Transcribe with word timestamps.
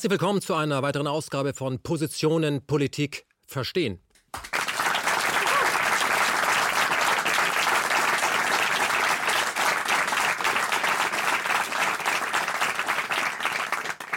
Herzlich 0.00 0.12
willkommen 0.18 0.40
zu 0.40 0.54
einer 0.54 0.82
weiteren 0.82 1.06
Ausgabe 1.06 1.52
von 1.52 1.78
Positionen 1.80 2.64
Politik 2.66 3.26
verstehen. 3.46 4.00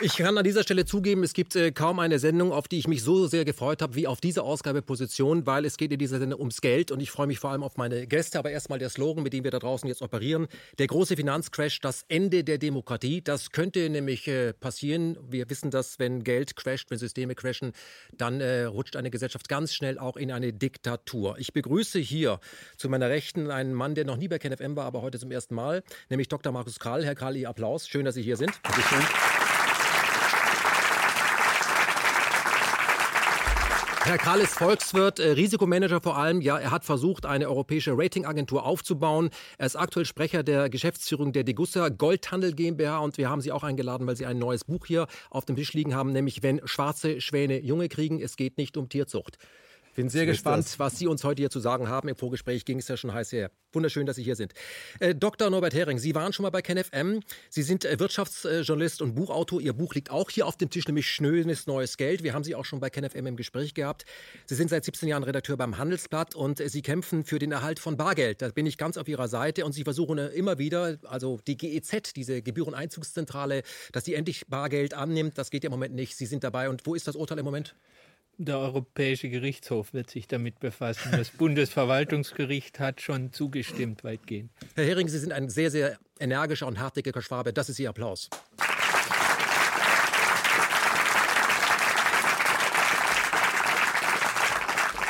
Ich 0.06 0.18
kann 0.18 0.38
an 0.38 0.44
dieser 0.44 0.64
Stelle 0.64 0.84
zugeben, 0.84 1.24
es 1.24 1.32
gibt 1.32 1.56
äh, 1.56 1.72
kaum 1.72 1.98
eine 2.00 2.20
Sendung, 2.20 2.52
auf 2.52 2.68
die 2.68 2.78
ich 2.78 2.90
mich 2.90 3.04
so 3.04 3.26
sehr 3.26 3.46
gefreut 3.46 3.82
habe 3.82 3.96
wie 3.96 4.06
auf 4.06 4.20
diese 4.20 4.44
Ausgabe 4.44 4.82
Position, 4.82 5.46
weil 5.46 5.64
es 5.64 5.78
geht 5.78 5.94
in 5.94 5.98
dieser 5.98 6.20
Sendung 6.20 6.42
ums 6.42 6.60
Geld 6.60 6.92
und 6.92 7.00
ich 7.00 7.10
freue 7.10 7.26
mich 7.26 7.40
vor 7.40 7.52
allem 7.52 7.64
auf 7.64 7.78
meine 7.78 8.06
Gäste. 8.06 8.38
Aber 8.38 8.52
erstmal 8.52 8.80
der 8.80 8.90
Slogan, 8.90 9.24
mit 9.24 9.32
dem 9.32 9.46
wir 9.46 9.52
da 9.52 9.60
draußen 9.60 9.88
jetzt 9.88 10.02
operieren. 10.02 10.48
Der 10.78 10.88
große 10.88 11.16
Finanzcrash, 11.16 11.80
das 11.80 12.04
Ende 12.10 12.44
der 12.44 12.58
Demokratie. 12.58 13.22
Das 13.22 13.52
könnte 13.52 13.90
nämlich 13.90 14.28
äh, 14.28 14.52
passieren. 14.52 15.18
Wir 15.26 15.50
wissen, 15.50 15.72
dass 15.72 16.00
wenn 16.00 16.26
Geld 16.26 16.58
crasht, 16.58 16.92
wenn 16.92 16.98
Systeme 16.98 17.34
crashen, 17.34 17.72
dann 18.12 18.42
äh, 18.42 18.64
rutscht 18.64 18.98
eine 18.98 19.10
Gesellschaft 19.10 19.48
ganz 19.48 19.74
schnell 19.74 19.98
auch 19.98 20.18
in 20.18 20.34
eine 20.34 20.52
Diktatur. 20.52 21.38
Ich 21.38 21.54
begrüße 21.54 22.00
hier 22.00 22.42
zu 22.76 22.90
meiner 22.90 23.08
Rechten 23.08 23.50
einen 23.50 23.74
Mann, 23.74 23.96
der 23.96 24.04
noch 24.04 24.18
nie 24.18 24.28
bei 24.28 24.38
KenFM 24.38 24.76
war, 24.76 24.84
aber 24.84 25.02
heute 25.02 25.18
zum 25.18 25.32
ersten 25.32 25.56
Mal, 25.56 25.82
nämlich 26.10 26.28
Dr. 26.28 26.52
Markus 26.52 26.78
Kral. 26.78 27.06
Herr 27.06 27.16
Kral, 27.16 27.38
Ihr 27.38 27.48
Applaus. 27.48 27.88
Schön, 27.88 28.04
dass 28.04 28.16
Sie 28.16 28.22
hier 28.22 28.36
sind. 28.36 28.52
Dankeschön. 28.64 29.43
Herr 34.06 34.38
ist 34.42 34.56
Volkswirt, 34.56 35.20
äh, 35.22 35.30
Risikomanager 35.30 36.02
vor 36.02 36.18
allem. 36.18 36.42
Ja, 36.42 36.60
er 36.60 36.72
hat 36.72 36.84
versucht, 36.84 37.26
eine 37.26 37.48
europäische 37.48 37.94
Ratingagentur 37.98 38.66
aufzubauen. 38.66 39.30
Er 39.58 39.66
ist 39.66 39.78
aktuell 39.78 40.06
Sprecher 40.06 40.44
der 40.44 40.70
Geschäftsführung 40.70 41.32
der 41.32 41.46
Degussa 41.46 41.88
Goldhandel 41.88 42.54
GmbH 42.54 43.00
und 43.00 43.18
wir 43.18 43.30
haben 43.30 43.40
Sie 43.40 43.54
auch 43.54 43.64
eingeladen, 43.64 44.06
weil 44.06 44.18
Sie 44.18 44.26
ein 44.26 44.40
neues 44.40 44.66
Buch 44.66 44.86
hier 44.88 45.08
auf 45.30 45.46
dem 45.46 45.56
Tisch 45.56 45.72
liegen 45.72 45.96
haben, 45.96 46.12
nämlich 46.12 46.44
Wenn 46.44 46.60
schwarze 46.66 47.22
Schwäne 47.22 47.62
Junge 47.62 47.88
kriegen. 47.88 48.22
Es 48.22 48.36
geht 48.36 48.58
nicht 48.58 48.76
um 48.76 48.90
Tierzucht. 48.90 49.38
Bin 49.96 50.10
sehr 50.10 50.26
gespannt, 50.26 50.66
das. 50.66 50.80
was 50.80 50.98
Sie 50.98 51.08
uns 51.08 51.24
heute 51.24 51.42
hier 51.42 51.50
zu 51.50 51.60
sagen 51.60 51.88
haben. 51.88 52.10
Im 52.10 52.16
Vorgespräch 52.16 52.66
ging 52.66 52.80
es 52.80 52.88
ja 52.88 52.98
schon 52.98 53.14
heiß 53.14 53.32
her. 53.32 53.52
Wunderschön, 53.74 54.06
dass 54.06 54.16
Sie 54.16 54.24
hier 54.24 54.36
sind. 54.36 54.54
Äh, 55.00 55.14
Dr. 55.14 55.50
Norbert 55.50 55.74
Hering, 55.74 56.00
Sie 56.00 56.16
waren 56.16 56.34
schon 56.34 56.44
mal 56.44 56.50
bei 56.50 56.62
KenFM. 56.62 57.22
Sie 57.50 57.62
sind 57.62 57.86
äh, 57.86 58.00
Wirtschaftsjournalist 58.00 59.02
und 59.02 59.16
Buchautor. 59.16 59.62
Ihr 59.62 59.74
Buch 59.74 59.94
liegt 59.94 60.10
auch 60.10 60.30
hier 60.30 60.48
auf 60.48 60.58
dem 60.58 60.70
Tisch, 60.70 60.88
nämlich 60.88 61.08
Schnönes 61.08 61.68
neues 61.68 61.98
Geld. 61.98 62.24
Wir 62.24 62.34
haben 62.34 62.44
Sie 62.44 62.56
auch 62.56 62.66
schon 62.66 62.80
bei 62.80 62.90
KenFM 62.90 63.28
im 63.28 63.36
Gespräch 63.36 63.74
gehabt. 63.74 64.06
Sie 64.46 64.56
sind 64.56 64.70
seit 64.70 64.84
17 64.86 65.10
Jahren 65.10 65.24
Redakteur 65.24 65.58
beim 65.58 65.78
Handelsblatt 65.78 66.34
und 66.34 66.60
äh, 66.60 66.70
Sie 66.70 66.82
kämpfen 66.82 67.24
für 67.24 67.38
den 67.38 67.52
Erhalt 67.52 67.80
von 67.80 67.98
Bargeld. 67.98 68.42
Da 68.42 68.50
bin 68.50 68.66
ich 68.66 68.78
ganz 68.78 68.98
auf 68.98 69.08
Ihrer 69.08 69.28
Seite 69.28 69.66
und 69.66 69.74
Sie 69.74 69.84
versuchen 69.84 70.18
äh, 70.18 70.28
immer 70.30 70.58
wieder, 70.58 70.98
also 71.04 71.40
die 71.46 71.58
GEZ, 71.58 72.14
diese 72.16 72.42
Gebühreneinzugszentrale, 72.42 73.64
dass 73.92 74.04
die 74.04 74.16
endlich 74.16 74.48
Bargeld 74.48 74.94
annimmt. 74.94 75.38
Das 75.38 75.52
geht 75.52 75.64
ja 75.64 75.68
im 75.68 75.72
Moment 75.72 75.94
nicht. 75.94 76.18
Sie 76.18 76.26
sind 76.26 76.44
dabei. 76.44 76.70
Und 76.70 76.86
wo 76.86 76.96
ist 76.96 77.08
das 77.08 77.16
Urteil 77.16 77.40
im 77.40 77.46
Moment? 77.46 77.76
Der 78.38 78.58
Europäische 78.58 79.30
Gerichtshof 79.30 79.94
wird 79.94 80.10
sich 80.10 80.28
damit 80.28 80.60
befassen. 80.60 81.12
Das 81.12 81.30
Bundesverwaltungsgericht 81.38 82.80
hat 82.80 83.02
schon 83.02 83.32
zugestimmt, 83.32 84.04
weitgehend. 84.04 84.52
Herr 84.76 84.86
Hering, 84.86 85.08
Sie 85.08 85.20
sind 85.20 85.32
ein 85.32 85.50
sehr, 85.50 85.70
sehr 85.70 85.98
energischer 86.20 86.68
und 86.68 86.80
hartnäckiger 86.80 87.22
Schwabe. 87.22 87.54
Das 87.54 87.70
ist 87.70 87.80
Ihr 87.80 87.90
Applaus. 87.90 88.30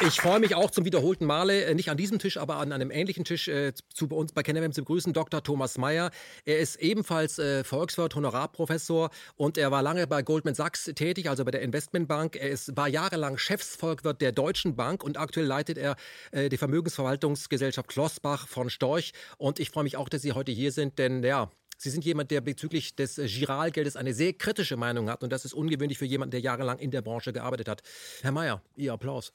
Ich 0.05 0.19
freue 0.19 0.41
mich 0.41 0.53
auch 0.53 0.69
zum 0.69 0.83
wiederholten 0.83 1.25
Male, 1.25 1.63
äh, 1.63 1.75
nicht 1.75 1.89
an 1.89 1.95
diesem 1.95 2.19
Tisch, 2.19 2.35
aber 2.35 2.57
an 2.57 2.73
einem 2.73 2.91
ähnlichen 2.91 3.23
Tisch 3.23 3.47
äh, 3.47 3.73
zu 3.73 4.09
bei 4.09 4.17
uns 4.17 4.33
bei 4.33 4.43
KenFM 4.43 4.73
zu 4.73 4.81
begrüßen, 4.81 5.13
Dr. 5.13 5.41
Thomas 5.41 5.77
Mayer. 5.77 6.11
Er 6.43 6.59
ist 6.59 6.75
ebenfalls 6.75 7.39
äh, 7.39 7.63
Volkswirt, 7.63 8.13
Honorarprofessor 8.13 9.11
und 9.37 9.57
er 9.57 9.71
war 9.71 9.81
lange 9.81 10.05
bei 10.05 10.21
Goldman 10.21 10.55
Sachs 10.55 10.91
tätig, 10.93 11.29
also 11.29 11.45
bei 11.45 11.51
der 11.51 11.61
Investmentbank. 11.61 12.35
Er 12.35 12.49
ist, 12.49 12.75
war 12.75 12.89
jahrelang 12.89 13.37
Chefsvolkwirt 13.37 14.19
der 14.19 14.33
Deutschen 14.33 14.75
Bank 14.75 15.05
und 15.05 15.17
aktuell 15.17 15.45
leitet 15.45 15.77
er 15.77 15.95
äh, 16.31 16.49
die 16.49 16.57
Vermögensverwaltungsgesellschaft 16.57 17.87
Klossbach 17.87 18.49
von 18.49 18.69
Storch. 18.69 19.13
Und 19.37 19.61
ich 19.61 19.69
freue 19.69 19.85
mich 19.85 19.95
auch, 19.95 20.09
dass 20.09 20.21
Sie 20.21 20.33
heute 20.33 20.51
hier 20.51 20.73
sind, 20.73 20.99
denn 20.99 21.23
ja, 21.23 21.49
Sie 21.77 21.89
sind 21.89 22.03
jemand, 22.03 22.29
der 22.29 22.41
bezüglich 22.41 22.95
des 22.95 23.15
Giralgeldes 23.15 23.95
eine 23.95 24.13
sehr 24.13 24.33
kritische 24.33 24.75
Meinung 24.75 25.09
hat 25.09 25.23
und 25.23 25.31
das 25.31 25.45
ist 25.45 25.53
ungewöhnlich 25.53 25.97
für 25.97 26.05
jemanden, 26.05 26.31
der 26.31 26.41
jahrelang 26.41 26.79
in 26.79 26.91
der 26.91 27.01
Branche 27.01 27.31
gearbeitet 27.31 27.69
hat. 27.69 27.83
Herr 28.21 28.33
Mayer, 28.33 28.61
Ihr 28.75 28.91
Applaus. 28.91 29.31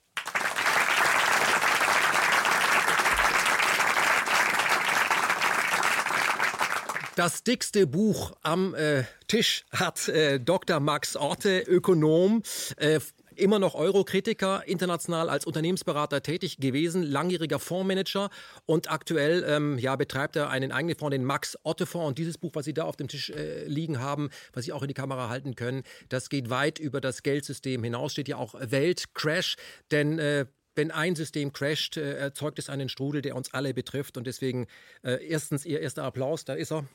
Das 7.18 7.42
dickste 7.42 7.88
Buch 7.88 8.30
am 8.42 8.76
äh, 8.76 9.02
Tisch 9.26 9.64
hat 9.72 10.06
äh, 10.06 10.38
Dr. 10.38 10.78
Max 10.78 11.16
Orte, 11.16 11.64
Ökonom, 11.66 12.44
äh, 12.76 13.00
immer 13.34 13.58
noch 13.58 13.74
Eurokritiker, 13.74 14.62
international 14.68 15.28
als 15.28 15.44
Unternehmensberater 15.44 16.22
tätig 16.22 16.58
gewesen, 16.58 17.02
langjähriger 17.02 17.58
Fondsmanager 17.58 18.30
und 18.66 18.88
aktuell 18.88 19.44
ähm, 19.48 19.78
ja, 19.78 19.96
betreibt 19.96 20.36
er 20.36 20.50
einen 20.50 20.70
eigenen 20.70 20.96
Fonds, 20.96 21.12
den 21.12 21.24
Max 21.24 21.58
Otte 21.64 21.86
Fonds. 21.86 22.06
Und 22.10 22.18
dieses 22.18 22.38
Buch, 22.38 22.52
was 22.54 22.66
Sie 22.66 22.72
da 22.72 22.84
auf 22.84 22.94
dem 22.94 23.08
Tisch 23.08 23.30
äh, 23.30 23.64
liegen 23.64 23.98
haben, 23.98 24.30
was 24.52 24.66
Sie 24.66 24.72
auch 24.72 24.82
in 24.82 24.88
die 24.88 24.94
Kamera 24.94 25.28
halten 25.28 25.56
können, 25.56 25.82
das 26.10 26.28
geht 26.28 26.50
weit 26.50 26.78
über 26.78 27.00
das 27.00 27.24
Geldsystem 27.24 27.82
hinaus, 27.82 28.12
steht 28.12 28.28
ja 28.28 28.36
auch 28.36 28.54
Weltcrash, 28.60 29.56
denn 29.90 30.20
äh, 30.20 30.46
wenn 30.78 30.92
ein 30.92 31.16
System 31.16 31.52
crasht, 31.52 31.96
äh, 31.96 32.14
erzeugt 32.14 32.60
es 32.60 32.70
einen 32.70 32.88
Strudel, 32.88 33.20
der 33.20 33.34
uns 33.34 33.52
alle 33.52 33.74
betrifft. 33.74 34.16
Und 34.16 34.28
deswegen 34.28 34.68
äh, 35.02 35.26
erstens 35.26 35.66
Ihr 35.66 35.80
erster 35.80 36.04
Applaus, 36.04 36.44
da 36.44 36.54
ist 36.54 36.70
er. 36.70 36.86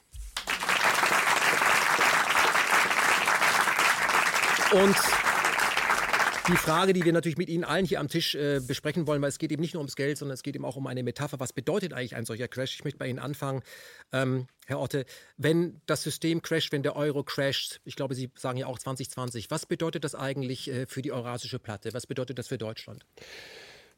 Und 4.74 4.96
die 6.48 6.58
Frage, 6.58 6.94
die 6.94 7.06
wir 7.06 7.14
natürlich 7.14 7.38
mit 7.38 7.48
Ihnen 7.48 7.64
allen 7.64 7.86
hier 7.86 8.00
am 8.00 8.08
Tisch 8.08 8.34
äh, 8.34 8.60
besprechen 8.60 9.06
wollen, 9.06 9.22
weil 9.22 9.30
es 9.30 9.38
geht 9.38 9.52
eben 9.52 9.62
nicht 9.62 9.76
nur 9.76 9.82
ums 9.82 9.96
Geld, 9.96 10.18
sondern 10.18 10.34
es 10.34 10.42
geht 10.42 10.56
eben 10.56 10.66
auch 10.66 10.76
um 10.76 10.88
eine 10.88 11.04
Metapher. 11.04 11.40
Was 11.40 11.54
bedeutet 11.54 11.94
eigentlich 11.94 12.16
ein 12.16 12.26
solcher 12.26 12.48
Crash? 12.48 12.74
Ich 12.74 12.84
möchte 12.84 12.98
bei 12.98 13.08
Ihnen 13.08 13.20
anfangen, 13.20 13.62
ähm, 14.12 14.48
Herr 14.66 14.80
Otte. 14.80 15.06
Wenn 15.38 15.80
das 15.86 16.02
System 16.02 16.42
crasht, 16.42 16.72
wenn 16.72 16.82
der 16.82 16.96
Euro 16.96 17.24
crasht, 17.24 17.82
ich 17.86 17.96
glaube, 17.96 18.16
Sie 18.16 18.32
sagen 18.36 18.58
ja 18.58 18.66
auch 18.66 18.80
2020, 18.80 19.52
was 19.52 19.68
bedeutet 19.68 20.04
das 20.04 20.16
eigentlich 20.16 20.70
äh, 20.70 20.88
für 20.88 21.04
die 21.04 21.12
eurasische 21.12 21.60
Platte? 21.60 21.94
Was 21.94 22.08
bedeutet 22.08 22.40
das 22.40 22.48
für 22.48 22.58
Deutschland? 22.58 23.06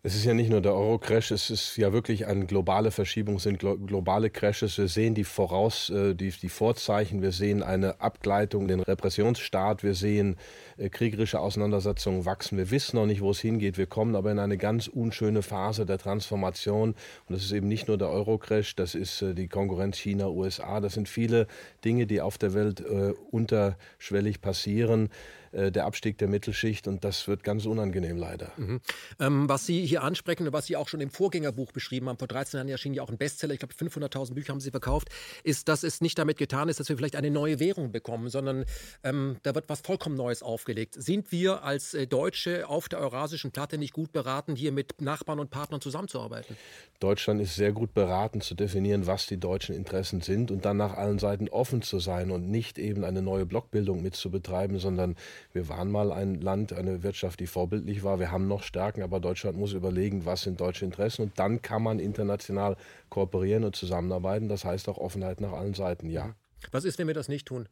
Es 0.05 0.13
ist 0.13 0.23
ja 0.23 0.35
nicht 0.35 0.51
nur 0.51 0.61
der 0.61 0.75
Euro-Crash, 0.75 1.31
es 1.31 1.49
ist 1.49 1.77
ja 1.77 1.91
wirklich 1.91 2.27
eine 2.27 2.45
globale 2.45 2.91
Verschiebung, 2.91 3.39
sind 3.39 3.57
globale 3.57 4.29
Crashes. 4.29 4.77
Wir 4.77 4.88
sehen 4.88 5.16
die 5.16 5.23
Voraus, 5.23 5.89
äh, 5.89 6.13
die, 6.13 6.29
die 6.29 6.49
Vorzeichen, 6.49 7.23
wir 7.23 7.31
sehen 7.31 7.63
eine 7.63 7.99
Abgleitung, 8.01 8.67
den 8.67 8.81
Repressionsstaat, 8.81 9.81
wir 9.81 9.95
sehen 9.95 10.35
äh, 10.77 10.89
kriegerische 10.89 11.39
Auseinandersetzungen 11.39 12.23
wachsen. 12.23 12.55
Wir 12.55 12.69
wissen 12.69 12.97
noch 12.97 13.07
nicht, 13.07 13.21
wo 13.21 13.31
es 13.31 13.39
hingeht. 13.39 13.79
Wir 13.79 13.88
kommen 13.88 14.16
aber 14.16 14.31
in 14.31 14.38
eine 14.38 14.59
ganz 14.59 14.88
unschöne 14.88 15.41
Phase 15.41 15.88
der 15.88 15.97
Transformation. 15.97 16.89
Und 16.89 17.35
das 17.35 17.43
ist 17.43 17.51
eben 17.51 17.67
nicht 17.67 17.87
nur 17.87 17.97
der 17.97 18.11
Euro-Crash, 18.11 18.75
das 18.75 18.93
ist 18.93 19.23
äh, 19.23 19.33
die 19.33 19.47
Konkurrenz 19.47 19.97
China, 19.97 20.27
USA. 20.27 20.81
Das 20.81 20.93
sind 20.93 21.09
viele 21.09 21.47
Dinge, 21.83 22.05
die 22.05 22.22
auf 22.22 22.37
der 22.37 22.53
Welt 22.53 22.83
unterschwellig 23.31 24.41
passieren. 24.41 25.09
Der 25.55 25.85
Abstieg 25.85 26.17
der 26.17 26.27
Mittelschicht 26.27 26.88
und 26.88 27.03
das 27.03 27.27
wird 27.27 27.43
ganz 27.43 27.66
unangenehm 27.66 28.17
leider. 28.17 28.51
Mhm. 28.57 28.81
Ähm, 29.19 29.49
was 29.49 29.66
Sie 29.66 29.85
hier 29.85 29.95
hier 29.95 30.03
ansprechen 30.03 30.45
und 30.45 30.51
was 30.51 30.66
Sie 30.66 30.75
auch 30.75 30.89
schon 30.89 30.99
im 30.99 31.09
Vorgängerbuch 31.09 31.71
beschrieben 31.71 32.09
haben, 32.09 32.17
vor 32.17 32.27
13 32.27 32.57
Jahren 32.57 32.67
erschien 32.67 32.93
ja 32.93 33.01
auch 33.01 33.09
ein 33.09 33.17
Bestseller, 33.17 33.53
ich 33.53 33.59
glaube 33.59 33.73
500.000 33.73 34.33
Bücher 34.33 34.51
haben 34.51 34.59
Sie 34.59 34.71
verkauft, 34.71 35.07
ist, 35.45 35.69
dass 35.69 35.83
es 35.83 36.01
nicht 36.01 36.19
damit 36.19 36.37
getan 36.37 36.67
ist, 36.67 36.81
dass 36.81 36.90
wir 36.90 36.97
vielleicht 36.97 37.16
eine 37.16 37.31
neue 37.31 37.61
Währung 37.61 37.93
bekommen, 37.93 38.28
sondern 38.28 38.66
ähm, 39.03 39.37
da 39.43 39.55
wird 39.55 39.69
was 39.69 39.79
vollkommen 39.79 40.17
Neues 40.17 40.43
aufgelegt. 40.43 40.96
Sind 41.02 41.31
wir 41.31 41.63
als 41.63 41.93
äh, 41.93 42.07
Deutsche 42.07 42.67
auf 42.67 42.90
der 42.90 42.99
eurasischen 42.99 43.52
Platte 43.52 43.78
nicht 43.78 43.93
gut 43.93 44.11
beraten, 44.11 44.57
hier 44.57 44.73
mit 44.73 44.99
Nachbarn 44.99 45.40
und 45.40 45.49
Partnern 45.49 45.79
zusammenzuarbeiten? 45.79 46.57
Deutschland 46.99 47.40
ist 47.40 47.55
sehr 47.55 47.72
gut 47.72 47.93
beraten 47.93 48.41
zu 48.41 48.53
definieren, 48.53 49.07
was 49.07 49.28
die 49.28 49.37
deutschen 49.37 49.75
Interessen 49.75 50.19
sind 50.19 50.52
und 50.52 50.66
dann 50.66 50.75
nach 50.75 50.93
allen 50.93 51.19
Seiten 51.19 51.47
offen 51.47 51.81
zu 51.81 51.99
sein 51.99 52.31
und 52.31 52.49
nicht 52.49 52.78
eben 52.78 53.05
eine 53.05 53.22
neue 53.22 53.46
Blockbildung 53.46 54.02
mitzubetreiben, 54.02 54.78
sondern 54.78 55.16
wir 55.53 55.69
waren 55.69 55.89
mal 55.89 56.11
ein 56.11 56.41
Land, 56.41 56.73
eine 56.73 57.01
Wirtschaft, 57.01 57.39
die 57.39 57.47
vorbildlich 57.47 58.03
war. 58.03 58.19
Wir 58.19 58.31
haben 58.31 58.47
noch 58.47 58.63
Stärken, 58.63 59.01
aber 59.01 59.19
Deutschland 59.19 59.57
muss 59.57 59.73
über 59.73 59.85
überlegen, 59.85 60.25
was 60.25 60.41
sind 60.41 60.59
deutsche 60.59 60.83
Interessen 60.83 61.21
und 61.21 61.37
dann 61.39 61.61
kann 61.61 61.83
man 61.83 61.99
international 61.99 62.75
kooperieren 63.09 63.63
und 63.63 63.75
zusammenarbeiten. 63.75 64.49
Das 64.49 64.65
heißt 64.65 64.89
auch 64.89 64.97
Offenheit 64.97 65.41
nach 65.41 65.53
allen 65.53 65.73
Seiten, 65.73 66.09
ja. 66.09 66.35
Was 66.71 66.85
ist, 66.85 66.97
wenn 66.97 67.07
wir 67.07 67.13
das 67.13 67.29
nicht 67.29 67.47
tun? 67.47 67.69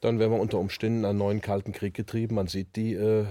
Dann 0.00 0.18
wären 0.18 0.32
wir 0.32 0.40
unter 0.40 0.58
Umständen 0.58 1.04
einen 1.04 1.18
neuen 1.18 1.40
Kalten 1.40 1.72
Krieg 1.72 1.94
getrieben. 1.94 2.34
Man 2.34 2.46
sieht 2.46 2.76
die 2.76 2.92
äh, 2.92 3.20
äh, 3.22 3.26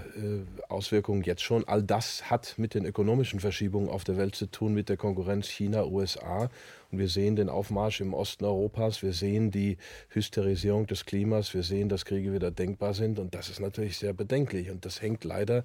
Auswirkungen 0.69 1.21
jetzt 1.21 1.43
schon. 1.43 1.67
All 1.67 1.83
das 1.83 2.29
hat 2.31 2.55
mit 2.57 2.73
den 2.73 2.85
ökonomischen 2.85 3.39
Verschiebungen 3.39 3.89
auf 3.89 4.03
der 4.03 4.17
Welt 4.17 4.35
zu 4.35 4.47
tun, 4.47 4.73
mit 4.73 4.89
der 4.89 4.97
Konkurrenz 4.97 5.47
China, 5.47 5.85
USA. 5.85 6.49
Und 6.91 6.99
wir 6.99 7.09
sehen 7.09 7.35
den 7.35 7.49
Aufmarsch 7.49 8.01
im 8.01 8.13
Osten 8.13 8.45
Europas. 8.45 9.03
Wir 9.03 9.13
sehen 9.13 9.51
die 9.51 9.77
Hysterisierung 10.09 10.87
des 10.87 11.05
Klimas. 11.05 11.53
Wir 11.53 11.63
sehen, 11.63 11.89
dass 11.89 12.05
Kriege 12.05 12.33
wieder 12.33 12.51
denkbar 12.51 12.93
sind. 12.93 13.19
Und 13.19 13.35
das 13.35 13.49
ist 13.49 13.59
natürlich 13.59 13.97
sehr 13.97 14.13
bedenklich. 14.13 14.71
Und 14.71 14.85
das 14.85 15.01
hängt 15.01 15.23
leider 15.23 15.63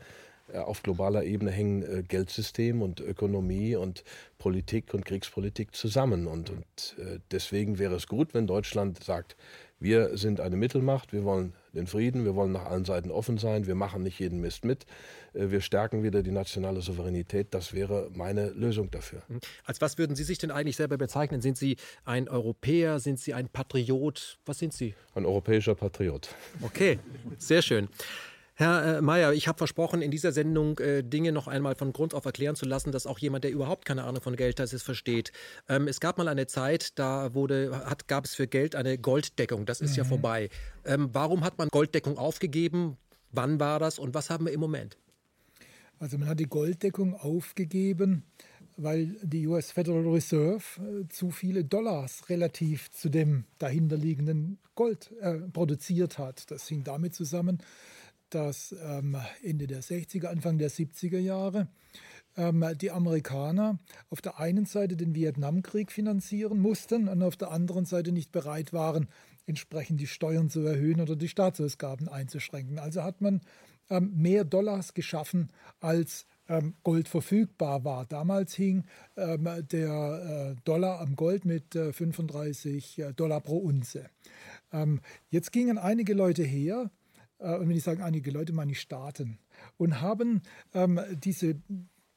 äh, 0.53 0.59
auf 0.59 0.83
globaler 0.83 1.25
Ebene 1.25 1.51
hängen 1.51 1.83
äh, 1.83 2.03
Geldsystem 2.03 2.83
und 2.83 3.01
Ökonomie 3.01 3.77
und 3.77 4.05
Politik 4.39 4.95
und 4.95 5.05
Kriegspolitik 5.05 5.75
zusammen. 5.75 6.27
Und, 6.27 6.51
und 6.51 6.97
deswegen 7.33 7.79
wäre 7.79 7.97
es 7.97 8.07
gut, 8.07 8.35
wenn 8.35 8.47
Deutschland 8.47 9.03
sagt, 9.03 9.37
wir 9.81 10.17
sind 10.17 10.41
eine 10.41 10.57
Mittelmacht, 10.57 11.13
wir 11.13 11.25
wollen 11.25 11.55
den 11.73 11.87
Frieden, 11.87 12.25
wir 12.25 12.35
wollen 12.35 12.53
nach 12.53 12.65
allen 12.65 12.85
Seiten 12.85 13.11
offen 13.11 13.39
sein, 13.39 13.67
wir 13.67 13.75
machen 13.75 14.03
nicht 14.03 14.19
jeden 14.19 14.41
Mist 14.41 14.65
mit, 14.65 14.87
äh, 15.35 15.51
wir 15.51 15.61
stärken 15.61 16.03
wieder 16.03 16.23
die 16.23 16.31
nationale 16.31 16.81
Souveränität. 16.81 17.55
Das 17.55 17.73
wäre 17.73 18.11
meine 18.13 18.51
Lösung 18.51 18.91
dafür. 18.91 19.23
Mhm. 19.29 19.41
Als 19.65 19.81
was 19.81 19.99
würden 19.99 20.17
Sie 20.17 20.25
sich 20.25 20.39
denn 20.39 20.51
eigentlich 20.51 20.77
selber 20.77 20.99
bezeichnen? 20.99 21.41
Sind 21.41 21.57
Sie 21.57 21.77
ein 22.05 22.29
Europäer? 22.29 22.99
Sind 22.99 23.21
Sie 23.21 23.35
ein 23.35 23.49
Patriot? 23.49 24.39
Was 24.47 24.59
sind 24.59 24.73
Sie? 24.73 24.95
Ein 25.15 25.27
europäischer 25.27 25.75
Patriot. 25.75 26.29
Okay, 26.63 26.99
sehr 27.39 27.63
schön. 27.63 27.89
Herr 28.59 28.99
äh, 28.99 29.03
Mayer, 29.03 29.35
ich 29.35 29.47
habe 29.47 29.57
versprochen, 29.57 30.03
in 30.03 30.11
dieser 30.11 30.33
Sendung 30.33 30.81
äh, 30.81 31.05
Dinge 31.05 31.31
noch 31.31 31.47
einmal 31.47 31.77
von 31.77 31.93
Grund 31.93 32.13
auf 32.13 32.25
erklären 32.25 32.57
zu 32.57 32.67
lassen, 32.67 32.91
dass 32.91 33.07
auch 33.07 33.21
jemand, 33.21 33.45
der 33.45 33.53
überhaupt 33.53 33.85
keine 33.85 34.03
Ahnung 34.03 34.21
von 34.21 34.35
Geld 34.35 34.59
hat, 34.59 34.73
es 34.73 34.83
versteht. 34.83 35.31
Ähm, 35.69 35.87
es 35.87 36.01
gab 36.01 36.19
mal 36.19 36.27
eine 36.27 36.49
Zeit, 36.49 36.99
da 36.99 37.35
wurde, 37.35 37.85
hat, 37.85 38.09
gab 38.09 38.25
es 38.25 38.35
für 38.35 38.49
Geld 38.49 38.75
eine 38.75 38.99
Golddeckung. 38.99 39.65
Das 39.65 39.81
ist 39.81 39.93
mhm. 39.93 39.99
ja 39.99 40.05
vorbei. 40.05 40.49
Ähm, 40.85 41.09
warum 41.13 41.45
hat 41.45 41.57
man 41.57 41.69
Golddeckung 41.69 42.19
aufgegeben? 42.19 42.97
Wann 43.31 43.61
war 43.61 43.79
das 43.79 44.01
und 44.01 44.13
was 44.13 44.29
haben 44.29 44.47
wir 44.47 44.53
im 44.53 44.59
Moment? 44.59 44.99
Also 46.01 46.19
man 46.19 46.29
hat 46.29 46.41
die 46.41 46.49
Golddeckung 46.49 47.15
aufgegeben, 47.15 48.25
weil 48.77 49.15
die 49.23 49.47
US 49.47 49.71
Federal 49.71 50.05
Reserve 50.09 50.65
äh, 50.81 51.09
zu 51.09 51.31
viele 51.31 51.65
Dollars 51.65 52.29
relativ 52.29 52.91
zu 52.91 53.09
dem 53.09 53.45
dahinterliegenden 53.59 54.59
Gold 54.75 55.13
äh, 55.21 55.35
produziert 55.53 56.19
hat. 56.19 56.51
Das 56.51 56.67
hing 56.67 56.83
damit 56.83 57.15
zusammen, 57.15 57.63
dass 58.31 58.75
ähm, 58.83 59.17
Ende 59.43 59.67
der 59.67 59.83
60er, 59.83 60.27
Anfang 60.27 60.59
der 60.59 60.71
70er 60.71 61.19
Jahre 61.19 61.69
ähm, 62.37 62.65
die 62.81 62.91
Amerikaner 62.91 63.79
auf 64.11 64.21
der 64.21 64.39
einen 64.39 64.67
Seite 64.67 64.97
den 64.97 65.15
Vietnamkrieg 65.15 65.93
finanzieren 65.93 66.61
mussten 66.61 67.09
und 67.09 67.23
auf 67.23 67.37
der 67.37 67.51
anderen 67.51 67.85
Seite 67.85 68.13
nicht 68.13 68.33
bereit 68.33 68.73
waren, 68.73 69.09
entsprechend 69.47 70.01
die 70.01 70.07
Steuern 70.07 70.51
zu 70.51 70.61
erhöhen 70.61 71.01
oder 71.01 71.17
die 71.17 71.29
Staatsausgaben 71.29 72.09
einzuschränken. 72.09 72.79
Also 72.79 73.03
hat 73.03 73.21
man 73.21 73.41
ähm, 73.91 74.13
mehr 74.17 74.45
Dollars 74.45 74.95
geschaffen, 74.95 75.51
als 75.81 76.27
Gold 76.83 77.09
verfügbar 77.09 77.85
war. 77.85 78.07
Damals 78.07 78.55
hing 78.55 78.85
der 79.15 80.55
äh, 80.57 80.61
Dollar 80.65 80.99
am 80.99 81.15
Gold 81.15 81.45
mit 81.45 81.77
äh, 81.77 81.93
35 81.93 82.99
äh, 83.01 83.13
Dollar 83.13 83.43
pro 83.43 83.59
Unze. 83.59 84.09
Jetzt 85.29 85.53
gingen 85.53 85.77
einige 85.77 86.15
Leute 86.15 86.43
her, 86.43 86.91
äh, 86.91 86.98
und 87.39 87.69
wenn 87.69 87.77
ich 87.77 87.85
sage 87.85 88.05
einige 88.05 88.31
Leute, 88.31 88.53
meine 88.53 88.73
ich 88.73 88.81
Staaten, 88.81 89.39
und 89.77 90.01
haben 90.01 90.43
ähm, 90.75 91.01
diese 91.23 91.57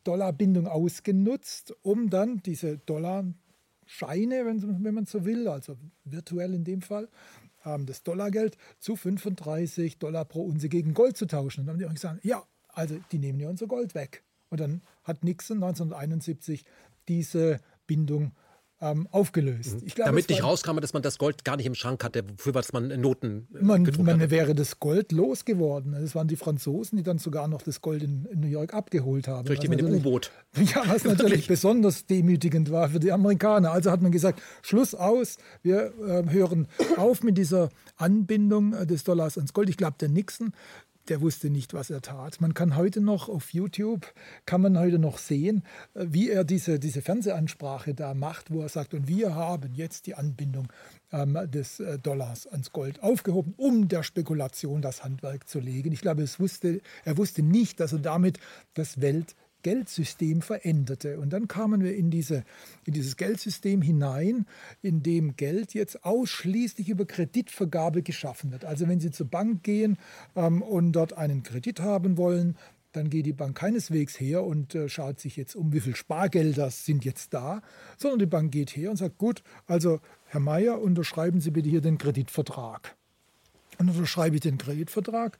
Dollarbindung 0.04 0.68
ausgenutzt, 0.68 1.74
um 1.84 2.10
dann 2.10 2.42
diese 2.44 2.78
Dollarscheine, 2.80 4.46
wenn, 4.46 4.84
wenn 4.84 4.94
man 4.94 5.06
so 5.06 5.26
will, 5.26 5.48
also 5.48 5.78
virtuell 6.06 6.54
in 6.54 6.64
dem 6.64 6.82
Fall, 6.82 7.08
ähm, 7.66 7.86
das 7.86 8.04
Dollargeld 8.04 8.58
zu 8.80 8.96
35 8.96 10.00
Dollar 10.00 10.26
pro 10.26 10.44
Unze 10.44 10.70
gegen 10.70 10.94
Gold 10.94 11.18
zu 11.18 11.28
tauschen. 11.28 11.62
Und 11.62 11.68
dann 11.68 11.76
haben 11.76 11.88
die 11.88 11.94
gesagt, 11.94 12.26
ja, 12.26 12.44
also 12.70 12.98
die 13.12 13.20
nehmen 13.20 13.40
ja 13.40 13.50
unser 13.50 13.68
Gold 13.68 13.96
weg. 13.96 14.24
Und 14.50 14.60
dann 14.60 14.82
hat 15.04 15.24
Nixon 15.24 15.58
1971 15.58 16.66
diese 17.08 17.60
Bindung 17.88 18.32
ähm, 18.82 19.08
aufgelöst. 19.12 19.76
Mhm. 19.76 19.86
Glaube, 19.88 20.10
Damit 20.10 20.30
nicht 20.30 20.44
rauskam, 20.44 20.78
dass 20.80 20.94
man 20.94 21.04
das 21.04 21.18
Gold 21.18 21.46
gar 21.46 21.56
nicht 21.56 21.66
im 21.68 21.76
Schrank 21.76 22.04
hatte, 22.04 22.24
für 22.38 22.54
was 22.56 22.74
man 22.74 22.88
Noten 23.00 23.48
äh, 23.54 23.64
man, 23.64 23.84
man 23.84 24.20
hatte. 24.20 24.32
wäre 24.32 24.56
das 24.56 24.80
Gold 24.80 25.12
losgeworden. 25.12 25.94
Es 25.94 26.16
waren 26.16 26.28
die 26.28 26.36
Franzosen, 26.36 26.98
die 26.98 27.04
dann 27.04 27.20
sogar 27.20 27.48
noch 27.48 27.62
das 27.62 27.82
Gold 27.82 28.04
in, 28.04 28.26
in 28.26 28.40
New 28.40 28.48
York 28.48 28.74
abgeholt 28.74 29.28
haben. 29.28 29.46
Durch 29.46 29.60
die 29.60 29.68
mit 29.68 29.80
dem 29.80 29.94
U-Boot. 29.94 30.32
Ja, 30.58 30.84
was 30.86 31.04
natürlich 31.06 31.48
besonders 31.48 32.06
demütigend 32.06 32.72
war 32.72 32.90
für 32.90 33.00
die 33.00 33.12
Amerikaner. 33.12 33.72
Also 33.72 33.90
hat 33.90 34.02
man 34.02 34.12
gesagt, 34.12 34.42
Schluss 34.62 34.94
aus, 34.94 35.38
wir 35.64 35.94
äh, 36.06 36.30
hören 36.30 36.68
auf 36.98 37.24
mit 37.24 37.38
dieser 37.38 37.70
Anbindung 37.96 38.74
äh, 38.74 38.86
des 38.86 39.04
Dollars 39.04 39.38
ans 39.38 39.54
Gold. 39.54 39.70
Ich 39.70 39.78
glaube, 39.78 39.96
der 40.00 40.10
Nixon 40.10 40.54
der 41.10 41.22
wusste 41.22 41.50
nicht, 41.50 41.74
was 41.74 41.90
er 41.90 42.02
tat. 42.02 42.42
Man 42.42 42.54
kann 42.54 42.76
heute 42.76 43.02
noch 43.02 43.30
auf 43.30 43.54
YouTube, 43.54 44.14
kann 44.46 44.62
man 44.62 44.78
heute 44.78 45.00
noch 45.00 45.18
sehen, 45.18 45.64
äh, 45.94 46.06
wie 46.10 46.30
er 46.30 46.44
diese, 46.44 46.80
diese 46.80 47.02
Fernsehansprache 47.02 47.94
da 47.94 48.14
macht, 48.14 48.52
wo 48.52 48.62
er 48.62 48.70
sagt, 48.70 48.94
und 48.94 49.08
wir 49.08 49.36
haben 49.36 49.74
jetzt 49.74 50.08
die 50.08 50.16
Anbindung 50.16 50.72
ähm, 51.12 51.38
des 51.50 51.80
äh, 51.80 52.00
Dollars 52.00 52.48
ans 52.48 52.72
Gold 52.72 53.02
aufgehoben, 53.04 53.54
um 53.58 53.88
der 53.88 54.04
Spekulation 54.04 54.82
das 54.82 55.04
Handwerk 55.04 55.48
zu 55.48 55.60
legen. 55.60 55.92
Ich 55.92 56.02
glaube, 56.02 56.24
es 56.24 56.40
wusste, 56.40 56.82
er 57.06 57.18
wusste 57.18 57.42
nicht, 57.44 57.80
dass 57.80 57.94
er 57.94 58.00
damit 58.00 58.40
das 58.74 59.02
Welt 59.02 59.36
Geldsystem 59.62 60.42
veränderte. 60.42 61.20
Und 61.20 61.32
dann 61.32 61.48
kamen 61.48 61.84
wir 61.84 61.96
in, 61.96 62.10
diese, 62.10 62.44
in 62.86 62.94
dieses 62.94 63.18
Geldsystem 63.18 63.82
hinein, 63.82 64.46
in 64.82 65.04
dem 65.04 65.36
Geld 65.36 65.74
jetzt 65.74 66.04
ausschließlich 66.04 66.90
über 66.90 67.06
Kreditvergabe 67.06 68.02
geschaffen 68.02 68.52
wird. 68.52 68.66
Also 68.66 68.88
wenn 68.88 69.00
Sie 69.00 69.12
zur 69.12 69.28
Bank 69.28 69.64
gehen 69.64 69.98
ähm, 70.36 70.62
und 70.62 70.94
dort 70.94 71.14
einen 71.14 71.44
Kredit 71.44 71.80
haben 71.80 72.18
wollen, 72.18 72.58
dann 72.92 73.10
geht 73.10 73.26
die 73.26 73.34
Bank 73.34 73.58
keineswegs 73.58 74.20
her 74.20 74.44
und 74.44 74.76
äh, 74.76 74.90
schaut 74.90 75.20
sich 75.20 75.38
jetzt 75.38 75.56
um, 75.56 75.72
wie 75.74 75.80
viel 75.80 75.96
Spargelder 75.96 76.70
sind 76.72 77.06
jetzt 77.06 77.34
da, 77.34 77.62
sondern 77.98 78.20
die 78.20 78.26
Bank 78.26 78.52
geht 78.52 78.72
her 78.72 78.92
und 78.92 78.98
sagt, 78.98 79.18
gut, 79.18 79.44
also 79.66 80.00
Herr 80.28 80.42
Mayer, 80.42 80.82
unterschreiben 80.82 81.40
Sie 81.42 81.52
bitte 81.52 81.70
hier 81.70 81.82
den 81.82 81.98
Kreditvertrag. 81.98 82.96
Und 83.78 83.88
dann 83.88 83.96
unterschreibe 83.96 84.36
ich 84.36 84.42
den 84.42 84.58
Kreditvertrag 84.58 85.38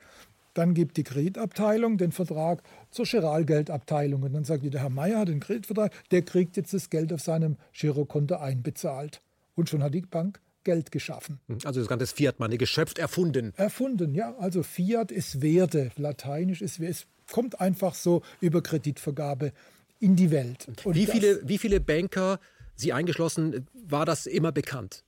dann 0.54 0.74
gibt 0.74 0.98
die 0.98 1.04
Kreditabteilung 1.04 1.98
den 1.98 2.12
Vertrag 2.12 2.64
zur 2.90 3.06
Giralgeldabteilung. 3.06 4.24
Und 4.24 4.34
dann 4.34 4.44
sagt 4.44 4.64
die, 4.64 4.70
der 4.70 4.82
Herr 4.82 4.90
Meier 4.90 5.20
hat 5.20 5.28
den 5.28 5.40
Kreditvertrag, 5.40 5.92
der 6.12 6.22
kriegt 6.22 6.58
jetzt 6.58 6.74
das 6.74 6.90
Geld 6.90 7.14
auf 7.14 7.22
seinem 7.22 7.58
Girokonto 7.74 8.36
einbezahlt. 8.36 9.22
Und 9.56 9.70
schon 9.70 9.84
hat 9.84 9.94
die 9.94 10.02
Bank 10.02 10.40
Geld 10.64 10.92
geschaffen. 10.92 11.40
Also 11.64 11.80
das 11.80 11.90
ganze 11.90 12.08
Fiat 12.08 12.40
Money, 12.40 12.58
geschöpft, 12.58 13.00
erfunden. 13.00 13.54
Erfunden, 13.56 14.14
ja. 14.14 14.36
Also 14.38 14.64
Fiat 14.64 15.12
ist 15.12 15.42
Werte, 15.42 15.92
lateinisch 15.96 16.62
ist, 16.62 16.80
es 16.80 17.08
kommt 17.32 17.60
einfach 17.60 17.96
so 17.96 18.22
über 18.42 18.62
Kreditvergabe 18.62 19.54
in 20.00 20.16
die 20.16 20.32
Welt. 20.32 20.68
Und 20.84 20.96
wie, 20.96 21.06
viele, 21.06 21.48
wie 21.48 21.58
viele 21.58 21.80
Banker, 21.80 22.40
Sie 22.76 22.94
eingeschlossen, 22.94 23.68
war 23.74 24.06
das 24.06 24.26
immer 24.26 24.52
bekannt? 24.52 25.04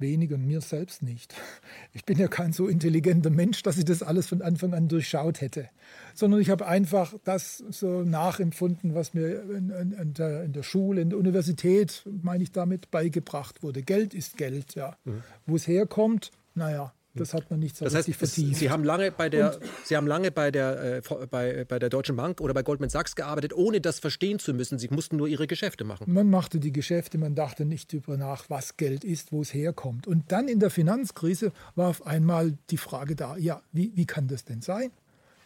Wenig 0.00 0.32
und 0.32 0.46
mir 0.46 0.60
selbst 0.60 1.02
nicht. 1.02 1.34
Ich 1.92 2.04
bin 2.04 2.18
ja 2.18 2.28
kein 2.28 2.52
so 2.52 2.68
intelligenter 2.68 3.30
Mensch, 3.30 3.62
dass 3.62 3.78
ich 3.78 3.84
das 3.84 4.02
alles 4.02 4.28
von 4.28 4.42
Anfang 4.42 4.74
an 4.74 4.88
durchschaut 4.88 5.40
hätte, 5.40 5.68
sondern 6.14 6.40
ich 6.40 6.50
habe 6.50 6.66
einfach 6.66 7.14
das 7.24 7.58
so 7.70 8.02
nachempfunden, 8.02 8.94
was 8.94 9.14
mir 9.14 9.42
in, 9.42 9.70
in, 9.70 9.92
in, 9.92 10.14
der, 10.14 10.44
in 10.44 10.52
der, 10.52 10.62
Schule, 10.62 11.00
in 11.00 11.10
der 11.10 11.18
Universität, 11.18 12.02
meine 12.22 12.42
ich 12.42 12.52
damit, 12.52 12.90
beigebracht 12.90 13.62
wurde. 13.62 13.82
Geld 13.82 14.14
ist 14.14 14.36
Geld, 14.36 14.74
ja. 14.74 14.96
Mhm. 15.04 15.22
Wo 15.46 15.56
es 15.56 15.66
herkommt, 15.66 16.30
naja, 16.54 16.92
das 17.14 17.34
hat 17.34 17.50
man 17.50 17.60
nicht 17.60 17.76
so 17.76 17.84
das 17.84 17.94
heißt, 17.94 18.12
vertieft. 18.14 18.56
Sie 18.56 18.70
haben 18.70 18.84
lange 18.84 19.10
bei 19.10 19.28
der, 19.28 19.58
Sie 19.84 19.96
haben 19.96 20.06
lange 20.06 20.30
bei 20.30 20.50
der, 20.50 20.98
äh, 20.98 21.26
bei, 21.30 21.64
bei 21.64 21.78
der 21.78 21.88
Deutschen 21.88 22.16
Bank 22.16 22.40
oder 22.40 22.54
bei 22.54 22.62
Goldman 22.62 22.90
Sachs 22.90 23.16
gearbeitet, 23.16 23.52
ohne 23.52 23.80
das 23.80 23.98
verstehen 23.98 24.38
zu 24.38 24.54
müssen. 24.54 24.78
Sie 24.78 24.88
mussten 24.88 25.16
nur 25.16 25.26
Ihre 25.26 25.46
Geschäfte 25.46 25.84
machen. 25.84 26.12
Man 26.12 26.30
machte 26.30 26.60
die 26.60 26.72
Geschäfte, 26.72 27.18
man 27.18 27.34
dachte 27.34 27.64
nicht 27.64 27.92
darüber 27.92 28.16
nach, 28.16 28.48
was 28.50 28.76
Geld 28.76 29.04
ist, 29.04 29.32
wo 29.32 29.42
es 29.42 29.52
herkommt. 29.52 30.06
Und 30.06 30.30
dann 30.32 30.48
in 30.48 30.60
der 30.60 30.70
Finanzkrise 30.70 31.52
war 31.74 31.88
auf 31.88 32.06
einmal 32.06 32.56
die 32.70 32.78
Frage 32.78 33.16
da, 33.16 33.36
ja, 33.36 33.62
wie, 33.72 33.92
wie 33.94 34.06
kann 34.06 34.28
das 34.28 34.44
denn 34.44 34.62
sein? 34.62 34.90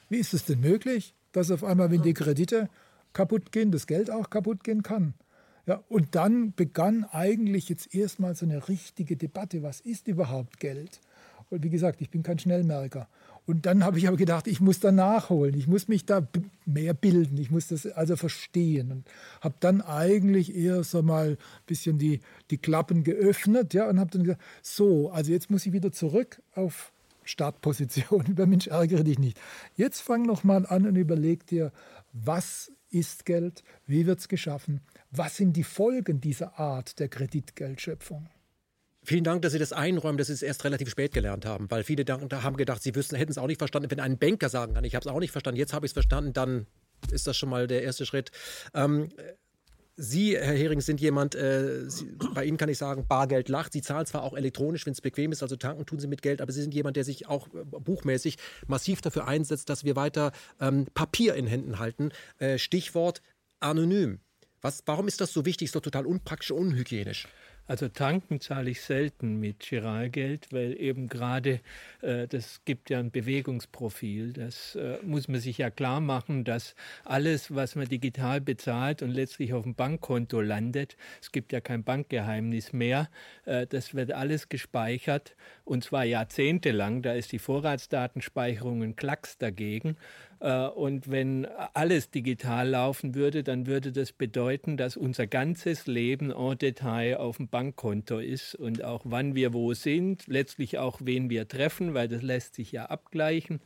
Wie 0.08 0.18
ist 0.18 0.34
es 0.34 0.44
denn 0.44 0.60
möglich, 0.60 1.14
dass 1.32 1.50
auf 1.50 1.64
einmal, 1.64 1.90
wenn 1.90 2.02
die 2.02 2.14
Kredite 2.14 2.68
kaputt 3.12 3.52
gehen, 3.52 3.70
das 3.70 3.86
Geld 3.86 4.10
auch 4.10 4.30
kaputt 4.30 4.64
gehen 4.64 4.82
kann? 4.82 5.14
Ja, 5.66 5.82
und 5.88 6.16
dann 6.16 6.54
begann 6.54 7.04
eigentlich 7.04 7.68
jetzt 7.68 7.94
erstmal 7.94 8.34
so 8.34 8.44
eine 8.44 8.68
richtige 8.68 9.16
Debatte, 9.16 9.62
was 9.62 9.80
ist 9.80 10.08
überhaupt 10.08 10.58
Geld? 10.58 11.00
Und 11.52 11.62
wie 11.62 11.70
gesagt, 11.70 12.00
ich 12.00 12.10
bin 12.10 12.22
kein 12.22 12.38
Schnellmerker. 12.38 13.08
Und 13.44 13.66
dann 13.66 13.84
habe 13.84 13.98
ich 13.98 14.08
aber 14.08 14.16
gedacht, 14.16 14.46
ich 14.46 14.60
muss 14.60 14.80
da 14.80 14.90
nachholen, 14.90 15.54
ich 15.54 15.66
muss 15.66 15.86
mich 15.86 16.06
da 16.06 16.26
mehr 16.64 16.94
bilden, 16.94 17.36
ich 17.38 17.50
muss 17.50 17.68
das 17.68 17.86
also 17.86 18.16
verstehen. 18.16 18.90
Und 18.90 19.04
habe 19.40 19.56
dann 19.60 19.80
eigentlich 19.80 20.54
eher 20.56 20.82
so 20.84 21.02
mal 21.02 21.30
ein 21.30 21.36
bisschen 21.66 21.98
die, 21.98 22.20
die 22.50 22.58
Klappen 22.58 23.04
geöffnet 23.04 23.74
ja, 23.74 23.88
und 23.88 24.00
habe 24.00 24.10
dann 24.10 24.22
gesagt, 24.22 24.40
so, 24.62 25.10
also 25.10 25.30
jetzt 25.30 25.50
muss 25.50 25.66
ich 25.66 25.72
wieder 25.72 25.92
zurück 25.92 26.40
auf 26.54 26.92
Startposition. 27.24 28.26
Über 28.28 28.46
Mensch, 28.46 28.68
ärgere 28.68 29.04
dich 29.04 29.18
nicht. 29.18 29.38
Jetzt 29.76 30.00
fang 30.00 30.22
noch 30.22 30.44
mal 30.44 30.64
an 30.64 30.86
und 30.86 30.96
überleg 30.96 31.46
dir, 31.46 31.72
was 32.12 32.72
ist 32.90 33.26
Geld, 33.26 33.62
wie 33.86 34.06
wird 34.06 34.20
es 34.20 34.28
geschaffen, 34.28 34.80
was 35.10 35.36
sind 35.36 35.54
die 35.54 35.64
Folgen 35.64 36.20
dieser 36.20 36.58
Art 36.58 36.98
der 36.98 37.08
Kreditgeldschöpfung. 37.08 38.28
Vielen 39.04 39.24
Dank, 39.24 39.42
dass 39.42 39.52
Sie 39.52 39.58
das 39.58 39.72
einräumen, 39.72 40.16
dass 40.16 40.28
Sie 40.28 40.32
es 40.32 40.42
erst 40.42 40.64
relativ 40.64 40.88
spät 40.88 41.12
gelernt 41.12 41.44
haben, 41.44 41.68
weil 41.70 41.82
viele 41.82 42.04
haben 42.06 42.56
gedacht, 42.56 42.82
Sie 42.82 42.94
wüssten, 42.94 43.16
hätten 43.16 43.32
es 43.32 43.38
auch 43.38 43.48
nicht 43.48 43.58
verstanden. 43.58 43.90
Wenn 43.90 43.98
ein 43.98 44.18
Banker 44.18 44.48
sagen 44.48 44.74
kann, 44.74 44.84
ich 44.84 44.94
habe 44.94 45.08
es 45.08 45.12
auch 45.12 45.18
nicht 45.18 45.32
verstanden, 45.32 45.58
jetzt 45.58 45.72
habe 45.72 45.86
ich 45.86 45.90
es 45.90 45.94
verstanden, 45.94 46.32
dann 46.32 46.66
ist 47.10 47.26
das 47.26 47.36
schon 47.36 47.48
mal 47.48 47.66
der 47.66 47.82
erste 47.82 48.06
Schritt. 48.06 48.30
Ähm, 48.74 49.08
Sie, 49.96 50.36
Herr 50.38 50.54
Hering, 50.54 50.80
sind 50.80 51.00
jemand, 51.00 51.34
äh, 51.34 51.90
Sie, 51.90 52.16
bei 52.34 52.44
Ihnen 52.44 52.56
kann 52.56 52.68
ich 52.68 52.78
sagen, 52.78 53.06
Bargeld 53.06 53.48
lacht. 53.48 53.72
Sie 53.72 53.82
zahlen 53.82 54.06
zwar 54.06 54.22
auch 54.22 54.34
elektronisch, 54.34 54.86
wenn 54.86 54.92
es 54.92 55.00
bequem 55.00 55.32
ist, 55.32 55.42
also 55.42 55.56
tanken 55.56 55.84
tun 55.84 55.98
Sie 55.98 56.06
mit 56.06 56.22
Geld, 56.22 56.40
aber 56.40 56.52
Sie 56.52 56.62
sind 56.62 56.72
jemand, 56.72 56.96
der 56.96 57.04
sich 57.04 57.26
auch 57.26 57.48
äh, 57.48 57.64
buchmäßig 57.64 58.38
massiv 58.68 59.00
dafür 59.02 59.26
einsetzt, 59.26 59.68
dass 59.68 59.84
wir 59.84 59.96
weiter 59.96 60.32
ähm, 60.60 60.86
Papier 60.94 61.34
in 61.34 61.46
Händen 61.46 61.78
halten. 61.78 62.10
Äh, 62.38 62.58
Stichwort 62.58 63.20
anonym. 63.60 64.20
Was, 64.62 64.82
warum 64.86 65.08
ist 65.08 65.20
das 65.20 65.32
so 65.32 65.44
wichtig? 65.44 65.72
Doch 65.72 65.80
total 65.80 66.06
unpraktisch, 66.06 66.52
unhygienisch. 66.52 67.26
Also 67.68 67.88
tanken 67.88 68.40
zahle 68.40 68.70
ich 68.70 68.80
selten 68.80 69.38
mit 69.38 69.60
Giralgeld, 69.60 70.48
weil 70.50 70.78
eben 70.80 71.08
gerade 71.08 71.60
äh, 72.00 72.26
das 72.26 72.60
gibt 72.64 72.90
ja 72.90 72.98
ein 72.98 73.10
Bewegungsprofil. 73.10 74.32
Das 74.32 74.74
äh, 74.74 74.98
muss 75.02 75.28
man 75.28 75.40
sich 75.40 75.58
ja 75.58 75.70
klar 75.70 76.00
machen, 76.00 76.44
dass 76.44 76.74
alles, 77.04 77.54
was 77.54 77.76
man 77.76 77.88
digital 77.88 78.40
bezahlt 78.40 79.00
und 79.00 79.10
letztlich 79.10 79.54
auf 79.54 79.62
dem 79.62 79.74
Bankkonto 79.74 80.40
landet, 80.40 80.96
es 81.20 81.30
gibt 81.30 81.52
ja 81.52 81.60
kein 81.60 81.84
Bankgeheimnis 81.84 82.72
mehr, 82.72 83.08
äh, 83.44 83.66
das 83.66 83.94
wird 83.94 84.12
alles 84.12 84.48
gespeichert 84.48 85.36
und 85.64 85.84
zwar 85.84 86.04
jahrzehntelang. 86.04 87.02
Da 87.02 87.12
ist 87.12 87.30
die 87.30 87.38
Vorratsdatenspeicherung 87.38 88.82
ein 88.82 88.96
Klacks 88.96 89.38
dagegen. 89.38 89.96
Äh, 90.42 90.66
und 90.66 91.10
wenn 91.10 91.46
alles 91.72 92.10
digital 92.10 92.68
laufen 92.68 93.14
würde, 93.14 93.44
dann 93.44 93.66
würde 93.66 93.92
das 93.92 94.12
bedeuten, 94.12 94.76
dass 94.76 94.96
unser 94.96 95.26
ganzes 95.26 95.86
Leben 95.86 96.32
en 96.32 96.58
Detail 96.58 97.18
auf 97.18 97.36
dem 97.36 97.48
Bankkonto 97.48 98.18
ist 98.18 98.56
und 98.56 98.82
auch 98.82 99.02
wann 99.04 99.34
wir 99.34 99.52
wo 99.54 99.72
sind, 99.72 100.26
letztlich 100.26 100.78
auch 100.78 101.00
wen 101.04 101.30
wir 101.30 101.46
treffen, 101.46 101.94
weil 101.94 102.08
das 102.08 102.22
lässt 102.22 102.56
sich 102.56 102.72
ja 102.72 102.86
abgleichen 102.86 103.60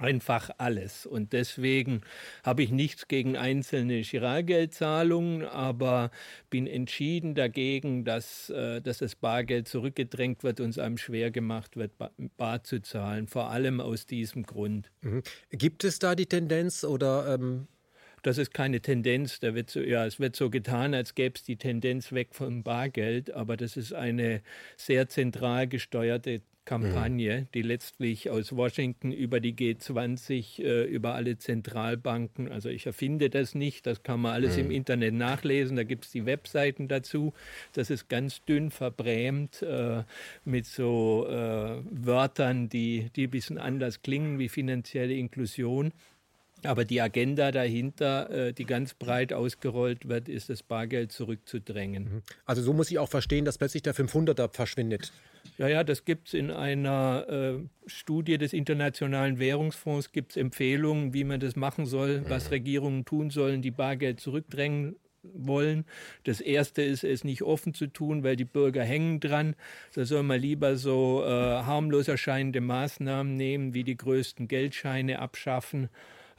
einfach 0.00 0.50
alles. 0.58 1.06
Und 1.06 1.32
deswegen 1.32 2.00
habe 2.42 2.62
ich 2.62 2.70
nichts 2.70 3.08
gegen 3.08 3.36
einzelne 3.36 4.02
Giralgeldzahlungen, 4.02 5.44
aber 5.44 6.10
bin 6.48 6.66
entschieden 6.66 7.34
dagegen, 7.34 8.04
dass, 8.04 8.50
äh, 8.50 8.80
dass 8.80 8.98
das 8.98 9.14
Bargeld 9.14 9.68
zurückgedrängt 9.68 10.42
wird 10.42 10.60
und 10.60 10.70
es 10.70 10.78
einem 10.78 10.98
schwer 10.98 11.30
gemacht 11.30 11.76
wird, 11.76 11.92
bar 12.36 12.64
zu 12.64 12.80
zahlen. 12.80 13.26
Vor 13.26 13.50
allem 13.50 13.80
aus 13.80 14.06
diesem 14.06 14.42
Grund. 14.42 14.90
Mhm. 15.02 15.22
Gibt 15.50 15.84
es 15.84 15.98
da 15.98 16.14
die 16.14 16.26
Tendenz 16.26 16.84
oder 16.84 17.34
ähm 17.34 17.68
das 18.22 18.38
ist 18.38 18.52
keine 18.52 18.80
Tendenz. 18.80 19.40
Da 19.40 19.54
wird 19.54 19.70
so, 19.70 19.80
ja, 19.80 20.06
es 20.06 20.20
wird 20.20 20.36
so 20.36 20.50
getan, 20.50 20.94
als 20.94 21.14
gäbe 21.14 21.34
es 21.36 21.42
die 21.42 21.56
Tendenz 21.56 22.12
weg 22.12 22.28
vom 22.32 22.62
Bargeld, 22.62 23.32
aber 23.32 23.56
das 23.56 23.76
ist 23.76 23.92
eine 23.92 24.42
sehr 24.76 25.08
zentral 25.08 25.66
gesteuerte 25.66 26.42
Kampagne, 26.70 27.40
mhm. 27.40 27.46
die 27.52 27.62
letztlich 27.62 28.30
aus 28.30 28.54
Washington 28.54 29.10
über 29.10 29.40
die 29.40 29.54
G20, 29.54 30.62
äh, 30.62 30.84
über 30.84 31.14
alle 31.14 31.36
Zentralbanken, 31.36 32.52
also 32.52 32.68
ich 32.68 32.86
erfinde 32.86 33.28
das 33.28 33.56
nicht, 33.56 33.86
das 33.86 34.04
kann 34.04 34.20
man 34.20 34.34
alles 34.34 34.56
mhm. 34.56 34.66
im 34.66 34.70
Internet 34.70 35.14
nachlesen, 35.14 35.76
da 35.76 35.82
gibt 35.82 36.04
es 36.04 36.12
die 36.12 36.26
Webseiten 36.26 36.86
dazu. 36.86 37.32
Das 37.72 37.90
ist 37.90 38.08
ganz 38.08 38.44
dünn 38.44 38.70
verbrämt 38.70 39.62
äh, 39.62 40.04
mit 40.44 40.66
so 40.66 41.26
äh, 41.28 41.82
Wörtern, 41.90 42.68
die, 42.68 43.10
die 43.16 43.26
ein 43.26 43.30
bisschen 43.30 43.58
anders 43.58 44.02
klingen 44.02 44.38
wie 44.38 44.48
finanzielle 44.48 45.14
Inklusion. 45.14 45.92
Aber 46.64 46.84
die 46.84 47.00
Agenda 47.00 47.52
dahinter, 47.52 48.30
äh, 48.30 48.52
die 48.52 48.64
ganz 48.64 48.94
breit 48.94 49.32
ausgerollt 49.32 50.08
wird, 50.08 50.28
ist 50.28 50.50
das 50.50 50.62
Bargeld 50.62 51.12
zurückzudrängen. 51.12 52.04
Mhm. 52.04 52.22
Also 52.44 52.62
so 52.62 52.72
muss 52.72 52.90
ich 52.90 52.98
auch 52.98 53.08
verstehen, 53.08 53.44
dass 53.44 53.58
plötzlich 53.58 53.82
der 53.82 53.94
500er 53.94 54.52
verschwindet. 54.52 55.12
Ja, 55.56 55.68
ja, 55.68 55.84
das 55.84 56.04
gibt 56.04 56.28
es 56.28 56.34
in 56.34 56.50
einer 56.50 57.26
äh, 57.28 57.58
Studie 57.86 58.36
des 58.36 58.52
Internationalen 58.52 59.38
Währungsfonds, 59.38 60.12
gibt 60.12 60.32
es 60.32 60.36
Empfehlungen, 60.36 61.14
wie 61.14 61.24
man 61.24 61.40
das 61.40 61.56
machen 61.56 61.86
soll, 61.86 62.24
was 62.28 62.46
mhm. 62.46 62.50
Regierungen 62.50 63.04
tun 63.04 63.30
sollen, 63.30 63.62
die 63.62 63.70
Bargeld 63.70 64.20
zurückdrängen 64.20 64.96
wollen. 65.22 65.84
Das 66.24 66.40
erste 66.40 66.82
ist, 66.82 67.04
es 67.04 67.24
nicht 67.24 67.42
offen 67.42 67.74
zu 67.74 67.86
tun, 67.86 68.22
weil 68.22 68.36
die 68.36 68.44
Bürger 68.44 68.82
hängen 68.82 69.20
dran. 69.20 69.54
Da 69.94 70.04
soll 70.04 70.22
man 70.22 70.40
lieber 70.40 70.76
so 70.76 71.22
äh, 71.24 71.28
harmlos 71.28 72.08
erscheinende 72.08 72.60
Maßnahmen 72.60 73.36
nehmen, 73.36 73.74
wie 73.74 73.84
die 73.84 73.96
größten 73.96 74.48
Geldscheine 74.48 75.18
abschaffen 75.18 75.88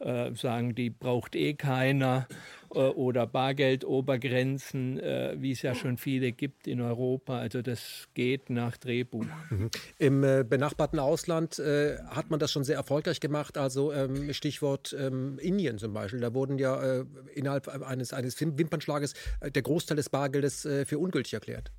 äh, 0.02 0.36
sagen, 0.36 0.74
die 0.74 0.90
braucht 0.90 1.36
eh 1.36 1.54
keiner 1.54 2.28
äh, 2.74 2.80
oder 2.80 3.28
Bargeldobergrenzen, 3.28 5.00
äh, 5.00 5.36
wie 5.38 5.52
es 5.52 5.62
ja 5.62 5.76
schon 5.76 5.98
viele 5.98 6.32
gibt 6.32 6.68
in 6.68 6.82
Europa. 6.82 7.38
Also 7.38 7.62
das 7.62 8.08
geht 8.14 8.50
nach 8.50 8.78
Drehbuch. 8.78 9.26
Mhm. 9.50 9.70
Im 10.00 10.24
äh, 10.24 10.44
benachbarten 10.44 11.00
Ausland 11.00 11.62
hat 11.62 12.30
man 12.30 12.40
das 12.40 12.52
schon 12.52 12.64
sehr 12.64 12.78
erfolgreich 12.78 13.20
gemacht. 13.20 13.58
Also 13.58 13.94
ähm, 13.94 14.34
Stichwort 14.34 14.96
ähm, 14.98 15.38
Indien 15.40 15.78
zum 15.78 15.94
Beispiel. 15.94 16.20
Da 16.20 16.34
wurden 16.34 16.58
ja 16.58 17.04
innerhalb 17.34 17.68
eines, 17.68 18.14
eines 18.14 18.40
Wimpernschlages 18.40 19.14
der 19.42 19.62
Großteil 19.62 19.98
des 19.98 20.10
Bargeldes 20.10 20.68
für 20.86 20.98
ungültig 20.98 21.34
erklärt. 21.34 21.72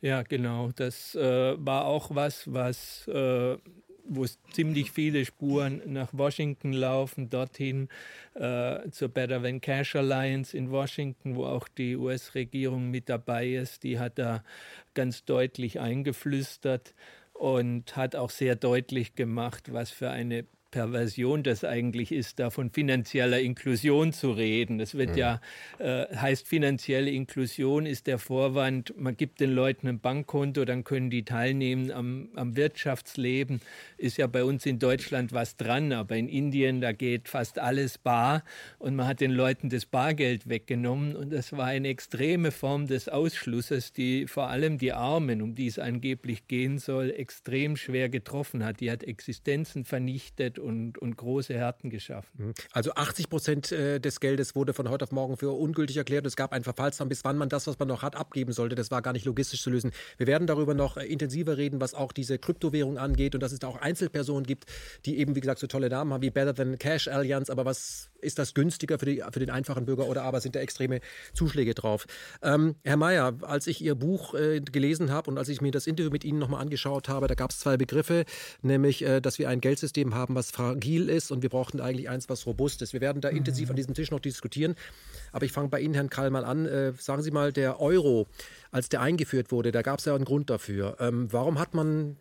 Ja, 0.00 0.22
genau. 0.22 0.70
Das 0.74 1.14
war 1.14 1.84
auch 1.84 2.14
was, 2.14 2.52
was 2.52 3.08
wo 4.06 4.26
ziemlich 4.52 4.90
viele 4.90 5.24
Spuren 5.24 5.80
nach 5.86 6.10
Washington 6.12 6.72
laufen, 6.72 7.30
dorthin 7.30 7.88
äh, 8.34 8.90
zur 8.90 9.08
Better 9.08 9.42
Than 9.42 9.60
Cash 9.60 9.96
Alliance 9.96 10.56
in 10.56 10.70
Washington, 10.70 11.36
wo 11.36 11.46
auch 11.46 11.68
die 11.68 11.96
US-Regierung 11.96 12.90
mit 12.90 13.08
dabei 13.08 13.48
ist. 13.48 13.82
Die 13.82 13.98
hat 13.98 14.18
da 14.18 14.44
ganz 14.94 15.24
deutlich 15.24 15.80
eingeflüstert 15.80 16.94
und 17.32 17.96
hat 17.96 18.14
auch 18.16 18.30
sehr 18.30 18.56
deutlich 18.56 19.14
gemacht, 19.14 19.72
was 19.72 19.90
für 19.90 20.10
eine 20.10 20.44
Perversion 20.74 21.44
das 21.44 21.62
eigentlich 21.62 22.10
ist, 22.10 22.40
da 22.40 22.50
von 22.50 22.68
finanzieller 22.68 23.38
Inklusion 23.38 24.12
zu 24.12 24.32
reden. 24.32 24.78
Das 24.78 24.96
wird 24.96 25.10
mhm. 25.10 25.18
ja, 25.18 25.40
äh, 25.78 26.06
heißt 26.16 26.48
finanzielle 26.48 27.12
Inklusion 27.12 27.86
ist 27.86 28.08
der 28.08 28.18
Vorwand, 28.18 28.92
man 28.98 29.16
gibt 29.16 29.38
den 29.38 29.52
Leuten 29.52 29.86
ein 29.86 30.00
Bankkonto, 30.00 30.64
dann 30.64 30.82
können 30.82 31.10
die 31.10 31.24
teilnehmen 31.24 31.92
am, 31.92 32.28
am 32.34 32.56
Wirtschaftsleben. 32.56 33.60
Ist 33.98 34.18
ja 34.18 34.26
bei 34.26 34.42
uns 34.42 34.66
in 34.66 34.80
Deutschland 34.80 35.32
was 35.32 35.56
dran, 35.56 35.92
aber 35.92 36.16
in 36.16 36.28
Indien, 36.28 36.80
da 36.80 36.90
geht 36.90 37.28
fast 37.28 37.60
alles 37.60 37.96
bar 37.96 38.42
und 38.80 38.96
man 38.96 39.06
hat 39.06 39.20
den 39.20 39.30
Leuten 39.30 39.68
das 39.68 39.86
Bargeld 39.86 40.48
weggenommen 40.48 41.14
und 41.14 41.32
das 41.32 41.52
war 41.52 41.66
eine 41.66 41.86
extreme 41.86 42.50
Form 42.50 42.88
des 42.88 43.08
Ausschlusses, 43.08 43.92
die 43.92 44.26
vor 44.26 44.48
allem 44.48 44.78
die 44.78 44.92
Armen, 44.92 45.40
um 45.40 45.54
die 45.54 45.68
es 45.68 45.78
angeblich 45.78 46.48
gehen 46.48 46.78
soll, 46.78 47.12
extrem 47.12 47.76
schwer 47.76 48.08
getroffen 48.08 48.64
hat. 48.64 48.80
Die 48.80 48.90
hat 48.90 49.04
Existenzen 49.04 49.84
vernichtet 49.84 50.58
und, 50.64 50.98
und 50.98 51.16
große 51.16 51.54
Härten 51.54 51.90
geschaffen. 51.90 52.30
Mhm. 52.36 52.54
Also 52.72 52.94
80 52.94 53.28
Prozent 53.28 53.72
äh, 53.72 54.00
des 54.00 54.20
Geldes 54.20 54.56
wurde 54.56 54.72
von 54.72 54.88
heute 54.88 55.04
auf 55.04 55.12
morgen 55.12 55.36
für 55.36 55.50
ungültig 55.50 55.96
erklärt. 55.96 56.26
Es 56.26 56.36
gab 56.36 56.52
einen 56.52 56.64
Verfallsdamm, 56.64 57.08
bis 57.08 57.24
wann 57.24 57.36
man 57.36 57.48
das, 57.48 57.66
was 57.66 57.78
man 57.78 57.88
noch 57.88 58.02
hat, 58.02 58.16
abgeben 58.16 58.52
sollte. 58.52 58.74
Das 58.74 58.90
war 58.90 59.02
gar 59.02 59.12
nicht 59.12 59.26
logistisch 59.26 59.62
zu 59.62 59.70
lösen. 59.70 59.92
Wir 60.16 60.26
werden 60.26 60.46
darüber 60.46 60.74
noch 60.74 60.96
äh, 60.96 61.06
intensiver 61.06 61.56
reden, 61.56 61.80
was 61.80 61.94
auch 61.94 62.12
diese 62.12 62.38
Kryptowährung 62.38 62.98
angeht 62.98 63.34
und 63.34 63.42
dass 63.42 63.52
es 63.52 63.58
da 63.58 63.68
auch 63.68 63.80
Einzelpersonen 63.80 64.44
gibt, 64.44 64.64
die 65.04 65.18
eben, 65.18 65.36
wie 65.36 65.40
gesagt, 65.40 65.60
so 65.60 65.66
tolle 65.66 65.88
Namen 65.88 66.12
haben 66.12 66.22
wie 66.22 66.30
Better 66.30 66.54
Than 66.54 66.78
Cash 66.78 67.08
Alliance. 67.08 67.52
Aber 67.52 67.64
was 67.64 68.10
ist 68.24 68.38
das 68.38 68.54
günstiger 68.54 68.98
für, 68.98 69.06
die, 69.06 69.22
für 69.30 69.40
den 69.40 69.50
einfachen 69.50 69.84
Bürger 69.84 70.06
oder 70.06 70.22
aber 70.22 70.40
sind 70.40 70.56
da 70.56 70.60
extreme 70.60 71.00
Zuschläge 71.32 71.74
drauf? 71.74 72.06
Ähm, 72.42 72.74
Herr 72.84 72.96
Mayer, 72.96 73.34
als 73.42 73.66
ich 73.66 73.82
Ihr 73.82 73.94
Buch 73.94 74.34
äh, 74.34 74.60
gelesen 74.60 75.12
habe 75.12 75.30
und 75.30 75.38
als 75.38 75.48
ich 75.48 75.60
mir 75.60 75.70
das 75.70 75.86
Interview 75.86 76.10
mit 76.10 76.24
Ihnen 76.24 76.38
nochmal 76.38 76.60
angeschaut 76.60 77.08
habe, 77.08 77.26
da 77.26 77.34
gab 77.34 77.50
es 77.50 77.60
zwei 77.60 77.76
Begriffe, 77.76 78.24
nämlich, 78.62 79.04
äh, 79.04 79.20
dass 79.20 79.38
wir 79.38 79.48
ein 79.48 79.60
Geldsystem 79.60 80.14
haben, 80.14 80.34
was 80.34 80.50
fragil 80.50 81.08
ist 81.08 81.30
und 81.30 81.42
wir 81.42 81.50
brauchten 81.50 81.80
eigentlich 81.80 82.08
eins, 82.08 82.28
was 82.28 82.46
robust 82.46 82.82
ist. 82.82 82.92
Wir 82.92 83.00
werden 83.00 83.20
da 83.20 83.30
mhm. 83.30 83.38
intensiv 83.38 83.70
an 83.70 83.76
diesem 83.76 83.94
Tisch 83.94 84.10
noch 84.10 84.20
diskutieren. 84.20 84.74
Aber 85.32 85.44
ich 85.44 85.52
fange 85.52 85.68
bei 85.68 85.80
Ihnen, 85.80 85.94
Herrn 85.94 86.10
Karl, 86.10 86.30
mal 86.30 86.44
an. 86.44 86.66
Äh, 86.66 86.92
sagen 86.98 87.22
Sie 87.22 87.30
mal, 87.30 87.52
der 87.52 87.80
Euro, 87.80 88.26
als 88.70 88.88
der 88.88 89.00
eingeführt 89.00 89.52
wurde, 89.52 89.72
da 89.72 89.82
gab 89.82 89.98
es 89.98 90.04
ja 90.04 90.14
einen 90.14 90.24
Grund 90.24 90.50
dafür. 90.50 90.96
Ähm, 91.00 91.32
warum 91.32 91.58
hat 91.58 91.74
man 91.74 92.16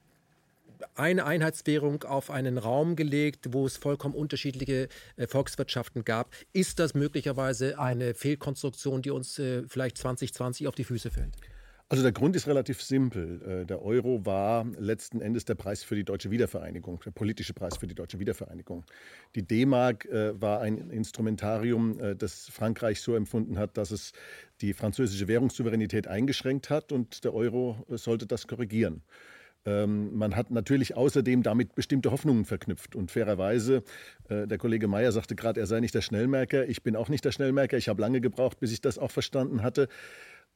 eine 0.96 1.26
Einheitswährung 1.26 2.04
auf 2.04 2.30
einen 2.30 2.58
Raum 2.58 2.96
gelegt, 2.96 3.54
wo 3.54 3.66
es 3.66 3.78
vollkommen 3.78 4.16
unterschiedliche 4.16 4.88
äh, 5.16 5.28
Volkswirtschaften 5.28 6.04
gab. 6.04 6.32
Ist 6.54 6.80
das 6.80 6.94
möglicherweise 6.94 7.80
eine 7.80 8.14
Fehlkonstruktion, 8.14 9.02
die 9.02 9.12
uns 9.12 9.40
äh, 9.40 9.64
vielleicht 9.68 9.98
2020 9.98 10.68
auf 10.68 10.76
die 10.76 10.84
Füße 10.84 11.12
fällt? 11.12 11.34
Also 11.94 12.02
der 12.02 12.12
Grund 12.12 12.36
ist 12.36 12.48
relativ 12.48 12.82
simpel. 12.82 13.42
Äh, 13.62 13.66
der 13.68 13.84
Euro 13.84 14.26
war 14.26 14.66
letzten 14.80 15.22
Endes 15.22 15.46
der 15.46 15.54
Preis 15.54 15.84
für 15.84 15.96
die 15.96 16.04
deutsche 16.04 16.32
Wiedervereinigung, 16.32 17.00
der 17.06 17.12
politische 17.12 17.54
Preis 17.54 17.78
für 17.78 17.86
die 17.86 17.94
deutsche 17.94 18.18
Wiedervereinigung. 18.18 18.84
Die 19.36 19.44
D-Mark 19.46 20.06
äh, 20.06 20.42
war 20.42 20.62
ein 20.62 20.90
Instrumentarium, 20.90 22.00
äh, 22.00 22.16
das 22.16 22.50
Frankreich 22.50 23.00
so 23.00 23.16
empfunden 23.16 23.60
hat, 23.60 23.78
dass 23.78 23.92
es 23.92 24.14
die 24.62 24.74
französische 24.74 25.28
Währungssouveränität 25.28 26.08
eingeschränkt 26.08 26.72
hat 26.72 26.92
und 26.92 27.24
der 27.26 27.36
Euro 27.36 27.86
sollte 27.90 28.26
das 28.26 28.48
korrigieren. 28.48 29.04
Ähm, 29.66 30.18
man 30.18 30.36
hat 30.36 30.52
natürlich 30.52 30.96
außerdem 30.96 31.44
damit 31.44 31.76
bestimmte 31.76 32.12
Hoffnungen 32.12 32.46
verknüpft. 32.46 32.96
Und 32.96 33.12
fairerweise, 33.12 33.84
der 34.30 34.58
Kollege 34.58 34.88
Mayer 34.88 35.12
sagte 35.12 35.36
gerade, 35.36 35.60
er 35.60 35.68
sei 35.68 35.80
nicht 35.80 35.94
der 35.94 36.02
Schnellmerker. 36.02 36.68
Ich 36.68 36.82
bin 36.82 36.96
auch 36.96 37.10
nicht 37.10 37.26
der 37.26 37.32
Schnellmerker. 37.32 37.78
Ich 37.78 37.90
habe 37.90 38.02
lange 38.02 38.22
gebraucht, 38.22 38.60
bis 38.60 38.72
ich 38.72 38.82
das 38.82 38.98
auch 38.98 39.12
verstanden 39.12 39.64
hatte. 39.64 39.90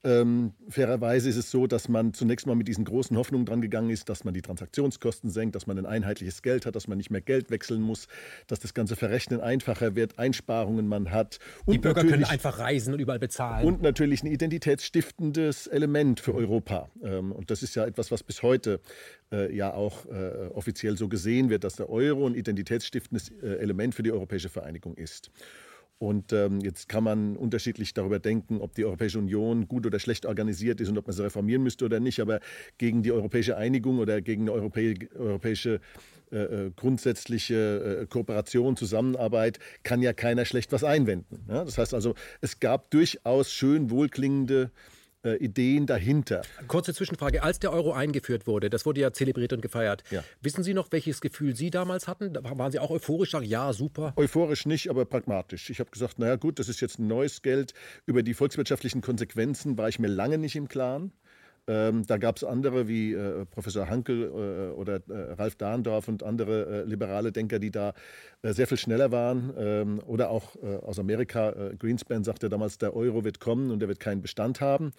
Ähm, 0.04 0.54
fairerweise 0.70 1.27
ist 1.27 1.38
es 1.38 1.50
so, 1.50 1.66
dass 1.66 1.89
man 1.89 2.13
zunächst 2.13 2.46
mal 2.46 2.56
mit 2.56 2.68
diesen 2.68 2.86
großen 2.86 3.18
Hoffnungen 3.18 3.46
dran 3.46 3.62
gegangen 3.62 3.89
ist, 3.89 4.10
dass 4.10 4.24
man 4.24 4.34
die 4.34 4.44
Transaktionskosten 4.44 5.32
senkt, 5.32 5.56
dass 5.56 5.66
man 5.66 5.77
ein 5.80 5.88
einheitliches 5.88 6.44
Geld 6.44 6.66
hat, 6.66 6.75
dass 6.75 6.88
man 6.88 6.98
nicht 6.98 7.10
mehr 7.10 7.22
Geld 7.22 7.50
wechseln 7.50 7.82
muss, 7.82 8.08
dass 8.46 8.60
das 8.60 8.75
ganze 8.75 8.96
Verrechnen 8.96 9.42
einfacher 9.42 9.96
wird, 9.96 10.20
Einsparungen 10.20 10.88
man 10.88 11.12
hat. 11.12 11.39
Und 11.66 11.74
die 11.74 11.80
Bürger 11.80 12.04
können 12.04 12.25
einfach 12.25 12.60
reisen 12.60 12.94
und 12.94 13.00
überall 13.00 13.20
bezahlen. 13.20 13.66
Und 13.66 13.82
natürlich 13.82 14.22
ein 14.24 14.27
identitätsstiftendes 14.27 15.66
Element 15.68 16.20
für 16.20 16.36
Europa. 16.36 16.89
Ähm, 17.04 17.32
und 17.32 17.50
das 17.50 17.63
ist 17.63 17.75
ja 17.75 17.86
etwas, 17.86 18.12
was 18.12 18.22
bis 18.22 18.44
heute 18.44 18.80
äh, 19.32 19.54
ja 19.54 19.74
auch 19.74 20.06
äh, 20.06 20.50
offiziell 20.54 20.96
so 20.96 21.08
gesehen 21.08 21.50
wird, 21.50 21.63
dass 21.63 21.75
der 21.75 21.89
Euro 21.89 22.27
ein 22.27 22.36
identitätsstiftendes 22.36 23.32
äh, 23.42 23.56
Element 23.58 23.96
für 23.96 24.04
die 24.04 24.12
europäische 24.12 24.50
Vereinigung 24.50 24.96
ist. 24.96 25.32
Und 26.00 26.32
ähm, 26.32 26.60
jetzt 26.62 26.89
kann 26.89 27.04
man 27.04 27.36
unterschiedlich 27.36 27.94
darüber 27.94 28.20
denken, 28.20 28.62
ob 28.62 28.75
die 28.75 28.86
Europäische 28.86 29.18
Union 29.18 29.68
gut 29.68 29.86
oder 29.86 30.00
schlecht 30.00 30.27
organisiert 30.27 30.80
ist 30.80 30.89
und 30.89 30.98
ob 30.98 31.08
man 31.08 31.16
sie 31.16 31.24
reformieren 31.24 31.63
müsste 31.63 31.86
oder 31.86 32.00
nicht. 32.00 32.20
Aber 32.20 32.39
gegen 32.77 33.01
die 33.01 33.12
europäische 33.12 33.58
Einigung 33.58 33.98
oder 33.98 34.22
gegen 34.22 34.44
eine 34.44 34.51
Europä 34.51 34.94
europäische 35.18 35.80
äh, 36.32 36.38
äh 36.38 36.72
grundsätzliche 36.75 38.01
äh, 38.01 38.06
Kooperation, 38.06 38.75
Zusammenarbeit 38.75 39.58
kann 39.82 40.04
ja 40.04 40.13
keiner 40.13 40.46
schlecht 40.46 40.72
was 40.72 40.84
einwenden. 40.84 41.46
Ja? 41.50 41.66
Das 41.66 41.80
heißt 41.80 41.96
also, 41.96 42.13
es 42.42 42.60
gab 42.60 42.92
durchaus 42.92 43.51
schön 43.51 43.89
wohlklingende 43.89 44.70
äh, 45.27 45.36
Ideen 45.36 45.86
dahinter. 45.86 46.41
Kurze 46.67 46.93
Zwischenfrage. 46.93 47.43
Als 47.43 47.60
der 47.60 47.72
Euro 47.72 47.93
eingeführt 47.93 48.48
wurde, 48.48 48.69
das 48.69 48.86
wurde 48.86 49.01
ja 49.01 49.12
zelebriert 49.12 49.53
und 49.53 49.62
gefeiert, 49.62 50.03
ja. 50.10 50.24
wissen 50.41 50.63
Sie 50.63 50.74
noch, 50.74 50.91
welches 50.91 51.22
Gefühl 51.22 51.55
Sie 51.55 51.69
damals 51.69 52.07
hatten? 52.07 52.34
Waren 52.36 52.72
Sie 52.72 52.79
auch 52.79 52.89
euphorisch? 52.89 53.31
Sagen, 53.31 53.46
ja, 53.46 53.74
super? 53.74 54.13
Euphorisch 54.15 54.65
nicht, 54.65 54.89
aber 54.89 55.05
pragmatisch. 55.05 55.69
Ich 55.69 55.79
habe 55.79 55.89
gesagt, 55.91 56.19
naja 56.19 56.36
gut, 56.36 56.60
das 56.60 56.69
ist 56.69 56.81
jetzt 56.81 57.00
ein 57.00 57.07
neues 57.07 57.41
Geld. 57.41 57.74
Über 58.05 58.24
die 58.24 58.34
volkswirtschaftlichen 58.34 59.01
Konsequenzen 59.01 59.77
war 59.77 59.89
ich 59.89 60.00
mir 60.00 60.07
lange 60.07 60.38
nicht 60.38 60.55
im 60.55 60.67
Klaren. 60.67 61.12
Ähm, 61.68 62.06
da 62.06 62.18
gab 62.18 62.38
es 62.38 62.46
andere 62.46 62.88
wie 62.88 63.14
äh, 63.14 63.46
Professor 63.46 63.90
Hankel 63.90 64.24
äh, 64.24 64.74
oder 64.74 65.02
äh, 65.10 65.34
Ralf 65.34 65.56
Dahndorf 65.56 66.08
und 66.08 66.24
andere 66.24 66.66
äh, 66.66 66.84
liberale 66.84 67.34
Denker, 67.34 67.60
die 67.60 67.72
da 67.72 67.94
äh, 68.42 68.54
sehr 68.54 68.68
viel 68.68 68.78
schneller 68.78 69.12
waren. 69.12 69.54
Ähm, 69.58 70.02
oder 70.06 70.30
auch 70.30 70.56
äh, 70.56 70.78
aus 70.78 70.98
Amerika, 70.98 71.54
Greenspan 71.78 72.24
sagte 72.24 72.48
damals, 72.48 72.78
der 72.78 72.96
Euro 72.96 73.26
wird 73.26 73.42
kommen 73.42 73.72
und 73.72 73.82
er 73.82 73.90
wird 73.90 74.00
keinen 74.00 74.22
Bestand 74.22 74.62
haben. 74.62 74.94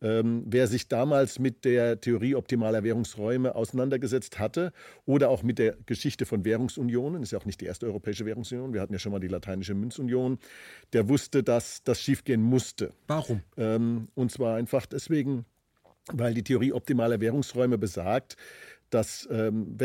Ähm, 0.00 0.42
wer 0.46 0.66
sich 0.66 0.88
damals 0.88 1.38
mit 1.38 1.64
der 1.64 2.00
Theorie 2.00 2.34
optimaler 2.34 2.82
Währungsräume 2.82 3.54
auseinandergesetzt 3.54 4.38
hatte 4.40 4.72
oder 5.06 5.28
auch 5.28 5.42
mit 5.42 5.58
der 5.58 5.76
Geschichte 5.86 6.26
von 6.26 6.44
Währungsunionen, 6.44 7.22
ist 7.22 7.30
ja 7.32 7.38
auch 7.38 7.44
nicht 7.44 7.60
die 7.60 7.66
erste 7.66 7.86
europäische 7.86 8.26
Währungsunion, 8.26 8.74
wir 8.74 8.80
hatten 8.80 8.92
ja 8.92 8.98
schon 8.98 9.12
mal 9.12 9.18
die 9.20 9.28
lateinische 9.28 9.74
Münzunion, 9.74 10.38
der 10.92 11.08
wusste, 11.08 11.42
dass 11.42 11.82
das 11.84 12.00
schiefgehen 12.00 12.42
musste. 12.42 12.92
Warum? 13.06 13.40
und 14.14 14.30
zwar 14.30 14.56
einfach 14.56 14.86
deswegen, 14.86 15.44
weil 16.12 16.34
die 16.34 16.42
Theorie 16.42 16.72
optimaler 16.72 17.20
Währungsräume 17.20 17.78
besagt, 17.78 18.36
dass 18.90 19.28
ähm, 19.30 19.76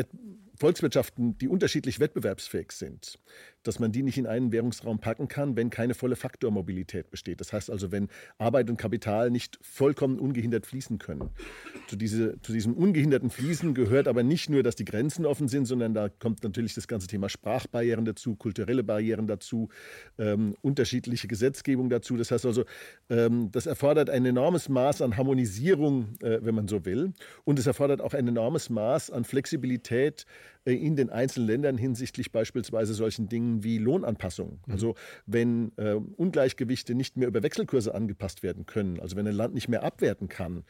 Volkswirtschaften, 0.55 1.37
die 1.37 1.47
unterschiedlich 1.47 1.99
wettbewerbsfähig 1.99 2.71
sind, 2.71 3.19
dass 3.63 3.79
man 3.79 3.91
die 3.91 4.03
nicht 4.03 4.17
in 4.17 4.27
einen 4.27 4.51
Währungsraum 4.51 4.99
packen 4.99 5.27
kann, 5.27 5.55
wenn 5.55 5.69
keine 5.69 5.93
volle 5.93 6.15
Faktormobilität 6.15 7.09
besteht. 7.09 7.39
Das 7.39 7.53
heißt 7.53 7.69
also, 7.69 7.91
wenn 7.91 8.09
Arbeit 8.37 8.69
und 8.69 8.77
Kapital 8.77 9.31
nicht 9.31 9.57
vollkommen 9.61 10.19
ungehindert 10.19 10.65
fließen 10.65 10.99
können. 10.99 11.29
Zu, 11.87 11.95
diese, 11.95 12.39
zu 12.41 12.53
diesem 12.53 12.73
ungehinderten 12.73 13.29
Fließen 13.29 13.73
gehört 13.73 14.07
aber 14.07 14.23
nicht 14.23 14.49
nur, 14.49 14.63
dass 14.63 14.75
die 14.75 14.85
Grenzen 14.85 15.25
offen 15.25 15.47
sind, 15.47 15.65
sondern 15.65 15.93
da 15.93 16.09
kommt 16.09 16.43
natürlich 16.43 16.73
das 16.73 16.87
ganze 16.87 17.07
Thema 17.07 17.29
Sprachbarrieren 17.29 18.05
dazu, 18.05 18.35
kulturelle 18.35 18.83
Barrieren 18.83 19.27
dazu, 19.27 19.69
ähm, 20.17 20.55
unterschiedliche 20.61 21.27
Gesetzgebung 21.27 21.89
dazu. 21.89 22.17
Das 22.17 22.31
heißt 22.31 22.45
also, 22.45 22.65
ähm, 23.09 23.51
das 23.51 23.65
erfordert 23.65 24.09
ein 24.09 24.25
enormes 24.25 24.69
Maß 24.69 25.01
an 25.01 25.17
Harmonisierung, 25.17 26.15
äh, 26.21 26.39
wenn 26.41 26.55
man 26.55 26.67
so 26.67 26.85
will. 26.85 27.13
Und 27.43 27.59
es 27.59 27.67
erfordert 27.67 28.01
auch 28.01 28.13
ein 28.13 28.27
enormes 28.27 28.69
Maß 28.69 29.11
an 29.11 29.23
Flexibilität 29.23 30.25
in 30.65 30.95
den 30.95 31.09
einzelnen 31.09 31.47
Ländern 31.47 31.77
hinsichtlich 31.77 32.31
beispielsweise 32.31 32.93
solchen 32.93 33.27
Dingen 33.27 33.63
wie 33.63 33.77
Lohnanpassungen. 33.77 34.59
Mhm. 34.65 34.73
Also 34.73 34.95
wenn 35.25 35.71
äh, 35.77 35.93
Ungleichgewichte 35.93 36.95
nicht 36.95 37.17
mehr 37.17 37.27
über 37.27 37.43
Wechselkurse 37.43 37.93
angepasst 37.93 38.43
werden 38.43 38.65
können, 38.65 38.99
also 38.99 39.15
wenn 39.15 39.27
ein 39.27 39.35
Land 39.35 39.53
nicht 39.53 39.67
mehr 39.67 39.83
abwerten 39.83 40.29
kann, 40.29 40.63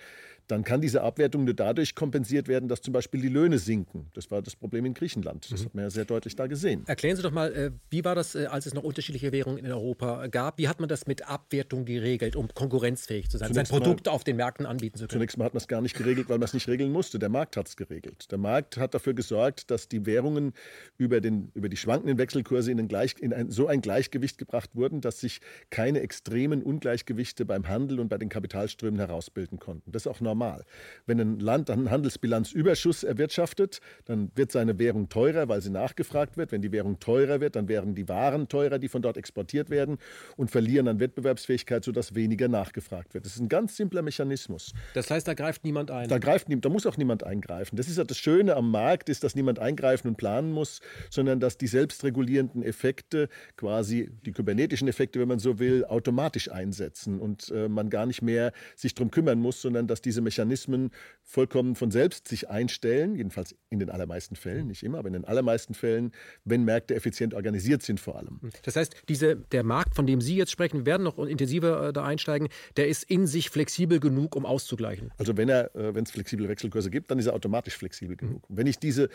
dann 0.48 0.64
kann 0.64 0.82
diese 0.82 1.02
Abwertung 1.02 1.46
nur 1.46 1.54
dadurch 1.54 1.96
kompensiert 1.96 2.48
werden, 2.48 2.70
dass 2.70 2.82
zum 2.82 2.94
Beispiel 2.94 3.22
die 3.22 3.30
Löhne 3.30 3.60
sinken. 3.60 4.08
Das 4.14 4.30
war 4.32 4.42
das 4.42 4.56
Problem 4.56 4.86
in 4.86 4.94
Griechenland. 4.94 5.52
Das 5.52 5.62
mhm. 5.62 5.66
hat 5.66 5.76
man 5.76 5.84
ja 5.86 5.90
sehr 5.90 6.06
deutlich 6.06 6.36
da 6.36 6.48
gesehen. 6.48 6.84
Erklären 6.88 7.16
Sie 7.16 7.24
doch 7.24 7.32
mal, 7.32 7.54
äh, 7.54 7.72
wie 7.90 8.04
war 8.04 8.16
das, 8.16 8.36
äh, 8.36 8.46
als 8.46 8.66
es 8.66 8.74
noch 8.74 8.84
unterschiedliche 8.84 9.32
Währungen 9.32 9.58
in 9.58 9.72
Europa 9.72 10.28
gab? 10.28 10.58
Wie 10.58 10.68
hat 10.68 10.80
man 10.80 10.90
das 10.90 11.08
mit 11.08 11.28
Abwertung 11.28 11.86
geregelt, 11.86 12.36
um 12.36 12.48
konkurrenzfähig 12.54 13.30
zu 13.30 13.38
sein, 13.38 13.50
zunächst 13.50 13.72
sein 13.72 13.80
Produkt 13.80 14.06
mal, 14.08 14.12
auf 14.12 14.24
den 14.24 14.36
Märkten 14.36 14.66
anbieten 14.66 14.98
zu 14.98 15.08
können? 15.08 15.20
Zunächst 15.20 15.38
mal 15.38 15.46
hat 15.46 15.54
man 15.54 15.60
es 15.60 15.68
gar 15.68 15.82
nicht 15.82 15.96
geregelt, 15.96 16.30
weil 16.30 16.38
man 16.38 16.46
es 16.46 16.54
nicht 16.54 16.68
regeln 16.68 16.92
musste. 16.92 17.20
Der 17.20 17.30
Markt 17.30 17.58
hat 17.58 17.68
es 17.68 17.78
geregelt. 17.78 18.32
Der 18.32 18.38
Markt 18.38 18.78
hat 18.78 18.94
dafür 18.94 19.14
gesorgt, 19.14 19.72
dass 19.72 19.88
die 19.88 20.06
Währungen 20.06 20.54
über, 20.98 21.22
den, 21.22 21.52
über 21.54 21.70
die 21.70 21.78
schwankenden 21.78 22.18
Wechselkurse 22.18 22.72
in, 22.72 22.88
Gleich, 22.88 23.16
in 23.20 23.34
ein, 23.34 23.50
so 23.50 23.68
ein 23.68 23.82
Gleichgewicht 23.82 24.38
gebracht 24.38 24.72
wurden, 24.76 25.02
dass 25.02 25.20
sich 25.20 25.40
keine 25.70 26.02
extremen 26.02 26.62
Ungleichgewichte 26.62 27.46
beim 27.46 27.68
Handel 27.68 28.00
und 28.00 28.10
bei 28.10 28.18
den 28.18 28.30
Kapitalströmen 28.30 29.00
herausbilden 29.00 29.60
konnten. 29.60 29.92
Das 29.92 30.04
ist 30.04 30.08
auch 30.08 30.20
normal. 30.34 30.66
Wenn 31.06 31.20
ein 31.20 31.40
Land 31.40 31.70
einen 31.70 31.92
Handelsbilanzüberschuss 31.92 33.04
erwirtschaftet, 33.04 33.80
dann 34.06 34.32
wird 34.36 34.52
seine 34.52 34.80
Währung 34.80 35.10
teurer, 35.10 35.48
weil 35.48 35.62
sie 35.62 35.70
nachgefragt 35.70 36.38
wird. 36.38 36.52
Wenn 36.52 36.62
die 36.62 36.72
Währung 36.72 37.00
teurer 37.00 37.40
wird, 37.40 37.56
dann 37.56 37.68
werden 37.68 37.94
die 37.94 38.10
Waren 38.10 38.48
teurer, 38.48 38.80
die 38.80 38.88
von 38.88 39.04
dort 39.04 39.18
exportiert 39.18 39.70
werden 39.70 39.98
und 40.36 40.50
verlieren 40.50 40.88
an 40.88 41.00
Wettbewerbsfähigkeit, 41.00 41.84
sodass 41.84 42.16
weniger 42.16 42.48
nachgefragt 42.48 43.14
wird. 43.14 43.26
Das 43.26 43.36
ist 43.36 43.42
ein 43.42 43.50
ganz 43.50 43.78
simpler 43.78 44.02
Mechanismus. 44.02 44.74
Das 44.96 45.12
heißt, 45.12 45.28
da 45.28 45.36
greift 45.36 45.64
niemand 45.64 45.92
ein? 45.92 46.10
Da, 46.10 46.18
greift, 46.18 46.48
da 46.50 46.70
muss 46.70 46.88
auch 46.88 46.98
niemand 46.98 47.24
eingreifen. 47.24 47.76
Das 47.76 47.88
ist 47.88 47.98
ja 47.98 48.04
das 48.04 48.18
Schöne 48.18 48.56
am 48.56 48.72
Markt, 48.72 49.10
ist, 49.10 49.24
dass 49.24 49.36
niemand 49.36 49.60
eingreifen 49.60 50.08
und 50.08 50.18
planen 50.18 50.52
muss, 50.52 50.82
sondern 51.12 51.40
dass 51.40 51.58
die 51.58 51.68
selbstregulierenden 51.68 52.64
Effekte, 52.64 53.30
quasi 53.56 54.10
die 54.26 54.32
kybernetischen 54.32 54.88
Effekte, 54.88 55.20
wenn 55.20 55.28
man 55.28 55.40
so 55.40 55.60
will, 55.60 55.86
automatisch 55.86 56.50
einsetzen 56.52 57.20
und 57.20 57.52
äh, 57.52 57.70
man 57.70 57.90
gar 57.90 58.08
nicht 58.08 58.24
mehr 58.24 58.52
sich 58.76 58.96
darum 58.96 59.12
kümmern 59.12 59.40
muss, 59.40 59.62
sondern 59.62 59.86
dass 59.88 60.02
diese 60.02 60.23
Mechanismen 60.24 60.92
vollkommen 61.22 61.76
von 61.76 61.92
selbst 61.92 62.28
sich 62.28 62.50
einstellen, 62.50 63.16
jedenfalls 63.16 63.56
in 63.70 63.80
den 63.80 63.90
allermeisten 63.90 64.36
Fällen, 64.36 64.68
nicht 64.68 64.84
immer, 64.84 65.00
aber 65.00 65.08
in 65.08 65.14
den 65.14 65.26
allermeisten 65.26 65.74
Fällen, 65.74 66.12
wenn 66.44 66.64
Märkte 66.64 66.96
effizient 66.96 67.34
organisiert 67.34 67.84
sind 67.84 68.00
vor 68.00 68.18
allem. 68.18 68.40
Das 68.64 68.76
heißt, 68.76 68.96
diese, 69.10 69.36
der 69.36 69.64
Markt, 69.64 69.96
von 69.96 70.08
dem 70.08 70.22
Sie 70.22 70.36
jetzt 70.36 70.52
sprechen, 70.52 70.80
wir 70.80 70.86
werden 70.86 71.04
noch 71.04 71.18
intensiver 71.20 71.90
äh, 71.90 71.94
da 71.94 72.04
einsteigen, 72.04 72.50
der 72.78 72.88
ist 72.88 73.04
in 73.04 73.28
sich 73.28 73.50
flexibel 73.50 74.00
genug, 74.00 74.36
um 74.36 74.46
auszugleichen. 74.46 75.12
Also 75.18 75.38
wenn 75.38 75.50
er, 75.50 75.76
äh, 75.76 75.96
wenn 75.96 76.04
es 76.04 76.12
flexible 76.12 76.48
Wechselkurse 76.48 76.90
gibt, 76.90 77.12
dann 77.12 77.20
ist 77.20 77.28
er 77.28 77.34
automatisch 77.34 77.78
flexibel 77.78 78.16
genug. 78.16 78.50
Mhm. 78.50 78.58
Wenn 78.58 78.68
ich 78.68 78.80
diese 78.80 79.10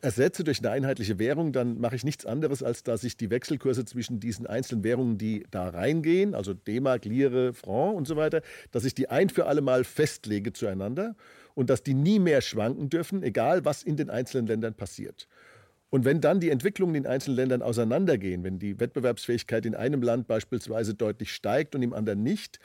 ersetze 0.00 0.44
durch 0.44 0.60
eine 0.60 0.70
einheitliche 0.70 1.18
Währung, 1.18 1.52
dann 1.52 1.80
mache 1.80 1.96
ich 1.96 2.04
nichts 2.04 2.26
anderes, 2.26 2.62
als 2.62 2.82
dass 2.82 3.04
ich 3.04 3.16
die 3.16 3.30
Wechselkurse 3.30 3.84
zwischen 3.84 4.20
diesen 4.20 4.46
einzelnen 4.46 4.84
Währungen, 4.84 5.18
die 5.18 5.44
da 5.50 5.68
reingehen, 5.68 6.34
also 6.34 6.54
D-Mark, 6.54 7.04
Lire, 7.04 7.52
Franc 7.52 7.96
und 7.96 8.06
so 8.06 8.16
weiter, 8.16 8.42
dass 8.70 8.84
ich 8.84 8.94
die 8.94 9.08
ein 9.08 9.28
für 9.28 9.46
alle 9.46 9.60
Mal 9.60 9.84
festlege 9.84 10.52
zueinander 10.52 11.16
und 11.54 11.70
dass 11.70 11.82
die 11.82 11.94
nie 11.94 12.18
mehr 12.18 12.40
schwanken 12.40 12.88
dürfen, 12.88 13.22
egal 13.22 13.64
was 13.64 13.82
in 13.82 13.96
den 13.96 14.10
einzelnen 14.10 14.46
Ländern 14.46 14.74
passiert. 14.74 15.28
Und 15.90 16.04
wenn 16.04 16.20
dann 16.20 16.38
die 16.38 16.50
Entwicklungen 16.50 16.94
in 16.94 17.06
einzelnen 17.06 17.36
Ländern 17.36 17.62
auseinandergehen, 17.62 18.44
wenn 18.44 18.60
die 18.60 18.78
Wettbewerbsfähigkeit 18.78 19.66
in 19.66 19.74
einem 19.74 20.02
Land 20.02 20.28
beispielsweise 20.28 20.94
deutlich 20.94 21.32
steigt 21.32 21.74
und 21.74 21.82
im 21.82 21.92
anderen 21.92 22.22
nicht, 22.22 22.60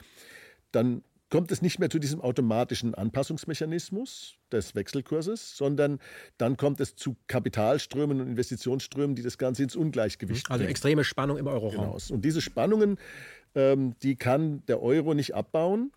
dann 0.70 1.02
kommt 1.30 1.50
es 1.50 1.62
nicht 1.62 1.78
mehr 1.78 1.90
zu 1.90 1.98
diesem 1.98 2.20
automatischen 2.20 2.94
Anpassungsmechanismus 2.94 4.36
des 4.52 4.74
Wechselkurses, 4.74 5.56
sondern 5.56 5.98
dann 6.38 6.56
kommt 6.56 6.80
es 6.80 6.94
zu 6.94 7.16
Kapitalströmen 7.26 8.20
und 8.20 8.28
Investitionsströmen, 8.28 9.16
die 9.16 9.22
das 9.22 9.38
Ganze 9.38 9.64
ins 9.64 9.74
Ungleichgewicht 9.74 10.46
also 10.46 10.58
bringen. 10.58 10.60
Also 10.60 10.70
extreme 10.70 11.04
Spannung 11.04 11.36
im 11.38 11.46
Euroraum. 11.46 11.92
Genau. 11.92 11.98
Und 12.10 12.24
diese 12.24 12.40
Spannungen, 12.40 12.98
ähm, 13.54 13.94
die 14.02 14.16
kann 14.16 14.64
der 14.66 14.82
Euro 14.82 15.14
nicht 15.14 15.34
abbauen. 15.34 15.90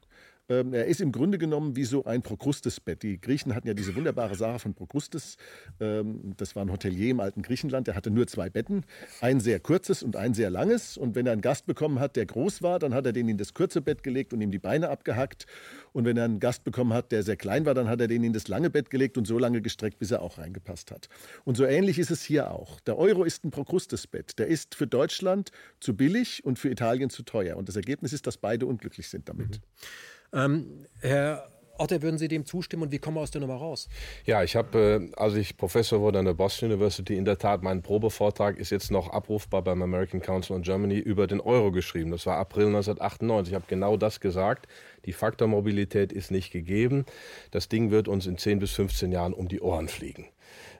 Ähm, 0.49 0.73
er 0.73 0.85
ist 0.85 0.99
im 0.99 1.11
Grunde 1.11 1.37
genommen 1.37 1.75
wie 1.75 1.85
so 1.85 2.05
ein 2.05 2.23
Prokrustes-Bett. 2.23 3.03
Die 3.03 3.21
Griechen 3.21 3.53
hatten 3.53 3.67
ja 3.67 3.75
diese 3.75 3.95
wunderbare 3.95 4.35
Sache 4.35 4.59
von 4.59 4.73
Prokrustes. 4.73 5.37
Ähm, 5.79 6.33
das 6.37 6.55
war 6.55 6.65
ein 6.65 6.71
Hotelier 6.71 7.11
im 7.11 7.19
alten 7.19 7.43
Griechenland. 7.43 7.87
Der 7.87 7.95
hatte 7.95 8.09
nur 8.09 8.25
zwei 8.25 8.49
Betten, 8.49 8.83
ein 9.21 9.39
sehr 9.39 9.59
kurzes 9.59 10.01
und 10.01 10.15
ein 10.15 10.33
sehr 10.33 10.49
langes. 10.49 10.97
Und 10.97 11.15
wenn 11.15 11.27
er 11.27 11.33
einen 11.33 11.41
Gast 11.41 11.67
bekommen 11.67 11.99
hat, 11.99 12.15
der 12.15 12.25
groß 12.25 12.63
war, 12.63 12.79
dann 12.79 12.95
hat 12.95 13.05
er 13.05 13.13
den 13.13 13.29
in 13.29 13.37
das 13.37 13.53
kurze 13.53 13.81
Bett 13.81 14.01
gelegt 14.01 14.33
und 14.33 14.41
ihm 14.41 14.49
die 14.49 14.59
Beine 14.59 14.89
abgehackt. 14.89 15.45
Und 15.93 16.05
wenn 16.05 16.17
er 16.17 16.25
einen 16.25 16.39
Gast 16.39 16.63
bekommen 16.63 16.93
hat, 16.93 17.11
der 17.11 17.21
sehr 17.21 17.37
klein 17.37 17.65
war, 17.65 17.75
dann 17.75 17.87
hat 17.87 18.01
er 18.01 18.07
den 18.07 18.23
in 18.23 18.33
das 18.33 18.47
lange 18.47 18.71
Bett 18.71 18.89
gelegt 18.89 19.17
und 19.17 19.25
so 19.25 19.37
lange 19.37 19.61
gestreckt, 19.61 19.99
bis 19.99 20.09
er 20.09 20.23
auch 20.23 20.39
reingepasst 20.39 20.89
hat. 20.89 21.09
Und 21.45 21.57
so 21.57 21.65
ähnlich 21.65 21.99
ist 21.99 22.09
es 22.09 22.23
hier 22.23 22.51
auch. 22.51 22.79
Der 22.81 22.97
Euro 22.97 23.23
ist 23.23 23.45
ein 23.45 23.51
Prokrustes-Bett. 23.51 24.39
Der 24.39 24.47
ist 24.47 24.73
für 24.73 24.87
Deutschland 24.87 25.51
zu 25.79 25.95
billig 25.95 26.43
und 26.43 26.57
für 26.57 26.69
Italien 26.69 27.11
zu 27.11 27.21
teuer. 27.21 27.55
Und 27.55 27.69
das 27.69 27.75
Ergebnis 27.75 28.13
ist, 28.13 28.25
dass 28.25 28.37
beide 28.37 28.65
unglücklich 28.65 29.09
sind 29.09 29.29
damit. 29.29 29.57
Mhm. 29.57 29.85
Ähm, 30.33 30.85
Herr 31.01 31.49
Otter, 31.79 32.01
würden 32.01 32.17
Sie 32.17 32.27
dem 32.27 32.45
zustimmen 32.45 32.83
und 32.83 32.91
wie 32.91 32.99
kommen 32.99 33.15
wir 33.15 33.21
aus 33.21 33.31
der 33.31 33.39
Nummer 33.41 33.55
raus? 33.55 33.87
Ja, 34.25 34.43
ich 34.43 34.55
habe, 34.55 35.09
äh, 35.09 35.15
als 35.15 35.35
ich 35.35 35.55
Professor 35.55 36.01
wurde 36.01 36.19
an 36.19 36.25
der 36.25 36.33
Boston 36.33 36.69
University, 36.69 37.15
in 37.15 37.23
der 37.23 37.37
Tat, 37.37 37.63
mein 37.63 37.81
Probevortrag 37.81 38.57
ist 38.57 38.69
jetzt 38.69 38.91
noch 38.91 39.09
abrufbar 39.09 39.61
beim 39.61 39.81
American 39.81 40.21
Council 40.21 40.57
on 40.57 40.61
Germany 40.61 40.97
über 40.97 41.25
den 41.25 41.39
Euro 41.39 41.71
geschrieben. 41.71 42.11
Das 42.11 42.25
war 42.25 42.37
April 42.37 42.67
1998. 42.67 43.53
Ich 43.53 43.55
habe 43.55 43.65
genau 43.67 43.95
das 43.95 44.19
gesagt. 44.19 44.67
Die 45.05 45.13
Faktormobilität 45.13 46.11
ist 46.11 46.31
nicht 46.31 46.51
gegeben. 46.51 47.05
Das 47.51 47.69
Ding 47.69 47.91
wird 47.91 48.09
uns 48.09 48.27
in 48.27 48.37
10 48.37 48.59
bis 48.59 48.71
15 48.71 49.13
Jahren 49.13 49.33
um 49.33 49.47
die 49.47 49.61
Ohren 49.61 49.87
fliegen. 49.87 50.27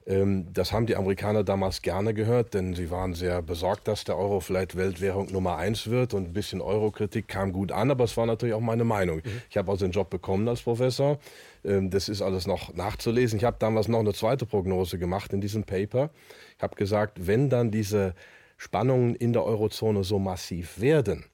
Ähm, 0.10 0.48
das 0.54 0.74
haben 0.74 0.88
die 0.88 0.96
Amerikaner 0.96 1.44
damals 1.44 1.84
gerne 1.84 2.16
gehört, 2.16 2.56
denn 2.56 2.74
sie 2.74 2.90
waren 2.90 3.14
sehr 3.14 3.44
besorgt, 3.44 3.88
dass 3.88 4.04
der 4.04 4.18
Euro 4.18 4.40
vielleicht 4.40 4.76
Weltwährung 4.76 5.32
Nummer 5.32 5.58
eins 5.58 5.88
wird 5.88 6.16
und 6.16 6.30
ein 6.30 6.34
bisschen 6.34 6.62
Eurokritik 6.62 7.28
kam 7.28 7.54
gut 7.54 7.72
an, 7.72 7.92
aber 7.92 8.06
es 8.06 8.18
war 8.18 8.26
natürlich 8.26 8.56
auch 8.56 8.60
meine 8.60 8.84
Meinung. 8.84 9.18
Mhm. 9.18 9.42
Ich 9.50 9.58
habe 9.58 9.72
also 9.72 9.86
den 9.86 9.92
Job 9.92 10.10
bekommen 10.10 10.48
als 10.48 10.64
Professor. 10.64 11.20
Ähm, 11.64 11.92
das 11.92 12.10
ist 12.10 12.24
alles 12.24 12.48
noch 12.48 12.74
nachzulesen. 12.74 13.38
Ich 13.38 13.46
habe 13.46 13.58
damals 13.60 13.88
noch 13.88 14.00
eine 14.00 14.14
zweite 14.14 14.48
Prognose 14.48 14.98
gemacht 14.98 15.32
in 15.32 15.42
diesem 15.42 15.64
Paper. 15.64 16.10
Ich 16.58 16.64
habe 16.64 16.76
gesagt, 16.76 17.28
wenn 17.28 17.50
dann 17.50 17.70
diese 17.70 18.16
Spannungen 18.58 19.14
in 19.16 19.32
der 19.32 19.46
Eurozone 19.46 20.04
so 20.04 20.18
massiv 20.18 20.82
werden, 20.82 21.26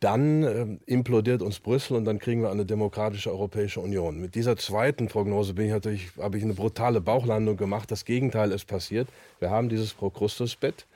dann 0.00 0.42
äh, 0.42 0.66
implodiert 0.86 1.42
uns 1.42 1.60
Brüssel 1.60 1.96
und 1.96 2.06
dann 2.06 2.18
kriegen 2.18 2.40
wir 2.40 2.50
eine 2.50 2.64
demokratische 2.64 3.30
Europäische 3.30 3.80
Union. 3.80 4.18
Mit 4.18 4.34
dieser 4.34 4.56
zweiten 4.56 5.08
Prognose 5.08 5.52
bin 5.52 5.66
ich 5.66 5.72
natürlich, 5.72 6.08
habe 6.18 6.38
ich 6.38 6.42
eine 6.42 6.54
brutale 6.54 7.02
Bauchlandung 7.02 7.58
gemacht. 7.58 7.90
Das 7.90 8.06
Gegenteil 8.06 8.50
ist 8.52 8.66
passiert. 8.66 9.08
Wir 9.38 9.50
haben 9.50 9.68
dieses 9.68 9.92
Prokrustusbett. 9.92 10.86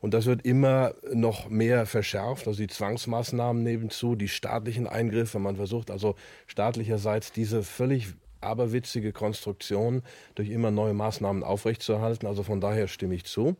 Und 0.00 0.14
das 0.14 0.26
wird 0.26 0.44
immer 0.44 0.94
noch 1.12 1.48
mehr 1.48 1.86
verschärft. 1.86 2.48
Also 2.48 2.60
die 2.60 2.68
Zwangsmaßnahmen 2.68 3.62
nebenzu, 3.62 4.16
die 4.16 4.28
staatlichen 4.28 4.88
Eingriffe. 4.88 5.38
Man 5.38 5.56
versucht 5.56 5.92
also 5.92 6.16
staatlicherseits 6.48 7.30
diese 7.30 7.62
völlig 7.62 8.08
aberwitzige 8.40 9.12
Konstruktion 9.12 10.02
durch 10.34 10.50
immer 10.50 10.72
neue 10.72 10.92
Maßnahmen 10.94 11.44
aufrechtzuerhalten. 11.44 12.26
Also 12.26 12.42
von 12.42 12.60
daher 12.60 12.88
stimme 12.88 13.14
ich 13.14 13.24
zu. 13.24 13.56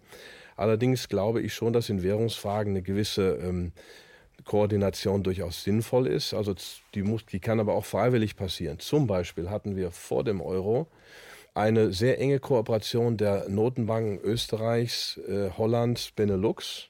Allerdings 0.56 1.08
glaube 1.08 1.40
ich 1.42 1.54
schon, 1.54 1.72
dass 1.72 1.88
in 1.88 2.02
Währungsfragen 2.02 2.72
eine 2.72 2.82
gewisse 2.82 3.36
ähm, 3.36 3.72
Koordination 4.44 5.22
durchaus 5.22 5.64
sinnvoll 5.64 6.06
ist. 6.06 6.34
Also 6.34 6.54
die, 6.94 7.02
muss, 7.02 7.26
die 7.26 7.40
kann 7.40 7.60
aber 7.60 7.74
auch 7.74 7.84
freiwillig 7.84 8.36
passieren. 8.36 8.78
Zum 8.78 9.06
Beispiel 9.06 9.50
hatten 9.50 9.76
wir 9.76 9.90
vor 9.90 10.24
dem 10.24 10.40
Euro 10.40 10.86
eine 11.54 11.92
sehr 11.92 12.18
enge 12.18 12.38
Kooperation 12.38 13.16
der 13.16 13.48
Notenbanken 13.48 14.18
Österreichs, 14.20 15.18
äh, 15.28 15.50
Hollands, 15.56 16.10
Benelux. 16.12 16.88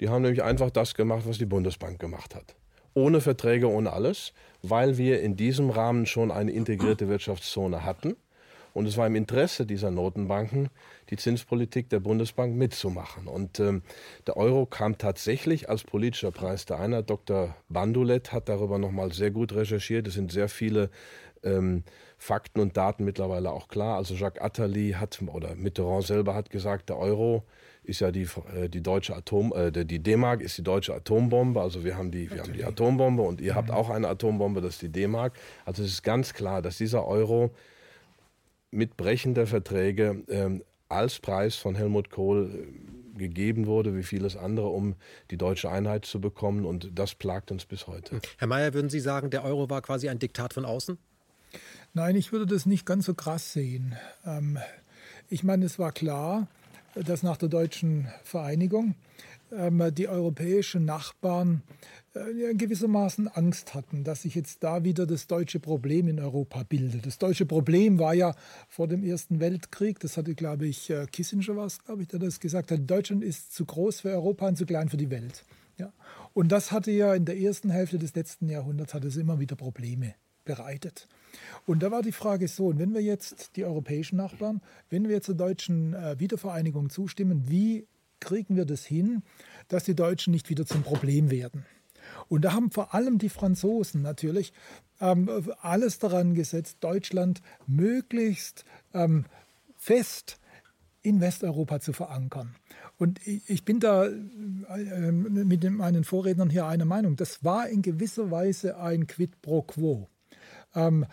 Die 0.00 0.08
haben 0.08 0.22
nämlich 0.22 0.42
einfach 0.42 0.70
das 0.70 0.94
gemacht, 0.94 1.24
was 1.26 1.38
die 1.38 1.46
Bundesbank 1.46 1.98
gemacht 1.98 2.34
hat. 2.34 2.56
Ohne 2.94 3.20
Verträge, 3.20 3.68
ohne 3.68 3.92
alles, 3.92 4.32
weil 4.62 4.98
wir 4.98 5.20
in 5.20 5.36
diesem 5.36 5.70
Rahmen 5.70 6.06
schon 6.06 6.30
eine 6.30 6.52
integrierte 6.52 7.08
Wirtschaftszone 7.08 7.84
hatten. 7.84 8.16
Und 8.74 8.86
es 8.86 8.96
war 8.96 9.06
im 9.06 9.16
Interesse 9.16 9.66
dieser 9.66 9.90
Notenbanken, 9.90 10.70
die 11.10 11.16
Zinspolitik 11.16 11.90
der 11.90 12.00
Bundesbank 12.00 12.54
mitzumachen. 12.54 13.28
Und 13.28 13.60
ähm, 13.60 13.82
der 14.26 14.36
Euro 14.36 14.66
kam 14.66 14.98
tatsächlich 14.98 15.68
als 15.68 15.84
politischer 15.84 16.30
Preis 16.30 16.64
der 16.64 16.80
Einheit. 16.80 17.10
Dr. 17.10 17.54
Bandulet 17.68 18.32
hat 18.32 18.48
darüber 18.48 18.78
nochmal 18.78 19.12
sehr 19.12 19.30
gut 19.30 19.52
recherchiert. 19.54 20.06
Es 20.06 20.14
sind 20.14 20.32
sehr 20.32 20.48
viele 20.48 20.90
ähm, 21.42 21.84
Fakten 22.18 22.60
und 22.60 22.76
Daten 22.76 23.04
mittlerweile 23.04 23.50
auch 23.50 23.68
klar. 23.68 23.96
Also 23.96 24.14
Jacques 24.14 24.40
Attali 24.40 24.92
hat, 24.98 25.20
oder 25.26 25.54
Mitterrand 25.54 26.04
selber 26.04 26.34
hat 26.34 26.50
gesagt, 26.50 26.88
der 26.88 26.98
Euro 26.98 27.44
ist 27.84 28.00
ja 28.00 28.12
die, 28.12 28.28
äh, 28.54 28.68
die 28.68 28.82
deutsche 28.82 29.16
Atom, 29.16 29.52
äh, 29.52 29.72
die 29.72 29.98
D-Mark 29.98 30.40
ist 30.40 30.56
die 30.56 30.62
deutsche 30.62 30.94
Atombombe. 30.94 31.60
Also 31.60 31.84
wir 31.84 31.96
haben 31.96 32.10
die, 32.10 32.30
wir 32.30 32.42
haben 32.42 32.52
die 32.52 32.64
Atombombe 32.64 33.22
und 33.22 33.40
ihr 33.40 33.54
habt 33.54 33.68
mhm. 33.68 33.74
auch 33.74 33.90
eine 33.90 34.08
Atombombe, 34.08 34.60
das 34.60 34.74
ist 34.74 34.82
die 34.82 34.88
D-Mark. 34.88 35.32
Also 35.64 35.82
es 35.82 35.90
ist 35.90 36.02
ganz 36.02 36.32
klar, 36.32 36.62
dass 36.62 36.78
dieser 36.78 37.06
Euro 37.06 37.50
mit 38.72 38.96
Brechen 38.96 39.34
der 39.34 39.46
Verträge 39.46 40.24
ähm, 40.28 40.64
als 40.88 41.20
Preis 41.20 41.54
von 41.54 41.76
Helmut 41.76 42.10
Kohl 42.10 42.50
äh, 43.14 43.18
gegeben 43.18 43.66
wurde, 43.66 43.94
wie 43.94 44.02
vieles 44.02 44.36
andere, 44.36 44.68
um 44.68 44.96
die 45.30 45.36
deutsche 45.36 45.70
Einheit 45.70 46.04
zu 46.06 46.20
bekommen. 46.20 46.64
Und 46.64 46.90
das 46.94 47.14
plagt 47.14 47.52
uns 47.52 47.66
bis 47.66 47.86
heute. 47.86 48.20
Herr 48.38 48.48
Mayer, 48.48 48.74
würden 48.74 48.90
Sie 48.90 49.00
sagen, 49.00 49.30
der 49.30 49.44
Euro 49.44 49.70
war 49.70 49.82
quasi 49.82 50.08
ein 50.08 50.18
Diktat 50.18 50.54
von 50.54 50.64
außen? 50.64 50.98
Nein, 51.94 52.16
ich 52.16 52.32
würde 52.32 52.46
das 52.46 52.66
nicht 52.66 52.86
ganz 52.86 53.06
so 53.06 53.14
krass 53.14 53.52
sehen. 53.52 53.94
Ähm, 54.24 54.58
ich 55.28 55.44
meine, 55.44 55.66
es 55.66 55.78
war 55.78 55.92
klar, 55.92 56.48
dass 56.94 57.22
nach 57.22 57.36
der 57.36 57.50
deutschen 57.50 58.08
Vereinigung 58.24 58.94
ähm, 59.50 59.94
die 59.94 60.08
europäischen 60.08 60.84
Nachbarn 60.86 61.62
äh, 61.66 62.01
gewissermaßen 62.12 63.28
Angst 63.28 63.74
hatten, 63.74 64.04
dass 64.04 64.22
sich 64.22 64.34
jetzt 64.34 64.62
da 64.62 64.84
wieder 64.84 65.06
das 65.06 65.26
deutsche 65.26 65.60
Problem 65.60 66.08
in 66.08 66.20
Europa 66.20 66.62
bildet. 66.62 67.06
Das 67.06 67.18
deutsche 67.18 67.46
Problem 67.46 67.98
war 67.98 68.14
ja 68.14 68.34
vor 68.68 68.86
dem 68.86 69.02
Ersten 69.02 69.40
Weltkrieg, 69.40 69.98
das 70.00 70.16
hatte, 70.16 70.34
glaube 70.34 70.66
ich, 70.66 70.90
äh, 70.90 71.06
Kissinger 71.06 71.56
was, 71.56 71.82
glaube 71.82 72.02
ich, 72.02 72.08
der 72.08 72.18
das 72.18 72.40
gesagt 72.40 72.70
hat, 72.70 72.80
Deutschland 72.90 73.24
ist 73.24 73.54
zu 73.54 73.64
groß 73.64 74.00
für 74.00 74.10
Europa 74.10 74.48
und 74.48 74.56
zu 74.56 74.66
klein 74.66 74.88
für 74.88 74.98
die 74.98 75.10
Welt. 75.10 75.44
Ja. 75.78 75.92
Und 76.34 76.52
das 76.52 76.70
hatte 76.70 76.90
ja 76.90 77.14
in 77.14 77.24
der 77.24 77.38
ersten 77.38 77.70
Hälfte 77.70 77.98
des 77.98 78.14
letzten 78.14 78.48
Jahrhunderts 78.48 78.92
hat 78.92 79.04
es 79.04 79.16
immer 79.16 79.40
wieder 79.40 79.56
Probleme 79.56 80.14
bereitet. 80.44 81.08
Und 81.66 81.82
da 81.82 81.90
war 81.90 82.02
die 82.02 82.12
Frage 82.12 82.46
so, 82.48 82.66
und 82.66 82.78
wenn 82.78 82.92
wir 82.92 83.00
jetzt 83.00 83.56
die 83.56 83.64
europäischen 83.64 84.16
Nachbarn, 84.16 84.60
wenn 84.90 85.08
wir 85.08 85.18
der 85.18 85.34
deutschen 85.34 85.94
äh, 85.94 86.18
Wiedervereinigung 86.18 86.90
zustimmen, 86.90 87.44
wie 87.48 87.86
kriegen 88.20 88.56
wir 88.56 88.66
das 88.66 88.84
hin, 88.84 89.22
dass 89.68 89.84
die 89.84 89.94
Deutschen 89.94 90.32
nicht 90.32 90.50
wieder 90.50 90.66
zum 90.66 90.82
Problem 90.82 91.30
werden? 91.30 91.64
Und 92.32 92.46
da 92.46 92.54
haben 92.54 92.70
vor 92.70 92.94
allem 92.94 93.18
die 93.18 93.28
Franzosen 93.28 94.00
natürlich 94.00 94.54
ähm, 95.02 95.28
alles 95.60 95.98
daran 95.98 96.32
gesetzt, 96.32 96.78
Deutschland 96.80 97.42
möglichst 97.66 98.64
ähm, 98.94 99.26
fest 99.76 100.38
in 101.02 101.20
Westeuropa 101.20 101.80
zu 101.80 101.92
verankern. 101.92 102.54
Und 102.96 103.20
ich 103.26 103.66
bin 103.66 103.80
da 103.80 104.06
äh, 104.06 105.12
mit 105.12 105.70
meinen 105.72 106.04
Vorrednern 106.04 106.48
hier 106.48 106.64
einer 106.64 106.86
Meinung. 106.86 107.16
Das 107.16 107.44
war 107.44 107.68
in 107.68 107.82
gewisser 107.82 108.30
Weise 108.30 108.78
ein 108.78 109.06
Quid 109.06 109.42
pro 109.42 109.60
quo. 109.60 110.08
Ähm, 110.74 111.04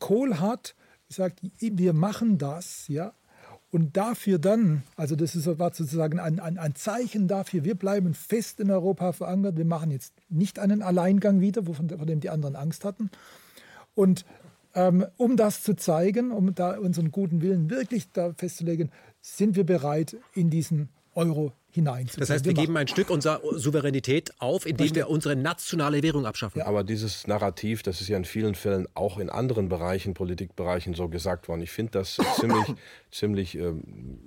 Kohl 0.00 0.40
hat 0.40 0.74
gesagt, 1.06 1.42
wir 1.60 1.92
machen 1.92 2.38
das, 2.38 2.88
ja, 2.88 3.12
und 3.72 3.96
dafür 3.96 4.38
dann, 4.38 4.82
also 4.96 5.14
das 5.14 5.36
ist, 5.36 5.46
war 5.58 5.72
sozusagen 5.72 6.18
ein, 6.18 6.40
ein, 6.40 6.58
ein, 6.58 6.74
Zeichen 6.74 7.28
dafür, 7.28 7.64
wir 7.64 7.76
bleiben 7.76 8.14
fest 8.14 8.58
in 8.58 8.70
Europa 8.70 9.12
verankert, 9.12 9.56
wir 9.56 9.64
machen 9.64 9.90
jetzt 9.90 10.12
nicht 10.28 10.58
einen 10.58 10.82
Alleingang 10.82 11.40
wieder, 11.40 11.66
wovon, 11.66 11.88
von 11.88 12.06
dem 12.06 12.20
die 12.20 12.30
anderen 12.30 12.56
Angst 12.56 12.84
hatten. 12.84 13.10
Und 13.94 14.24
ähm, 14.74 15.06
um 15.16 15.36
das 15.36 15.62
zu 15.62 15.74
zeigen, 15.74 16.32
um 16.32 16.54
da 16.54 16.78
unseren 16.78 17.12
guten 17.12 17.42
Willen 17.42 17.70
wirklich 17.70 18.10
da 18.12 18.32
festzulegen, 18.32 18.90
sind 19.20 19.54
wir 19.54 19.64
bereit, 19.64 20.16
in 20.34 20.50
diesen 20.50 20.88
Euro 21.14 21.52
hineinzubringen. 21.72 22.20
Das 22.20 22.30
heißt, 22.30 22.44
wir, 22.44 22.56
wir 22.56 22.62
geben 22.62 22.76
ein 22.76 22.88
Stück 22.88 23.10
unserer 23.10 23.40
Souveränität 23.58 24.32
auf, 24.38 24.66
indem 24.66 24.94
wir 24.94 25.08
unsere 25.08 25.36
nationale 25.36 26.02
Währung 26.02 26.26
abschaffen. 26.26 26.58
Ja. 26.58 26.66
Aber 26.66 26.84
dieses 26.84 27.26
Narrativ, 27.26 27.82
das 27.82 28.00
ist 28.00 28.08
ja 28.08 28.16
in 28.16 28.24
vielen 28.24 28.54
Fällen 28.54 28.86
auch 28.94 29.18
in 29.18 29.30
anderen 29.30 29.68
Bereichen, 29.68 30.14
Politikbereichen 30.14 30.94
so 30.94 31.08
gesagt 31.08 31.48
worden. 31.48 31.62
Ich 31.62 31.70
finde 31.70 31.92
das 31.92 32.18
ziemlich, 32.40 32.74
ziemlich 33.10 33.54
ähm, 33.56 34.18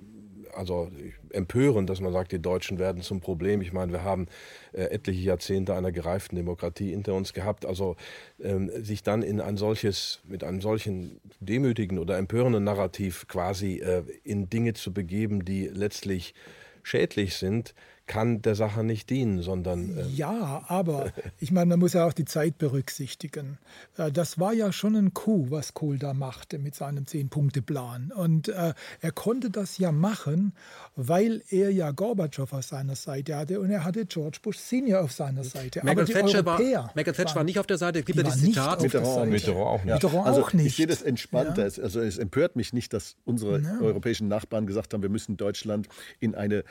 also 0.56 0.90
empörend, 1.30 1.90
dass 1.90 2.00
man 2.00 2.12
sagt, 2.12 2.32
die 2.32 2.40
Deutschen 2.40 2.78
werden 2.78 3.02
zum 3.02 3.20
Problem. 3.20 3.60
Ich 3.60 3.72
meine, 3.72 3.92
wir 3.92 4.04
haben 4.04 4.26
äh, 4.72 4.82
etliche 4.84 5.20
Jahrzehnte 5.20 5.74
einer 5.74 5.92
gereiften 5.92 6.36
Demokratie 6.36 6.90
hinter 6.90 7.14
uns 7.14 7.32
gehabt. 7.32 7.66
Also 7.66 7.96
ähm, 8.42 8.70
sich 8.82 9.02
dann 9.02 9.22
in 9.22 9.40
ein 9.40 9.56
solches, 9.56 10.20
mit 10.24 10.44
einem 10.44 10.60
solchen 10.60 11.20
demütigen 11.40 11.98
oder 11.98 12.18
empörenden 12.18 12.64
Narrativ 12.64 13.26
quasi 13.28 13.78
äh, 13.78 14.04
in 14.22 14.48
Dinge 14.48 14.74
zu 14.74 14.92
begeben, 14.92 15.44
die 15.44 15.66
letztlich 15.66 16.34
schädlich 16.84 17.36
sind, 17.36 17.74
kann 18.06 18.42
der 18.42 18.54
Sache 18.54 18.84
nicht 18.84 19.08
dienen, 19.08 19.42
sondern. 19.42 19.96
Äh 19.96 20.06
ja, 20.08 20.62
aber 20.68 21.12
ich 21.40 21.52
meine, 21.52 21.70
man 21.70 21.80
muss 21.80 21.94
ja 21.94 22.06
auch 22.06 22.12
die 22.12 22.26
Zeit 22.26 22.58
berücksichtigen. 22.58 23.58
Äh, 23.96 24.12
das 24.12 24.38
war 24.38 24.52
ja 24.52 24.72
schon 24.72 24.94
ein 24.94 25.14
Coup, 25.14 25.50
was 25.50 25.74
Kohl 25.74 25.98
da 25.98 26.12
machte 26.12 26.58
mit 26.58 26.74
seinem 26.74 27.06
Zehn-Punkte-Plan. 27.06 28.12
Und 28.14 28.48
äh, 28.48 28.74
er 29.00 29.12
konnte 29.12 29.50
das 29.50 29.78
ja 29.78 29.90
machen, 29.90 30.52
weil 30.96 31.42
er 31.48 31.70
ja 31.70 31.92
Gorbatschow 31.92 32.52
auf 32.52 32.64
seiner 32.64 32.94
Seite 32.94 33.36
hatte 33.36 33.60
und 33.60 33.70
er 33.70 33.84
hatte 33.84 34.04
George 34.04 34.38
Bush 34.42 34.58
Senior 34.58 35.02
auf 35.02 35.12
seiner 35.12 35.44
Seite. 35.44 35.80
Michael 35.82 36.06
Thatcher, 36.06 36.44
war, 36.44 36.58
Michael 36.94 37.14
Thatcher 37.14 37.36
war 37.36 37.44
nicht 37.44 37.58
auf 37.58 37.66
der 37.66 37.78
Seite. 37.78 38.00
Es 38.00 38.04
gibt 38.04 38.18
ja 38.18 38.24
dieses 38.24 38.42
Zitat. 38.42 38.82
Mitterrand, 38.82 39.30
Mitterrand 39.30 39.56
auch 39.56 39.84
nicht. 39.84 40.02
Ja. 40.02 40.24
Also, 40.24 40.42
auch 40.42 40.52
nicht. 40.52 40.66
Ich 40.66 40.76
sehe 40.76 40.86
das 40.86 41.02
entspannter. 41.02 41.68
Ja. 41.68 41.82
Also 41.82 42.00
es 42.00 42.18
empört 42.18 42.56
mich 42.56 42.72
nicht, 42.72 42.92
dass 42.92 43.16
unsere 43.24 43.60
ja. 43.60 43.80
europäischen 43.80 44.28
Nachbarn 44.28 44.66
gesagt 44.66 44.92
haben, 44.92 45.02
wir 45.02 45.08
müssen 45.08 45.36
Deutschland 45.36 45.88
in 46.20 46.34
eine 46.34 46.64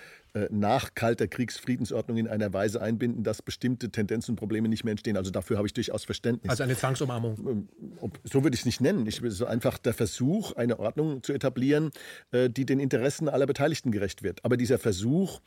nach 0.50 0.96
kalter 0.96 1.28
Kriegsfriedensordnung 1.28 2.17
in 2.17 2.28
einer 2.28 2.52
Weise 2.54 2.82
einbinden, 2.82 3.24
dass 3.24 3.41
bestimmte 3.41 3.89
Tendenzen 3.91 4.32
und 4.32 4.36
Probleme 4.38 4.67
nicht 4.67 4.84
mehr 4.84 4.91
entstehen. 4.91 5.15
Also 5.15 5.32
dafür 5.32 5.58
habe 5.58 5.67
ich 5.67 5.74
durchaus 5.74 6.06
Verständnis. 6.06 6.50
Also 6.50 6.63
eine 6.63 6.76
Zwangsumarmung. 6.76 7.67
Ähm, 8.02 8.12
so 8.24 8.43
würde 8.43 8.56
ich 8.56 8.62
es 8.62 8.65
nicht 8.65 8.82
nennen. 8.82 9.06
Ich 9.06 9.22
will 9.22 9.32
so 9.32 9.46
einfach 9.46 9.78
der 9.78 9.93
Versuch, 9.93 10.54
eine 10.54 10.80
Ordnung 10.80 11.22
zu 11.24 11.34
etablieren, 11.34 11.91
äh, 12.32 12.50
die 12.50 12.65
den 12.65 12.80
Interessen 12.80 13.30
aller 13.30 13.46
Beteiligten 13.46 13.91
gerecht 13.91 14.24
wird. 14.24 14.43
Aber 14.43 14.58
dieser 14.58 14.80
Versuch 14.80 15.39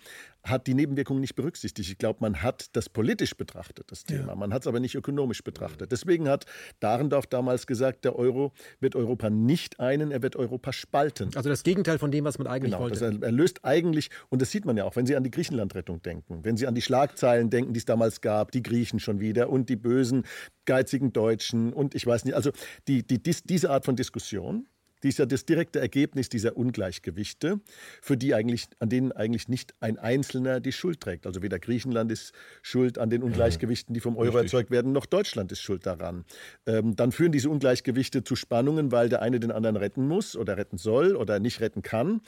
hat 0.44 0.66
die 0.66 0.74
Nebenwirkungen 0.74 1.20
nicht 1.20 1.34
berücksichtigt. 1.34 1.90
Ich 1.90 1.98
glaube, 1.98 2.18
man 2.20 2.42
hat 2.42 2.76
das 2.76 2.88
politisch 2.88 3.36
betrachtet, 3.36 3.90
das 3.90 4.04
Thema. 4.04 4.28
Ja. 4.28 4.34
Man 4.36 4.52
hat 4.52 4.62
es 4.62 4.68
aber 4.68 4.80
nicht 4.80 4.94
ökonomisch 4.94 5.42
betrachtet. 5.42 5.90
Deswegen 5.90 6.28
hat 6.28 6.46
Dahrendorf 6.80 7.26
damals 7.26 7.66
gesagt, 7.66 8.04
der 8.04 8.16
Euro 8.16 8.52
wird 8.80 8.94
Europa 8.94 9.30
nicht 9.30 9.80
einen, 9.80 10.12
er 10.12 10.22
wird 10.22 10.36
Europa 10.36 10.72
spalten. 10.72 11.30
Also 11.34 11.48
das 11.48 11.64
Gegenteil 11.64 11.98
von 11.98 12.10
dem, 12.10 12.24
was 12.24 12.38
man 12.38 12.46
eigentlich 12.46 12.72
genau, 12.72 12.84
wollte. 12.84 13.00
Das 13.00 13.20
er 13.20 13.32
löst 13.32 13.64
eigentlich, 13.64 14.10
und 14.28 14.40
das 14.40 14.50
sieht 14.50 14.64
man 14.64 14.75
ja 14.76 14.84
auch, 14.84 14.96
wenn 14.96 15.06
Sie 15.06 15.16
an 15.16 15.24
die 15.24 15.30
Griechenlandrettung 15.30 16.02
denken, 16.02 16.40
wenn 16.44 16.56
Sie 16.56 16.66
an 16.66 16.74
die 16.74 16.82
Schlagzeilen 16.82 17.50
denken, 17.50 17.72
die 17.72 17.78
es 17.78 17.84
damals 17.84 18.20
gab, 18.20 18.52
die 18.52 18.62
Griechen 18.62 19.00
schon 19.00 19.20
wieder 19.20 19.50
und 19.50 19.68
die 19.68 19.76
bösen, 19.76 20.24
geizigen 20.64 21.12
Deutschen 21.12 21.72
und 21.72 21.94
ich 21.94 22.06
weiß 22.06 22.24
nicht, 22.24 22.34
also 22.34 22.50
die, 22.88 23.06
die, 23.06 23.22
dies, 23.22 23.42
diese 23.42 23.70
Art 23.70 23.84
von 23.84 23.96
Diskussion, 23.96 24.66
die 25.02 25.08
ist 25.10 25.18
ja 25.18 25.26
das 25.26 25.44
direkte 25.44 25.78
Ergebnis 25.78 26.28
dieser 26.28 26.56
Ungleichgewichte, 26.56 27.60
für 28.00 28.16
die 28.16 28.34
eigentlich, 28.34 28.66
an 28.78 28.88
denen 28.88 29.12
eigentlich 29.12 29.48
nicht 29.48 29.74
ein 29.80 29.98
Einzelner 29.98 30.60
die 30.60 30.72
Schuld 30.72 31.00
trägt. 31.00 31.26
Also 31.26 31.42
weder 31.42 31.58
Griechenland 31.58 32.10
ist 32.10 32.32
schuld 32.62 32.98
an 32.98 33.10
den 33.10 33.22
Ungleichgewichten, 33.22 33.94
die 33.94 34.00
vom 34.00 34.16
Euro 34.16 34.38
Richtig. 34.38 34.52
erzeugt 34.52 34.70
werden, 34.70 34.92
noch 34.92 35.06
Deutschland 35.06 35.52
ist 35.52 35.60
schuld 35.60 35.86
daran. 35.86 36.24
Ähm, 36.66 36.96
dann 36.96 37.12
führen 37.12 37.32
diese 37.32 37.50
Ungleichgewichte 37.50 38.24
zu 38.24 38.36
Spannungen, 38.36 38.90
weil 38.90 39.08
der 39.08 39.22
eine 39.22 39.38
den 39.38 39.52
anderen 39.52 39.76
retten 39.76 40.08
muss 40.08 40.36
oder 40.36 40.56
retten 40.56 40.78
soll 40.78 41.14
oder 41.14 41.40
nicht 41.40 41.60
retten 41.60 41.82
kann. 41.82 42.22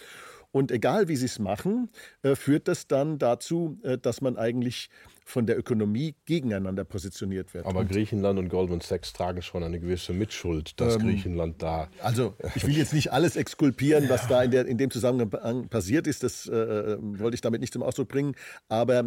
Und 0.51 0.73
egal 0.73 1.09
wie 1.09 1.17
sie 1.17 1.27
es 1.27 1.39
machen, 1.39 1.91
äh, 2.23 2.35
führt 2.35 2.69
das 2.69 2.87
dann 2.87 3.19
dazu, 3.19 3.79
äh, 3.83 3.99
dass 3.99 4.21
man 4.21 4.37
eigentlich 4.37 4.89
von 5.25 5.45
der 5.45 5.59
Ökonomie 5.59 6.15
gegeneinander 6.25 6.85
positioniert 6.85 7.53
wird. 7.53 7.67
Aber 7.67 7.81
und 7.81 7.91
Griechenland 7.91 8.39
und 8.39 8.49
Goldman 8.49 8.81
Sachs 8.81 9.13
tragen 9.13 9.43
schon 9.43 9.63
eine 9.63 9.79
gewisse 9.79 10.15
Mitschuld, 10.15 10.81
dass 10.81 10.95
ähm, 10.95 11.03
Griechenland 11.03 11.63
da. 11.63 11.89
Also 12.03 12.35
ich 12.55 12.67
will 12.67 12.77
jetzt 12.77 12.95
nicht 12.95 13.13
alles 13.13 13.37
exkulpieren, 13.37 14.09
was 14.09 14.27
da 14.27 14.43
in, 14.43 14.51
der, 14.51 14.67
in 14.67 14.79
dem 14.79 14.91
Zusammenhang 14.91 15.69
passiert 15.69 16.07
ist. 16.07 16.23
Das 16.23 16.47
äh, 16.47 16.57
äh, 16.57 16.99
wollte 17.01 17.35
ich 17.35 17.43
damit 17.43 17.61
nicht 17.61 17.75
zum 17.75 17.83
Ausdruck 17.83 18.09
bringen. 18.09 18.35
Aber 18.69 19.05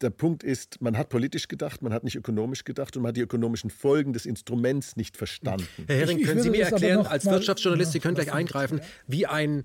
der 0.00 0.10
Punkt 0.10 0.42
ist, 0.42 0.80
man 0.80 0.96
hat 0.96 1.10
politisch 1.10 1.46
gedacht, 1.48 1.82
man 1.82 1.92
hat 1.92 2.04
nicht 2.04 2.16
ökonomisch 2.16 2.64
gedacht 2.64 2.96
und 2.96 3.02
man 3.02 3.10
hat 3.10 3.16
die 3.16 3.22
ökonomischen 3.22 3.70
Folgen 3.70 4.14
des 4.14 4.24
Instruments 4.26 4.96
nicht 4.96 5.16
verstanden. 5.16 5.68
Herr 5.86 5.96
Hering, 5.96 6.22
können 6.22 6.40
Sie 6.40 6.50
mir 6.50 6.64
erklären, 6.64 7.06
als 7.06 7.26
Wirtschaftsjournalist, 7.26 7.92
Sie 7.92 8.00
können 8.00 8.14
gleich 8.14 8.32
eingreifen, 8.32 8.80
wie 9.06 9.26
ein 9.26 9.64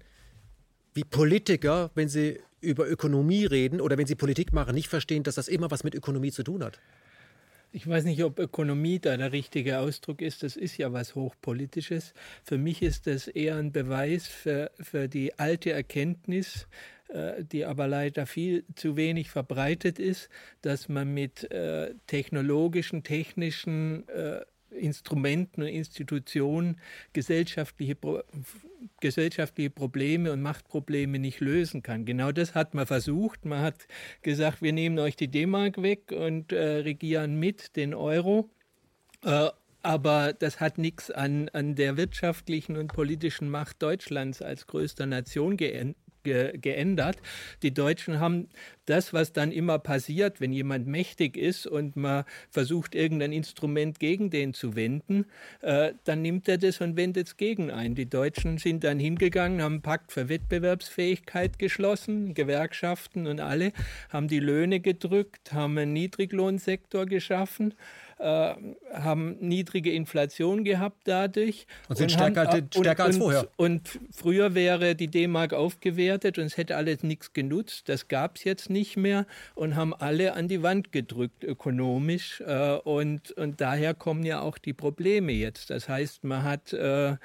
wie 1.00 1.06
Politiker, 1.06 1.92
wenn 1.96 2.10
sie 2.10 2.42
über 2.60 2.90
Ökonomie 2.90 3.46
reden 3.46 3.80
oder 3.80 3.98
wenn 3.98 4.06
sie 4.06 4.16
Politik 4.16 4.52
machen, 4.52 4.76
nicht 4.76 4.90
verstehen, 4.90 5.24
dass 5.24 5.36
das 5.36 5.48
immer 5.48 5.72
was 5.72 5.86
mit 5.86 5.96
Ökonomie 5.96 6.32
zu 6.32 6.44
tun 6.44 6.62
hat? 6.62 6.80
Ich 7.72 7.88
weiß 7.88 8.04
nicht, 8.04 8.22
ob 8.24 8.38
Ökonomie 8.38 9.00
da 9.00 9.16
der 9.16 9.32
richtige 9.32 9.80
Ausdruck 9.80 10.22
ist. 10.22 10.44
Das 10.44 10.58
ist 10.58 10.78
ja 10.78 10.92
was 10.92 11.16
Hochpolitisches. 11.16 12.14
Für 12.44 12.58
mich 12.58 12.82
ist 12.82 13.08
das 13.08 13.28
eher 13.30 13.56
ein 13.56 13.72
Beweis 13.72 14.28
für, 14.28 14.72
für 14.78 15.08
die 15.08 15.38
alte 15.40 15.72
Erkenntnis, 15.72 16.68
äh, 17.08 17.46
die 17.46 17.64
aber 17.64 17.88
leider 17.88 18.26
viel 18.26 18.66
zu 18.76 18.98
wenig 18.98 19.30
verbreitet 19.30 20.00
ist, 20.00 20.30
dass 20.62 20.90
man 20.90 21.14
mit 21.14 21.50
äh, 21.52 21.94
technologischen, 22.08 23.04
technischen 23.04 24.06
äh, 24.10 24.42
Instrumenten 24.72 25.62
und 25.64 25.70
Institutionen 25.70 26.80
gesellschaftliche, 27.14 27.98
gesellschaftliche 29.00 29.70
Probleme 29.70 30.32
und 30.32 30.42
Machtprobleme 30.42 31.20
nicht 31.20 31.40
lösen 31.40 31.84
kann. 31.84 32.06
Genau 32.06 32.32
das 32.32 32.56
hat 32.56 32.74
man 32.74 32.86
versucht. 32.86 33.46
Man 33.46 33.62
hat 33.62 33.88
gesagt, 34.22 34.62
wir 34.62 34.74
nehmen 34.74 35.00
euch 35.00 35.16
die 35.16 35.30
D-Mark 35.30 35.82
weg 35.82 36.12
und 36.12 36.52
äh, 36.52 36.78
regieren 36.78 37.40
mit 37.40 37.76
den 37.76 37.94
Euro. 37.94 38.50
Äh, 39.24 39.50
aber 39.82 40.34
das 40.34 40.60
hat 40.60 40.78
nichts 40.78 41.10
an, 41.10 41.48
an 41.50 41.76
der 41.76 41.96
wirtschaftlichen 41.96 42.76
und 42.76 42.92
politischen 42.92 43.50
Macht 43.50 43.82
Deutschlands 43.82 44.42
als 44.42 44.68
größter 44.68 45.06
Nation 45.06 45.56
geändert 45.56 46.09
ge 46.24 46.58
geändert. 46.58 47.18
Die 47.64 47.74
Deutschen 47.74 48.20
haben 48.20 48.48
das, 48.86 49.14
was 49.14 49.34
dann 49.34 49.52
immer 49.52 49.78
passiert, 49.78 50.42
wenn 50.42 50.52
jemand 50.52 50.88
mächtig 50.88 51.38
ist 51.38 51.68
und 51.68 51.96
man 51.96 52.24
versucht, 52.50 52.96
irgendein 52.96 53.32
Instrument 53.32 54.00
gegen 54.00 54.30
den 54.30 54.54
zu 54.54 54.76
wenden, 54.76 55.26
äh, 55.62 55.94
dann 56.06 56.22
nimmt 56.22 56.48
er 56.48 56.58
das 56.58 56.82
und 56.82 56.98
wendet 56.98 57.28
es 57.28 57.38
gegen 57.38 57.70
ein. 57.70 57.94
Die 57.94 58.10
Deutschen 58.10 58.58
sind 58.58 58.84
dann 58.84 59.00
hingegangen, 59.00 59.62
haben 59.62 59.74
einen 59.74 59.82
Pakt 59.82 60.12
für 60.12 60.28
Wettbewerbsfähigkeit 60.28 61.60
geschlossen, 61.60 62.34
Gewerkschaften 62.34 63.28
und 63.28 63.40
alle, 63.40 63.72
haben 64.10 64.28
die 64.28 64.40
Löhne 64.40 64.80
gedrückt, 64.80 65.54
haben 65.54 65.78
einen 65.78 65.94
Niedriglohnsektor 65.94 67.06
geschaffen. 67.06 67.76
Äh, 68.20 68.56
haben 68.94 69.38
niedrige 69.40 69.94
Inflation 69.94 70.66
gehabt 70.66 71.04
dadurch. 71.06 71.66
Und 71.88 71.96
sind 71.96 72.06
und 72.06 72.12
stärker, 72.12 72.48
haben, 72.48 72.70
stärker 72.70 73.04
und, 73.06 73.08
als 73.08 73.18
vorher. 73.18 73.48
Und, 73.56 73.96
und 73.96 74.00
früher 74.12 74.56
wäre 74.56 74.94
die 74.96 75.08
D-Mark 75.08 75.54
aufgewertet 75.54 76.38
und 76.38 76.44
es 76.44 76.58
hätte 76.58 76.76
alles 76.76 77.02
nichts 77.02 77.32
genutzt. 77.32 77.88
Das 77.88 78.10
gab 78.10 78.36
es 78.36 78.44
jetzt 78.44 78.70
nicht 78.70 78.98
mehr 78.98 79.26
und 79.56 79.78
haben 79.78 79.94
alle 79.94 80.34
an 80.34 80.50
die 80.50 80.62
Wand 80.64 80.92
gedrückt 80.92 81.46
ökonomisch. 81.46 82.42
Äh, 82.42 82.74
und, 82.84 83.32
und 83.32 83.62
daher 83.62 83.94
kommen 83.94 84.24
ja 84.24 84.42
auch 84.42 84.58
die 84.58 84.74
Probleme 84.74 85.32
jetzt. 85.32 85.70
Das 85.70 85.88
heißt, 85.88 86.26
man 86.26 86.44
hat, 86.44 86.74
äh, 86.74 87.16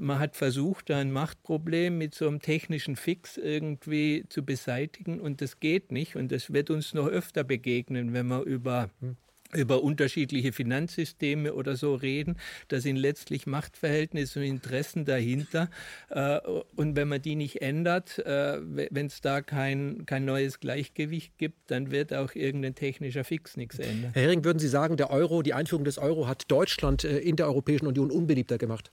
man 0.00 0.18
hat 0.18 0.34
versucht, 0.34 0.90
ein 0.90 1.12
Machtproblem 1.12 1.96
mit 1.96 2.12
so 2.12 2.26
einem 2.26 2.40
technischen 2.40 2.96
Fix 2.96 3.36
irgendwie 3.36 4.24
zu 4.28 4.44
beseitigen 4.44 5.20
und 5.20 5.40
das 5.40 5.60
geht 5.60 5.92
nicht. 5.92 6.16
Und 6.16 6.32
das 6.32 6.52
wird 6.52 6.70
uns 6.70 6.92
noch 6.92 7.06
öfter 7.06 7.44
begegnen, 7.44 8.12
wenn 8.14 8.26
wir 8.26 8.42
über 8.42 8.90
hm 8.98 9.16
über 9.56 9.82
unterschiedliche 9.82 10.52
Finanzsysteme 10.52 11.54
oder 11.54 11.76
so 11.76 11.94
reden. 11.94 12.36
Da 12.68 12.80
sind 12.80 12.96
letztlich 12.96 13.46
Machtverhältnisse 13.46 14.40
und 14.40 14.46
Interessen 14.46 15.04
dahinter. 15.04 15.70
Äh, 16.10 16.38
und 16.76 16.96
wenn 16.96 17.08
man 17.08 17.22
die 17.22 17.36
nicht 17.36 17.62
ändert, 17.62 18.18
äh, 18.18 18.58
wenn 18.60 19.06
es 19.06 19.20
da 19.20 19.40
kein, 19.42 20.06
kein 20.06 20.24
neues 20.24 20.60
Gleichgewicht 20.60 21.38
gibt, 21.38 21.70
dann 21.70 21.90
wird 21.90 22.12
auch 22.12 22.34
irgendein 22.34 22.74
technischer 22.74 23.24
Fix 23.24 23.56
nichts 23.56 23.78
ändern. 23.78 24.10
Herr 24.12 24.22
Hering, 24.22 24.44
würden 24.44 24.58
Sie 24.58 24.68
sagen, 24.68 24.96
der 24.96 25.10
Euro, 25.10 25.42
die 25.42 25.54
Einführung 25.54 25.84
des 25.84 25.98
Euro 25.98 26.26
hat 26.26 26.44
Deutschland 26.48 27.04
äh, 27.04 27.18
in 27.18 27.36
der 27.36 27.46
Europäischen 27.46 27.86
Union 27.86 28.10
unbeliebter 28.10 28.58
gemacht? 28.58 28.90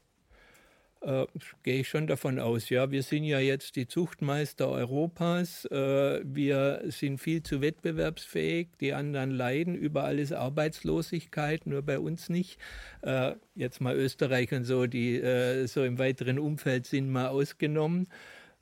Äh, 1.01 1.25
gehe 1.63 1.81
ich 1.81 1.89
schon 1.89 2.05
davon 2.05 2.37
aus. 2.37 2.69
Ja, 2.69 2.91
wir 2.91 3.01
sind 3.01 3.23
ja 3.23 3.39
jetzt 3.39 3.75
die 3.75 3.87
Zuchtmeister 3.87 4.69
Europas. 4.69 5.65
Äh, 5.65 6.21
wir 6.23 6.83
sind 6.89 7.17
viel 7.17 7.41
zu 7.41 7.59
wettbewerbsfähig. 7.61 8.69
Die 8.79 8.93
anderen 8.93 9.31
leiden. 9.31 9.73
Überall 9.75 10.19
ist 10.19 10.31
Arbeitslosigkeit, 10.31 11.65
nur 11.65 11.81
bei 11.81 11.97
uns 11.97 12.29
nicht. 12.29 12.59
Äh, 13.01 13.33
jetzt 13.55 13.81
mal 13.81 13.95
Österreich 13.95 14.51
und 14.51 14.65
so, 14.65 14.85
die 14.85 15.15
äh, 15.15 15.65
so 15.65 15.83
im 15.83 15.97
weiteren 15.97 16.37
Umfeld 16.37 16.85
sind 16.85 17.09
mal 17.09 17.29
ausgenommen. 17.29 18.07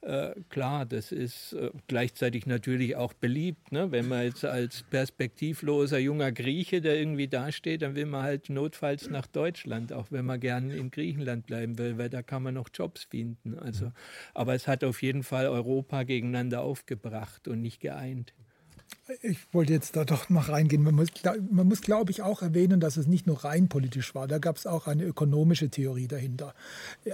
Äh, 0.01 0.33
klar, 0.47 0.85
das 0.85 1.12
ist 1.12 1.51
äh, 1.53 1.71
gleichzeitig 1.88 2.45
natürlich 2.45 2.95
auch 2.95 3.13
beliebt. 3.13 3.73
Ne? 3.73 3.91
Wenn 3.91 4.07
man 4.07 4.23
jetzt 4.23 4.45
als 4.45 4.83
perspektivloser 4.83 5.99
junger 5.99 6.31
Grieche, 6.31 6.79
der 6.79 6.97
irgendwie 6.97 7.27
dasteht, 7.27 7.81
dann 7.81 7.95
will 7.95 8.05
man 8.05 8.23
halt 8.23 8.49
notfalls 8.49 9.09
nach 9.09 9.27
Deutschland, 9.27 9.91
auch 9.91 10.07
wenn 10.09 10.25
man 10.25 10.39
gerne 10.39 10.73
in 10.75 10.89
Griechenland 10.89 11.45
bleiben 11.45 11.77
will, 11.77 11.97
weil 11.97 12.09
da 12.09 12.21
kann 12.21 12.43
man 12.43 12.53
noch 12.53 12.69
Jobs 12.73 13.03
finden. 13.03 13.59
Also, 13.59 13.91
aber 14.33 14.55
es 14.55 14.69
hat 14.69 14.85
auf 14.85 15.01
jeden 15.01 15.23
Fall 15.23 15.47
Europa 15.47 16.03
gegeneinander 16.03 16.62
aufgebracht 16.62 17.49
und 17.49 17.62
nicht 17.62 17.81
geeint. 17.81 18.33
Ich 19.22 19.39
wollte 19.52 19.74
jetzt 19.74 19.95
da 19.95 20.06
doch 20.06 20.30
mal 20.30 20.41
reingehen. 20.41 20.84
Man 20.84 20.93
muss, 20.93 21.08
man 21.50 21.67
muss, 21.67 21.82
glaube 21.82 22.12
ich, 22.12 22.22
auch 22.22 22.43
erwähnen, 22.43 22.80
dass 22.80 22.95
es 22.95 23.08
nicht 23.08 23.26
nur 23.26 23.43
rein 23.43 23.67
politisch 23.67 24.13
war. 24.13 24.28
Da 24.28 24.38
gab 24.38 24.58
es 24.58 24.67
auch 24.67 24.86
eine 24.86 25.04
ökonomische 25.04 25.69
Theorie 25.69 26.08
dahinter. 26.08 26.54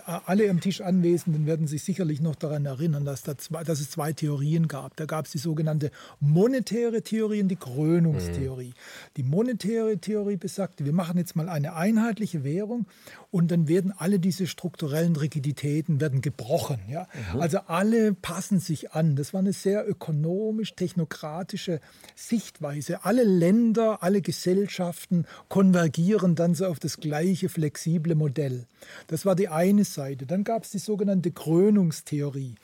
Alle 0.06 0.50
am 0.50 0.60
Tisch 0.60 0.82
Anwesenden 0.82 1.46
werden 1.46 1.68
sich 1.68 1.84
sicherlich 1.84 2.20
noch 2.20 2.36
daran 2.36 2.66
erinnern, 2.66 3.06
dass, 3.06 3.24
da 3.24 3.38
zwei, 3.38 3.64
dass 3.64 3.80
es 3.80 3.92
zwei 3.92 4.12
Theorien 4.12 4.68
gab. 4.68 4.98
Da 4.98 5.06
gab 5.06 5.26
es 5.26 5.32
die 5.32 5.38
sogenannte 5.38 5.90
monetäre 6.20 7.02
Theorie 7.02 7.42
und 7.42 7.48
die 7.48 7.56
Krönungstheorie. 7.56 8.70
Mhm. 8.70 9.14
Die 9.16 9.24
monetäre 9.24 9.98
Theorie 9.98 10.36
besagte, 10.36 10.84
wir 10.84 10.94
machen 10.94 11.18
jetzt 11.18 11.38
mal 11.38 11.48
eine 11.48 11.76
einheitliche 11.76 12.44
Währung 12.44 12.88
und 13.32 13.52
dann 13.52 13.70
werden 13.70 13.94
alle 13.98 14.20
diese 14.20 14.48
strukturellen 14.48 15.16
Rigiditäten 15.16 16.02
werden 16.02 16.22
gebrochen. 16.22 16.80
Ja? 16.90 17.08
Mhm. 17.34 17.40
Also 17.40 17.60
alle 17.68 18.14
passen 18.14 18.60
sich 18.60 18.92
an. 18.92 19.16
Das 19.16 19.34
war 19.34 19.40
eine 19.40 19.54
sehr 19.54 19.88
ökonomisch, 19.90 20.76
technokratische 20.76 21.80
Sichtweise. 22.16 23.04
Alle 23.04 23.24
Länder, 23.24 24.02
alle 24.02 24.22
Gesellschaften 24.22 25.26
konvergieren 25.50 26.36
dann 26.36 26.56
so 26.56 26.66
auf 26.66 26.80
das 26.80 26.98
gleiche 26.98 27.50
flexible 27.50 28.16
Modell. 28.16 28.68
Das 29.08 29.26
war 29.26 29.36
die 29.36 29.50
eine 29.50 29.84
Seite. 29.84 30.26
Dann 30.26 30.44
gab 30.44 30.64
es 30.64 30.72
die 30.72 30.80
sogenannte 30.80 31.32
Krönungstheorie. 31.32 32.56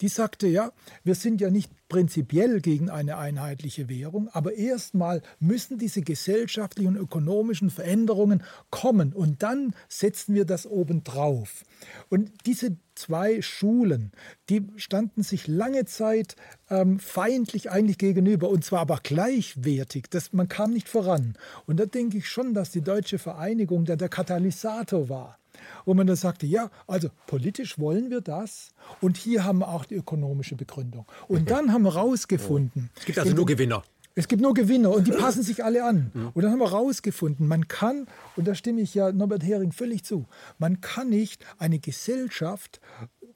Die 0.00 0.08
sagte, 0.08 0.46
ja, 0.46 0.72
wir 1.02 1.14
sind 1.14 1.40
ja 1.40 1.50
nicht 1.50 1.70
prinzipiell 1.88 2.60
gegen 2.60 2.90
eine 2.90 3.18
einheitliche 3.18 3.88
Währung, 3.88 4.28
aber 4.32 4.54
erstmal 4.54 5.22
müssen 5.38 5.78
diese 5.78 6.02
gesellschaftlichen 6.02 6.88
und 6.88 6.96
ökonomischen 6.96 7.70
Veränderungen 7.70 8.42
kommen 8.70 9.12
und 9.12 9.42
dann 9.42 9.74
setzen 9.88 10.34
wir 10.34 10.44
das 10.44 10.66
obendrauf. 10.66 11.64
Und 12.08 12.32
diese 12.46 12.76
zwei 12.94 13.42
Schulen, 13.42 14.12
die 14.48 14.66
standen 14.76 15.22
sich 15.22 15.46
lange 15.46 15.84
Zeit 15.84 16.36
ähm, 16.70 16.98
feindlich 16.98 17.70
eigentlich 17.70 17.98
gegenüber 17.98 18.48
und 18.48 18.64
zwar 18.64 18.80
aber 18.80 19.00
gleichwertig. 19.02 20.06
Das, 20.10 20.32
man 20.32 20.48
kam 20.48 20.72
nicht 20.72 20.88
voran. 20.88 21.34
Und 21.66 21.78
da 21.80 21.86
denke 21.86 22.18
ich 22.18 22.28
schon, 22.28 22.54
dass 22.54 22.70
die 22.70 22.82
deutsche 22.82 23.18
Vereinigung 23.18 23.84
der, 23.84 23.96
der 23.96 24.08
Katalysator 24.08 25.08
war 25.08 25.38
wo 25.84 25.94
man 25.94 26.06
dann 26.06 26.16
sagte, 26.16 26.46
ja, 26.46 26.70
also 26.86 27.08
politisch 27.26 27.78
wollen 27.78 28.10
wir 28.10 28.20
das 28.20 28.70
und 29.00 29.16
hier 29.16 29.44
haben 29.44 29.60
wir 29.60 29.68
auch 29.68 29.84
die 29.84 29.94
ökonomische 29.94 30.56
Begründung. 30.56 31.06
Und 31.28 31.50
dann 31.50 31.72
haben 31.72 31.82
wir 31.82 31.94
rausgefunden. 31.94 32.90
Es 32.96 33.04
gibt 33.04 33.18
also 33.18 33.34
nur 33.34 33.46
Gewinner. 33.46 33.84
Es 34.16 34.28
gibt 34.28 34.40
nur 34.40 34.54
Gewinner 34.54 34.90
und 34.90 35.06
die 35.06 35.12
passen 35.18 35.42
sich 35.42 35.64
alle 35.64 35.84
an. 35.84 36.10
Und 36.34 36.42
dann 36.42 36.52
haben 36.52 36.60
wir 36.60 36.70
rausgefunden, 36.70 37.48
man 37.48 37.68
kann, 37.68 38.06
und 38.36 38.46
da 38.46 38.54
stimme 38.54 38.80
ich 38.80 38.94
ja 38.94 39.12
Norbert 39.12 39.42
Hering 39.42 39.72
völlig 39.72 40.04
zu, 40.04 40.26
man 40.58 40.80
kann 40.80 41.10
nicht 41.10 41.44
eine 41.58 41.78
Gesellschaft 41.78 42.80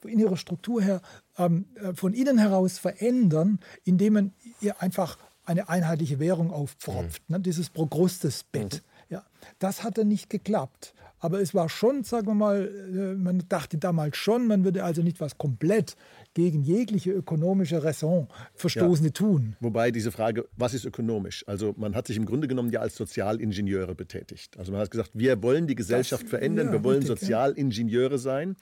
in 0.05 0.19
ihrer 0.19 0.37
Struktur 0.37 0.81
her 0.81 1.01
ähm, 1.37 1.67
äh, 1.75 1.93
von 1.95 2.14
innen 2.14 2.38
heraus 2.38 2.79
verändern, 2.79 3.59
indem 3.85 4.12
man 4.12 4.33
ihr 4.61 4.81
einfach 4.81 5.19
eine 5.45 5.69
einheitliche 5.69 6.21
Währung 6.21 6.53
aufpfropft, 6.53 7.23
mhm. 7.29 7.37
ne, 7.37 7.41
dieses 7.41 7.71
Progrustes-Bett. 7.71 8.75
Mhm. 8.75 9.14
Ja, 9.14 9.27
das 9.59 9.83
hat 9.83 9.99
dann 9.99 10.09
nicht 10.09 10.31
geklappt. 10.31 10.95
Aber 11.21 11.41
es 11.41 11.53
war 11.55 11.69
schon, 11.69 12.05
sagen 12.05 12.29
wir 12.29 12.35
mal, 12.35 12.69
äh, 12.95 13.14
man 13.17 13.43
dachte 13.49 13.79
damals 13.79 14.17
schon, 14.17 14.47
man 14.47 14.64
würde 14.64 14.85
also 14.85 15.03
nicht 15.03 15.21
was 15.21 15.37
komplett 15.37 15.97
gegen 16.38 16.62
jegliche 16.62 17.11
ökonomische 17.11 17.83
Raison 17.83 18.29
Verstoßene 18.55 19.09
ja. 19.09 19.12
tun. 19.12 19.57
Wobei 19.59 19.90
diese 19.90 20.12
Frage, 20.12 20.44
was 20.57 20.72
ist 20.72 20.85
ökonomisch? 20.85 21.42
Also 21.48 21.74
man 21.77 21.96
hat 21.96 22.07
sich 22.07 22.16
im 22.16 22.27
Grunde 22.27 22.46
genommen 22.46 22.70
ja 22.70 22.79
als 22.79 22.94
Sozialingenieure 22.94 23.96
betätigt. 23.96 24.57
Also 24.57 24.70
man 24.70 24.81
hat 24.81 24.92
gesagt, 24.92 25.11
wir 25.14 25.42
wollen 25.42 25.66
die 25.66 25.74
Gesellschaft 25.74 26.22
das, 26.22 26.31
verändern, 26.31 26.68
ja, 26.68 26.74
wir 26.74 26.85
wollen 26.85 27.03
richtig, 27.03 27.18
Sozialingenieure 27.18 28.18
sein. 28.18 28.55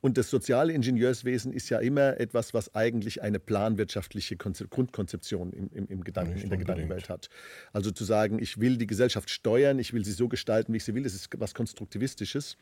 Und 0.00 0.16
das 0.16 0.30
soziale 0.30 0.72
Ingenieurswesen 0.72 1.52
ist 1.52 1.68
ja 1.68 1.78
immer 1.78 2.18
etwas, 2.18 2.52
was 2.54 2.74
eigentlich 2.74 3.22
eine 3.22 3.38
planwirtschaftliche 3.38 4.36
Grundkonzeption 4.36 5.52
im, 5.52 5.70
im, 5.72 5.86
im 5.86 6.04
Gedanken, 6.04 6.40
in 6.40 6.48
der 6.48 6.58
Gedankenwelt 6.58 7.08
hat. 7.10 7.28
Also 7.72 7.90
zu 7.90 8.04
sagen, 8.04 8.38
ich 8.40 8.58
will 8.58 8.76
die 8.76 8.86
Gesellschaft 8.86 9.30
steuern, 9.30 9.78
ich 9.78 9.92
will 9.92 10.04
sie 10.04 10.12
so 10.12 10.28
gestalten, 10.28 10.72
wie 10.72 10.78
ich 10.78 10.84
sie 10.84 10.94
will, 10.94 11.02
das 11.02 11.14
ist 11.14 11.28
was 11.38 11.54
Konstruktivistisches. 11.54 12.56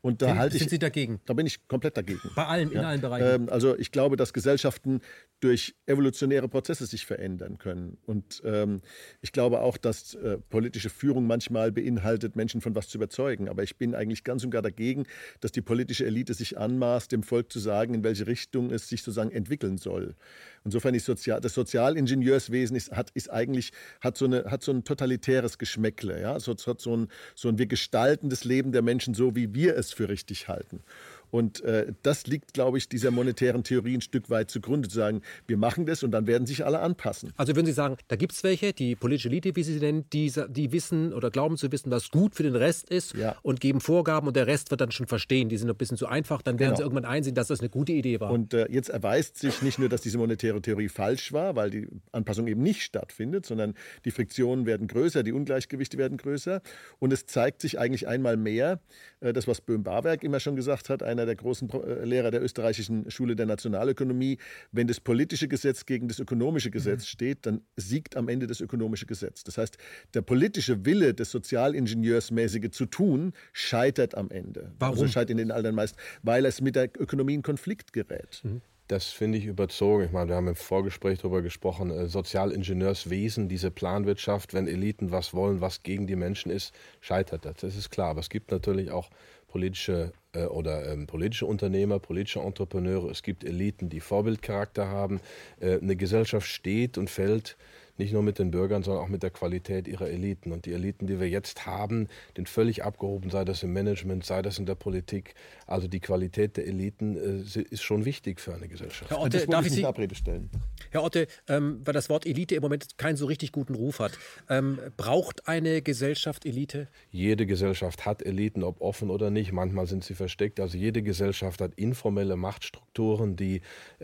Und 0.00 0.22
da 0.22 0.36
halte 0.36 0.56
ich, 0.56 0.60
sind 0.60 0.70
Sie 0.70 0.78
dagegen? 0.78 1.20
Da 1.26 1.34
bin 1.34 1.46
ich 1.46 1.66
komplett 1.66 1.96
dagegen. 1.96 2.20
Bei 2.36 2.46
allen, 2.46 2.70
ja. 2.70 2.80
in 2.80 2.84
allen 2.84 3.00
Bereichen? 3.00 3.42
Ähm, 3.42 3.48
also 3.48 3.76
ich 3.76 3.90
glaube, 3.90 4.16
dass 4.16 4.32
Gesellschaften 4.32 5.00
durch 5.40 5.74
evolutionäre 5.86 6.48
Prozesse 6.48 6.86
sich 6.86 7.06
verändern 7.06 7.58
können. 7.58 7.98
Und 8.06 8.42
ähm, 8.44 8.80
ich 9.20 9.32
glaube 9.32 9.60
auch, 9.60 9.76
dass 9.76 10.14
äh, 10.14 10.38
politische 10.38 10.90
Führung 10.90 11.26
manchmal 11.26 11.72
beinhaltet, 11.72 12.36
Menschen 12.36 12.60
von 12.60 12.74
was 12.74 12.88
zu 12.88 12.98
überzeugen. 12.98 13.48
Aber 13.48 13.62
ich 13.62 13.76
bin 13.76 13.94
eigentlich 13.94 14.24
ganz 14.24 14.44
und 14.44 14.50
gar 14.50 14.62
dagegen, 14.62 15.04
dass 15.40 15.52
die 15.52 15.62
politische 15.62 16.06
Elite 16.06 16.34
sich 16.34 16.58
anmaßt, 16.58 17.10
dem 17.12 17.22
Volk 17.22 17.52
zu 17.52 17.58
sagen, 17.58 17.94
in 17.94 18.04
welche 18.04 18.26
Richtung 18.26 18.70
es 18.70 18.88
sich 18.88 19.02
sozusagen 19.02 19.30
entwickeln 19.30 19.78
soll. 19.78 20.14
Insofern 20.64 20.94
ist 20.94 21.06
Sozial, 21.06 21.40
das 21.40 21.54
Sozialingenieurswesen 21.54 22.76
ist, 22.76 22.92
hat, 22.92 23.10
ist 23.14 23.30
eigentlich, 23.30 23.72
hat 24.00 24.16
so, 24.16 24.24
eine, 24.24 24.44
hat 24.44 24.62
so 24.62 24.72
ein 24.72 24.84
totalitäres 24.84 25.58
Geschmäckle. 25.58 26.20
Ja? 26.20 26.38
So, 26.40 26.54
hat 26.54 26.80
so 26.80 26.96
ein, 26.96 27.08
so 27.34 27.48
ein, 27.48 27.58
wir 27.58 27.66
gestalten 27.66 28.30
das 28.30 28.44
Leben 28.44 28.72
der 28.72 28.82
Menschen 28.82 29.14
so, 29.14 29.34
wie 29.34 29.54
wir 29.54 29.76
es 29.76 29.92
für 29.92 30.08
richtig 30.08 30.48
halten. 30.48 30.82
Und 31.30 31.62
äh, 31.62 31.92
das 32.02 32.26
liegt, 32.26 32.54
glaube 32.54 32.78
ich, 32.78 32.88
dieser 32.88 33.10
monetären 33.10 33.64
Theorie 33.64 33.96
ein 33.96 34.00
Stück 34.00 34.30
weit 34.30 34.50
zugrunde, 34.50 34.88
zu 34.88 34.96
sagen, 34.96 35.22
wir 35.46 35.56
machen 35.56 35.86
das 35.86 36.02
und 36.02 36.10
dann 36.10 36.26
werden 36.26 36.46
sich 36.46 36.64
alle 36.64 36.80
anpassen. 36.80 37.32
Also 37.36 37.54
würden 37.54 37.66
Sie 37.66 37.72
sagen, 37.72 37.96
da 38.08 38.16
gibt 38.16 38.32
es 38.32 38.42
welche, 38.44 38.72
die 38.72 38.96
politische 38.96 39.28
Elite, 39.28 39.54
wie 39.56 39.62
Sie 39.62 39.74
sie 39.74 39.80
nennen, 39.80 40.04
die, 40.12 40.32
die 40.48 40.72
wissen 40.72 41.12
oder 41.12 41.30
glauben 41.30 41.56
zu 41.56 41.70
wissen, 41.72 41.90
was 41.90 42.10
gut 42.10 42.34
für 42.34 42.42
den 42.42 42.56
Rest 42.56 42.90
ist 42.90 43.14
ja. 43.14 43.36
und 43.42 43.60
geben 43.60 43.80
Vorgaben 43.80 44.26
und 44.26 44.36
der 44.36 44.46
Rest 44.46 44.70
wird 44.70 44.80
dann 44.80 44.90
schon 44.90 45.06
verstehen. 45.06 45.48
Die 45.48 45.56
sind 45.56 45.68
ein 45.68 45.76
bisschen 45.76 45.96
zu 45.96 46.06
einfach, 46.06 46.42
dann 46.42 46.58
werden 46.58 46.70
genau. 46.70 46.76
sie 46.76 46.82
irgendwann 46.82 47.04
einsehen, 47.04 47.34
dass 47.34 47.48
das 47.48 47.60
eine 47.60 47.68
gute 47.68 47.92
Idee 47.92 48.20
war. 48.20 48.30
Und 48.30 48.54
äh, 48.54 48.66
jetzt 48.70 48.88
erweist 48.88 49.38
sich 49.38 49.62
nicht 49.62 49.78
nur, 49.78 49.88
dass 49.88 50.00
diese 50.00 50.18
monetäre 50.18 50.60
Theorie 50.62 50.88
falsch 50.88 51.32
war, 51.32 51.56
weil 51.56 51.70
die 51.70 51.88
Anpassung 52.12 52.46
eben 52.46 52.62
nicht 52.62 52.82
stattfindet, 52.82 53.46
sondern 53.46 53.74
die 54.04 54.10
Friktionen 54.10 54.66
werden 54.66 54.86
größer, 54.86 55.22
die 55.22 55.32
Ungleichgewichte 55.32 55.98
werden 55.98 56.16
größer 56.18 56.62
und 56.98 57.12
es 57.12 57.26
zeigt 57.26 57.60
sich 57.60 57.78
eigentlich 57.78 58.08
einmal 58.08 58.36
mehr, 58.36 58.80
äh, 59.20 59.32
das, 59.32 59.46
was 59.46 59.60
Böhm-Barwerk 59.60 60.22
immer 60.22 60.40
schon 60.40 60.56
gesagt 60.56 60.88
hat, 60.88 61.02
einer 61.18 61.26
der 61.26 61.36
großen 61.36 61.68
äh, 61.70 62.04
Lehrer 62.04 62.30
der 62.30 62.42
österreichischen 62.42 63.10
Schule 63.10 63.36
der 63.36 63.46
Nationalökonomie, 63.46 64.38
wenn 64.72 64.86
das 64.86 65.00
politische 65.00 65.48
Gesetz 65.48 65.86
gegen 65.86 66.08
das 66.08 66.18
ökonomische 66.18 66.70
Gesetz 66.70 67.02
mhm. 67.02 67.06
steht, 67.06 67.46
dann 67.46 67.62
siegt 67.76 68.16
am 68.16 68.28
Ende 68.28 68.46
das 68.46 68.60
ökonomische 68.60 69.06
Gesetz. 69.06 69.44
Das 69.44 69.58
heißt, 69.58 69.78
der 70.14 70.22
politische 70.22 70.84
Wille, 70.84 71.14
das 71.14 71.30
Sozialingenieursmäßige 71.30 72.70
zu 72.70 72.86
tun, 72.86 73.32
scheitert 73.52 74.14
am 74.14 74.30
Ende. 74.30 74.72
Warum? 74.78 74.94
Also 74.94 75.08
scheitert 75.08 75.30
in 75.30 75.38
den 75.38 75.50
allermeisten, 75.50 75.98
weil 76.22 76.46
es 76.46 76.60
mit 76.60 76.76
der 76.76 76.90
Ökonomie 76.98 77.34
in 77.34 77.42
Konflikt 77.42 77.92
gerät. 77.92 78.40
Mhm. 78.44 78.60
Das 78.88 79.08
finde 79.08 79.36
ich 79.36 79.44
überzogen. 79.44 80.04
Ich 80.04 80.12
meine, 80.12 80.30
wir 80.30 80.36
haben 80.36 80.48
im 80.48 80.54
Vorgespräch 80.54 81.18
darüber 81.18 81.42
gesprochen, 81.42 81.90
äh, 81.90 82.06
Sozialingenieurswesen, 82.06 83.46
diese 83.46 83.70
Planwirtschaft, 83.70 84.54
wenn 84.54 84.66
Eliten 84.66 85.10
was 85.10 85.34
wollen, 85.34 85.60
was 85.60 85.82
gegen 85.82 86.06
die 86.06 86.16
Menschen 86.16 86.50
ist, 86.50 86.72
scheitert 87.02 87.44
das. 87.44 87.56
Das 87.58 87.76
ist 87.76 87.90
klar. 87.90 88.08
Aber 88.08 88.20
es 88.20 88.30
gibt 88.30 88.50
natürlich 88.50 88.90
auch 88.90 89.10
politische 89.48 90.12
äh, 90.32 90.44
oder 90.44 90.92
ähm, 90.92 91.06
politische 91.06 91.46
Unternehmer, 91.46 91.98
politische 91.98 92.40
Entrepreneure. 92.40 93.10
Es 93.10 93.22
gibt 93.22 93.44
Eliten, 93.44 93.88
die 93.88 94.00
Vorbildcharakter 94.00 94.88
haben. 94.88 95.20
Äh, 95.60 95.78
eine 95.80 95.96
Gesellschaft 95.96 96.46
steht 96.46 96.98
und 96.98 97.10
fällt 97.10 97.56
nicht 97.98 98.12
nur 98.12 98.22
mit 98.22 98.38
den 98.38 98.50
Bürgern, 98.50 98.82
sondern 98.82 99.04
auch 99.04 99.08
mit 99.08 99.22
der 99.22 99.30
Qualität 99.30 99.88
ihrer 99.88 100.08
Eliten. 100.08 100.52
Und 100.52 100.66
die 100.66 100.72
Eliten, 100.72 101.06
die 101.06 101.20
wir 101.20 101.28
jetzt 101.28 101.66
haben, 101.66 102.08
sind 102.36 102.48
völlig 102.48 102.84
abgehoben, 102.84 103.30
sei 103.30 103.44
das 103.44 103.62
im 103.62 103.72
Management, 103.72 104.24
sei 104.24 104.42
das 104.42 104.58
in 104.58 104.66
der 104.66 104.74
Politik. 104.74 105.34
Also 105.66 105.88
die 105.88 106.00
Qualität 106.00 106.56
der 106.56 106.66
Eliten 106.66 107.16
äh, 107.16 107.60
ist 107.60 107.82
schon 107.82 108.04
wichtig 108.04 108.40
für 108.40 108.54
eine 108.54 108.68
Gesellschaft. 108.68 109.10
Herr 109.10 109.20
Otte, 109.20 109.46
darf 109.46 109.66
ich 109.66 109.72
Sie 109.72 109.84
Abrede 109.84 110.14
stellen? 110.14 110.50
Herr 110.90 111.02
Otte, 111.02 111.26
ähm, 111.48 111.80
weil 111.84 111.94
das 111.94 112.08
Wort 112.08 112.26
Elite 112.26 112.54
im 112.54 112.62
Moment 112.62 112.98
keinen 112.98 113.16
so 113.16 113.26
richtig 113.26 113.52
guten 113.52 113.74
Ruf 113.74 113.98
hat, 113.98 114.12
ähm, 114.48 114.78
braucht 114.96 115.48
eine 115.48 115.82
Gesellschaft 115.82 116.46
Elite? 116.46 116.88
Jede 117.10 117.46
Gesellschaft 117.46 118.06
hat 118.06 118.22
Eliten, 118.22 118.62
ob 118.62 118.80
offen 118.80 119.10
oder 119.10 119.30
nicht. 119.30 119.52
Manchmal 119.52 119.86
sind 119.86 120.04
sie 120.04 120.14
versteckt. 120.14 120.60
Also 120.60 120.78
jede 120.78 121.02
Gesellschaft 121.02 121.60
hat 121.60 121.74
informelle 121.74 122.36
Machtstrukturen, 122.36 123.36
die 123.36 123.60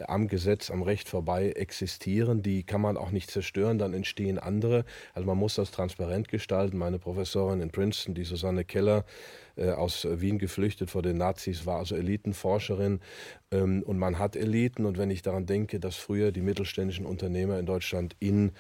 am 0.07 0.29
Gesetz, 0.29 0.71
am 0.71 0.83
Recht 0.83 1.09
vorbei 1.09 1.51
existieren. 1.53 2.43
Die 2.43 2.65
kann 2.65 2.81
man 2.81 2.97
auch 2.97 3.11
nicht 3.11 3.31
zerstören 3.31 3.79
dann 3.85 3.95
entstehen 3.95 4.39
andere. 4.39 4.85
Also 5.13 5.27
man 5.27 5.39
muss 5.39 5.55
das 5.55 5.71
transparent 5.71 6.29
gestalten. 6.29 6.77
Meine 6.79 6.99
Professorin 6.99 7.61
in 7.61 7.71
Princeton, 7.71 8.15
die 8.15 8.25
Susanne 8.25 8.65
Keller, 8.65 9.05
äh, 9.57 9.71
aus 9.71 10.07
Wien 10.11 10.39
geflüchtet 10.39 10.91
vor 10.91 11.03
den 11.03 11.17
Nazis, 11.17 11.65
war 11.67 11.79
also 11.79 11.95
Elitenforscherin. 11.95 13.01
Ähm, 13.53 13.83
und 13.85 13.99
man 13.99 14.19
hat 14.19 14.35
Eliten. 14.35 14.85
Und 14.85 14.99
wenn 14.99 15.11
ich 15.11 15.23
daran 15.23 15.47
denke, 15.47 15.79
dass 15.79 15.97
früher 15.97 16.33
die 16.33 16.43
mittelständischen 16.43 17.07
Unternehmer 17.07 17.59
in 17.59 17.67
Deutschland 17.67 18.17
in 18.19 18.53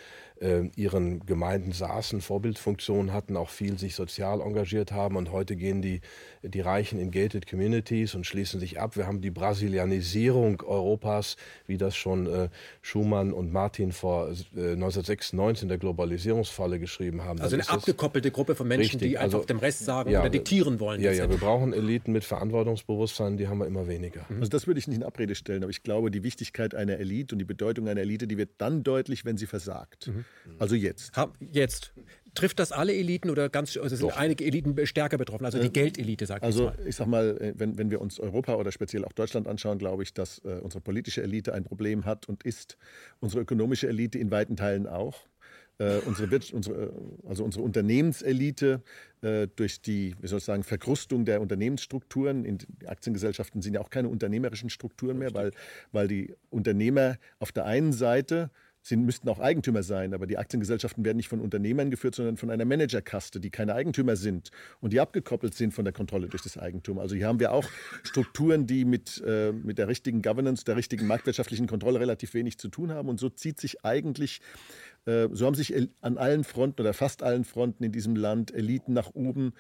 äh, 0.44 0.70
ihren 0.76 1.24
Gemeinden 1.24 1.72
saßen, 1.72 2.20
Vorbildfunktionen 2.20 3.12
hatten, 3.12 3.36
auch 3.36 3.48
viel 3.48 3.78
sich 3.78 3.94
sozial 3.94 4.40
engagiert 4.40 4.92
haben. 4.92 5.16
Und 5.16 5.32
heute 5.32 5.56
gehen 5.56 5.80
die, 5.80 6.02
die 6.42 6.60
Reichen 6.60 7.00
in 7.00 7.10
gated 7.10 7.48
communities 7.48 8.14
und 8.14 8.26
schließen 8.26 8.60
sich 8.60 8.78
ab. 8.78 8.96
Wir 8.96 9.06
haben 9.06 9.22
die 9.22 9.30
Brasilianisierung 9.30 10.62
Europas, 10.62 11.36
wie 11.66 11.78
das 11.78 11.96
schon 11.96 12.26
äh, 12.26 12.48
Schumann 12.82 13.32
und 13.32 13.52
Martin 13.52 13.92
vor 13.92 14.28
äh, 14.28 14.72
1996 14.72 15.62
in 15.62 15.68
der 15.70 15.78
Globalisierungsfalle 15.78 16.78
geschrieben 16.78 17.24
haben. 17.24 17.40
Also 17.40 17.56
eine 17.56 17.68
abgekoppelte 17.68 18.30
Gruppe 18.30 18.54
von 18.54 18.68
Menschen, 18.68 19.00
richtig. 19.00 19.12
die 19.12 19.18
einfach 19.18 19.38
also, 19.38 19.46
dem 19.46 19.58
Rest 19.58 19.84
sagen 19.84 20.10
ja, 20.10 20.20
oder 20.20 20.28
diktieren 20.28 20.78
wollen. 20.78 21.00
Ja, 21.00 21.12
ja, 21.12 21.30
wir 21.30 21.38
brauchen 21.38 21.72
Eliten 21.72 22.12
mit 22.12 22.24
Verantwortungsbewusstsein, 22.24 23.38
die 23.38 23.48
haben 23.48 23.58
wir 23.58 23.66
immer 23.66 23.88
weniger. 23.88 24.26
Also 24.38 24.50
das 24.50 24.66
würde 24.66 24.78
ich 24.78 24.88
nicht 24.88 24.98
in 24.98 25.04
Abrede 25.04 25.34
stellen, 25.34 25.62
aber 25.62 25.70
ich 25.70 25.82
glaube, 25.82 26.10
die 26.10 26.22
Wichtigkeit 26.22 26.74
einer 26.74 26.98
Elite 26.98 27.34
und 27.34 27.38
die 27.38 27.44
Bedeutung 27.44 27.88
einer 27.88 28.02
Elite, 28.02 28.26
die 28.26 28.36
wird 28.36 28.50
dann 28.58 28.82
deutlich, 28.82 29.24
wenn 29.24 29.38
sie 29.38 29.46
versagt. 29.46 30.08
Mhm. 30.08 30.24
Also 30.58 30.74
jetzt. 30.74 31.12
Jetzt. 31.52 31.92
Trifft 32.34 32.58
das 32.58 32.72
alle 32.72 32.92
Eliten 32.92 33.30
oder 33.30 33.48
ganz, 33.48 33.76
also 33.76 33.94
sind 33.94 34.10
Doch. 34.10 34.16
einige 34.16 34.44
Eliten 34.44 34.74
stärker 34.88 35.18
betroffen, 35.18 35.44
also 35.44 35.60
die 35.60 35.68
äh, 35.68 35.70
Geldelite, 35.70 36.26
sagt 36.26 36.42
Also 36.42 36.72
ich, 36.80 36.88
ich 36.88 36.96
sag 36.96 37.06
mal, 37.06 37.38
äh, 37.40 37.52
wenn, 37.56 37.78
wenn 37.78 37.92
wir 37.92 38.00
uns 38.00 38.18
Europa 38.18 38.56
oder 38.56 38.72
speziell 38.72 39.04
auch 39.04 39.12
Deutschland 39.12 39.46
anschauen, 39.46 39.78
glaube 39.78 40.02
ich, 40.02 40.14
dass 40.14 40.40
äh, 40.40 40.58
unsere 40.60 40.80
politische 40.80 41.22
Elite 41.22 41.54
ein 41.54 41.62
Problem 41.62 42.04
hat 42.04 42.28
und 42.28 42.42
ist. 42.42 42.76
Unsere 43.20 43.42
ökonomische 43.42 43.88
Elite 43.88 44.18
in 44.18 44.32
weiten 44.32 44.56
Teilen 44.56 44.88
auch. 44.88 45.28
Äh, 45.78 45.98
unsere, 46.06 46.28
unsere, 46.52 46.84
äh, 46.84 46.90
also 47.28 47.42
unsere 47.44 47.64
Unternehmenselite 47.64 48.82
äh, 49.22 49.48
durch 49.56 49.80
die, 49.80 50.14
wie 50.20 50.28
soll 50.28 50.38
ich 50.38 50.44
sagen, 50.44 50.62
Verkrustung 50.62 51.24
der 51.24 51.40
Unternehmensstrukturen. 51.40 52.44
In 52.44 52.58
Aktiengesellschaften 52.86 53.60
sind 53.60 53.74
ja 53.74 53.80
auch 53.80 53.90
keine 53.90 54.08
unternehmerischen 54.08 54.70
Strukturen 54.70 55.18
mehr, 55.18 55.34
weil, 55.34 55.50
weil 55.90 56.06
die 56.06 56.32
Unternehmer 56.50 57.16
auf 57.40 57.50
der 57.50 57.64
einen 57.64 57.92
Seite 57.92 58.50
Sie 58.86 58.96
müssten 58.96 59.30
auch 59.30 59.38
Eigentümer 59.38 59.82
sein, 59.82 60.12
aber 60.12 60.26
die 60.26 60.36
Aktiengesellschaften 60.36 61.06
werden 61.06 61.16
nicht 61.16 61.28
von 61.28 61.40
Unternehmern 61.40 61.90
geführt, 61.90 62.14
sondern 62.14 62.36
von 62.36 62.50
einer 62.50 62.66
Managerkaste, 62.66 63.40
die 63.40 63.48
keine 63.48 63.74
Eigentümer 63.74 64.14
sind 64.14 64.50
und 64.82 64.92
die 64.92 65.00
abgekoppelt 65.00 65.54
sind 65.54 65.72
von 65.72 65.86
der 65.86 65.94
Kontrolle 65.94 66.28
durch 66.28 66.42
das 66.42 66.58
Eigentum. 66.58 66.98
Also 66.98 67.16
hier 67.16 67.26
haben 67.26 67.40
wir 67.40 67.52
auch 67.52 67.64
Strukturen, 68.02 68.66
die 68.66 68.84
mit, 68.84 69.22
äh, 69.26 69.52
mit 69.52 69.78
der 69.78 69.88
richtigen 69.88 70.20
Governance, 70.20 70.66
der 70.66 70.76
richtigen 70.76 71.06
marktwirtschaftlichen 71.06 71.66
Kontrolle 71.66 71.98
relativ 71.98 72.34
wenig 72.34 72.58
zu 72.58 72.68
tun 72.68 72.92
haben. 72.92 73.08
Und 73.08 73.18
so 73.18 73.30
zieht 73.30 73.58
sich 73.58 73.86
eigentlich, 73.86 74.42
äh, 75.06 75.28
so 75.32 75.46
haben 75.46 75.54
sich 75.54 75.74
an 76.02 76.18
allen 76.18 76.44
Fronten 76.44 76.82
oder 76.82 76.92
fast 76.92 77.22
allen 77.22 77.44
Fronten 77.44 77.84
in 77.84 77.92
diesem 77.92 78.16
Land 78.16 78.54
Eliten 78.54 78.92
nach 78.92 79.14
oben 79.14 79.54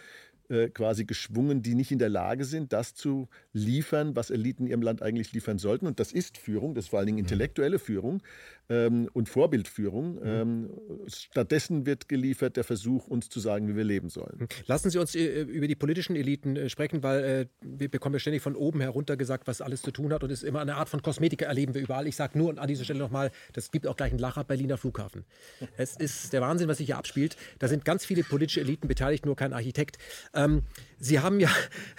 äh, 0.50 0.68
quasi 0.68 1.06
geschwungen, 1.06 1.62
die 1.62 1.74
nicht 1.74 1.90
in 1.90 1.98
der 1.98 2.10
Lage 2.10 2.44
sind, 2.44 2.74
das 2.74 2.92
zu 2.92 3.28
liefern, 3.54 4.14
was 4.14 4.28
Eliten 4.28 4.64
in 4.64 4.72
ihrem 4.72 4.82
Land 4.82 5.00
eigentlich 5.00 5.32
liefern 5.32 5.58
sollten. 5.58 5.86
Und 5.86 6.00
das 6.00 6.12
ist 6.12 6.36
Führung, 6.36 6.74
das 6.74 6.84
ist 6.84 6.88
vor 6.90 6.98
allen 6.98 7.06
Dingen 7.06 7.16
mhm. 7.16 7.24
intellektuelle 7.24 7.78
Führung 7.78 8.22
ähm, 8.68 9.08
und 9.12 9.28
Vorbildführung. 9.28 10.14
Mhm. 10.14 10.20
Ähm, 10.24 10.70
stattdessen 11.06 11.86
wird 11.86 12.08
geliefert 12.08 12.56
der 12.56 12.64
Versuch, 12.64 13.06
uns 13.06 13.28
zu 13.28 13.40
sagen, 13.40 13.68
wie 13.68 13.76
wir 13.76 13.84
leben 13.84 14.08
sollen. 14.08 14.36
Mhm. 14.40 14.48
Lassen 14.66 14.90
Sie 14.90 14.98
uns 14.98 15.14
äh, 15.14 15.42
über 15.42 15.66
die 15.66 15.74
politischen 15.74 16.16
Eliten 16.16 16.56
äh, 16.56 16.68
sprechen, 16.68 17.02
weil 17.02 17.24
äh, 17.24 17.46
wir 17.60 17.88
bekommen 17.90 18.14
ja 18.14 18.18
ständig 18.18 18.42
von 18.42 18.56
oben 18.56 18.80
herunter 18.80 19.16
gesagt, 19.16 19.46
was 19.46 19.60
alles 19.60 19.82
zu 19.82 19.90
tun 19.90 20.12
hat 20.12 20.22
und 20.22 20.30
es 20.30 20.42
ist 20.42 20.48
immer 20.48 20.60
eine 20.60 20.76
Art 20.76 20.88
von 20.88 21.02
Kosmetika 21.02 21.46
erleben 21.46 21.74
wir 21.74 21.82
überall. 21.82 22.06
Ich 22.06 22.16
sage 22.16 22.38
nur 22.38 22.58
an 22.58 22.68
dieser 22.68 22.84
Stelle 22.84 22.98
nochmal, 22.98 23.30
das 23.52 23.70
gibt 23.70 23.86
auch 23.86 23.96
gleich 23.96 24.10
einen 24.10 24.20
Lacher 24.20 24.44
Berliner 24.44 24.78
Flughafen. 24.78 25.24
Es 25.76 25.96
ist 25.96 26.32
der 26.32 26.40
Wahnsinn, 26.40 26.68
was 26.68 26.78
sich 26.78 26.86
hier 26.86 26.96
abspielt. 26.96 27.36
Da 27.58 27.68
sind 27.68 27.84
ganz 27.84 28.04
viele 28.04 28.22
politische 28.22 28.60
Eliten 28.60 28.88
beteiligt, 28.88 29.26
nur 29.26 29.36
kein 29.36 29.52
Architekt. 29.52 29.98
Ähm, 30.32 30.62
Sie 31.04 31.20
haben 31.20 31.38
ja, 31.38 31.50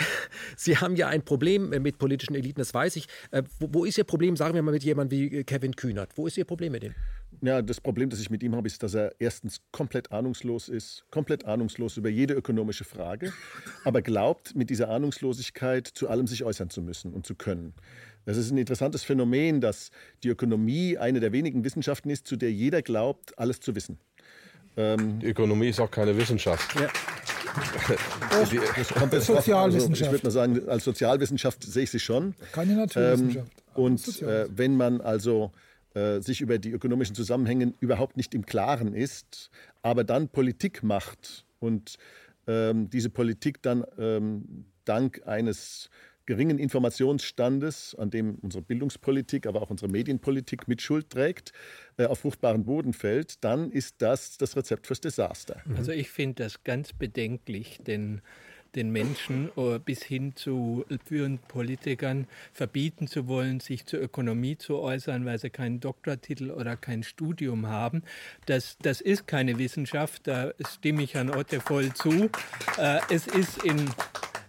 Sie 0.58 0.78
haben 0.78 0.96
ja 0.96 1.08
ein 1.08 1.24
Problem 1.24 1.70
mit 1.70 2.00
politischen 2.00 2.34
Eliten, 2.34 2.60
das 2.60 2.74
weiß 2.74 2.96
ich. 2.96 3.08
Äh, 3.30 3.44
wo, 3.60 3.70
wo, 3.72 3.86
ist 3.86 3.98
Ihr 3.98 4.04
Problem, 4.04 4.36
sagen 4.36 4.56
wir 4.56 4.64
mal, 4.64 4.72
mit 4.72 4.84
jemandem 4.84 5.20
wie 5.20 5.38
äh, 5.38 5.44
Kevin 5.44 5.76
Kühnert? 5.76 6.18
Wo 6.18 6.26
ist 6.26 6.38
Ihr 6.38 6.46
Problem 6.46 6.72
mit 6.72 6.84
dem? 6.84 6.96
Ja, 7.42 7.62
das 7.62 7.80
Problem, 7.82 8.10
das 8.10 8.20
ich 8.20 8.32
mit 8.32 8.42
ihm 8.42 8.56
habe, 8.56 8.68
ist, 8.68 8.82
dass 8.82 8.96
er 8.96 9.14
erstens 9.20 9.62
komplett 9.72 10.12
ahnungslos 10.12 10.70
ist, 10.70 11.06
komplett 11.12 11.46
ahnungslos 11.46 11.98
über 11.98 12.10
jede 12.10 12.34
ökonomische 12.34 12.84
Frage, 12.84 13.32
aber 13.84 14.02
glaubt, 14.02 14.56
mit 14.56 14.72
dieser 14.72 14.90
Ahnungslosigkeit 14.90 15.88
zu 15.88 16.10
allem 16.10 16.26
sich 16.26 16.44
äußern 16.44 16.72
zu 16.72 16.82
müssen 16.82 17.14
und 17.14 17.28
zu 17.28 17.36
können. 17.36 17.74
Das 18.26 18.38
ist 18.38 18.50
ein 18.50 18.58
interessantes 18.58 19.04
Phänomen, 19.04 19.62
dass 19.62 19.92
die 20.24 20.30
Ökonomie 20.30 20.98
eine 20.98 21.20
der 21.20 21.32
wenigen 21.32 21.64
Wissenschaften 21.64 22.10
ist, 22.10 22.26
zu 22.26 22.38
der 22.38 22.52
jeder 22.52 22.82
glaubt, 22.82 23.38
alles 23.38 23.60
zu 23.60 23.76
wissen. 23.76 24.00
Ähm, 24.78 25.20
die 25.20 25.28
Ökonomie 25.28 25.70
ist 25.70 25.80
auch 25.80 25.92
keine 25.92 26.18
Wissenschaft. 26.18 26.76
Ja. 26.80 26.88
die, 28.52 28.60
das 28.76 28.90
kommt 28.90 29.14
jetzt 29.14 29.28
Sozialwissenschaft. 29.28 29.92
Also 29.92 30.06
ich 30.06 30.12
würde 30.12 30.26
mal 30.26 30.32
sagen, 30.32 30.70
als 30.70 30.84
Sozialwissenschaft 30.84 31.64
sehe 31.64 31.84
ich 31.84 31.92
sie 31.92 32.00
schon. 32.00 32.36
Keine 32.52 32.76
Naturwissenschaft. 32.76 33.48
Ähm, 33.48 33.82
und 33.82 34.22
äh, 34.22 34.48
wenn 34.50 34.76
man 34.76 35.02
also 35.02 35.52
äh, 35.94 36.20
sich 36.20 36.42
über 36.42 36.58
die 36.58 36.72
ökonomischen 36.72 37.16
Zusammenhänge 37.16 37.74
überhaupt 37.80 38.18
nicht 38.18 38.36
im 38.36 38.46
Klaren 38.46 38.94
ist, 38.94 39.50
aber 39.82 40.04
dann 40.04 40.28
Politik 40.28 40.84
macht 40.84 41.46
und 41.60 41.98
ähm, 42.48 42.90
diese 42.90 43.10
Politik 43.10 43.62
dann 43.62 43.86
ähm, 43.98 44.66
dank 44.84 45.22
eines 45.26 45.90
geringen 46.26 46.58
Informationsstandes, 46.58 47.96
an 47.96 48.10
dem 48.10 48.36
unsere 48.42 48.64
Bildungspolitik, 48.64 49.46
aber 49.46 49.62
auch 49.62 49.70
unsere 49.70 49.92
Medienpolitik 49.92 50.68
mit 50.68 50.82
Schuld 50.82 51.10
trägt, 51.10 51.52
äh, 51.98 52.06
auf 52.06 52.20
fruchtbaren 52.20 52.66
Boden 52.66 52.94
fällt, 52.94 53.44
dann 53.44 53.72
ist 53.72 54.02
das 54.02 54.38
das 54.38 54.56
Rezept 54.56 54.88
fürs 54.88 55.02
Desaster. 55.02 55.62
Also 55.78 55.92
ich 55.92 56.10
finde 56.10 56.44
das 56.44 56.64
ganz 56.64 56.94
bedenklich, 56.94 57.80
denn 57.86 58.22
den 58.76 58.92
Menschen 58.92 59.50
äh, 59.56 59.80
bis 59.80 60.04
hin 60.04 60.36
zu 60.36 60.86
führenden 61.06 61.40
Politikern 61.48 62.28
verbieten 62.52 63.08
zu 63.08 63.28
wollen, 63.28 63.60
sich 63.60 63.86
zur 63.86 64.02
Ökonomie 64.02 64.58
zu 64.58 64.78
äußern, 64.78 65.26
weil 65.26 65.40
sie 65.40 65.50
keinen 65.50 65.80
Doktortitel 65.80 66.52
oder 66.52 66.76
kein 66.76 67.04
Studium 67.04 67.68
haben. 67.68 68.04
Das, 68.46 68.78
das 68.82 69.02
ist 69.02 69.28
keine 69.28 69.58
Wissenschaft, 69.58 70.28
da 70.28 70.52
stimme 70.68 71.04
ich 71.04 71.14
Herrn 71.14 71.30
Otte 71.30 71.62
voll 71.62 71.94
zu. 71.94 72.30
Äh, 72.78 73.00
es 73.10 73.28
ist 73.28 73.64
in 73.64 73.90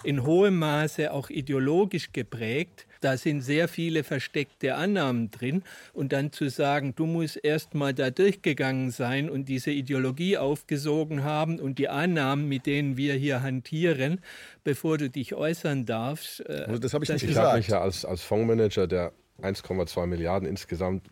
in 0.05 0.25
hohem 0.25 0.59
Maße 0.59 1.13
auch 1.13 1.31
ideologisch 1.31 2.13
geprägt. 2.13 2.87
Da 3.01 3.17
sind 3.17 3.43
sehr 3.43 3.69
viele 3.69 4.05
versteckte 4.05 4.75
Annahmen 4.75 5.31
drin. 5.31 5.63
Und 5.93 6.13
dann 6.13 6.33
zu 6.33 6.49
sagen, 6.49 6.95
du 6.95 7.07
musst 7.07 7.39
erst 7.43 7.75
mal 7.75 7.95
da 7.95 8.11
durchgegangen 8.11 8.91
sein 8.91 9.29
und 9.31 9.49
diese 9.49 9.71
Ideologie 9.71 10.39
aufgesogen 10.39 11.25
haben 11.25 11.61
und 11.61 11.79
die 11.79 11.89
Annahmen, 11.89 12.49
mit 12.49 12.67
denen 12.67 12.97
wir 12.97 13.15
hier 13.15 13.43
hantieren, 13.43 14.21
bevor 14.65 14.99
du 14.99 15.11
dich 15.11 15.35
äußern 15.35 15.87
darfst. 15.87 16.41
Äh, 16.49 16.65
also 16.67 16.79
das 16.79 16.95
habe 16.95 17.05
ich 17.05 17.09
das 17.09 17.23
nicht 17.23 17.29
gesagt. 17.29 17.45
Ich 17.45 17.49
habe 17.49 17.59
mich 17.59 17.69
ja 17.69 17.81
als, 17.81 18.05
als 18.05 18.23
Fondsmanager, 18.23 18.87
der 18.87 19.13
1,2 19.43 20.07
Milliarden 20.07 20.49
insgesamt 20.49 21.03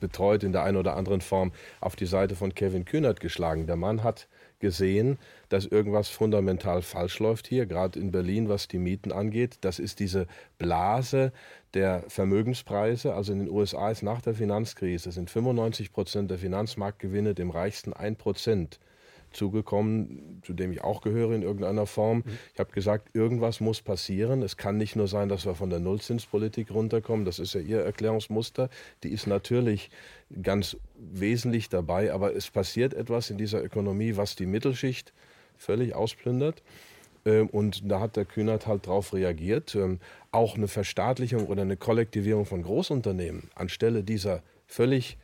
betreut 0.00 0.42
in 0.42 0.52
der 0.52 0.64
einen 0.64 0.76
oder 0.76 0.96
anderen 0.96 1.20
Form, 1.20 1.52
auf 1.80 1.94
die 1.94 2.06
Seite 2.06 2.34
von 2.34 2.54
Kevin 2.54 2.84
Kühnert 2.84 3.20
geschlagen. 3.20 3.66
Der 3.66 3.76
Mann 3.76 4.02
hat 4.02 4.28
gesehen, 4.58 5.18
dass 5.50 5.66
irgendwas 5.66 6.08
fundamental 6.08 6.80
falsch 6.80 7.18
läuft 7.18 7.46
hier, 7.46 7.66
gerade 7.66 7.98
in 7.98 8.12
Berlin, 8.12 8.48
was 8.48 8.68
die 8.68 8.78
Mieten 8.78 9.12
angeht. 9.12 9.58
Das 9.60 9.78
ist 9.78 10.00
diese 10.00 10.26
Blase 10.56 11.32
der 11.74 12.04
Vermögenspreise. 12.08 13.14
Also 13.14 13.32
in 13.32 13.40
den 13.40 13.50
USA 13.50 13.90
ist 13.90 14.02
nach 14.02 14.22
der 14.22 14.34
Finanzkrise 14.34 15.12
sind 15.12 15.28
95 15.28 15.92
Prozent 15.92 16.30
der 16.30 16.38
Finanzmarktgewinne 16.38 17.34
dem 17.34 17.50
reichsten 17.50 17.92
1 17.92 18.16
Prozent 18.16 18.80
zugekommen, 19.32 20.40
zu 20.44 20.52
dem 20.52 20.72
ich 20.72 20.82
auch 20.82 21.02
gehöre 21.02 21.34
in 21.34 21.42
irgendeiner 21.42 21.86
Form. 21.86 22.18
Mhm. 22.18 22.38
Ich 22.52 22.60
habe 22.60 22.70
gesagt, 22.72 23.14
irgendwas 23.14 23.60
muss 23.60 23.80
passieren. 23.80 24.42
Es 24.42 24.56
kann 24.56 24.76
nicht 24.76 24.96
nur 24.96 25.08
sein, 25.08 25.28
dass 25.28 25.46
wir 25.46 25.54
von 25.54 25.70
der 25.70 25.80
Nullzinspolitik 25.80 26.70
runterkommen. 26.70 27.24
Das 27.24 27.38
ist 27.38 27.54
ja 27.54 27.60
Ihr 27.60 27.80
Erklärungsmuster. 27.80 28.70
Die 29.02 29.10
ist 29.10 29.26
natürlich 29.26 29.90
ganz 30.42 30.76
wesentlich 30.96 31.68
dabei, 31.68 32.12
aber 32.12 32.34
es 32.34 32.50
passiert 32.50 32.94
etwas 32.94 33.30
in 33.30 33.38
dieser 33.38 33.62
Ökonomie, 33.64 34.16
was 34.16 34.36
die 34.36 34.46
Mittelschicht 34.46 35.12
völlig 35.60 35.94
ausplündert. 35.94 36.62
Ähm, 37.24 37.48
und 37.48 37.90
da 37.90 38.00
hat 38.00 38.16
der 38.16 38.24
Kühnert 38.24 38.66
halt 38.66 38.86
darauf 38.86 39.12
reagiert. 39.12 39.74
Ähm, 39.74 40.00
auch 40.32 40.56
eine 40.56 40.68
Verstaatlichung 40.68 41.46
oder 41.46 41.62
eine 41.62 41.76
Kollektivierung 41.76 42.46
von 42.46 42.62
Großunternehmen 42.62 43.50
anstelle 43.54 44.02
dieser 44.02 44.42
völlig 44.66 45.18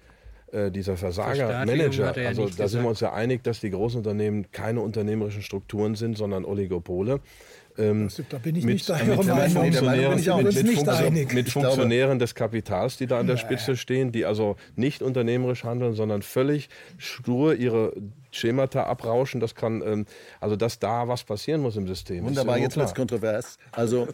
äh, 0.53 0.71
dieser 0.71 0.97
Versager-Manager, 0.97 2.15
also 2.17 2.49
da 2.49 2.69
sind 2.69 2.83
wir 2.83 2.89
uns 2.89 3.01
ja 3.01 3.13
einig, 3.13 3.43
dass 3.43 3.61
die 3.61 3.71
Großunternehmen 3.71 4.53
keine 4.53 4.81
unternehmerischen 4.81 5.43
Strukturen 5.43 5.97
sind, 5.97 6.17
sondern 6.17 6.45
Oligopole. 6.45 7.21
Ähm, 7.79 8.09
da 8.29 8.39
bin 8.39 8.57
ich 8.57 8.65
mit, 8.65 8.75
nicht 8.75 8.89
Meinung. 8.89 9.17
Funktionären, 9.17 10.17
mit, 10.43 10.55
mit, 10.55 11.13
mit, 11.13 11.33
mit 11.33 11.51
Funktionären 11.51 12.19
des 12.19 12.35
Kapitals, 12.35 12.97
die 12.97 13.07
da 13.07 13.21
an 13.21 13.27
der 13.27 13.37
Spitze 13.37 13.77
stehen, 13.77 14.13
die 14.13 14.25
also 14.25 14.57
nicht 14.75 15.03
unternehmerisch 15.03 15.65
handeln, 15.65 15.95
sondern 15.95 16.23
völlig 16.23 16.69
stur 16.99 17.55
ihre 17.55 17.93
Schemata 18.31 18.85
abrauschen. 18.85 19.41
Das 19.41 19.55
kann, 19.55 19.83
ähm, 19.85 20.07
also 20.41 20.57
dass 20.57 20.79
da 20.79 21.09
was 21.09 21.25
passieren 21.25 21.61
muss 21.61 21.77
im 21.77 21.87
System. 21.87 22.25
Wunderbar, 22.25 22.59
jetzt 22.59 22.77
wird 22.77 22.87
es 22.87 22.95
kontrovers. 22.95 23.59
Also, 23.73 24.09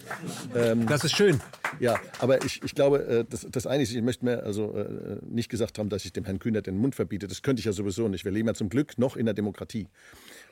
ähm, 0.56 0.86
das 0.86 1.04
ist 1.04 1.16
schön. 1.16 1.40
Ja, 1.80 1.98
aber 2.18 2.44
ich, 2.44 2.62
ich 2.62 2.74
glaube, 2.74 2.98
äh, 3.06 3.24
das, 3.28 3.46
das 3.50 3.66
eine 3.66 3.82
ist, 3.82 3.94
ich 3.94 4.02
möchte 4.02 4.24
mir 4.24 4.42
also 4.44 4.76
äh, 4.76 5.18
nicht 5.28 5.48
gesagt 5.48 5.78
haben, 5.78 5.88
dass 5.88 6.04
ich 6.04 6.12
dem 6.12 6.24
Herrn 6.24 6.38
Kühner 6.38 6.62
den 6.62 6.78
Mund 6.78 6.94
verbiete. 6.94 7.26
Das 7.26 7.42
könnte 7.42 7.60
ich 7.60 7.66
ja 7.66 7.72
sowieso 7.72 8.08
nicht. 8.08 8.24
Wir 8.24 8.32
leben 8.32 8.48
ja 8.48 8.54
zum 8.54 8.68
Glück 8.68 8.98
noch 8.98 9.16
in 9.16 9.26
der 9.26 9.34
Demokratie. 9.34 9.88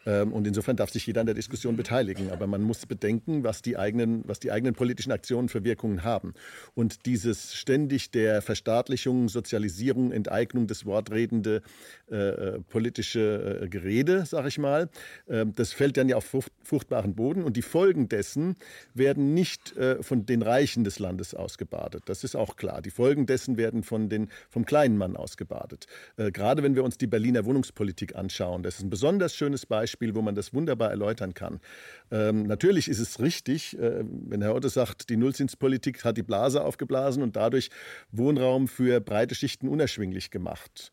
Ähm, 0.06 0.32
und 0.32 0.46
insofern 0.46 0.76
darf 0.76 0.90
sich 0.90 1.06
jeder 1.06 1.20
an 1.20 1.26
der 1.26 1.34
Diskussion 1.34 1.76
beteiligen. 1.76 2.30
Aber 2.30 2.46
man 2.46 2.62
muss 2.62 2.86
bedenken, 2.86 3.44
was 3.44 3.62
die 3.62 3.76
eigenen, 3.76 4.26
was 4.26 4.40
die 4.40 4.50
eigenen 4.50 4.74
politischen 4.74 5.12
Aktionen 5.12 5.48
für 5.48 5.64
Wirkungen 5.64 6.04
haben. 6.04 6.34
Und 6.74 7.06
dieses 7.06 7.54
ständig 7.54 8.10
der 8.10 8.42
Verstaatlichung, 8.42 9.28
Sozialisierung, 9.28 10.12
Enteignung 10.12 10.66
des 10.66 10.86
Wortredende 10.86 11.62
äh, 12.10 12.60
politische 12.70 13.60
äh, 13.62 13.68
Gerede, 13.68 14.24
sage 14.26 14.48
ich 14.48 14.58
mal, 14.58 14.88
äh, 15.26 15.44
das 15.54 15.72
fällt 15.72 15.96
dann 15.96 16.08
ja 16.08 16.16
auf 16.16 16.36
fruchtbaren 16.64 17.14
Boden. 17.14 17.42
Und 17.42 17.56
die 17.56 17.62
Folgen 17.62 18.08
dessen 18.08 18.56
werden 18.94 19.34
nicht 19.34 19.76
äh, 19.76 20.02
von 20.02 20.26
den 20.26 20.42
Reichen 20.42 20.84
des 20.84 20.98
Landes 20.98 21.34
ausgebadet. 21.34 22.04
Das 22.06 22.24
ist 22.24 22.36
auch 22.36 22.56
klar. 22.56 22.82
Die 22.82 22.90
Folgen 22.90 23.26
dessen 23.26 23.56
werden 23.56 23.82
von 23.82 24.08
den, 24.08 24.28
vom 24.48 24.64
kleinen 24.64 24.96
Mann 24.96 25.16
ausgebadet. 25.16 25.86
Äh, 26.16 26.30
gerade 26.30 26.62
wenn 26.62 26.74
wir 26.74 26.84
uns 26.84 26.96
die 26.96 27.06
Berliner 27.06 27.44
Wohnungspolitik 27.44 28.16
anschauen, 28.16 28.62
das 28.62 28.76
ist 28.76 28.84
ein 28.84 28.90
besonders 28.90 29.34
schönes 29.34 29.66
Beispiel 29.66 29.89
Beispiel, 29.90 30.14
wo 30.14 30.22
man 30.22 30.34
das 30.34 30.54
wunderbar 30.54 30.90
erläutern 30.90 31.34
kann. 31.34 31.60
Ähm, 32.12 32.44
natürlich 32.44 32.88
ist 32.88 33.00
es 33.00 33.18
richtig, 33.20 33.76
äh, 33.78 34.04
wenn 34.04 34.40
Herr 34.40 34.54
Otto 34.54 34.68
sagt, 34.68 35.10
die 35.10 35.16
Nullzinspolitik 35.16 36.04
hat 36.04 36.16
die 36.16 36.22
Blase 36.22 36.62
aufgeblasen 36.62 37.22
und 37.22 37.34
dadurch 37.34 37.70
Wohnraum 38.12 38.68
für 38.68 39.00
breite 39.00 39.34
Schichten 39.34 39.68
unerschwinglich 39.68 40.30
gemacht. 40.30 40.92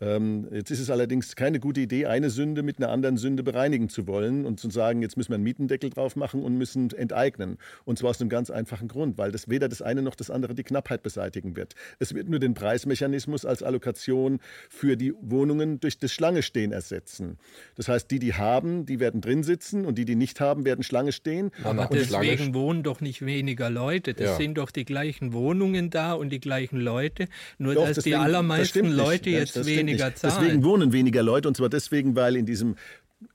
Ähm, 0.00 0.48
jetzt 0.50 0.70
ist 0.70 0.80
es 0.80 0.90
allerdings 0.90 1.36
keine 1.36 1.60
gute 1.60 1.80
Idee, 1.80 2.06
eine 2.06 2.30
Sünde 2.30 2.62
mit 2.62 2.78
einer 2.78 2.88
anderen 2.88 3.16
Sünde 3.18 3.42
bereinigen 3.42 3.88
zu 3.88 4.06
wollen 4.06 4.46
und 4.46 4.58
zu 4.58 4.70
sagen, 4.70 5.02
jetzt 5.02 5.16
müssen 5.16 5.30
wir 5.30 5.34
einen 5.34 5.44
Mietendeckel 5.44 5.90
drauf 5.90 6.16
machen 6.16 6.42
und 6.42 6.56
müssen 6.56 6.90
enteignen. 6.92 7.58
Und 7.84 7.98
zwar 7.98 8.10
aus 8.10 8.20
einem 8.20 8.30
ganz 8.30 8.50
einfachen 8.50 8.88
Grund, 8.88 9.18
weil 9.18 9.32
das 9.32 9.48
weder 9.48 9.68
das 9.68 9.82
eine 9.82 10.02
noch 10.02 10.14
das 10.14 10.30
andere 10.30 10.54
die 10.54 10.62
Knappheit 10.62 11.02
beseitigen 11.02 11.56
wird. 11.56 11.74
Es 11.98 12.14
wird 12.14 12.28
nur 12.28 12.40
den 12.40 12.54
Preismechanismus 12.54 13.44
als 13.44 13.62
Allokation 13.62 14.40
für 14.70 14.96
die 14.96 15.12
Wohnungen 15.20 15.78
durch 15.78 15.98
das 15.98 16.12
Schlange 16.12 16.42
stehen 16.42 16.72
ersetzen. 16.72 17.38
Das 17.76 17.88
heißt, 17.88 18.10
die, 18.10 18.18
die 18.18 18.34
haben, 18.34 18.86
die 18.86 18.98
werden 18.98 19.20
drin 19.20 19.42
sitzen 19.42 19.84
und 19.84 19.98
die, 19.98 20.04
die 20.04 20.16
nicht 20.16 20.40
haben, 20.40 20.64
werden 20.64 20.82
Schlange 20.82 21.12
stehen. 21.12 21.50
Aber 21.64 21.88
deswegen 21.92 22.54
wohnen 22.54 22.82
doch 22.82 23.00
nicht 23.00 23.24
weniger 23.24 23.68
Leute. 23.68 24.14
Das 24.14 24.30
ja. 24.30 24.36
sind 24.36 24.58
doch 24.58 24.70
die 24.70 24.84
gleichen 24.84 25.32
Wohnungen 25.32 25.90
da 25.90 26.14
und 26.14 26.30
die 26.30 26.40
gleichen 26.40 26.80
Leute. 26.80 27.28
Nur 27.58 27.74
doch, 27.74 27.86
dass 27.86 27.96
deswegen, 27.96 28.16
die 28.16 28.22
allermeisten 28.22 28.84
das 28.84 28.96
Leute 28.96 29.30
jetzt 29.30 29.66
weniger 29.66 29.81
weniger 29.86 30.14
zahlen. 30.14 30.34
Deswegen 30.40 30.64
wohnen 30.64 30.92
weniger 30.92 31.22
Leute 31.22 31.48
und 31.48 31.56
zwar 31.56 31.68
deswegen, 31.68 32.16
weil 32.16 32.36
in 32.36 32.46
diesem 32.46 32.76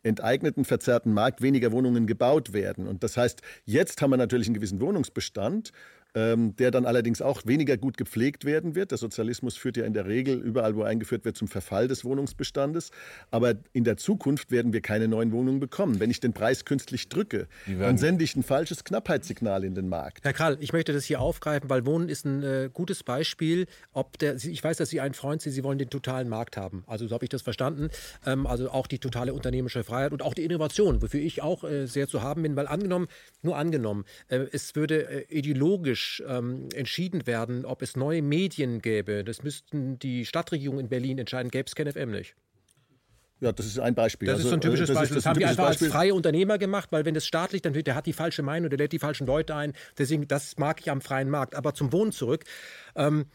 enteigneten, 0.03 0.65
verzerrten 0.65 1.13
Markt 1.13 1.41
weniger 1.41 1.71
Wohnungen 1.71 2.07
gebaut 2.07 2.53
werden. 2.53 2.87
Und 2.87 3.03
das 3.03 3.17
heißt, 3.17 3.41
jetzt 3.65 4.01
haben 4.01 4.11
wir 4.11 4.17
natürlich 4.17 4.47
einen 4.47 4.55
gewissen 4.55 4.81
Wohnungsbestand 4.81 5.71
ähm, 6.17 6.55
der 6.55 6.71
dann 6.71 6.87
allerdings 6.87 7.21
auch 7.21 7.45
weniger 7.45 7.77
gut 7.77 7.95
gepflegt 7.95 8.43
werden 8.43 8.73
wird. 8.73 8.89
Der 8.89 8.97
Sozialismus 8.97 9.55
führt 9.55 9.77
ja 9.77 9.85
in 9.85 9.93
der 9.93 10.07
Regel 10.07 10.41
überall, 10.41 10.75
wo 10.75 10.81
eingeführt 10.81 11.25
wird, 11.25 11.37
zum 11.37 11.47
Verfall 11.47 11.87
des 11.87 12.03
Wohnungsbestandes. 12.03 12.89
Aber 13.29 13.53
in 13.71 13.83
der 13.83 13.97
Zukunft 13.97 14.49
werden 14.49 14.73
wir 14.73 14.81
keine 14.81 15.07
neuen 15.07 15.31
Wohnungen 15.31 15.59
bekommen. 15.59 15.99
Wenn 15.99 16.09
ich 16.09 16.19
den 16.19 16.33
Preis 16.33 16.65
künstlich 16.65 17.09
drücke, 17.09 17.47
dann 17.67 17.99
sende 17.99 18.23
ich 18.23 18.35
ein 18.35 18.41
falsches 18.41 18.83
Knappheitssignal 18.83 19.63
in 19.63 19.75
den 19.75 19.89
Markt. 19.89 20.23
Herr 20.23 20.33
Krall, 20.33 20.57
ich 20.59 20.73
möchte 20.73 20.91
das 20.91 21.05
hier 21.05 21.21
aufgreifen, 21.21 21.69
weil 21.69 21.85
Wohnen 21.85 22.09
ist 22.09 22.25
ein 22.25 22.41
äh, 22.41 22.69
gutes 22.73 23.03
Beispiel. 23.03 23.67
Ob 23.91 24.17
der, 24.17 24.35
ich 24.35 24.63
weiß, 24.63 24.77
dass 24.77 24.89
Sie 24.89 24.99
ein 24.99 25.13
Freund 25.13 25.43
sind, 25.43 25.51
Sie 25.51 25.63
wollen 25.63 25.77
den 25.77 25.91
totalen 25.91 26.29
Markt 26.29 26.57
haben. 26.57 26.83
Also 26.87 27.07
so 27.07 27.13
habe 27.13 27.25
ich 27.25 27.29
das 27.29 27.43
verstanden. 27.43 27.89
Ähm, 28.25 28.47
also 28.47 28.71
auch 28.71 28.87
die 28.87 28.97
totale 28.97 29.33
unternehmerische 29.33 29.83
Freiheit 29.83 30.13
und 30.13 30.23
auch 30.23 30.33
die 30.33 30.43
Innovation, 30.43 31.01
wofür 31.01 31.19
ich 31.19 31.43
auch 31.43 31.63
äh, 31.63 31.85
sehr 31.85 32.07
zu 32.07 32.23
haben 32.23 32.41
bin, 32.41 32.55
weil 32.55 32.67
angenommen, 32.67 33.07
nur 33.43 33.55
angenommen, 33.57 34.05
äh, 34.29 34.45
es 34.51 34.75
würde 34.75 35.27
äh, 35.29 35.37
ähm, 36.27 36.69
entschieden 36.73 37.27
werden, 37.27 37.65
ob 37.65 37.81
es 37.81 37.95
neue 37.95 38.21
Medien 38.21 38.81
gäbe. 38.81 39.23
Das 39.23 39.43
müssten 39.43 39.99
die 39.99 40.25
Stadtregierungen 40.25 40.85
in 40.85 40.89
Berlin 40.89 41.17
entscheiden, 41.17 41.51
gäbe 41.51 41.67
es 41.67 41.75
KenFM 41.75 42.11
nicht. 42.11 42.35
Ja, 43.39 43.51
das 43.51 43.67
ist 43.67 43.79
ein 43.79 43.93
Beispiel. 43.93 44.27
Das 44.27 44.37
also, 44.37 44.47
ist 44.47 44.49
so 44.49 44.55
ein 44.55 44.61
typisches 44.61 44.87
das 44.87 44.97
Beispiel. 44.97 45.15
Das, 45.15 45.23
das 45.23 45.29
haben 45.29 45.39
die 45.39 45.45
einfach 45.45 45.67
Beispiel. 45.67 45.87
als 45.87 45.93
freie 45.93 46.13
Unternehmer 46.13 46.57
gemacht, 46.57 46.91
weil 46.91 47.05
wenn 47.05 47.13
das 47.13 47.25
staatlich, 47.27 47.61
dann 47.61 47.73
der 47.73 47.95
hat 47.95 48.07
die 48.07 48.13
falsche 48.13 48.41
Meinung, 48.41 48.69
der 48.69 48.79
lädt 48.79 48.93
die 48.93 48.99
falschen 48.99 49.27
Leute 49.27 49.55
ein. 49.55 49.73
Deswegen, 49.97 50.27
das 50.27 50.57
mag 50.57 50.79
ich 50.79 50.89
am 50.89 51.01
freien 51.01 51.29
Markt. 51.29 51.53
Aber 51.55 51.73
zum 51.73 51.93
Wohnen 51.93 52.11
zurück. 52.11 52.45
Ähm, 52.95 53.25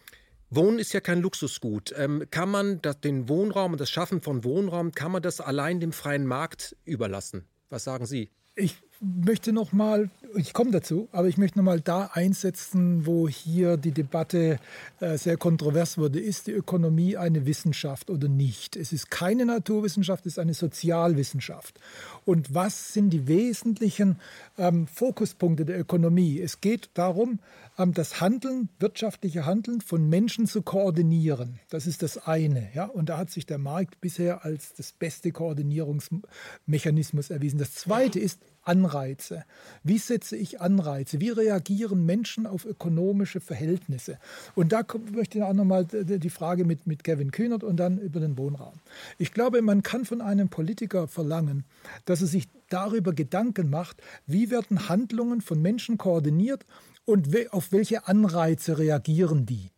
Wohnen 0.51 0.79
ist 0.79 0.93
ja 0.93 1.01
kein 1.01 1.21
Luxusgut. 1.21 1.95
Ähm, 1.97 2.25
kann 2.31 2.51
man 2.51 2.83
das, 2.83 3.01
den 3.01 3.29
Wohnraum 3.29 3.73
und 3.73 3.81
das 3.81 3.91
Schaffen 3.91 4.21
von 4.21 4.45
Wohnraum, 4.45 4.93
kann 4.93 5.13
man 5.13 5.23
das 5.23 5.41
allein 5.41 5.81
dem 5.81 5.93
freien 5.93 6.27
Markt 6.27 6.77
überlassen? 6.85 7.47
Was 7.71 7.85
sagen 7.85 8.05
Sie? 8.05 8.31
Ich 8.55 8.77
möchte 9.03 9.53
noch 9.53 9.73
mal, 9.73 10.11
ich 10.37 10.53
komme 10.53 10.71
dazu, 10.71 11.09
aber 11.13 11.29
ich 11.29 11.37
möchte 11.37 11.59
noch 11.59 11.65
mal 11.65 11.81
da 11.81 12.11
einsetzen, 12.13 13.05
wo 13.05 13.29
hier 13.29 13.77
die 13.77 13.91
Debatte 13.91 14.59
äh, 15.01 15.19
sehr 15.19 15.37
kontrovers 15.37 15.99
wurde. 15.99 16.21
Ist 16.21 16.47
die 16.47 16.53
Ökonomie 16.53 17.17
eine 17.17 17.45
Wissenschaft 17.45 18.11
oder 18.11 18.29
nicht? 18.29 18.77
Es 18.77 18.93
ist 18.93 19.11
keine 19.11 19.45
Naturwissenschaft, 19.45 20.25
es 20.27 20.35
ist 20.35 20.39
eine 20.39 20.55
Sozialwissenschaft. 20.55 21.81
Und 22.25 22.55
was 22.55 22.93
sind 22.93 23.11
die 23.11 23.27
wesentlichen 23.27 24.21
ähm, 24.57 24.87
Fokuspunkte 24.87 25.65
der 25.65 25.81
Ökonomie? 25.81 26.41
Es 26.41 26.61
geht 26.61 26.91
darum, 26.95 27.41
ähm, 27.79 27.93
das 27.95 28.21
Handeln, 28.21 28.69
wirtschaftliche 28.79 29.47
Handeln 29.47 29.81
von 29.81 30.09
Menschen 30.09 30.47
zu 30.47 30.63
koordinieren. 30.63 31.59
Das 31.71 31.87
ist 31.87 32.03
das 32.03 32.27
eine. 32.27 32.69
Ja? 32.75 32.85
Und 32.85 33.09
da 33.09 33.19
hat 33.19 33.31
sich 33.31 33.47
der 33.47 33.59
Markt 33.59 34.01
bisher 34.01 34.45
als 34.45 34.75
das 34.75 34.93
beste 34.93 35.33
Koordinierungsmechanismus 35.33 37.31
erwiesen. 37.31 37.59
Das 37.59 37.75
zweite 37.75 38.21
ist 38.21 38.39
Anreize. 38.63 39.45
Wie 39.83 39.99
setze 39.99 40.37
ich 40.37 40.61
Anreize? 40.61 41.21
Wie 41.21 41.31
reagieren 41.31 42.07
Menschen 42.07 42.47
auf 42.47 42.65
ökonomische 42.65 43.41
Verhältnisse? 43.41 44.19
Und 44.55 44.73
da 44.73 44.83
möchte 45.13 45.39
ich 45.39 45.45
auch 45.45 45.53
nochmal 45.53 45.85
die 45.85 46.31
Frage 46.31 46.65
mit, 46.65 46.87
mit 46.87 47.05
Kevin 47.05 47.31
Kühnert 47.31 47.65
und 47.65 47.77
dann 47.77 47.99
über 47.99 48.21
den 48.21 48.39
Wohnraum. 48.39 48.75
Ich 49.19 49.33
glaube, 49.33 49.63
man 49.63 49.83
kann 49.83 50.05
von 50.05 50.21
einem 50.21 50.49
Politiker 50.49 51.09
verlangen, 51.09 51.65
dass 52.05 52.21
er 52.21 52.29
sich 52.29 52.49
darüber 52.69 53.13
Gedanken 53.13 53.71
macht, 53.71 54.03
wie 54.27 54.51
werden 54.51 54.89
Handlungen 54.89 55.41
von 55.41 55.61
Menschen 55.61 55.99
koordiniert 55.99 56.65
und 57.05 57.29
auf 57.51 57.73
welche 57.73 58.07
Anreize 58.07 58.79
reagieren 58.79 59.47
die. 59.47 59.71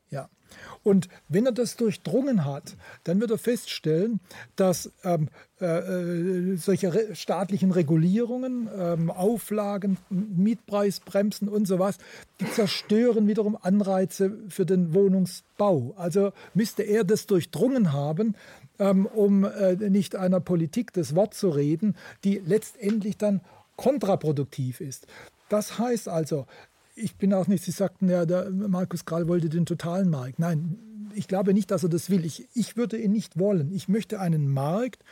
Und 0.82 1.08
wenn 1.28 1.46
er 1.46 1.52
das 1.52 1.76
durchdrungen 1.76 2.44
hat, 2.44 2.76
dann 3.04 3.20
wird 3.20 3.30
er 3.30 3.38
feststellen, 3.38 4.20
dass 4.56 4.90
ähm, 5.04 5.28
äh, 5.60 5.66
äh 5.66 6.56
solche 6.56 6.92
re 6.94 7.14
staatlichen 7.14 7.70
Regulierungen, 7.70 8.68
ähm, 8.76 9.10
Auflagen, 9.10 9.98
Mietpreisbremsen 10.10 11.48
und 11.48 11.66
sowas, 11.66 11.98
die 12.40 12.50
zerstören 12.50 13.26
wiederum 13.26 13.56
Anreize 13.60 14.32
für 14.48 14.66
den 14.66 14.94
Wohnungsbau. 14.94 15.94
Also 15.96 16.32
müsste 16.54 16.82
er 16.82 17.04
das 17.04 17.26
durchdrungen 17.26 17.92
haben, 17.92 18.34
ähm, 18.78 19.06
um 19.06 19.44
äh, 19.44 19.76
nicht 19.90 20.16
einer 20.16 20.40
Politik 20.40 20.92
das 20.92 21.14
Wort 21.14 21.34
zu 21.34 21.50
reden, 21.50 21.96
die 22.24 22.42
letztendlich 22.44 23.16
dann 23.16 23.40
kontraproduktiv 23.76 24.80
ist. 24.80 25.06
Das 25.48 25.78
heißt 25.78 26.08
also, 26.08 26.46
ich 26.94 27.16
bin 27.16 27.34
auch 27.34 27.46
nicht, 27.46 27.64
Sie 27.64 27.70
sagten 27.70 28.08
ja, 28.08 28.24
der 28.26 28.50
Markus 28.50 29.04
Krall 29.04 29.28
wollte 29.28 29.48
den 29.48 29.66
totalen 29.66 30.08
Markt. 30.08 30.38
Nein, 30.38 31.10
ich 31.14 31.28
glaube 31.28 31.54
nicht, 31.54 31.70
dass 31.70 31.82
er 31.82 31.88
das 31.88 32.10
will. 32.10 32.24
Ich, 32.24 32.48
ich 32.54 32.76
würde 32.76 32.98
ihn 32.98 33.12
nicht 33.12 33.38
wollen. 33.38 33.72
Ich 33.72 33.88
möchte 33.88 34.20
einen 34.20 34.48
Markt, 34.48 35.02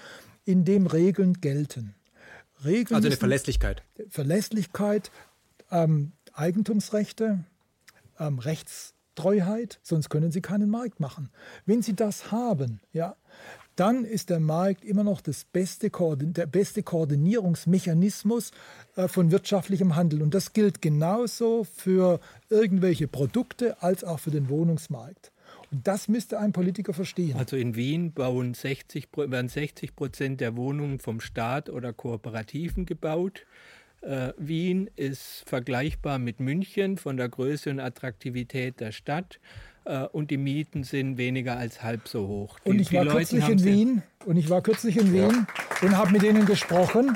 in 0.44 0.64
dem 0.64 0.86
Regeln 0.86 1.34
gelten. 1.34 1.94
Regeln 2.64 2.96
also 2.96 3.06
eine 3.06 3.16
Verlässlichkeit. 3.16 3.82
Verlässlichkeit, 4.08 5.10
ähm, 5.70 6.12
Eigentumsrechte, 6.32 7.44
ähm, 8.18 8.38
Rechtstreuheit, 8.38 9.80
sonst 9.82 10.08
können 10.08 10.32
Sie 10.32 10.40
keinen 10.40 10.70
Markt 10.70 11.00
machen. 11.00 11.30
Wenn 11.66 11.82
Sie 11.82 11.94
das 11.94 12.30
haben, 12.30 12.80
ja, 12.92 13.16
dann 13.76 14.04
ist 14.04 14.30
der 14.30 14.40
Markt 14.40 14.84
immer 14.84 15.04
noch 15.04 15.20
das 15.20 15.44
beste 15.44 15.90
der 15.90 16.46
beste 16.46 16.82
Koordinierungsmechanismus 16.82 18.50
äh, 18.96 19.08
von 19.08 19.30
wirtschaftlichem 19.30 19.96
Handel. 19.96 20.22
Und 20.22 20.34
das 20.34 20.52
gilt 20.52 20.82
genauso 20.82 21.64
für 21.64 22.20
irgendwelche 22.50 23.08
Produkte 23.08 23.82
als 23.82 24.04
auch 24.04 24.18
für 24.18 24.30
den 24.30 24.48
Wohnungsmarkt. 24.48 25.32
Und 25.70 25.86
das 25.88 26.08
müsste 26.08 26.38
ein 26.38 26.52
Politiker 26.52 26.92
verstehen. 26.92 27.36
Also 27.38 27.56
in 27.56 27.74
Wien 27.74 28.12
bauen 28.12 28.52
60, 28.52 29.08
werden 29.16 29.48
60 29.48 29.96
Prozent 29.96 30.40
der 30.40 30.56
Wohnungen 30.56 30.98
vom 30.98 31.20
Staat 31.20 31.70
oder 31.70 31.94
Kooperativen 31.94 32.84
gebaut. 32.84 33.46
Äh, 34.02 34.32
Wien 34.36 34.90
ist 34.96 35.44
vergleichbar 35.46 36.18
mit 36.18 36.40
München 36.40 36.98
von 36.98 37.16
der 37.16 37.28
Größe 37.28 37.70
und 37.70 37.80
Attraktivität 37.80 38.80
der 38.80 38.92
Stadt 38.92 39.40
äh, 39.84 40.04
und 40.04 40.30
die 40.30 40.36
Mieten 40.36 40.84
sind 40.84 41.16
weniger 41.16 41.56
als 41.56 41.82
halb 41.82 42.08
so 42.08 42.26
hoch. 42.26 42.58
Die, 42.60 42.70
und 42.70 42.78
ich 42.80 42.92
war 42.92 43.06
kürzlich 43.06 43.48
in 43.48 43.64
Wien 43.64 44.02
und 44.24 44.36
ich 44.36 44.50
war 44.50 44.62
kürzlich 44.62 44.96
in 44.96 45.12
Wien 45.12 45.46
ja. 45.80 45.88
und 45.88 45.96
habe 45.96 46.12
mit 46.12 46.22
ihnen 46.22 46.46
gesprochen. 46.46 47.14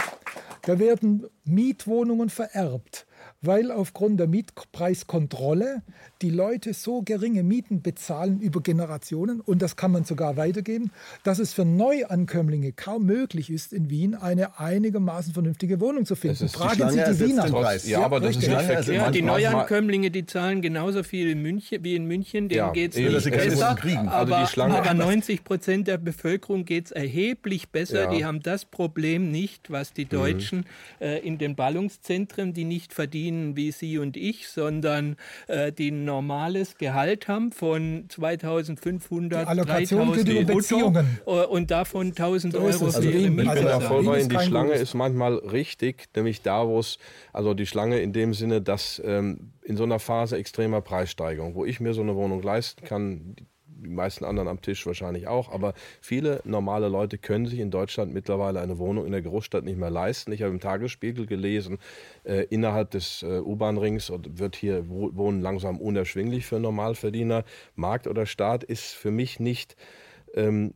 Da 0.63 0.79
werden 0.79 1.27
Mietwohnungen 1.45 2.29
vererbt 2.29 3.06
weil 3.43 3.71
aufgrund 3.71 4.21
der 4.21 4.27
Mietpreiskontrolle 4.27 5.83
die 6.23 6.31
Leute 6.31 6.75
so 6.75 7.03
geringe 7.03 7.43
Mieten 7.43 7.83
bezahlen 7.83 8.41
über 8.41 8.61
Generationen 8.61 9.41
und 9.41 9.63
das 9.63 9.77
kann 9.77 9.93
man 9.93 10.05
sogar 10.05 10.37
weitergeben, 10.37 10.91
dass 11.25 11.39
es 11.39 11.53
für 11.53 11.65
Neuankömmlinge 11.65 12.73
kaum 12.73 13.07
möglich 13.07 13.51
ist, 13.51 13.73
in 13.73 13.91
Wien 13.91 14.15
eine 14.15 14.59
einigermaßen 14.59 15.35
vernünftige 15.35 15.81
Wohnung 15.81 16.07
zu 16.07 16.17
finden. 16.17 16.49
Fragen 16.49 16.91
Sie 16.91 16.99
die 16.99 17.21
Wiener. 17.21 17.45
Preis. 17.47 17.89
Ja, 17.89 18.03
aber 18.03 18.21
das 18.21 18.37
ist 18.37 18.49
nicht 18.49 18.89
ja, 18.89 19.11
Die 19.11 19.23
Neuankömmlinge, 19.23 20.11
die 20.11 20.27
zahlen 20.27 20.63
genauso 20.63 21.03
viel 21.03 21.31
in 21.31 21.43
München, 21.43 21.85
wie 21.85 21.95
in 21.95 22.07
München, 22.07 22.49
denen 22.49 22.59
ja, 22.59 22.73
geht 22.73 22.97
es 22.97 22.99
nicht 22.99 23.31
besser. 23.31 23.75
Kriegen. 23.77 24.09
Aber, 24.09 24.39
also 24.39 24.63
aber 24.63 24.95
90 24.95 25.45
Prozent 25.45 25.89
der 25.89 25.99
Bevölkerung 25.99 26.65
geht 26.65 26.87
es 26.87 26.93
erheblich 26.93 27.71
besser. 27.71 28.05
Ja. 28.05 28.11
Die 28.11 28.25
haben 28.25 28.41
das 28.41 28.65
Problem 28.65 29.31
nicht, 29.31 29.71
was 29.71 29.93
die 29.93 30.05
mhm. 30.05 30.11
Deutschen 30.11 30.59
mhm. 30.59 30.65
äh, 31.01 31.19
in 31.19 31.39
den 31.39 31.57
Ballungszentren, 31.57 32.53
die 32.53 32.65
nicht 32.65 32.95
verdienen, 32.95 33.26
verdienen 33.27 33.57
wie 33.57 33.73
Sie 33.73 33.99
und 33.99 34.17
ich, 34.17 34.49
sondern 34.49 35.17
äh, 35.49 35.73
die 35.73 35.91
ein 35.91 36.05
normales 36.05 36.79
Gehalt 36.79 37.29
haben 37.29 37.53
von 37.53 38.05
2500, 38.09 39.47
3000 39.47 40.47
brutto 40.47 40.95
äh, 41.27 41.47
und 41.47 41.71
davon 41.71 42.09
1000 42.09 42.53
so 42.53 42.59
Euro 42.61 42.67
also 42.67 42.91
für 42.91 43.11
ihre 43.11 43.31
Miete. 43.31 43.49
Ich 43.49 43.55
bin 43.55 43.65
da 43.65 43.81
voll 43.81 44.05
Ihnen, 44.05 44.29
die 44.29 44.39
Schlange 44.39 44.73
ist 44.73 44.95
manchmal 44.95 45.35
richtig, 45.35 46.09
nämlich 46.15 46.43
da, 46.43 46.67
wo 46.67 46.79
es, 46.79 46.99
also 47.33 47.55
die 47.55 47.67
Schlange 47.67 48.01
in 48.01 48.13
dem 48.13 48.35
Sinne, 48.35 48.63
dass 48.63 49.03
ähm, 49.05 49.53
in 49.63 49.77
so 49.77 49.85
einer 49.85 49.99
Phase 49.99 50.37
extremer 50.37 50.81
Preissteigerung, 50.81 51.55
wo 51.55 51.65
ich 51.65 51.81
mir 51.81 51.95
so 51.95 52.03
eine 52.03 52.15
Wohnung 52.15 52.43
leisten 52.43 52.85
kann, 52.85 53.37
die 53.83 53.91
meisten 53.91 54.25
anderen 54.25 54.49
am 54.49 54.61
Tisch 54.61 54.87
wahrscheinlich 54.87 55.29
auch, 55.29 55.53
aber 55.53 55.75
viele 56.01 56.41
normale 56.45 56.89
Leute 56.89 57.19
können 57.19 57.47
sich 57.47 57.59
in 57.59 57.71
Deutschland 57.71 58.13
mittlerweile 58.13 58.61
eine 58.61 58.79
Wohnung 58.79 59.07
in 59.07 59.13
der 59.13 59.23
Großstadt 59.23 59.65
nicht 59.65 59.79
mehr 59.79 59.91
leisten. 59.91 60.33
Ich 60.33 60.43
habe 60.43 60.53
im 60.53 60.61
Tagesspiegel 60.61 61.27
gelesen, 61.27 61.79
äh, 62.25 62.47
innerhalb 62.51 62.91
des 62.91 63.23
äh, 63.23 63.41
U-Bahn-Rings 63.41 64.13
wird 64.29 64.57
hier 64.57 64.89
Wohnen 64.89 65.41
langsam 65.41 65.81
unerschwinglich 65.81 66.47
für 66.47 66.61
Normalverdiener. 66.61 67.45
Markt 67.75 68.07
oder 68.07 68.27
Staat 68.27 68.65
ist 68.65 68.95
für 68.95 69.11
mich 69.11 69.41
nicht 69.41 69.77
ähm, 70.35 70.75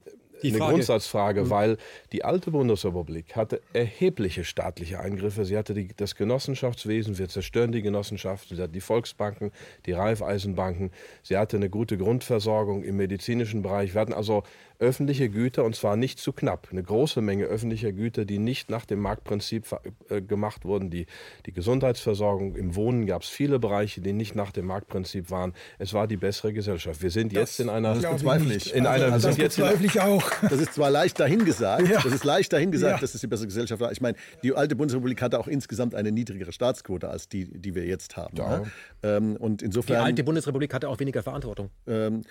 eine 0.49 0.59
Frage. 0.59 0.73
Grundsatzfrage, 0.73 1.45
mhm. 1.45 1.51
weil 1.51 1.77
die 2.13 2.25
alte 2.25 2.51
Bundesrepublik 2.51 3.37
hatte 3.37 3.61
erhebliche 3.73 4.45
staatliche 4.45 5.01
Eingriffe. 5.01 5.45
Sie 5.45 5.57
hatte 5.57 5.75
die, 5.75 5.89
das 5.97 6.15
Genossenschaftswesen, 6.15 7.19
wir 7.19 7.29
zerstören 7.29 7.73
die 7.73 7.83
Genossenschaften, 7.83 8.57
sie 8.57 8.63
hatte 8.63 8.73
die 8.73 8.81
Volksbanken, 8.81 9.53
die 9.87 9.93
Raiffeisenbanken, 9.93 10.91
sie 11.23 11.37
hatte 11.37 11.57
eine 11.57 11.71
gute 11.71 11.99
Grundversorgung 11.99 12.83
im 12.83 12.97
medizinischen 12.97 13.63
Bereich. 13.63 13.95
Wir 13.95 14.01
hatten 14.01 14.15
also 14.15 14.43
öffentliche 14.81 15.29
Güter 15.29 15.65
und 15.65 15.77
zwar 15.77 15.97
nicht 15.97 16.19
zu 16.19 16.33
knapp. 16.33 16.69
Eine 16.71 16.83
große 16.83 17.21
Menge 17.21 17.45
öffentlicher 17.45 17.93
Güter, 17.93 18.25
die 18.25 18.39
nicht 18.39 18.71
nach 18.71 18.87
dem 18.87 19.01
Marktprinzip 19.01 19.67
äh, 20.09 20.23
gemacht 20.23 20.65
wurden. 20.65 20.91
Die, 20.91 21.07
die 21.47 21.53
Gesundheitsversorgung, 21.53 22.57
im 22.57 22.75
Wohnen 22.75 23.07
gab 23.07 23.23
es 23.23 23.29
viele 23.29 23.59
Bereiche, 23.59 24.01
die 24.01 24.13
nicht 24.13 24.35
nach 24.35 24.53
dem 24.53 24.67
Marktprinzip 24.67 25.31
waren. 25.31 25.53
Es 25.79 25.93
war 25.93 26.07
die 26.07 26.17
bessere 26.17 26.53
Gesellschaft. 26.53 27.03
Wir 27.03 27.11
sind 27.11 27.33
jetzt 27.33 27.61
in 27.61 27.69
einer. 27.69 27.95
Das 27.95 28.11
bezweifle 28.11 28.55
ich. 28.55 28.75
In 28.75 28.87
einer, 28.87 29.13
also, 29.13 29.29
das 29.29 29.37
bezweifle 29.37 29.87
ich 29.87 30.01
auch. 30.01 30.31
Das 30.41 30.61
ist 30.61 30.75
zwar 30.75 30.91
leicht 30.91 31.21
dahingesagt, 31.21 31.89
ja. 31.89 32.01
das 32.01 32.13
ist 32.13 32.25
leicht 32.25 32.53
dahingesagt, 32.53 32.97
ja. 32.97 33.01
dass 33.01 33.15
es 33.15 33.21
die 33.21 33.27
bessere 33.27 33.49
Gesellschaft 33.49 33.81
war. 33.81 33.93
Ich 33.93 34.01
meine, 34.01 34.17
die 34.43 34.55
alte 34.55 34.77
Bundesrepublik 34.77 35.21
hatte 35.21 35.39
auch 35.39 35.49
insgesamt 35.49 35.95
eine 35.95 36.11
niedrigere 36.11 36.53
Staatsquote 36.53 37.09
als 37.09 37.29
die, 37.29 37.47
die 37.47 37.75
wir 37.75 37.85
jetzt 37.85 38.17
haben. 38.17 38.37
Ja. 38.37 38.59
Ne? 38.59 38.71
Ähm, 39.03 39.37
und 39.37 39.63
insofern, 39.63 39.97
die 39.97 40.03
alte 40.03 40.25
Bundesrepublik 40.25 40.73
hatte 40.73 40.89
auch 40.89 40.99
weniger 41.01 41.23
Verantwortung. 41.23 41.71
Ähm, 41.87 42.23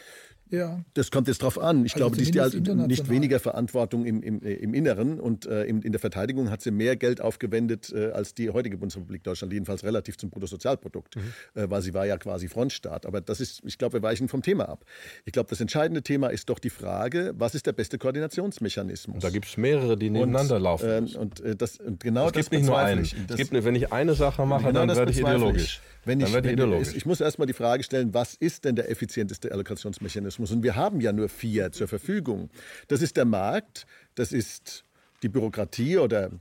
ja. 0.50 0.84
Das 0.96 1.12
kommt 1.12 1.28
jetzt 1.28 1.44
drauf 1.44 1.60
an. 1.60 1.86
Ich 1.86 1.94
also 1.94 2.06
glaube, 2.06 2.18
die, 2.18 2.32
die 2.32 2.40
halt 2.40 2.88
nicht 2.88 3.10
weniger 3.10 3.40
Verantwortung 3.40 4.06
im, 4.06 4.24
im, 4.24 4.42
äh, 4.42 4.54
im 4.54 4.74
Inneren 4.74 5.20
und 5.20 5.46
äh, 5.46 5.66
in, 5.66 5.82
in, 5.84 5.92
der 5.92 6.00
Verteidigung 6.00 6.50
hat 6.50 6.62
sie 6.62 6.72
mehr 6.72 6.96
Geld 6.96 7.22
aufgewendet 7.22 7.92
äh, 7.94 8.12
als 8.12 8.34
die 8.34 8.50
heutige 8.50 8.78
Bundesrepublik 8.78 9.24
Deutschland, 9.24 9.54
jedenfalls 9.54 9.84
relativ 9.84 10.18
zum 10.18 10.32
Bruttosozialprodukt, 10.32 11.16
mhm. 11.18 11.22
äh, 11.54 11.70
weil 11.70 11.82
sie 11.82 11.94
war 11.94 12.06
ja 12.06 12.18
quasi 12.18 12.48
Frontstaat. 12.48 13.06
Aber 13.06 13.22
das 13.22 13.40
ist, 13.40 13.62
ich 13.64 13.78
glaube, 13.78 13.94
wir 13.94 14.02
weichen 14.02 14.28
vom 14.28 14.42
Thema 14.42 14.70
ab. 14.70 14.86
Ich 15.26 15.34
glaube, 15.34 15.50
das 15.50 15.62
entscheidende 15.62 16.02
Thema 16.02 16.28
ist 16.30 16.50
doch 16.50 16.60
die 16.60 16.72
Frage, 16.72 17.34
was 17.38 17.54
ist 17.54 17.68
der 17.68 17.74
beste 17.74 18.00
Koordinationsmechanismus? 18.00 19.22
Da 19.22 19.30
gibt 19.30 19.46
es 19.46 19.58
mehrere, 19.58 19.98
die 19.98 20.10
nebeneinander 20.10 20.56
und, 20.56 20.64
laufen. 20.64 20.90
Äh, 20.90 21.18
und, 21.18 21.42
äh, 21.42 21.56
das, 21.56 21.78
und 21.78 22.02
genau 22.02 22.28
es 22.28 22.34
gibt 22.34 22.52
nicht 22.52 22.66
nur 22.66 22.78
einen. 22.80 23.04
Ich. 23.04 23.16
Das, 23.28 23.38
gibt, 23.38 23.52
wenn 23.54 23.76
ich 23.76 23.94
eine 23.94 24.16
Sache 24.16 24.46
mache, 24.46 24.68
genau 24.68 24.86
dann 24.86 24.98
werde 24.98 25.12
ich 25.12 25.20
ideologisch. 25.20 25.82
Ich. 25.82 25.90
Wenn 26.06 26.22
ich, 26.22 26.34
wenn, 26.34 26.72
ich, 26.82 26.96
ich 26.96 27.06
muss 27.06 27.22
erstmal 27.22 27.48
die 27.48 27.54
Frage 27.54 27.84
stellen, 27.84 28.14
was 28.14 28.34
ist 28.36 28.66
denn 28.66 28.76
der 28.76 28.90
effizienteste 28.90 29.52
Allokationsmechanismus? 29.52 30.52
Und 30.52 30.64
wir 30.64 30.76
haben 30.76 31.02
ja 31.02 31.12
nur 31.12 31.30
vier 31.30 31.72
zur 31.72 31.88
Verfügung. 31.88 32.50
Das 32.88 33.02
ist 33.02 33.18
der 33.18 33.26
Markt, 33.26 33.86
das 34.16 34.32
ist 34.32 34.86
die 35.24 35.30
Bürokratie 35.30 35.98
oder 35.98 36.32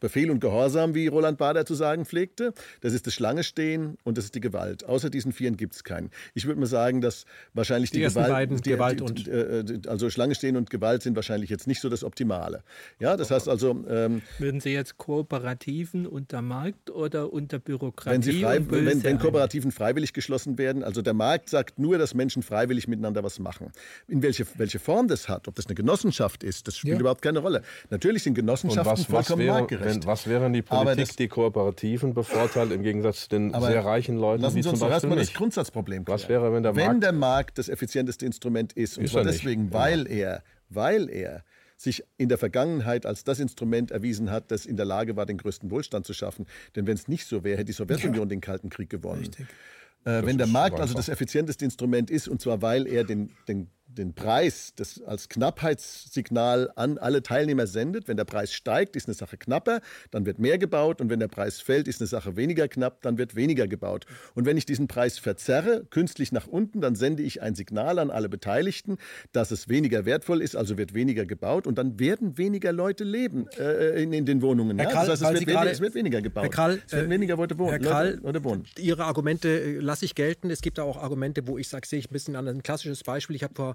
Befehl 0.00 0.30
und 0.30 0.40
Gehorsam, 0.40 0.94
wie 0.94 1.06
Roland 1.06 1.38
Bader 1.38 1.64
zu 1.64 1.74
sagen 1.74 2.04
pflegte. 2.04 2.52
Das 2.80 2.92
ist 2.92 3.06
das 3.06 3.14
Schlangestehen 3.14 3.96
und 4.04 4.18
das 4.18 4.26
ist 4.26 4.34
die 4.34 4.40
Gewalt. 4.40 4.84
Außer 4.84 5.10
diesen 5.10 5.32
vieren 5.32 5.56
gibt 5.56 5.74
es 5.74 5.84
keinen. 5.84 6.10
Ich 6.34 6.46
würde 6.46 6.60
mal 6.60 6.66
sagen, 6.66 7.00
dass 7.00 7.24
wahrscheinlich 7.54 7.90
die, 7.90 7.98
die 7.98 8.04
Gewalt, 8.04 8.28
beiden, 8.28 8.56
die, 8.60 8.70
Gewalt 8.70 9.00
die, 9.00 9.04
und 9.04 9.28
äh, 9.28 9.88
also 9.88 10.10
Schlangestehen 10.10 10.56
und 10.56 10.70
Gewalt 10.70 11.02
sind 11.02 11.16
wahrscheinlich 11.16 11.50
jetzt 11.50 11.66
nicht 11.66 11.80
so 11.80 11.88
das 11.88 12.04
Optimale. 12.04 12.62
Ja, 12.98 13.16
das 13.16 13.30
heißt 13.30 13.48
also 13.48 13.84
ähm, 13.88 14.22
würden 14.38 14.60
Sie 14.60 14.70
jetzt 14.70 14.98
Kooperativen 14.98 16.06
unter 16.06 16.42
Markt 16.42 16.90
oder 16.90 17.32
unter 17.32 17.58
Bürokratie? 17.58 18.10
Wenn, 18.10 18.22
sie 18.22 18.42
frei, 18.42 18.60
wenn, 18.68 19.02
wenn 19.02 19.18
Kooperativen 19.18 19.70
freiwillig 19.70 20.12
geschlossen 20.12 20.58
werden, 20.58 20.82
also 20.82 21.02
der 21.02 21.14
Markt 21.14 21.48
sagt 21.48 21.78
nur, 21.78 21.98
dass 21.98 22.14
Menschen 22.14 22.42
freiwillig 22.42 22.88
miteinander 22.88 23.22
was 23.22 23.38
machen. 23.38 23.70
In 24.08 24.22
welche, 24.22 24.46
welche 24.56 24.78
Form 24.78 25.08
das 25.08 25.28
hat, 25.28 25.48
ob 25.48 25.54
das 25.54 25.66
eine 25.66 25.74
Genossenschaft 25.74 26.42
ist, 26.42 26.66
das 26.66 26.76
spielt 26.76 26.94
ja. 26.94 27.00
überhaupt 27.00 27.22
keine 27.22 27.38
Rolle. 27.38 27.62
Natürlich 27.90 28.22
sind 28.22 28.34
Genossenschaften 28.34 28.92
was, 28.92 29.04
vollkommen 29.04 29.46
was 29.48 29.56
wäre, 29.56 29.59
marktgerecht. 29.60 29.96
Wenn, 29.96 30.06
was 30.06 30.26
wäre 30.26 30.50
die 30.50 30.62
Politik, 30.62 31.06
das, 31.06 31.16
die 31.16 31.28
Kooperativen 31.28 32.14
bevorteilt 32.14 32.72
im 32.72 32.82
Gegensatz 32.82 33.22
zu 33.22 33.28
den 33.30 33.52
sehr 33.52 33.84
reichen 33.84 34.16
Leuten, 34.16 34.42
lassen 34.42 34.62
Sie 34.62 34.68
uns 34.68 34.78
zum 34.78 34.88
Beispiel 34.88 34.92
erstmal 34.92 35.18
das 35.18 35.32
Grundsatzproblem 35.32 36.04
klären. 36.04 36.20
Was 36.20 36.28
wäre, 36.28 36.52
wenn 36.52 36.62
der 36.62 36.72
Markt... 36.72 36.88
Wenn 36.88 37.00
der 37.00 37.12
Markt 37.12 37.58
das 37.58 37.68
effizienteste 37.68 38.26
Instrument 38.26 38.72
ist, 38.72 38.98
und 38.98 39.04
ist 39.04 39.12
zwar 39.12 39.24
deswegen, 39.24 39.64
nicht. 39.64 39.74
weil 39.74 40.06
er, 40.06 40.42
weil 40.68 41.08
er 41.08 41.44
sich 41.76 42.04
in 42.18 42.28
der 42.28 42.36
Vergangenheit 42.36 43.06
als 43.06 43.24
das 43.24 43.40
Instrument 43.40 43.90
erwiesen 43.90 44.30
hat, 44.30 44.50
das 44.50 44.66
in 44.66 44.76
der 44.76 44.84
Lage 44.84 45.16
war, 45.16 45.24
den 45.24 45.38
größten 45.38 45.70
Wohlstand 45.70 46.06
zu 46.06 46.12
schaffen. 46.12 46.46
Denn 46.76 46.86
wenn 46.86 46.94
es 46.94 47.08
nicht 47.08 47.26
so 47.26 47.42
wäre, 47.42 47.56
hätte 47.56 47.66
die 47.66 47.72
Sowjetunion 47.72 48.24
ja. 48.24 48.26
den 48.26 48.40
Kalten 48.40 48.68
Krieg 48.68 48.90
gewonnen. 48.90 49.20
Richtig. 49.20 49.46
Äh, 50.04 50.24
wenn 50.24 50.38
der 50.38 50.46
Markt 50.46 50.80
also 50.80 50.94
das 50.94 51.08
effizienteste 51.08 51.64
Instrument 51.64 52.10
ist, 52.10 52.28
und 52.28 52.40
zwar 52.40 52.62
weil 52.62 52.86
er 52.86 53.04
den, 53.04 53.30
den 53.48 53.70
den 53.94 54.14
Preis 54.14 54.72
das 54.76 55.02
als 55.02 55.28
Knappheitssignal 55.28 56.70
an 56.76 56.98
alle 56.98 57.22
Teilnehmer 57.22 57.66
sendet. 57.66 58.08
Wenn 58.08 58.16
der 58.16 58.24
Preis 58.24 58.52
steigt, 58.52 58.96
ist 58.96 59.08
eine 59.08 59.14
Sache 59.14 59.36
knapper, 59.36 59.80
dann 60.10 60.26
wird 60.26 60.38
mehr 60.38 60.58
gebaut. 60.58 61.00
Und 61.00 61.10
wenn 61.10 61.20
der 61.20 61.28
Preis 61.28 61.60
fällt, 61.60 61.88
ist 61.88 62.00
eine 62.00 62.08
Sache 62.08 62.36
weniger 62.36 62.68
knapp, 62.68 63.02
dann 63.02 63.18
wird 63.18 63.34
weniger 63.34 63.68
gebaut. 63.68 64.06
Und 64.34 64.46
wenn 64.46 64.56
ich 64.56 64.66
diesen 64.66 64.88
Preis 64.88 65.18
verzerre, 65.18 65.84
künstlich 65.90 66.32
nach 66.32 66.46
unten, 66.46 66.80
dann 66.80 66.94
sende 66.94 67.22
ich 67.22 67.42
ein 67.42 67.54
Signal 67.54 67.98
an 67.98 68.10
alle 68.10 68.28
Beteiligten, 68.28 68.98
dass 69.32 69.50
es 69.50 69.68
weniger 69.68 70.04
wertvoll 70.04 70.42
ist, 70.42 70.56
also 70.56 70.78
wird 70.78 70.94
weniger 70.94 71.26
gebaut. 71.26 71.66
Und 71.66 71.78
dann 71.78 71.98
werden 71.98 72.38
weniger 72.38 72.72
Leute 72.72 73.04
leben 73.04 73.46
äh, 73.58 74.02
in, 74.02 74.12
in, 74.12 74.26
den 74.26 74.42
Wohnungen. 74.42 74.78
Herr 74.78 74.88
Krall, 74.88 75.06
das 75.06 75.22
heißt, 75.22 75.32
es 75.32 75.40
wird, 75.40 75.48
weniger, 75.48 75.70
es 75.70 75.80
wird, 75.80 75.94
weniger, 75.94 76.22
gebaut. 76.22 76.44
Herr 76.44 76.50
Krall, 76.50 76.82
es 76.86 76.92
werden 76.92 77.10
weniger 77.10 77.36
Leute 77.36 77.58
wohnen. 77.58 77.70
Herr 77.70 77.78
Krall, 77.80 78.20
Leute 78.22 78.44
wohnen. 78.44 78.64
Ihre 78.78 79.04
Argumente 79.04 79.48
äh, 79.48 79.78
lasse 79.78 80.04
ich 80.04 80.14
gelten. 80.14 80.50
Es 80.50 80.60
gibt 80.60 80.78
auch 80.78 80.96
Argumente, 80.96 81.46
wo 81.46 81.58
ich 81.58 81.68
sage, 81.68 81.86
sehe 81.86 81.98
ich 81.98 82.10
ein 82.10 82.12
bisschen 82.12 82.36
an 82.36 82.46
ein 82.46 82.62
klassisches 82.62 83.02
Beispiel. 83.02 83.36
Ich 83.36 83.42
habe 83.42 83.54
vor 83.54 83.74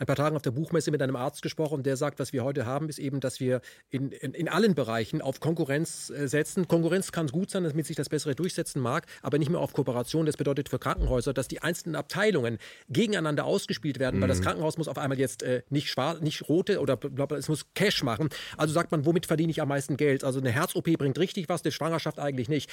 ein 0.00 0.06
paar 0.06 0.16
Tagen 0.16 0.34
auf 0.34 0.42
der 0.42 0.50
Buchmesse 0.50 0.90
mit 0.90 1.02
einem 1.02 1.14
Arzt 1.14 1.42
gesprochen, 1.42 1.82
der 1.82 1.96
sagt, 1.96 2.18
was 2.18 2.32
wir 2.32 2.42
heute 2.42 2.64
haben, 2.64 2.88
ist 2.88 2.98
eben, 2.98 3.20
dass 3.20 3.38
wir 3.38 3.60
in, 3.90 4.12
in, 4.12 4.32
in 4.32 4.48
allen 4.48 4.74
Bereichen 4.74 5.20
auf 5.20 5.40
Konkurrenz 5.40 6.08
äh, 6.08 6.26
setzen. 6.26 6.66
Konkurrenz 6.66 7.12
kann 7.12 7.26
gut 7.26 7.50
sein, 7.50 7.64
damit 7.64 7.86
sich 7.86 7.96
das 7.96 8.08
Bessere 8.08 8.34
durchsetzen 8.34 8.80
mag, 8.80 9.06
aber 9.20 9.36
nicht 9.36 9.50
mehr 9.50 9.60
auf 9.60 9.74
Kooperation. 9.74 10.24
Das 10.24 10.38
bedeutet 10.38 10.70
für 10.70 10.78
Krankenhäuser, 10.78 11.34
dass 11.34 11.48
die 11.48 11.60
einzelnen 11.60 11.96
Abteilungen 11.96 12.56
gegeneinander 12.88 13.44
ausgespielt 13.44 13.98
werden, 13.98 14.16
mhm. 14.16 14.22
weil 14.22 14.28
das 14.28 14.38
mhm. 14.38 14.44
Krankenhaus 14.44 14.78
muss 14.78 14.88
auf 14.88 14.96
einmal 14.96 15.18
jetzt 15.18 15.42
äh, 15.42 15.62
nicht, 15.68 15.90
schwarz, 15.90 16.22
nicht 16.22 16.48
rote 16.48 16.80
oder 16.80 16.98
es 17.36 17.50
muss 17.50 17.66
Cash 17.74 18.02
machen. 18.02 18.30
Also 18.56 18.72
sagt 18.72 18.92
man, 18.92 19.04
womit 19.04 19.26
verdiene 19.26 19.50
ich 19.50 19.60
am 19.60 19.68
meisten 19.68 19.98
Geld? 19.98 20.24
Also 20.24 20.40
eine 20.40 20.50
Herz-OP 20.50 20.96
bringt 20.96 21.18
richtig 21.18 21.50
was, 21.50 21.62
eine 21.62 21.72
Schwangerschaft 21.72 22.18
eigentlich 22.18 22.48
nicht. 22.48 22.70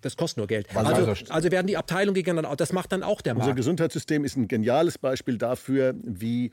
Das 0.00 0.16
kostet 0.16 0.38
nur 0.38 0.46
Geld. 0.46 0.68
Also, 0.76 1.12
also 1.28 1.50
werden 1.50 1.66
die 1.66 1.76
Abteilungen 1.76 2.14
gegeneinander, 2.14 2.54
das 2.54 2.72
macht 2.72 2.92
dann 2.92 3.02
auch 3.02 3.20
der 3.20 3.34
Markt. 3.34 3.48
Unser 3.48 3.56
Gesundheitssystem 3.56 4.24
ist 4.24 4.36
ein 4.36 4.46
geniales 4.46 4.96
Beispiel 4.96 5.38
dafür, 5.38 5.96
wie 6.04 6.52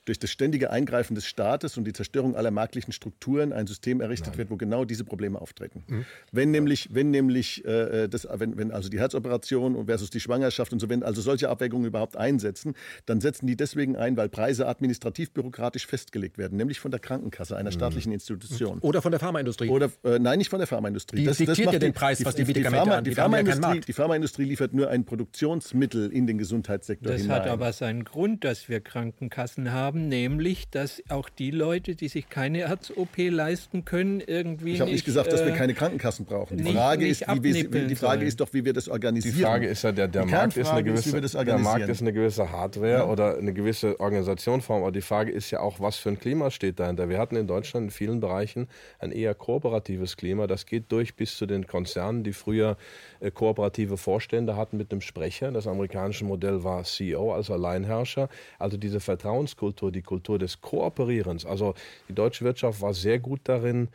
durch 0.05 0.17
das 0.17 0.31
ständige 0.31 0.71
Eingreifen 0.71 1.15
des 1.15 1.25
Staates 1.25 1.77
und 1.77 1.85
die 1.85 1.93
Zerstörung 1.93 2.35
aller 2.35 2.51
marktlichen 2.51 2.91
Strukturen 2.91 3.53
ein 3.53 3.67
System 3.67 4.01
errichtet 4.01 4.29
Nein. 4.29 4.37
wird, 4.39 4.49
wo 4.49 4.57
genau 4.57 4.83
diese 4.83 5.03
Probleme 5.03 5.39
auftreten. 5.39 5.83
Mhm. 5.87 6.05
Wenn 6.31 6.51
nämlich, 6.51 6.89
wenn 6.91 7.11
nämlich 7.11 7.63
äh, 7.65 8.07
das, 8.07 8.27
wenn, 8.31 8.57
wenn 8.57 8.71
also 8.71 8.89
die 8.89 8.99
Herzoperation 8.99 9.85
versus 9.85 10.09
die 10.09 10.19
Schwangerschaft 10.19 10.73
und 10.73 10.79
so, 10.79 10.89
wenn 10.89 11.03
also 11.03 11.21
solche 11.21 11.49
Abwägungen 11.49 11.85
überhaupt 11.85 12.17
einsetzen, 12.17 12.73
dann 13.05 13.21
setzen 13.21 13.45
die 13.45 13.55
deswegen 13.55 13.95
ein, 13.95 14.17
weil 14.17 14.29
Preise 14.29 14.67
administrativ 14.67 15.31
bürokratisch 15.31 15.85
festgelegt 15.85 16.37
werden, 16.37 16.57
nämlich 16.57 16.79
von 16.79 16.91
der 16.91 16.99
Krankenkasse, 16.99 17.55
einer 17.55 17.69
mhm. 17.69 17.75
staatlichen 17.75 18.11
Institution. 18.11 18.79
Oder 18.79 19.01
von 19.01 19.11
der 19.11 19.19
Pharmaindustrie. 19.19 19.69
Oder 19.69 19.91
äh, 20.03 20.17
nein, 20.17 20.39
nicht 20.39 20.49
von 20.49 20.59
der 20.59 20.67
Pharmaindustrie. 20.67 21.17
Die 21.17 21.25
das, 21.25 21.37
diktiert 21.37 21.67
das 21.67 21.73
ja 21.73 21.79
den 21.79 21.93
Preis, 21.93 22.17
die, 22.17 22.25
was 22.25 22.35
die, 22.35 22.43
die, 22.43 22.63
Pharma, 22.63 23.01
die, 23.01 23.13
Pharmaindustrie, 23.13 23.81
die 23.81 23.93
Pharmaindustrie 23.93 24.45
liefert 24.45 24.73
nur 24.73 24.89
ein 24.89 25.05
Produktionsmittel 25.05 26.11
in 26.11 26.25
den 26.25 26.37
Gesundheitssektor 26.37 27.11
das 27.11 27.21
hinein. 27.21 27.37
Das 27.37 27.45
hat 27.45 27.51
aber 27.51 27.73
seinen 27.73 28.03
Grund, 28.03 28.43
dass 28.43 28.67
wir 28.67 28.79
Krankenkassen 28.81 29.71
haben, 29.71 29.90
nämlich, 29.97 30.69
dass 30.69 31.01
auch 31.09 31.29
die 31.29 31.51
Leute, 31.51 31.95
die 31.95 32.07
sich 32.07 32.29
keine 32.29 32.67
Herz-OP 32.67 33.17
leisten 33.17 33.85
können, 33.85 34.21
irgendwie. 34.21 34.73
Ich 34.73 34.81
habe 34.81 34.91
nicht 34.91 35.05
gesagt, 35.05 35.31
dass 35.31 35.45
wir 35.45 35.53
äh, 35.53 35.57
keine 35.57 35.73
Krankenkassen 35.73 36.25
brauchen. 36.25 36.57
Die, 36.57 36.63
nicht, 36.63 36.75
Frage, 36.75 37.03
nicht 37.03 37.21
ist, 37.21 37.43
wie 37.43 37.71
wir, 37.71 37.87
die 37.87 37.95
Frage 37.95 38.25
ist 38.25 38.39
doch, 38.39 38.53
wie 38.53 38.65
wir 38.65 38.73
das 38.73 38.87
organisieren. 38.87 39.35
Die 39.35 39.41
Frage 39.41 39.67
ist 39.67 39.83
ja, 39.83 39.91
der, 39.91 40.07
der, 40.07 40.25
Markt, 40.25 40.57
ist 40.57 40.69
eine, 40.69 40.83
gewisse, 40.83 41.17
ist, 41.17 41.33
der 41.33 41.57
Markt 41.57 41.89
ist 41.89 42.01
eine 42.01 42.13
gewisse 42.13 42.51
Hardware 42.51 42.91
ja. 42.91 43.05
oder 43.05 43.37
eine 43.37 43.53
gewisse 43.53 43.99
Organisationsform. 43.99 44.83
Aber 44.83 44.91
die 44.91 45.01
Frage 45.01 45.31
ist 45.31 45.51
ja 45.51 45.61
auch, 45.61 45.79
was 45.79 45.97
für 45.97 46.09
ein 46.09 46.19
Klima 46.19 46.51
steht 46.51 46.79
dahinter. 46.79 47.09
Wir 47.09 47.17
hatten 47.17 47.35
in 47.35 47.47
Deutschland 47.47 47.85
in 47.85 47.91
vielen 47.91 48.19
Bereichen 48.19 48.67
ein 48.99 49.11
eher 49.11 49.33
kooperatives 49.33 50.17
Klima. 50.17 50.47
Das 50.47 50.65
geht 50.65 50.91
durch 50.91 51.15
bis 51.15 51.37
zu 51.37 51.45
den 51.45 51.67
Konzernen, 51.67 52.23
die 52.23 52.33
früher 52.33 52.77
äh, 53.19 53.31
kooperative 53.31 53.97
Vorstände 53.97 54.55
hatten 54.55 54.77
mit 54.77 54.91
einem 54.91 55.01
Sprecher. 55.01 55.51
Das 55.51 55.67
amerikanische 55.67 56.25
Modell 56.25 56.63
war 56.63 56.83
CEO, 56.83 57.33
also 57.33 57.53
Alleinherrscher. 57.53 58.29
Also 58.59 58.77
diese 58.77 58.99
Vertrauenskultur, 58.99 59.80
die 59.89 60.03
Kultur 60.03 60.37
des 60.37 60.61
Kooperierens. 60.61 61.45
Also 61.45 61.73
die 62.09 62.13
deutsche 62.13 62.45
Wirtschaft 62.45 62.81
war 62.81 62.93
sehr 62.93 63.19
gut 63.19 63.41
darin 63.45 63.87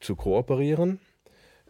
zu 0.00 0.14
kooperieren 0.14 1.00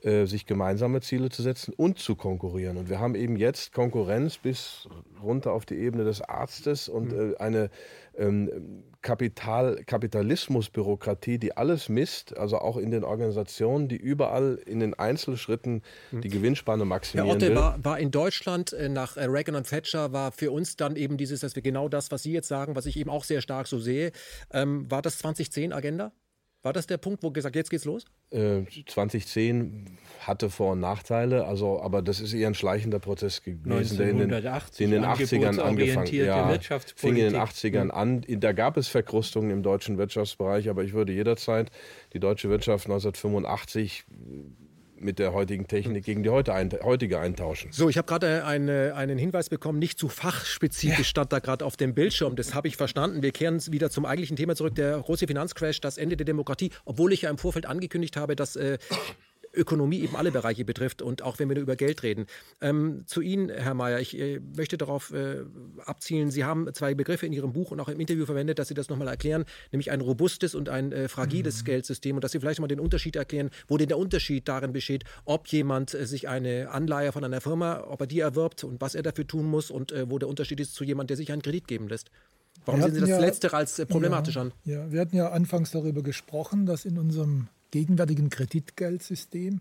äh, 0.02 0.26
sich 0.26 0.46
gemeinsame 0.46 1.00
Ziele 1.00 1.28
zu 1.28 1.42
setzen 1.42 1.74
und 1.76 1.98
zu 1.98 2.14
konkurrieren. 2.14 2.76
Und 2.76 2.88
wir 2.88 3.00
haben 3.00 3.14
eben 3.14 3.36
jetzt 3.36 3.72
Konkurrenz 3.72 4.38
bis 4.38 4.88
runter 5.22 5.52
auf 5.52 5.66
die 5.66 5.74
Ebene 5.74 6.04
des 6.04 6.22
Arztes 6.22 6.88
und 6.88 7.12
mhm. 7.12 7.32
äh, 7.32 7.36
eine 7.38 7.70
ähm, 8.16 8.84
Kapital, 9.02 9.82
Kapitalismusbürokratie, 9.86 11.38
die 11.38 11.56
alles 11.56 11.88
misst, 11.88 12.36
also 12.36 12.58
auch 12.58 12.76
in 12.76 12.90
den 12.90 13.04
Organisationen, 13.04 13.88
die 13.88 13.96
überall 13.96 14.58
in 14.66 14.80
den 14.80 14.94
Einzelschritten 14.94 15.82
mhm. 16.10 16.20
die 16.20 16.28
Gewinnspanne 16.28 16.84
maximieren. 16.84 17.40
Herr 17.40 17.48
Otte, 17.48 17.54
war, 17.54 17.84
war, 17.84 17.98
in 17.98 18.10
Deutschland 18.10 18.72
äh, 18.72 18.88
nach 18.88 19.16
äh, 19.16 19.24
Reagan 19.24 19.54
und 19.54 19.68
Thatcher, 19.68 20.12
war 20.12 20.32
für 20.32 20.50
uns 20.50 20.76
dann 20.76 20.96
eben 20.96 21.16
dieses, 21.16 21.40
dass 21.40 21.54
wir 21.54 21.62
genau 21.62 21.88
das, 21.88 22.10
was 22.10 22.22
Sie 22.22 22.32
jetzt 22.32 22.48
sagen, 22.48 22.76
was 22.76 22.86
ich 22.86 22.96
eben 22.96 23.10
auch 23.10 23.24
sehr 23.24 23.40
stark 23.40 23.66
so 23.66 23.78
sehe, 23.78 24.12
ähm, 24.52 24.90
war 24.90 25.02
das 25.02 25.18
2010 25.18 25.72
Agenda? 25.72 26.12
War 26.68 26.74
das 26.74 26.86
der 26.86 26.98
Punkt, 26.98 27.22
wo 27.22 27.30
gesagt, 27.30 27.56
jetzt 27.56 27.70
geht's 27.70 27.86
los? 27.86 28.04
Äh, 28.30 28.60
2010 28.86 29.86
hatte 30.20 30.50
Vor- 30.50 30.72
und 30.72 30.80
Nachteile, 30.80 31.46
also, 31.46 31.80
aber 31.80 32.02
das 32.02 32.20
ist 32.20 32.34
eher 32.34 32.46
ein 32.46 32.54
schleichender 32.54 32.98
Prozess 32.98 33.42
gewesen, 33.42 33.96
der 33.96 34.10
in 34.10 34.18
den, 34.18 34.30
in 34.30 34.90
den 34.90 35.06
80ern 35.06 35.60
angefangen 35.60 36.14
ja, 36.14 36.58
fing 36.94 37.16
in 37.16 37.32
den 37.32 37.36
80ern 37.36 37.84
mhm. 37.84 37.90
an. 37.90 38.24
Da 38.28 38.52
gab 38.52 38.76
es 38.76 38.86
Verkrustungen 38.88 39.50
im 39.50 39.62
deutschen 39.62 39.96
Wirtschaftsbereich, 39.96 40.68
aber 40.68 40.84
ich 40.84 40.92
würde 40.92 41.14
jederzeit 41.14 41.70
die 42.12 42.20
deutsche 42.20 42.50
Wirtschaft 42.50 42.84
1985 42.84 44.04
mit 45.00 45.18
der 45.18 45.32
heutigen 45.32 45.66
Technik 45.66 46.04
gegen 46.04 46.22
die 46.22 46.30
heute 46.30 46.54
ein, 46.54 46.70
heutige 46.82 47.18
eintauschen. 47.18 47.72
So, 47.72 47.88
ich 47.88 47.98
habe 47.98 48.06
gerade 48.06 48.44
eine, 48.44 48.94
einen 48.94 49.18
Hinweis 49.18 49.48
bekommen, 49.48 49.78
nicht 49.78 49.98
zu 49.98 50.08
fachspezifisch 50.08 50.98
ja. 50.98 51.04
stand 51.04 51.32
da 51.32 51.38
gerade 51.38 51.64
auf 51.64 51.76
dem 51.76 51.94
Bildschirm. 51.94 52.36
Das 52.36 52.54
habe 52.54 52.68
ich 52.68 52.76
verstanden. 52.76 53.22
Wir 53.22 53.32
kehren 53.32 53.60
wieder 53.70 53.90
zum 53.90 54.04
eigentlichen 54.04 54.36
Thema 54.36 54.54
zurück. 54.54 54.74
Der 54.74 54.98
große 54.98 55.26
Finanzcrash, 55.26 55.80
das 55.80 55.98
Ende 55.98 56.16
der 56.16 56.26
Demokratie, 56.26 56.70
obwohl 56.84 57.12
ich 57.12 57.22
ja 57.22 57.30
im 57.30 57.38
Vorfeld 57.38 57.66
angekündigt 57.66 58.16
habe, 58.16 58.36
dass 58.36 58.56
äh, 58.56 58.78
Ökonomie 59.54 60.00
eben 60.00 60.16
alle 60.16 60.32
Bereiche 60.32 60.64
betrifft 60.64 61.02
und 61.02 61.22
auch 61.22 61.38
wenn 61.38 61.48
wir 61.48 61.54
nur 61.54 61.62
über 61.62 61.76
Geld 61.76 62.02
reden. 62.02 62.26
Ähm, 62.60 63.04
zu 63.06 63.20
Ihnen, 63.20 63.48
Herr 63.48 63.74
Mayer, 63.74 64.00
ich 64.00 64.18
äh, 64.18 64.40
möchte 64.56 64.78
darauf 64.78 65.12
äh, 65.12 65.44
abzielen, 65.84 66.30
Sie 66.30 66.44
haben 66.44 66.72
zwei 66.74 66.94
Begriffe 66.94 67.26
in 67.26 67.32
Ihrem 67.32 67.52
Buch 67.52 67.70
und 67.70 67.80
auch 67.80 67.88
im 67.88 68.00
Interview 68.00 68.26
verwendet, 68.26 68.58
dass 68.58 68.68
Sie 68.68 68.74
das 68.74 68.88
nochmal 68.88 69.08
erklären, 69.08 69.44
nämlich 69.72 69.90
ein 69.90 70.00
robustes 70.00 70.54
und 70.54 70.68
ein 70.68 70.92
äh, 70.92 71.08
fragiles 71.08 71.60
mhm. 71.60 71.66
Geldsystem 71.66 72.16
und 72.16 72.24
dass 72.24 72.32
Sie 72.32 72.40
vielleicht 72.40 72.60
mal 72.60 72.68
den 72.68 72.80
Unterschied 72.80 73.16
erklären, 73.16 73.50
wo 73.66 73.76
denn 73.76 73.88
der 73.88 73.98
Unterschied 73.98 74.48
darin 74.48 74.72
besteht, 74.72 75.04
ob 75.24 75.48
jemand 75.48 75.94
äh, 75.94 76.06
sich 76.06 76.28
eine 76.28 76.70
Anleihe 76.70 77.12
von 77.12 77.24
einer 77.24 77.40
Firma, 77.40 77.84
ob 77.88 78.00
er 78.00 78.06
die 78.06 78.20
erwirbt 78.20 78.64
und 78.64 78.80
was 78.80 78.94
er 78.94 79.02
dafür 79.02 79.26
tun 79.26 79.46
muss 79.46 79.70
und 79.70 79.92
äh, 79.92 80.10
wo 80.10 80.18
der 80.18 80.28
Unterschied 80.28 80.60
ist 80.60 80.74
zu 80.74 80.84
jemand, 80.84 81.10
der 81.10 81.16
sich 81.16 81.32
einen 81.32 81.42
Kredit 81.42 81.68
geben 81.68 81.88
lässt. 81.88 82.10
Warum 82.64 82.82
sehen 82.82 82.94
Sie 82.94 83.00
das 83.00 83.08
ja, 83.08 83.18
Letztere 83.18 83.56
als 83.56 83.78
äh, 83.78 83.86
problematisch 83.86 84.36
ja, 84.36 84.42
an? 84.42 84.52
Ja, 84.64 84.92
wir 84.92 85.00
hatten 85.00 85.16
ja 85.16 85.30
anfangs 85.30 85.70
darüber 85.70 86.02
gesprochen, 86.02 86.66
dass 86.66 86.84
in 86.84 86.98
unserem 86.98 87.48
gegenwärtigen 87.70 88.30
Kreditgeldsystem 88.30 89.60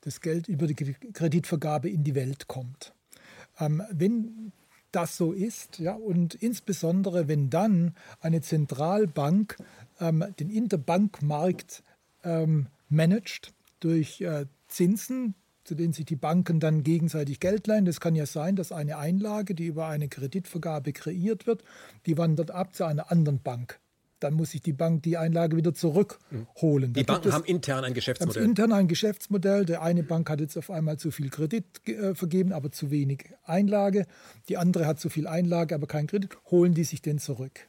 das 0.00 0.20
Geld 0.20 0.48
über 0.48 0.66
die 0.66 0.74
Kreditvergabe 0.74 1.88
in 1.90 2.04
die 2.04 2.14
Welt 2.14 2.48
kommt. 2.48 2.92
Ähm, 3.58 3.82
wenn 3.90 4.52
das 4.92 5.16
so 5.16 5.32
ist, 5.32 5.78
ja, 5.78 5.94
und 5.94 6.34
insbesondere 6.34 7.28
wenn 7.28 7.50
dann 7.50 7.94
eine 8.20 8.40
Zentralbank 8.40 9.56
ähm, 10.00 10.24
den 10.38 10.50
Interbankmarkt 10.50 11.82
ähm, 12.24 12.68
managt 12.88 13.52
durch 13.80 14.20
äh, 14.20 14.46
Zinsen, 14.68 15.34
zu 15.64 15.74
denen 15.74 15.92
sich 15.92 16.06
die 16.06 16.16
Banken 16.16 16.60
dann 16.60 16.82
gegenseitig 16.82 17.40
Geld 17.40 17.66
leihen. 17.66 17.84
Das 17.84 18.00
kann 18.00 18.14
ja 18.16 18.24
sein, 18.24 18.56
dass 18.56 18.72
eine 18.72 18.96
Einlage, 18.96 19.54
die 19.54 19.66
über 19.66 19.86
eine 19.86 20.08
Kreditvergabe 20.08 20.92
kreiert 20.94 21.46
wird, 21.46 21.62
die 22.06 22.16
wandert 22.16 22.50
ab 22.50 22.74
zu 22.74 22.84
einer 22.84 23.10
anderen 23.10 23.40
Bank 23.42 23.78
dann 24.20 24.34
muss 24.34 24.50
sich 24.50 24.62
die 24.62 24.72
Bank 24.72 25.02
die 25.02 25.16
Einlage 25.16 25.56
wieder 25.56 25.74
zurückholen. 25.74 26.92
Die 26.92 27.04
Banken 27.04 27.32
haben 27.32 27.44
intern 27.44 27.84
ein 27.84 27.94
Geschäftsmodell. 27.94 28.42
Haben 28.42 28.50
intern 28.50 28.72
ein 28.72 28.88
Geschäftsmodell. 28.88 29.64
Der 29.64 29.82
eine 29.82 30.02
Bank 30.02 30.28
hat 30.30 30.40
jetzt 30.40 30.56
auf 30.56 30.70
einmal 30.70 30.98
zu 30.98 31.10
viel 31.10 31.30
Kredit 31.30 31.64
äh, 31.86 32.14
vergeben, 32.14 32.52
aber 32.52 32.72
zu 32.72 32.90
wenig 32.90 33.26
Einlage. 33.44 34.06
Die 34.48 34.56
andere 34.56 34.86
hat 34.86 35.00
zu 35.00 35.08
viel 35.08 35.26
Einlage, 35.26 35.74
aber 35.74 35.86
kein 35.86 36.06
Kredit. 36.06 36.36
Holen 36.50 36.74
die 36.74 36.84
sich 36.84 37.02
den 37.02 37.18
zurück. 37.18 37.60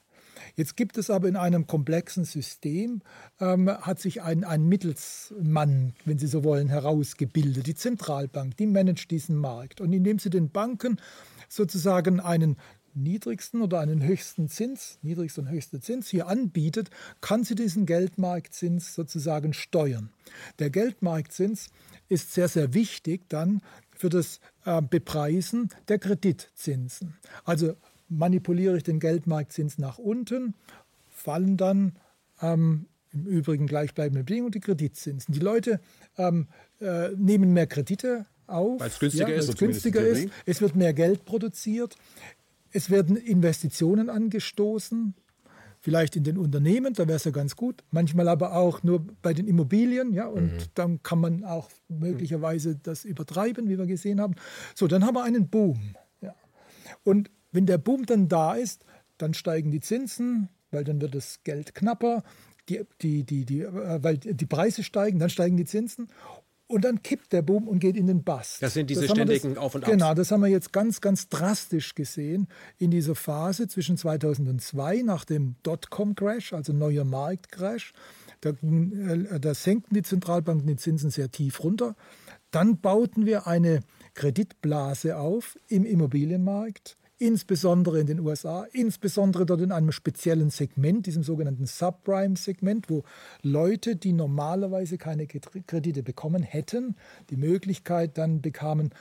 Jetzt 0.56 0.76
gibt 0.76 0.98
es 0.98 1.10
aber 1.10 1.28
in 1.28 1.36
einem 1.36 1.68
komplexen 1.68 2.26
System, 2.26 3.02
ähm, 3.40 3.70
hat 3.70 4.00
sich 4.00 4.22
ein, 4.22 4.44
ein 4.44 4.66
Mittelsmann, 4.68 5.94
wenn 6.06 6.18
Sie 6.18 6.28
so 6.28 6.44
wollen, 6.44 6.70
herausgebildet. 6.70 7.68
Die 7.68 7.76
Zentralbank, 7.76 8.58
die 8.58 8.68
managt 8.68 9.12
diesen 9.12 9.36
Markt. 9.36 9.82
Und 9.82 9.94
indem 9.94 10.20
sie 10.20 10.30
den 10.30 10.50
Banken 10.50 11.00
sozusagen 11.48 12.20
einen 12.20 12.58
niedrigsten 12.94 13.62
oder 13.62 13.80
einen 13.80 14.04
höchsten 14.04 14.50
Zins, 14.50 15.00
niedrigsten 15.02 15.46
und 15.46 15.52
höchsten 15.52 15.82
Zins 15.82 16.10
hier 16.10 16.28
anbietet, 16.28 16.90
kann 17.22 17.44
sie 17.44 17.56
diesen 17.56 17.86
Geldmarktzins 17.86 18.94
sozusagen 18.94 19.54
steuern. 19.54 20.10
Der 20.60 20.70
Geldmarktzins 20.70 21.70
ist 22.08 22.34
sehr, 22.34 22.48
sehr 22.48 22.74
wichtig 22.74 23.30
dann 23.30 23.62
für 23.96 24.10
das 24.10 24.40
äh, 24.66 24.82
Bepreisen 24.82 25.70
der 25.88 26.00
Kreditzinsen. 26.00 27.18
Also 27.44 27.76
manipuliere 28.08 28.78
ich 28.78 28.84
den 28.84 29.00
Geldmarktzins 29.00 29.78
nach 29.78 29.98
unten, 29.98 30.56
fallen 31.10 31.58
dann 31.58 31.94
ähm, 32.42 32.88
im 33.12 33.26
Übrigen 33.26 33.68
gleichbleibende 33.68 34.24
Bedingungen 34.24 34.52
die 34.52 34.60
Kreditzinsen. 34.60 35.34
Die 35.34 35.40
Leute 35.40 35.80
ähm, 36.18 36.48
äh, 36.80 37.10
nehmen 37.10 37.54
mehr 37.54 37.68
Kredite 37.68 38.26
auf, 38.48 38.80
weil 38.80 38.88
es 38.88 39.00
günstiger, 39.00 39.30
ja, 39.30 39.36
ist. 39.36 39.58
günstiger 39.58 40.02
ist. 40.02 40.30
Es 40.46 40.62
wird 40.62 40.76
mehr 40.76 40.94
Geld 40.94 41.26
produziert. 41.26 41.96
Es 42.72 42.90
werden 42.90 43.16
Investitionen 43.16 44.10
angestoßen, 44.10 45.16
vielleicht 45.80 46.16
in 46.16 46.24
den 46.24 46.38
Unternehmen, 46.38 46.94
da 46.94 47.08
wäre 47.08 47.16
es 47.16 47.24
ja 47.24 47.32
ganz 47.32 47.56
gut, 47.56 47.84
manchmal 47.92 48.28
aber 48.28 48.56
auch 48.56 48.84
nur 48.84 49.06
bei 49.22 49.34
den 49.34 49.48
Immobilien, 49.48 50.14
ja, 50.14 50.28
und 50.28 50.54
mhm. 50.54 50.64
dann 50.76 51.04
kann 51.04 51.20
man 51.20 51.44
auch 51.46 51.70
möglicherweise 51.88 52.76
das 52.76 53.06
übertreiben, 53.06 53.70
wie 53.70 53.78
wir 53.78 53.86
gesehen 53.86 54.20
haben. 54.20 54.36
So, 54.76 54.88
dann 54.88 55.06
haben 55.06 55.16
wir 55.16 55.24
einen 55.24 55.50
Boom. 55.50 55.80
Ja. 56.22 56.36
Und 57.04 57.32
wenn 57.52 57.66
der 57.66 57.78
Boom 57.78 58.06
dann 58.06 58.28
da 58.28 58.56
ist, 58.56 58.84
dann 59.18 59.34
steigen 59.34 59.72
die 59.72 59.80
Zinsen, 59.80 60.50
weil 60.72 60.84
dann 60.84 61.02
wird 61.02 61.16
das 61.16 61.44
Geld 61.44 61.74
knapper, 61.74 62.24
die, 62.68 62.82
die, 63.02 63.24
die, 63.24 63.46
die, 63.46 63.62
äh, 63.62 64.04
weil 64.04 64.18
die 64.18 64.46
Preise 64.46 64.84
steigen, 64.84 65.20
dann 65.20 65.30
steigen 65.30 65.58
die 65.58 65.66
Zinsen 65.66 66.08
und 66.70 66.86
dann 66.86 67.02
kippt 67.02 67.34
der 67.34 67.42
Boom 67.42 67.68
und 67.68 67.80
geht 67.80 67.98
in 67.98 68.06
den 68.06 68.24
Bast. 68.24 68.62
Das 68.62 68.76
sind 68.76 68.92
diese 68.92 69.02
das 69.02 69.12
ständigen 69.12 69.56
das, 69.56 69.64
Auf 69.64 69.74
und 69.74 69.84
Abs. 69.84 69.92
Genau, 69.92 70.14
das 70.14 70.32
haben 70.32 70.42
wir 70.42 70.50
jetzt 70.50 70.72
ganz, 70.72 71.02
ganz 71.02 71.28
drastisch 71.28 71.96
gesehen 71.96 72.48
in 72.78 72.92
dieser 72.92 73.16
Phase 73.16 73.68
zwischen 73.68 73.98
2002 73.98 75.02
nach 75.02 75.26
dem 75.26 75.56
Dotcom-Crash, 75.64 76.54
also 76.54 76.72
neuer 76.72 77.06
Marktcrash. 77.06 77.94
Da, 78.42 78.52
äh, 78.52 79.40
da 79.40 79.54
senkten 79.56 79.96
die 79.96 80.04
Zentralbanken 80.04 80.68
die 80.68 80.76
Zinsen 80.76 81.10
sehr 81.10 81.32
tief 81.32 81.64
runter. 81.64 81.96
Dann 82.52 82.80
bauten 82.80 83.26
wir 83.26 83.48
eine 83.48 83.80
Kreditblase 84.14 85.18
auf 85.18 85.58
im 85.70 85.86
Immobilienmarkt 85.86 86.99
insbesondere 87.20 88.00
in 88.00 88.08
den 88.08 88.20
USA, 88.22 88.66
insbesondere 88.72 89.46
dort 89.46 89.62
in 89.62 89.72
einem 89.72 89.92
speziellen 89.92 90.50
Segment, 90.50 91.06
diesem 91.06 91.22
sogenannten 91.22 91.66
Subprime-Segment, 91.66 92.90
wo 92.90 93.04
Leute, 93.44 93.96
die 93.96 94.14
normalerweise 94.14 94.98
keine 94.98 95.28
Kredite 95.28 96.02
bekommen 96.02 96.42
hätten, 96.42 96.96
die 97.30 97.36
Möglichkeit 97.36 98.18
dann 98.18 98.42
bekamen, 98.42 98.92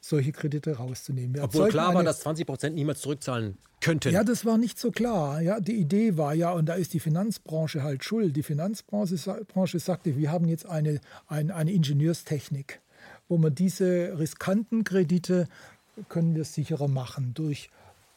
solche 0.00 0.32
Kredite 0.32 0.76
rauszunehmen. 0.76 1.34
Wir 1.34 1.44
Obwohl 1.44 1.68
klar 1.68 1.94
war, 1.94 2.02
dass 2.02 2.20
20 2.20 2.46
Prozent 2.46 2.74
niemals 2.74 3.00
zurückzahlen 3.00 3.58
könnten. 3.80 4.12
Ja, 4.12 4.24
das 4.24 4.44
war 4.44 4.58
nicht 4.58 4.78
so 4.78 4.90
klar. 4.90 5.40
Ja, 5.40 5.60
die 5.60 5.76
Idee 5.76 6.16
war 6.16 6.34
ja, 6.34 6.52
und 6.52 6.66
da 6.66 6.74
ist 6.74 6.92
die 6.94 7.00
Finanzbranche 7.00 7.82
halt 7.82 8.04
schuld. 8.04 8.36
Die 8.36 8.42
Finanzbranche 8.42 9.16
Branche 9.46 9.78
sagte, 9.78 10.16
wir 10.16 10.30
haben 10.30 10.46
jetzt 10.46 10.66
eine, 10.66 11.00
eine, 11.26 11.54
eine 11.54 11.72
Ingenieurstechnik, 11.72 12.80
wo 13.28 13.38
man 13.38 13.54
diese 13.54 14.18
riskanten 14.18 14.84
Kredite 14.84 15.48
können 16.08 16.34
wir 16.34 16.42
es 16.42 16.54
sicherer 16.54 16.88
machen 16.88 17.34
durch 17.34 17.70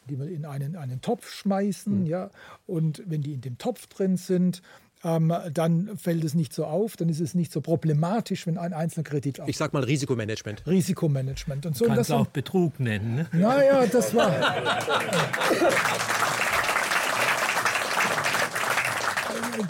die 0.10 0.20
wir 0.20 0.28
in 0.28 0.46
einen, 0.46 0.76
einen 0.76 1.02
Topf 1.02 1.30
schmeißen, 1.30 2.02
mhm. 2.02 2.06
ja, 2.06 2.30
und 2.68 3.04
wenn 3.08 3.22
die 3.22 3.34
in 3.34 3.42
dem 3.42 3.58
Topf 3.58 3.88
drin 3.88 4.18
sind, 4.18 4.62
ähm, 5.04 5.34
dann 5.54 5.98
fällt 5.98 6.24
es 6.24 6.34
nicht 6.34 6.54
so 6.54 6.66
auf, 6.66 6.96
dann 6.96 7.10
ist 7.10 7.20
es 7.20 7.34
nicht 7.34 7.52
so 7.52 7.62
problematisch, 7.62 8.48
wenn 8.48 8.58
ein 8.58 8.74
einzelner 8.74 9.04
Kredit 9.04 9.42
auf. 9.42 9.50
Ich 9.50 9.58
sag 9.58 9.74
mal 9.74 9.84
Risikomanagement. 9.84 10.66
Risikomanagement. 10.66 11.66
Und 11.66 11.76
so, 11.76 11.86
Kannst 11.86 12.10
und 12.10 12.10
das 12.10 12.12
auch 12.12 12.28
Betrug 12.28 12.80
nennen. 12.80 13.16
Ne? 13.16 13.28
Naja, 13.34 13.86
das 13.86 14.16
war. 14.16 14.32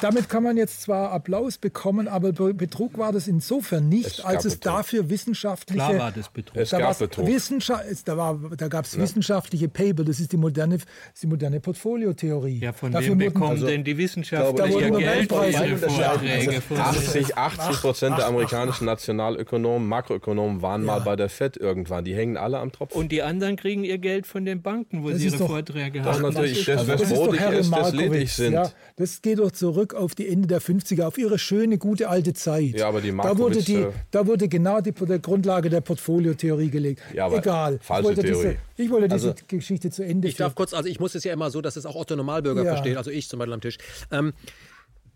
damit 0.02 0.30
kann 0.30 0.44
man 0.44 0.58
jetzt 0.58 0.82
zwar 0.82 1.12
Applaus 1.12 1.58
bekommen, 1.58 2.08
aber 2.08 2.32
Betrug 2.54 2.98
war 2.98 3.12
das 3.12 3.28
insofern 3.28 3.90
nicht, 3.90 4.06
es 4.06 4.20
als 4.22 4.46
es 4.46 4.56
Betrug. 4.56 4.76
dafür 4.76 5.10
wissenschaftliche. 5.10 5.86
Klar 5.86 5.98
war 5.98 6.12
das 6.12 6.30
Betrug. 6.30 6.58
Es 6.58 6.70
da 6.70 6.80
gab 6.80 6.98
Betrug. 6.98 7.28
Wissenschaft, 7.28 7.86
da, 8.06 8.40
da 8.58 8.68
gab 8.68 8.86
es 8.86 8.96
ja. 8.96 9.02
wissenschaftliche 9.02 9.68
Paper, 9.68 10.04
das 10.04 10.20
ist 10.20 10.32
die 10.32 10.38
moderne, 10.38 10.78
die 11.22 11.28
moderne 11.28 11.60
Portfoliotheorie. 11.60 12.60
Ja, 12.60 12.74
von 12.74 12.92
dafür 12.92 13.12
wem 13.12 13.18
bekommen 13.20 13.52
also, 13.52 13.68
denn 13.68 13.84
die 13.84 13.98
Wissenschaftler 13.98 14.68
ihr 14.68 14.92
Geld 14.92 15.32
für 15.32 15.46
ihre 15.48 15.78
Vorträge? 15.78 16.62
80, 16.76 17.38
80 17.38 17.82
Prozent 17.82 18.18
der 18.18 18.28
amerikanischen 18.28 18.86
Nationalökonomen, 18.86 19.88
Makroökonomen 19.88 20.62
waren 20.62 20.82
ja. 20.82 20.88
mal 20.88 21.00
bei 21.02 21.16
der 21.16 21.30
FED 21.30 21.58
irgendwann. 21.58 22.04
Die 22.06 22.16
hängen 22.16 22.38
alle 22.38 22.60
am 22.60 22.72
Tropf. 22.72 22.96
Und 22.96 23.12
die 23.12 23.22
anderen 23.22 23.56
kriegen 23.56 23.84
ihr 23.84 23.98
Geld 23.98 24.28
von 24.28 24.46
den 24.46 24.62
Banken, 24.62 25.04
wo 25.04 25.10
das 25.10 25.20
sie 25.20 25.28
ihre 25.28 25.38
doch, 25.38 25.48
Vorträge 25.48 26.04
haben. 26.04 26.24
Das, 26.24 26.34
natürlich, 26.34 26.66
das, 26.66 26.86
das, 26.86 27.02
das 27.02 27.12
ist 27.12 27.18
doch 27.18 27.36
Herr 27.36 27.54
ist, 27.54 27.72
das 27.72 27.94
ledig 27.94 28.32
sind. 28.32 28.54
Ja, 28.54 28.72
das 28.96 29.22
geht 29.22 29.40
doch 29.40 29.52
zurück 29.52 29.94
auf 29.94 30.14
die 30.14 30.28
Ende 30.28 30.48
der 30.48 30.62
50er, 30.62 31.04
auf 31.06 31.18
ihre 31.18 31.40
schöne, 31.40 31.78
gute 31.78 32.10
alte 32.10 32.34
Zeit. 32.34 32.76
Ja, 32.78 32.88
aber 32.88 33.02
die 33.02 33.12
da 33.12 33.38
wurde, 33.38 33.62
die, 33.64 33.88
da 34.12 34.28
wurde 34.28 34.48
genau 34.48 34.82
die, 34.82 34.92
die 34.92 35.22
Grundlage 35.22 35.70
der 35.70 35.82
Portfoliotheorie 35.82 36.70
gelegt. 36.70 37.02
Ja, 37.14 37.26
aber 37.26 37.38
Egal. 37.38 37.80
Falsche 37.82 38.12
ich 38.12 38.18
wollte 38.18 38.22
Theorie. 38.22 38.58
Diese, 38.78 38.84
ich 38.84 38.92
wollte 38.92 39.08
diese 39.08 39.30
also, 39.30 39.44
Geschichte 39.48 39.90
zu 39.90 40.04
Ende 40.04 40.28
Ich 40.28 40.36
darf 40.36 40.54
kurz, 40.54 40.74
also 40.74 40.88
ich 40.88 41.00
muss 41.00 41.16
es 41.16 41.24
ja 41.24 41.34
immer 41.34 41.50
so, 41.50 41.62
dass 41.62 41.76
es 41.76 41.86
auch 41.86 41.96
Otto 41.96 42.16
Normalbürger 42.16 42.64
ja. 42.64 42.74
versteht, 42.74 42.98
also 42.98 43.10
ich 43.10 43.28
zum 43.28 43.40
Beispiel 43.40 43.54
am 43.54 43.62
Tisch. 43.62 43.78
Ähm, 44.12 44.34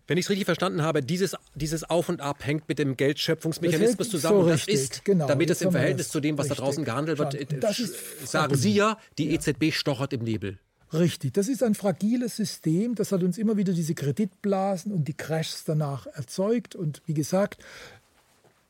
wenn 0.08 0.16
ich 0.16 0.24
es 0.24 0.30
richtig 0.30 0.46
verstanden 0.46 0.82
habe, 0.82 1.02
dieses, 1.02 1.36
dieses 1.54 1.88
Auf 1.88 2.08
und 2.08 2.22
Ab 2.22 2.38
hängt 2.44 2.66
mit 2.68 2.78
dem 2.78 2.96
Geldschöpfungsmechanismus 2.96 4.08
zusammen. 4.08 4.42
So 4.42 4.48
das 4.48 4.66
ist, 4.66 5.04
genau, 5.04 5.26
damit 5.26 5.50
es 5.50 5.60
im 5.60 5.70
Verhältnis 5.70 6.08
zu 6.08 6.20
dem, 6.20 6.38
was 6.38 6.46
richtig. 6.46 6.58
da 6.58 6.64
draußen 6.64 6.84
gehandelt 6.84 7.18
wird, 7.18 7.62
das 7.62 7.78
ist 7.78 8.26
sagen 8.26 8.56
Sie 8.56 8.74
ja, 8.74 8.96
die 9.18 9.34
EZB 9.34 9.70
stochert 9.70 10.14
im 10.14 10.22
Nebel. 10.22 10.58
Richtig, 10.92 11.34
das 11.34 11.48
ist 11.48 11.62
ein 11.62 11.74
fragiles 11.74 12.36
System, 12.36 12.94
das 12.94 13.12
hat 13.12 13.22
uns 13.22 13.36
immer 13.36 13.56
wieder 13.56 13.72
diese 13.72 13.94
Kreditblasen 13.94 14.92
und 14.92 15.06
die 15.06 15.14
Crashs 15.14 15.64
danach 15.64 16.06
erzeugt. 16.06 16.74
Und 16.74 17.02
wie 17.06 17.14
gesagt, 17.14 17.62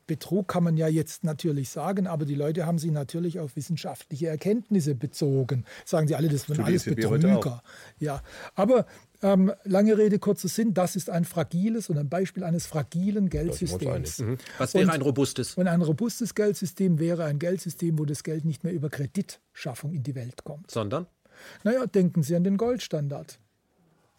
Betrug 0.09 0.47
kann 0.47 0.63
man 0.63 0.75
ja 0.75 0.87
jetzt 0.87 1.23
natürlich 1.23 1.69
sagen, 1.69 2.07
aber 2.07 2.25
die 2.25 2.33
Leute 2.33 2.65
haben 2.65 2.79
sich 2.79 2.89
natürlich 2.89 3.39
auf 3.39 3.55
wissenschaftliche 3.55 4.27
Erkenntnisse 4.27 4.95
bezogen. 4.95 5.65
Sagen 5.85 6.07
sie 6.07 6.15
alle, 6.15 6.29
das 6.29 6.49
waren 6.49 6.61
alles 6.61 6.85
Betrüger. 6.85 7.61
Ja, 7.99 8.23
aber 8.55 8.87
ähm, 9.21 9.53
lange 9.65 9.99
Rede, 9.99 10.17
kurzer 10.17 10.47
Sinn, 10.47 10.73
das 10.73 10.95
ist 10.95 11.11
ein 11.11 11.25
fragiles 11.25 11.91
und 11.91 11.99
ein 11.99 12.09
Beispiel 12.09 12.43
eines 12.43 12.65
fragilen 12.65 13.29
Geldsystems. 13.29 14.19
Mhm. 14.19 14.37
Was 14.57 14.73
wäre 14.73 14.85
und, 14.85 14.89
ein 14.89 15.01
robustes? 15.03 15.53
Und 15.53 15.67
ein 15.67 15.81
robustes 15.83 16.33
Geldsystem 16.33 16.97
wäre 16.97 17.25
ein 17.25 17.37
Geldsystem, 17.37 17.99
wo 17.99 18.05
das 18.05 18.23
Geld 18.23 18.45
nicht 18.45 18.63
mehr 18.63 18.73
über 18.73 18.89
Kreditschaffung 18.89 19.93
in 19.93 20.01
die 20.01 20.15
Welt 20.15 20.43
kommt. 20.43 20.71
Sondern? 20.71 21.05
Naja, 21.63 21.85
denken 21.85 22.23
Sie 22.23 22.35
an 22.35 22.43
den 22.43 22.57
Goldstandard. 22.57 23.39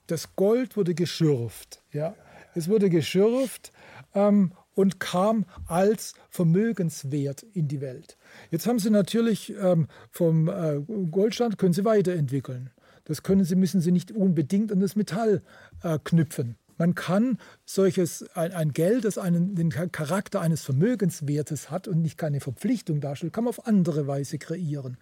Das 0.07 0.35
Gold 0.37 0.77
wurde 0.77 0.95
geschürft. 0.95 1.83
Ja? 1.93 2.14
Es 2.55 2.68
wurde 2.68 2.91
geschürft 2.91 3.73
ähm, 4.14 4.53
und 4.75 4.99
kam 4.99 5.45
als 5.66 6.14
Vermögenswert 6.31 7.45
in 7.55 7.68
die 7.68 7.81
Welt. 7.81 8.16
Jetzt 8.51 8.66
haben 8.66 8.79
Sie 8.79 8.91
natürlich 8.91 9.55
ähm, 9.57 9.89
vom 10.11 10.49
äh, 10.49 10.81
Goldstand, 11.11 11.59
können 11.59 11.73
Sie 11.73 11.85
weiterentwickeln. 11.85 12.71
Das 13.05 13.23
können 13.23 13.45
Sie, 13.45 13.57
müssen 13.57 13.81
Sie 13.81 13.93
nicht 13.93 14.12
unbedingt 14.12 14.73
an 14.73 14.81
das 14.81 14.97
Metall 14.97 15.43
äh, 15.83 15.99
knüpfen. 16.03 16.57
Man 16.81 16.95
kann 16.95 17.37
solches, 17.66 18.25
ein, 18.35 18.73
Geld, 18.73 19.05
das 19.05 19.18
einen, 19.18 19.55
den 19.55 19.68
Charakter 19.68 20.41
eines 20.41 20.62
Vermögenswertes 20.62 21.71
hat 21.71 21.89
und 21.89 22.01
nicht 22.01 22.16
keine 22.16 22.41
Verpflichtung 22.41 23.03
darstellt, 23.03 23.35
kann 23.35 23.45
man 23.45 23.51
auf 23.51 23.66
andere 23.66 24.07
Weise 24.07 24.39
kreieren. 24.39 24.97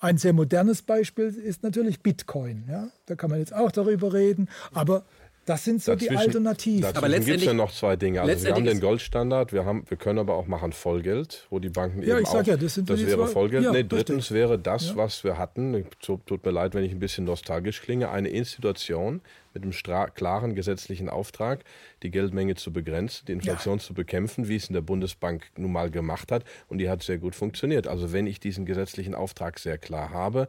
Ein 0.00 0.16
sehr 0.16 0.32
modernes 0.32 0.82
Beispiel 0.82 1.26
ist 1.26 1.62
natürlich 1.62 2.02
Bitcoin. 2.02 2.64
Ja? 2.68 2.90
Da 3.06 3.16
kann 3.16 3.30
man 3.30 3.40
jetzt 3.40 3.54
auch 3.54 3.72
darüber 3.72 4.12
reden, 4.12 4.48
aber 4.72 5.04
das 5.48 5.64
sind 5.64 5.82
so 5.82 5.92
dazwischen, 5.92 6.12
die 6.12 6.18
Alternativen. 6.18 6.84
Aber 6.84 7.08
letztendlich 7.08 7.26
gibt 7.26 7.38
es 7.38 7.44
ja 7.46 7.52
noch 7.54 7.72
zwei 7.72 7.96
Dinge. 7.96 8.20
Also 8.20 8.44
wir 8.44 8.54
haben 8.54 8.64
den 8.64 8.80
Goldstandard, 8.80 9.52
wir, 9.52 9.64
haben, 9.64 9.84
wir 9.88 9.96
können 9.96 10.18
aber 10.18 10.34
auch 10.34 10.46
machen 10.46 10.72
Vollgeld, 10.72 11.46
wo 11.48 11.58
die 11.58 11.70
Banken 11.70 12.02
ja, 12.02 12.16
eben 12.16 12.24
ich 12.24 12.28
sag 12.28 12.42
auch, 12.42 12.46
ja, 12.46 12.56
das, 12.56 12.74
sind 12.74 12.90
das 12.90 13.00
wäre 13.00 13.24
zwei, 13.24 13.32
Vollgeld. 13.32 13.64
Ja, 13.64 13.72
nee, 13.72 13.82
drittens 13.82 14.24
richtig. 14.24 14.36
wäre 14.36 14.58
das, 14.58 14.90
ja. 14.90 14.96
was 14.96 15.24
wir 15.24 15.38
hatten, 15.38 15.86
tut 16.00 16.44
mir 16.44 16.50
leid, 16.50 16.74
wenn 16.74 16.84
ich 16.84 16.92
ein 16.92 16.98
bisschen 16.98 17.24
nostalgisch 17.24 17.80
klinge, 17.80 18.10
eine 18.10 18.28
Institution 18.28 19.22
mit 19.54 19.62
einem 19.62 20.12
klaren 20.14 20.54
gesetzlichen 20.54 21.08
Auftrag, 21.08 21.64
die 22.02 22.10
Geldmenge 22.10 22.54
zu 22.54 22.72
begrenzen, 22.72 23.26
die 23.26 23.32
Inflation 23.32 23.78
ja. 23.78 23.84
zu 23.84 23.94
bekämpfen, 23.94 24.48
wie 24.48 24.56
es 24.56 24.68
in 24.68 24.74
der 24.74 24.82
Bundesbank 24.82 25.46
nun 25.56 25.72
mal 25.72 25.90
gemacht 25.90 26.30
hat. 26.30 26.44
Und 26.68 26.78
die 26.78 26.88
hat 26.88 27.02
sehr 27.02 27.18
gut 27.18 27.34
funktioniert. 27.34 27.88
Also 27.88 28.12
wenn 28.12 28.26
ich 28.26 28.40
diesen 28.40 28.66
gesetzlichen 28.66 29.14
Auftrag 29.14 29.58
sehr 29.58 29.78
klar 29.78 30.10
habe, 30.10 30.48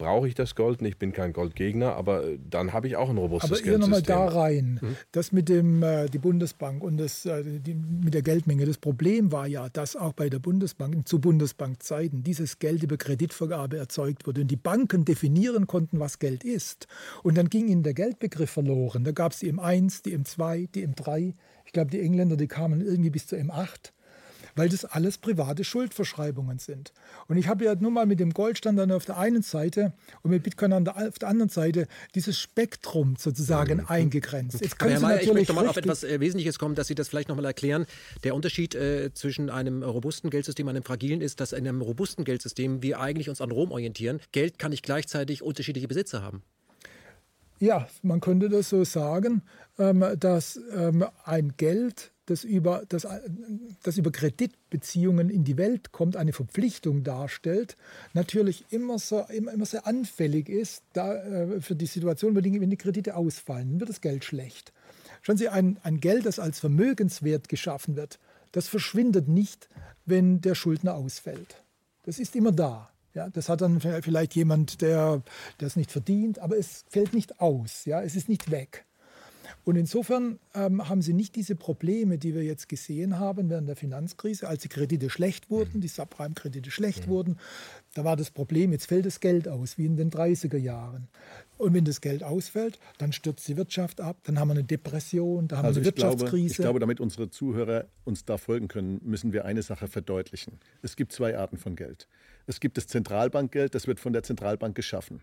brauche 0.00 0.26
ich 0.26 0.34
das 0.34 0.54
Gold 0.54 0.80
nicht, 0.80 0.92
ich 0.92 0.98
bin 0.98 1.12
kein 1.12 1.34
Goldgegner, 1.34 1.94
aber 1.94 2.24
äh, 2.24 2.38
dann 2.48 2.72
habe 2.72 2.88
ich 2.88 2.96
auch 2.96 3.10
ein 3.10 3.18
robustes 3.18 3.50
aber 3.50 3.60
Geldsystem. 3.60 3.92
Aber 3.92 4.00
nochmal 4.00 4.32
da 4.32 4.40
rein, 4.40 4.80
mhm. 4.80 4.96
das 5.12 5.30
mit 5.30 5.50
dem, 5.50 5.82
äh, 5.82 6.08
die 6.08 6.18
Bundesbank 6.18 6.82
und 6.82 6.96
das, 6.96 7.26
äh, 7.26 7.44
die, 7.60 7.74
mit 7.74 8.14
der 8.14 8.22
Geldmenge, 8.22 8.64
das 8.64 8.78
Problem 8.78 9.30
war 9.30 9.46
ja, 9.46 9.68
dass 9.68 9.96
auch 9.96 10.14
bei 10.14 10.30
der 10.30 10.38
Bundesbank, 10.38 11.06
zu 11.06 11.20
Bundesbankzeiten, 11.20 12.22
dieses 12.22 12.58
Geld 12.58 12.82
über 12.82 12.96
Kreditvergabe 12.96 13.76
erzeugt 13.76 14.26
wurde 14.26 14.40
und 14.40 14.50
die 14.50 14.56
Banken 14.56 15.04
definieren 15.04 15.66
konnten, 15.66 16.00
was 16.00 16.18
Geld 16.18 16.44
ist. 16.44 16.88
Und 17.22 17.36
dann 17.36 17.50
ging 17.50 17.68
ihnen 17.68 17.82
der 17.82 17.94
Geldbegriff 17.94 18.50
verloren. 18.50 19.04
Da 19.04 19.12
gab 19.12 19.32
es 19.32 19.40
die 19.40 19.52
M1, 19.52 20.02
die 20.02 20.16
M2, 20.16 20.70
die 20.74 20.86
M3. 20.86 21.34
Ich 21.66 21.72
glaube, 21.72 21.90
die 21.90 22.00
Engländer, 22.00 22.36
die 22.36 22.48
kamen 22.48 22.80
irgendwie 22.80 23.10
bis 23.10 23.26
zur 23.26 23.38
M8 23.38 23.92
weil 24.56 24.68
das 24.68 24.84
alles 24.84 25.18
private 25.18 25.64
Schuldverschreibungen 25.64 26.58
sind. 26.58 26.92
Und 27.28 27.36
ich 27.36 27.48
habe 27.48 27.64
ja 27.64 27.74
nur 27.74 27.90
mal 27.90 28.06
mit 28.06 28.20
dem 28.20 28.32
Goldstandard 28.32 28.92
auf 28.92 29.04
der 29.04 29.18
einen 29.18 29.42
Seite 29.42 29.92
und 30.22 30.30
mit 30.30 30.42
Bitcoin 30.42 30.72
auf 30.88 31.18
der 31.18 31.28
anderen 31.28 31.48
Seite 31.48 31.86
dieses 32.14 32.38
Spektrum 32.38 33.16
sozusagen 33.18 33.78
mhm. 33.78 33.86
eingegrenzt. 33.88 34.60
Jetzt 34.60 34.78
können 34.78 34.96
Sie 34.96 35.02
Mayer, 35.02 35.22
ich 35.22 35.32
möchte 35.32 35.52
mal 35.52 35.66
auf 35.68 35.76
etwas 35.76 36.04
äh, 36.04 36.20
Wesentliches 36.20 36.58
kommen, 36.58 36.74
dass 36.74 36.86
Sie 36.86 36.94
das 36.94 37.08
vielleicht 37.08 37.28
noch 37.28 37.36
mal 37.36 37.44
erklären. 37.44 37.86
Der 38.24 38.34
Unterschied 38.34 38.74
äh, 38.74 39.12
zwischen 39.14 39.50
einem 39.50 39.82
robusten 39.82 40.30
Geldsystem 40.30 40.66
und 40.66 40.76
einem 40.76 40.84
fragilen 40.84 41.20
ist, 41.20 41.40
dass 41.40 41.52
in 41.52 41.66
einem 41.66 41.82
robusten 41.82 42.24
Geldsystem 42.24 42.82
wir 42.82 43.00
eigentlich 43.00 43.28
uns 43.28 43.40
an 43.40 43.50
Rom 43.50 43.72
orientieren. 43.72 44.20
Geld 44.32 44.58
kann 44.58 44.70
nicht 44.70 44.82
gleichzeitig 44.82 45.42
unterschiedliche 45.42 45.88
Besitzer 45.88 46.22
haben. 46.22 46.42
Ja, 47.60 47.86
man 48.02 48.20
könnte 48.20 48.48
das 48.48 48.70
so 48.70 48.84
sagen, 48.84 49.42
ähm, 49.78 50.04
dass 50.18 50.58
ähm, 50.74 51.04
ein 51.24 51.54
Geld 51.56 52.10
das 52.30 52.44
über, 52.44 52.84
das, 52.88 53.06
das 53.82 53.98
über 53.98 54.12
Kreditbeziehungen 54.12 55.30
in 55.30 55.42
die 55.42 55.56
Welt 55.56 55.90
kommt, 55.90 56.16
eine 56.16 56.32
Verpflichtung 56.32 57.02
darstellt, 57.02 57.76
natürlich 58.12 58.64
immer, 58.70 58.98
so, 58.98 59.24
immer, 59.28 59.52
immer 59.52 59.66
sehr 59.66 59.86
anfällig 59.86 60.48
ist 60.48 60.84
da, 60.92 61.16
äh, 61.16 61.60
für 61.60 61.74
die 61.74 61.86
Situation, 61.86 62.34
wenn 62.34 62.44
die, 62.44 62.60
wenn 62.60 62.70
die 62.70 62.76
Kredite 62.76 63.16
ausfallen, 63.16 63.70
dann 63.70 63.80
wird 63.80 63.90
das 63.90 64.00
Geld 64.00 64.24
schlecht. 64.24 64.72
Schauen 65.22 65.36
Sie, 65.36 65.48
ein, 65.48 65.78
ein 65.82 65.98
Geld, 65.98 66.24
das 66.24 66.38
als 66.38 66.60
Vermögenswert 66.60 67.48
geschaffen 67.48 67.96
wird, 67.96 68.20
das 68.52 68.68
verschwindet 68.68 69.28
nicht, 69.28 69.68
wenn 70.06 70.40
der 70.40 70.54
Schuldner 70.54 70.94
ausfällt. 70.94 71.56
Das 72.04 72.18
ist 72.18 72.36
immer 72.36 72.52
da. 72.52 72.89
Ja, 73.14 73.28
das 73.28 73.48
hat 73.48 73.60
dann 73.60 73.80
vielleicht 73.80 74.34
jemand, 74.34 74.80
der 74.82 75.22
es 75.58 75.76
nicht 75.76 75.90
verdient, 75.90 76.38
aber 76.38 76.56
es 76.56 76.84
fällt 76.88 77.12
nicht 77.12 77.40
aus. 77.40 77.84
Ja, 77.84 78.02
es 78.02 78.14
ist 78.14 78.28
nicht 78.28 78.50
weg. 78.50 78.86
Und 79.64 79.76
insofern 79.76 80.38
ähm, 80.54 80.88
haben 80.88 81.02
sie 81.02 81.12
nicht 81.12 81.36
diese 81.36 81.54
Probleme, 81.54 82.18
die 82.18 82.34
wir 82.34 82.42
jetzt 82.42 82.68
gesehen 82.68 83.18
haben 83.18 83.50
während 83.50 83.68
der 83.68 83.76
Finanzkrise, 83.76 84.48
als 84.48 84.62
die 84.62 84.68
Kredite 84.68 85.10
schlecht 85.10 85.50
wurden, 85.50 85.72
mhm. 85.74 85.80
die 85.80 85.88
Subprime-Kredite 85.88 86.70
schlecht 86.70 87.06
mhm. 87.06 87.10
wurden. 87.10 87.38
Da 87.94 88.04
war 88.04 88.16
das 88.16 88.30
Problem, 88.30 88.72
jetzt 88.72 88.86
fällt 88.86 89.06
das 89.06 89.20
Geld 89.20 89.48
aus, 89.48 89.76
wie 89.76 89.86
in 89.86 89.96
den 89.96 90.10
30er 90.10 90.56
Jahren. 90.56 91.08
Und 91.58 91.74
wenn 91.74 91.84
das 91.84 92.00
Geld 92.00 92.22
ausfällt, 92.22 92.78
dann 92.98 93.12
stürzt 93.12 93.46
die 93.48 93.56
Wirtschaft 93.56 94.00
ab, 94.00 94.16
dann 94.24 94.38
haben 94.38 94.48
wir 94.48 94.54
eine 94.54 94.64
Depression, 94.64 95.46
da 95.46 95.58
haben 95.58 95.66
also 95.66 95.80
wir 95.80 95.88
eine 95.88 95.96
Wirtschaftskrise. 95.96 96.36
Glaube, 96.36 96.48
ich 96.48 96.56
glaube, 96.56 96.80
damit 96.80 97.00
unsere 97.00 97.28
Zuhörer 97.30 97.86
uns 98.04 98.24
da 98.24 98.38
folgen 98.38 98.68
können, 98.68 99.00
müssen 99.04 99.32
wir 99.32 99.44
eine 99.44 99.62
Sache 99.62 99.88
verdeutlichen. 99.88 100.58
Es 100.82 100.96
gibt 100.96 101.12
zwei 101.12 101.36
Arten 101.36 101.58
von 101.58 101.76
Geld. 101.76 102.08
Es 102.50 102.58
gibt 102.58 102.76
das 102.76 102.88
Zentralbankgeld, 102.88 103.76
das 103.76 103.86
wird 103.86 104.00
von 104.00 104.12
der 104.12 104.24
Zentralbank 104.24 104.74
geschaffen. 104.74 105.22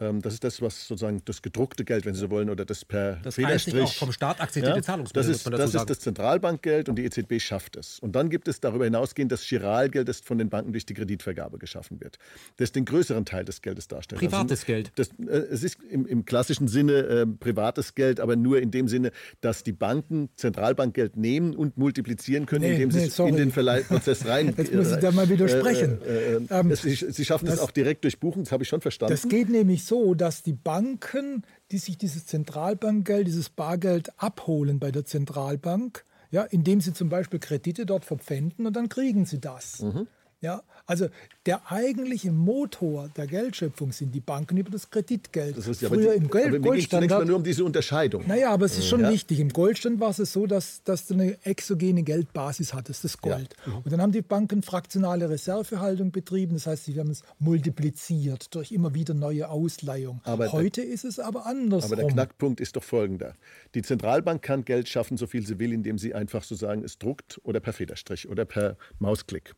Ähm, 0.00 0.22
das 0.22 0.34
ist 0.34 0.44
das, 0.44 0.62
was 0.62 0.88
sozusagen 0.88 1.22
das 1.24 1.42
gedruckte 1.42 1.84
Geld, 1.84 2.06
wenn 2.06 2.14
Sie 2.14 2.20
so 2.20 2.30
wollen, 2.30 2.50
oder 2.50 2.64
das 2.64 2.84
per 2.84 3.16
das 3.22 3.34
Federstrich. 3.34 3.82
auch 3.82 3.92
vom 3.92 4.12
Staat 4.12 4.40
akzeptierte 4.40 4.78
ja, 4.78 4.82
Zahlungsmittel. 4.82 5.28
Das, 5.28 5.36
ist, 5.36 5.46
das 5.46 5.74
ist 5.74 5.90
das 5.90 6.00
Zentralbankgeld 6.00 6.88
und 6.88 6.96
die 6.96 7.04
EZB 7.04 7.40
schafft 7.40 7.76
es. 7.76 7.98
Und 7.98 8.16
dann 8.16 8.30
gibt 8.30 8.48
es 8.48 8.60
darüber 8.60 8.84
hinausgehend 8.84 9.30
das 9.30 9.46
Giralgeld, 9.46 10.08
das 10.08 10.20
von 10.20 10.38
den 10.38 10.48
Banken 10.48 10.72
durch 10.72 10.86
die 10.86 10.94
Kreditvergabe 10.94 11.58
geschaffen 11.58 12.00
wird. 12.00 12.18
Das 12.56 12.72
den 12.72 12.84
größeren 12.84 13.24
Teil 13.24 13.44
des 13.44 13.60
Geldes 13.62 13.88
darstellt. 13.88 14.20
Privates 14.20 14.60
also, 14.60 14.66
Geld. 14.66 14.92
Das, 14.96 15.10
äh, 15.26 15.36
es 15.50 15.62
ist 15.62 15.78
im, 15.90 16.06
im, 16.06 16.24
klassischen 16.24 16.68
Sinne 16.68 16.92
äh, 16.92 17.26
privates 17.26 17.94
Geld, 17.94 18.20
aber 18.20 18.36
nur 18.36 18.60
in 18.60 18.70
dem 18.70 18.88
Sinne, 18.88 19.12
dass 19.40 19.62
die 19.64 19.72
Banken 19.72 20.30
Zentralbankgeld 20.36 21.16
nehmen 21.16 21.54
und 21.54 21.76
multiplizieren 21.76 22.46
können, 22.46 22.62
nee, 22.62 22.72
indem 22.72 22.88
nee, 22.88 23.00
sie 23.00 23.06
es 23.06 23.18
in 23.18 23.36
den 23.36 23.50
Verleihprozess 23.50 24.26
rein. 24.26 24.54
Jetzt 24.56 24.72
muss 24.72 24.92
ich 24.92 24.98
da 24.98 25.12
mal 25.12 25.28
widersprechen. 25.28 26.00
Äh, 26.02 26.08
äh, 26.08 26.36
äh 26.36 26.40
ähm, 26.50 26.70
es, 26.70 26.82
sie, 26.82 26.94
sie, 26.94 27.24
schaffen 27.24 27.48
es 27.48 27.58
auch 27.58 27.70
direkt 27.70 28.04
durch 28.04 28.18
Buchen, 28.18 28.44
das 28.44 28.52
habe 28.52 28.62
ich 28.62 28.68
schon 28.68 28.80
verstanden. 28.80 29.12
Das 29.12 29.28
geht 29.28 29.48
nämlich 29.48 29.84
so, 29.84 29.89
dass 30.14 30.42
die 30.42 30.52
Banken, 30.52 31.42
die 31.70 31.78
sich 31.78 31.98
dieses 31.98 32.26
Zentralbankgeld, 32.26 33.26
dieses 33.26 33.50
Bargeld 33.50 34.10
abholen 34.20 34.78
bei 34.78 34.92
der 34.92 35.04
Zentralbank, 35.04 36.04
ja, 36.30 36.42
indem 36.42 36.80
sie 36.80 36.92
zum 36.92 37.08
Beispiel 37.08 37.40
Kredite 37.40 37.86
dort 37.86 38.04
verpfänden 38.04 38.66
und 38.66 38.76
dann 38.76 38.88
kriegen 38.88 39.26
sie 39.26 39.40
das. 39.40 39.82
Mhm. 39.82 40.06
Ja, 40.40 40.62
also 40.90 41.08
der 41.46 41.70
eigentliche 41.70 42.32
Motor 42.32 43.10
der 43.16 43.28
Geldschöpfung 43.28 43.92
sind 43.92 44.12
die 44.12 44.20
Banken 44.20 44.56
über 44.56 44.70
das 44.70 44.90
Kreditgeld. 44.90 45.56
Das 45.56 45.68
ist 45.68 45.80
ja 45.80 45.88
Früher 45.88 46.12
die, 46.12 46.18
im 46.18 46.28
Geld, 46.28 46.48
aber 46.48 46.58
Goldstandard. 46.58 47.20
Mal 47.20 47.26
nur 47.26 47.36
um 47.36 47.44
diese 47.44 47.64
Unterscheidung. 47.64 48.24
Naja, 48.26 48.50
aber 48.50 48.66
es 48.66 48.76
ist 48.76 48.88
schon 48.88 49.02
ja. 49.02 49.10
wichtig. 49.10 49.38
Im 49.38 49.50
Goldstand 49.50 50.00
war 50.00 50.10
es 50.10 50.32
so, 50.32 50.48
dass, 50.48 50.82
dass 50.82 51.06
du 51.06 51.14
eine 51.14 51.38
exogene 51.44 52.02
Geldbasis 52.02 52.74
hattest, 52.74 53.04
das 53.04 53.18
Gold. 53.18 53.54
Ja. 53.66 53.74
Und 53.84 53.92
dann 53.92 54.02
haben 54.02 54.10
die 54.10 54.20
Banken 54.20 54.62
fraktionale 54.62 55.30
Reservehaltung 55.30 56.10
betrieben. 56.10 56.54
Das 56.54 56.66
heißt, 56.66 56.86
sie 56.86 56.98
haben 56.98 57.10
es 57.10 57.22
multipliziert 57.38 58.52
durch 58.54 58.72
immer 58.72 58.92
wieder 58.92 59.14
neue 59.14 59.48
Ausleihung. 59.48 60.20
Aber 60.24 60.50
Heute 60.50 60.80
der, 60.80 60.90
ist 60.90 61.04
es 61.04 61.20
aber 61.20 61.46
anders. 61.46 61.84
Aber 61.84 61.96
der 61.96 62.08
Knackpunkt 62.08 62.60
ist 62.60 62.74
doch 62.74 62.82
folgender. 62.82 63.36
Die 63.76 63.82
Zentralbank 63.82 64.42
kann 64.42 64.64
Geld 64.64 64.88
schaffen, 64.88 65.16
so 65.16 65.28
viel 65.28 65.46
sie 65.46 65.60
will, 65.60 65.72
indem 65.72 65.98
sie 65.98 66.14
einfach 66.14 66.42
sozusagen 66.42 66.82
es 66.82 66.98
druckt 66.98 67.40
oder 67.44 67.60
per 67.60 67.72
Federstrich 67.72 68.28
oder 68.28 68.44
per 68.44 68.76
Mausklick. 68.98 69.54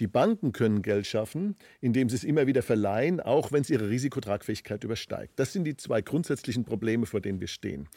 Die 0.00 0.06
Bank 0.06 0.30
Banken 0.30 0.52
können 0.52 0.69
Geld 0.82 1.06
schaffen, 1.06 1.56
indem 1.80 2.08
sie 2.08 2.16
es 2.16 2.24
immer 2.24 2.46
wieder 2.46 2.62
verleihen, 2.62 3.20
auch 3.20 3.52
wenn 3.52 3.62
es 3.62 3.70
ihre 3.70 3.88
Risikotragfähigkeit 3.88 4.84
übersteigt. 4.84 5.32
Das 5.36 5.52
sind 5.52 5.64
die 5.64 5.76
zwei 5.76 6.00
grundsätzlichen 6.00 6.64
Probleme, 6.64 7.06
vor 7.06 7.20
denen 7.20 7.40
wir 7.40 7.48
stehen. 7.48 7.88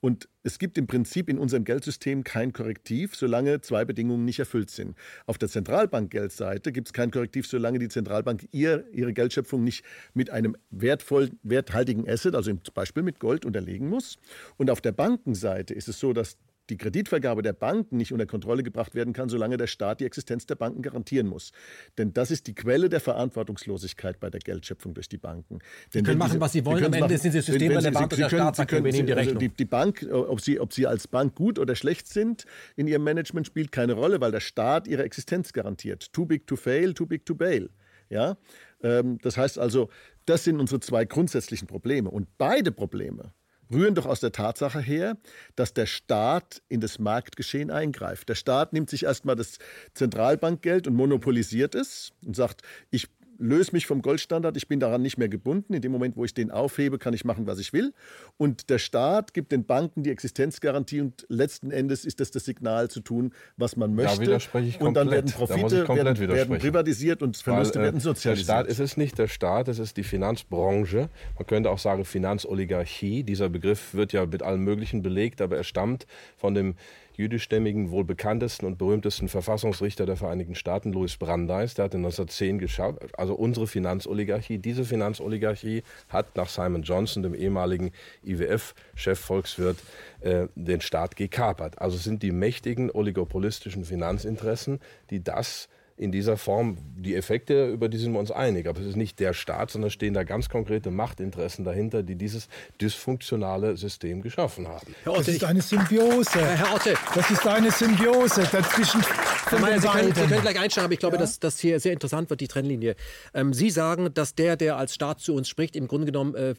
Und 0.00 0.28
es 0.42 0.58
gibt 0.58 0.76
im 0.78 0.86
Prinzip 0.86 1.28
in 1.28 1.38
unserem 1.38 1.64
Geldsystem 1.64 2.22
kein 2.22 2.52
Korrektiv, 2.52 3.16
solange 3.16 3.60
zwei 3.62 3.84
Bedingungen 3.84 4.24
nicht 4.24 4.38
erfüllt 4.38 4.70
sind. 4.70 4.96
Auf 5.26 5.38
der 5.38 5.48
Zentralbankgeldseite 5.48 6.70
gibt 6.70 6.88
es 6.88 6.92
kein 6.92 7.10
Korrektiv, 7.10 7.46
solange 7.46 7.78
die 7.78 7.88
Zentralbank 7.88 8.46
ihr, 8.52 8.84
ihre 8.92 9.12
Geldschöpfung 9.12 9.64
nicht 9.64 9.84
mit 10.12 10.30
einem 10.30 10.56
wertvoll, 10.70 11.30
werthaltigen 11.42 12.08
Asset, 12.08 12.34
also 12.34 12.52
zum 12.52 12.74
Beispiel 12.74 13.02
mit 13.02 13.20
Gold, 13.20 13.44
unterlegen 13.44 13.88
muss. 13.88 14.18
Und 14.58 14.70
auf 14.70 14.80
der 14.80 14.92
Bankenseite 14.92 15.72
ist 15.72 15.88
es 15.88 15.98
so, 15.98 16.12
dass 16.12 16.36
die 16.70 16.76
Kreditvergabe 16.76 17.42
der 17.42 17.52
Banken 17.52 17.96
nicht 17.96 18.12
unter 18.12 18.26
Kontrolle 18.26 18.62
gebracht 18.62 18.94
werden 18.94 19.12
kann, 19.12 19.28
solange 19.28 19.56
der 19.56 19.66
Staat 19.66 20.00
die 20.00 20.04
Existenz 20.04 20.46
der 20.46 20.56
Banken 20.56 20.82
garantieren 20.82 21.26
muss. 21.26 21.52
Denn 21.98 22.12
das 22.12 22.30
ist 22.30 22.46
die 22.46 22.54
Quelle 22.54 22.88
der 22.88 23.00
Verantwortungslosigkeit 23.00 24.20
bei 24.20 24.30
der 24.30 24.40
Geldschöpfung 24.40 24.94
durch 24.94 25.08
die 25.08 25.18
Banken. 25.18 25.58
Denn 25.94 26.00
sie 26.00 26.02
können 26.02 26.18
machen, 26.18 26.32
sie, 26.32 26.40
was 26.40 26.52
sie 26.52 26.64
wollen, 26.64 26.84
am 26.84 26.92
Ende 26.92 27.00
machen, 27.00 27.18
sind 27.18 27.32
sie 27.32 27.40
systemrelevant 27.40 28.12
und 28.12 28.18
der 28.18 28.28
Staat 28.28 28.72
nehmen 28.72 28.92
die 28.92 29.00
also 29.00 29.12
Rechnung. 29.14 29.18
Also 29.18 29.34
die, 29.34 29.48
die, 29.48 29.64
Bank, 29.64 30.06
ob 30.10 30.40
sie, 30.40 30.60
ob 30.60 30.72
sie 30.72 30.86
als 30.86 31.08
Bank 31.08 31.34
gut 31.34 31.58
oder 31.58 31.74
schlecht 31.76 32.08
sind 32.08 32.44
in 32.76 32.86
ihrem 32.86 33.04
Management, 33.04 33.46
spielt 33.46 33.72
keine 33.72 33.94
Rolle, 33.94 34.20
weil 34.20 34.32
der 34.32 34.40
Staat 34.40 34.88
ihre 34.88 35.04
Existenz 35.04 35.52
garantiert. 35.52 36.12
Too 36.12 36.26
big 36.26 36.46
to 36.46 36.56
fail, 36.56 36.94
too 36.94 37.06
big 37.06 37.24
to 37.24 37.34
bail. 37.34 37.70
Ja? 38.08 38.36
Ähm, 38.82 39.18
das 39.22 39.36
heißt 39.36 39.58
also, 39.58 39.88
das 40.26 40.44
sind 40.44 40.60
unsere 40.60 40.80
zwei 40.80 41.04
grundsätzlichen 41.04 41.66
Probleme. 41.68 42.10
Und 42.10 42.28
beide 42.38 42.72
Probleme 42.72 43.32
rühren 43.70 43.94
doch 43.94 44.06
aus 44.06 44.20
der 44.20 44.32
Tatsache 44.32 44.80
her, 44.80 45.16
dass 45.54 45.74
der 45.74 45.86
Staat 45.86 46.62
in 46.68 46.80
das 46.80 46.98
Marktgeschehen 46.98 47.70
eingreift. 47.70 48.28
Der 48.28 48.34
Staat 48.34 48.72
nimmt 48.72 48.90
sich 48.90 49.04
erstmal 49.04 49.36
das 49.36 49.58
Zentralbankgeld 49.94 50.86
und 50.86 50.94
monopolisiert 50.94 51.74
es 51.74 52.12
und 52.24 52.36
sagt, 52.36 52.62
ich 52.90 53.08
löse 53.38 53.72
mich 53.72 53.86
vom 53.86 54.02
Goldstandard, 54.02 54.56
ich 54.56 54.68
bin 54.68 54.80
daran 54.80 55.02
nicht 55.02 55.18
mehr 55.18 55.28
gebunden. 55.28 55.74
In 55.74 55.82
dem 55.82 55.92
Moment, 55.92 56.16
wo 56.16 56.24
ich 56.24 56.34
den 56.34 56.50
aufhebe, 56.50 56.98
kann 56.98 57.14
ich 57.14 57.24
machen, 57.24 57.46
was 57.46 57.58
ich 57.58 57.72
will. 57.72 57.92
Und 58.36 58.70
der 58.70 58.78
Staat 58.78 59.34
gibt 59.34 59.52
den 59.52 59.64
Banken 59.64 60.02
die 60.02 60.10
Existenzgarantie 60.10 61.00
und 61.00 61.26
letzten 61.28 61.70
Endes 61.70 62.04
ist 62.04 62.20
das 62.20 62.30
das 62.30 62.44
Signal 62.44 62.88
zu 62.90 63.00
tun, 63.00 63.32
was 63.56 63.76
man 63.76 63.94
möchte. 63.94 64.16
Da 64.16 64.22
widerspreche 64.22 64.68
ich 64.68 64.78
komplett. 64.78 64.88
Und 64.88 64.94
dann 64.94 65.10
werden 65.10 65.32
Profite 65.32 65.84
da 65.84 65.96
werden, 65.96 66.28
werden, 66.28 66.58
privatisiert 66.58 67.22
und 67.22 67.36
Verluste 67.36 67.76
Weil, 67.76 67.82
äh, 67.82 67.86
werden 67.86 68.00
sozialisiert. 68.00 68.48
Der 68.48 68.54
Staat 68.54 68.66
ist 68.66 68.78
es 68.78 68.96
nicht 68.96 69.18
der 69.18 69.28
Staat, 69.28 69.68
es 69.68 69.78
ist 69.78 69.96
die 69.96 70.04
Finanzbranche. 70.04 71.08
Man 71.36 71.46
könnte 71.46 71.70
auch 71.70 71.78
sagen 71.78 72.04
Finanzoligarchie. 72.04 73.22
Dieser 73.22 73.48
Begriff 73.48 73.94
wird 73.94 74.12
ja 74.12 74.26
mit 74.26 74.42
allem 74.42 74.64
Möglichen 74.64 75.02
belegt, 75.02 75.40
aber 75.40 75.56
er 75.56 75.64
stammt 75.64 76.06
von 76.36 76.54
dem 76.54 76.74
jüdischstämmigen, 77.16 77.90
wohl 77.90 78.04
bekanntesten 78.04 78.66
und 78.66 78.78
berühmtesten 78.78 79.28
Verfassungsrichter 79.28 80.06
der 80.06 80.16
Vereinigten 80.16 80.54
Staaten, 80.54 80.92
Louis 80.92 81.16
Brandeis. 81.16 81.74
Der 81.74 81.86
hat 81.86 81.94
in 81.94 82.00
1910 82.00 82.58
geschaut, 82.58 82.98
also 83.18 83.34
unsere 83.34 83.66
Finanzoligarchie. 83.66 84.58
Diese 84.58 84.84
Finanzoligarchie 84.84 85.82
hat 86.08 86.36
nach 86.36 86.48
Simon 86.48 86.82
Johnson, 86.82 87.22
dem 87.22 87.34
ehemaligen 87.34 87.90
IWF-Chefvolkswirt, 88.24 89.78
äh, 90.20 90.48
den 90.54 90.80
Staat 90.80 91.16
gekapert. 91.16 91.80
Also 91.80 91.96
sind 91.96 92.22
die 92.22 92.32
mächtigen 92.32 92.90
oligopolistischen 92.90 93.84
Finanzinteressen, 93.84 94.80
die 95.10 95.22
das 95.22 95.68
in 95.96 96.12
dieser 96.12 96.36
Form 96.36 96.76
die 96.96 97.14
Effekte, 97.14 97.68
über 97.68 97.88
die 97.88 97.96
sind 97.96 98.12
wir 98.12 98.18
uns 98.18 98.30
einig. 98.30 98.66
Aber 98.66 98.80
es 98.80 98.86
ist 98.86 98.96
nicht 98.96 99.18
der 99.18 99.32
Staat, 99.32 99.70
sondern 99.70 99.90
stehen 99.90 100.14
da 100.14 100.24
ganz 100.24 100.48
konkrete 100.48 100.90
Machtinteressen 100.90 101.64
dahinter, 101.64 102.02
die 102.02 102.16
dieses 102.16 102.48
dysfunktionale 102.80 103.76
System 103.76 104.22
geschaffen 104.22 104.68
haben. 104.68 104.94
Herr 105.04 105.12
Otte, 105.12 105.24
das 105.24 105.34
ist 105.36 105.44
eine 105.44 105.62
Symbiose. 105.62 106.46
Herr 106.46 106.74
Otte. 106.74 106.94
Das 107.14 107.30
ist 107.30 107.46
eine 107.46 107.70
Symbiose 107.70 108.46
dazwischen. 108.50 109.02
Herr 109.48 109.58
Mayer, 109.60 109.80
Sie 109.80 109.88
können, 109.88 110.14
Sie 110.14 110.20
können 110.22 110.42
gleich 110.42 110.58
einsteigen, 110.58 110.84
aber 110.86 110.94
ich 110.94 111.00
glaube, 111.00 111.16
ja. 111.16 111.20
dass 111.20 111.40
das 111.40 111.58
hier 111.60 111.80
sehr 111.80 111.92
interessant 111.92 112.28
wird, 112.28 112.40
die 112.40 112.48
Trennlinie. 112.48 112.96
Ähm, 113.32 113.54
Sie 113.54 113.70
sagen, 113.70 114.12
dass 114.12 114.34
der, 114.34 114.56
der 114.56 114.76
als 114.76 114.94
Staat 114.94 115.20
zu 115.20 115.34
uns 115.34 115.48
spricht, 115.48 115.76
im 115.76 115.88
Grunde 115.88 116.06
genommen 116.06 116.34
äh, 116.34 116.54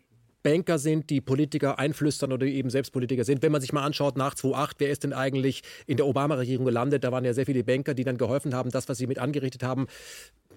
Banker 0.48 0.80
sind, 0.80 1.10
die 1.10 1.20
Politiker 1.20 1.78
einflüstern 1.78 2.32
oder 2.32 2.46
eben 2.46 2.70
selbst 2.70 2.92
Politiker 2.92 3.26
sind. 3.26 3.42
Wenn 3.42 3.52
man 3.52 3.60
sich 3.60 3.74
mal 3.74 3.84
anschaut, 3.84 4.16
nach 4.16 4.34
2008, 4.34 4.80
wer 4.80 4.90
ist 4.90 5.04
denn 5.04 5.12
eigentlich 5.12 5.62
in 5.88 5.98
der 5.98 6.08
Obama-Regierung 6.08 6.64
gelandet? 6.64 7.04
Da 7.04 7.12
waren 7.12 7.26
ja 7.26 7.34
sehr 7.34 7.46
viele 7.46 7.66
Banker, 7.66 7.94
die 7.94 8.06
dann 8.06 8.18
geholfen 8.18 8.56
haben, 8.56 8.72
das, 8.72 8.88
was 8.88 8.98
sie 8.98 9.08
mit 9.08 9.20
angerichtet 9.20 9.62
haben, 9.62 9.88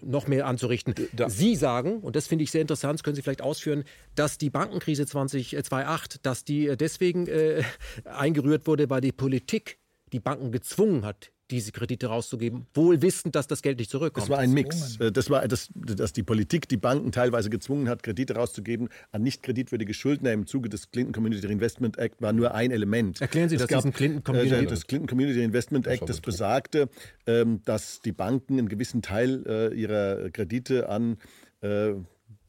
noch 0.00 0.28
mehr 0.28 0.46
anzurichten. 0.46 0.94
Da. 1.12 1.28
Sie 1.28 1.56
sagen, 1.56 1.98
und 2.02 2.14
das 2.14 2.28
finde 2.28 2.44
ich 2.44 2.52
sehr 2.52 2.60
interessant, 2.60 3.00
das 3.00 3.02
können 3.02 3.16
Sie 3.16 3.22
vielleicht 3.22 3.42
ausführen, 3.42 3.82
dass 4.14 4.38
die 4.38 4.48
Bankenkrise 4.48 5.06
2008, 5.06 6.14
äh, 6.14 6.18
dass 6.22 6.44
die 6.44 6.76
deswegen 6.76 7.26
äh, 7.26 7.64
eingerührt 8.04 8.68
wurde, 8.68 8.88
weil 8.90 9.00
die 9.00 9.10
Politik 9.10 9.78
die 10.12 10.20
Banken 10.20 10.52
gezwungen 10.52 11.04
hat, 11.04 11.32
diese 11.50 11.72
Kredite 11.72 12.06
rauszugeben, 12.06 12.66
wohl 12.74 13.02
wissend, 13.02 13.34
dass 13.34 13.46
das 13.46 13.62
Geld 13.62 13.78
nicht 13.78 13.90
zurückkommt. 13.90 14.24
Das 14.24 14.30
war 14.30 14.38
ein 14.38 14.52
Mix. 14.52 14.98
Äh, 15.00 15.12
das 15.12 15.30
war, 15.30 15.46
dass, 15.46 15.70
dass 15.74 16.12
die 16.12 16.22
Politik 16.22 16.68
die 16.68 16.76
Banken 16.76 17.12
teilweise 17.12 17.50
gezwungen 17.50 17.88
hat, 17.88 18.02
Kredite 18.02 18.34
rauszugeben 18.34 18.88
an 19.12 19.22
nicht 19.22 19.42
kreditwürdige 19.42 19.94
Schuldner 19.94 20.32
im 20.32 20.46
Zuge 20.46 20.68
des 20.68 20.90
Clinton 20.90 21.12
Community 21.12 21.46
Investment 21.46 21.98
Act 21.98 22.20
war 22.22 22.32
nur 22.32 22.54
ein 22.54 22.70
Element. 22.70 23.20
Erklären 23.20 23.48
Sie 23.48 23.56
es 23.56 23.62
das 23.62 23.68
gab, 23.68 23.82
diesen 23.82 23.92
Clinton 23.92 24.22
Community 24.22 24.54
äh, 24.54 24.66
Das 24.66 24.86
Clinton 24.86 25.08
Community 25.08 25.42
Investment 25.42 25.86
Act, 25.86 26.02
das, 26.02 26.08
das 26.08 26.20
besagte, 26.20 26.88
ähm, 27.26 27.60
dass 27.64 28.00
die 28.00 28.12
Banken 28.12 28.58
einen 28.58 28.68
gewissen 28.68 29.02
Teil 29.02 29.44
äh, 29.46 29.74
ihrer 29.74 30.30
Kredite 30.30 30.88
an 30.88 31.16
äh, 31.62 31.92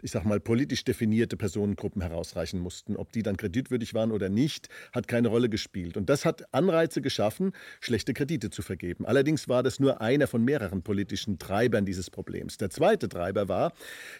ich 0.01 0.11
sag 0.11 0.25
mal, 0.25 0.39
politisch 0.39 0.83
definierte 0.83 1.37
Personengruppen 1.37 2.01
herausreichen 2.01 2.59
mussten. 2.59 2.95
Ob 2.95 3.11
die 3.11 3.23
dann 3.23 3.37
kreditwürdig 3.37 3.93
waren 3.93 4.11
oder 4.11 4.29
nicht, 4.29 4.69
hat 4.91 5.07
keine 5.07 5.27
Rolle 5.27 5.49
gespielt. 5.49 5.97
Und 5.97 6.09
das 6.09 6.25
hat 6.25 6.53
Anreize 6.53 7.01
geschaffen, 7.01 7.51
schlechte 7.79 8.13
Kredite 8.13 8.49
zu 8.49 8.61
vergeben. 8.61 9.05
Allerdings 9.05 9.47
war 9.47 9.63
das 9.63 9.79
nur 9.79 10.01
einer 10.01 10.27
von 10.27 10.43
mehreren 10.43 10.81
politischen 10.81 11.37
Treibern 11.37 11.85
dieses 11.85 12.09
Problems. 12.09 12.57
Der 12.57 12.69
zweite 12.69 13.09
Treiber 13.09 13.47
war, 13.47 13.73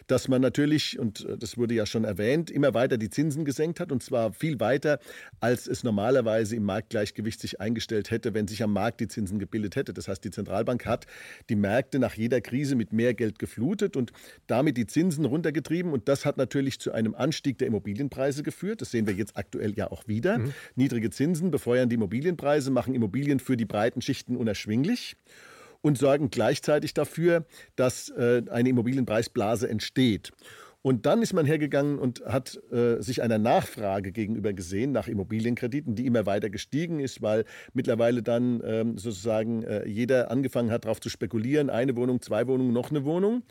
dass 0.06 0.28
man 0.28 0.40
natürlich, 0.40 0.98
und 0.98 1.24
äh, 1.24 1.36
das 1.36 1.56
wurde 1.56 1.74
ja 1.74 1.86
schon 1.86 2.04
erwähnt, 2.04 2.50
immer 2.50 2.74
weiter 2.74 2.98
die 2.98 3.10
Zinsen 3.10 3.44
gesenkt 3.44 3.80
hat, 3.80 3.92
und 3.92 4.02
zwar 4.02 4.32
viel 4.32 4.60
weiter, 4.60 4.98
als 5.40 5.66
es 5.66 5.82
normalerweise 5.82 6.56
im 6.56 6.64
Marktgleichgewicht 6.64 7.40
sich 7.40 7.60
eingestellt 7.60 8.10
hätte, 8.10 8.34
wenn 8.34 8.46
sich 8.46 8.62
am 8.62 8.72
Markt 8.72 9.00
die 9.00 9.08
Zinsen 9.08 9.38
gebildet 9.38 9.76
hätte. 9.76 9.92
Das 9.92 10.08
heißt, 10.08 10.24
die 10.24 10.30
Zentralbank 10.30 10.86
hat 10.86 11.06
die 11.48 11.56
Märkte 11.56 11.98
nach 11.98 12.14
jeder 12.14 12.40
Krise 12.40 12.76
mit 12.76 12.92
mehr 12.92 13.14
Geld 13.14 13.38
geflutet 13.38 13.96
und 13.96 14.12
damit 14.46 14.76
die 14.76 14.86
Zinsen 14.86 15.24
runtergetrieben 15.24 15.71
getrieben 15.72 15.92
und 15.92 16.08
das 16.08 16.26
hat 16.26 16.36
natürlich 16.36 16.78
zu 16.78 16.92
einem 16.92 17.14
Anstieg 17.14 17.58
der 17.58 17.68
Immobilienpreise 17.68 18.42
geführt. 18.42 18.82
Das 18.82 18.90
sehen 18.90 19.06
wir 19.06 19.14
jetzt 19.14 19.36
aktuell 19.36 19.74
ja 19.74 19.90
auch 19.90 20.06
wieder. 20.06 20.38
Mhm. 20.38 20.52
Niedrige 20.76 21.10
Zinsen 21.10 21.50
befeuern 21.50 21.88
die 21.88 21.94
Immobilienpreise, 21.94 22.70
machen 22.70 22.94
Immobilien 22.94 23.40
für 23.40 23.56
die 23.56 23.64
breiten 23.64 24.02
Schichten 24.02 24.36
unerschwinglich 24.36 25.16
und 25.80 25.96
sorgen 25.98 26.30
gleichzeitig 26.30 26.94
dafür, 26.94 27.46
dass 27.74 28.10
äh, 28.10 28.42
eine 28.50 28.68
Immobilienpreisblase 28.68 29.68
entsteht. 29.68 30.32
Und 30.82 31.06
dann 31.06 31.22
ist 31.22 31.32
man 31.32 31.46
hergegangen 31.46 31.98
und 31.98 32.24
hat 32.26 32.60
äh, 32.72 33.00
sich 33.00 33.22
einer 33.22 33.38
Nachfrage 33.38 34.10
gegenüber 34.10 34.52
gesehen 34.52 34.90
nach 34.90 35.06
Immobilienkrediten, 35.06 35.94
die 35.94 36.06
immer 36.06 36.26
weiter 36.26 36.50
gestiegen 36.50 36.98
ist, 36.98 37.22
weil 37.22 37.44
mittlerweile 37.72 38.22
dann 38.22 38.60
ähm, 38.64 38.98
sozusagen 38.98 39.62
äh, 39.62 39.88
jeder 39.88 40.30
angefangen 40.32 40.72
hat, 40.72 40.84
darauf 40.84 41.00
zu 41.00 41.08
spekulieren, 41.08 41.70
eine 41.70 41.94
Wohnung, 41.94 42.20
zwei 42.20 42.48
Wohnungen, 42.48 42.72
noch 42.72 42.90
eine 42.90 43.04
Wohnung. 43.04 43.44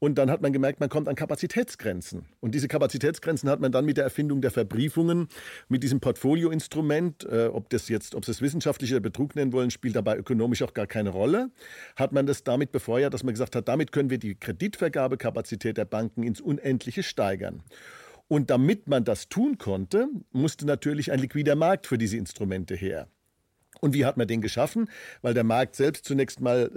Und 0.00 0.16
dann 0.16 0.30
hat 0.30 0.40
man 0.40 0.52
gemerkt, 0.52 0.80
man 0.80 0.88
kommt 0.88 1.08
an 1.08 1.14
Kapazitätsgrenzen. 1.14 2.24
Und 2.40 2.54
diese 2.54 2.68
Kapazitätsgrenzen 2.68 3.50
hat 3.50 3.60
man 3.60 3.70
dann 3.70 3.84
mit 3.84 3.98
der 3.98 4.04
Erfindung 4.04 4.40
der 4.40 4.50
Verbriefungen, 4.50 5.28
mit 5.68 5.82
diesem 5.82 6.00
Portfolioinstrument, 6.00 7.24
äh, 7.24 7.48
ob 7.52 7.68
das 7.68 7.88
jetzt, 7.88 8.14
ob 8.14 8.24
Sie 8.24 8.30
es 8.30 8.40
wissenschaftlich 8.40 8.92
oder 8.92 9.00
Betrug 9.00 9.36
nennen 9.36 9.52
wollen, 9.52 9.70
spielt 9.70 9.94
dabei 9.94 10.16
ökonomisch 10.16 10.62
auch 10.62 10.72
gar 10.72 10.86
keine 10.86 11.10
Rolle, 11.10 11.50
hat 11.96 12.12
man 12.12 12.24
das 12.24 12.42
damit 12.44 12.72
befeuert, 12.72 13.12
dass 13.12 13.24
man 13.24 13.34
gesagt 13.34 13.54
hat, 13.54 13.68
damit 13.68 13.92
können 13.92 14.08
wir 14.08 14.18
die 14.18 14.36
Kreditvergabekapazität 14.36 15.76
der 15.76 15.84
Banken 15.84 16.22
ins 16.22 16.40
Unendliche 16.40 17.02
steigern. 17.02 17.62
Und 18.26 18.48
damit 18.48 18.88
man 18.88 19.04
das 19.04 19.28
tun 19.28 19.58
konnte, 19.58 20.08
musste 20.32 20.64
natürlich 20.64 21.12
ein 21.12 21.18
liquider 21.18 21.56
Markt 21.56 21.86
für 21.86 21.98
diese 21.98 22.16
Instrumente 22.16 22.74
her. 22.74 23.06
Und 23.80 23.94
wie 23.94 24.04
hat 24.04 24.16
man 24.16 24.28
den 24.28 24.40
geschaffen? 24.40 24.88
Weil 25.22 25.34
der 25.34 25.44
Markt 25.44 25.76
selbst 25.76 26.04
zunächst 26.04 26.40
mal, 26.40 26.70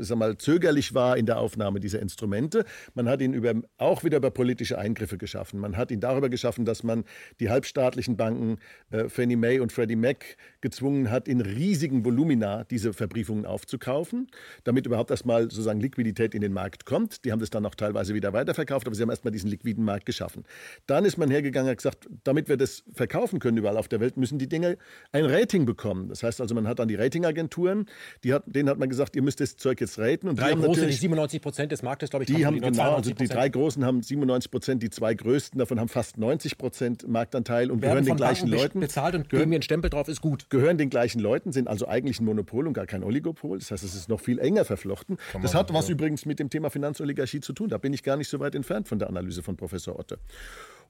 sag 0.00 0.18
mal 0.18 0.36
zögerlich 0.38 0.94
war 0.94 1.16
in 1.16 1.26
der 1.26 1.38
Aufnahme 1.38 1.80
dieser 1.80 2.00
Instrumente. 2.00 2.64
Man 2.94 3.08
hat 3.08 3.20
ihn 3.20 3.34
über, 3.34 3.54
auch 3.78 4.04
wieder 4.04 4.16
über 4.18 4.30
politische 4.30 4.78
Eingriffe 4.78 5.18
geschaffen. 5.18 5.60
Man 5.60 5.76
hat 5.76 5.90
ihn 5.90 6.00
darüber 6.00 6.28
geschaffen, 6.28 6.64
dass 6.64 6.82
man 6.82 7.04
die 7.40 7.50
halbstaatlichen 7.50 8.16
Banken 8.16 8.58
äh, 8.90 9.08
Fannie 9.08 9.36
Mae 9.36 9.60
und 9.60 9.72
Freddie 9.72 9.96
Mac 9.96 10.36
gezwungen 10.60 11.10
hat, 11.10 11.28
in 11.28 11.40
riesigen 11.40 12.04
Volumina 12.04 12.64
diese 12.64 12.92
Verbriefungen 12.92 13.46
aufzukaufen, 13.46 14.28
damit 14.64 14.86
überhaupt 14.86 15.10
erstmal 15.10 15.42
sozusagen 15.42 15.80
Liquidität 15.80 16.34
in 16.34 16.40
den 16.40 16.52
Markt 16.52 16.86
kommt. 16.86 17.24
Die 17.24 17.32
haben 17.32 17.40
das 17.40 17.50
dann 17.50 17.66
auch 17.66 17.74
teilweise 17.74 18.14
wieder 18.14 18.32
weiterverkauft, 18.32 18.86
aber 18.86 18.96
sie 18.96 19.02
haben 19.02 19.10
erstmal 19.10 19.32
diesen 19.32 19.50
liquiden 19.50 19.84
Markt 19.84 20.06
geschaffen. 20.06 20.44
Dann 20.86 21.04
ist 21.04 21.18
man 21.18 21.30
hergegangen 21.30 21.70
und 21.70 21.76
gesagt, 21.76 22.08
damit 22.24 22.48
wir 22.48 22.56
das 22.56 22.82
verkaufen 22.94 23.38
können 23.38 23.58
überall 23.58 23.76
auf 23.76 23.88
der 23.88 24.00
Welt, 24.00 24.16
müssen 24.16 24.38
die 24.38 24.48
Dinge 24.48 24.78
ein 25.12 25.24
Rating 25.24 25.66
bekommen. 25.66 26.08
Das 26.08 26.22
heißt 26.22 26.40
also, 26.46 26.54
man 26.54 26.68
hat 26.68 26.78
dann 26.78 26.88
die 26.88 26.94
Ratingagenturen, 26.94 27.86
die 28.24 28.32
hat, 28.32 28.44
denen 28.46 28.68
hat 28.68 28.78
man 28.78 28.88
gesagt, 28.88 29.16
ihr 29.16 29.22
müsst 29.22 29.40
das 29.40 29.56
Zeug 29.56 29.80
jetzt 29.80 29.98
raten. 29.98 30.28
Und 30.28 30.38
drei 30.38 30.54
die 30.54 30.62
große, 30.62 30.86
die 30.86 30.92
97 30.92 31.42
Prozent 31.42 31.72
des 31.72 31.82
Marktes, 31.82 32.10
glaube 32.10 32.24
ich, 32.24 32.28
die 32.28 32.46
haben, 32.46 32.54
die 32.54 32.60
genau, 32.60 32.94
also 32.94 33.12
die 33.12 33.26
drei 33.26 33.48
großen 33.48 33.84
haben 33.84 34.02
97 34.02 34.50
Prozent, 34.50 34.82
die 34.82 34.90
zwei 34.90 35.14
größten 35.14 35.58
davon 35.58 35.80
haben 35.80 35.88
fast 35.88 36.18
90 36.18 36.58
Prozent 36.58 37.08
Marktanteil 37.08 37.70
und 37.70 37.80
gehören 37.80 38.04
den 38.04 38.16
gleichen 38.16 38.50
Banken 38.50 38.62
Leuten. 38.62 38.80
Bezahlt 38.80 39.14
und 39.14 39.28
gehören 39.28 39.48
mir 39.48 39.56
einen 39.56 39.62
Stempel 39.62 39.90
drauf, 39.90 40.08
ist 40.08 40.20
gut. 40.20 40.48
Gehören 40.50 40.78
den 40.78 40.90
gleichen 40.90 41.20
Leuten, 41.20 41.52
sind 41.52 41.68
also 41.68 41.88
eigentlich 41.88 42.20
ein 42.20 42.24
Monopol 42.24 42.66
und 42.66 42.74
gar 42.74 42.86
kein 42.86 43.02
Oligopol. 43.02 43.58
Das 43.58 43.70
heißt, 43.70 43.82
es 43.82 43.94
ist 43.94 44.08
noch 44.08 44.20
viel 44.20 44.38
enger 44.38 44.64
verflochten. 44.64 45.18
Das 45.42 45.54
hat 45.54 45.72
was 45.72 45.88
ja. 45.88 45.94
übrigens 45.94 46.26
mit 46.26 46.38
dem 46.38 46.50
Thema 46.50 46.70
Finanzoligarchie 46.70 47.40
zu 47.40 47.52
tun. 47.52 47.68
Da 47.68 47.78
bin 47.78 47.92
ich 47.92 48.02
gar 48.02 48.16
nicht 48.16 48.28
so 48.28 48.38
weit 48.40 48.54
entfernt 48.54 48.88
von 48.88 48.98
der 48.98 49.08
Analyse 49.08 49.42
von 49.42 49.56
Professor 49.56 49.98
Otte. 49.98 50.18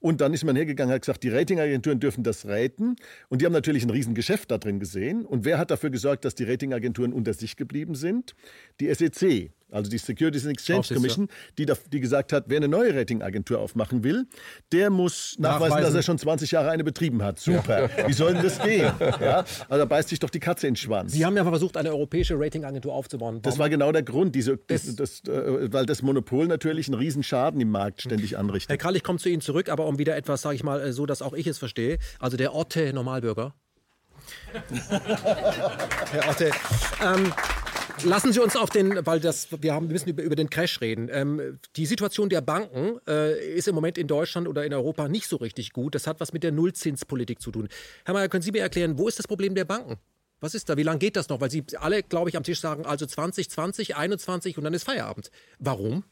Und 0.01 0.21
dann 0.21 0.33
ist 0.35 0.45
man 0.45 0.57
hergegangen 0.57 0.91
und 0.91 0.95
hat 0.95 1.03
gesagt, 1.03 1.23
die 1.23 1.29
Ratingagenturen 1.29 2.01
dürfen 2.01 2.23
das 2.23 2.47
raten. 2.47 2.97
Und 3.29 3.41
die 3.41 3.47
haben 3.47 3.53
natürlich 3.53 3.85
ein 3.85 3.91
Riesengeschäft 3.91 4.51
da 4.51 4.59
drin 4.59 4.81
gesehen. 4.81 5.25
Und 5.25 5.45
wer 5.45 5.59
hat 5.59 5.71
dafür 5.71 5.91
gesorgt, 5.91 6.25
dass 6.25 6.35
die 6.35 6.45
Ratingagenturen 6.45 7.13
unter 7.13 7.35
sich 7.35 7.57
geblieben 7.57 7.95
sind? 7.95 8.35
Die 8.81 8.93
SEC 8.93 9.51
also 9.71 9.91
die 9.91 9.99
Securities 9.99 10.45
and 10.45 10.53
Exchange. 10.53 10.87
Commission, 10.95 11.29
die, 11.59 11.67
die, 11.93 12.01
gesagt 12.01 12.33
hat, 12.33 12.45
wer 12.49 12.59
eine 12.59 12.69
neue 12.69 12.95
Ratingagentur 12.95 13.59
aufmachen 13.59 14.05
will, 14.05 14.27
der 14.73 14.91
muss 14.91 15.37
nachweisen, 15.39 15.69
nachweisen, 15.69 15.83
dass 15.83 15.95
er 15.95 16.03
schon 16.03 16.19
20 16.19 16.51
Jahre 16.51 16.71
eine 16.71 16.85
betrieben 16.85 17.23
hat. 17.23 17.39
Super. 17.39 17.91
Ja. 17.97 18.09
Wie 18.09 18.13
soll 18.13 18.35
denn 18.35 18.43
das 18.43 18.59
gehen? 18.61 18.93
Ja? 19.01 19.45
Also 19.69 19.79
da 19.79 19.85
beißt 19.85 20.09
sich 20.09 20.19
doch 20.19 20.31
die 20.31 20.41
Katze 20.41 20.67
in 20.67 20.73
den 20.75 20.77
Schwanz. 20.77 21.13
Sie 21.13 21.25
haben 21.25 21.37
ja 21.37 21.45
versucht, 21.45 21.77
eine 21.77 21.91
europäische 21.91 22.39
Ratingagentur 22.39 22.93
aufzubauen. 22.93 23.37
Warum? 23.37 23.43
Das 23.43 23.59
war 23.59 23.69
genau 23.69 23.93
der 23.93 24.03
Grund, 24.03 24.35
diese, 24.35 24.57
das, 24.57 24.95
das, 24.95 25.21
äh, 25.25 25.73
weil 25.73 25.87
das 25.87 26.03
Monopol 26.03 26.47
natürlich 26.47 26.89
einen 26.89 26.99
Riesenschaden 26.99 27.61
im 27.61 27.71
Markt 27.71 28.03
ständig 28.03 28.39
anrichtet. 28.39 28.71
Herr 28.71 28.79
Krall, 28.79 28.97
ich 28.97 29.03
komme 29.03 29.19
zu 29.19 29.29
Ihnen 29.29 29.41
zurück, 29.41 29.69
aber 29.69 29.87
um 29.87 29.99
wieder 29.99 30.17
etwas, 30.17 30.43
sage 30.43 30.55
ich 30.55 30.63
mal, 30.63 30.81
äh, 30.81 30.93
so, 30.93 31.07
dass 31.07 31.23
auch 31.23 31.33
ich 31.33 31.47
es 31.47 31.59
verstehe. 31.59 31.99
Also 32.19 32.37
der 32.37 32.55
Orte 32.55 32.93
Normalbürger. 32.93 33.55
Herr 36.11 36.29
Orte, 36.29 36.51
ähm, 37.05 37.33
Lassen 38.05 38.33
Sie 38.33 38.41
uns 38.41 38.57
auf 38.57 38.71
den, 38.71 39.07
weil 39.07 39.21
das, 39.21 39.49
wir, 39.61 39.73
haben, 39.73 39.89
wir 39.89 39.95
müssen 39.95 40.09
über, 40.09 40.23
über 40.23 40.37
den 40.37 40.51
Crash 40.51 40.81
reden. 40.81 41.09
Ähm, 41.11 41.59
die 41.77 41.87
Situation 41.87 42.29
der 42.29 42.41
Banken 42.41 42.99
äh, 43.09 43.55
ist 43.55 43.69
im 43.69 43.75
Moment 43.75 43.99
in 43.99 44.07
Deutschland 44.07 44.49
oder 44.49 44.65
in 44.65 44.75
Europa 44.75 45.09
nicht 45.09 45.29
so 45.29 45.37
richtig 45.37 45.73
gut. 45.73 45.95
Das 45.95 46.07
hat 46.07 46.21
was 46.21 46.33
mit 46.33 46.43
der 46.43 46.53
Nullzinspolitik 46.53 47.41
zu 47.41 47.51
tun. 47.51 47.69
Herr 48.05 48.15
Mayer, 48.15 48.29
können 48.29 48.43
Sie 48.43 48.53
mir 48.53 48.63
erklären, 48.63 48.99
wo 48.99 49.09
ist 49.09 49.19
das 49.19 49.27
Problem 49.27 49.55
der 49.55 49.65
Banken? 49.65 49.97
Was 50.41 50.55
ist 50.55 50.69
da? 50.69 50.77
Wie 50.77 50.83
lange 50.83 50.99
geht 50.99 51.17
das 51.17 51.29
noch? 51.29 51.41
Weil 51.41 51.51
Sie 51.51 51.65
alle, 51.79 52.03
glaube 52.03 52.29
ich, 52.29 52.37
am 52.37 52.43
Tisch 52.43 52.61
sagen, 52.61 52.85
also 52.85 53.07
2020, 53.07 53.97
21 53.97 54.59
und 54.59 54.65
dann 54.65 54.75
ist 54.75 54.85
Feierabend. 54.85 55.31
Warum? 55.59 56.05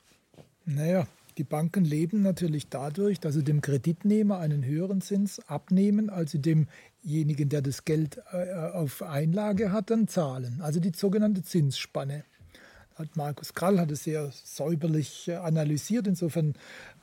Naja, 0.64 1.06
die 1.38 1.44
Banken 1.44 1.84
leben 1.84 2.22
natürlich 2.22 2.68
dadurch, 2.68 3.20
dass 3.20 3.34
sie 3.34 3.42
dem 3.42 3.60
Kreditnehmer 3.60 4.38
einen 4.38 4.64
höheren 4.64 5.00
Zins 5.00 5.40
abnehmen, 5.48 6.10
als 6.10 6.32
sie 6.32 6.40
demjenigen, 6.40 7.48
der 7.48 7.62
das 7.62 7.84
Geld 7.84 8.20
äh, 8.32 8.52
auf 8.54 9.02
Einlage 9.02 9.72
hat, 9.72 9.90
dann 9.90 10.08
zahlen. 10.08 10.60
Also 10.60 10.80
die 10.80 10.92
sogenannte 10.94 11.42
Zinsspanne. 11.42 12.24
Markus 13.14 13.54
Krall 13.54 13.80
hat 13.80 13.90
es 13.90 14.04
sehr 14.04 14.30
säuberlich 14.32 15.28
äh, 15.28 15.34
analysiert. 15.34 16.06
Insofern 16.06 16.54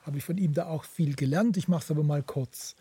habe 0.02 0.18
ich 0.18 0.24
von 0.24 0.38
ihm 0.38 0.54
da 0.54 0.66
auch 0.66 0.84
viel 0.84 1.14
gelernt. 1.14 1.56
Ich 1.56 1.68
mache 1.68 1.82
es 1.84 1.90
aber 1.90 2.02
mal 2.02 2.22
kurz. 2.22 2.76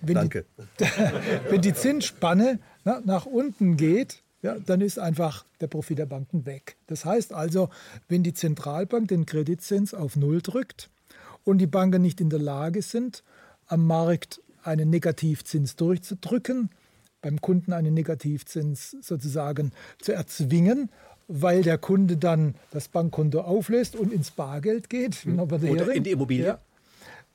Wenn 0.00 0.16
Danke. 0.16 0.44
Die, 0.80 0.84
wenn 1.50 1.60
die 1.60 1.72
Zinsspanne 1.72 2.58
nach 2.84 3.26
unten 3.26 3.76
geht, 3.76 4.24
ja, 4.42 4.56
dann 4.58 4.80
ist 4.80 4.98
einfach 4.98 5.44
der 5.60 5.66
Profit 5.66 5.98
der 5.98 6.06
Banken 6.06 6.46
weg. 6.46 6.76
Das 6.86 7.04
heißt 7.04 7.32
also, 7.32 7.70
wenn 8.08 8.22
die 8.22 8.34
Zentralbank 8.34 9.08
den 9.08 9.26
Kreditzins 9.26 9.94
auf 9.94 10.16
Null 10.16 10.42
drückt 10.42 10.90
und 11.44 11.58
die 11.58 11.66
Banken 11.66 12.02
nicht 12.02 12.20
in 12.20 12.30
der 12.30 12.38
Lage 12.38 12.82
sind, 12.82 13.24
am 13.66 13.86
Markt 13.86 14.40
einen 14.62 14.90
Negativzins 14.90 15.76
durchzudrücken, 15.76 16.70
beim 17.20 17.40
Kunden 17.40 17.72
einen 17.72 17.94
Negativzins 17.94 18.96
sozusagen 19.00 19.72
zu 20.00 20.12
erzwingen 20.12 20.90
weil 21.30 21.60
der 21.60 21.76
Kunde 21.76 22.16
dann 22.16 22.54
das 22.70 22.88
Bankkonto 22.88 23.42
auflöst 23.42 23.96
und 23.96 24.14
ins 24.14 24.30
Bargeld 24.30 24.88
geht. 24.88 25.26
Oder 25.82 25.92
in 25.92 26.02
die 26.02 26.12
Immobilie. 26.12 26.46
Ja 26.46 26.58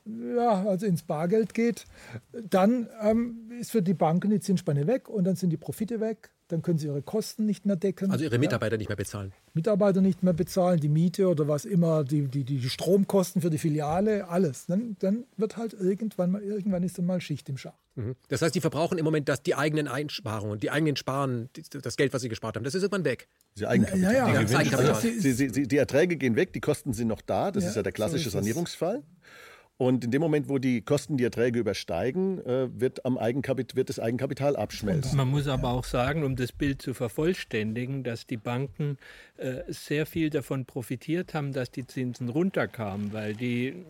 ja, 0.06 0.66
also 0.66 0.86
ins 0.86 1.04
Bargeld 1.04 1.54
geht, 1.54 1.86
dann 2.32 2.90
ähm, 3.02 3.52
ist 3.60 3.72
für 3.72 3.82
die 3.82 3.94
Banken 3.94 4.30
die 4.32 4.40
Zinsspanne 4.40 4.88
weg 4.88 5.10
und 5.10 5.24
dann 5.24 5.36
sind 5.36 5.50
die 5.50 5.58
Profite 5.58 6.00
weg. 6.00 6.30
Dann 6.54 6.62
können 6.62 6.78
sie 6.78 6.86
ihre 6.86 7.02
Kosten 7.02 7.48
nicht 7.48 7.66
mehr 7.66 7.76
decken. 7.76 8.12
Also 8.12 8.24
ihre 8.24 8.38
Mitarbeiter 8.38 8.76
ja. 8.76 8.78
nicht 8.78 8.90
mehr 8.90 8.96
bezahlen. 8.96 9.34
Mitarbeiter 9.56 10.02
nicht 10.02 10.22
mehr 10.22 10.34
bezahlen, 10.34 10.80
die 10.80 10.88
Miete 10.88 11.28
oder 11.28 11.48
was 11.48 11.66
immer, 11.66 12.04
die, 12.04 12.28
die, 12.28 12.44
die 12.44 12.62
Stromkosten 12.70 13.42
für 13.42 13.50
die 13.50 13.58
Filiale, 13.58 14.28
alles. 14.28 14.68
Dann, 14.68 14.96
dann 15.00 15.26
wird 15.36 15.58
halt 15.58 15.74
irgendwann 15.74 16.30
mal, 16.30 16.44
irgendwann 16.44 16.84
ist 16.84 17.00
dann 17.00 17.08
mal 17.08 17.20
Schicht 17.22 17.50
im 17.50 17.58
Schacht. 17.58 17.80
Mhm. 17.96 18.16
Das 18.28 18.44
heißt, 18.44 18.54
die 18.54 18.62
verbrauchen 18.62 19.00
im 19.00 19.04
Moment 19.04 19.30
das, 19.30 19.42
die 19.42 19.56
eigenen 19.56 19.88
Einsparungen, 19.88 20.60
die 20.60 20.70
eigenen 20.70 20.96
Sparen, 20.96 21.50
das 21.72 21.98
Geld, 21.98 22.14
was 22.14 22.22
sie 22.22 22.30
gespart 22.30 22.56
haben, 22.56 22.64
das 22.64 22.76
ist 22.76 22.84
irgendwann 22.84 23.06
weg. 23.06 23.28
Die 23.58 23.66
Eigenkapital. 23.66 24.14
Ja, 24.14 24.28
ja. 24.28 24.44
Die, 24.44 24.56
Eigenkapital. 24.56 25.02
Sie, 25.02 25.32
sie, 25.32 25.68
die, 25.68 25.78
Erträge 25.78 26.18
gehen 26.18 26.36
weg, 26.36 26.54
die 26.54 26.62
Kosten 26.62 26.94
sind 26.94 27.08
noch 27.08 27.22
da. 27.22 27.52
Das 27.52 27.64
ja, 27.64 27.70
ist 27.72 27.76
ja 27.76 27.82
der 27.82 27.94
klassische 27.94 28.30
so 28.30 28.38
Sanierungsfall. 28.38 29.02
Und 29.78 30.06
in 30.06 30.12
dem 30.12 30.22
Moment, 30.22 30.50
wo 30.50 30.60
die 30.60 30.82
Kosten 30.82 31.18
die 31.18 31.24
Erträge 31.24 31.60
übersteigen, 31.60 32.40
äh, 32.46 32.70
wird, 32.80 33.06
am 33.06 33.18
Eigenkapit 33.18 33.76
wird 33.76 33.90
das 33.90 34.00
Eigenkapital 34.00 34.56
abschmelzen. 34.56 35.18
Man 35.18 35.30
muss 35.30 35.48
aber 35.48 35.70
auch 35.70 35.84
sagen, 35.84 36.24
um 36.24 36.36
das 36.36 36.52
Bild 36.52 36.82
zu 36.82 36.94
vervollständigen, 36.94 38.04
dass 38.04 38.28
die 38.28 38.38
Banken 38.38 38.98
äh, 39.38 39.62
sehr 39.68 40.06
viel 40.06 40.30
davon 40.30 40.66
profitiert 40.66 41.34
haben, 41.34 41.54
dass 41.54 41.72
die 41.72 41.88
Zinsen 41.88 42.30
runterkamen, 42.30 43.14
weil 43.14 43.34
die 43.34 43.84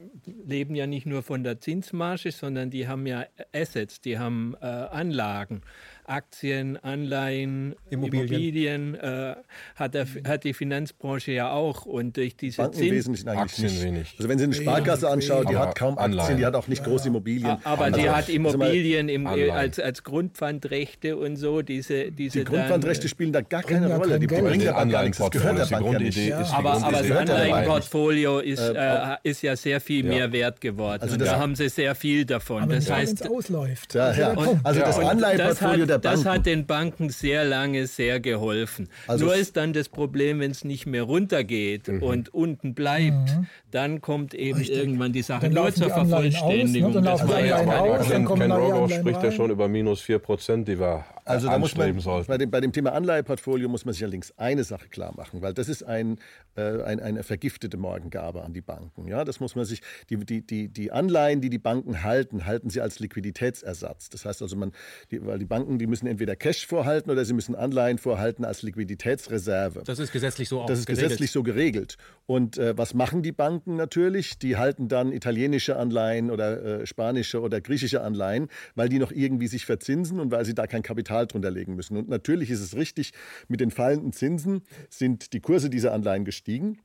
leben 0.46 0.74
ja 0.74 0.88
nicht 0.88 1.06
nur 1.06 1.22
von 1.22 1.44
der 1.44 1.60
Zinsmarge, 1.60 2.32
sondern 2.32 2.70
die 2.70 2.88
haben 2.88 3.06
ja 3.06 3.26
Assets, 3.54 4.00
die 4.00 4.18
haben 4.18 4.56
äh, 4.62 4.66
Anlagen. 4.66 5.62
Aktien, 6.06 6.78
Anleihen, 6.78 7.76
Immobilien, 7.90 8.28
Immobilien 8.28 8.96
äh, 8.96 9.36
hat, 9.76 9.94
der, 9.94 10.08
hat 10.28 10.44
die 10.44 10.54
Finanzbranche 10.54 11.32
ja 11.32 11.52
auch. 11.52 11.86
Und 11.86 12.18
durch 12.18 12.36
diese 12.36 12.58
Banken 12.58 12.78
Zins 12.78 12.92
Wesentlichen 12.92 13.30
eigentlich 13.30 13.42
Aktien 13.42 13.68
nicht. 13.68 13.84
wenig. 13.84 14.16
Also 14.18 14.30
wenn 14.30 14.38
Sie 14.38 14.44
eine 14.44 14.54
Sparkasse 14.54 15.10
anschauen, 15.10 15.48
die 15.50 15.58
hat 15.58 15.76
kaum 15.76 15.98
Aktien, 15.98 16.20
Anleihen. 16.20 16.38
die 16.38 16.46
hat 16.46 16.56
auch 16.56 16.68
nicht 16.68 16.84
große 16.84 17.08
Immobilien. 17.08 17.58
Aber 17.64 17.86
also, 17.86 18.00
die 18.00 18.10
hat 18.10 18.30
Immobilien 18.30 19.10
im, 19.10 19.28
als, 19.28 19.80
als 19.80 20.04
Grundpfandrechte 20.04 21.18
und 21.18 21.38
so. 21.38 21.62
Diese, 21.62 22.12
diese 22.12 22.40
die 22.40 22.46
Grundpfandrechte 22.46 23.04
dann, 23.04 23.10
spielen 23.10 23.34
da 23.34 23.42
gar 23.42 23.64
keine 23.64 23.96
Rolle. 23.96 24.20
Die 24.20 24.28
bringen 24.28 24.60
der 24.60 24.74
Bank 24.74 24.92
gar 24.92 25.04
nichts. 25.04 25.18
Das 25.18 25.32
gehört 25.32 25.58
der 25.58 25.66
Bank 25.66 25.94
ja 25.94 26.00
nicht. 26.00 26.18
Ja. 26.18 26.40
Aber, 26.54 26.74
aber 26.74 26.92
das 26.92 27.12
Anleihenportfolio 27.12 28.40
ist, 28.40 28.60
äh, 28.60 29.16
ist 29.24 29.42
ja 29.42 29.56
sehr 29.56 29.80
viel 29.80 30.04
mehr 30.04 30.32
wert 30.32 30.62
geworden. 30.62 31.02
Also 31.02 31.18
da 31.18 31.38
haben 31.38 31.56
sie 31.56 31.70
sehr 31.70 31.96
viel 31.96 32.26
davon. 32.26 32.68
das 32.70 32.90
heißt, 32.90 33.30
ausläuft. 33.30 33.96
Also 33.96 34.80
das 34.80 35.00
Anleihenportfolio 35.00 35.86
der 35.94 36.10
Banken. 36.10 36.24
Das 36.24 36.34
hat 36.34 36.46
den 36.46 36.66
Banken 36.66 37.10
sehr 37.10 37.46
lange 37.46 37.88
sehr 37.88 38.20
geholfen. 38.20 38.90
Also 39.08 39.26
Nur 39.26 39.36
ist 39.36 39.58
dann 39.58 39.74
das 39.74 39.90
Problem, 39.90 40.40
wenn 40.40 40.52
es 40.52 40.64
nicht 40.64 40.86
mehr 40.86 41.04
runtergeht 41.04 41.88
mhm. 41.88 42.04
und 42.04 42.34
unten 42.34 42.74
bleibt, 42.74 43.38
mhm. 43.38 43.48
dann 43.72 44.02
kommt 44.02 44.34
eben 44.34 44.60
Richtig. 44.60 44.78
irgendwann 44.78 45.14
die 45.14 45.22
Sache 45.22 45.50
nur 45.50 45.74
zur 45.74 45.90
Vervollständigung. 45.90 46.90
Aus, 46.90 46.96
ne? 46.96 47.02
Dann 47.02 47.04
das 47.04 47.28
war 47.28 47.82
aus, 47.82 48.08
Ken, 48.10 48.26
Ken 48.28 48.52
Rogoff 48.52 48.94
spricht 48.94 49.24
ja 49.24 49.32
schon 49.32 49.52
über 49.52 49.68
minus 49.68 50.02
4 50.02 50.20
Prozent, 50.20 50.68
die 50.68 50.80
wir 50.80 51.06
also 51.26 51.48
da 51.48 51.58
muss 51.58 51.76
man, 51.76 51.96
bei 52.28 52.38
dem, 52.38 52.52
bei 52.52 52.60
dem, 52.60 52.74
Thema 52.74 52.92
Anleiheportfolio 52.94 53.70
muss 53.70 53.86
man 53.86 53.94
sich 53.94 54.04
allerdings 54.04 54.38
eine 54.38 54.64
Sache 54.64 54.90
klar 54.90 55.14
machen, 55.16 55.42
weil 55.42 55.54
das 55.54 55.70
ist 55.70 55.84
ein, 55.84 56.20
äh, 56.56 56.82
ein, 56.84 57.00
eine 57.00 57.24
vergiftete 57.24 57.78
Morgengabe 57.78 58.44
an 58.44 58.54
die 58.54 58.62
Banken. 58.62 59.08
Ja, 59.08 59.24
das 59.24 59.40
muss 59.40 59.56
man 59.56 59.64
sich, 59.64 59.82
die, 60.10 60.18
die, 60.18 60.46
die, 60.46 60.68
die 60.68 60.92
Anleihen, 60.92 61.40
die 61.40 61.50
die 61.50 61.60
Banken 61.60 62.04
halten, 62.04 62.46
halten 62.46 62.70
sie 62.70 62.82
als 62.82 63.00
Liquiditätsersatz. 63.00 64.10
Das 64.10 64.26
heißt 64.26 64.42
also, 64.42 64.58
man, 64.58 64.74
die, 65.12 65.26
weil 65.26 65.40
die 65.40 65.46
Banken, 65.46 65.80
die 65.84 65.88
müssen 65.88 66.08
entweder 66.08 66.36
Cash 66.36 66.66
vorhalten 66.66 67.12
oder 67.12 67.24
sie 67.26 67.34
müssen 67.34 67.56
Anleihen 67.56 67.98
vorhalten 68.00 68.44
als 68.44 68.64
Liquiditätsreserve. 68.64 69.84
Das 69.86 70.00
ist 70.00 70.12
gesetzlich 70.12 70.50
so 70.50 70.66
Das 70.66 70.80
ist 70.80 70.86
geregelt. 70.88 71.04
gesetzlich 71.10 71.32
so 71.32 71.44
geregelt. 71.44 71.98
Und 72.26 72.58
äh, 72.58 72.78
was 72.78 72.94
machen 72.94 73.22
die 73.22 73.32
Banken 73.32 73.76
natürlich? 73.76 74.40
Die 74.40 74.58
halten 74.58 74.88
dann 74.88 75.12
italienische 75.12 75.78
Anleihen 75.78 76.32
oder 76.32 76.82
äh, 76.82 76.86
spanische 76.86 77.42
oder 77.42 77.62
griechische 77.62 78.02
Anleihen, 78.02 78.48
weil 78.76 78.90
die 78.90 79.00
noch 79.00 79.12
irgendwie 79.12 79.48
sich 79.48 79.66
verzinsen 79.66 80.20
und 80.20 80.32
weil 80.32 80.46
sie 80.46 80.56
da 80.56 80.66
kein 80.66 80.82
Kapital 80.82 81.04
Kapital 81.04 81.28
drunter 81.28 81.52
legen 81.52 81.76
müssen. 81.76 81.98
Und 81.98 82.08
natürlich 82.10 82.50
ist 82.50 82.62
es 82.62 82.76
richtig, 82.76 83.12
mit 83.48 83.60
den 83.60 83.72
fallenden 83.72 84.14
Zinsen 84.14 84.62
sind 84.90 85.34
die 85.34 85.40
Kurse 85.42 85.70
dieser 85.70 85.94
Anleihen 85.94 86.26
gestiegen. 86.26 86.80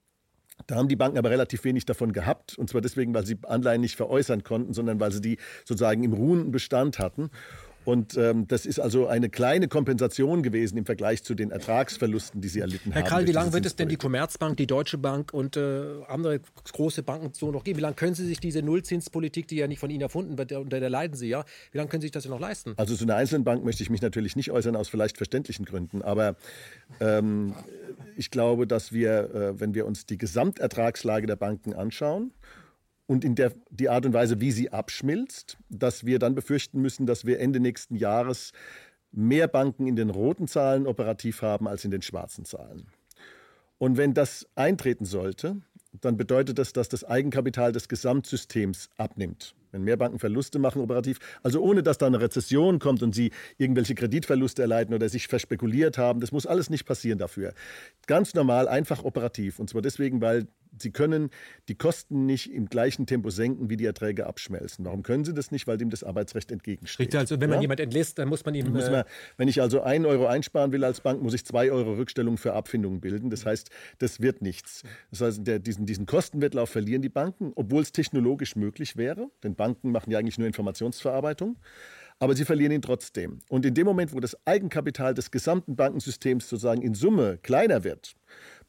Da 0.66 0.74
haben 0.74 0.88
die 0.88 0.96
Banken 0.96 1.18
aber 1.18 1.30
relativ 1.30 1.62
wenig 1.64 1.86
davon 1.86 2.12
gehabt. 2.12 2.58
Und 2.58 2.68
zwar 2.68 2.80
deswegen, 2.80 3.14
weil 3.14 3.24
sie 3.24 3.38
Anleihen 3.44 3.80
nicht 3.80 3.96
veräußern 3.96 4.42
konnten, 4.42 4.74
sondern 4.74 4.98
weil 4.98 5.12
sie 5.12 5.20
die 5.20 5.38
sozusagen 5.64 6.02
im 6.02 6.12
ruhenden 6.12 6.50
Bestand 6.50 6.98
hatten. 6.98 7.30
Und 7.88 8.18
ähm, 8.18 8.46
das 8.46 8.66
ist 8.66 8.78
also 8.78 9.06
eine 9.06 9.30
kleine 9.30 9.66
Kompensation 9.66 10.42
gewesen 10.42 10.76
im 10.76 10.84
Vergleich 10.84 11.24
zu 11.24 11.34
den 11.34 11.50
Ertragsverlusten, 11.50 12.42
die 12.42 12.48
sie 12.48 12.60
erlitten 12.60 12.92
Herr 12.92 13.00
haben. 13.00 13.08
Herr 13.08 13.16
Karl, 13.16 13.26
wie 13.26 13.32
lange 13.32 13.54
wird 13.54 13.64
es 13.64 13.76
denn 13.76 13.88
die 13.88 13.96
Commerzbank, 13.96 14.58
die 14.58 14.66
Deutsche 14.66 14.98
Bank 14.98 15.32
und 15.32 15.56
äh, 15.56 16.02
andere 16.06 16.40
große 16.70 17.02
Banken 17.02 17.32
so 17.32 17.50
noch 17.50 17.64
geben? 17.64 17.78
Wie 17.78 17.80
lange 17.80 17.94
können 17.94 18.14
Sie 18.14 18.26
sich 18.26 18.40
diese 18.40 18.60
Nullzinspolitik, 18.60 19.48
die 19.48 19.56
ja 19.56 19.66
nicht 19.66 19.78
von 19.78 19.88
Ihnen 19.88 20.02
erfunden 20.02 20.36
wird, 20.36 20.52
unter 20.52 20.80
der 20.80 20.90
leiden 20.90 21.16
Sie 21.16 21.28
ja, 21.28 21.46
wie 21.72 21.78
lange 21.78 21.88
können 21.88 22.02
Sie 22.02 22.08
sich 22.08 22.12
das 22.12 22.26
noch 22.26 22.38
leisten? 22.38 22.74
Also 22.76 22.94
zu 22.94 23.04
einer 23.04 23.16
einzelnen 23.16 23.44
Bank 23.44 23.64
möchte 23.64 23.82
ich 23.82 23.88
mich 23.88 24.02
natürlich 24.02 24.36
nicht 24.36 24.50
äußern, 24.50 24.76
aus 24.76 24.90
vielleicht 24.90 25.16
verständlichen 25.16 25.64
Gründen. 25.64 26.02
Aber 26.02 26.36
ähm, 27.00 27.54
ich 28.18 28.30
glaube, 28.30 28.66
dass 28.66 28.92
wir, 28.92 29.34
äh, 29.34 29.60
wenn 29.60 29.72
wir 29.72 29.86
uns 29.86 30.04
die 30.04 30.18
Gesamtertragslage 30.18 31.26
der 31.26 31.36
Banken 31.36 31.72
anschauen, 31.72 32.32
und 33.08 33.24
in 33.24 33.34
der, 33.34 33.52
die 33.70 33.88
Art 33.88 34.06
und 34.06 34.12
Weise, 34.12 34.40
wie 34.40 34.52
sie 34.52 34.70
abschmilzt, 34.70 35.56
dass 35.70 36.04
wir 36.04 36.18
dann 36.18 36.34
befürchten 36.34 36.80
müssen, 36.80 37.06
dass 37.06 37.24
wir 37.24 37.40
Ende 37.40 37.58
nächsten 37.58 37.96
Jahres 37.96 38.52
mehr 39.10 39.48
Banken 39.48 39.86
in 39.86 39.96
den 39.96 40.10
roten 40.10 40.46
Zahlen 40.46 40.86
operativ 40.86 41.40
haben 41.40 41.66
als 41.66 41.84
in 41.84 41.90
den 41.90 42.02
schwarzen 42.02 42.44
Zahlen. 42.44 42.86
Und 43.78 43.96
wenn 43.96 44.12
das 44.12 44.46
eintreten 44.54 45.06
sollte, 45.06 45.56
dann 45.92 46.18
bedeutet 46.18 46.58
das, 46.58 46.74
dass 46.74 46.90
das 46.90 47.02
Eigenkapital 47.02 47.72
des 47.72 47.88
Gesamtsystems 47.88 48.90
abnimmt. 48.98 49.54
Wenn 49.70 49.84
mehr 49.84 49.96
Banken 49.96 50.18
Verluste 50.18 50.58
machen 50.58 50.82
operativ, 50.82 51.18
also 51.42 51.62
ohne 51.62 51.82
dass 51.82 51.96
da 51.96 52.06
eine 52.06 52.20
Rezession 52.20 52.78
kommt 52.78 53.02
und 53.02 53.14
sie 53.14 53.32
irgendwelche 53.56 53.94
Kreditverluste 53.94 54.62
erleiden 54.62 54.94
oder 54.94 55.08
sich 55.08 55.28
verspekuliert 55.28 55.96
haben, 55.96 56.20
das 56.20 56.32
muss 56.32 56.46
alles 56.46 56.68
nicht 56.68 56.84
passieren 56.84 57.18
dafür. 57.18 57.54
Ganz 58.06 58.34
normal, 58.34 58.68
einfach 58.68 59.04
operativ. 59.04 59.58
Und 59.58 59.70
zwar 59.70 59.82
deswegen, 59.82 60.20
weil 60.20 60.46
Sie 60.82 60.90
können 60.90 61.30
die 61.68 61.74
Kosten 61.74 62.26
nicht 62.26 62.52
im 62.52 62.66
gleichen 62.66 63.06
Tempo 63.06 63.30
senken, 63.30 63.70
wie 63.70 63.76
die 63.76 63.84
Erträge 63.84 64.26
abschmelzen. 64.26 64.84
Warum 64.84 65.02
können 65.02 65.24
Sie 65.24 65.34
das 65.34 65.50
nicht? 65.50 65.66
Weil 65.66 65.78
dem 65.78 65.90
das 65.90 66.04
Arbeitsrecht 66.04 66.50
entgegensteht. 66.52 67.06
Richtig, 67.06 67.18
also 67.18 67.40
wenn 67.40 67.50
man 67.50 67.58
ja? 67.58 67.62
jemand 67.62 67.80
entlässt, 67.80 68.18
dann 68.18 68.28
muss 68.28 68.44
man 68.44 68.54
ihm... 68.54 68.70
Muss 68.72 68.90
man, 68.90 69.00
äh, 69.00 69.04
wenn 69.36 69.48
ich 69.48 69.60
also 69.60 69.82
einen 69.82 70.06
Euro 70.06 70.26
einsparen 70.26 70.72
will 70.72 70.84
als 70.84 71.00
Bank, 71.00 71.22
muss 71.22 71.34
ich 71.34 71.44
zwei 71.44 71.70
Euro 71.70 71.94
Rückstellung 71.94 72.38
für 72.38 72.52
Abfindungen 72.52 73.00
bilden. 73.00 73.30
Das 73.30 73.46
heißt, 73.46 73.70
das 73.98 74.20
wird 74.20 74.42
nichts. 74.42 74.82
Das 75.10 75.20
heißt, 75.20 75.46
der, 75.46 75.58
diesen, 75.58 75.86
diesen 75.86 76.06
Kostenwettlauf 76.06 76.70
verlieren 76.70 77.02
die 77.02 77.08
Banken, 77.08 77.52
obwohl 77.54 77.82
es 77.82 77.92
technologisch 77.92 78.56
möglich 78.56 78.96
wäre. 78.96 79.30
Denn 79.42 79.54
Banken 79.54 79.92
machen 79.92 80.10
ja 80.10 80.18
eigentlich 80.18 80.38
nur 80.38 80.46
Informationsverarbeitung 80.46 81.56
aber 82.20 82.34
sie 82.34 82.44
verlieren 82.44 82.72
ihn 82.72 82.82
trotzdem. 82.82 83.38
Und 83.48 83.64
in 83.64 83.74
dem 83.74 83.86
Moment, 83.86 84.12
wo 84.12 84.20
das 84.20 84.36
Eigenkapital 84.44 85.14
des 85.14 85.30
gesamten 85.30 85.76
Bankensystems 85.76 86.48
sozusagen 86.48 86.82
in 86.82 86.94
Summe 86.94 87.38
kleiner 87.42 87.84
wird, 87.84 88.14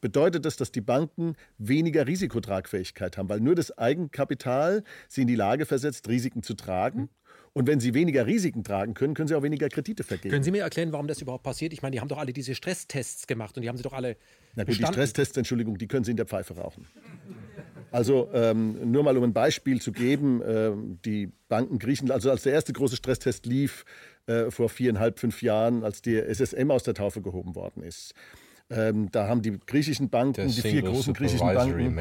bedeutet 0.00 0.44
das, 0.44 0.56
dass 0.56 0.72
die 0.72 0.80
Banken 0.80 1.34
weniger 1.58 2.06
Risikotragfähigkeit 2.06 3.18
haben, 3.18 3.28
weil 3.28 3.40
nur 3.40 3.54
das 3.54 3.76
Eigenkapital 3.76 4.84
sie 5.08 5.22
in 5.22 5.28
die 5.28 5.34
Lage 5.34 5.66
versetzt, 5.66 6.08
Risiken 6.08 6.42
zu 6.42 6.54
tragen. 6.54 7.08
Und 7.52 7.66
wenn 7.66 7.80
sie 7.80 7.94
weniger 7.94 8.26
Risiken 8.26 8.62
tragen 8.62 8.94
können, 8.94 9.14
können 9.14 9.26
sie 9.26 9.34
auch 9.34 9.42
weniger 9.42 9.68
Kredite 9.68 10.04
vergeben. 10.04 10.30
Können 10.30 10.44
Sie 10.44 10.52
mir 10.52 10.62
erklären, 10.62 10.92
warum 10.92 11.08
das 11.08 11.20
überhaupt 11.20 11.42
passiert? 11.42 11.72
Ich 11.72 11.82
meine, 11.82 11.92
die 11.92 12.00
haben 12.00 12.06
doch 12.06 12.18
alle 12.18 12.32
diese 12.32 12.54
Stresstests 12.54 13.26
gemacht 13.26 13.56
und 13.56 13.62
die 13.62 13.68
haben 13.68 13.76
sie 13.76 13.82
doch 13.82 13.92
alle. 13.92 14.16
Na 14.54 14.62
gut, 14.62 14.78
die 14.78 14.86
Stresstests, 14.86 15.36
Entschuldigung, 15.36 15.76
die 15.76 15.88
können 15.88 16.04
Sie 16.04 16.12
in 16.12 16.16
der 16.16 16.26
Pfeife 16.26 16.54
rauchen. 16.54 16.86
Also 17.90 18.28
ähm, 18.32 18.92
nur 18.92 19.02
mal 19.02 19.16
um 19.16 19.24
ein 19.24 19.32
Beispiel 19.32 19.80
zu 19.80 19.90
geben, 19.90 20.40
äh, 20.42 20.70
die 21.04 21.32
Banken 21.48 21.80
Griechenland, 21.80 22.14
also 22.14 22.30
als 22.30 22.44
der 22.44 22.52
erste 22.52 22.72
große 22.72 22.94
Stresstest 22.94 23.46
lief 23.46 23.84
äh, 24.26 24.50
vor 24.50 24.68
viereinhalb, 24.68 25.18
fünf 25.18 25.42
Jahren, 25.42 25.82
als 25.82 26.02
der 26.02 26.28
SSM 26.28 26.70
aus 26.70 26.84
der 26.84 26.94
Taufe 26.94 27.20
gehoben 27.20 27.56
worden 27.56 27.82
ist, 27.82 28.14
ähm, 28.70 29.10
da 29.10 29.26
haben 29.26 29.42
die 29.42 29.58
griechischen 29.66 30.10
Banken, 30.10 30.48
die 30.48 30.60
vier 30.60 30.82
großen 30.82 31.12
griechischen 31.12 31.46
Banken, 31.46 31.98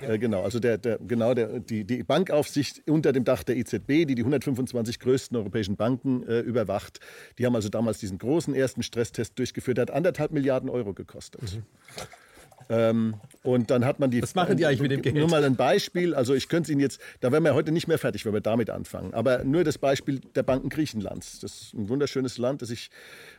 äh, 0.00 0.18
genau, 0.18 0.42
also 0.42 0.60
der, 0.60 0.76
der, 0.76 0.98
genau 0.98 1.32
der, 1.32 1.60
die, 1.60 1.84
die 1.84 2.02
Bankaufsicht 2.02 2.82
unter 2.88 3.12
dem 3.12 3.24
Dach 3.24 3.42
der 3.42 3.56
EZB, 3.56 4.06
die 4.06 4.14
die 4.14 4.22
125 4.22 4.98
größten 4.98 5.36
europäischen 5.36 5.76
Banken 5.76 6.22
äh, 6.28 6.40
überwacht, 6.40 7.00
die 7.38 7.46
haben 7.46 7.54
also 7.54 7.70
damals 7.70 7.98
diesen 7.98 8.18
großen 8.18 8.54
ersten 8.54 8.82
Stresstest 8.82 9.38
durchgeführt, 9.38 9.78
der 9.78 9.82
hat 9.82 9.90
anderthalb 9.90 10.32
Milliarden 10.32 10.68
Euro 10.68 10.92
gekostet. 10.92 11.42
Mhm. 11.42 11.62
Ähm, 12.68 13.14
und 13.42 13.70
dann 13.70 13.84
hat 13.84 13.98
man 13.98 14.10
die. 14.10 14.22
Was 14.22 14.34
machen 14.34 14.56
die 14.56 14.66
eigentlich 14.66 14.80
mit 14.80 14.90
dem 14.90 15.02
Geld? 15.02 15.16
Nur 15.16 15.28
mal 15.28 15.42
ein 15.44 15.56
Beispiel. 15.56 16.14
Also 16.14 16.34
ich 16.34 16.48
könnte 16.48 16.68
es 16.68 16.72
Ihnen 16.72 16.80
jetzt, 16.80 17.00
da 17.20 17.32
wären 17.32 17.42
wir 17.42 17.54
heute 17.54 17.72
nicht 17.72 17.88
mehr 17.88 17.98
fertig, 17.98 18.24
wenn 18.24 18.32
wir 18.32 18.40
damit 18.40 18.70
anfangen. 18.70 19.14
Aber 19.14 19.44
nur 19.44 19.64
das 19.64 19.78
Beispiel 19.78 20.20
der 20.34 20.42
Banken 20.42 20.68
Griechenlands. 20.68 21.40
Das 21.40 21.62
ist 21.62 21.74
ein 21.74 21.88
wunderschönes 21.88 22.38
Land, 22.38 22.62
das 22.62 22.70
ich 22.70 22.90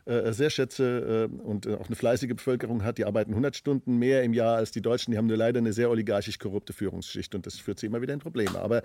äh, 0.06 0.32
sehr 0.34 0.50
schätze 0.50 1.30
äh, 1.32 1.42
und 1.44 1.66
äh, 1.66 1.76
auch 1.76 1.88
eine 1.88 1.96
fleißige 1.96 2.36
Bevölkerung 2.36 2.84
hat. 2.84 2.98
Die 2.98 3.06
arbeiten 3.06 3.32
100 3.32 3.56
Stunden 3.56 3.98
mehr 3.98 4.24
im 4.24 4.34
Jahr 4.34 4.58
als 4.58 4.72
die 4.72 4.82
Deutschen. 4.82 5.12
Die 5.12 5.18
haben 5.18 5.28
nur 5.28 5.38
leider 5.38 5.60
eine 5.60 5.74
sehr 5.74 5.90
oligarchisch 5.90 6.40
korrupte 6.40 6.74
Führungsschicht 6.74 7.34
und 7.36 7.46
das 7.46 7.58
führt 7.58 7.80
zu 7.80 7.86
immer 7.86 8.02
wieder 8.02 8.14
in 8.14 8.20
Probleme. 8.20 8.60
Aber 8.60 8.82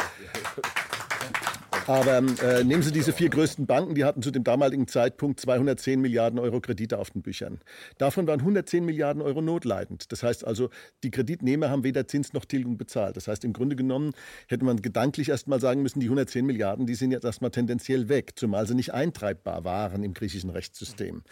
Aber 1.88 2.18
äh, 2.18 2.64
nehmen 2.64 2.82
Sie 2.82 2.92
diese 2.92 3.14
vier 3.14 3.30
größten 3.30 3.64
Banken, 3.64 3.94
die 3.94 4.04
hatten 4.04 4.20
zu 4.20 4.30
dem 4.30 4.44
damaligen 4.44 4.86
Zeitpunkt 4.88 5.40
210 5.40 6.02
Milliarden 6.02 6.38
Euro 6.38 6.60
Kredite 6.60 6.98
auf 6.98 7.08
den 7.08 7.22
Büchern. 7.22 7.60
Davon 7.96 8.26
waren 8.26 8.40
110 8.40 8.84
Milliarden 8.84 9.22
Euro 9.22 9.40
notleidend. 9.40 10.12
Das 10.12 10.22
heißt 10.22 10.46
also, 10.46 10.68
die 11.02 11.10
Kreditnehmer 11.10 11.70
haben 11.70 11.84
weder 11.84 12.06
Zins 12.06 12.34
noch 12.34 12.44
Tilgung 12.44 12.76
bezahlt. 12.76 13.16
Das 13.16 13.26
heißt, 13.26 13.42
im 13.44 13.54
Grunde 13.54 13.74
genommen 13.74 14.12
hätte 14.48 14.66
man 14.66 14.82
gedanklich 14.82 15.30
erst 15.30 15.48
mal 15.48 15.60
sagen 15.60 15.80
müssen, 15.80 16.00
die 16.00 16.08
110 16.08 16.44
Milliarden, 16.44 16.84
die 16.84 16.94
sind 16.94 17.10
jetzt 17.10 17.24
erstmal 17.24 17.52
tendenziell 17.52 18.10
weg, 18.10 18.32
zumal 18.36 18.66
sie 18.66 18.74
nicht 18.74 18.92
eintreibbar 18.92 19.64
waren 19.64 20.04
im 20.04 20.12
griechischen 20.12 20.50
Rechtssystem. 20.50 21.22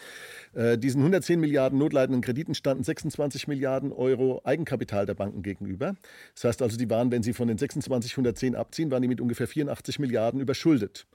Äh, 0.55 0.79
diesen 0.79 1.01
110 1.01 1.39
Milliarden 1.39 1.77
notleidenden 1.77 2.21
Krediten 2.21 2.55
standen 2.55 2.83
26 2.83 3.47
Milliarden 3.47 3.91
Euro 3.91 4.41
Eigenkapital 4.43 5.05
der 5.05 5.13
Banken 5.13 5.43
gegenüber. 5.43 5.93
Das 6.33 6.45
heißt 6.45 6.63
also, 6.63 6.77
die 6.77 6.89
waren, 6.89 7.11
wenn 7.11 7.21
sie 7.21 7.33
von 7.33 7.47
den 7.47 7.59
26 7.59 8.13
110 8.13 8.55
abziehen, 8.55 8.89
waren 8.89 9.03
die 9.03 9.07
mit 9.07 9.21
ungefähr 9.21 9.47
84 9.47 9.99
Milliarden 9.99 10.46
überschuldet. 10.47 11.05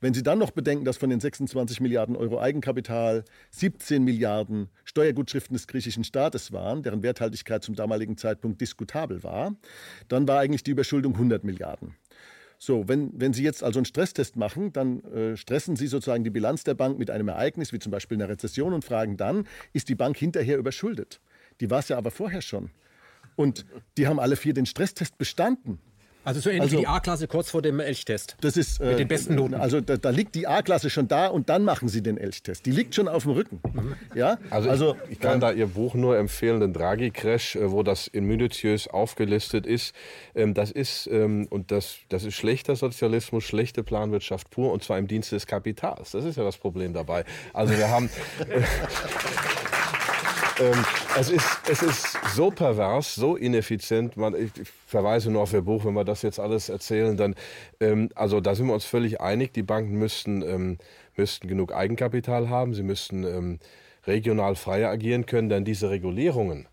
Wenn 0.00 0.14
Sie 0.14 0.22
dann 0.22 0.38
noch 0.38 0.50
bedenken, 0.50 0.86
dass 0.86 0.96
von 0.96 1.10
den 1.10 1.20
26 1.20 1.80
Milliarden 1.80 2.16
Euro 2.16 2.40
Eigenkapital 2.40 3.24
17 3.50 4.02
Milliarden 4.02 4.70
Steuergutschriften 4.84 5.54
des 5.54 5.66
griechischen 5.66 6.04
Staates 6.04 6.52
waren, 6.52 6.82
deren 6.82 7.02
Werthaltigkeit 7.02 7.62
zum 7.62 7.74
damaligen 7.74 8.16
Zeitpunkt 8.16 8.60
diskutabel 8.60 9.22
war, 9.22 9.54
dann 10.08 10.26
war 10.26 10.40
eigentlich 10.40 10.62
die 10.62 10.70
Überschuldung 10.70 11.12
100 11.12 11.44
Milliarden. 11.44 11.94
So, 12.58 12.88
wenn, 12.88 13.12
wenn 13.14 13.32
Sie 13.32 13.44
jetzt 13.44 13.62
also 13.62 13.78
einen 13.78 13.84
Stresstest 13.84 14.36
machen, 14.36 14.72
dann 14.72 15.00
äh, 15.04 15.36
stressen 15.36 15.76
Sie 15.76 15.86
sozusagen 15.86 16.24
die 16.24 16.30
Bilanz 16.30 16.64
der 16.64 16.74
Bank 16.74 16.98
mit 16.98 17.10
einem 17.10 17.28
Ereignis, 17.28 17.72
wie 17.72 17.78
zum 17.78 17.92
Beispiel 17.92 18.16
einer 18.16 18.28
Rezession, 18.28 18.72
und 18.72 18.84
fragen 18.84 19.16
dann, 19.16 19.46
ist 19.72 19.88
die 19.88 19.94
Bank 19.94 20.16
hinterher 20.16 20.58
überschuldet? 20.58 21.20
Die 21.60 21.70
war 21.70 21.80
es 21.80 21.88
ja 21.88 21.98
aber 21.98 22.10
vorher 22.10 22.42
schon. 22.42 22.70
Und 23.36 23.64
die 23.96 24.08
haben 24.08 24.18
alle 24.18 24.34
vier 24.34 24.54
den 24.54 24.66
Stresstest 24.66 25.18
bestanden. 25.18 25.78
Also 26.28 26.40
so 26.40 26.50
ähnlich 26.50 26.64
also, 26.64 26.76
wie 26.76 26.80
die 26.80 26.86
A-Klasse 26.86 27.26
kurz 27.26 27.48
vor 27.48 27.62
dem 27.62 27.80
Elchtest. 27.80 28.36
Das 28.42 28.58
ist 28.58 28.82
äh, 28.82 28.88
mit 28.90 28.98
den 28.98 29.08
besten 29.08 29.34
Noten. 29.34 29.54
Also 29.54 29.80
da, 29.80 29.96
da 29.96 30.10
liegt 30.10 30.34
die 30.34 30.46
A-Klasse 30.46 30.90
schon 30.90 31.08
da 31.08 31.28
und 31.28 31.48
dann 31.48 31.64
machen 31.64 31.88
Sie 31.88 32.02
den 32.02 32.18
Elchtest. 32.18 32.66
Die 32.66 32.70
liegt 32.70 32.94
schon 32.94 33.08
auf 33.08 33.22
dem 33.22 33.32
Rücken. 33.32 33.62
Mhm. 33.72 33.96
Ja? 34.14 34.36
Also, 34.50 34.68
also 34.68 34.96
ich, 35.06 35.12
ich, 35.12 35.20
kann 35.20 35.40
da 35.40 35.52
Ihr 35.52 35.68
Buch 35.68 35.94
nur 35.94 36.18
empfehlen, 36.18 36.60
den 36.60 36.74
Draghi 36.74 37.10
Crash, 37.12 37.56
äh, 37.56 37.70
wo 37.72 37.82
das 37.82 38.08
in 38.08 38.24
minutiös 38.24 38.88
aufgelistet 38.88 39.64
ist. 39.64 39.94
Ähm, 40.34 40.52
das 40.52 40.70
ist 40.70 41.06
ähm, 41.10 41.46
und 41.48 41.70
das, 41.70 41.96
das 42.10 42.24
ist 42.24 42.34
schlechter 42.34 42.76
Sozialismus, 42.76 43.44
schlechte 43.44 43.82
Planwirtschaft 43.82 44.50
pur 44.50 44.70
und 44.70 44.84
zwar 44.84 44.98
im 44.98 45.08
Dienste 45.08 45.34
des 45.34 45.46
Kapitals. 45.46 46.10
Das 46.10 46.26
ist 46.26 46.36
ja 46.36 46.44
das 46.44 46.58
Problem 46.58 46.92
dabei. 46.92 47.24
Also 47.54 47.74
wir 47.74 47.88
haben 47.88 48.10
ähm, 50.60 50.84
es, 51.18 51.30
ist, 51.30 51.46
es 51.70 51.82
ist 51.82 52.18
so 52.34 52.50
pervers, 52.50 53.14
so 53.14 53.36
ineffizient. 53.36 54.16
Man, 54.16 54.34
ich, 54.34 54.50
ich, 54.60 54.68
verweise 54.86 55.30
nur 55.30 55.42
auf 55.42 55.52
Ihr 55.52 55.62
Buch, 55.62 55.84
wenn 55.84 55.94
wir 55.94 56.04
das 56.04 56.22
jetzt 56.22 56.40
alles 56.40 56.68
erzählen, 56.68 57.16
dann, 57.16 57.34
ähm, 57.80 58.08
also 58.14 58.40
da 58.40 58.54
sind 58.54 58.66
wir 58.66 58.74
uns 58.74 58.84
völlig 58.84 59.20
einig, 59.20 59.52
die 59.52 59.62
Banken 59.62 59.98
müssten, 59.98 60.42
ähm, 60.42 60.78
müssten 61.16 61.48
genug 61.48 61.72
Eigenkapital 61.72 62.48
haben, 62.48 62.74
sie 62.74 62.82
müssten 62.82 63.24
ähm, 63.24 63.58
regional 64.06 64.56
freier 64.56 64.90
agieren 64.90 65.26
können, 65.26 65.48
denn 65.48 65.64
diese 65.64 65.90
Regulierungen, 65.90 66.66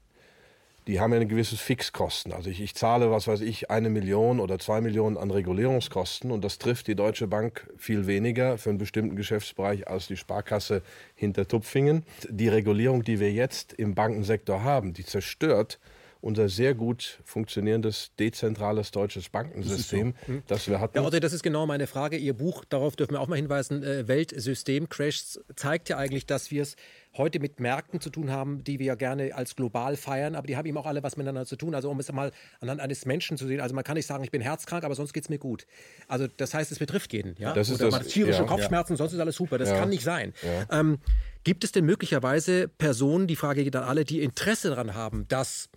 die 0.87 0.99
haben 0.99 1.13
ja 1.13 1.19
ein 1.19 1.27
gewisses 1.27 1.59
Fixkosten. 1.59 2.31
Also 2.31 2.49
ich, 2.49 2.61
ich, 2.61 2.75
zahle, 2.75 3.09
was 3.11 3.27
weiß 3.27 3.41
ich, 3.41 3.71
eine 3.71 3.89
Million 3.89 4.39
oder 4.39 4.59
zwei 4.59 4.81
Millionen 4.81 5.17
an 5.17 5.31
Regulierungskosten 5.31 6.31
und 6.31 6.43
das 6.43 6.59
trifft 6.59 6.87
die 6.87 6.95
Deutsche 6.95 7.27
Bank 7.27 7.67
viel 7.77 8.07
weniger 8.07 8.57
für 8.57 8.69
einen 8.69 8.77
bestimmten 8.77 9.15
Geschäftsbereich 9.15 9.87
als 9.87 10.07
die 10.07 10.17
Sparkasse 10.17 10.81
hinter 11.15 11.47
Tupfingen. 11.47 12.03
Die 12.29 12.49
Regulierung, 12.49 13.03
die 13.03 13.19
wir 13.19 13.31
jetzt 13.31 13.73
im 13.73 13.95
Bankensektor 13.95 14.63
haben, 14.63 14.93
die 14.93 15.05
zerstört 15.05 15.79
unser 16.25 16.49
sehr 16.49 16.73
gut 16.73 17.19
funktionierendes, 17.23 18.11
dezentrales 18.17 18.89
deutsches 18.89 19.29
Bankensystem, 19.29 20.13
das, 20.13 20.21
so. 20.25 20.33
hm. 20.33 20.43
das 20.47 20.67
wir 20.67 20.79
hatten. 20.79 20.97
Ja, 20.97 21.03
Otto, 21.03 21.19
das 21.19 21.33
ist 21.33 21.43
genau 21.43 21.67
meine 21.67 21.85
Frage. 21.85 22.17
Ihr 22.17 22.33
Buch, 22.33 22.65
darauf 22.65 22.95
dürfen 22.95 23.13
wir 23.13 23.21
auch 23.21 23.27
mal 23.27 23.35
hinweisen, 23.35 23.83
äh, 23.83 24.07
Weltsystem-Crashs, 24.07 25.39
zeigt 25.55 25.87
ja 25.89 25.97
eigentlich, 25.97 26.25
dass 26.25 26.49
wir 26.49 26.63
es 26.63 26.77
heute 27.17 27.39
mit 27.39 27.59
Märkten 27.59 28.01
zu 28.01 28.09
tun 28.09 28.31
haben, 28.31 28.63
die 28.63 28.79
wir 28.79 28.87
ja 28.87 28.95
gerne 28.95 29.35
als 29.35 29.55
global 29.55 29.95
feiern, 29.95 30.35
aber 30.35 30.47
die 30.47 30.57
haben 30.57 30.65
eben 30.65 30.77
auch 30.77 30.85
alle 30.85 31.03
was 31.03 31.17
miteinander 31.17 31.45
zu 31.45 31.55
tun. 31.55 31.75
Also 31.75 31.89
um 31.89 31.99
es 31.99 32.11
mal 32.11 32.31
anhand 32.59 32.81
eines 32.81 33.05
Menschen 33.05 33.37
zu 33.37 33.47
sehen, 33.47 33.61
also 33.61 33.73
man 33.75 33.83
kann 33.83 33.95
nicht 33.95 34.07
sagen, 34.07 34.23
ich 34.23 34.31
bin 34.31 34.41
herzkrank, 34.41 34.83
aber 34.83 34.95
sonst 34.95 35.13
geht 35.13 35.23
es 35.23 35.29
mir 35.29 35.39
gut. 35.39 35.65
Also 36.07 36.27
das 36.27 36.53
heißt, 36.53 36.71
es 36.71 36.79
betrifft 36.79 37.13
jeden. 37.13 37.35
Ja? 37.37 37.53
Das 37.53 37.69
ist 37.69 37.75
Oder 37.75 37.85
das, 37.85 37.91
man 37.93 38.01
hat 38.01 38.07
tierische 38.09 38.41
ja, 38.41 38.47
Kopfschmerzen, 38.47 38.93
ja. 38.93 38.97
sonst 38.97 39.13
ist 39.13 39.19
alles 39.19 39.35
super. 39.35 39.57
Das 39.57 39.69
ja. 39.69 39.79
kann 39.79 39.89
nicht 39.89 40.03
sein. 40.03 40.33
Ähm, 40.71 40.99
gibt 41.43 41.63
es 41.63 41.71
denn 41.71 41.85
möglicherweise 41.85 42.67
Personen, 42.67 43.27
die 43.27 43.35
Frage 43.35 43.63
geht 43.63 43.75
an 43.75 43.83
alle, 43.83 44.05
die 44.05 44.21
Interesse 44.21 44.69
daran 44.69 44.93
haben, 44.95 45.27
dass 45.27 45.69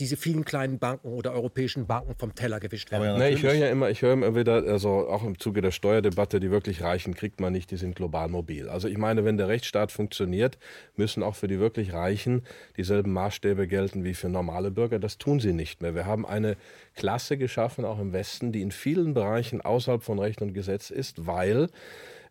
diese 0.00 0.16
vielen 0.16 0.44
kleinen 0.44 0.78
Banken 0.78 1.08
oder 1.08 1.32
europäischen 1.32 1.86
Banken 1.86 2.14
vom 2.16 2.34
Teller 2.34 2.60
gewischt 2.60 2.90
werden. 2.90 3.04
Ja, 3.04 3.18
nee, 3.18 3.28
ich 3.28 3.42
höre 3.42 3.52
ja 3.52 3.68
immer, 3.68 3.90
ich 3.90 4.00
höre 4.00 4.14
immer 4.14 4.34
wieder, 4.34 4.54
also 4.54 5.08
auch 5.08 5.22
im 5.22 5.38
Zuge 5.38 5.60
der 5.60 5.70
Steuerdebatte, 5.70 6.40
die 6.40 6.50
wirklich 6.50 6.82
Reichen 6.82 7.14
kriegt 7.14 7.40
man 7.40 7.52
nicht, 7.52 7.70
die 7.70 7.76
sind 7.76 7.94
global 7.94 8.28
mobil. 8.28 8.70
Also 8.70 8.88
ich 8.88 8.96
meine, 8.96 9.24
wenn 9.24 9.36
der 9.36 9.48
Rechtsstaat 9.48 9.92
funktioniert, 9.92 10.58
müssen 10.96 11.22
auch 11.22 11.34
für 11.34 11.46
die 11.46 11.58
wirklich 11.58 11.92
Reichen 11.92 12.42
dieselben 12.78 13.12
Maßstäbe 13.12 13.68
gelten 13.68 14.02
wie 14.02 14.14
für 14.14 14.30
normale 14.30 14.70
Bürger. 14.70 14.98
Das 14.98 15.18
tun 15.18 15.40
sie 15.40 15.52
nicht 15.52 15.82
mehr. 15.82 15.94
Wir 15.94 16.06
haben 16.06 16.24
eine 16.24 16.56
Klasse 16.94 17.36
geschaffen, 17.36 17.84
auch 17.84 18.00
im 18.00 18.14
Westen, 18.14 18.50
die 18.50 18.62
in 18.62 18.72
vielen 18.72 19.12
Bereichen 19.12 19.60
außerhalb 19.60 20.02
von 20.02 20.18
Recht 20.18 20.40
und 20.40 20.54
Gesetz 20.54 20.90
ist, 20.90 21.26
weil 21.26 21.68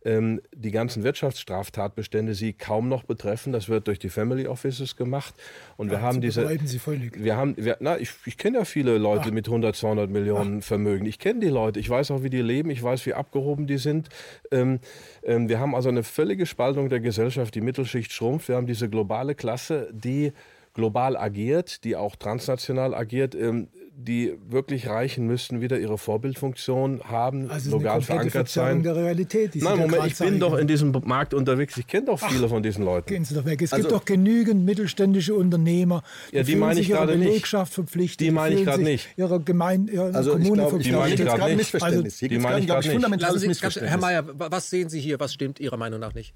ähm, 0.03 0.41
die 0.53 0.71
ganzen 0.71 1.03
Wirtschaftsstraftatbestände 1.03 2.33
sie 2.33 2.53
kaum 2.53 2.89
noch 2.89 3.03
betreffen. 3.03 3.53
Das 3.53 3.69
wird 3.69 3.87
durch 3.87 3.99
die 3.99 4.09
Family 4.09 4.47
Offices 4.47 4.95
gemacht. 4.95 5.35
Und 5.77 5.87
ja, 5.87 5.93
wir 5.93 6.01
haben 6.01 6.21
diese. 6.21 6.47
Sie 6.65 6.79
völlig. 6.79 7.23
Wir 7.23 7.35
haben, 7.35 7.55
wir, 7.57 7.77
na, 7.79 7.97
ich, 7.97 8.11
ich 8.25 8.37
kenne 8.37 8.59
ja 8.59 8.65
viele 8.65 8.97
Leute 8.97 9.25
Ach. 9.27 9.31
mit 9.31 9.47
100, 9.47 9.75
200 9.75 10.09
Millionen 10.09 10.59
Ach. 10.59 10.65
Vermögen. 10.65 11.05
Ich 11.05 11.19
kenne 11.19 11.39
die 11.39 11.49
Leute. 11.49 11.79
Ich 11.79 11.89
weiß 11.89 12.11
auch, 12.11 12.23
wie 12.23 12.29
die 12.29 12.41
leben. 12.41 12.69
Ich 12.69 12.81
weiß, 12.81 13.05
wie 13.05 13.13
abgehoben 13.13 13.67
die 13.67 13.77
sind. 13.77 14.09
Ähm, 14.51 14.79
ähm, 15.23 15.49
wir 15.49 15.59
haben 15.59 15.75
also 15.75 15.89
eine 15.89 16.03
völlige 16.03 16.45
Spaltung 16.45 16.89
der 16.89 16.99
Gesellschaft. 16.99 17.53
Die 17.53 17.61
Mittelschicht 17.61 18.11
schrumpft. 18.11 18.47
Wir 18.47 18.55
haben 18.55 18.67
diese 18.67 18.89
globale 18.89 19.35
Klasse, 19.35 19.89
die 19.91 20.33
global 20.73 21.17
agiert, 21.17 21.83
die 21.83 21.95
auch 21.95 22.15
transnational 22.15 22.93
agiert. 22.93 23.35
Ähm, 23.35 23.67
die 24.05 24.37
wirklich 24.49 24.87
Reichen 24.87 25.27
müssten 25.27 25.61
wieder 25.61 25.79
ihre 25.79 25.97
Vorbildfunktion 25.97 27.01
haben, 27.03 27.49
also 27.49 27.71
lokal 27.71 28.01
verankert 28.01 28.49
sein. 28.49 28.83
der 28.83 28.95
Realität. 28.95 29.55
Nein, 29.55 29.79
Moment, 29.79 30.05
ich 30.07 30.17
bin 30.17 30.39
doch 30.39 30.57
in 30.57 30.67
diesem 30.67 30.91
Markt 31.05 31.33
unterwegs. 31.33 31.77
Ich 31.77 31.87
kenne 31.87 32.07
doch 32.07 32.19
viele 32.19 32.45
Ach, 32.45 32.49
von 32.49 32.63
diesen 32.63 32.83
Leuten. 32.83 33.07
Gehen 33.07 33.25
Sie 33.25 33.35
doch 33.35 33.45
weg. 33.45 33.61
Es 33.61 33.73
also, 33.73 33.87
gibt 33.87 33.99
doch 33.99 34.05
genügend 34.05 34.65
mittelständische 34.65 35.35
Unternehmer, 35.35 36.03
die, 36.31 36.37
ja, 36.37 36.43
die 36.43 36.55
meine 36.55 36.79
ich 36.79 36.89
gerade 36.89 37.17
nicht. 37.17 37.27
Belegschaft 37.27 37.73
verpflichtet. 37.73 38.27
Die 38.27 38.31
meine 38.31 38.55
ich 38.55 38.65
gerade 38.65 38.83
nicht. 38.83 39.09
Ihrer 39.17 39.39
Gemeinde, 39.39 39.93
ihrer 39.93 40.15
also 40.15 40.31
Kommune 40.31 40.67
verpflichtet. 40.67 40.85
Die 40.85 40.91
meine 40.91 41.13
ich 41.13 41.21
gerade 41.21 41.43
nicht. 41.43 41.57
Missverständnis. 41.57 42.13
Also, 42.13 42.27
die 42.27 42.39
meine 42.39 42.59
ich 42.59 42.67
gerade 42.67 43.47
nicht. 43.47 43.81
Herr 43.81 43.97
Mayer, 43.97 44.25
was 44.33 44.69
sehen 44.69 44.89
Sie 44.89 44.99
hier? 44.99 45.19
Was 45.19 45.33
stimmt 45.33 45.59
Ihrer 45.59 45.77
Meinung 45.77 45.99
nach 45.99 46.13
nicht? 46.13 46.33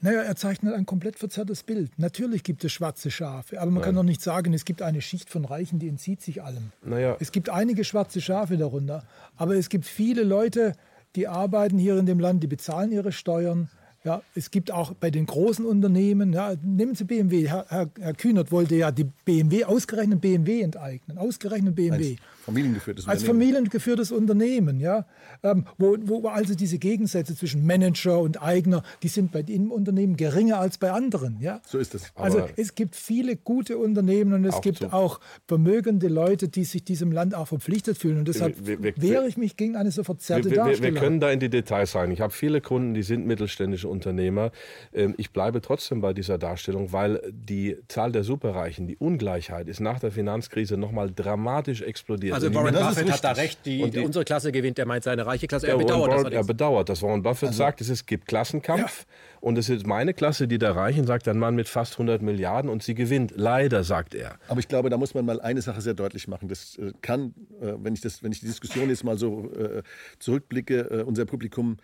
Naja, 0.00 0.22
er 0.22 0.36
zeichnet 0.36 0.74
ein 0.74 0.86
komplett 0.86 1.16
verzerrtes 1.16 1.64
Bild. 1.64 1.90
Natürlich 1.98 2.44
gibt 2.44 2.62
es 2.64 2.72
schwarze 2.72 3.10
Schafe, 3.10 3.60
aber 3.60 3.70
man 3.70 3.80
Nein. 3.80 3.84
kann 3.84 3.94
doch 3.96 4.02
nicht 4.04 4.22
sagen, 4.22 4.54
es 4.54 4.64
gibt 4.64 4.80
eine 4.80 5.00
Schicht 5.00 5.28
von 5.28 5.44
Reichen, 5.44 5.78
die 5.78 5.88
entzieht 5.88 6.22
sich 6.22 6.42
allem. 6.42 6.70
Naja. 6.84 7.16
Es 7.18 7.32
gibt 7.32 7.50
einige 7.50 7.84
schwarze 7.84 8.20
Schafe 8.20 8.56
darunter, 8.56 9.04
aber 9.36 9.56
es 9.56 9.68
gibt 9.68 9.86
viele 9.86 10.22
Leute, 10.22 10.74
die 11.16 11.26
arbeiten 11.26 11.78
hier 11.78 11.98
in 11.98 12.06
dem 12.06 12.20
Land, 12.20 12.42
die 12.42 12.46
bezahlen 12.46 12.92
ihre 12.92 13.10
Steuern. 13.10 13.70
Ja, 14.04 14.22
es 14.36 14.52
gibt 14.52 14.70
auch 14.70 14.94
bei 14.94 15.10
den 15.10 15.26
großen 15.26 15.66
Unternehmen, 15.66 16.32
ja, 16.32 16.54
nehmen 16.62 16.94
Sie 16.94 17.04
BMW, 17.04 17.48
Herr, 17.48 17.66
Herr, 17.68 17.90
Herr 17.98 18.14
Kühnert 18.14 18.52
wollte 18.52 18.76
ja 18.76 18.92
die 18.92 19.04
BMW, 19.24 19.64
ausgerechnet 19.64 20.20
BMW 20.20 20.62
enteignen, 20.62 21.18
ausgerechnet 21.18 21.74
BMW. 21.74 22.10
Als 22.12 22.20
familiengeführtes 22.48 23.04
Unternehmen. 23.04 23.20
Als 23.20 23.28
familiengeführtes 23.28 24.12
Unternehmen, 24.12 24.80
ja. 24.80 25.06
Ähm, 25.42 25.66
wo, 25.76 25.96
wo 26.02 26.26
also 26.28 26.54
diese 26.54 26.78
Gegensätze 26.78 27.36
zwischen 27.36 27.66
Manager 27.66 28.20
und 28.20 28.42
Eigner, 28.42 28.82
die 29.02 29.08
sind 29.08 29.32
bei 29.32 29.42
dem 29.42 29.70
Unternehmen 29.70 30.16
geringer 30.16 30.58
als 30.58 30.78
bei 30.78 30.90
anderen, 30.90 31.40
ja. 31.40 31.60
So 31.66 31.78
ist 31.78 31.94
es. 31.94 32.10
Also 32.14 32.48
es 32.56 32.74
gibt 32.74 32.96
viele 32.96 33.36
gute 33.36 33.76
Unternehmen 33.76 34.32
und 34.32 34.44
es 34.44 34.54
auch 34.54 34.60
gibt 34.62 34.78
so. 34.78 34.88
auch 34.88 35.20
vermögende 35.46 36.08
Leute, 36.08 36.48
die 36.48 36.64
sich 36.64 36.84
diesem 36.84 37.12
Land 37.12 37.34
auch 37.34 37.48
verpflichtet 37.48 37.98
fühlen. 37.98 38.18
Und 38.18 38.28
deshalb 38.28 38.66
wir, 38.66 38.82
wir, 38.82 38.94
wehre 38.96 39.28
ich 39.28 39.36
mich 39.36 39.56
gegen 39.56 39.76
eine 39.76 39.90
so 39.90 40.02
verzerrte 40.02 40.50
wir, 40.50 40.56
Darstellung. 40.56 40.94
Wir 40.94 41.00
können 41.00 41.20
da 41.20 41.30
in 41.30 41.40
die 41.40 41.50
Details 41.50 41.94
rein. 41.94 42.10
Ich 42.10 42.20
habe 42.20 42.32
viele 42.32 42.60
Kunden, 42.60 42.94
die 42.94 43.02
sind 43.02 43.26
mittelständische 43.26 43.88
Unternehmer. 43.88 44.52
Ähm, 44.92 45.14
ich 45.18 45.32
bleibe 45.32 45.60
trotzdem 45.60 46.00
bei 46.00 46.14
dieser 46.14 46.38
Darstellung, 46.38 46.92
weil 46.92 47.20
die 47.30 47.76
Zahl 47.88 48.10
der 48.12 48.24
Superreichen, 48.24 48.86
die 48.86 48.96
Ungleichheit 48.96 49.68
ist 49.68 49.80
nach 49.80 50.00
der 50.00 50.10
Finanzkrise 50.10 50.76
nochmal 50.78 51.12
dramatisch 51.14 51.82
explodiert. 51.82 52.37
Also 52.44 52.54
Warren 52.54 52.74
Buffett 52.74 53.10
hat 53.10 53.24
da 53.24 53.32
recht, 53.32 53.64
die, 53.64 53.90
die, 53.90 54.00
unsere 54.00 54.24
Klasse 54.24 54.52
gewinnt, 54.52 54.78
der 54.78 54.86
meint 54.86 55.04
seine 55.04 55.26
reiche 55.26 55.46
Klasse. 55.46 55.68
Er 55.68 55.76
bedauert 55.76 56.10
Warren, 56.10 56.24
das. 56.24 56.32
Er 56.32 56.44
bedauert 56.44 56.88
das. 56.88 57.02
Warren 57.02 57.22
Buffett 57.22 57.48
also, 57.48 57.58
sagt, 57.58 57.80
es 57.80 58.06
gibt 58.06 58.26
Klassenkampf. 58.26 59.06
Ja. 59.06 59.14
Und 59.40 59.56
es 59.56 59.68
ist 59.68 59.86
meine 59.86 60.14
Klasse, 60.14 60.48
die 60.48 60.58
da 60.58 60.72
reichen, 60.72 61.06
sagt 61.06 61.28
ein 61.28 61.38
Mann 61.38 61.54
mit 61.54 61.68
fast 61.68 61.94
100 61.94 62.22
Milliarden 62.22 62.70
und 62.70 62.82
sie 62.82 62.94
gewinnt. 62.94 63.32
Leider, 63.36 63.84
sagt 63.84 64.14
er. 64.14 64.36
Aber 64.48 64.58
ich 64.58 64.68
glaube, 64.68 64.90
da 64.90 64.96
muss 64.96 65.14
man 65.14 65.24
mal 65.24 65.40
eine 65.40 65.62
Sache 65.62 65.80
sehr 65.80 65.94
deutlich 65.94 66.26
machen. 66.26 66.48
Das 66.48 66.76
äh, 66.76 66.92
kann, 67.02 67.34
äh, 67.60 67.74
wenn 67.78 67.94
ich, 67.94 68.00
das, 68.00 68.22
wenn 68.22 68.32
ich 68.32 68.40
die 68.40 68.46
Diskussion 68.46 68.88
jetzt 68.88 69.04
mal 69.04 69.16
so 69.16 69.52
äh, 69.52 69.82
zurückblicke, 70.18 71.04
unser 71.04 71.24
Publikum 71.24 71.76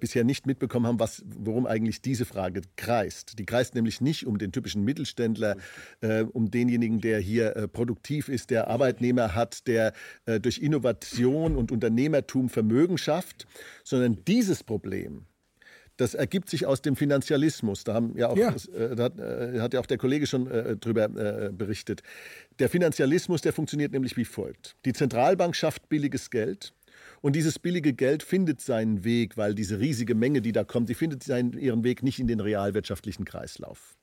bisher 0.00 0.24
nicht 0.24 0.46
mitbekommen 0.46 0.86
haben, 0.86 1.00
was, 1.00 1.22
worum 1.26 1.66
eigentlich 1.66 2.00
diese 2.00 2.24
Frage 2.24 2.62
kreist. 2.76 3.38
Die 3.38 3.44
kreist 3.44 3.74
nämlich 3.74 4.00
nicht 4.00 4.26
um 4.26 4.38
den 4.38 4.52
typischen 4.52 4.84
Mittelständler, 4.84 5.56
um 6.32 6.50
denjenigen, 6.50 7.00
der 7.00 7.18
hier 7.18 7.68
produktiv 7.72 8.28
ist, 8.28 8.50
der 8.50 8.68
Arbeitnehmer 8.68 9.34
hat, 9.34 9.66
der 9.66 9.92
äh, 10.26 10.40
durch 10.40 10.58
Innovation 10.58 11.56
und 11.56 11.72
Unternehmertum 11.72 12.48
Vermögen 12.48 12.98
schafft, 12.98 13.46
sondern 13.84 14.24
dieses 14.24 14.62
Problem, 14.62 15.26
das 15.96 16.14
ergibt 16.14 16.48
sich 16.50 16.66
aus 16.66 16.82
dem 16.82 16.96
Finanzialismus. 16.96 17.84
Da, 17.84 17.94
haben 17.94 18.16
ja 18.16 18.28
auch, 18.28 18.36
ja. 18.36 18.54
Äh, 18.74 18.96
da 18.96 19.04
hat, 19.04 19.18
äh, 19.18 19.60
hat, 19.60 19.74
ja 19.74 19.80
auch 19.80 19.86
der 19.86 19.98
Kollege 19.98 20.26
schon 20.26 20.50
äh, 20.50 20.76
drüber 20.76 21.08
berichtet. 21.08 22.02
Der 22.58 22.68
Finanzialismus, 22.68 23.42
der 23.42 23.52
funktioniert 23.52 23.92
nämlich 23.92 24.16
wie 24.16 24.24
folgt. 24.24 24.76
Die 24.84 24.92
Zentralbank 24.92 25.54
schafft 25.54 25.88
billiges 25.88 26.30
Geld. 26.30 26.72
Und 27.20 27.36
dieses 27.36 27.58
billige 27.58 27.92
Geld 27.92 28.22
findet 28.22 28.60
seinen 28.60 29.04
Weg, 29.04 29.36
weil 29.36 29.54
diese 29.54 29.78
riesige 29.78 30.14
Menge, 30.14 30.42
die 30.42 30.52
da 30.52 30.64
kommt, 30.64 30.88
die 30.88 30.94
findet 30.94 31.22
seinen, 31.22 31.52
ihren 31.58 31.84
Weg 31.84 32.02
nicht 32.02 32.18
in 32.18 32.26
den 32.26 32.40
realwirtschaftlichen 32.40 33.24
Kreislauf, 33.24 33.96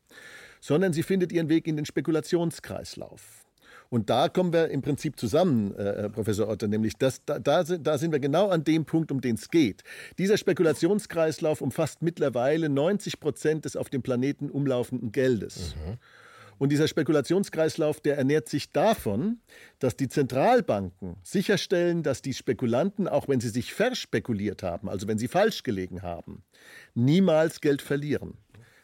sondern 0.62 0.94
sie 0.94 1.04
findet 1.04 1.32
ihren 1.32 1.50
Weg 1.50 1.68
in 1.68 1.76
den 1.76 1.86
Spekulationskreislauf. 1.86 3.46
Und 3.90 4.10
da 4.10 4.30
kommen 4.30 4.54
wir 4.54 4.70
im 4.70 4.82
Prinzip 4.82 5.20
zusammen, 5.20 5.76
äh, 5.76 6.06
äh 6.06 6.10
Professor 6.10 6.48
Otter, 6.48 6.68
nämlich 6.68 6.96
das, 6.98 7.26
da, 7.26 7.40
da, 7.40 7.66
sind, 7.66 7.86
da 7.88 7.98
sind 7.98 8.12
wir 8.12 8.20
genau 8.20 8.50
an 8.50 8.64
dem 8.64 8.86
Punkt, 8.86 9.12
um 9.12 9.20
den 9.20 9.36
es 9.36 9.50
geht. 9.50 9.84
Dieser 10.18 10.38
Spekulationskreislauf 10.38 11.62
umfasst 11.62 12.02
mittlerweile 12.02 12.70
90 12.70 13.20
Prozent 13.20 13.66
des 13.66 13.76
auf 13.76 13.90
dem 13.90 14.04
Planeten 14.04 14.52
umlaufenden 14.52 15.12
Geldes. 15.12 15.76
Mhm. 15.76 15.98
Und 16.60 16.74
dieser 16.74 16.90
Spekulationskreislauf, 16.90 18.02
der 18.02 18.18
ernährt 18.18 18.50
sich 18.50 18.72
davon, 18.72 19.40
dass 19.80 19.96
die 19.96 20.10
Zentralbanken 20.10 21.16
sicherstellen, 21.24 22.04
dass 22.04 22.22
die 22.22 22.34
Spekulanten, 22.34 23.08
auch 23.08 23.30
wenn 23.30 23.40
sie 23.40 23.50
sich 23.50 23.74
verspekuliert 23.74 24.62
haben, 24.62 24.90
also 24.90 25.08
wenn 25.08 25.18
sie 25.18 25.30
falsch 25.30 25.64
gelegen 25.64 26.02
haben, 26.02 26.44
niemals 26.94 27.62
Geld 27.62 27.82
verlieren. 27.82 28.34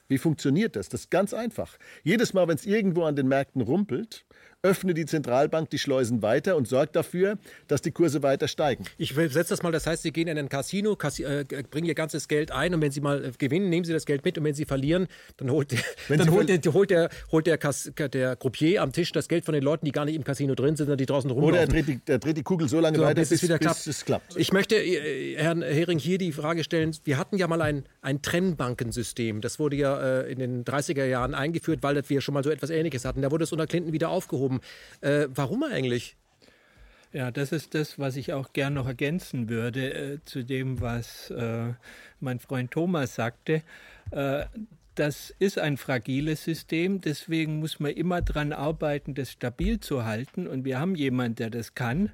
Wie 0.08 0.18
funktioniert 0.18 0.76
das? 0.76 0.88
Das 0.88 1.02
ist 1.02 1.12
ganz 1.12 1.34
einfach. 1.34 1.78
Jedes 2.04 2.34
Mal, 2.34 2.48
wenn 2.48 2.56
es 2.56 2.66
irgendwo 2.66 3.04
an 3.04 3.16
den 3.16 3.28
Märkten 3.28 3.62
rumpelt, 3.62 4.26
öffnet 4.66 4.98
die 4.98 5.06
Zentralbank 5.06 5.70
die 5.70 5.78
Schleusen 5.78 6.24
weiter 6.24 6.56
und 6.56 6.68
sorgt 6.68 6.96
dafür, 6.96 7.38
dass 7.68 7.84
die 7.84 7.92
Kurse 7.92 8.24
weiter 8.24 8.48
steigen. 8.48 8.84
Ich 8.98 9.14
setze 9.14 9.50
das 9.50 9.62
mal, 9.62 9.72
das 9.72 9.86
heißt, 9.86 10.02
Sie 10.02 10.12
gehen 10.12 10.28
in 10.28 10.38
ein 10.40 10.50
Casino, 10.50 10.98
äh, 11.20 11.46
bringen 11.70 11.88
Ihr 11.88 11.94
ganzes 11.94 12.28
Geld 12.28 12.52
ein 12.52 12.74
und 12.74 12.82
wenn 12.82 12.92
Sie 12.92 13.00
mal 13.00 13.24
äh, 13.24 13.32
gewinnen, 13.38 13.70
nehmen 13.70 13.86
Sie 13.86 13.94
das 13.94 14.08
Geld 14.08 14.26
mit 14.26 14.40
und 14.40 14.44
wenn 14.44 14.56
Sie 14.56 14.66
verlieren, 14.66 15.08
dann 15.38 15.52
holt, 15.52 15.76
dann 16.10 16.32
holt, 16.32 16.50
der, 16.50 16.74
holt, 16.74 16.90
der, 16.90 17.10
holt 17.32 17.46
der, 17.46 17.60
Kas, 17.60 17.92
der 17.96 18.36
Croupier 18.36 18.82
am 18.82 18.92
Tisch 18.92 19.12
das 19.12 19.28
Geld 19.28 19.46
von 19.46 19.54
den 19.54 19.64
Leuten, 19.64 19.86
die 19.86 19.92
gar 19.92 20.06
nicht 20.06 20.16
im 20.16 20.24
Casino 20.24 20.56
drin 20.56 20.76
sind, 20.76 20.88
sondern 20.88 20.98
die 20.98 21.06
draußen 21.06 21.30
rumlaufen. 21.30 21.54
Oder 21.54 21.62
er 21.62 21.68
dreht 21.68 21.88
die, 21.88 22.00
er 22.08 22.18
dreht 22.18 22.38
die 22.38 22.44
Kugel 22.44 22.68
so 22.68 22.80
lange 22.80 22.98
so, 22.98 23.04
weiter, 23.04 23.22
bis, 23.22 23.30
bis, 23.30 23.44
wieder 23.44 23.60
klappt. 23.60 23.86
es 23.86 24.04
klappt. 24.04 24.36
Ich 24.36 24.52
möchte 24.52 24.78
äh, 24.78 25.36
Herrn 25.38 25.62
Hering 25.62 26.00
hier 26.00 26.18
die 26.18 26.32
Frage 26.32 26.64
stellen, 26.64 26.96
wir 27.04 27.20
hatten 27.20 27.38
ja 27.38 27.48
mal 27.48 27.62
ein, 27.62 27.86
ein 28.02 28.24
Trennbankensystem, 28.24 29.42
das 29.42 29.60
wurde 29.60 29.76
ja 29.76 30.22
in 30.22 30.40
den 30.40 30.66
30er 30.66 31.06
Jahren 31.06 31.36
eingeführt, 31.36 31.84
weil 31.84 32.02
wir 32.08 32.22
schon 32.22 32.34
mal 32.34 32.44
so 32.44 32.50
etwas 32.50 32.70
Ähnliches 32.72 33.06
hatten. 33.06 33.22
Da 33.22 33.32
wurde 33.32 33.44
es 33.44 33.52
unter 33.52 33.68
Clinton 33.68 33.94
wieder 33.94 34.10
aufgehoben. 34.10 34.55
Äh, 35.02 35.28
warum 35.30 35.64
eigentlich? 35.64 36.16
Ja, 37.14 37.32
das 37.32 37.54
ist 37.54 37.74
das, 37.76 37.98
was 37.98 38.18
ich 38.18 38.34
auch 38.34 38.52
gern 38.52 38.74
noch 38.74 38.88
ergänzen 38.88 39.48
würde 39.48 39.94
äh, 39.94 40.18
zu 40.26 40.44
dem, 40.44 40.82
was 40.82 41.32
äh, 41.32 41.74
mein 42.20 42.40
Freund 42.40 42.72
Thomas 42.72 43.16
sagte. 43.16 43.62
Äh, 44.12 44.46
das 44.96 45.34
ist 45.40 45.60
ein 45.60 45.78
fragiles 45.78 46.44
System, 46.44 47.02
deswegen 47.02 47.60
muss 47.60 47.80
man 47.80 47.92
immer 47.92 48.22
daran 48.22 48.54
arbeiten, 48.54 49.14
das 49.14 49.32
stabil 49.32 49.80
zu 49.80 50.06
halten. 50.06 50.48
Und 50.48 50.66
wir 50.66 50.80
haben 50.80 50.96
jemanden, 50.96 51.36
der 51.36 51.50
das 51.50 51.74
kann, 51.74 52.12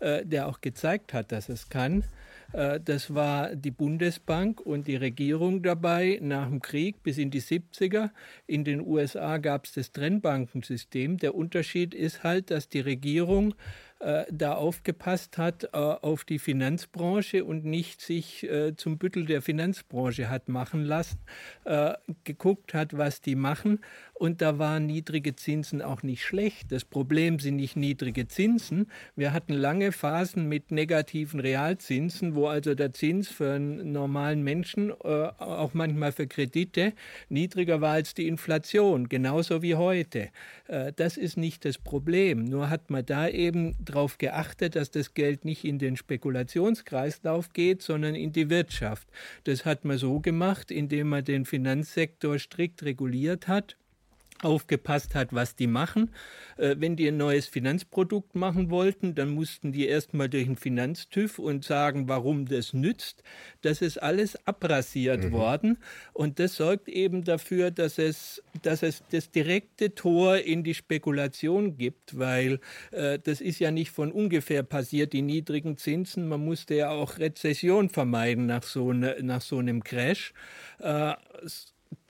äh, 0.00 0.24
der 0.24 0.48
auch 0.48 0.60
gezeigt 0.60 1.14
hat, 1.14 1.32
dass 1.32 1.48
es 1.48 1.68
kann. 1.68 2.04
Äh, 2.54 2.80
das 2.80 3.14
war 3.14 3.54
die 3.56 3.70
Bundesbank 3.70 4.60
und 4.60 4.86
die 4.86 4.96
Regierung 4.96 5.62
dabei 5.62 6.18
nach 6.22 6.48
dem 6.48 6.62
Krieg 6.62 7.02
bis 7.02 7.18
in 7.18 7.30
die 7.30 7.42
70er. 7.42 8.10
In 8.46 8.64
den 8.64 8.80
USA 8.80 9.38
gab 9.38 9.66
es 9.66 9.72
das 9.72 9.92
Trennbankensystem. 9.92 11.18
Der 11.18 11.34
Unterschied 11.34 11.94
ist 11.94 12.22
halt, 12.22 12.50
dass 12.50 12.68
die 12.68 12.80
Regierung 12.80 13.54
äh, 14.00 14.24
da 14.30 14.54
aufgepasst 14.54 15.38
hat 15.38 15.64
äh, 15.64 15.68
auf 15.76 16.24
die 16.24 16.38
Finanzbranche 16.38 17.44
und 17.44 17.64
nicht 17.64 18.00
sich 18.00 18.42
äh, 18.44 18.76
zum 18.76 18.98
Büttel 18.98 19.24
der 19.26 19.40
Finanzbranche 19.40 20.28
hat 20.28 20.48
machen 20.48 20.84
lassen, 20.84 21.18
äh, 21.64 21.94
geguckt 22.24 22.74
hat, 22.74 22.96
was 22.96 23.20
die 23.20 23.34
machen. 23.34 23.80
Und 24.14 24.42
da 24.42 24.58
waren 24.58 24.86
niedrige 24.86 25.34
Zinsen 25.34 25.82
auch 25.82 26.02
nicht 26.02 26.22
schlecht. 26.22 26.70
Das 26.70 26.84
Problem 26.84 27.40
sind 27.40 27.56
nicht 27.56 27.76
niedrige 27.76 28.28
Zinsen. 28.28 28.86
Wir 29.16 29.32
hatten 29.32 29.52
lange 29.52 29.90
Phasen 29.90 30.48
mit 30.48 30.70
negativen 30.70 31.40
Realzinsen, 31.40 32.34
wo 32.36 32.46
also 32.46 32.74
der 32.74 32.92
Zins 32.92 33.28
für 33.28 33.54
einen 33.54 33.90
normalen 33.92 34.42
Menschen, 34.42 34.90
äh, 34.90 34.94
auch 34.94 35.74
manchmal 35.74 36.12
für 36.12 36.28
Kredite, 36.28 36.92
niedriger 37.28 37.80
war 37.80 37.94
als 37.94 38.14
die 38.14 38.28
Inflation, 38.28 39.08
genauso 39.08 39.62
wie 39.62 39.74
heute. 39.74 40.30
Äh, 40.68 40.92
das 40.94 41.16
ist 41.16 41.36
nicht 41.36 41.64
das 41.64 41.78
Problem. 41.78 42.44
Nur 42.44 42.70
hat 42.70 42.90
man 42.90 43.04
da 43.04 43.28
eben 43.28 43.74
darauf 43.84 44.18
geachtet, 44.18 44.76
dass 44.76 44.90
das 44.90 45.14
Geld 45.14 45.44
nicht 45.44 45.64
in 45.64 45.78
den 45.78 45.96
Spekulationskreislauf 45.96 47.52
geht, 47.52 47.82
sondern 47.82 48.14
in 48.14 48.32
die 48.32 48.50
Wirtschaft. 48.50 49.08
Das 49.44 49.64
hat 49.64 49.84
man 49.84 49.98
so 49.98 50.20
gemacht, 50.20 50.70
indem 50.70 51.08
man 51.10 51.24
den 51.24 51.44
Finanzsektor 51.44 52.38
strikt 52.38 52.82
reguliert 52.82 53.48
hat 53.48 53.76
aufgepasst 54.44 55.14
hat, 55.14 55.32
was 55.32 55.56
die 55.56 55.66
machen. 55.66 56.10
Äh, 56.56 56.76
wenn 56.78 56.96
die 56.96 57.08
ein 57.08 57.16
neues 57.16 57.46
Finanzprodukt 57.46 58.34
machen 58.34 58.70
wollten, 58.70 59.14
dann 59.14 59.30
mussten 59.30 59.72
die 59.72 59.86
erstmal 59.86 60.28
durch 60.28 60.44
den 60.44 60.56
Finanztüv 60.56 61.38
und 61.38 61.64
sagen, 61.64 62.08
warum 62.08 62.46
das 62.46 62.72
nützt. 62.72 63.22
Das 63.62 63.82
ist 63.82 63.98
alles 63.98 64.36
abrasiert 64.46 65.24
mhm. 65.24 65.32
worden 65.32 65.78
und 66.12 66.38
das 66.38 66.56
sorgt 66.56 66.88
eben 66.88 67.24
dafür, 67.24 67.70
dass 67.70 67.98
es, 67.98 68.42
dass 68.62 68.82
es 68.82 69.02
das 69.10 69.30
direkte 69.30 69.94
Tor 69.94 70.38
in 70.38 70.62
die 70.64 70.74
Spekulation 70.74 71.76
gibt, 71.76 72.18
weil 72.18 72.60
äh, 72.92 73.18
das 73.18 73.40
ist 73.40 73.58
ja 73.58 73.70
nicht 73.70 73.90
von 73.90 74.12
ungefähr 74.12 74.62
passiert, 74.62 75.12
die 75.12 75.22
niedrigen 75.22 75.76
Zinsen. 75.76 76.28
Man 76.28 76.44
musste 76.44 76.74
ja 76.74 76.90
auch 76.90 77.18
Rezession 77.18 77.88
vermeiden 77.88 78.46
nach 78.46 78.62
so, 78.62 78.92
ne, 78.92 79.16
nach 79.22 79.40
so 79.40 79.58
einem 79.58 79.82
Crash. 79.82 80.32
Äh, 80.78 81.14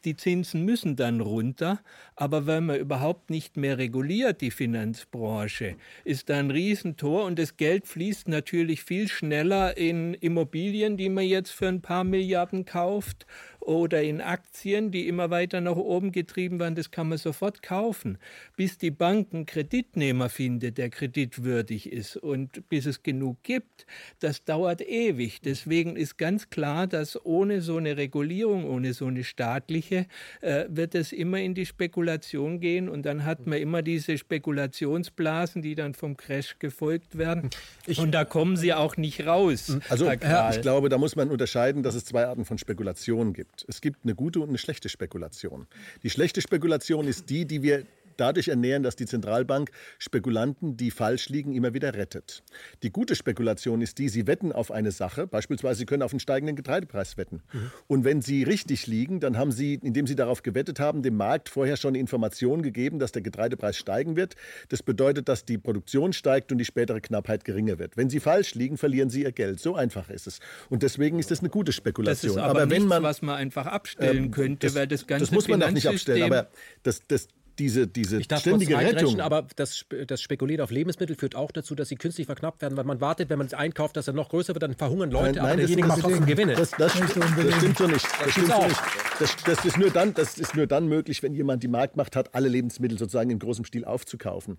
die 0.05 0.17
Zinsen 0.17 0.65
müssen 0.65 0.97
dann 0.97 1.21
runter, 1.21 1.81
aber 2.17 2.47
wenn 2.47 2.67
man 2.67 2.79
überhaupt 2.79 3.31
nicht 3.31 3.57
mehr 3.57 3.79
reguliert, 3.79 4.41
die 4.41 4.51
Finanzbranche, 4.51 5.77
ist 6.05 6.29
da 6.29 6.39
ein 6.39 6.51
Riesentor 6.51 7.25
und 7.25 7.39
das 7.39 7.57
Geld 7.57 7.87
fließt 7.87 8.29
natürlich 8.29 8.85
viel 8.85 9.09
schneller 9.09 9.77
in 9.77 10.15
Immobilien, 10.15 10.97
die 10.97 11.09
man 11.09 11.25
jetzt 11.25 11.51
für 11.51 11.69
ein 11.69 11.83
paar 11.83 12.05
Milliarden 12.05 12.65
kauft 12.65 13.27
oder 13.65 14.03
in 14.03 14.21
Aktien, 14.21 14.91
die 14.91 15.09
immer 15.09 15.31
weiter 15.31 15.61
nach 15.61 15.77
oben 15.77 16.13
getrieben 16.13 16.61
werden, 16.61 16.75
das 16.75 16.91
kann 16.91 17.09
man 17.09 17.19
sofort 17.19 17.63
kaufen. 17.63 18.19
Bis 18.57 18.77
die 18.77 18.91
Bank 18.91 19.29
einen 19.33 19.47
Kreditnehmer 19.47 20.29
findet, 20.29 20.77
der 20.77 20.91
kreditwürdig 20.91 21.91
ist 21.91 22.17
und 22.17 22.69
bis 22.69 22.85
es 22.85 23.03
genug 23.03 23.43
gibt, 23.43 23.87
das 24.21 24.45
dauert 24.45 24.83
ewig. 24.83 25.41
Deswegen 25.41 25.97
ist 25.97 26.19
ganz 26.19 26.51
klar, 26.51 26.87
dass 26.87 27.25
ohne 27.25 27.63
so 27.63 27.79
eine 27.79 27.97
Regulierung, 27.97 28.65
ohne 28.65 28.93
so 28.93 29.07
eine 29.07 29.25
staatliche, 29.25 30.07
äh, 30.43 30.67
wird 30.69 30.95
es 30.95 31.13
immer 31.13 31.39
in 31.39 31.55
die 31.55 31.67
Spekulation 31.67 32.61
gehen 32.61 32.89
und 32.91 33.07
dann 33.07 33.25
hat 33.25 33.47
man 33.47 33.59
immer 33.59 33.81
diese 33.81 34.19
Spekulationsblasen, 34.19 35.63
die 35.63 35.75
dann 35.75 35.95
vom 35.95 36.17
Crash 36.17 36.57
gefolgt 36.59 37.17
werden. 37.17 37.49
Ich, 37.87 37.99
und 37.99 38.13
da 38.13 38.25
kommen 38.25 38.57
sie 38.57 38.75
auch 38.75 38.97
nicht 38.99 39.27
raus. 39.27 39.79
Also 39.89 40.11
ich 40.11 40.61
glaube, 40.61 40.89
da 40.89 40.99
muss 40.99 41.17
man 41.17 41.31
unterscheiden, 41.31 41.83
dass 41.83 41.95
es 41.95 42.05
zwei 42.05 42.27
Arten 42.27 42.45
von 42.45 42.59
Spekulationen 42.59 43.33
gibt 43.33 43.54
gibt. 43.57 43.69
Es 43.69 43.81
gibt 43.81 44.05
eine 44.05 44.15
gute 44.15 44.41
und 44.41 44.49
eine 44.49 44.59
schlechte 44.59 44.89
Spekulation. 44.89 45.67
Die 46.03 46.11
schlechte 46.11 46.41
Spekulation 46.41 47.07
ist 47.07 47.31
die, 47.31 47.45
die 47.45 47.63
wir 47.63 47.87
dadurch 48.17 48.49
ernähren, 48.49 48.83
dass 48.83 48.97
die 48.97 49.07
Zentralbank 49.07 49.71
Spekulanten, 49.99 50.77
die 50.77 50.91
falsch 50.91 51.29
liegen, 51.29 51.55
immer 51.55 51.75
wieder 51.75 51.95
rettet. 51.95 52.43
Die 52.83 52.91
gute 52.91 53.15
Spekulation 53.15 53.81
ist 53.81 53.99
die, 53.99 54.09
sie 54.09 54.27
wetten 54.27 54.53
auf 54.53 54.71
eine 54.71 54.91
Sache, 54.91 55.27
beispielsweise 55.27 55.79
sie 55.79 55.87
können 55.87 56.03
auf 56.03 56.13
einen 56.13 56.21
steigenden 56.21 56.57
Getreidepreis 56.57 57.17
wetten. 57.17 57.43
Mhm. 57.53 57.71
Und 57.87 58.05
wenn 58.05 58.23
sie 58.23 58.43
richtig 58.43 58.87
liegen, 58.87 59.21
dann 59.21 59.37
haben 59.37 59.53
sie, 59.53 59.75
indem 59.75 60.07
sie 60.07 60.17
darauf 60.17 60.43
gewettet 60.43 60.81
haben, 60.81 61.03
dem 61.03 61.17
Markt 61.17 61.49
vorher 61.49 61.77
schon 61.77 61.95
Informationen 61.95 62.63
gegeben, 62.63 62.99
dass 62.99 63.13
der 63.13 63.23
Getreidepreis 63.23 63.77
steigen 63.77 64.17
wird. 64.17 64.35
Das 64.69 64.83
bedeutet, 64.83 65.29
dass 65.29 65.45
die 65.45 65.59
Produktion 65.59 66.13
steigt 66.13 66.53
und 66.53 66.59
die 66.59 66.65
spätere 66.65 67.01
Knappheit 67.01 67.45
geringer 67.45 67.79
wird. 67.79 67.97
Wenn 67.97 68.11
sie 68.11 68.21
falsch 68.21 68.55
liegen, 68.55 68.77
verlieren 68.79 69.11
sie 69.11 69.23
ihr 69.23 69.33
Geld. 69.33 69.61
So 69.61 69.75
einfach 69.75 70.11
ist 70.11 70.27
es. 70.27 70.41
Und 70.71 70.83
deswegen 70.83 71.19
ist 71.19 71.31
das 71.31 71.41
eine 71.41 71.49
gute 71.49 71.73
Spekulation. 71.73 72.31
Das 72.31 72.37
ist 72.37 72.43
aber, 72.43 72.61
aber 72.63 72.71
wenn 72.71 72.83
nichts, 72.83 72.89
man 72.89 73.03
was 73.03 73.23
man 73.23 73.37
einfach 73.37 73.67
abstellen 73.67 74.25
ähm, 74.25 74.31
könnte, 74.31 74.67
das, 74.67 74.75
weil 74.75 74.87
das 74.87 75.07
ganze 75.07 75.25
Das 75.25 75.33
muss 75.33 75.49
man 75.49 75.61
doch 75.61 75.71
nicht 75.71 75.89
abstellen, 75.89 76.23
aber 76.23 76.49
das, 76.83 77.03
das, 77.09 77.29
diese, 77.59 77.87
diese 77.87 78.21
ich 78.21 78.29
darf 78.29 78.41
ständige 78.41 78.77
Rettung. 78.77 79.21
Aber 79.21 79.47
das, 79.57 79.85
das 80.07 80.21
Spekulieren 80.21 80.63
auf 80.63 80.71
Lebensmittel 80.71 81.17
führt 81.17 81.35
auch 81.35 81.51
dazu, 81.51 81.75
dass 81.75 81.89
sie 81.89 81.97
künstlich 81.97 82.27
verknappt 82.27 82.63
werden, 82.63 82.77
weil 82.77 82.85
man 82.85 83.01
wartet, 83.01 83.31
wenn 83.31 83.39
man 83.39 83.47
es 83.47 83.55
einkauft, 83.55 83.97
dass 83.97 84.09
er 84.09 84.15
noch 84.15 84.29
größer 84.29 84.55
wird, 84.55 84.63
dann 84.63 84.75
verhungern 84.75 85.11
Leute, 85.11 85.25
nein, 85.25 85.35
nein, 85.35 85.45
aber 85.45 85.57
derjenige 85.57 85.89
macht 85.89 86.01
trotzdem 86.01 86.27
Gewinne. 86.27 86.55
Das, 86.55 86.71
das, 86.73 86.93
das, 86.93 86.93
stimmt 86.93 87.79
so 87.79 87.87
nicht. 87.87 88.07
Das 88.23 88.33
stimmt 88.33 88.49
so 88.49 88.65
nicht. 88.67 88.81
das, 89.19 89.37
das, 89.45 89.65
ist 89.65 89.79
nur 89.79 89.91
dann, 89.91 90.15
das 90.15 90.39
ist 90.39 90.55
nur 90.55 90.67
dann 90.67 90.89
möglich, 90.89 91.23
wenn 91.23 91.35
jemand 91.35 91.63
die 91.63 91.69
Marktmacht 91.69 92.17
hat, 92.17 92.35
alle 92.35 92.49
Lebensmittel 92.49 92.99
sozusagen 92.99 93.31
in 93.31 93.39
großem 93.39 93.65
Stil 93.65 93.85
aufzukaufen. 93.85 94.59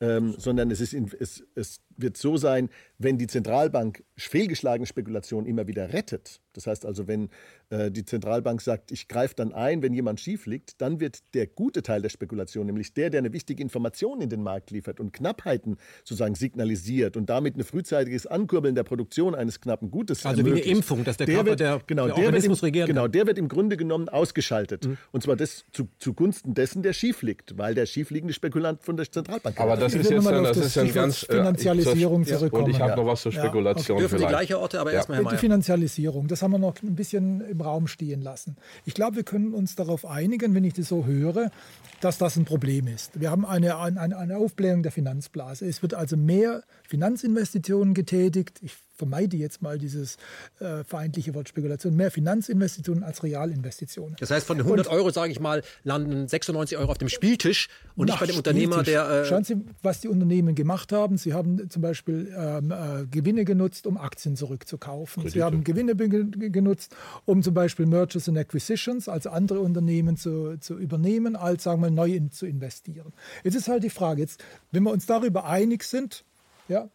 Ähm, 0.00 0.34
sondern 0.38 0.70
es, 0.70 0.80
ist 0.80 0.92
in, 0.92 1.10
es, 1.18 1.42
es 1.54 1.80
wird 1.96 2.16
so 2.16 2.36
sein, 2.36 2.68
wenn 2.98 3.18
die 3.18 3.26
Zentralbank 3.26 4.04
fehlgeschlagene 4.16 4.86
Spekulationen 4.86 5.46
immer 5.46 5.66
wieder 5.66 5.92
rettet. 5.92 6.40
Das 6.56 6.66
heißt 6.66 6.86
also, 6.86 7.06
wenn 7.06 7.28
äh, 7.68 7.90
die 7.90 8.04
Zentralbank 8.04 8.62
sagt, 8.62 8.90
ich 8.90 9.08
greife 9.08 9.34
dann 9.36 9.52
ein, 9.52 9.82
wenn 9.82 9.92
jemand 9.92 10.20
schief 10.20 10.46
liegt, 10.46 10.80
dann 10.80 11.00
wird 11.00 11.22
der 11.34 11.46
gute 11.46 11.82
Teil 11.82 12.00
der 12.00 12.08
Spekulation, 12.08 12.66
nämlich 12.66 12.94
der, 12.94 13.10
der 13.10 13.18
eine 13.18 13.32
wichtige 13.32 13.62
Information 13.62 14.22
in 14.22 14.30
den 14.30 14.42
Markt 14.42 14.70
liefert 14.70 14.98
und 14.98 15.12
Knappheiten 15.12 15.76
sozusagen 15.98 16.34
signalisiert 16.34 17.16
und 17.16 17.28
damit 17.28 17.56
ein 17.56 17.64
frühzeitiges 17.64 18.26
Ankurbeln 18.26 18.74
der 18.74 18.84
Produktion 18.84 19.34
eines 19.34 19.60
knappen 19.60 19.90
Gutes 19.90 20.24
Also 20.24 20.44
wie 20.46 20.52
eine 20.52 20.60
Impfung, 20.60 21.04
dass 21.04 21.18
der, 21.18 21.26
der 21.26 21.34
Körper, 21.34 21.50
wird, 21.50 21.60
der, 21.60 21.82
genau, 21.86 22.06
der 22.06 22.14
der 22.14 22.24
Organismus 22.24 22.60
im, 22.60 22.64
regieren 22.64 22.86
Genau, 22.86 23.08
der 23.08 23.26
wird 23.26 23.36
im 23.36 23.48
Grunde 23.48 23.76
genommen 23.76 24.08
ausgeschaltet. 24.08 24.86
Mhm. 24.86 24.96
Und 25.12 25.22
zwar 25.22 25.36
das 25.36 25.66
zu, 25.72 25.88
zugunsten 25.98 26.54
dessen, 26.54 26.82
der 26.82 26.94
schief 26.94 27.20
liegt, 27.20 27.58
weil 27.58 27.74
der 27.74 27.84
schiefliegende 27.84 28.32
Spekulant 28.32 28.82
von 28.82 28.96
der 28.96 29.10
Zentralbank 29.10 29.60
Aber 29.60 29.76
das 29.76 29.94
ist 29.94 30.10
jetzt 30.10 30.26
dann, 30.26 30.44
das 30.44 30.56
ist 30.56 30.78
ein 30.78 30.92
ganz 30.94 31.22
äh, 31.24 31.26
Finanzialisierung 31.26 32.22
äh, 32.22 32.26
zurückkommen. 32.26 32.64
Und 32.64 32.70
ich 32.70 32.80
habe 32.80 32.96
noch 32.96 33.06
was 33.06 33.20
zur 33.20 33.32
Spekulation. 33.32 33.98
Ja, 33.98 34.04
okay. 34.04 34.05
Dürfen 34.10 34.18
vielleicht. 34.18 34.30
die 34.30 34.46
gleiche 34.48 34.60
Orte, 34.60 34.80
aber 34.80 34.90
Ja. 34.90 34.96
erstmal 34.98 35.18
Herr 35.18 35.30
Die. 35.30 35.36
Finanzialisierung, 35.38 36.28
das 36.28 36.42
haben 36.42 36.52
wir 36.52 36.58
noch 36.58 36.82
ein 36.82 36.94
bisschen 36.94 37.40
im 37.42 37.60
Raum 37.60 37.86
stehen 37.86 38.22
lassen. 38.22 38.56
Ich 38.84 38.94
glaube, 38.94 39.16
wir 39.16 39.24
können 39.24 39.52
uns 39.54 39.74
darauf 39.74 40.04
einigen, 40.06 40.54
wenn 40.54 40.64
ich 40.64 40.74
das 40.74 40.88
so 40.88 41.04
höre, 41.06 41.50
dass 42.00 42.18
das 42.18 42.36
ein 42.36 42.44
Problem 42.44 42.86
ist. 42.86 43.18
Wir 43.20 43.30
haben 43.30 43.44
eine, 43.46 43.78
eine, 43.78 44.16
eine 44.16 44.36
Aufblähung 44.36 44.82
der 44.82 44.92
Finanzblase. 44.92 45.66
Es 45.66 45.82
wird 45.82 45.94
also 45.94 46.16
mehr 46.16 46.62
Finanzinvestitionen 46.88 47.94
getätigt. 47.94 48.58
Ich 48.62 48.74
vermeide 48.96 49.36
jetzt 49.36 49.62
mal 49.62 49.78
dieses 49.78 50.16
äh, 50.60 50.84
feindliche 50.84 51.34
Wort 51.34 51.48
Spekulation. 51.48 51.94
Mehr 51.94 52.10
Finanzinvestitionen 52.10 53.02
als 53.02 53.22
Realinvestitionen. 53.22 54.16
Das 54.18 54.30
heißt, 54.30 54.46
von 54.46 54.58
den 54.58 54.66
100 54.66 54.88
Euro, 54.88 55.10
sage 55.10 55.32
ich 55.32 55.40
mal, 55.40 55.62
landen 55.84 56.28
96 56.28 56.78
Euro 56.78 56.90
auf 56.90 56.98
dem 56.98 57.08
Spieltisch 57.08 57.68
und 57.94 58.06
nicht 58.06 58.18
bei 58.18 58.26
dem 58.26 58.36
Unternehmer, 58.36 58.82
der... 58.82 59.08
Äh, 59.08 59.24
Schauen 59.26 59.44
Sie, 59.44 59.56
was 59.82 60.00
die 60.00 60.08
Unternehmen 60.08 60.54
gemacht 60.54 60.92
haben. 60.92 61.18
Sie 61.18 61.34
haben 61.34 61.68
zum 61.70 61.82
Beispiel 61.82 62.32
ähm, 62.36 62.70
äh, 62.70 63.06
Gewinne 63.06 63.44
genutzt, 63.44 63.86
um 63.86 63.96
Aktien 63.96 64.36
zurückzukaufen. 64.36 65.28
Sie 65.28 65.42
haben 65.42 65.64
Gewinne 65.64 65.94
genutzt, 65.94 66.94
um 67.24 67.42
zum 67.42 67.54
Beispiel 67.54 67.86
Mergers 67.86 68.28
and 68.28 68.38
Acquisitions, 68.38 69.08
also 69.08 69.30
andere 69.30 69.60
Unternehmen 69.60 70.16
zu, 70.16 70.58
zu 70.58 70.76
übernehmen, 70.78 71.36
als 71.36 71.64
sagen 71.64 71.82
wir 71.82 71.90
neu 71.90 72.10
in, 72.12 72.30
zu 72.30 72.46
investieren. 72.46 73.12
Jetzt 73.44 73.54
ist 73.54 73.68
halt 73.68 73.84
die 73.84 73.90
Frage, 73.90 74.22
jetzt, 74.22 74.42
wenn 74.72 74.82
wir 74.82 74.90
uns 74.90 75.06
darüber 75.06 75.44
einig 75.46 75.82
sind, 75.84 76.24
ja, 76.68 76.88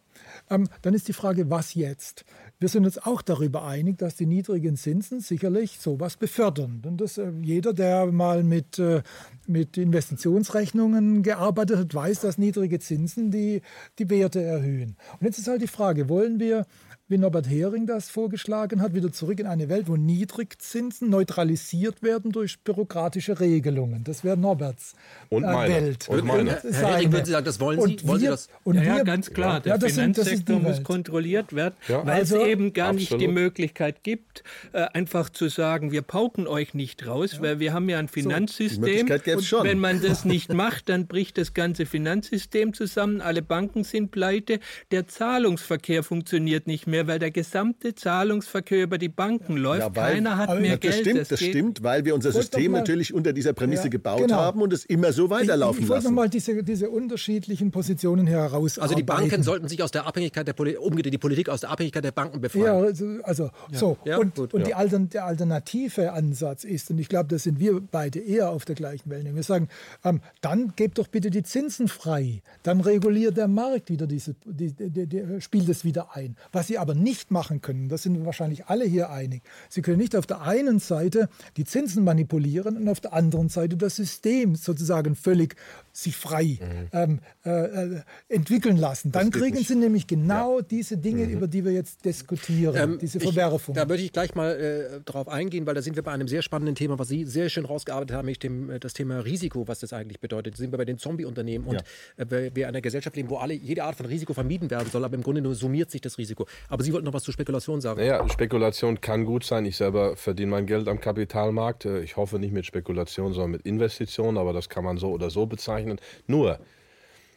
ähm, 0.50 0.68
dann 0.82 0.94
ist 0.94 1.08
die 1.08 1.12
Frage, 1.12 1.50
was 1.50 1.74
jetzt? 1.74 2.24
Wir 2.58 2.68
sind 2.68 2.84
uns 2.84 2.98
auch 2.98 3.22
darüber 3.22 3.64
einig, 3.64 3.98
dass 3.98 4.16
die 4.16 4.26
niedrigen 4.26 4.76
Zinsen 4.76 5.20
sicherlich 5.20 5.78
sowas 5.78 6.16
befördern. 6.16 6.82
Und 6.86 7.00
das, 7.00 7.18
äh, 7.18 7.32
jeder, 7.42 7.72
der 7.72 8.06
mal 8.06 8.44
mit, 8.44 8.78
äh, 8.78 9.02
mit 9.46 9.76
Investitionsrechnungen 9.76 11.22
gearbeitet 11.22 11.78
hat, 11.78 11.94
weiß, 11.94 12.20
dass 12.20 12.38
niedrige 12.38 12.78
Zinsen 12.78 13.30
die, 13.30 13.62
die 13.98 14.10
Werte 14.10 14.42
erhöhen. 14.42 14.96
Und 15.18 15.26
jetzt 15.26 15.38
ist 15.38 15.48
halt 15.48 15.62
die 15.62 15.66
Frage, 15.66 16.08
wollen 16.08 16.38
wir, 16.38 16.66
wie 17.12 17.18
Norbert 17.18 17.48
Hering 17.48 17.86
das 17.86 18.08
vorgeschlagen 18.10 18.80
hat, 18.82 18.94
wieder 18.94 19.12
zurück 19.12 19.38
in 19.38 19.46
eine 19.46 19.68
Welt, 19.68 19.86
wo 19.86 19.96
Niedrigzinsen 19.96 21.10
neutralisiert 21.10 22.02
werden 22.02 22.32
durch 22.32 22.58
bürokratische 22.60 23.38
Regelungen? 23.38 24.02
Das 24.02 24.24
wäre 24.24 24.36
Norberts 24.36 24.94
Und 25.28 25.44
äh, 25.44 25.52
meine. 25.52 25.74
Welt. 25.74 26.08
Und 26.08 26.24
meine. 26.24 26.50
Ist 26.54 26.72
Herr 26.80 26.96
Hering, 26.96 27.12
Sie 27.24 27.30
sagen, 27.30 27.44
das 27.44 27.60
wollen 27.60 27.80
Sie? 27.80 27.84
Und 27.92 28.06
Wollen 28.08 28.18
Sie 28.20 28.24
wir- 28.24 28.30
das? 28.32 28.48
Und 28.64 28.76
ja, 28.76 28.82
ja, 28.82 29.02
ganz 29.04 29.30
klar. 29.30 29.60
Der 29.60 29.72
Ja, 29.74 29.78
das 29.78 29.94
sind- 29.94 30.16
das 30.18 30.26
Finanzsektor 30.26 30.58
muss 30.60 30.82
kontrolliert 30.82 31.52
werden, 31.54 31.74
Ja. 31.86 32.04
weil 32.06 32.14
Also- 32.20 32.40
es 32.40 32.46
eben 32.48 32.72
gar 32.72 32.92
nicht 32.92 33.10
die 33.10 33.14
Absolut. 33.16 33.34
Möglichkeit 33.34 34.02
gibt, 34.02 34.42
äh, 34.72 34.80
einfach 34.94 35.28
zu 35.30 35.48
sagen, 35.48 35.92
wir 35.92 36.02
pauken 36.02 36.46
euch 36.46 36.74
nicht 36.74 37.06
raus, 37.06 37.40
weil 37.42 37.60
wir 37.60 37.72
haben 37.74 37.88
ja 37.88 37.98
ein 37.98 38.08
Finanzsystem. 38.08 38.80
Möglichkeit 38.80 39.24
gäb's 39.24 39.36
und 39.38 39.44
schon. 39.44 39.64
wenn 39.64 39.78
man 39.78 40.00
das 40.00 40.24
nicht 40.24 40.52
macht, 40.54 40.88
dann 40.88 41.06
bricht 41.06 41.36
das 41.36 41.52
ganze 41.54 41.84
Finanzsystem 41.86 42.72
zusammen. 42.72 43.20
Alle 43.20 43.42
Banken 43.42 43.84
sind 43.84 44.10
pleite. 44.10 44.60
Der 44.90 45.06
Zahlungsverkehr 45.06 46.02
funktioniert 46.02 46.66
nicht 46.66 46.86
mehr, 46.86 47.01
weil 47.06 47.18
der 47.18 47.30
gesamte 47.30 47.94
Zahlungsverkehr 47.94 48.82
über 48.84 48.98
die 48.98 49.08
Banken 49.08 49.56
läuft. 49.56 49.80
Ja, 49.82 49.96
weil- 49.96 50.14
Keiner 50.14 50.36
hat 50.36 50.48
aber 50.48 50.60
mehr 50.60 50.72
das 50.76 50.80
Geld. 50.80 50.94
stimmt, 50.94 51.30
das 51.30 51.40
stimmt, 51.40 51.82
weil 51.82 52.04
wir 52.04 52.14
unser 52.14 52.28
wollte 52.32 52.42
System 52.42 52.72
mal- 52.72 52.78
natürlich 52.78 53.12
unter 53.14 53.32
dieser 53.32 53.52
Prämisse 53.52 53.84
Ja, 53.84 53.88
gebaut 53.90 54.20
genau. 54.22 54.36
haben 54.36 54.60
und 54.62 54.72
es 54.72 54.84
immer 54.84 55.12
so 55.12 55.30
weiterlaufen 55.30 55.78
ich, 55.78 55.84
ich 55.84 55.88
wollte 55.88 56.04
lassen. 56.04 56.14
nochmal 56.14 56.28
diese, 56.28 56.62
diese 56.62 56.90
unterschiedlichen 56.90 57.70
Positionen 57.70 58.26
hier 58.26 58.36
herausarbeiten. 58.38 58.82
Also 58.82 58.94
die 58.94 59.02
Banken 59.02 59.42
sollten 59.42 59.68
sich 59.68 59.82
aus 59.82 59.90
der 59.90 60.06
Abhängigkeit 60.06 60.46
der 60.46 60.52
Politik, 60.52 61.10
die 61.10 61.18
Politik 61.18 61.48
aus 61.48 61.60
der 61.60 61.70
Abhängigkeit 61.70 62.04
der 62.04 62.12
Banken 62.12 62.40
befreien. 62.40 62.64
Ja, 62.64 62.74
also, 62.78 63.06
also 63.22 63.50
so. 63.72 63.96
Ja, 64.04 64.18
und 64.18 64.34
gut, 64.34 64.54
und 64.54 64.60
ja. 64.60 64.66
die 64.66 64.74
Altern, 64.74 65.08
der 65.08 65.26
alternative 65.26 66.12
Ansatz 66.12 66.64
ist, 66.64 66.90
und 66.90 66.98
ich 66.98 67.08
glaube, 67.08 67.28
da 67.28 67.38
sind 67.38 67.58
wir 67.58 67.80
beide 67.80 68.18
eher 68.18 68.50
auf 68.50 68.64
der 68.64 68.74
gleichen 68.74 69.10
Wellenlänge. 69.10 69.36
Wir 69.36 69.42
sagen, 69.42 69.68
ähm, 70.04 70.20
dann 70.40 70.72
gebt 70.76 70.98
doch 70.98 71.08
bitte 71.08 71.30
die 71.30 71.42
Zinsen 71.42 71.88
frei. 71.88 72.42
Dann 72.62 72.80
reguliert 72.80 73.36
der 73.36 73.48
Markt 73.48 73.90
wieder 73.90 74.06
diese, 74.06 74.34
die, 74.44 74.72
die, 74.72 75.06
die, 75.06 75.40
spielt 75.40 75.68
es 75.68 75.84
wieder 75.84 76.14
ein. 76.16 76.36
Was 76.52 76.66
sie 76.68 76.78
aber 76.78 76.91
nicht 76.94 77.30
machen 77.30 77.60
können, 77.60 77.88
das 77.88 78.02
sind 78.02 78.24
wahrscheinlich 78.24 78.66
alle 78.66 78.84
hier 78.84 79.10
einig. 79.10 79.42
Sie 79.68 79.82
können 79.82 79.98
nicht 79.98 80.16
auf 80.16 80.26
der 80.26 80.42
einen 80.42 80.78
Seite 80.78 81.28
die 81.56 81.64
Zinsen 81.64 82.04
manipulieren 82.04 82.76
und 82.76 82.88
auf 82.88 83.00
der 83.00 83.12
anderen 83.12 83.48
Seite 83.48 83.76
das 83.76 83.96
System 83.96 84.54
sozusagen 84.54 85.14
völlig 85.14 85.56
sich 85.92 86.16
frei 86.16 86.58
ähm, 86.92 87.20
äh, 87.44 87.50
äh, 87.50 88.00
entwickeln 88.28 88.76
lassen. 88.76 89.12
Dann 89.12 89.30
kriegen 89.30 89.58
sie 89.58 89.74
nämlich 89.74 90.06
genau 90.06 90.60
diese 90.62 90.96
Dinge, 90.96 91.24
über 91.24 91.46
die 91.46 91.64
wir 91.64 91.72
jetzt 91.72 92.04
diskutieren, 92.04 92.98
diese 92.98 93.20
Verwerfung. 93.20 93.74
Ähm, 93.74 93.78
Ich, 93.78 93.82
da 93.84 93.88
würde 93.88 94.02
ich 94.02 94.12
gleich 94.12 94.34
mal 94.34 94.52
äh, 94.52 95.00
drauf 95.04 95.28
eingehen, 95.28 95.66
weil 95.66 95.74
da 95.74 95.82
sind 95.82 95.96
wir 95.96 96.02
bei 96.02 96.12
einem 96.12 96.28
sehr 96.28 96.42
spannenden 96.42 96.74
Thema, 96.74 96.98
was 96.98 97.08
Sie 97.08 97.24
sehr 97.24 97.48
schön 97.50 97.64
rausgearbeitet 97.64 98.16
haben, 98.16 98.24
nämlich 98.26 98.38
dem, 98.38 98.70
äh, 98.70 98.80
das 98.80 98.94
Thema 98.94 99.20
Risiko, 99.20 99.68
was 99.68 99.80
das 99.80 99.92
eigentlich 99.92 100.20
bedeutet. 100.20 100.54
Da 100.54 100.58
sind 100.58 100.70
wir 100.72 100.78
bei 100.78 100.84
den 100.84 100.98
Zombie-Unternehmen 100.98 101.66
und 101.66 101.82
äh, 102.16 102.50
wir 102.54 102.62
in 102.62 102.64
einer 102.64 102.80
Gesellschaft 102.80 103.16
leben, 103.16 103.28
wo 103.28 103.36
alle, 103.36 103.54
jede 103.54 103.84
Art 103.84 103.96
von 103.96 104.06
Risiko 104.06 104.32
vermieden 104.32 104.70
werden 104.70 104.88
soll, 104.90 105.04
aber 105.04 105.14
im 105.14 105.22
Grunde 105.22 105.42
nur 105.42 105.54
summiert 105.54 105.90
sich 105.90 106.00
das 106.00 106.16
Risiko. 106.18 106.46
Aber 106.68 106.82
Sie 106.82 106.92
wollten 106.92 107.04
noch 107.06 107.12
was 107.14 107.22
zur 107.22 107.34
Spekulation 107.34 107.80
sagen. 107.80 108.00
Naja, 108.00 108.26
Spekulation 108.28 109.00
kann 109.00 109.24
gut 109.24 109.44
sein. 109.44 109.66
Ich 109.66 109.76
selber 109.76 110.16
verdiene 110.16 110.50
mein 110.52 110.66
Geld 110.66 110.88
am 110.88 111.00
Kapitalmarkt. 111.00 111.84
Äh, 111.84 112.00
Ich 112.02 112.16
hoffe 112.16 112.38
nicht 112.38 112.52
mit 112.52 112.64
Spekulation, 112.66 113.32
sondern 113.34 113.50
mit 113.52 113.62
Investitionen, 113.62 114.38
aber 114.38 114.52
das 114.52 114.68
kann 114.68 114.84
man 114.84 114.96
so 114.96 115.10
oder 115.10 115.28
so 115.28 115.46
bezeichnen. 115.46 115.81
Nur, 116.26 116.58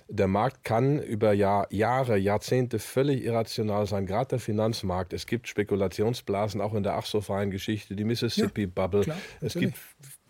der 0.08 0.28
Markt 0.28 0.64
kann 0.64 1.00
über 1.00 1.34
Jahr, 1.34 1.68
Jahre, 1.72 2.18
Jahrzehnte 2.18 2.80
völlig 2.80 3.24
irrational 3.24 3.88
sein, 3.88 4.06
gerade 4.06 4.30
der 4.30 4.40
Finanzmarkt. 4.40 5.14
Es 5.14 5.26
gibt 5.26 5.48
Spekulationsblasen 5.48 6.62
auch 6.62 6.74
in 6.74 6.84
der 6.84 6.96
ach 6.96 7.06
so 7.06 7.22
feinen 7.22 7.52
Geschichte, 7.52 7.96
die 7.96 8.04
Mississippi-Bubble. 8.04 9.02
klar, 9.02 9.18
es 9.42 9.54
gibt 9.56 9.78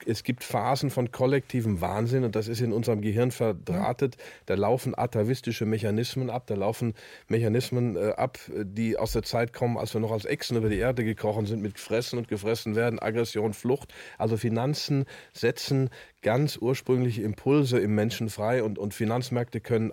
es 0.06 0.23
gibt 0.23 0.44
Phasen 0.44 0.90
von 0.90 1.11
kollektivem 1.11 1.82
Wahnsinn 1.82 2.23
und 2.23 2.36
das 2.36 2.48
ist 2.48 2.61
in 2.61 2.72
unserem 2.72 3.02
Gehirn 3.02 3.32
verdrahtet. 3.32 4.18
Da 4.45 4.56
laufen 4.56 4.98
atavistische 4.98 5.65
Mechanismen 5.65 6.30
ab, 6.30 6.48
da 6.48 6.56
laufen 6.56 6.94
Mechanismen 7.27 7.95
äh, 7.95 8.14
ab, 8.15 8.40
die 8.49 8.98
aus 8.98 9.14
der 9.14 9.23
Zeit 9.23 9.53
kommen, 9.53 9.77
als 9.77 9.94
wir 9.94 10.02
noch 10.02 10.11
als 10.11 10.26
Echsen 10.26 10.57
über 10.57 10.69
die 10.69 10.77
Erde 10.77 11.03
gekrochen 11.03 11.45
sind, 11.45 11.61
mit 11.61 11.76
gefressen 11.76 12.19
und 12.19 12.27
gefressen 12.27 12.76
werden, 12.76 12.99
Aggression, 12.99 13.53
Flucht. 13.53 13.94
Also 14.18 14.38
Finanzen 14.38 15.06
setzen 15.34 15.90
ganz 16.22 16.57
ursprüngliche 16.57 17.22
Impulse 17.22 17.80
im 17.80 17.95
Menschen 17.95 18.30
frei 18.30 18.64
und, 18.64 18.80
und 18.80 18.94
Finanzmärkte 18.94 19.60
können 19.60 19.91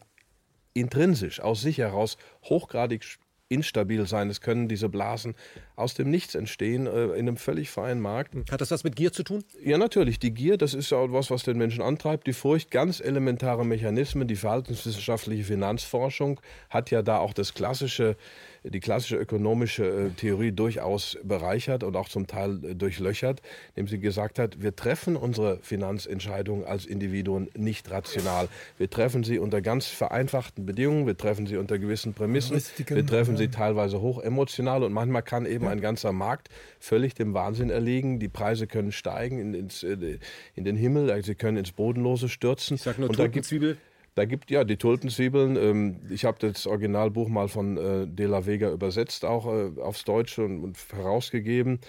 intrinsisch 0.74 1.40
aus 1.40 1.60
sich 1.60 1.78
heraus 1.78 2.16
hochgradig 2.44 3.05
instabil 3.53 4.07
sein. 4.07 4.31
Es 4.31 4.41
können 4.41 4.69
diese 4.69 4.89
Blasen 4.89 5.35
aus 5.77 5.95
dem 5.95 6.11
Nichts 6.11 6.35
entstehen, 6.35 6.87
äh, 6.87 7.05
in 7.12 7.29
einem 7.29 7.37
völlig 7.37 7.70
freien 7.70 8.01
Markt. 8.01 8.35
Hat 8.51 8.61
das 8.61 8.70
was 8.70 8.85
mit 8.85 8.97
Gier 8.97 9.12
zu 9.12 9.23
tun? 9.23 9.45
Ja, 9.62 9.79
natürlich. 9.79 10.19
Die 10.19 10.33
Gier, 10.33 10.57
das 10.57 10.74
ist 10.74 10.91
ja 10.91 10.99
auch 10.99 11.12
was, 11.12 11.31
was 11.31 11.43
den 11.43 11.59
Menschen 11.59 11.83
antreibt. 11.83 12.27
Die 12.27 12.33
Furcht, 12.33 12.70
ganz 12.70 13.01
elementare 13.01 13.65
Mechanismen. 13.65 14.29
Die 14.29 14.37
verhaltenswissenschaftliche 14.37 15.45
Finanzforschung 15.45 16.41
hat 16.70 16.91
ja 16.91 17.03
da 17.03 17.19
auch 17.19 17.35
das 17.35 17.55
klassische, 17.55 18.16
die 18.64 18.80
klassische 18.80 19.16
ökonomische 19.16 19.84
äh, 19.84 20.10
Theorie 20.10 20.52
durchaus 20.52 21.18
bereichert 21.22 21.82
und 21.82 21.97
auch 21.97 22.09
zum 22.09 22.26
Teil 22.26 22.64
äh, 22.64 22.74
durchlöchert, 22.74 23.43
indem 23.74 23.89
sie 23.89 23.98
gesagt 23.98 24.39
hat, 24.39 24.62
wir 24.62 24.74
treffen 24.76 25.16
unsere 25.16 25.59
Finanzentscheidungen 25.62 26.64
als 26.64 26.86
Individuen 26.86 27.48
nicht 27.56 27.90
rational. 27.90 28.48
Wir 28.78 28.89
treffen 28.89 29.24
sie 29.24 29.39
unter 29.39 29.60
ganz 29.60 29.86
vereinfachten 29.86 30.64
Bedingungen, 30.64 31.06
wir 31.06 31.16
treffen 31.16 31.47
sie 31.47 31.56
unter 31.56 31.78
gewissen 31.78 32.14
Prämissen, 32.14 32.62
wir 32.86 33.06
treffen 33.06 33.36
sie 33.36 33.48
teilweise 33.48 34.01
hochemotional 34.01 34.84
und 34.84 34.93
manchmal 34.93 35.22
kann 35.22 35.47
eben 35.47 35.66
ein 35.66 35.80
ganzer 35.80 36.12
Markt 36.12 36.48
völlig 36.78 37.14
dem 37.14 37.34
Wahnsinn 37.34 37.70
erliegen. 37.70 38.18
Die 38.18 38.28
Preise 38.28 38.66
können 38.66 38.93
steigen 38.93 39.39
in, 39.39 39.55
ins, 39.55 39.82
äh, 39.82 40.18
in 40.55 40.64
den 40.64 40.76
Himmel, 40.76 41.22
sie 41.22 41.34
können 41.34 41.56
ins 41.56 41.72
Bodenlose 41.72 42.28
stürzen. 42.28 42.76
Ich 42.76 42.82
sag 42.82 42.98
nur 42.98 43.10
und 43.10 43.18
da 43.18 43.26
gibt 43.26 43.48
Tulpenzwiebel. 43.48 43.76
Da 44.14 44.26
gibt 44.26 44.51
ja 44.51 44.64
die 44.64 44.76
Tulpenzwiebeln. 44.76 45.56
Ähm, 45.56 46.01
ich 46.10 46.24
habe 46.24 46.39
das 46.39 46.66
Originalbuch 46.66 47.28
mal 47.28 47.48
von 47.48 47.76
äh, 47.76 48.06
De 48.06 48.26
La 48.26 48.47
Vega 48.47 48.70
übersetzt, 48.70 49.24
auch 49.24 49.47
äh, 49.47 49.80
aufs 49.80 50.05
Deutsche 50.05 50.44
und, 50.44 50.62
und 50.62 50.76
herausgegeben, 50.93 51.80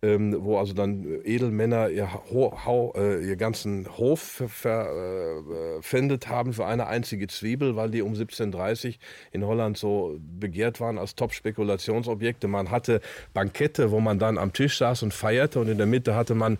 ähm, 0.00 0.36
wo 0.40 0.58
also 0.58 0.74
dann 0.74 1.04
Edelmänner 1.24 1.88
ihr, 1.88 2.08
äh, 2.32 3.26
ihr 3.26 3.36
ganzen 3.36 3.88
Hof 3.96 4.20
verpfändet 4.20 6.28
haben 6.28 6.52
für 6.52 6.66
eine 6.66 6.86
einzige 6.86 7.26
Zwiebel, 7.26 7.74
weil 7.74 7.90
die 7.90 8.02
um 8.02 8.10
1730 8.10 9.00
in 9.32 9.44
Holland 9.44 9.76
so 9.76 10.16
begehrt 10.20 10.80
waren 10.80 10.98
als 10.98 11.16
Top-Spekulationsobjekte. 11.16 12.46
Man 12.46 12.70
hatte 12.70 13.00
Bankette, 13.34 13.90
wo 13.90 13.98
man 13.98 14.20
dann 14.20 14.38
am 14.38 14.52
Tisch 14.52 14.78
saß 14.78 15.02
und 15.02 15.14
feierte 15.14 15.58
und 15.58 15.68
in 15.68 15.78
der 15.78 15.86
Mitte 15.86 16.14
hatte 16.14 16.34
man 16.34 16.58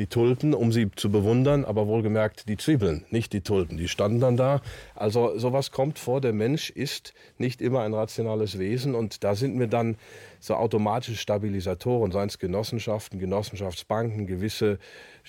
die 0.00 0.06
Tulpen, 0.06 0.54
um 0.54 0.72
sie 0.72 0.90
zu 0.96 1.12
bewundern, 1.12 1.66
aber 1.66 1.86
wohlgemerkt 1.86 2.48
die 2.48 2.56
Zwiebeln, 2.56 3.04
nicht 3.10 3.34
die 3.34 3.42
Tulpen. 3.42 3.76
Die 3.76 3.86
standen 3.86 4.18
dann 4.18 4.38
da. 4.38 4.62
Also 4.94 5.38
sowas 5.38 5.72
kommt 5.72 5.98
vor. 5.98 6.22
Der 6.22 6.32
Mensch 6.32 6.70
ist 6.70 7.12
nicht 7.36 7.60
immer 7.60 7.82
ein 7.82 7.92
rationales 7.92 8.58
Wesen 8.58 8.94
und 8.94 9.22
da 9.24 9.34
sind 9.34 9.56
mir 9.56 9.68
dann 9.68 9.96
so 10.40 10.54
automatische 10.54 11.16
Stabilisatoren, 11.16 12.10
seien 12.12 12.28
es 12.28 12.38
Genossenschaften, 12.38 13.18
Genossenschaftsbanken, 13.18 14.26
gewisse 14.26 14.78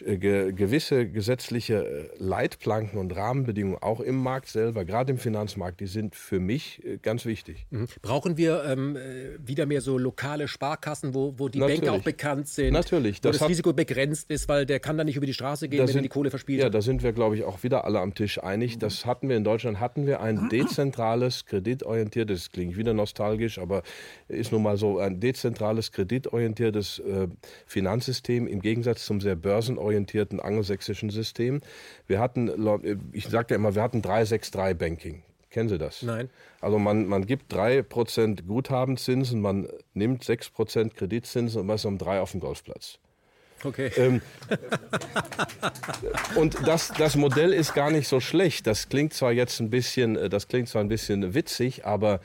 äh, 0.06 0.18
ge 0.18 0.54
gewisse 0.54 1.08
gesetzliche 1.08 1.86
äh, 1.86 2.10
Leitplanken 2.18 2.98
und 2.98 3.16
Rahmenbedingungen 3.16 3.78
auch 3.82 4.00
im 4.00 4.16
Markt 4.16 4.48
selber, 4.48 4.86
gerade 4.86 5.12
im 5.12 5.18
Finanzmarkt, 5.18 5.80
die 5.80 5.88
sind 5.88 6.16
für 6.16 6.40
mich 6.40 6.84
äh, 6.86 6.98
ganz 6.98 7.26
wichtig. 7.26 7.66
Mhm. 7.70 7.88
Brauchen 8.02 8.38
wir 8.38 8.64
ähm, 8.66 8.98
wieder 9.46 9.66
mehr 9.66 9.82
so 9.82 9.98
lokale 9.98 10.48
Sparkassen, 10.48 11.14
wo, 11.14 11.34
wo 11.38 11.50
die 11.50 11.60
Natürlich. 11.60 11.82
Banker 11.82 11.96
auch 11.96 12.04
bekannt 12.04 12.48
sind? 12.48 12.74
Natürlich. 12.74 13.18
Wo 13.18 13.30
das, 13.30 13.40
das 13.40 13.50
Risiko 13.50 13.74
begrenzt 13.74 14.32
ist, 14.32 14.48
weil 14.48 14.66
der 14.66 14.80
kann 14.80 14.98
dann 14.98 15.08
nicht 15.08 15.18
über 15.18 15.26
die 15.26 15.34
Straße 15.34 15.68
gehen, 15.68 15.80
wenn 15.80 15.88
sind, 15.88 15.98
er 15.98 16.04
die 16.04 16.10
Kohle 16.10 16.30
verspielt. 16.30 16.62
Ja, 16.62 16.70
da 16.70 16.82
sind 16.82 17.04
wir, 17.04 17.12
glaube 17.12 17.36
ich, 17.36 17.44
auch 17.44 17.64
wieder 17.64 17.86
alle 17.86 18.00
am 18.00 18.14
Tisch 18.14 18.42
einig. 18.42 18.80
Das 18.80 19.06
hatten 19.06 19.30
wir 19.30 19.36
in 19.36 19.44
Deutschland, 19.44 19.80
hatten 19.80 20.08
wir 20.08 20.22
ein 20.22 20.50
dezentrales, 20.50 21.46
kreditorientiertes, 21.46 22.44
das 22.44 22.52
klingt 22.52 22.78
wieder 22.78 22.94
nostalgisch, 22.94 23.60
aber 23.60 23.84
ist 24.28 24.52
nun 24.52 24.64
mal 24.64 24.78
so, 24.78 25.01
ein 25.02 25.20
dezentrales, 25.20 25.92
kreditorientiertes 25.92 27.00
äh, 27.00 27.28
Finanzsystem 27.66 28.48
im 28.48 28.62
Gegensatz 28.62 29.06
zum 29.06 29.22
sehr 29.22 29.36
börsenorientierten 29.36 30.02
orientierten 30.02 30.40
angelsächsischen 30.40 31.10
System. 31.10 31.62
Wir 32.08 32.20
hatten, 32.20 32.52
ich 33.12 33.28
sage 33.28 33.48
ja 33.52 33.56
immer, 33.56 33.76
wir 33.76 33.82
hatten 33.82 34.02
363 34.02 34.78
Banking. 34.78 35.24
Kennen 35.50 35.70
Sie 35.70 35.78
das? 35.78 36.02
Nein. 36.02 36.30
Also 36.62 36.80
man, 36.80 37.08
man 37.08 37.26
gibt 37.26 37.54
3% 37.54 38.46
Guthabenzinsen, 38.46 39.42
man 39.42 39.68
nimmt 39.94 40.24
6% 40.24 40.94
Kreditzinsen 40.94 41.60
und 41.60 41.68
man 41.68 41.76
ist 41.76 41.86
um 41.86 41.98
3 41.98 42.22
auf 42.22 42.32
dem 42.32 42.40
Golfplatz. 42.40 43.00
Okay. 43.64 43.92
Ähm, 43.96 44.22
und 46.36 46.66
das, 46.66 46.94
das 46.98 47.16
Modell 47.16 47.54
ist 47.54 47.76
gar 47.76 47.92
nicht 47.92 48.08
so 48.08 48.20
schlecht. 48.20 48.66
Das 48.66 48.90
klingt 48.90 49.14
zwar 49.14 49.34
jetzt 49.34 49.60
ein 49.60 49.70
bisschen, 49.70 50.16
äh, 50.16 50.30
das 50.30 50.48
klingt 50.48 50.70
zwar 50.70 50.82
ein 50.82 50.88
bisschen 50.88 51.36
witzig, 51.36 51.86
aber 51.86 52.22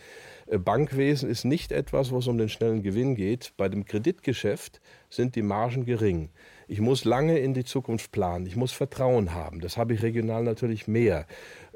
Bankwesen 0.47 1.29
ist 1.29 1.45
nicht 1.45 1.73
etwas, 1.73 2.13
wo 2.13 2.19
es 2.19 2.29
um 2.29 2.39
den 2.39 2.49
schnellen 2.49 2.83
Gewinn 2.83 3.15
geht. 3.17 3.53
Bei 3.57 3.69
dem 3.69 3.85
Kreditgeschäft 3.85 4.81
sind 5.11 5.35
die 5.35 5.43
Margen 5.43 5.85
gering. 5.85 6.31
Ich 6.69 6.81
muss 6.81 7.05
lange 7.05 7.39
in 7.39 7.55
die 7.55 7.65
Zukunft 7.65 8.13
planen. 8.13 8.47
Ich 8.47 8.57
muss 8.57 8.73
Vertrauen 8.73 9.35
haben. 9.35 9.61
Das 9.61 9.77
habe 9.77 9.95
ich 9.95 10.03
regional 10.03 10.45
natürlich 10.45 10.87
mehr. 10.87 11.27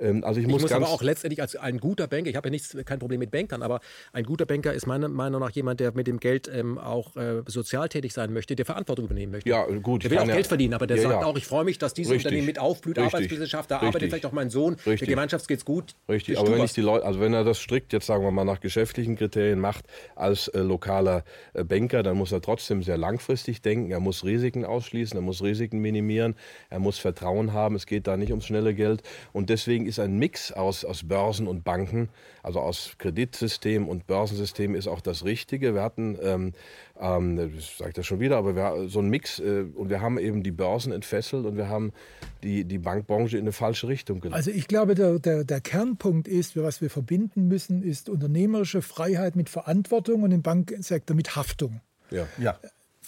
Ähm, 0.01 0.24
also 0.24 0.40
ich 0.40 0.47
muss, 0.47 0.56
ich 0.56 0.62
muss 0.62 0.72
aber 0.72 0.89
auch 0.89 1.02
letztendlich 1.02 1.40
als 1.40 1.56
ein 1.56 1.78
guter 1.78 2.06
Banker, 2.06 2.31
ich 2.31 2.36
habe 2.36 2.48
ja 2.48 2.51
nichts, 2.51 2.77
kein 2.85 2.98
Problem 2.98 3.20
mit 3.20 3.31
Bankern, 3.31 3.62
aber 3.62 3.81
ein 4.12 4.24
guter 4.24 4.47
Banker 4.47 4.72
ist 4.72 4.86
meiner 4.86 5.09
Meinung 5.09 5.40
nach 5.40 5.51
jemand, 5.51 5.81
der 5.81 5.93
mit 5.93 6.06
dem 6.06 6.18
Geld 6.18 6.51
ähm, 6.52 6.78
auch 6.78 7.16
äh, 7.16 7.43
sozial 7.47 7.89
tätig 7.89 8.12
sein 8.12 8.32
möchte, 8.32 8.56
der 8.56 8.66
Verantwortung 8.66 9.06
übernehmen 9.06 9.32
möchte. 9.32 9.48
Ja, 9.48 9.64
gut. 9.64 10.05
Der 10.05 10.10
will 10.10 10.18
auch 10.18 10.27
ja, 10.27 10.35
Geld 10.35 10.47
verdienen, 10.47 10.74
aber 10.74 10.86
der 10.86 10.97
ja, 10.97 11.02
sagt 11.02 11.22
ja. 11.22 11.27
auch, 11.27 11.36
ich 11.36 11.47
freue 11.47 11.64
mich, 11.64 11.78
dass 11.78 11.94
dieses 11.94 12.12
Richtig. 12.12 12.27
Unternehmen 12.27 12.47
mit 12.47 12.59
aufblüht, 12.59 12.97
Richtig. 12.97 13.14
Arbeitsplätze 13.14 13.47
schafft, 13.47 13.70
da 13.70 13.77
Richtig. 13.77 13.89
arbeitet 13.89 14.09
vielleicht 14.10 14.27
auch 14.27 14.32
mein 14.32 14.51
Sohn, 14.51 14.74
Richtig. 14.74 15.01
der 15.01 15.09
Gemeinschaft 15.09 15.48
geht's 15.48 15.64
gut. 15.64 15.94
Richtig, 16.09 16.39
aber 16.39 16.52
wenn 16.52 16.64
ich 16.64 16.72
die 16.72 16.81
Leute, 16.81 17.05
also 17.05 17.20
wenn 17.20 17.35
er 17.35 17.44
das 17.44 17.59
strikt 17.59 17.93
jetzt 17.93 18.06
sagen 18.06 18.24
wir 18.24 18.31
mal 18.31 18.44
nach 18.44 18.60
geschäftlichen 18.60 19.16
Kriterien 19.16 19.60
macht 19.60 19.85
als 20.16 20.48
äh, 20.48 20.60
lokaler 20.60 21.24
äh, 21.55 21.64
Banker, 21.64 22.02
dann 22.02 22.16
muss 22.16 22.32
er 22.32 22.40
trotzdem 22.40 22.82
sehr 22.82 22.97
langfristig 22.97 23.62
denken. 23.62 23.90
Er 23.90 24.01
muss 24.01 24.24
Risiken 24.24 24.64
ausschließen, 24.64 25.16
er 25.16 25.22
muss 25.22 25.43
Risiken 25.43 25.78
minimieren, 25.78 26.35
er 26.70 26.78
muss 26.78 26.98
Vertrauen 26.98 27.52
haben. 27.52 27.74
Es 27.74 27.86
geht 27.86 28.06
da 28.06 28.16
nicht 28.16 28.31
ums 28.31 28.47
schnelle 28.47 28.74
Geld 28.74 29.02
und 29.32 29.51
deswegen 29.51 29.86
ist 29.90 29.98
ein 29.98 30.18
Mix 30.18 30.52
aus 30.52 30.84
aus, 30.84 31.06
Börsen 31.06 31.46
und 31.46 31.64
Banken, 31.64 32.08
also 32.42 32.60
aus 32.60 32.94
Kreditsystem 32.98 33.88
und 33.88 34.06
Börsensystem 34.06 34.74
ist 34.74 34.88
auch 34.88 35.00
das 35.00 35.24
Richtige. 35.24 35.74
Wir 35.74 35.82
hatten, 35.82 36.16
ähm, 36.22 36.52
ähm, 36.98 37.52
ich 37.56 37.76
sage 37.76 37.92
das 37.92 38.06
schon 38.06 38.20
wieder, 38.20 38.38
aber 38.38 38.56
wir, 38.56 38.88
so 38.88 39.00
ein 39.00 39.08
Mix 39.08 39.38
äh, 39.38 39.66
und 39.74 39.90
wir 39.90 40.00
haben 40.00 40.18
eben 40.18 40.42
die 40.42 40.52
Börsen 40.52 40.92
entfesselt 40.92 41.44
und 41.44 41.56
wir 41.56 41.68
haben 41.68 41.92
die, 42.42 42.64
die 42.64 42.78
Bankbranche 42.78 43.36
in 43.36 43.44
eine 43.44 43.52
falsche 43.52 43.88
Richtung 43.88 44.20
gelenkt. 44.20 44.36
Also 44.36 44.50
ich 44.50 44.68
glaube, 44.68 44.94
der, 44.94 45.18
der, 45.18 45.44
der 45.44 45.60
Kernpunkt 45.60 46.28
ist, 46.28 46.56
was 46.56 46.80
wir 46.80 46.88
verbinden 46.88 47.48
müssen, 47.48 47.82
ist 47.82 48.08
unternehmerische 48.08 48.82
Freiheit 48.82 49.36
mit 49.36 49.48
Verantwortung 49.48 50.22
und 50.22 50.32
im 50.32 50.42
Banksektor 50.42 51.14
mit 51.14 51.36
Haftung. 51.36 51.80
Ja. 52.10 52.26
ja. 52.38 52.58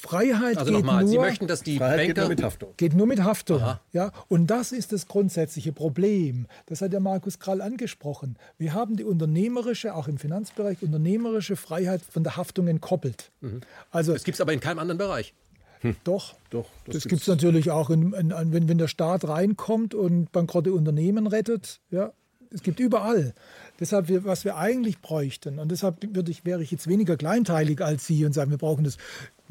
Freiheit 0.02 0.58
also 0.58 0.72
geht 0.72 0.80
nochmal, 0.80 1.04
nur, 1.04 1.10
Sie 1.10 1.18
möchten, 1.18 1.46
dass 1.46 1.62
die 1.62 1.78
Freiheit 1.78 1.98
Banker... 1.98 2.06
Geht 2.06 2.16
nur 2.16 2.28
mit 2.28 2.42
Haftung. 2.42 2.74
Geht 2.76 2.94
nur 2.94 3.06
mit 3.06 3.22
Haftung. 3.22 3.62
Ja? 3.92 4.10
Und 4.26 4.48
das 4.48 4.72
ist 4.72 4.92
das 4.92 5.06
grundsätzliche 5.06 5.72
Problem. 5.72 6.46
Das 6.66 6.82
hat 6.82 6.92
der 6.92 6.98
Markus 6.98 7.38
Krall 7.38 7.60
angesprochen. 7.60 8.36
Wir 8.58 8.74
haben 8.74 8.96
die 8.96 9.04
unternehmerische, 9.04 9.94
auch 9.94 10.08
im 10.08 10.18
Finanzbereich, 10.18 10.82
unternehmerische 10.82 11.54
Freiheit 11.54 12.02
von 12.02 12.24
der 12.24 12.36
Haftung 12.36 12.66
entkoppelt. 12.66 13.30
Mhm. 13.42 13.60
Also, 13.92 14.12
das 14.12 14.24
gibt 14.24 14.34
es 14.34 14.40
aber 14.40 14.52
in 14.52 14.58
keinem 14.58 14.80
anderen 14.80 14.98
Bereich. 14.98 15.34
Hm. 15.82 15.96
Doch, 16.04 16.34
Doch, 16.50 16.66
das, 16.84 16.94
das 16.94 17.04
gibt 17.04 17.22
es 17.22 17.28
natürlich 17.28 17.70
auch, 17.70 17.90
in, 17.90 18.12
in, 18.12 18.32
wenn, 18.52 18.68
wenn 18.68 18.78
der 18.78 18.88
Staat 18.88 19.26
reinkommt 19.26 19.94
und 19.94 20.30
bankrotte 20.30 20.72
Unternehmen 20.72 21.26
rettet. 21.26 21.80
Ja, 21.90 22.12
es 22.50 22.62
gibt 22.62 22.80
überall. 22.80 23.34
Deshalb, 23.80 24.06
was 24.24 24.44
wir 24.44 24.56
eigentlich 24.56 25.00
bräuchten, 25.00 25.58
und 25.58 25.72
deshalb 25.72 26.04
ich, 26.28 26.44
wäre 26.44 26.62
ich 26.62 26.70
jetzt 26.70 26.86
weniger 26.86 27.16
kleinteilig 27.16 27.80
als 27.80 28.06
Sie 28.06 28.24
und 28.24 28.32
sagen, 28.32 28.50
wir 28.50 28.58
brauchen 28.58 28.84
das, 28.84 28.96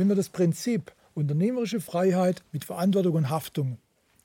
wenn 0.02 0.10
wir 0.10 0.16
das 0.16 0.30
Prinzip 0.30 0.92
unternehmerische 1.14 1.80
Freiheit 1.80 2.44
mit 2.52 2.66
Verantwortung 2.66 3.14
und 3.14 3.30
Haftung 3.30 3.78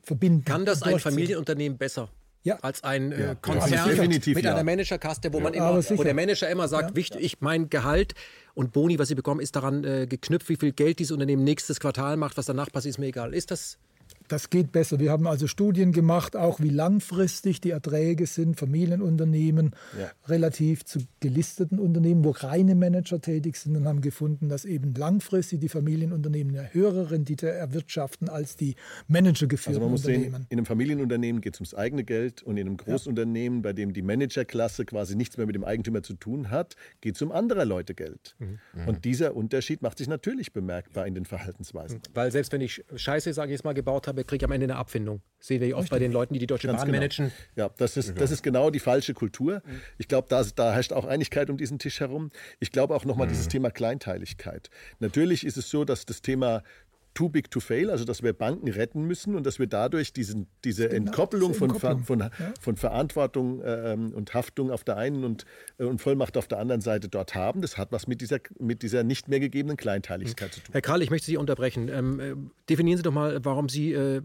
verbinden. 0.03 0.45
Kann 0.45 0.65
das 0.65 0.83
ein 0.83 0.99
Familienunternehmen 0.99 1.77
besser? 1.77 2.09
Ja. 2.45 2.59
als 2.63 2.85
ein 2.85 3.11
äh, 3.11 3.35
Konzern 3.43 3.73
ja, 3.73 4.07
mit 4.07 4.45
ja. 4.45 4.55
einer 4.55 4.63
Managerkaste, 4.63 5.33
wo, 5.33 5.41
man 5.41 5.53
immer, 5.53 5.83
wo 5.83 6.05
der 6.05 6.15
Manager 6.15 6.49
immer 6.49 6.69
sagt, 6.69 6.95
wichtig, 6.95 7.21
ich, 7.21 7.41
mein 7.41 7.71
Gehalt 7.71 8.15
und 8.55 8.73
Boni, 8.73 9.01
was 9.01 9.09
Sie 9.09 9.17
bekommen, 9.17 9.41
ist 9.41 9.57
daran 9.57 9.83
äh, 9.83 10.07
geknüpft, 10.07 10.49
wie 10.49 10.55
viel 10.55 10.71
Geld 10.71 11.01
dieses 11.01 11.11
Unternehmen 11.11 11.43
nächstes 11.43 11.81
Quartal 11.81 12.17
macht, 12.17 12.37
was 12.37 12.47
danach 12.47 12.71
passiert, 12.71 12.95
ist 12.95 12.99
mir 12.99 13.07
egal. 13.07 13.35
Ist 13.35 13.51
das 13.51 13.79
das 14.29 14.51
geht 14.51 14.73
besser. 14.73 14.99
Wir 14.99 15.11
haben 15.11 15.27
also 15.27 15.47
Studien 15.47 15.93
gemacht, 15.93 16.37
auch 16.37 16.61
wie 16.61 16.71
langfristig 16.71 17.61
die 17.61 17.71
Erträge 17.71 18.27
sind, 18.27 18.57
Familienunternehmen 18.57 19.73
ja. 19.99 20.11
relativ 20.29 20.85
zu 20.85 21.01
gelisteten 21.21 21.79
Unternehmen, 21.79 22.25
wo 22.25 22.31
reine 22.31 22.75
Manager 22.75 23.21
tätig 23.21 23.57
sind 23.57 23.77
und 23.77 23.87
haben 23.87 24.01
gefunden, 24.01 24.49
dass 24.49 24.65
eben 24.65 24.95
langfristig 24.95 25.61
die 25.61 25.69
Familienunternehmen 25.69 26.57
eine 26.57 26.73
höhere 26.75 27.11
Rendite 27.11 27.49
erwirtschaften 27.49 28.29
als 28.29 28.57
die 28.57 28.75
managergeführten 29.09 29.77
also 29.77 29.81
man 29.81 29.91
muss 29.91 30.05
Unternehmen. 30.05 30.33
Sehen, 30.33 30.47
in 30.49 30.59
einem 30.59 30.67
Familienunternehmen 30.67 31.41
geht 31.41 31.55
es 31.55 31.61
ums 31.61 31.75
eigene 31.75 32.05
Geld 32.05 32.43
und 32.43 32.57
in 32.57 32.67
einem 32.67 32.77
Großunternehmen, 32.77 33.59
ja. 33.59 33.63
bei 33.63 33.73
dem 33.73 33.93
die 33.93 34.03
Managerklasse 34.03 34.85
quasi 34.85 35.17
nichts 35.17 35.37
mehr 35.37 35.47
mit 35.47 35.55
dem 35.55 35.65
Eigentümer 35.65 36.03
zu 36.03 36.15
tun 36.15 36.51
hat, 36.51 36.77
geht 37.01 37.17
es 37.17 37.23
um 37.23 37.33
anderer 37.33 37.65
Leute 37.65 37.95
Geld. 37.95 38.37
Mhm. 38.39 38.59
Und 38.87 39.05
dieser 39.05 39.37
Unterschied 39.37 39.83
macht 39.83 39.99
sich 39.99 40.09
natürlich 40.09 40.53
bemerkbar 40.53 41.07
in 41.07 41.15
den 41.15 41.25
Verhaltensweisen. 41.25 42.01
Weil 42.15 42.33
selbst 42.33 42.53
wenn 42.53 42.61
ich 42.61 42.85
Scheiße, 42.95 43.33
sage 43.33 43.53
ich 43.53 43.59
jetzt 43.59 43.65
mal, 43.65 43.75
gebaut 43.75 44.07
habe, 44.07 44.16
habe, 44.17 44.25
kriege 44.25 44.43
ich 44.43 44.45
am 44.45 44.53
Ende 44.53 44.65
eine 44.65 44.77
Abfindung. 44.77 45.23
Sehen 45.39 45.61
wir 45.61 45.77
oft 45.77 45.91
bei 45.91 45.99
den 45.99 46.13
Leuten, 46.13 46.35
die 46.35 46.41
die 46.41 46.47
Deutsche 46.47 46.67
Ganz 46.67 46.81
Bahn 46.81 46.87
genau. 46.87 46.99
managen. 46.99 47.31
Ja, 47.55 47.71
das 47.77 47.97
ist, 47.97 48.19
das 48.19 48.31
ist 48.31 48.43
genau 48.43 48.71
die 48.71 48.81
falsche 48.81 49.15
Kultur. 49.15 49.63
Ich 49.99 50.09
glaube, 50.09 50.27
da, 50.29 50.43
da 50.43 50.73
herrscht 50.73 50.93
auch 50.93 51.05
Einigkeit 51.05 51.51
um 51.51 51.57
diesen 51.57 51.79
Tisch 51.79 52.01
herum. 52.01 52.31
Ich 52.59 52.73
glaube 52.73 52.95
auch 52.95 53.05
nochmal 53.05 53.27
mhm. 53.27 53.33
dieses 53.33 53.49
Thema 53.49 53.71
Kleinteiligkeit. 53.71 54.71
Natürlich 54.99 55.45
ist 55.45 55.57
es 55.57 55.71
so, 55.71 55.85
dass 55.85 56.07
das 56.07 56.23
Thema 56.23 56.63
too 57.17 57.31
big 57.31 57.51
to 57.51 57.61
fail, 57.61 57.91
also 57.91 58.05
dass 58.05 58.23
wir 58.23 58.35
Banken 58.35 58.69
retten 58.69 59.05
müssen 59.05 59.35
und 59.35 59.47
dass 59.47 59.59
wir 59.59 59.67
dadurch 59.67 60.13
diesen, 60.13 60.47
diese 60.65 60.89
genau, 60.89 60.97
Entkoppelung, 60.97 61.55
von, 61.55 61.71
Entkoppelung. 61.71 62.05
Von, 62.05 62.21
ja. 62.21 62.31
von, 62.61 62.77
Verantwortung 62.77 63.63
äh, 63.63 63.97
und 63.97 64.35
Haftung 64.35 64.71
auf 64.71 64.85
der 64.85 64.99
einen 64.99 65.25
und, 65.25 65.47
äh, 65.79 65.85
und 65.85 66.01
Vollmacht 66.01 66.37
auf 66.37 66.47
der 66.47 66.59
anderen 66.59 66.83
Seite 66.83 67.09
dort 67.09 67.35
haben. 67.35 67.63
Das 67.63 67.79
hat 67.79 67.91
was 67.91 68.07
mit 68.07 68.21
dieser, 68.21 68.39
mit 68.61 68.83
dieser 68.83 69.03
nicht 69.03 69.29
mehr 69.29 69.41
gegebenen 69.41 69.79
Kleinteiligkeit 69.79 70.53
zu 70.53 70.61
tun. 70.61 70.73
Herr 70.73 70.83
Karl, 70.83 71.03
ich 71.03 71.11
möchte 71.11 71.27
Sie 71.27 71.39
unterbrechen. 71.39 71.89
Ähm, 71.89 72.21
äh, 72.21 72.35
definieren 72.69 72.99
Sie 72.99 73.03
doch 73.03 73.13
mal, 73.13 73.43
warum 73.43 73.71
Sie 73.71 73.95
äh, 73.95 74.21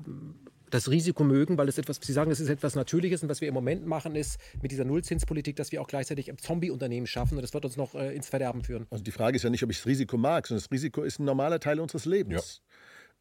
das 0.72 0.89
Risiko 0.89 1.23
mögen, 1.23 1.57
weil 1.57 1.69
es 1.69 1.77
etwas, 1.77 1.99
Sie 2.02 2.14
sagen, 2.14 2.31
es 2.31 2.39
ist 2.39 2.49
etwas 2.49 2.76
Natürliches 2.76 3.22
und 3.22 3.30
was 3.30 3.41
wir 3.41 3.48
im 3.48 3.53
Moment 3.53 3.85
machen, 3.85 4.15
ist 4.15 4.39
mit 4.61 4.72
dieser 4.72 4.85
Nullzinspolitik, 4.85 5.56
dass 5.56 5.72
wir 5.72 5.81
auch 5.81 5.88
gleichzeitig 5.88 6.31
Zombie-Unternehmen 6.38 7.07
schaffen 7.07 7.38
und 7.38 7.43
das 7.43 7.53
wird 7.53 7.65
uns 7.65 7.77
noch 7.77 7.93
äh, 7.93 8.15
ins 8.15 8.30
Verderben 8.30 8.64
führen. 8.64 8.88
Also 8.89 9.03
die 9.03 9.11
Frage 9.11 9.35
ist 9.35 9.43
ja 9.43 9.49
nicht, 9.49 9.64
ob 9.64 9.69
ich 9.69 9.77
das 9.77 9.85
Risiko 9.85 10.18
mag, 10.18 10.48
sondern 10.48 10.64
das 10.64 10.72
Risiko 10.72 11.03
ist 11.03 11.19
ein 11.19 11.26
normaler 11.26 11.60
Teil 11.60 11.80
unseres 11.80 12.06
Lebens. 12.06 12.61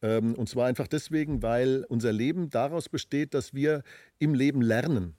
Ja. 0.01 0.17
Ähm, 0.17 0.33
und 0.35 0.49
zwar 0.49 0.65
einfach 0.65 0.87
deswegen, 0.87 1.43
weil 1.43 1.85
unser 1.89 2.11
Leben 2.11 2.49
daraus 2.49 2.89
besteht, 2.89 3.33
dass 3.33 3.53
wir 3.53 3.83
im 4.17 4.33
Leben 4.33 4.61
lernen. 4.61 5.15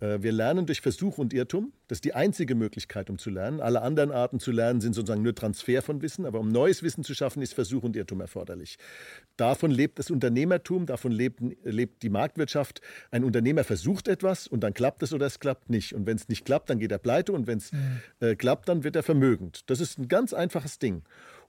Äh, 0.00 0.22
wir 0.22 0.32
lernen 0.32 0.66
durch 0.66 0.80
Versuch 0.80 1.18
und 1.18 1.32
Irrtum. 1.32 1.72
Das 1.88 1.96
ist 1.96 2.04
die 2.04 2.14
einzige 2.14 2.54
Möglichkeit, 2.54 3.10
um 3.10 3.18
zu 3.18 3.30
lernen. 3.30 3.60
Alle 3.60 3.82
anderen 3.82 4.10
Arten 4.10 4.40
zu 4.40 4.52
lernen 4.52 4.80
sind 4.80 4.94
sozusagen 4.94 5.22
nur 5.22 5.34
Transfer 5.34 5.82
von 5.82 6.02
Wissen. 6.02 6.26
Aber 6.26 6.40
um 6.40 6.48
neues 6.48 6.82
Wissen 6.82 7.04
zu 7.04 7.14
schaffen, 7.14 7.42
ist 7.42 7.54
Versuch 7.54 7.82
und 7.82 7.96
Irrtum 7.96 8.20
erforderlich. 8.20 8.78
Davon 9.36 9.70
lebt 9.70 9.98
das 9.98 10.10
Unternehmertum, 10.10 10.86
davon 10.86 11.12
lebt, 11.12 11.40
lebt 11.64 12.02
die 12.02 12.10
Marktwirtschaft. 12.10 12.80
Ein 13.10 13.24
Unternehmer 13.24 13.64
versucht 13.64 14.08
etwas 14.08 14.46
und 14.46 14.60
dann 14.60 14.74
klappt 14.74 15.02
es 15.02 15.12
oder 15.12 15.26
es 15.26 15.40
klappt 15.40 15.70
nicht. 15.70 15.94
Und 15.94 16.06
wenn 16.06 16.16
es 16.16 16.28
nicht 16.28 16.44
klappt, 16.44 16.70
dann 16.70 16.78
geht 16.78 16.92
er 16.92 16.98
pleite. 16.98 17.32
Und 17.32 17.46
wenn 17.46 17.58
es 17.58 17.72
mhm. 17.72 17.78
äh, 18.20 18.34
klappt, 18.34 18.68
dann 18.68 18.84
wird 18.84 18.96
er 18.96 19.02
vermögend. 19.02 19.70
Das 19.70 19.80
ist 19.80 19.98
ein 19.98 20.08
ganz 20.08 20.32
einfaches 20.32 20.78
Ding. 20.78 21.02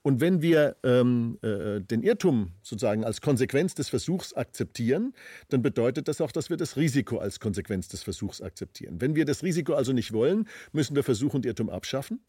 Und 0.08 0.22
wenn 0.22 0.40
wir 0.40 0.76
ähm, 0.84 1.38
äh, 1.42 1.82
den 1.82 2.02
Irrtum 2.02 2.52
sozusagen 2.62 3.04
als 3.04 3.20
Konsequenz 3.20 3.74
des 3.74 3.90
Versuchs 3.90 4.32
akzeptieren, 4.32 5.12
dann 5.50 5.60
bedeutet 5.60 6.08
das 6.08 6.22
auch, 6.22 6.32
dass 6.32 6.48
wir 6.48 6.56
das 6.56 6.78
Risiko 6.78 7.18
als 7.18 7.40
Konsequenz 7.40 7.88
des 7.88 8.04
Versuchs 8.04 8.40
akzeptieren. 8.40 9.02
Wenn 9.02 9.16
wir 9.16 9.26
das 9.26 9.42
Risiko 9.42 9.74
also 9.74 9.92
nicht 9.92 10.14
wollen, 10.14 10.48
müssen 10.72 10.96
wir 10.96 11.02
Versuch 11.02 11.34
und 11.34 11.44
Irrtum 11.44 11.68
abschaffen. 11.68 12.20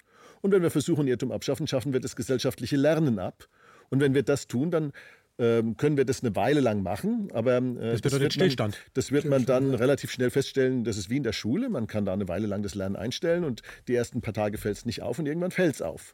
Und 0.41 0.51
wenn 0.51 0.61
wir 0.61 0.71
Versuch 0.71 0.97
und 0.97 1.07
Irrtum 1.07 1.31
abschaffen, 1.31 1.67
schaffen 1.67 1.93
wir 1.93 2.01
das 2.01 2.17
gesellschaftliche 2.17 2.75
Lernen 2.75 3.17
ab. 3.17 3.47
Und 3.89 4.01
wenn 4.01 4.13
wir 4.13 4.23
das 4.23 4.47
tun, 4.47 4.71
dann 4.71 4.91
ähm, 5.37 5.77
können 5.77 5.95
wir 5.95 6.03
das 6.03 6.21
eine 6.21 6.35
Weile 6.35 6.59
lang 6.59 6.83
machen. 6.83 7.29
Aber 7.31 7.59
äh, 7.59 7.91
das 7.91 8.01
bedeutet 8.01 8.27
das 8.27 8.33
Stillstand. 8.33 8.73
Man, 8.75 8.91
das 8.93 9.13
wird 9.13 9.23
man 9.23 9.45
dann 9.45 9.73
relativ 9.73 10.11
schnell 10.11 10.31
feststellen, 10.31 10.83
das 10.83 10.97
ist 10.97 11.09
wie 11.09 11.15
in 11.15 11.23
der 11.23 11.31
Schule. 11.31 11.69
Man 11.69 11.87
kann 11.87 12.03
da 12.03 12.11
eine 12.11 12.27
Weile 12.27 12.45
lang 12.45 12.61
das 12.61 12.75
Lernen 12.75 12.97
einstellen 12.97 13.45
und 13.45 13.61
die 13.87 13.95
ersten 13.95 14.19
paar 14.19 14.33
Tage 14.33 14.57
fällt 14.57 14.75
es 14.75 14.85
nicht 14.85 15.01
auf 15.01 15.17
und 15.17 15.27
irgendwann 15.27 15.51
fällt 15.51 15.75
es 15.75 15.81
auf. 15.81 16.13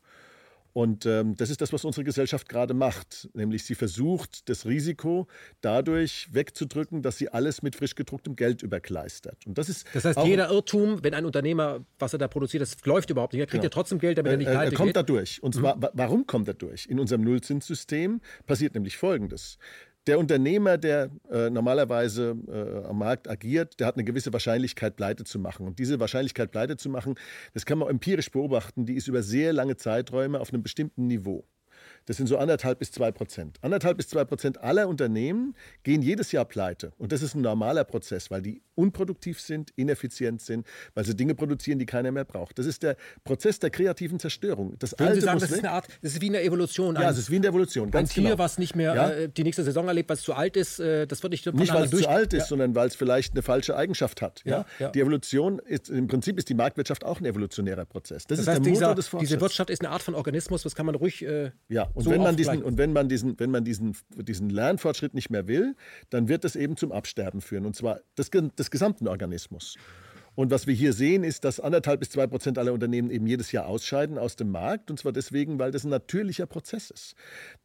Und 0.75 1.05
ähm, 1.05 1.37
das 1.37 1.49
ist 1.49 1.61
das, 1.61 1.71
was 1.71 1.85
unsere 1.85 2.03
Gesellschaft 2.03 2.49
gerade 2.49 2.73
macht. 2.73 3.29
Nämlich 3.33 3.63
sie 3.63 3.75
versucht, 3.75 4.49
das 4.49 4.65
Risiko 4.65 5.25
dadurch 5.61 6.27
wegzudrücken, 6.33 7.01
dass 7.01 7.17
sie 7.17 7.29
alles 7.29 7.61
mit 7.61 7.77
frisch 7.77 7.95
gedrucktem 7.95 8.35
Geld 8.35 8.61
überkleistert. 8.61 9.47
Und 9.47 9.57
das, 9.57 9.69
ist 9.69 9.87
das 9.93 10.03
heißt, 10.03 10.19
jeder 10.25 10.49
Irrtum, 10.49 11.01
wenn 11.01 11.13
ein 11.13 11.23
Unternehmer, 11.23 11.85
was 11.97 12.11
er 12.11 12.19
da 12.19 12.27
produziert, 12.27 12.59
das 12.59 12.75
läuft 12.83 13.09
überhaupt 13.09 13.31
nicht. 13.31 13.39
Er 13.39 13.45
kriegt 13.45 13.61
genau. 13.61 13.63
ja 13.63 13.69
trotzdem 13.69 13.99
Geld, 13.99 14.17
damit 14.17 14.33
er 14.33 14.37
nicht 14.37 14.51
pleite 14.51 14.73
Er 14.73 14.75
kommt 14.75 14.89
geht. 14.89 14.97
da 14.97 15.03
durch. 15.03 15.41
Und 15.41 15.55
zwar, 15.55 15.77
mhm. 15.77 15.87
warum 15.93 16.27
kommt 16.27 16.49
er 16.49 16.55
durch? 16.55 16.87
In 16.87 16.99
unserem 16.99 17.21
Nullzinssystem 17.21 18.19
passiert 18.45 18.73
nämlich 18.73 18.97
Folgendes. 18.97 19.57
Der 20.07 20.19
Unternehmer, 20.19 20.77
der 20.77 21.09
äh, 21.31 21.49
normalerweise 21.49 22.37
äh, 22.47 22.87
am 22.87 22.99
Markt 22.99 23.27
agiert, 23.27 23.79
der 23.79 23.87
hat 23.87 23.95
eine 23.95 24.03
gewisse 24.03 24.31
Wahrscheinlichkeit, 24.31 24.95
pleite 24.95 25.23
zu 25.23 25.39
machen. 25.39 25.65
Und 25.65 25.79
diese 25.79 25.99
Wahrscheinlichkeit, 25.99 26.51
pleite 26.51 26.77
zu 26.77 26.89
machen, 26.89 27.15
das 27.53 27.65
kann 27.65 27.79
man 27.79 27.89
empirisch 27.89 28.29
beobachten, 28.29 28.85
die 28.85 28.93
ist 28.93 29.07
über 29.07 29.23
sehr 29.23 29.51
lange 29.51 29.77
Zeiträume 29.77 30.39
auf 30.39 30.53
einem 30.53 30.61
bestimmten 30.61 31.07
Niveau. 31.07 31.43
Das 32.05 32.17
sind 32.17 32.27
so 32.27 32.37
anderthalb 32.37 32.79
bis 32.79 32.91
zwei 32.91 33.11
Prozent. 33.11 33.57
Anderthalb 33.61 33.97
bis 33.97 34.07
zwei 34.07 34.25
Prozent 34.25 34.61
aller 34.61 34.87
Unternehmen 34.87 35.55
gehen 35.83 36.01
jedes 36.01 36.31
Jahr 36.31 36.45
pleite. 36.45 36.93
Und 36.97 37.11
das 37.11 37.21
ist 37.21 37.35
ein 37.35 37.41
normaler 37.41 37.83
Prozess, 37.83 38.31
weil 38.31 38.41
die 38.41 38.61
unproduktiv 38.75 39.39
sind, 39.39 39.71
ineffizient 39.75 40.41
sind, 40.41 40.67
weil 40.93 41.05
sie 41.05 41.15
Dinge 41.15 41.33
produzieren, 41.33 41.79
die 41.79 41.85
keiner 41.85 42.11
mehr 42.11 42.25
braucht. 42.25 42.59
Das 42.59 42.65
ist 42.65 42.83
der 42.83 42.97
Prozess 43.23 43.59
der 43.59 43.69
kreativen 43.69 44.19
Zerstörung. 44.19 44.75
Das 44.79 44.91
Würden 44.91 45.07
Alte 45.07 45.21
Sie 45.21 45.25
sagen, 45.25 45.39
das 45.39 45.51
ist 45.51 45.59
eine 45.59 45.71
Art, 45.71 45.87
das 46.01 46.13
ist 46.13 46.21
wie 46.21 46.29
eine 46.29 46.41
Evolution. 46.41 46.95
Ja, 46.95 47.09
es 47.09 47.17
ist 47.17 47.31
wie 47.31 47.37
eine 47.37 47.47
Evolution. 47.47 47.91
Ganz 47.91 48.11
ein 48.11 48.13
Tier, 48.13 48.23
genau. 48.23 48.37
was 48.37 48.57
nicht 48.57 48.75
mehr 48.75 48.95
ja? 48.95 49.09
äh, 49.09 49.29
die 49.29 49.43
nächste 49.43 49.63
Saison 49.63 49.87
erlebt, 49.87 50.09
weil 50.09 50.17
es 50.17 50.23
zu 50.23 50.33
alt 50.33 50.57
ist, 50.57 50.79
äh, 50.79 51.07
das 51.07 51.23
wird 51.23 51.31
nicht 51.31 51.45
Nicht, 51.53 51.73
weil 51.73 51.85
es 51.85 51.91
zu 51.91 52.07
alt 52.07 52.33
ist, 52.33 52.43
ja. 52.43 52.47
sondern 52.47 52.75
weil 52.75 52.87
es 52.87 52.95
vielleicht 52.95 53.33
eine 53.33 53.41
falsche 53.41 53.75
Eigenschaft 53.75 54.21
hat. 54.21 54.41
Ja? 54.45 54.65
ja? 54.79 54.89
Die 54.89 54.99
Evolution 54.99 55.59
ist, 55.59 55.89
im 55.89 56.07
Prinzip 56.07 56.37
ist 56.37 56.49
die 56.49 56.53
Marktwirtschaft 56.53 57.03
auch 57.05 57.19
ein 57.19 57.25
evolutionärer 57.25 57.85
Prozess. 57.85 58.25
Das, 58.27 58.37
das 58.37 58.39
ist 58.39 58.47
heißt, 58.47 58.65
der 58.65 58.71
Motor 58.71 58.73
dieser, 58.73 58.95
des 58.95 59.07
Fortschritts. 59.07 59.29
Diese 59.29 59.41
Wirtschaft 59.41 59.69
ist 59.69 59.81
eine 59.81 59.89
Art 59.91 60.01
von 60.01 60.15
Organismus, 60.15 60.63
das 60.63 60.75
kann 60.75 60.85
man 60.85 60.95
ruhig 60.95 61.23
äh, 61.23 61.51
Ja, 61.75 61.89
und 61.93 62.05
so 62.05 62.09
wenn 62.09 62.21
man 62.21 62.37
diesen, 62.37 62.63
und 62.63 62.77
wenn 62.77 62.93
man 62.93 63.09
diesen, 63.09 63.37
wenn 63.37 63.51
man 63.51 63.65
diesen, 63.65 63.97
diesen 64.15 64.49
Lernfortschritt 64.49 65.13
nicht 65.13 65.29
mehr 65.29 65.45
will, 65.49 65.75
dann 66.09 66.29
wird 66.29 66.45
das 66.45 66.55
eben 66.55 66.77
zum 66.77 66.93
Absterben 66.93 67.41
führen. 67.41 67.65
Und 67.65 67.75
zwar 67.75 67.99
des, 68.17 68.29
des 68.31 68.71
gesamten 68.71 69.09
Organismus. 69.09 69.75
Und 70.35 70.51
was 70.51 70.67
wir 70.67 70.73
hier 70.73 70.93
sehen, 70.93 71.25
ist, 71.25 71.43
dass 71.43 71.59
anderthalb 71.59 71.99
bis 71.99 72.11
zwei 72.11 72.27
Prozent 72.27 72.57
aller 72.57 72.71
Unternehmen 72.71 73.09
eben 73.09 73.27
jedes 73.27 73.51
Jahr 73.51 73.67
ausscheiden 73.67 74.17
aus 74.17 74.37
dem 74.37 74.51
Markt. 74.51 74.89
Und 74.89 74.99
zwar 74.99 75.11
deswegen, 75.11 75.59
weil 75.59 75.71
das 75.71 75.83
ein 75.83 75.89
natürlicher 75.89 76.45
Prozess 76.45 76.91
ist. 76.91 77.15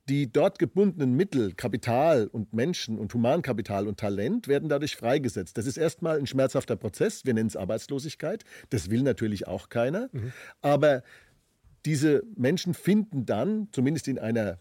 Die 0.09 0.33
dort 0.33 0.59
gebundenen 0.59 1.15
Mittel, 1.15 1.53
Kapital 1.55 2.27
und 2.27 2.53
Menschen 2.53 2.99
und 2.99 3.15
Humankapital 3.15 3.87
und 3.87 4.01
Talent 4.01 4.49
werden 4.49 4.69
dadurch 4.69 4.97
freigesetzt. 4.97 5.57
Das 5.57 5.67
ist 5.67 5.77
erstmal 5.77 6.19
ein 6.19 6.27
schmerzhafter 6.27 6.75
Prozess. 6.75 7.25
Wir 7.25 7.35
nennen 7.35 7.49
es 7.49 7.57
Arbeitslosigkeit. 7.57 8.43
Das 8.71 8.91
will 8.91 9.03
natürlich 9.03 9.47
auch 9.47 9.69
keiner. 9.69 10.09
Mhm. 10.11 10.33
Aber 10.63 11.05
diese 11.87 12.23
Menschen 12.37 12.75
finden 12.75 13.27
dann, 13.27 13.69
zumindest 13.73 14.09
in 14.09 14.19
einer 14.19 14.59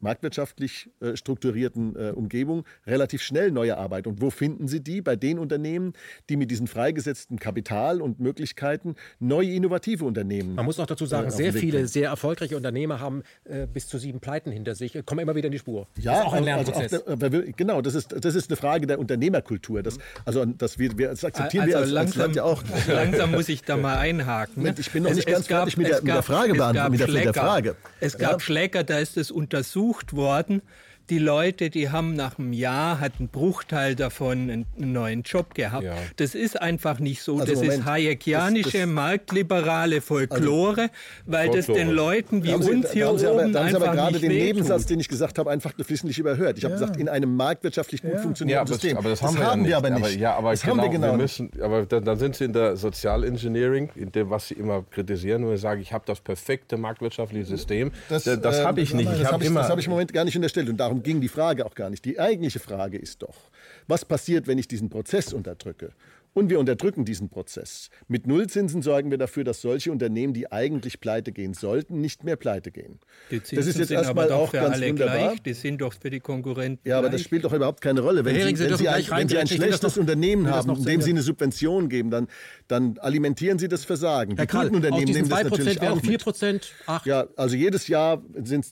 marktwirtschaftlich 0.00 0.90
äh, 1.00 1.16
strukturierten 1.16 1.96
äh, 1.96 2.10
Umgebung 2.10 2.64
relativ 2.86 3.22
schnell 3.22 3.50
neue 3.50 3.76
Arbeit. 3.76 4.06
Und 4.06 4.20
wo 4.20 4.30
finden 4.30 4.68
Sie 4.68 4.80
die? 4.80 5.00
Bei 5.02 5.16
den 5.16 5.38
Unternehmen, 5.38 5.92
die 6.28 6.36
mit 6.36 6.50
diesen 6.50 6.66
freigesetzten 6.66 7.38
Kapital 7.38 8.00
und 8.00 8.20
Möglichkeiten 8.20 8.96
neue 9.18 9.52
innovative 9.52 10.04
Unternehmen. 10.04 10.54
Man 10.54 10.64
muss 10.64 10.78
auch 10.80 10.86
dazu 10.86 11.06
sagen, 11.06 11.28
äh, 11.28 11.30
sehr 11.30 11.52
viele 11.52 11.72
bringen. 11.72 11.86
sehr 11.86 12.08
erfolgreiche 12.08 12.56
Unternehmer 12.56 13.00
haben 13.00 13.22
äh, 13.44 13.66
bis 13.66 13.88
zu 13.88 13.98
sieben 13.98 14.20
Pleiten 14.20 14.50
hinter 14.50 14.74
sich, 14.74 14.98
kommen 15.04 15.20
immer 15.20 15.34
wieder 15.34 15.46
in 15.46 15.52
die 15.52 15.58
Spur. 15.58 15.86
Ja, 15.98 16.12
das 16.12 16.20
ist 16.20 16.26
auch 16.26 16.32
ein 16.32 16.44
Lernprozess. 16.44 16.92
Also 16.92 17.06
auch 17.06 17.16
der, 17.16 17.52
genau, 17.52 17.82
das 17.82 17.94
ist, 17.94 18.14
das 18.24 18.34
ist 18.34 18.50
eine 18.50 18.56
Frage 18.56 18.86
der 18.86 18.98
Unternehmerkultur. 18.98 19.82
Das, 19.82 19.98
also 20.24 20.44
das, 20.44 20.78
wir, 20.78 20.96
wir 20.98 21.08
das 21.08 21.24
akzeptieren 21.24 21.64
also 21.64 21.74
wir 21.74 21.80
als, 21.80 21.90
langsam, 21.90 22.28
als 22.28 22.36
ja 22.36 22.44
auch. 22.44 22.62
Langsam 22.88 23.32
muss 23.32 23.48
ich 23.48 23.62
da 23.62 23.76
mal 23.76 23.98
einhaken. 23.98 24.62
Ne? 24.62 24.74
Ich 24.78 24.90
bin 24.90 25.02
noch 25.02 25.10
es, 25.10 25.16
nicht 25.16 25.28
ganz 25.28 25.46
gab, 25.46 25.58
fertig 25.60 25.76
mit 25.76 25.86
der, 25.86 25.96
gab, 25.96 26.04
mit 26.04 26.14
der 26.14 26.22
Frage 26.22 26.54
beantwortet. 26.54 27.12
Mit 27.12 27.24
der, 27.24 27.34
Frage. 27.34 27.76
Es 28.00 28.18
gab 28.18 28.32
ja. 28.32 28.40
Schläger, 28.40 28.84
da 28.84 28.98
ist 28.98 29.16
es 29.16 29.30
untersucht 29.30 29.89
untersucht 29.90 30.12
worden 30.12 30.62
die 31.10 31.18
Leute, 31.18 31.70
die 31.70 31.90
haben 31.90 32.14
nach 32.14 32.38
einem 32.38 32.52
Jahr, 32.52 33.00
hat 33.00 33.18
ein 33.18 33.28
Bruchteil 33.28 33.96
davon 33.96 34.50
einen, 34.50 34.66
neuen 34.76 35.22
Job 35.22 35.54
gehabt. 35.54 35.84
Ja. 35.84 35.94
Das 36.16 36.34
ist 36.34 36.60
einfach 36.60 37.00
nicht 37.00 37.22
so. 37.22 37.34
Also 37.34 37.46
das 37.46 37.56
Moment, 37.56 37.80
ist 37.80 37.84
hayekianische, 37.84 38.70
das, 38.70 38.80
das, 38.80 38.86
marktliberale 38.86 40.00
Folklore, 40.00 40.82
also, 40.82 40.92
weil 41.26 41.46
Folklore. 41.48 41.66
das 41.66 41.76
den 41.76 41.90
Leuten 41.90 42.44
wie 42.44 42.48
Sie, 42.48 42.70
uns 42.70 42.92
hier 42.92 43.06
da 43.06 43.10
oben 43.10 43.24
aber, 43.24 43.48
da 43.48 43.60
haben 43.60 43.70
Sie 43.70 43.76
aber 43.76 43.92
gerade 43.92 44.18
den 44.20 44.30
Nebensatz, 44.30 44.86
den 44.86 45.00
ich 45.00 45.08
gesagt 45.08 45.38
habe, 45.38 45.50
einfach 45.50 45.72
flüssig 45.80 46.18
überhört. 46.18 46.58
Ich 46.58 46.64
habe 46.64 46.74
gesagt, 46.74 46.96
in 46.96 47.08
einem 47.08 47.34
marktwirtschaftlich 47.34 48.02
gut 48.02 48.12
ja. 48.12 48.18
funktionierenden 48.18 48.72
ja, 48.72 48.72
System. 48.72 48.96
Aber 48.96 49.10
das, 49.10 49.22
haben, 49.22 49.34
das 49.34 49.42
wir, 49.42 49.50
haben 49.50 49.64
wir, 49.66 49.76
aber 49.76 49.90
nicht. 49.90 50.04
Aber, 50.04 50.10
ja, 50.10 50.34
aber 50.36 50.50
das 50.52 50.62
genau, 50.62 50.76
haben 50.76 50.82
wir 50.82 50.88
genau 50.90 51.12
wir 51.12 51.16
müssen, 51.18 51.50
Aber 51.60 51.86
dann, 51.86 52.04
dann, 52.04 52.18
sind 52.18 52.36
Sie 52.36 52.44
in 52.44 52.52
der 52.52 52.76
Sozialengineering, 52.76 53.90
in 53.96 54.12
dem, 54.12 54.30
was 54.30 54.48
Sie 54.48 54.54
immer 54.54 54.84
kritisieren, 54.90 55.44
wo 55.44 55.50
Sie 55.50 55.56
sagen, 55.56 55.80
ich 55.80 55.92
habe 55.92 56.04
das 56.06 56.20
perfekte 56.20 56.76
marktwirtschaftliche 56.76 57.46
System. 57.46 57.90
Das, 58.08 58.24
das 58.24 58.58
äh, 58.58 58.64
habe 58.64 58.80
ich 58.80 58.94
nicht. 58.94 59.10
Das 59.10 59.32
habe 59.32 59.44
ich, 59.44 59.50
hab 59.50 59.78
ich 59.78 59.86
im 59.86 59.90
Moment 59.90 60.12
gar 60.12 60.24
nicht 60.24 60.36
unterstellt. 60.36 60.68
Und 60.68 60.76
darum 60.76 60.99
ging 61.02 61.20
die 61.20 61.28
Frage 61.28 61.66
auch 61.66 61.74
gar 61.74 61.90
nicht. 61.90 62.04
Die 62.04 62.18
eigentliche 62.18 62.60
Frage 62.60 62.98
ist 62.98 63.22
doch, 63.22 63.50
was 63.86 64.04
passiert, 64.04 64.46
wenn 64.46 64.58
ich 64.58 64.68
diesen 64.68 64.88
Prozess 64.88 65.32
unterdrücke? 65.32 65.92
Und 66.32 66.48
wir 66.48 66.60
unterdrücken 66.60 67.04
diesen 67.04 67.28
Prozess. 67.28 67.90
Mit 68.06 68.26
Nullzinsen 68.26 68.82
sorgen 68.82 69.10
wir 69.10 69.18
dafür, 69.18 69.42
dass 69.42 69.60
solche 69.60 69.90
Unternehmen, 69.90 70.32
die 70.32 70.50
eigentlich 70.50 71.00
pleite 71.00 71.32
gehen 71.32 71.54
sollten, 71.54 72.00
nicht 72.00 72.22
mehr 72.22 72.36
pleite 72.36 72.70
gehen. 72.70 73.00
Die 73.30 73.42
Zinsen 73.42 73.56
das 73.56 73.66
ist 73.66 73.78
jetzt 73.78 73.90
erstmal 73.90 74.30
auch 74.30 74.52
ganz 74.52 74.76
alle 74.76 74.90
wunderbar. 74.90 75.16
Gleich. 75.16 75.42
Die 75.42 75.54
sind 75.54 75.80
doch 75.80 75.92
für 75.92 76.10
die 76.10 76.20
Konkurrenten. 76.20 76.88
Ja, 76.88 76.98
aber 76.98 77.08
gleich. 77.08 77.20
das 77.20 77.26
spielt 77.26 77.44
doch 77.44 77.52
überhaupt 77.52 77.80
keine 77.80 78.00
Rolle. 78.00 78.24
Wenn, 78.24 78.34
Sie, 78.34 78.42
wenn 78.42 78.76
Sie, 78.76 78.88
ein, 78.88 79.04
wenn 79.10 79.28
Sie 79.28 79.38
ein 79.38 79.46
schlechtes 79.46 79.98
Unternehmen 79.98 80.48
haben, 80.48 80.84
dem 80.84 81.02
Sie 81.02 81.10
eine 81.10 81.22
Subvention 81.22 81.88
geben, 81.88 82.10
dann, 82.10 82.28
dann 82.68 82.98
alimentieren 82.98 83.58
Sie 83.58 83.68
das 83.68 83.84
Versagen. 83.84 84.36
Herr 84.36 84.46
die 84.46 84.50
Karl, 84.50 84.64
guten 84.66 84.76
Unternehmen 84.76 85.12
nehmen 85.12 85.28
das 85.28 85.44
natürlich 85.44 85.80
auch 85.80 86.00
4 86.00 86.18
Prozent, 86.18 86.72
8 86.86 87.06
Ja, 87.06 87.26
also 87.36 87.56
jedes 87.56 87.88
Jahr 87.88 88.22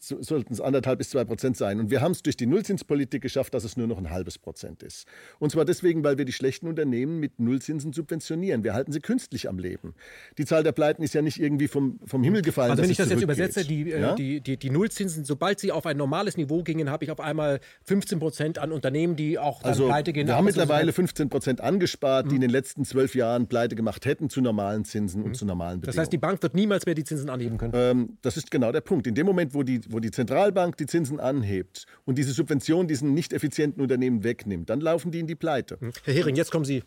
sollten 0.01 0.53
es 0.53 0.61
anderthalb 0.61 0.99
bis 0.99 1.11
zwei 1.11 1.25
Prozent 1.25 1.57
sein. 1.57 1.81
Und 1.81 1.91
wir 1.91 2.01
haben 2.01 2.13
es 2.13 2.23
durch 2.23 2.37
die 2.37 2.47
Nullzinspolitik 2.47 3.23
geschafft, 3.23 3.55
dass 3.55 3.65
es 3.65 3.77
nur 3.77 3.87
noch 3.87 3.99
ein 3.99 4.11
halbes 4.11 4.39
Prozent 4.39 4.83
ist. 4.83 5.07
Und 5.39 5.51
zwar 5.51 5.65
deswegen, 5.65 6.05
weil 6.05 6.19
wir 6.19 6.25
die 6.25 6.33
schlechten 6.33 6.69
Unternehmen 6.69 7.19
mit 7.19 7.39
Nullzinsen 7.49 7.93
subventionieren. 7.93 8.65
Wir 8.65 8.75
halten 8.75 8.93
sie 8.93 9.01
künstlich 9.01 9.49
am 9.49 9.59
Leben. 9.59 9.95
Die 10.37 10.45
Zahl 10.45 10.63
der 10.63 10.73
Pleiten 10.73 11.03
ist 11.03 11.15
ja 11.15 11.23
nicht 11.23 11.41
irgendwie 11.41 11.69
vom, 11.69 11.99
vom 12.05 12.23
Himmel 12.23 12.43
gefallen. 12.43 12.71
Also 12.71 12.83
wenn 12.83 12.91
ich 12.91 12.97
das 12.97 13.09
jetzt 13.09 13.23
übersetze, 13.23 13.65
die, 13.65 13.91
äh, 13.91 14.01
ja? 14.01 14.15
die, 14.15 14.41
die, 14.41 14.57
die, 14.57 14.71
Nullzinsen, 14.71 15.25
sobald 15.25 15.61
sie 15.61 15.73
auf 15.73 15.87
ein 15.87 15.97
normales 15.97 16.37
Niveau 16.37 16.63
gingen, 16.63 16.91
habe 16.91 17.05
ich 17.05 17.11
auf 17.11 17.21
einmal 17.21 17.61
15 17.85 18.19
Prozent 18.19 18.59
an 18.59 18.73
Unternehmen, 18.73 19.17
die 19.17 19.39
auch 19.39 19.63
also, 19.65 19.87
pleite 19.87 20.13
gehen. 20.13 20.27
Wir 20.27 20.37
haben 20.37 20.45
mittlerweile 20.45 20.93
15 20.93 21.29
Prozent 21.29 21.61
angespart, 21.61 22.27
mhm. 22.27 22.31
die 22.31 22.35
in 22.37 22.41
den 22.43 22.51
letzten 22.51 22.85
zwölf 22.85 23.15
Jahren 23.15 23.49
pleite 23.49 23.75
gemacht 23.75 24.07
hätten 24.07 24.29
zu 24.31 24.41
normalen 24.41 24.85
Zinsen 24.85 25.21
mhm. 25.21 25.27
und 25.27 25.35
zu 25.37 25.47
normalen 25.47 25.81
Bedingungen. 25.81 25.97
Das 25.97 26.01
heißt, 26.01 26.13
die 26.13 26.19
Bank 26.19 26.43
wird 26.43 26.55
niemals 26.55 26.87
mehr 26.87 26.95
die 26.95 27.05
Zinsen 27.05 27.31
anheben 27.31 27.59
können? 27.59 27.73
Ähm, 27.75 28.19
das 28.23 28.37
ist 28.37 28.51
genau 28.51 28.73
der 28.73 28.81
Punkt. 28.81 29.07
In 29.07 29.15
dem 29.15 29.27
Moment, 29.27 29.55
wo 29.55 29.63
die, 29.63 29.81
wo 29.89 30.01
die 30.01 30.11
Zentralbank 30.11 30.77
die 30.77 30.87
Zinsen 30.87 31.21
anhebt 31.21 31.87
und 32.05 32.19
diese 32.19 32.33
Subvention 32.33 32.89
diesen 32.89 33.15
nicht 33.15 33.33
effizienten 33.33 33.83
Unternehmen 33.83 34.25
wegnimmt, 34.25 34.71
dann 34.71 34.81
laufen 34.81 35.11
die 35.11 35.21
in 35.21 35.27
die 35.27 35.35
Pleite. 35.35 35.79
Mhm. 35.81 35.93
Herr 36.05 36.15
Hering, 36.15 36.37
jetzt 36.37 36.51
kommen 36.51 36.65
Sie. 36.65 36.83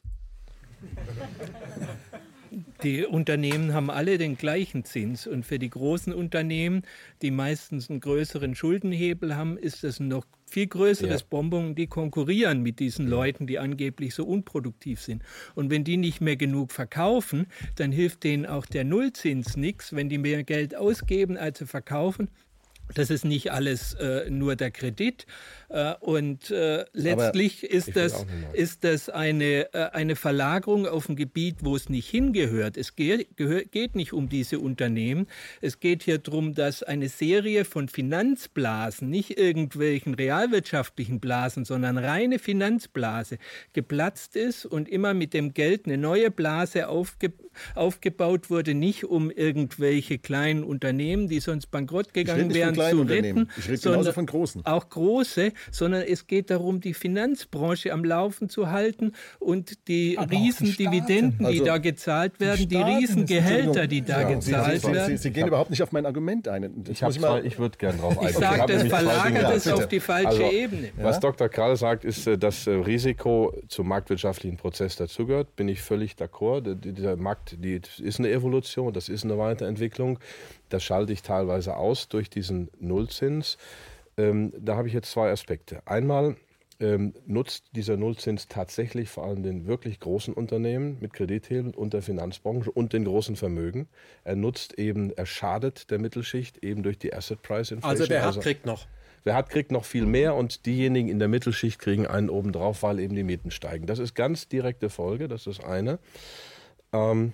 Die 2.84 3.06
Unternehmen 3.06 3.74
haben 3.74 3.90
alle 3.90 4.18
den 4.18 4.36
gleichen 4.36 4.84
Zins 4.84 5.28
und 5.28 5.46
für 5.46 5.60
die 5.60 5.70
großen 5.70 6.14
Unternehmen, 6.14 6.82
die 7.22 7.32
meistens 7.32 7.90
einen 7.90 8.00
größeren 8.00 8.56
Schuldenhebel 8.56 9.36
haben, 9.36 9.58
ist 9.58 9.84
es 9.84 10.00
ein 10.00 10.08
noch 10.08 10.26
viel 10.48 10.68
größeres 10.68 11.22
ja. 11.22 11.28
Bonbon. 11.30 11.76
Die 11.76 11.88
konkurrieren 11.88 12.62
mit 12.62 12.80
diesen 12.80 13.08
Leuten, 13.08 13.48
die 13.48 13.60
angeblich 13.60 14.14
so 14.16 14.26
unproduktiv 14.26 15.00
sind. 15.00 15.24
Und 15.56 15.70
wenn 15.70 15.84
die 15.84 15.98
nicht 15.98 16.22
mehr 16.22 16.36
genug 16.36 16.72
verkaufen, 16.72 17.48
dann 17.76 17.92
hilft 17.92 18.24
denen 18.24 18.46
auch 18.46 18.66
der 18.66 18.84
Nullzins 18.84 19.56
nichts. 19.56 19.96
Wenn 19.96 20.10
die 20.10 20.18
mehr 20.18 20.44
Geld 20.44 20.76
ausgeben, 20.76 21.38
als 21.38 21.60
sie 21.60 21.68
verkaufen, 21.68 22.30
das 22.96 23.10
ist 23.10 23.26
nicht 23.26 23.52
alles 23.52 23.94
äh, 23.96 24.30
nur 24.30 24.56
der 24.56 24.72
Kredit. 24.72 25.26
Äh, 25.70 25.96
und 26.00 26.52
äh, 26.52 26.86
letztlich 26.94 27.64
ist 27.64 27.96
das, 27.96 28.26
ist 28.54 28.84
das 28.84 29.10
eine, 29.10 29.74
äh, 29.74 29.90
eine 29.92 30.16
Verlagerung 30.16 30.86
auf 30.86 31.08
ein 31.08 31.16
Gebiet, 31.16 31.58
wo 31.62 31.76
es 31.76 31.90
nicht 31.90 32.10
hingehört. 32.10 32.78
Es 32.78 32.96
geht, 32.96 33.38
geht 33.38 33.96
nicht 33.96 34.14
um 34.14 34.28
diese 34.28 34.60
Unternehmen. 34.60 35.28
Es 35.62 35.80
geht 35.80 36.04
hier 36.04 36.18
darum, 36.18 36.54
dass 36.54 36.84
eine 36.84 37.10
Serie 37.10 37.66
von 37.66 37.88
Finanzblasen, 37.88 39.10
nicht 39.10 39.38
irgendwelchen 39.38 40.14
realwirtschaftlichen 40.14 41.20
Blasen, 41.20 41.66
sondern 41.66 41.98
reine 41.98 42.40
Finanzblase 42.40 43.38
geplatzt 43.74 44.36
ist 44.36 44.66
und 44.66 44.90
immer 44.90 45.14
mit 45.14 45.34
dem 45.34 45.54
Geld 45.54 45.86
eine 45.86 45.98
neue 45.98 46.32
Blase 46.32 46.90
aufge, 46.90 47.32
aufgebaut 47.76 48.50
wurde, 48.50 48.74
nicht 48.74 49.06
um 49.06 49.32
irgendwelche 49.32 50.18
kleinen 50.18 50.64
Unternehmen, 50.64 51.28
die 51.28 51.40
sonst 51.40 51.68
bankrott 51.68 52.14
gegangen 52.14 52.54
wären, 52.54 52.76
zu 52.90 53.02
retten, 53.02 53.50
ich 53.58 53.68
rede 53.68 53.78
sondern 53.78 54.14
von 54.14 54.26
großen. 54.26 54.66
auch 54.66 54.90
große, 54.90 55.54
sondern 55.72 56.04
es 56.04 56.28
geht 56.28 56.50
darum, 56.50 56.82
die 56.82 56.94
Finanzbranche 56.94 57.94
am 57.94 58.04
Laufen 58.04 58.50
zu 58.50 58.72
halten 58.72 59.14
und 59.40 59.88
die 59.88 60.18
Aber 60.18 60.32
Riesendividenden, 60.32 61.40
die 61.40 61.46
also, 61.46 61.66
da 61.66 61.78
gezahlt 61.78 62.40
werden, 62.40 62.60
die, 62.60 62.68
die 62.68 62.78
Riesengehälter, 62.78 63.88
die 63.88 64.02
da 64.02 64.22
ja, 64.22 64.30
gezahlt 64.30 64.82
Sie, 64.82 64.92
werden. 64.92 65.18
Sie, 65.18 65.24
Sie, 65.24 65.32
gehen 65.32 65.48
überhaupt 65.48 65.70
nicht 65.70 65.84
auf 65.84 65.92
mein 65.92 66.06
Argument 66.06 66.48
ein. 66.48 66.84
Ich, 66.90 67.02
ich 67.02 67.60
würde 67.60 67.78
gerne 67.78 67.98
darauf 67.98 68.18
eingehen. 68.18 68.30
Ich 68.30 68.38
sage, 68.38 68.74
das 68.74 68.84
verlagert 68.88 69.56
es 69.56 69.68
auf 69.68 69.88
die 69.88 70.00
falsche 70.00 70.28
also, 70.28 70.52
Ebene. 70.52 70.90
Was 70.98 71.20
Dr. 71.20 71.50
Karl 71.50 71.76
sagt, 71.76 72.06
ist, 72.06 72.28
äh, 72.28 72.38
dass 72.38 72.68
äh, 72.68 72.72
Risiko 72.72 73.54
zum 73.68 73.88
marktwirtschaftlichen 73.88 74.58
Prozess 74.58 74.96
dazugehört. 74.96 75.56
Bin 75.56 75.68
ich 75.68 75.82
völlig 75.82 76.14
d'accord. 76.14 76.76
Dieser 76.76 77.16
Markt 77.16 77.58
die 77.60 77.82
ist 78.00 78.20
eine 78.20 78.30
Evolution, 78.30 78.94
das 78.94 79.10
ist 79.10 79.24
eine 79.24 79.38
Weiterentwicklung. 79.38 80.20
Das 80.74 80.84
schalte 80.84 81.14
ich 81.14 81.22
teilweise 81.22 81.78
aus 81.78 82.08
durch 82.08 82.30
diesen 82.30 82.70
Nullzins. 82.80 83.58
Ähm, 84.18 84.54
da 84.58 84.76
habe 84.76 84.88
ich 84.88 84.94
jetzt 84.94 85.12
zwei 85.12 85.32
Aspekte. 85.32 85.82
Einmal 85.86 86.36
ähm, 86.82 87.14
nutzt 87.28 87.66
dieser 87.74 87.96
Nullzins 87.96 88.48
tatsächlich 88.48 89.10
vor 89.10 89.26
allem 89.26 89.44
den 89.44 89.68
wirklich 89.68 90.00
großen 90.00 90.34
Unternehmen 90.34 90.98
mit 91.00 91.14
Kredithebeln 91.14 91.76
und 91.76 91.94
der 91.94 92.02
Finanzbranche 92.02 92.72
und 92.72 92.94
den 92.94 93.06
großen 93.06 93.36
Vermögen. 93.36 93.88
Er 94.24 94.36
nutzt 94.36 94.80
eben, 94.80 95.12
er 95.12 95.28
schadet 95.28 95.92
der 95.92 96.00
Mittelschicht 96.00 96.64
eben 96.64 96.82
durch 96.82 96.98
die 96.98 97.14
Asset 97.14 97.42
Price 97.44 97.72
Inflation. 97.72 98.02
Also 98.02 98.10
wer 98.10 98.22
hat, 98.22 98.28
also, 98.28 98.40
kriegt 98.40 98.66
noch. 98.66 98.88
Wer 99.24 99.36
hat, 99.36 99.50
kriegt 99.50 99.72
noch 99.72 99.86
viel 99.86 100.08
mehr 100.08 100.34
und 100.34 100.66
diejenigen 100.66 101.08
in 101.08 101.20
der 101.20 101.28
Mittelschicht 101.28 101.80
kriegen 101.80 102.08
einen 102.08 102.32
obendrauf, 102.32 102.82
weil 102.82 103.00
eben 103.00 103.16
die 103.16 103.24
Mieten 103.24 103.52
steigen. 103.52 103.86
Das 103.86 104.00
ist 104.00 104.16
ganz 104.16 104.48
direkte 104.48 104.90
Folge, 104.90 105.28
das 105.28 105.46
ist 105.46 105.64
eine. 105.64 106.00
Ähm, 106.92 107.34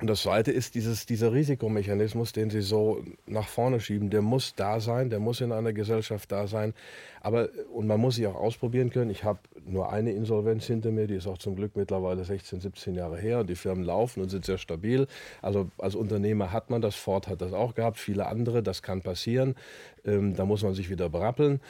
und 0.00 0.06
das 0.06 0.22
Zweite 0.22 0.50
ist 0.50 0.74
dieses, 0.74 1.04
dieser 1.04 1.32
Risikomechanismus, 1.32 2.32
den 2.32 2.48
Sie 2.48 2.62
so 2.62 3.04
nach 3.26 3.46
vorne 3.46 3.80
schieben, 3.80 4.08
der 4.08 4.22
muss 4.22 4.54
da 4.54 4.80
sein, 4.80 5.10
der 5.10 5.20
muss 5.20 5.42
in 5.42 5.52
einer 5.52 5.74
Gesellschaft 5.74 6.32
da 6.32 6.46
sein. 6.46 6.72
Aber, 7.20 7.50
und 7.70 7.86
man 7.86 8.00
muss 8.00 8.14
sich 8.14 8.26
auch 8.26 8.34
ausprobieren 8.34 8.88
können. 8.88 9.10
Ich 9.10 9.24
habe 9.24 9.40
nur 9.66 9.92
eine 9.92 10.12
Insolvenz 10.12 10.64
hinter 10.64 10.90
mir, 10.90 11.06
die 11.06 11.16
ist 11.16 11.26
auch 11.26 11.36
zum 11.36 11.54
Glück 11.54 11.76
mittlerweile 11.76 12.24
16, 12.24 12.60
17 12.60 12.94
Jahre 12.94 13.18
her. 13.18 13.40
Und 13.40 13.50
die 13.50 13.56
Firmen 13.56 13.84
laufen 13.84 14.22
und 14.22 14.30
sind 14.30 14.46
sehr 14.46 14.56
stabil. 14.56 15.06
Also 15.42 15.70
als 15.76 15.94
Unternehmer 15.94 16.50
hat 16.50 16.70
man 16.70 16.80
das, 16.80 16.94
Ford 16.94 17.28
hat 17.28 17.42
das 17.42 17.52
auch 17.52 17.74
gehabt, 17.74 17.98
viele 17.98 18.26
andere, 18.26 18.62
das 18.62 18.82
kann 18.82 19.02
passieren. 19.02 19.54
Ähm, 20.06 20.34
da 20.34 20.46
muss 20.46 20.62
man 20.62 20.72
sich 20.72 20.88
wieder 20.88 21.10
berappeln. 21.10 21.60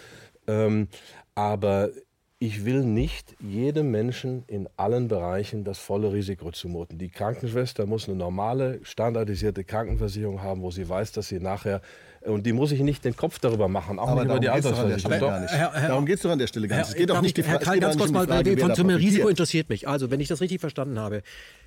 Ähm, 0.46 0.86
aber 1.34 1.90
ich 2.42 2.64
will 2.64 2.82
nicht 2.82 3.36
jedem 3.38 3.90
Menschen 3.90 4.44
in 4.46 4.66
allen 4.78 5.08
Bereichen 5.08 5.62
das 5.62 5.78
volle 5.78 6.10
Risiko 6.10 6.50
zumuten. 6.50 6.96
Die 6.96 7.10
Krankenschwester 7.10 7.84
muss 7.84 8.08
eine 8.08 8.16
normale, 8.16 8.80
standardisierte 8.82 9.62
Krankenversicherung 9.62 10.42
haben, 10.42 10.62
wo 10.62 10.70
sie 10.70 10.88
weiß, 10.88 11.12
dass 11.12 11.28
sie 11.28 11.38
nachher 11.38 11.82
und 12.22 12.44
die 12.44 12.52
muss 12.52 12.72
ich 12.72 12.80
nicht 12.80 13.04
den 13.04 13.14
Kopf 13.16 13.38
darüber 13.38 13.68
machen, 13.68 13.98
auch 13.98 14.08
aber 14.08 14.22
nicht 14.22 14.30
über 14.30 14.40
die 14.40 14.48
Altersversicherung. 14.48 15.20
darum 15.20 16.06
geht 16.06 16.16
es 16.16 16.22
doch 16.22 16.30
an 16.30 16.38
der 16.38 16.46
Stelle 16.46 16.68
gar 16.68 16.78
nicht. 16.78 16.88
Es 16.88 16.94
geht 16.94 17.10
doch 17.10 17.20
nicht 17.20 17.36
die 17.36 17.42
Herr 17.42 17.58
Karl, 17.58 17.78
ganz 17.78 17.96
kurz 17.96 18.10
mal, 18.10 18.26
von 18.26 18.74
zum 18.74 18.88
Risiko 18.88 19.28
interessiert 19.28 19.68
mich. 19.68 19.88
Also, 19.88 20.10
wenn 20.10 20.20
ich 20.20 20.28
das 20.28 20.40
richtig 20.40 20.60
verstanden 20.60 20.98
habe, 20.98 21.22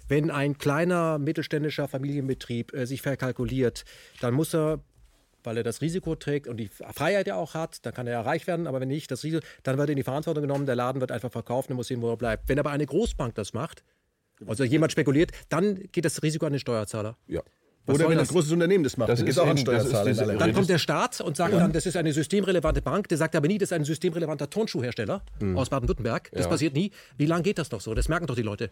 wenn 0.07 0.29
ein 0.29 0.57
kleiner 0.57 1.17
mittelständischer 1.17 1.87
Familienbetrieb 1.87 2.73
äh, 2.73 2.85
sich 2.85 3.01
verkalkuliert, 3.01 3.83
dann 4.21 4.35
muss 4.35 4.53
er 4.53 4.79
weil 5.44 5.57
er 5.57 5.64
das 5.64 5.82
Risiko 5.82 6.15
trägt 6.15 6.48
und 6.48 6.57
die 6.57 6.68
Freiheit 6.68 7.28
ja 7.28 7.36
auch 7.36 7.53
hat, 7.53 7.86
dann 7.86 7.94
kann 7.94 8.07
er 8.07 8.14
ja 8.14 8.22
reich 8.22 8.48
werden, 8.48 8.68
aber 8.68 8.80
wenn 8.80 8.88
nicht, 8.88 9.11
das 9.11 9.24
Risiko, 9.24 9.45
dann 9.64 9.78
wird 9.78 9.90
er 9.90 9.94
in 9.94 9.98
die 9.98 10.03
Verantwortung 10.03 10.41
genommen, 10.41 10.65
der 10.65 10.76
Laden 10.76 11.02
wird 11.02 11.11
einfach 11.11 11.32
verkauft 11.32 11.70
und 11.70 11.76
muss 11.76 11.88
sehen, 11.88 12.02
wo 12.02 12.10
er 12.10 12.18
bleibt. 12.18 12.49
Wenn 12.49 12.60
aber 12.60 12.72
eine 12.72 12.86
Großbank 12.86 13.36
das 13.36 13.53
macht, 13.53 13.84
also 14.48 14.64
jemand 14.64 14.91
spekuliert, 14.91 15.32
dann 15.49 15.76
geht 15.91 16.06
das 16.06 16.22
Risiko 16.24 16.45
an 16.45 16.53
den 16.53 16.60
Steuerzahler. 16.60 17.18
Ja. 17.28 17.41
Was 17.85 17.95
Oder 17.95 18.10
wenn 18.10 18.18
ein 18.18 18.26
großes 18.26 18.51
Unternehmen 18.53 18.85
das 18.85 18.95
macht, 18.95 19.10
das 19.10 19.22
ist 19.22 19.38
auch 19.38 19.47
ein 19.47 19.57
Steuerzahler. 19.57 20.38
Dann 20.38 20.53
kommt 20.53 20.69
der 20.69 20.77
Staat 20.77 21.19
und 21.19 21.35
sagt 21.35 21.53
ja. 21.53 21.60
dann, 21.60 21.73
das 21.73 21.85
ist 21.85 21.97
eine 21.97 22.14
systemrelevante 22.14 22.81
Bank. 22.81 23.10
Der 23.10 23.18
sagt 23.18 23.35
aber 23.35 23.47
nie, 23.47 23.57
das 23.57 23.69
ist 23.69 23.73
ein 23.73 23.84
systemrelevanter 23.84 24.49
Turnschuhhersteller 24.49 25.22
mhm. 25.41 25.57
aus 25.57 25.69
Baden-Württemberg. 25.69 26.30
Das 26.31 26.45
ja. 26.45 26.49
passiert 26.49 26.76
nie. 26.76 26.91
Wie 27.18 27.26
lange 27.26 27.43
geht 27.43 27.57
das 27.57 27.72
noch 27.72 27.81
so? 27.81 27.93
Das 27.93 28.07
merken 28.07 28.26
doch 28.26 28.35
die 28.35 28.41
Leute. 28.41 28.69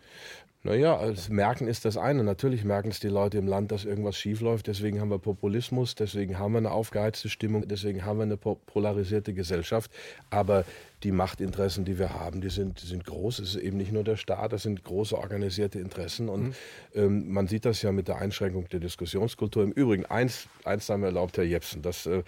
Naja, 0.63 1.05
das 1.05 1.27
Merken 1.27 1.67
ist 1.67 1.83
das 1.83 1.97
eine. 1.97 2.23
Natürlich 2.23 2.63
merken 2.63 2.89
es 2.89 3.01
die 3.01 3.09
Leute 3.09 3.37
im 3.37 3.47
Land, 3.47 3.73
dass 3.73 3.83
irgendwas 3.83 4.15
schiefläuft. 4.15 4.67
Deswegen 4.67 5.01
haben 5.01 5.09
wir 5.09 5.19
Populismus, 5.19 5.95
deswegen 5.95 6.39
haben 6.39 6.53
wir 6.53 6.59
eine 6.59 6.71
aufgeheizte 6.71 7.27
Stimmung, 7.27 7.67
deswegen 7.67 8.05
haben 8.05 8.19
wir 8.19 8.23
eine 8.23 8.37
polarisierte 8.37 9.33
Gesellschaft. 9.33 9.91
Aber 10.29 10.63
die 11.03 11.11
Machtinteressen, 11.11 11.85
die 11.85 11.97
wir 11.97 12.13
haben, 12.13 12.41
die 12.41 12.49
sind, 12.49 12.81
die 12.81 12.85
sind 12.85 13.05
groß. 13.05 13.39
Es 13.39 13.55
ist 13.55 13.61
eben 13.61 13.77
nicht 13.77 13.91
nur 13.91 14.03
der 14.03 14.17
Staat, 14.17 14.53
das 14.53 14.63
sind 14.63 14.83
große 14.83 15.17
organisierte 15.17 15.79
Interessen. 15.79 16.29
Und 16.29 16.43
mhm. 16.43 16.53
ähm, 16.93 17.31
man 17.31 17.47
sieht 17.47 17.65
das 17.65 17.81
ja 17.81 17.91
mit 17.91 18.07
der 18.07 18.17
Einschränkung 18.17 18.67
der 18.69 18.79
Diskussionskultur. 18.79 19.63
Im 19.63 19.71
Übrigen, 19.71 20.05
eins, 20.05 20.47
eins 20.63 20.89
haben 20.89 21.01
wir 21.01 21.07
erlaubt, 21.07 21.37
Herr 21.37 21.43
Jepsen, 21.43 21.81
dass, 21.81 22.05
äh, 22.05 22.23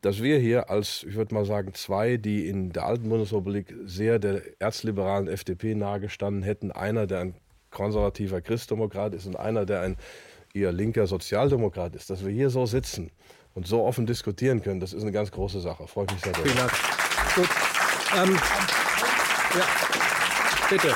dass 0.00 0.22
wir 0.22 0.38
hier 0.38 0.70
als, 0.70 1.04
ich 1.06 1.14
würde 1.14 1.34
mal 1.34 1.44
sagen, 1.44 1.74
zwei, 1.74 2.16
die 2.16 2.48
in 2.48 2.72
der 2.72 2.86
alten 2.86 3.08
Bundesrepublik 3.08 3.74
sehr 3.84 4.18
der 4.18 4.42
erzliberalen 4.60 5.28
FDP 5.28 5.74
nahegestanden 5.74 6.42
hätten, 6.42 6.72
einer, 6.72 7.06
der 7.06 7.20
ein 7.20 7.34
konservativer 7.70 8.40
Christdemokrat 8.40 9.14
ist 9.14 9.26
und 9.26 9.36
einer, 9.36 9.66
der 9.66 9.82
ein 9.82 9.96
eher 10.54 10.72
linker 10.72 11.06
Sozialdemokrat 11.06 11.94
ist, 11.94 12.08
dass 12.08 12.24
wir 12.24 12.32
hier 12.32 12.48
so 12.48 12.64
sitzen 12.64 13.10
und 13.54 13.66
so 13.66 13.84
offen 13.84 14.06
diskutieren 14.06 14.62
können, 14.62 14.80
das 14.80 14.92
ist 14.92 15.02
eine 15.02 15.12
ganz 15.12 15.30
große 15.30 15.60
Sache. 15.60 15.86
Freut 15.86 16.10
mich 16.12 16.22
sehr. 16.22 16.34
Vielen 16.34 16.56
Dank. 16.56 16.72
Gut. 17.34 17.65
Ähm, 18.16 18.34
ja, 19.54 19.66
bitte. 20.70 20.94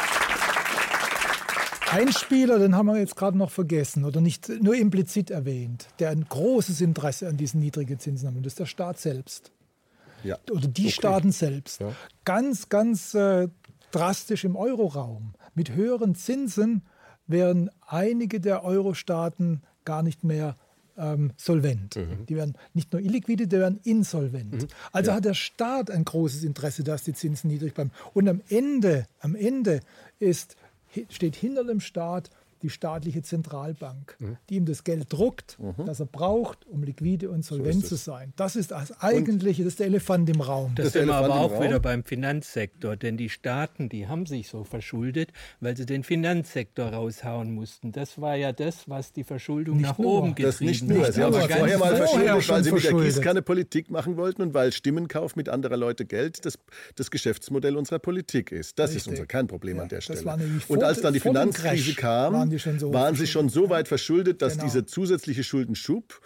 Ein 1.91 2.13
Spieler, 2.13 2.59
den 2.59 2.75
haben 2.75 2.87
wir 2.87 2.97
jetzt 2.97 3.15
gerade 3.15 3.37
noch 3.37 3.51
vergessen 3.51 4.07
oder 4.07 4.23
nicht 4.23 4.49
nur 4.49 4.75
implizit 4.75 5.31
erwähnt, 5.31 5.89
der 5.99 6.11
ein 6.11 6.25
großes 6.27 6.81
Interesse 6.81 7.29
an 7.29 7.37
diesen 7.37 7.61
niedrigen 7.61 7.99
Zinsen 7.99 8.29
hat, 8.29 8.37
und 8.37 8.47
das 8.47 8.53
ist 8.53 8.61
der 8.61 8.67
Staat 8.67 8.99
selbst. 8.99 9.53
Ja. 10.23 10.39
Oder 10.51 10.67
die 10.67 10.85
okay. 10.85 10.93
Staaten 10.93 11.33
selbst. 11.33 11.81
Ja. 11.81 11.93
Ganz, 12.25 12.71
ganz 12.71 13.13
äh, 13.13 13.49
drastisch 13.91 14.45
im 14.45 14.57
Euroraum. 14.57 15.35
Mit 15.55 15.73
höheren 15.75 16.15
Zinsen 16.15 16.87
wären 17.27 17.71
einige 17.87 18.41
der 18.41 18.65
Euro-Staaten 18.65 19.63
gar 19.85 20.03
nicht 20.03 20.25
mehr 20.25 20.57
ähm, 21.01 21.33
solvent. 21.37 21.97
Mhm. 21.97 22.27
Die 22.27 22.37
werden 22.37 22.55
nicht 22.75 22.93
nur 22.93 23.03
illiquide, 23.03 23.47
die 23.47 23.57
werden 23.57 23.81
insolvent. 23.83 24.63
Mhm. 24.63 24.69
Also 24.93 25.11
ja. 25.11 25.17
hat 25.17 25.25
der 25.25 25.35
Staat 25.35 25.91
ein 25.91 26.05
großes 26.05 26.45
Interesse, 26.45 26.85
dass 26.85 27.03
die 27.03 27.15
Zinsen 27.15 27.51
niedrig 27.51 27.75
bleiben. 27.75 27.91
Und 28.15 28.29
am 28.29 28.43
Ende, 28.49 29.07
am 29.21 29.35
Ende 29.35 29.81
ist, 30.19 30.57
steht 31.09 31.37
hinter 31.37 31.65
dem 31.65 31.81
Staat 31.81 32.31
die 32.63 32.71
staatliche 32.71 33.23
Zentralbank, 33.23 34.17
mhm. 34.19 34.37
die 34.49 34.57
ihm 34.57 34.67
das 34.67 34.85
Geld 34.85 35.13
druckt, 35.13 35.59
mhm. 35.59 35.87
das 35.87 36.01
er 36.01 36.07
braucht, 36.07 36.67
um 36.67 36.83
liquide 36.83 37.31
und 37.31 37.45
solvent 37.45 37.83
so 37.83 37.89
zu 37.89 37.97
sein. 37.97 38.33
Das 38.37 38.57
ist 38.57 38.71
das 38.71 39.01
Eigentliche, 39.01 39.63
und 39.63 39.67
das 39.67 39.73
ist 39.75 39.81
der 39.81 39.87
Elefant 39.87 40.29
im 40.29 40.41
Raum. 40.41 40.73
Das, 40.75 40.87
das 40.87 40.93
sind 40.95 41.07
wir 41.07 41.15
aber 41.15 41.35
auch 41.35 41.63
wieder 41.63 41.81
beim 41.81 42.05
Finanzsektor, 42.05 42.97
denn 42.97 43.17
die 43.17 43.29
Staaten, 43.29 43.89
die 43.89 44.09
haben 44.09 44.27
sich 44.27 44.49
so 44.49 44.65
verschuldet, 44.65 45.33
weil 45.61 45.77
sie 45.77 45.87
den 45.87 46.05
Finanzsektor 46.05 46.93
raushauen 46.93 47.53
mussten. 47.55 47.93
Das 47.93 48.21
war 48.21 48.37
ja 48.37 48.53
das, 48.53 48.89
was 48.89 49.13
die 49.13 49.25
Verschuldung 49.25 49.79
nicht 49.79 49.87
nach 49.87 49.99
nur. 49.99 50.19
oben 50.19 50.35
getrieben 50.35 50.49
hat. 50.49 50.55
Das 50.55 50.61
nicht 50.61 50.89
nur. 50.89 51.13
Sie 51.13 51.23
haben 51.23 51.35
sich 51.35 51.51
vorher 51.51 51.79
mal 51.79 51.97
verschuldet, 51.97 52.49
weil 52.49 52.65
sie 52.65 52.73
mit 52.73 52.85
der 52.85 52.93
Gießkanne 52.93 53.43
Politik 53.43 53.91
machen 53.91 54.17
wollten 54.17 54.43
und 54.43 54.55
weil 54.55 54.73
Stimmenkauf 54.73 55.37
mit 55.37 55.49
anderer 55.49 55.77
Leute 55.77 56.05
Geld 56.05 56.45
das, 56.45 56.59
das 56.97 57.11
Geschäftsmodell 57.11 57.77
unserer 57.77 57.99
Politik 57.99 58.53
ist. 58.53 58.79
Das 58.79 58.91
Richtig. 58.91 59.05
ist 59.05 59.09
unser 59.09 59.27
Kernproblem 59.27 59.77
ja, 59.77 59.83
an 59.85 59.89
der 59.89 60.01
Stelle. 60.01 60.39
Und 60.69 60.83
als 60.83 61.01
dann 61.01 61.15
die 61.15 61.21
Finanzkrise 61.21 61.95
kam, 61.95 62.50
waren, 62.57 62.59
schon 62.59 62.79
so 62.79 62.93
waren 62.93 63.15
sie 63.15 63.27
schon 63.27 63.49
so 63.49 63.71
weit 63.71 63.89
verschuldet, 63.89 64.43
dass 64.43 64.55
genau. 64.55 64.65
dieser 64.65 64.87
zusätzliche 64.87 65.45
Schuldenschub 65.45 66.21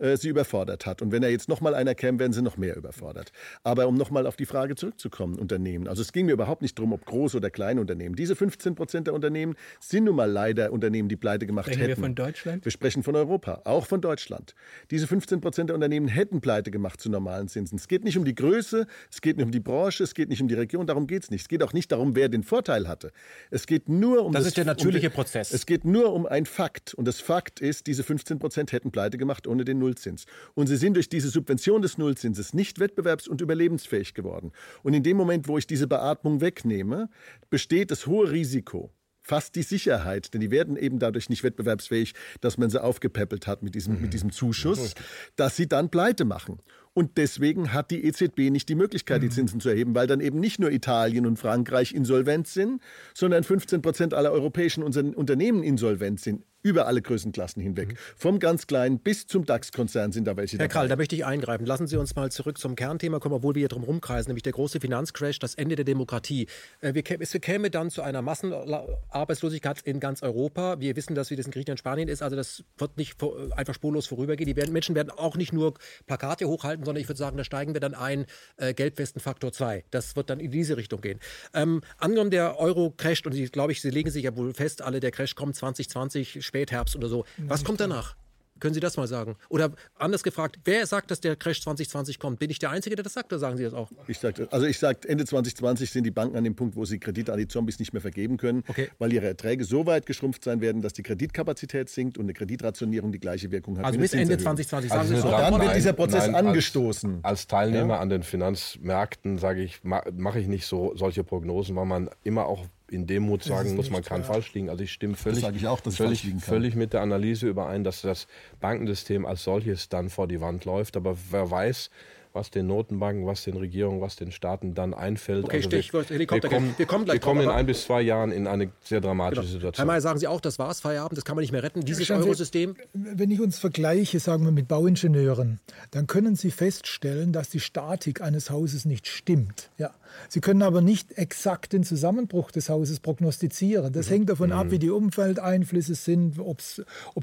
äh, 0.00 0.16
sie 0.16 0.28
überfordert 0.28 0.86
hat. 0.86 1.02
Und 1.02 1.12
wenn 1.12 1.22
er 1.22 1.30
jetzt 1.30 1.48
noch 1.48 1.60
mal 1.60 1.74
einer 1.74 1.94
käme, 1.94 2.18
wären 2.18 2.32
sie 2.32 2.42
noch 2.42 2.56
mehr 2.56 2.76
überfordert. 2.76 3.32
Aber 3.62 3.86
um 3.86 3.94
noch 3.94 4.10
mal 4.10 4.26
auf 4.26 4.36
die 4.36 4.46
Frage 4.46 4.74
zurückzukommen, 4.74 5.38
Unternehmen. 5.38 5.86
Also 5.86 6.02
es 6.02 6.12
ging 6.12 6.26
mir 6.26 6.32
überhaupt 6.32 6.62
nicht 6.62 6.78
darum, 6.78 6.92
ob 6.92 7.04
große 7.04 7.36
oder 7.36 7.50
kleine 7.50 7.80
Unternehmen. 7.80 8.16
Diese 8.16 8.34
15 8.34 8.74
Prozent 8.74 9.06
der 9.06 9.14
Unternehmen 9.14 9.54
sind 9.78 10.04
nun 10.04 10.16
mal 10.16 10.30
leider 10.30 10.72
Unternehmen, 10.72 11.08
die 11.08 11.16
pleite 11.16 11.46
gemacht 11.46 11.66
sprechen 11.66 11.80
hätten. 11.80 12.00
wir 12.00 12.04
von 12.04 12.14
Deutschland? 12.14 12.64
Wir 12.64 12.72
sprechen 12.72 13.02
von 13.02 13.14
Europa, 13.16 13.62
auch 13.64 13.86
von 13.86 14.00
Deutschland. 14.00 14.54
Diese 14.90 15.06
15 15.06 15.40
Prozent 15.40 15.70
der 15.70 15.74
Unternehmen 15.74 16.08
hätten 16.08 16.40
pleite 16.40 16.70
gemacht 16.70 17.00
zu 17.00 17.10
normalen 17.10 17.48
Zinsen. 17.48 17.78
Es 17.78 17.88
geht 17.88 18.04
nicht 18.04 18.16
um 18.16 18.24
die 18.24 18.34
Größe, 18.34 18.86
es 19.10 19.20
geht 19.20 19.36
nicht 19.36 19.44
um 19.44 19.52
die 19.52 19.60
Branche, 19.60 20.04
es 20.04 20.14
geht 20.14 20.28
nicht 20.28 20.40
um 20.40 20.48
die 20.48 20.54
Region, 20.54 20.86
darum 20.86 21.06
geht 21.06 21.24
es 21.24 21.30
nicht. 21.30 21.42
Es 21.42 21.48
geht 21.48 21.62
auch 21.62 21.72
nicht 21.72 21.92
darum, 21.92 22.16
wer 22.16 22.28
den 22.28 22.42
Vorteil 22.42 22.88
hatte. 22.88 23.12
Es 23.50 23.66
geht 23.66 23.88
nur 23.88 24.24
um 24.24 24.32
das, 24.32 24.42
das 24.42 24.48
ist 24.48 24.56
der 24.56 24.64
natürliche 24.64 25.08
um, 25.08 25.12
Prozess. 25.12 25.52
Es 25.52 25.66
geht 25.66 25.84
nur 25.84 26.12
um 26.12 26.26
ein 26.26 26.46
Fakt. 26.46 26.94
Und 26.94 27.06
das 27.06 27.20
Fakt 27.20 27.60
ist, 27.60 27.86
diese 27.86 28.02
15 28.02 28.38
Prozent 28.38 28.72
hätten 28.72 28.90
pleite 28.90 29.18
gemacht 29.18 29.46
ohne 29.46 29.64
den 29.64 29.78
Nullzins. 29.90 30.26
Und 30.54 30.68
sie 30.68 30.76
sind 30.76 30.94
durch 30.94 31.08
diese 31.08 31.28
Subvention 31.28 31.82
des 31.82 31.98
Nullzinses 31.98 32.54
nicht 32.54 32.78
wettbewerbs- 32.78 33.28
und 33.28 33.40
überlebensfähig 33.40 34.14
geworden. 34.14 34.52
Und 34.82 34.94
in 34.94 35.02
dem 35.02 35.16
Moment, 35.16 35.48
wo 35.48 35.58
ich 35.58 35.66
diese 35.66 35.86
Beatmung 35.86 36.40
wegnehme, 36.40 37.08
besteht 37.50 37.90
das 37.90 38.06
hohe 38.06 38.30
Risiko, 38.30 38.90
fast 39.22 39.54
die 39.54 39.62
Sicherheit, 39.62 40.32
denn 40.32 40.40
die 40.40 40.50
werden 40.50 40.76
eben 40.76 40.98
dadurch 40.98 41.28
nicht 41.28 41.42
wettbewerbsfähig, 41.44 42.14
dass 42.40 42.56
man 42.56 42.70
sie 42.70 42.82
aufgepäppelt 42.82 43.46
hat 43.46 43.62
mit 43.62 43.74
diesem, 43.74 43.96
mhm. 43.96 44.02
mit 44.02 44.12
diesem 44.12 44.32
Zuschuss, 44.32 44.94
dass 45.36 45.56
sie 45.56 45.68
dann 45.68 45.90
pleite 45.90 46.24
machen. 46.24 46.58
Und 46.92 47.18
deswegen 47.18 47.72
hat 47.72 47.92
die 47.92 48.04
EZB 48.04 48.50
nicht 48.50 48.68
die 48.68 48.74
Möglichkeit, 48.74 49.22
die 49.22 49.26
mhm. 49.26 49.32
Zinsen 49.32 49.60
zu 49.60 49.68
erheben, 49.68 49.94
weil 49.94 50.06
dann 50.06 50.20
eben 50.20 50.40
nicht 50.40 50.58
nur 50.58 50.72
Italien 50.72 51.26
und 51.26 51.38
Frankreich 51.38 51.92
insolvent 51.92 52.48
sind, 52.48 52.82
sondern 53.14 53.44
15 53.44 53.82
Prozent 53.82 54.14
aller 54.14 54.32
europäischen 54.32 54.82
Unternehmen 54.82 55.62
insolvent 55.62 56.20
sind. 56.20 56.44
Über 56.62 56.86
alle 56.86 57.02
Größenklassen 57.02 57.62
hinweg. 57.62 57.88
Mhm. 57.88 57.96
Vom 58.16 58.38
ganz 58.38 58.66
kleinen 58.66 58.98
bis 58.98 59.26
zum 59.26 59.44
DAX-Konzern 59.44 60.12
sind 60.12 60.26
da 60.26 60.36
welche 60.36 60.58
Herr 60.58 60.68
dabei. 60.68 60.72
Karl, 60.72 60.88
da 60.88 60.96
möchte 60.96 61.14
ich 61.14 61.24
eingreifen. 61.24 61.66
Lassen 61.66 61.86
Sie 61.86 61.96
uns 61.96 62.14
mal 62.16 62.30
zurück 62.30 62.58
zum 62.58 62.76
Kernthema 62.76 63.18
kommen, 63.18 63.34
obwohl 63.34 63.54
wir 63.54 63.60
hier 63.60 63.68
drum 63.68 63.84
rumkreisen, 63.84 64.30
nämlich 64.30 64.42
der 64.42 64.52
große 64.52 64.80
Finanzcrash, 64.80 65.38
das 65.38 65.54
Ende 65.54 65.76
der 65.76 65.84
Demokratie. 65.84 66.46
Äh, 66.80 66.92
es 67.20 67.32
käme 67.40 67.70
dann 67.70 67.90
zu 67.90 68.02
einer 68.02 68.22
Massenarbeitslosigkeit 68.22 69.80
in 69.82 70.00
ganz 70.00 70.22
Europa. 70.22 70.80
Wir 70.80 70.96
wissen, 70.96 71.14
dass 71.14 71.30
wie 71.30 71.36
das 71.36 71.46
in 71.46 71.52
Griechenland, 71.52 71.78
Spanien 71.78 72.08
ist. 72.08 72.22
Also 72.22 72.36
das 72.36 72.64
wird 72.78 72.96
nicht 72.96 73.16
einfach 73.56 73.74
spurlos 73.74 74.06
vorübergehen. 74.06 74.52
Die 74.52 74.70
Menschen 74.70 74.94
werden 74.94 75.10
auch 75.10 75.36
nicht 75.36 75.52
nur 75.52 75.74
Plakate 76.06 76.46
hochhalten, 76.46 76.84
sondern 76.84 77.00
ich 77.00 77.08
würde 77.08 77.18
sagen, 77.18 77.36
da 77.36 77.44
steigen 77.44 77.74
wir 77.74 77.80
dann 77.80 77.94
ein, 77.94 78.26
äh, 78.56 78.74
Gelbwesten-Faktor 78.74 79.52
2. 79.52 79.84
Das 79.90 80.16
wird 80.16 80.30
dann 80.30 80.40
in 80.40 80.50
diese 80.50 80.76
Richtung 80.76 81.00
gehen. 81.00 81.18
Ähm, 81.54 81.82
angenommen, 81.98 82.30
der 82.30 82.58
Euro 82.58 82.92
crasht 82.96 83.26
und 83.26 83.34
ich 83.34 83.52
glaube, 83.52 83.72
ich, 83.72 83.80
Sie 83.80 83.90
legen 83.90 84.10
sich 84.10 84.24
ja 84.24 84.36
wohl 84.36 84.54
fest, 84.54 84.82
alle, 84.82 85.00
der 85.00 85.10
Crash 85.10 85.34
kommt 85.34 85.56
2020, 85.56 86.42
Spätherbst 86.50 86.96
oder 86.96 87.08
so. 87.08 87.24
Was 87.38 87.64
kommt 87.64 87.80
danach? 87.80 88.16
Können 88.60 88.74
Sie 88.74 88.80
das 88.80 88.96
mal 88.96 89.06
sagen? 89.06 89.36
Oder 89.48 89.72
anders 89.96 90.22
gefragt, 90.22 90.58
wer 90.64 90.86
sagt, 90.86 91.10
dass 91.10 91.20
der 91.20 91.34
Crash 91.34 91.62
2020 91.62 92.18
kommt? 92.18 92.38
Bin 92.38 92.50
ich 92.50 92.58
der 92.58 92.70
Einzige, 92.70 92.94
der 92.94 93.02
das 93.02 93.14
sagt, 93.14 93.32
oder 93.32 93.38
sagen 93.38 93.56
Sie 93.56 93.64
das 93.64 93.72
auch? 93.72 93.90
Ich 94.06 94.18
sag, 94.18 94.34
also 94.52 94.66
ich 94.66 94.78
sage, 94.78 95.08
Ende 95.08 95.24
2020 95.24 95.90
sind 95.90 96.04
die 96.04 96.10
Banken 96.10 96.36
an 96.36 96.44
dem 96.44 96.54
Punkt, 96.54 96.76
wo 96.76 96.84
sie 96.84 96.98
Kredite 96.98 97.32
an 97.32 97.38
die 97.38 97.48
Zombies 97.48 97.78
nicht 97.78 97.94
mehr 97.94 98.02
vergeben 98.02 98.36
können, 98.36 98.62
okay. 98.68 98.88
weil 98.98 99.12
ihre 99.12 99.26
Erträge 99.26 99.64
so 99.64 99.86
weit 99.86 100.04
geschrumpft 100.04 100.44
sein 100.44 100.60
werden, 100.60 100.82
dass 100.82 100.92
die 100.92 101.02
Kreditkapazität 101.02 101.88
sinkt 101.88 102.18
und 102.18 102.24
eine 102.24 102.34
Kreditrationierung 102.34 103.12
die 103.12 103.18
gleiche 103.18 103.50
Wirkung 103.50 103.78
hat. 103.78 103.86
Also 103.86 103.98
bis 103.98 104.12
Ende 104.12 104.36
2020 104.36 104.90
sagen 104.90 105.00
also 105.00 105.14
Sie 105.14 105.20
so. 105.22 105.30
Dann 105.30 105.58
wird 105.58 105.76
dieser 105.76 105.94
Prozess 105.94 106.26
nein, 106.26 106.46
angestoßen. 106.46 107.20
Als, 107.22 107.24
als 107.24 107.46
Teilnehmer 107.46 107.94
ja. 107.94 108.00
an 108.00 108.10
den 108.10 108.22
Finanzmärkten 108.22 109.38
sage 109.38 109.62
ich, 109.62 109.80
mache 109.84 110.38
ich 110.38 110.48
nicht 110.48 110.66
so 110.66 110.92
solche 110.96 111.24
Prognosen, 111.24 111.76
weil 111.76 111.86
man 111.86 112.10
immer 112.24 112.44
auch 112.44 112.66
in 112.90 113.06
Demut 113.06 113.44
sagen 113.44 113.76
muss, 113.76 113.90
man 113.90 114.02
kann 114.02 114.24
falsch 114.24 114.52
liegen. 114.54 114.68
Also 114.68 114.82
ich 114.82 114.92
stimme 114.92 115.14
völlig, 115.14 115.46
ich 115.54 115.66
auch, 115.66 115.80
völlig, 115.80 116.26
völlig 116.40 116.74
mit 116.74 116.92
der 116.92 117.02
Analyse 117.02 117.48
überein, 117.48 117.84
dass 117.84 118.02
das 118.02 118.26
Bankensystem 118.60 119.24
als 119.26 119.44
solches 119.44 119.88
dann 119.88 120.10
vor 120.10 120.26
die 120.26 120.40
Wand 120.40 120.64
läuft. 120.64 120.96
Aber 120.96 121.16
wer 121.30 121.50
weiß, 121.50 121.90
was 122.32 122.50
den 122.50 122.66
Notenbanken, 122.66 123.26
was 123.26 123.44
den 123.44 123.56
Regierungen, 123.56 124.00
was 124.00 124.16
den 124.16 124.30
Staaten 124.30 124.74
dann 124.74 124.94
einfällt. 124.94 125.44
Okay, 125.44 125.56
also 125.56 125.70
wir, 125.70 126.04
Helikopter. 126.04 126.50
Wir 126.50 126.56
kommen, 126.56 126.74
wir 126.76 126.86
kommen, 126.86 127.06
wir 127.06 127.18
kommen 127.18 127.40
in 127.40 127.48
ein 127.48 127.66
bis 127.66 127.84
zwei 127.84 128.02
Jahren 128.02 128.30
in 128.30 128.46
eine 128.46 128.70
sehr 128.82 129.00
dramatische 129.00 129.42
genau. 129.42 129.52
Situation. 129.52 129.84
Herr 129.84 129.92
Mayer, 129.92 130.00
sagen 130.00 130.18
Sie 130.18 130.28
auch, 130.28 130.40
das 130.40 130.58
war's, 130.58 130.80
Feierabend, 130.80 131.18
das 131.18 131.24
kann 131.24 131.36
man 131.36 131.42
nicht 131.42 131.52
mehr 131.52 131.62
retten, 131.62 131.84
dieses 131.84 132.08
Eurosystem? 132.10 132.76
Wenn 132.92 133.30
ich 133.30 133.40
uns 133.40 133.58
vergleiche, 133.58 134.20
sagen 134.20 134.44
wir 134.44 134.52
mit 134.52 134.68
Bauingenieuren, 134.68 135.60
dann 135.90 136.06
können 136.06 136.36
Sie 136.36 136.50
feststellen, 136.50 137.32
dass 137.32 137.50
die 137.50 137.60
Statik 137.60 138.20
eines 138.20 138.50
Hauses 138.50 138.84
nicht 138.84 139.08
stimmt. 139.08 139.70
Ja. 139.78 139.90
Sie 140.28 140.40
können 140.40 140.62
aber 140.62 140.80
nicht 140.80 141.12
exakt 141.18 141.72
den 141.72 141.84
Zusammenbruch 141.84 142.50
des 142.50 142.68
Hauses 142.68 143.00
prognostizieren. 143.00 143.92
Das 143.92 144.08
mhm. 144.08 144.14
hängt 144.14 144.30
davon 144.30 144.50
mhm. 144.50 144.56
ab, 144.56 144.70
wie 144.70 144.78
die 144.78 144.90
Umfeldeinflüsse 144.90 145.94
sind, 145.94 146.38
ob 146.38 146.60
es 146.60 146.82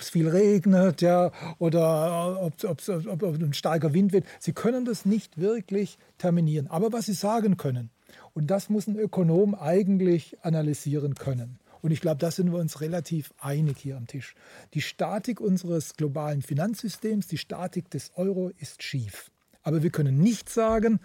viel 0.09 0.27
regnet 0.27 1.01
ja, 1.01 1.31
oder 1.59 2.41
ob, 2.41 2.63
ob, 2.63 2.81
ob, 2.89 3.23
ob 3.23 3.35
ein 3.41 3.53
starker 3.53 3.93
Wind 3.93 4.13
wird. 4.13 4.25
Sie 4.39 4.53
können 4.53 4.85
das 4.85 5.05
nicht 5.05 5.39
wirklich 5.39 5.97
terminieren. 6.17 6.67
Aber 6.67 6.93
was 6.93 7.05
Sie 7.05 7.13
sagen 7.13 7.57
können, 7.57 7.89
und 8.33 8.47
das 8.47 8.69
muss 8.69 8.87
ein 8.87 8.97
Ökonom 8.97 9.55
eigentlich 9.55 10.37
analysieren 10.43 11.15
können. 11.15 11.59
Und 11.81 11.91
ich 11.91 12.01
glaube, 12.01 12.17
da 12.17 12.31
sind 12.31 12.51
wir 12.51 12.59
uns 12.59 12.81
relativ 12.81 13.33
einig 13.39 13.77
hier 13.77 13.97
am 13.97 14.07
Tisch. 14.07 14.35
Die 14.73 14.81
Statik 14.81 15.39
unseres 15.39 15.95
globalen 15.95 16.41
Finanzsystems, 16.41 17.27
die 17.27 17.37
Statik 17.37 17.89
des 17.89 18.11
Euro 18.15 18.51
ist 18.57 18.83
schief. 18.83 19.31
Aber 19.63 19.83
wir 19.83 19.89
können 19.89 20.17
nicht 20.17 20.49
sagen, 20.49 20.99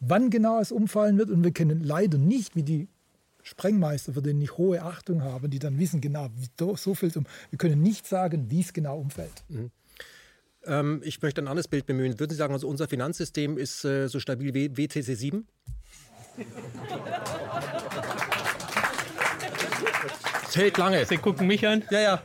wann 0.00 0.30
genau 0.30 0.60
es 0.60 0.72
umfallen 0.72 1.18
wird. 1.18 1.30
Und 1.30 1.44
wir 1.44 1.52
kennen 1.52 1.82
leider 1.82 2.18
nicht, 2.18 2.56
wie 2.56 2.62
die 2.62 2.88
Sprengmeister, 3.42 4.14
für 4.14 4.22
den 4.22 4.40
ich 4.40 4.56
hohe 4.56 4.82
Achtung 4.82 5.22
habe, 5.22 5.48
die 5.48 5.58
dann 5.58 5.78
wissen 5.78 6.00
genau, 6.00 6.28
wie 6.34 6.48
so 6.76 6.94
viel 6.94 7.12
um. 7.16 7.26
Wir 7.50 7.58
können 7.58 7.80
nicht 7.80 8.06
sagen, 8.06 8.50
wie 8.50 8.60
es 8.60 8.72
genau 8.72 8.98
umfällt. 8.98 9.44
Mhm. 9.48 9.70
Ähm, 10.64 11.00
ich 11.04 11.22
möchte 11.22 11.40
ein 11.42 11.48
anderes 11.48 11.68
Bild 11.68 11.86
bemühen. 11.86 12.18
Würden 12.18 12.30
Sie 12.30 12.36
sagen, 12.36 12.52
also 12.52 12.68
unser 12.68 12.88
Finanzsystem 12.88 13.56
ist 13.56 13.84
äh, 13.84 14.08
so 14.08 14.18
stabil 14.18 14.52
wie 14.52 14.76
WTC 14.76 15.16
7? 15.16 15.46
Es 20.48 20.56
hält 20.56 20.76
lange. 20.78 21.04
Sie 21.04 21.16
gucken 21.18 21.46
mich 21.46 21.66
an? 21.66 21.84
Ja, 21.90 22.00
ja. 22.00 22.22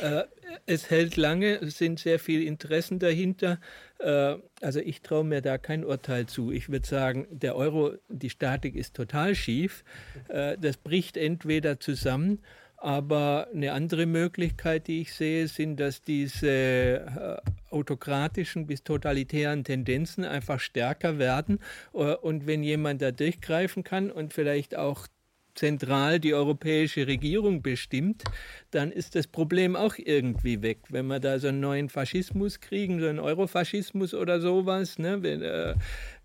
äh, 0.00 0.24
es 0.66 0.90
hält 0.90 1.16
lange, 1.16 1.60
es 1.60 1.78
sind 1.78 1.98
sehr 1.98 2.18
viele 2.18 2.44
Interessen 2.44 2.98
dahinter. 2.98 3.58
Äh, 4.02 4.36
also 4.60 4.80
ich 4.80 5.02
traue 5.02 5.24
mir 5.24 5.40
da 5.40 5.58
kein 5.58 5.84
Urteil 5.84 6.26
zu. 6.26 6.50
Ich 6.52 6.68
würde 6.68 6.86
sagen, 6.86 7.26
der 7.30 7.56
Euro, 7.56 7.92
die 8.08 8.30
Statik 8.30 8.74
ist 8.74 8.94
total 8.94 9.34
schief. 9.34 9.84
Äh, 10.28 10.56
das 10.58 10.76
bricht 10.76 11.16
entweder 11.16 11.80
zusammen 11.80 12.40
aber 12.82 13.46
eine 13.54 13.72
andere 13.74 14.06
Möglichkeit, 14.06 14.88
die 14.88 15.02
ich 15.02 15.14
sehe, 15.14 15.46
sind, 15.46 15.78
dass 15.78 16.02
diese 16.02 16.50
äh, 16.50 17.36
autokratischen 17.70 18.66
bis 18.66 18.82
totalitären 18.82 19.62
Tendenzen 19.62 20.24
einfach 20.24 20.58
stärker 20.58 21.18
werden. 21.18 21.60
Und 21.92 22.48
wenn 22.48 22.64
jemand 22.64 23.00
da 23.00 23.12
durchgreifen 23.12 23.84
kann 23.84 24.10
und 24.10 24.34
vielleicht 24.34 24.76
auch 24.76 25.06
zentral 25.54 26.18
die 26.18 26.34
europäische 26.34 27.06
Regierung 27.06 27.62
bestimmt, 27.62 28.24
dann 28.70 28.90
ist 28.90 29.14
das 29.14 29.26
Problem 29.26 29.76
auch 29.76 29.94
irgendwie 29.98 30.62
weg. 30.62 30.78
Wenn 30.88 31.06
wir 31.06 31.20
da 31.20 31.38
so 31.38 31.48
einen 31.48 31.60
neuen 31.60 31.88
Faschismus 31.88 32.60
kriegen, 32.60 33.00
so 33.00 33.06
einen 33.06 33.18
Eurofaschismus 33.18 34.14
oder 34.14 34.40
sowas, 34.40 34.98
ne, 34.98 35.22
wenn, 35.22 35.42
äh, 35.42 35.74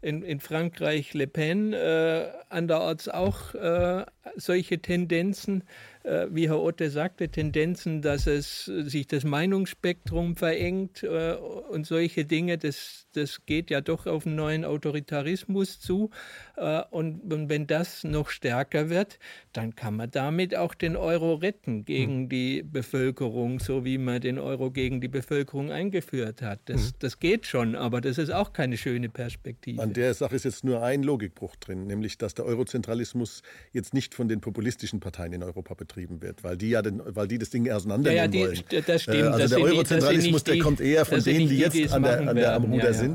in, 0.02 0.22
in, 0.24 0.40
Frankreich 0.40 1.14
Le 1.14 1.28
Pen, 1.28 1.74
äh, 1.74 2.28
anderorts 2.50 3.10
auch 3.10 3.54
äh, 3.56 4.06
solche 4.36 4.80
Tendenzen, 4.80 5.64
äh, 6.04 6.28
wie 6.30 6.48
Herr 6.48 6.62
Otte 6.62 6.90
sagte, 6.90 7.30
Tendenzen, 7.30 8.02
dass 8.02 8.28
es 8.28 8.66
sich 8.66 9.08
das 9.08 9.24
Meinungsspektrum 9.24 10.36
verengt 10.36 11.04
äh, 11.04 11.34
und 11.34 11.86
solche 11.86 12.26
Dinge, 12.26 12.58
das, 12.58 13.07
das 13.18 13.46
geht 13.46 13.70
ja 13.70 13.82
doch 13.82 14.06
auf 14.06 14.26
einen 14.26 14.36
neuen 14.36 14.64
Autoritarismus 14.64 15.80
zu. 15.80 16.12
Äh, 16.56 16.84
und, 16.92 17.22
wenn 17.28 17.68
das 17.68 18.04
noch 18.04 18.30
stärker 18.30 18.90
wird, 18.90 19.20
dann 19.54 19.76
kann 19.76 19.96
man 19.96 20.12
damit 20.12 20.56
auch 20.56 20.74
den 20.74 20.96
Euro 20.96 21.36
retten 21.36 21.86
gegen 21.86 22.24
mhm. 22.24 22.30
die 22.30 22.64
Bevölkerung, 22.64 23.60
so 23.60 23.84
wie 23.86 23.98
man 23.98 24.22
den 24.22 24.40
Euro 24.40 24.72
gegen 24.72 25.02
die 25.02 25.08
Bevölkerung 25.08 25.72
eingeführt 25.72 26.42
hat. 26.42 26.60
Das, 26.66 26.92
mhm. 26.92 26.96
das 27.00 27.20
geht 27.20 27.46
schon, 27.46 27.76
aber 27.76 28.02
das 28.02 28.18
ist 28.18 28.32
auch 28.32 28.54
keine 28.54 28.78
schöne 28.78 29.10
Perspektive. 29.10 29.82
An 29.82 29.94
der 29.94 30.14
Sache 30.14 30.36
ist 30.36 30.46
jetzt 30.46 30.64
nur 30.64 30.84
ein 30.84 31.04
Logikbruch 31.04 31.56
drin, 31.56 31.88
nämlich 31.88 32.18
dass 32.18 32.34
der 32.34 32.46
Eurozentralismus 32.46 33.42
jetzt 33.72 33.94
nicht 33.94 34.14
von 34.14 34.28
den 34.28 34.42
populistischen 34.42 35.00
Parteien 35.00 35.34
in 35.34 35.44
Europa 35.44 35.74
betrieben 35.74 36.22
wird, 36.22 36.44
weil 36.44 36.58
die 36.58 36.70
ja 36.70 36.82
den, 36.82 37.02
weil 37.06 37.28
die 37.28 37.38
das 37.38 37.50
Ding 37.50 37.70
auseinandernehmen 37.70 38.18
ja, 38.18 38.24
ja, 38.24 38.28
die, 38.28 38.74
wollen. 38.74 38.86
Das 38.86 39.04
stimmt. 39.04 39.18
Äh, 39.18 39.22
also 39.24 39.40
das 39.40 39.50
der 39.52 39.60
Eurozentralismus, 39.60 40.44
der 40.44 40.60
kommt 40.60 40.82
eher 40.82 41.06
von 41.06 41.24
denen, 41.24 41.50
die 41.50 41.58
jetzt 41.58 41.94
an 41.94 42.04
der, 42.04 42.28
an 42.28 42.36
der, 42.36 42.54
am 42.54 42.64
Ruder 42.66 42.86
ja, 42.86 42.94
sind. 42.94 43.07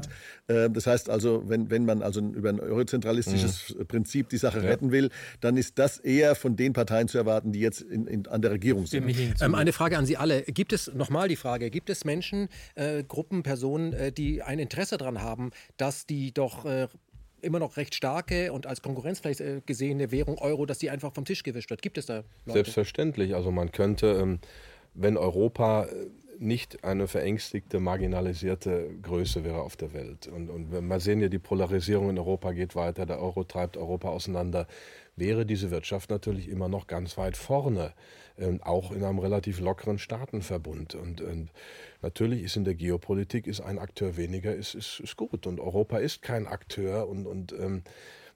Äh, 0.48 0.70
das 0.70 0.86
heißt 0.86 1.10
also, 1.10 1.42
wenn, 1.46 1.70
wenn 1.70 1.84
man 1.84 2.02
also 2.02 2.20
über 2.20 2.48
ein 2.48 2.60
eurozentralistisches 2.60 3.74
mhm. 3.76 3.86
Prinzip 3.86 4.28
die 4.28 4.36
Sache 4.36 4.62
retten 4.62 4.92
will, 4.92 5.10
dann 5.40 5.56
ist 5.56 5.78
das 5.78 5.98
eher 5.98 6.34
von 6.34 6.56
den 6.56 6.72
Parteien 6.72 7.08
zu 7.08 7.18
erwarten, 7.18 7.52
die 7.52 7.60
jetzt 7.60 7.80
in, 7.80 8.06
in, 8.06 8.26
an 8.26 8.42
der 8.42 8.52
Regierung 8.52 8.86
sind. 8.86 9.06
Ähm, 9.40 9.54
eine 9.54 9.72
Frage 9.72 9.98
an 9.98 10.06
Sie 10.06 10.16
alle. 10.16 10.42
Gibt 10.42 10.72
es, 10.72 10.92
nochmal 10.94 11.28
die 11.28 11.36
Frage, 11.36 11.70
gibt 11.70 11.90
es 11.90 12.04
Menschen, 12.04 12.48
äh, 12.74 13.02
Gruppen, 13.04 13.42
Personen, 13.42 13.92
äh, 13.92 14.12
die 14.12 14.42
ein 14.42 14.58
Interesse 14.58 14.96
daran 14.96 15.22
haben, 15.22 15.50
dass 15.76 16.06
die 16.06 16.32
doch 16.32 16.64
äh, 16.64 16.88
immer 17.42 17.58
noch 17.58 17.76
recht 17.76 17.94
starke 17.94 18.52
und 18.52 18.66
als 18.66 18.82
Konkurrenz 18.82 19.20
vielleicht 19.20 19.40
äh, 19.40 19.60
gesehene 19.66 20.10
Währung 20.10 20.38
Euro, 20.38 20.66
dass 20.66 20.78
die 20.78 20.90
einfach 20.90 21.12
vom 21.12 21.24
Tisch 21.24 21.42
gewischt 21.42 21.70
wird. 21.70 21.82
Gibt 21.82 21.98
es 21.98 22.06
da 22.06 22.22
Leute? 22.46 22.52
Selbstverständlich. 22.52 23.34
Also 23.34 23.50
man 23.50 23.72
könnte, 23.72 24.18
ähm, 24.20 24.38
wenn 24.94 25.16
Europa 25.16 25.84
äh, 25.84 26.06
nicht 26.42 26.84
eine 26.84 27.08
verängstigte, 27.08 27.80
marginalisierte 27.80 28.90
Größe 29.00 29.44
wäre 29.44 29.62
auf 29.62 29.76
der 29.76 29.92
Welt. 29.92 30.26
Und, 30.26 30.50
und 30.50 30.72
wir 30.72 31.00
sehen 31.00 31.20
ja, 31.20 31.28
die 31.28 31.38
Polarisierung 31.38 32.10
in 32.10 32.18
Europa 32.18 32.52
geht 32.52 32.74
weiter, 32.74 33.06
der 33.06 33.20
Euro 33.20 33.44
treibt 33.44 33.76
Europa 33.76 34.08
auseinander, 34.08 34.66
wäre 35.16 35.46
diese 35.46 35.70
Wirtschaft 35.70 36.10
natürlich 36.10 36.48
immer 36.48 36.68
noch 36.68 36.86
ganz 36.86 37.16
weit 37.16 37.36
vorne, 37.36 37.92
äh, 38.36 38.58
auch 38.60 38.92
in 38.92 39.04
einem 39.04 39.18
relativ 39.18 39.60
lockeren 39.60 39.98
Staatenverbund. 39.98 40.94
Und, 40.94 41.20
und 41.20 41.50
Natürlich 42.02 42.42
ist 42.42 42.56
in 42.56 42.64
der 42.64 42.74
Geopolitik 42.74 43.46
ist 43.46 43.60
ein 43.60 43.78
Akteur 43.78 44.16
weniger, 44.16 44.52
ist, 44.54 44.74
ist, 44.74 44.98
ist 44.98 45.16
gut. 45.16 45.46
Und 45.46 45.60
Europa 45.60 45.98
ist 45.98 46.20
kein 46.20 46.48
Akteur. 46.48 47.08
Und, 47.08 47.26
und 47.26 47.52
ähm, 47.52 47.78
äh, 47.78 47.90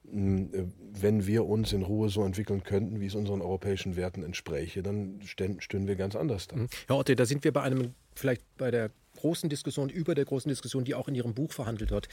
wenn 0.09 1.27
wir 1.27 1.45
uns 1.45 1.73
in 1.73 1.83
Ruhe 1.83 2.09
so 2.09 2.23
entwickeln 2.23 2.63
könnten, 2.63 3.01
wie 3.01 3.07
es 3.07 3.15
unseren 3.15 3.41
europäischen 3.41 3.95
Werten 3.95 4.23
entspräche, 4.23 4.81
dann 4.81 5.19
stünden 5.21 5.87
wir 5.87 5.95
ganz 5.95 6.15
anders 6.15 6.47
da. 6.47 6.55
Mhm. 6.55 6.69
Herr 6.87 6.97
Otte, 6.97 7.15
da 7.15 7.25
sind 7.25 7.43
wir 7.43 7.51
bei 7.51 7.61
einem, 7.61 7.93
vielleicht 8.15 8.41
bei 8.57 8.71
der 8.71 8.91
großen 9.17 9.49
Diskussion, 9.49 9.89
über 9.89 10.15
der 10.15 10.25
großen 10.25 10.47
Diskussion, 10.47 10.85
die 10.85 10.95
auch 10.95 11.07
in 11.07 11.15
Ihrem 11.15 11.33
Buch 11.33 11.51
verhandelt 11.51 11.91
wird. 11.91 12.07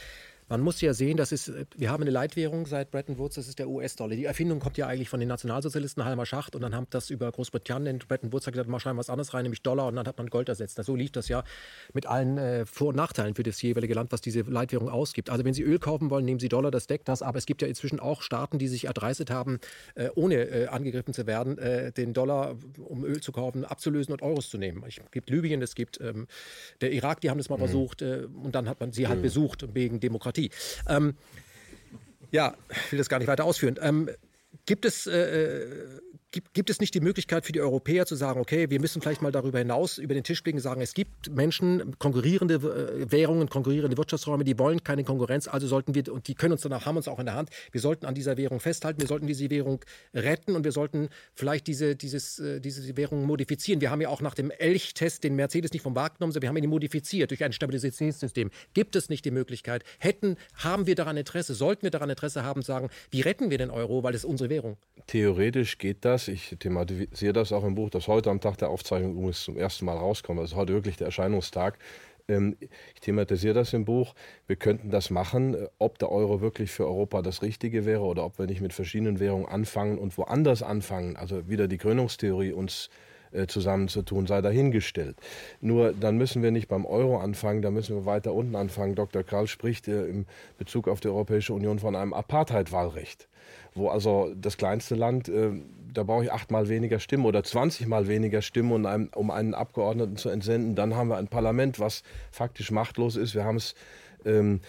Man 0.48 0.60
muss 0.60 0.80
ja 0.82 0.92
sehen, 0.92 1.16
dass 1.16 1.32
es, 1.32 1.50
wir 1.76 1.90
haben 1.90 2.02
eine 2.02 2.10
Leitwährung 2.10 2.66
seit 2.66 2.90
Bretton 2.90 3.18
Woods, 3.18 3.36
das 3.36 3.48
ist 3.48 3.58
der 3.58 3.68
US-Dollar. 3.68 4.14
Die 4.14 4.26
Erfindung 4.26 4.60
kommt 4.60 4.76
ja 4.76 4.86
eigentlich 4.86 5.08
von 5.08 5.18
den 5.18 5.28
Nationalsozialisten 5.28 6.04
Halmer 6.04 6.26
Schacht 6.26 6.54
und 6.54 6.60
dann 6.60 6.74
haben 6.74 6.86
das 6.90 7.08
über 7.08 7.32
Großbritannien, 7.32 7.98
Bretton 8.06 8.32
Woods 8.32 8.46
hat 8.46 8.52
gesagt, 8.52 8.68
mal 8.68 8.78
schreiben 8.78 8.98
was 8.98 9.08
anderes 9.08 9.32
rein, 9.32 9.44
nämlich 9.44 9.62
Dollar 9.62 9.86
und 9.86 9.96
dann 9.96 10.06
hat 10.06 10.18
man 10.18 10.28
Gold 10.28 10.50
ersetzt. 10.50 10.82
So 10.84 10.94
lief 10.96 11.12
das 11.12 11.28
ja 11.28 11.44
mit 11.94 12.06
allen 12.06 12.36
äh, 12.36 12.66
Vor- 12.66 12.88
und 12.88 12.96
Nachteilen 12.96 13.34
für 13.34 13.42
das 13.42 13.60
jeweilige 13.62 13.94
Land, 13.94 14.12
was 14.12 14.20
diese 14.20 14.42
Leitwährung 14.42 14.90
ausgibt. 14.90 15.30
Also 15.30 15.44
wenn 15.46 15.54
Sie 15.54 15.62
Öl 15.62 15.78
kaufen 15.78 16.10
wollen, 16.10 16.26
nehmen 16.26 16.40
Sie 16.40 16.50
Dollar, 16.50 16.70
das 16.70 16.86
deckt 16.86 17.08
das. 17.08 17.22
Aber 17.22 17.38
es 17.38 17.46
gibt 17.46 17.62
ja 17.62 17.68
inzwischen 17.68 17.98
auch 17.98 18.20
Staaten, 18.20 18.58
die 18.58 18.68
sich 18.68 18.84
erdreistet 18.84 19.30
haben, 19.30 19.60
äh, 19.94 20.10
ohne 20.14 20.34
äh, 20.34 20.66
angegriffen 20.66 21.14
zu 21.14 21.26
werden, 21.26 21.56
äh, 21.56 21.90
den 21.90 22.12
Dollar, 22.12 22.56
um 22.84 23.04
Öl 23.04 23.20
zu 23.22 23.32
kaufen, 23.32 23.64
abzulösen 23.64 24.12
und 24.12 24.20
Euros 24.20 24.50
zu 24.50 24.58
nehmen. 24.58 24.84
Es 24.86 24.96
gibt 25.10 25.30
Libyen, 25.30 25.62
es 25.62 25.74
gibt 25.74 26.00
ähm, 26.02 26.26
der 26.82 26.92
Irak, 26.92 27.22
die 27.22 27.30
haben 27.30 27.38
das 27.38 27.48
mal 27.48 27.56
mhm. 27.56 27.60
versucht 27.60 28.02
äh, 28.02 28.26
und 28.42 28.54
dann 28.54 28.68
hat 28.68 28.80
man 28.80 28.92
sie 28.92 29.08
halt 29.08 29.20
mhm. 29.20 29.22
besucht 29.22 29.74
wegen 29.74 30.00
Demokratie. 30.00 30.33
Ähm, 30.88 31.14
ja, 32.30 32.56
ich 32.70 32.92
will 32.92 32.98
das 32.98 33.08
gar 33.08 33.18
nicht 33.18 33.28
weiter 33.28 33.44
ausführen. 33.44 33.78
Ähm, 33.80 34.10
gibt 34.66 34.84
es 34.84 35.06
äh, 35.06 35.18
äh 35.18 36.00
Gibt, 36.34 36.52
gibt, 36.52 36.68
es 36.68 36.80
nicht 36.80 36.92
die 36.94 37.00
Möglichkeit 37.00 37.46
für 37.46 37.52
die 37.52 37.60
Europäer 37.60 38.06
zu 38.06 38.16
sagen, 38.16 38.40
okay, 38.40 38.68
wir 38.68 38.80
müssen 38.80 39.00
vielleicht 39.00 39.22
mal 39.22 39.30
darüber 39.30 39.60
hinaus 39.60 39.98
über 39.98 40.14
den 40.14 40.24
Tisch 40.24 40.42
blicken 40.42 40.58
und 40.58 40.62
sagen, 40.62 40.80
es 40.80 40.92
gibt 40.92 41.30
Menschen, 41.30 41.96
konkurrierende 42.00 42.54
äh, 42.54 43.12
Währungen, 43.12 43.48
konkurrierende 43.48 43.96
Wirtschaftsräume, 43.96 44.42
die 44.42 44.58
wollen 44.58 44.82
keine 44.82 45.04
Konkurrenz, 45.04 45.46
also 45.46 45.68
sollten 45.68 45.94
wir, 45.94 46.12
und 46.12 46.26
die 46.26 46.34
können 46.34 46.54
uns 46.54 46.62
danach, 46.62 46.86
haben 46.86 46.96
uns 46.96 47.06
auch 47.06 47.20
in 47.20 47.26
der 47.26 47.36
Hand, 47.36 47.50
wir 47.70 47.80
sollten 47.80 48.04
an 48.04 48.16
dieser 48.16 48.36
Währung 48.36 48.58
festhalten, 48.58 49.00
wir 49.00 49.06
sollten 49.06 49.28
diese 49.28 49.48
Währung 49.48 49.84
retten 50.12 50.56
und 50.56 50.64
wir 50.64 50.72
sollten 50.72 51.08
vielleicht 51.36 51.68
diese, 51.68 51.94
dieses, 51.94 52.40
äh, 52.40 52.60
diese 52.60 52.96
Währung 52.96 53.26
modifizieren. 53.26 53.80
Wir 53.80 53.92
haben 53.92 54.00
ja 54.00 54.08
auch 54.08 54.20
nach 54.20 54.34
dem 54.34 54.50
Elch-Test 54.50 55.22
den 55.22 55.36
Mercedes 55.36 55.72
nicht 55.72 55.82
vom 55.82 55.94
Markt 55.94 56.18
genommen, 56.18 56.32
sondern 56.32 56.42
wir 56.42 56.48
haben 56.48 56.64
ihn 56.64 56.68
modifiziert 56.68 57.30
durch 57.30 57.44
ein 57.44 57.52
Stabilitätssystem. 57.52 58.50
Gibt 58.72 58.96
es 58.96 59.08
nicht 59.08 59.24
die 59.24 59.30
Möglichkeit, 59.30 59.84
hätten, 60.00 60.36
haben 60.56 60.88
wir 60.88 60.96
daran 60.96 61.16
Interesse, 61.16 61.54
sollten 61.54 61.84
wir 61.84 61.92
daran 61.92 62.10
Interesse 62.10 62.42
haben, 62.42 62.62
sagen, 62.62 62.90
wie 63.12 63.20
retten 63.20 63.50
wir 63.50 63.58
den 63.58 63.70
Euro, 63.70 64.02
weil 64.02 64.16
es 64.16 64.24
unsere 64.24 64.50
Währung? 64.50 64.78
Theoretisch 65.06 65.78
geht 65.78 66.04
das 66.04 66.23
das. 66.24 66.34
Ich 66.34 66.56
thematisiere 66.58 67.32
das 67.32 67.52
auch 67.52 67.64
im 67.64 67.74
Buch, 67.74 67.90
das 67.90 68.08
heute 68.08 68.30
am 68.30 68.40
Tag 68.40 68.58
der 68.58 68.70
Aufzeichnung 68.70 69.12
übrigens 69.12 69.44
zum 69.44 69.56
ersten 69.56 69.84
Mal 69.84 69.96
rauskommt. 69.96 70.40
Ist 70.40 70.54
heute 70.54 70.72
wirklich 70.72 70.96
der 70.96 71.06
Erscheinungstag. 71.06 71.78
Ähm, 72.26 72.56
ich 72.60 73.00
thematisiere 73.00 73.54
das 73.54 73.72
im 73.72 73.84
Buch. 73.84 74.14
Wir 74.46 74.56
könnten 74.56 74.90
das 74.90 75.10
machen, 75.10 75.54
äh, 75.54 75.68
ob 75.78 75.98
der 75.98 76.10
Euro 76.10 76.40
wirklich 76.40 76.70
für 76.70 76.86
Europa 76.86 77.22
das 77.22 77.42
Richtige 77.42 77.84
wäre 77.84 78.02
oder 78.02 78.24
ob 78.24 78.38
wir 78.38 78.46
nicht 78.46 78.60
mit 78.60 78.72
verschiedenen 78.72 79.20
Währungen 79.20 79.46
anfangen 79.46 79.98
und 79.98 80.16
woanders 80.16 80.62
anfangen. 80.62 81.16
Also 81.16 81.48
wieder 81.48 81.68
die 81.68 81.78
Krönungstheorie 81.78 82.52
uns 82.52 82.88
äh, 83.32 83.46
zusammenzutun, 83.46 84.26
sei 84.26 84.40
dahingestellt. 84.40 85.16
Nur 85.60 85.92
dann 85.92 86.16
müssen 86.16 86.42
wir 86.42 86.50
nicht 86.50 86.68
beim 86.68 86.86
Euro 86.86 87.18
anfangen, 87.18 87.60
da 87.60 87.70
müssen 87.70 87.94
wir 87.94 88.06
weiter 88.06 88.32
unten 88.32 88.56
anfangen. 88.56 88.94
Dr. 88.94 89.22
Karl 89.22 89.46
spricht 89.46 89.88
äh, 89.88 90.06
im 90.06 90.24
Bezug 90.56 90.88
auf 90.88 91.00
die 91.00 91.08
Europäische 91.08 91.52
Union 91.52 91.78
von 91.78 91.94
einem 91.94 92.14
Apartheid-Wahlrecht 92.14 93.28
wo 93.74 93.88
also 93.88 94.32
das 94.36 94.56
kleinste 94.56 94.94
Land, 94.94 95.28
da 95.94 96.02
brauche 96.02 96.24
ich 96.24 96.32
achtmal 96.32 96.68
weniger 96.68 97.00
Stimmen 97.00 97.24
oder 97.24 97.42
20 97.42 97.86
mal 97.86 98.08
weniger 98.08 98.42
Stimmen, 98.42 98.72
um 98.72 98.86
einen, 98.86 99.08
um 99.08 99.30
einen 99.30 99.54
Abgeordneten 99.54 100.16
zu 100.16 100.28
entsenden. 100.28 100.74
Dann 100.74 100.94
haben 100.94 101.08
wir 101.08 101.16
ein 101.16 101.28
Parlament, 101.28 101.80
was 101.80 102.02
faktisch 102.30 102.70
machtlos 102.70 103.16
ist. 103.16 103.34
Wir 103.34 103.44
haben 103.44 103.56
es 103.56 103.74
ähm, 104.24 104.60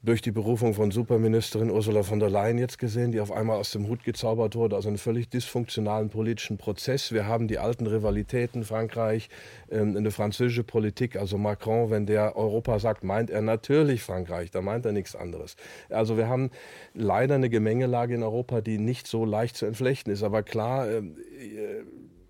durch 0.00 0.22
die 0.22 0.30
Berufung 0.30 0.74
von 0.74 0.92
Superministerin 0.92 1.70
Ursula 1.70 2.04
von 2.04 2.20
der 2.20 2.30
Leyen 2.30 2.56
jetzt 2.56 2.78
gesehen, 2.78 3.10
die 3.10 3.20
auf 3.20 3.32
einmal 3.32 3.56
aus 3.56 3.72
dem 3.72 3.88
Hut 3.88 4.04
gezaubert 4.04 4.54
wurde, 4.54 4.76
also 4.76 4.88
einen 4.88 4.96
völlig 4.96 5.28
dysfunktionalen 5.28 6.08
politischen 6.08 6.56
Prozess. 6.56 7.10
Wir 7.10 7.26
haben 7.26 7.48
die 7.48 7.58
alten 7.58 7.84
Rivalitäten, 7.84 8.62
Frankreich, 8.62 9.28
ähm, 9.72 9.96
eine 9.96 10.12
französische 10.12 10.62
Politik, 10.62 11.16
also 11.16 11.36
Macron, 11.36 11.90
wenn 11.90 12.06
der 12.06 12.36
Europa 12.36 12.78
sagt, 12.78 13.02
meint 13.02 13.28
er 13.28 13.42
natürlich 13.42 14.02
Frankreich, 14.02 14.52
da 14.52 14.62
meint 14.62 14.86
er 14.86 14.92
nichts 14.92 15.16
anderes. 15.16 15.56
Also 15.90 16.16
wir 16.16 16.28
haben 16.28 16.50
leider 16.94 17.34
eine 17.34 17.50
Gemengelage 17.50 18.14
in 18.14 18.22
Europa, 18.22 18.60
die 18.60 18.78
nicht 18.78 19.08
so 19.08 19.24
leicht 19.24 19.56
zu 19.56 19.66
entflechten 19.66 20.12
ist. 20.12 20.22
Aber 20.22 20.44
klar, 20.44 20.88
ähm, 20.88 21.16
äh, 21.40 21.82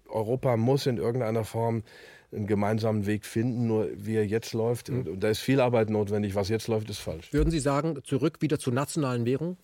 Europa 0.08 0.56
muss 0.56 0.86
in 0.86 0.96
irgendeiner 0.96 1.44
Form 1.44 1.82
einen 2.32 2.46
gemeinsamen 2.46 3.06
Weg 3.06 3.24
finden. 3.24 3.66
Nur 3.66 3.88
wie 3.94 4.16
er 4.16 4.26
jetzt 4.26 4.52
läuft, 4.52 4.90
mhm. 4.90 5.06
und 5.06 5.20
da 5.20 5.28
ist 5.28 5.40
viel 5.40 5.60
Arbeit 5.60 5.90
notwendig. 5.90 6.34
Was 6.34 6.48
jetzt 6.48 6.68
läuft, 6.68 6.90
ist 6.90 6.98
falsch. 6.98 7.32
Würden 7.32 7.50
Sie 7.50 7.60
sagen, 7.60 7.98
zurück 8.04 8.38
wieder 8.40 8.58
zu 8.58 8.70
nationalen 8.70 9.24
Währungen? 9.24 9.56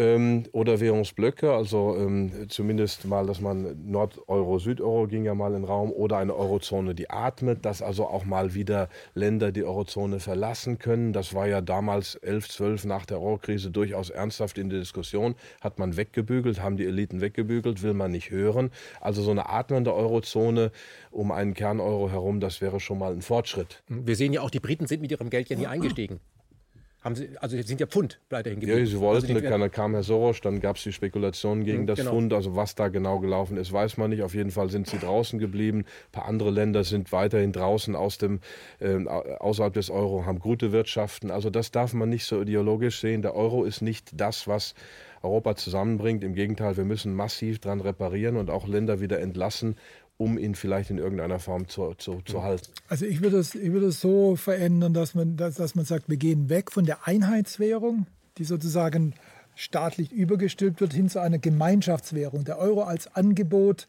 Ähm, 0.00 0.44
oder 0.52 0.80
Währungsblöcke, 0.80 1.52
also 1.52 1.94
ähm, 1.94 2.48
zumindest 2.48 3.04
mal, 3.04 3.26
dass 3.26 3.42
man 3.42 3.76
Nord-Euro, 3.84 4.58
Süd-Euro 4.58 5.06
ging 5.06 5.26
ja 5.26 5.34
mal 5.34 5.48
in 5.48 5.60
den 5.60 5.64
Raum 5.64 5.92
oder 5.92 6.16
eine 6.16 6.34
Eurozone, 6.34 6.94
die 6.94 7.10
atmet, 7.10 7.66
dass 7.66 7.82
also 7.82 8.06
auch 8.06 8.24
mal 8.24 8.54
wieder 8.54 8.88
Länder 9.14 9.52
die 9.52 9.62
Eurozone 9.62 10.18
verlassen 10.18 10.78
können. 10.78 11.12
Das 11.12 11.34
war 11.34 11.46
ja 11.46 11.60
damals 11.60 12.14
11, 12.14 12.48
12 12.48 12.84
nach 12.86 13.04
der 13.04 13.20
Eurokrise 13.20 13.70
durchaus 13.70 14.08
ernsthaft 14.08 14.56
in 14.56 14.70
der 14.70 14.78
Diskussion. 14.78 15.34
Hat 15.60 15.78
man 15.78 15.98
weggebügelt, 15.98 16.62
haben 16.62 16.78
die 16.78 16.86
Eliten 16.86 17.20
weggebügelt, 17.20 17.82
will 17.82 17.92
man 17.92 18.10
nicht 18.10 18.30
hören. 18.30 18.70
Also 19.02 19.20
so 19.20 19.30
eine 19.30 19.50
atmende 19.50 19.94
Eurozone 19.94 20.72
um 21.10 21.30
einen 21.30 21.52
Kerneuro 21.52 22.10
herum, 22.10 22.40
das 22.40 22.62
wäre 22.62 22.80
schon 22.80 22.98
mal 22.98 23.12
ein 23.12 23.20
Fortschritt. 23.20 23.82
Wir 23.88 24.16
sehen 24.16 24.32
ja 24.32 24.40
auch, 24.40 24.50
die 24.50 24.60
Briten 24.60 24.86
sind 24.86 25.02
mit 25.02 25.10
ihrem 25.10 25.28
Geld 25.28 25.50
ja 25.50 25.56
nie 25.56 25.66
eingestiegen. 25.66 26.20
Haben 27.02 27.14
Sie, 27.14 27.30
also 27.38 27.60
sind 27.62 27.80
ja 27.80 27.86
Pfund 27.86 28.20
weiterhin 28.28 28.60
geblieben. 28.60 28.84
Ja, 28.84 28.86
sie 28.86 29.00
wollten, 29.00 29.34
also 29.34 29.48
dann 29.48 29.70
kam 29.70 29.94
Herr 29.94 30.02
Soros, 30.02 30.42
dann 30.42 30.60
gab 30.60 30.76
es 30.76 30.82
die 30.82 30.92
Spekulationen 30.92 31.64
gegen 31.64 31.82
mhm, 31.82 31.86
das 31.86 31.98
genau. 31.98 32.10
Pfund. 32.10 32.34
Also 32.34 32.56
was 32.56 32.74
da 32.74 32.88
genau 32.88 33.20
gelaufen 33.20 33.56
ist, 33.56 33.72
weiß 33.72 33.96
man 33.96 34.10
nicht. 34.10 34.22
Auf 34.22 34.34
jeden 34.34 34.50
Fall 34.50 34.68
sind 34.68 34.86
sie 34.86 34.98
draußen 34.98 35.38
geblieben. 35.38 35.78
Ein 35.78 36.12
paar 36.12 36.26
andere 36.26 36.50
Länder 36.50 36.84
sind 36.84 37.10
weiterhin 37.10 37.52
draußen 37.52 37.96
aus 37.96 38.18
dem, 38.18 38.40
äh, 38.80 39.06
außerhalb 39.06 39.72
des 39.72 39.88
Euro, 39.88 40.26
haben 40.26 40.40
gute 40.40 40.72
Wirtschaften. 40.72 41.30
Also 41.30 41.48
das 41.48 41.70
darf 41.70 41.94
man 41.94 42.10
nicht 42.10 42.26
so 42.26 42.42
ideologisch 42.42 43.00
sehen. 43.00 43.22
Der 43.22 43.34
Euro 43.34 43.64
ist 43.64 43.80
nicht 43.80 44.10
das, 44.12 44.46
was 44.46 44.74
Europa 45.22 45.56
zusammenbringt. 45.56 46.24
Im 46.24 46.34
Gegenteil, 46.34 46.76
wir 46.76 46.84
müssen 46.84 47.14
massiv 47.14 47.58
dran 47.58 47.80
reparieren 47.80 48.36
und 48.36 48.50
auch 48.50 48.66
Länder 48.66 49.00
wieder 49.00 49.20
entlassen, 49.20 49.76
um 50.20 50.36
ihn 50.36 50.54
vielleicht 50.54 50.90
in 50.90 50.98
irgendeiner 50.98 51.38
Form 51.38 51.66
zu, 51.66 51.94
zu, 51.94 52.20
zu 52.26 52.42
halten? 52.42 52.70
Also 52.88 53.06
ich 53.06 53.22
würde 53.22 53.38
es 53.38 53.54
ich 53.54 53.72
würde 53.72 53.90
so 53.90 54.36
verändern, 54.36 54.92
dass 54.92 55.14
man, 55.14 55.38
dass, 55.38 55.54
dass 55.54 55.74
man 55.74 55.86
sagt, 55.86 56.10
wir 56.10 56.18
gehen 56.18 56.50
weg 56.50 56.70
von 56.70 56.84
der 56.84 57.08
Einheitswährung, 57.08 58.06
die 58.36 58.44
sozusagen 58.44 59.14
staatlich 59.54 60.12
übergestülpt 60.12 60.82
wird, 60.82 60.92
hin 60.92 61.08
zu 61.08 61.20
einer 61.20 61.38
Gemeinschaftswährung. 61.38 62.44
Der 62.44 62.58
Euro 62.58 62.82
als 62.82 63.14
Angebot 63.16 63.88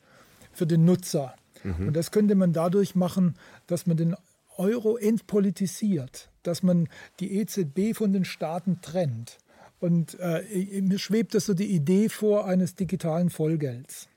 für 0.54 0.66
den 0.66 0.86
Nutzer. 0.86 1.36
Mhm. 1.66 1.90
Und 1.90 1.98
das 1.98 2.12
könnte 2.12 2.36
man 2.36 2.54
dadurch 2.54 2.96
machen, 2.96 3.36
dass 3.68 3.86
man 3.86 3.98
den 3.98 4.16
Euro 4.56 4.96
entpolitisiert, 4.96 6.30
dass 6.44 6.64
man 6.64 6.88
die 7.20 7.40
EZB 7.40 7.94
von 7.94 8.14
den 8.14 8.24
Staaten 8.24 8.80
trennt. 8.82 9.38
Und 9.82 10.18
äh, 10.22 10.44
mir 10.82 10.98
schwebt 10.98 11.36
das 11.36 11.48
so 11.48 11.54
die 11.54 11.76
Idee 11.76 12.08
vor 12.08 12.46
eines 12.46 12.76
digitalen 12.76 13.30
Vollgelds. 13.30 14.08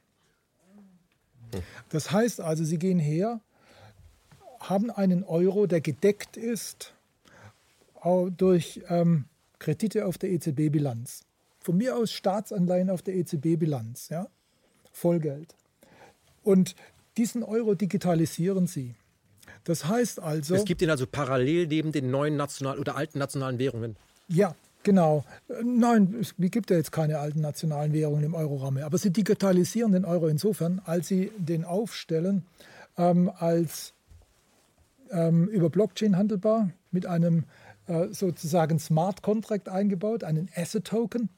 Das 1.91 2.11
heißt 2.11 2.41
also, 2.41 2.65
Sie 2.65 2.79
gehen 2.79 2.99
her, 2.99 3.41
haben 4.61 4.91
einen 4.91 5.25
Euro, 5.25 5.67
der 5.67 5.81
gedeckt 5.81 6.37
ist 6.37 6.95
durch 8.37 8.83
ähm, 8.89 9.25
Kredite 9.59 10.07
auf 10.07 10.19
der 10.19 10.31
EZB-Bilanz. 10.31 11.23
Von 11.61 11.79
mir 11.79 11.97
aus 11.97 12.13
Staatsanleihen 12.13 12.91
auf 12.91 13.01
der 13.01 13.15
EZB-Bilanz, 13.15 14.11
ja? 14.11 14.29
Vollgeld. 14.93 15.55
Und 16.43 16.77
diesen 17.17 17.43
Euro 17.43 17.75
digitalisieren 17.75 18.67
Sie. 18.67 18.95
Das 19.65 19.87
heißt 19.87 20.21
also. 20.21 20.55
Es 20.55 20.67
gibt 20.67 20.83
ihn 20.83 20.91
also 20.91 21.07
parallel 21.07 21.67
neben 21.67 21.93
den 21.93 22.11
neuen 22.11 22.37
nationalen 22.37 22.79
oder 22.79 22.97
alten 22.97 23.19
nationalen 23.19 23.59
Währungen. 23.59 23.97
Ja, 24.29 24.55
Genau. 24.85 25.25
Nein, 25.63 26.15
es 26.21 26.35
gibt 26.39 26.71
ja 26.71 26.77
jetzt 26.77 26.93
keine 26.93 27.19
alten 27.19 27.41
nationalen 27.41 27.93
Währungen 27.93 28.23
im 28.23 28.35
Euroraum 28.35 28.75
mehr. 28.75 28.87
Aber 28.87 28.99
sie 28.99 29.11
digitalisieren 29.11 29.93
den 29.93 30.05
Euro 30.05 30.29
insofern, 30.29 30.81
als 30.85 31.09
sie 31.09 31.33
den 31.39 31.65
aufstellen 31.65 32.45
ähm, 32.97 33.33
als 33.37 33.95
ähm, 35.11 35.49
über 35.49 35.71
Blockchain 35.71 36.17
handelbar 36.17 36.71
mit 36.91 37.07
einem 37.07 37.45
äh, 37.87 38.09
sozusagen 38.13 38.79
Smart 38.79 39.23
Contract 39.23 39.71
eingebaut, 39.71 40.23
einen 40.23 40.51
Asset 40.55 40.85
Token. 40.85 41.31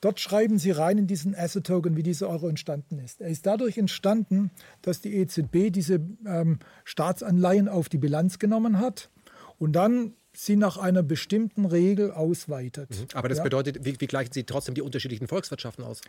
Dort 0.00 0.20
schreiben 0.20 0.58
sie 0.58 0.70
rein 0.70 0.98
in 0.98 1.06
diesen 1.08 1.34
Asset 1.34 1.66
Token, 1.66 1.96
wie 1.96 2.04
dieser 2.04 2.28
Euro 2.28 2.48
entstanden 2.48 3.00
ist. 3.00 3.20
Er 3.20 3.28
ist 3.28 3.46
dadurch 3.46 3.78
entstanden, 3.78 4.52
dass 4.80 5.00
die 5.00 5.16
EZB 5.16 5.72
diese 5.72 6.00
ähm, 6.24 6.60
Staatsanleihen 6.84 7.68
auf 7.68 7.88
die 7.88 7.98
Bilanz 7.98 8.38
genommen 8.38 8.78
hat 8.78 9.10
und 9.58 9.72
dann 9.72 10.14
sie 10.34 10.56
nach 10.56 10.76
einer 10.76 11.02
bestimmten 11.02 11.64
Regel 11.64 12.10
ausweitet. 12.10 12.90
Mhm. 12.90 13.06
Aber 13.14 13.28
das 13.28 13.38
ja? 13.38 13.44
bedeutet, 13.44 13.84
wie, 13.84 14.00
wie 14.00 14.06
gleichen 14.06 14.32
Sie 14.32 14.44
trotzdem 14.44 14.74
die 14.74 14.82
unterschiedlichen 14.82 15.28
Volkswirtschaften 15.28 15.84
aus? 15.84 16.00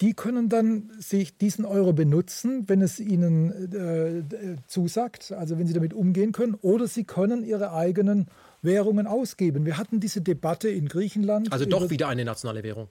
Die 0.00 0.14
können 0.14 0.48
dann 0.48 0.90
sich 0.98 1.36
diesen 1.36 1.66
Euro 1.66 1.92
benutzen, 1.92 2.68
wenn 2.68 2.80
es 2.80 3.00
ihnen 3.00 3.74
äh, 3.74 4.56
zusagt, 4.66 5.32
also 5.32 5.58
wenn 5.58 5.66
sie 5.66 5.74
damit 5.74 5.92
umgehen 5.92 6.32
können, 6.32 6.54
oder 6.54 6.88
sie 6.88 7.04
können 7.04 7.44
ihre 7.44 7.74
eigenen 7.74 8.28
Währungen 8.62 9.06
ausgeben. 9.06 9.66
Wir 9.66 9.76
hatten 9.76 10.00
diese 10.00 10.22
Debatte 10.22 10.70
in 10.70 10.88
Griechenland. 10.88 11.52
Also 11.52 11.66
doch 11.66 11.90
wieder 11.90 12.08
eine 12.08 12.24
nationale 12.24 12.62
Währung. 12.62 12.88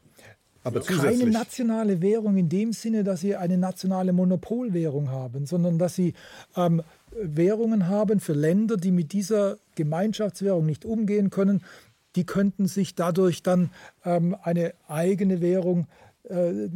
Aber 0.64 0.82
keine 0.82 1.26
nationale 1.26 2.02
Währung 2.02 2.38
in 2.38 2.50
dem 2.50 2.74
Sinne, 2.74 3.04
dass 3.04 3.22
sie 3.22 3.36
eine 3.36 3.58
nationale 3.58 4.12
Monopolwährung 4.12 5.10
haben, 5.10 5.46
sondern 5.46 5.80
dass 5.80 5.96
sie 5.96 6.14
ähm, 6.56 6.84
Währungen 7.12 7.88
haben 7.88 8.20
für 8.20 8.34
Länder, 8.34 8.78
die 8.78 8.92
mit 8.92 9.14
dieser 9.14 9.58
Gemeinschaftswährung 9.76 10.66
nicht 10.66 10.86
umgehen 10.86 11.30
können, 11.30 11.64
die 12.16 12.26
könnten 12.26 12.68
sich 12.68 12.96
dadurch 12.96 13.44
dann 13.44 13.70
ähm, 14.04 14.36
eine 14.42 14.74
eigene 14.88 15.42
Währung 15.42 15.88
äh, 16.24 16.68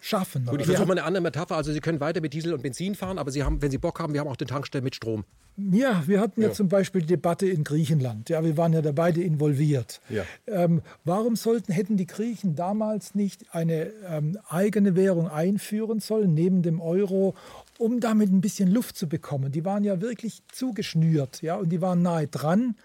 schaffen. 0.00 0.46
Gut, 0.46 0.60
ich 0.60 0.66
versuche 0.66 0.86
mal 0.86 0.94
eine 0.94 1.04
andere 1.04 1.22
Metapher. 1.22 1.56
Also 1.56 1.72
Sie 1.72 1.80
können 1.80 2.00
weiter 2.00 2.20
mit 2.20 2.32
Diesel 2.32 2.52
und 2.54 2.62
Benzin 2.62 2.94
fahren, 2.94 3.18
aber 3.18 3.30
Sie 3.30 3.42
haben, 3.42 3.60
wenn 3.62 3.70
Sie 3.70 3.78
Bock 3.78 4.00
haben, 4.00 4.12
wir 4.12 4.20
haben 4.20 4.28
auch 4.28 4.36
den 4.36 4.48
Tankstellen 4.48 4.84
mit 4.84 4.94
Strom. 4.94 5.24
Ja, 5.56 6.02
wir 6.06 6.20
hatten 6.20 6.42
ja, 6.42 6.48
ja 6.48 6.52
zum 6.52 6.68
Beispiel 6.68 7.00
die 7.00 7.06
Debatte 7.08 7.46
in 7.46 7.64
Griechenland. 7.64 8.28
Ja, 8.28 8.44
wir 8.44 8.56
waren 8.58 8.74
ja 8.74 8.82
da 8.82 8.92
beide 8.92 9.22
involviert. 9.22 10.00
Ja. 10.10 10.24
Ähm, 10.46 10.82
warum 11.04 11.34
sollten, 11.34 11.72
hätten 11.72 11.96
die 11.96 12.06
Griechen 12.06 12.56
damals 12.56 13.14
nicht 13.14 13.54
eine 13.54 13.90
ähm, 14.06 14.38
eigene 14.48 14.96
Währung 14.96 15.28
einführen 15.28 16.00
sollen, 16.00 16.34
neben 16.34 16.62
dem 16.62 16.80
Euro, 16.80 17.34
um 17.78 18.00
damit 18.00 18.32
ein 18.32 18.40
bisschen 18.40 18.70
Luft 18.70 18.96
zu 18.96 19.08
bekommen? 19.08 19.52
Die 19.52 19.64
waren 19.64 19.84
ja 19.84 20.00
wirklich 20.00 20.42
zugeschnürt, 20.52 21.42
ja, 21.42 21.56
und 21.56 21.70
die 21.70 21.80
waren 21.80 22.02
nahe 22.02 22.26
dran. 22.28 22.76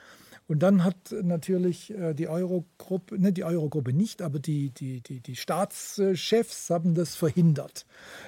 Und 0.47 0.59
dann 0.59 0.83
hat 0.83 1.15
natürlich 1.23 1.91
äh, 1.91 2.13
die 2.13 2.27
Eurogruppe, 2.27 3.17
ne, 3.17 3.31
die 3.31 3.45
Eurogruppe 3.45 3.93
nicht, 3.93 4.21
aber 4.21 4.37
die, 4.37 4.69
die, 4.71 4.99
die, 4.99 5.21
die 5.21 5.37
Staatschefs 5.37 6.69
haben 6.69 6.93
das 6.93 7.15
verhindert. 7.15 7.85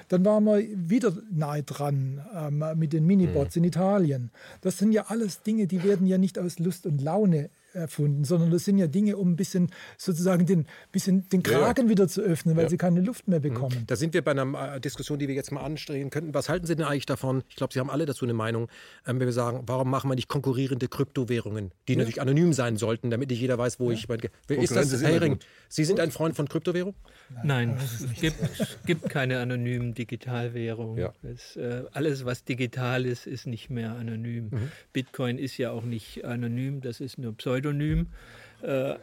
Dann 0.08 0.24
waren 0.24 0.44
wir 0.44 0.64
wieder 0.74 1.14
nahe 1.30 1.62
dran 1.64 2.24
ähm, 2.34 2.64
mit 2.78 2.94
den 2.94 3.04
Minibots 3.04 3.56
mhm. 3.56 3.64
in 3.64 3.68
Italien. 3.68 4.30
Das 4.62 4.78
sind 4.78 4.92
ja 4.92 5.06
alles 5.08 5.42
Dinge, 5.42 5.66
die 5.66 5.84
werden 5.84 6.06
ja 6.06 6.16
nicht 6.16 6.38
aus 6.38 6.58
Lust 6.58 6.86
und 6.86 7.02
Laune 7.02 7.50
erfunden, 7.74 8.24
sondern 8.24 8.50
das 8.50 8.64
sind 8.64 8.78
ja 8.78 8.86
Dinge, 8.86 9.16
um 9.16 9.32
ein 9.32 9.36
bisschen 9.36 9.70
sozusagen 9.98 10.46
den, 10.46 10.66
bisschen 10.92 11.28
den 11.28 11.42
Kragen 11.42 11.86
ja. 11.86 11.90
wieder 11.90 12.08
zu 12.08 12.22
öffnen, 12.22 12.56
weil 12.56 12.64
ja. 12.64 12.70
sie 12.70 12.76
keine 12.76 13.00
Luft 13.00 13.28
mehr 13.28 13.38
mhm. 13.38 13.42
bekommen. 13.42 13.84
Da 13.86 13.96
sind 13.96 14.14
wir 14.14 14.22
bei 14.22 14.30
einer 14.30 14.76
äh, 14.76 14.80
Diskussion, 14.80 15.18
die 15.18 15.28
wir 15.28 15.34
jetzt 15.34 15.52
mal 15.52 15.62
anstreben 15.62 16.10
könnten. 16.10 16.34
Was 16.34 16.48
halten 16.48 16.66
Sie 16.66 16.76
denn 16.76 16.84
eigentlich 16.84 17.06
davon? 17.06 17.42
Ich 17.48 17.56
glaube, 17.56 17.72
Sie 17.72 17.80
haben 17.80 17.90
alle 17.90 18.06
dazu 18.06 18.24
eine 18.24 18.34
Meinung, 18.34 18.68
ähm, 19.06 19.20
wenn 19.20 19.26
wir 19.26 19.32
sagen, 19.32 19.62
warum 19.66 19.90
machen 19.90 20.10
wir 20.10 20.14
nicht 20.14 20.28
konkurrierende 20.28 20.88
Kryptowährungen, 20.88 21.72
die 21.88 21.92
ja. 21.92 21.98
natürlich 21.98 22.20
anonym 22.20 22.52
sein 22.52 22.76
sollten, 22.76 23.10
damit 23.10 23.30
nicht 23.30 23.40
jeder 23.40 23.58
weiß, 23.58 23.80
wo 23.80 23.90
ich 23.90 24.08
mein, 24.08 24.20
Ist 24.48 24.74
das, 24.74 24.92
Herr 25.02 25.10
Hering, 25.10 25.38
Sie 25.68 25.84
sind 25.84 26.00
ein 26.00 26.10
Freund 26.10 26.36
von 26.36 26.48
Kryptowährung? 26.48 26.94
Nein, 27.42 27.76
es 27.82 28.20
gibt, 28.20 28.78
gibt, 28.86 29.08
keine 29.08 29.40
anonymen 29.40 29.94
Digitalwährungen. 29.94 30.98
Ja. 30.98 31.12
äh, 31.56 31.84
alles, 31.92 32.24
was 32.24 32.44
digital 32.44 33.06
ist, 33.06 33.26
ist 33.26 33.46
nicht 33.46 33.70
mehr 33.70 33.92
anonym. 33.92 34.48
Mhm. 34.50 34.72
Bitcoin 34.92 35.38
ist 35.38 35.56
ja 35.58 35.70
auch 35.70 35.84
nicht 35.84 36.24
anonym, 36.24 36.80
das 36.80 37.00
ist 37.00 37.18
nur 37.18 37.36
Pseudonym. 37.36 38.08
Äh, 38.62 38.94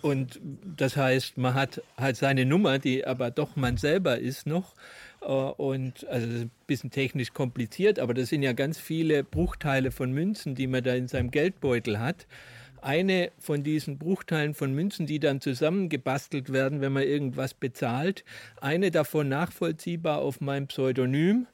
und 0.00 0.40
das 0.76 0.96
heißt, 0.96 1.38
man 1.38 1.54
hat 1.54 1.82
halt 1.96 2.16
seine 2.16 2.44
Nummer, 2.44 2.78
die 2.78 3.04
aber 3.06 3.30
doch 3.30 3.56
man 3.56 3.76
selber 3.76 4.18
ist 4.18 4.46
noch. 4.46 4.74
Äh, 5.22 5.26
und 5.26 6.06
also 6.08 6.26
das 6.26 6.36
ist 6.36 6.44
ein 6.44 6.50
bisschen 6.66 6.90
technisch 6.90 7.32
kompliziert, 7.32 7.98
aber 7.98 8.14
das 8.14 8.28
sind 8.28 8.42
ja 8.42 8.52
ganz 8.52 8.78
viele 8.78 9.24
Bruchteile 9.24 9.90
von 9.90 10.12
Münzen, 10.12 10.54
die 10.54 10.66
man 10.66 10.84
da 10.84 10.94
in 10.94 11.08
seinem 11.08 11.30
Geldbeutel 11.30 11.98
hat 11.98 12.26
eine 12.82 13.30
von 13.38 13.62
diesen 13.62 13.98
Bruchteilen 13.98 14.54
von 14.54 14.74
Münzen, 14.74 15.06
die 15.06 15.20
dann 15.20 15.40
zusammengebastelt 15.40 16.52
werden, 16.52 16.80
wenn 16.80 16.92
man 16.92 17.04
irgendwas 17.04 17.54
bezahlt, 17.54 18.24
eine 18.60 18.90
davon 18.90 19.28
nachvollziehbar 19.28 20.18
auf 20.18 20.40
mein 20.40 20.66
Pseudonym 20.66 21.46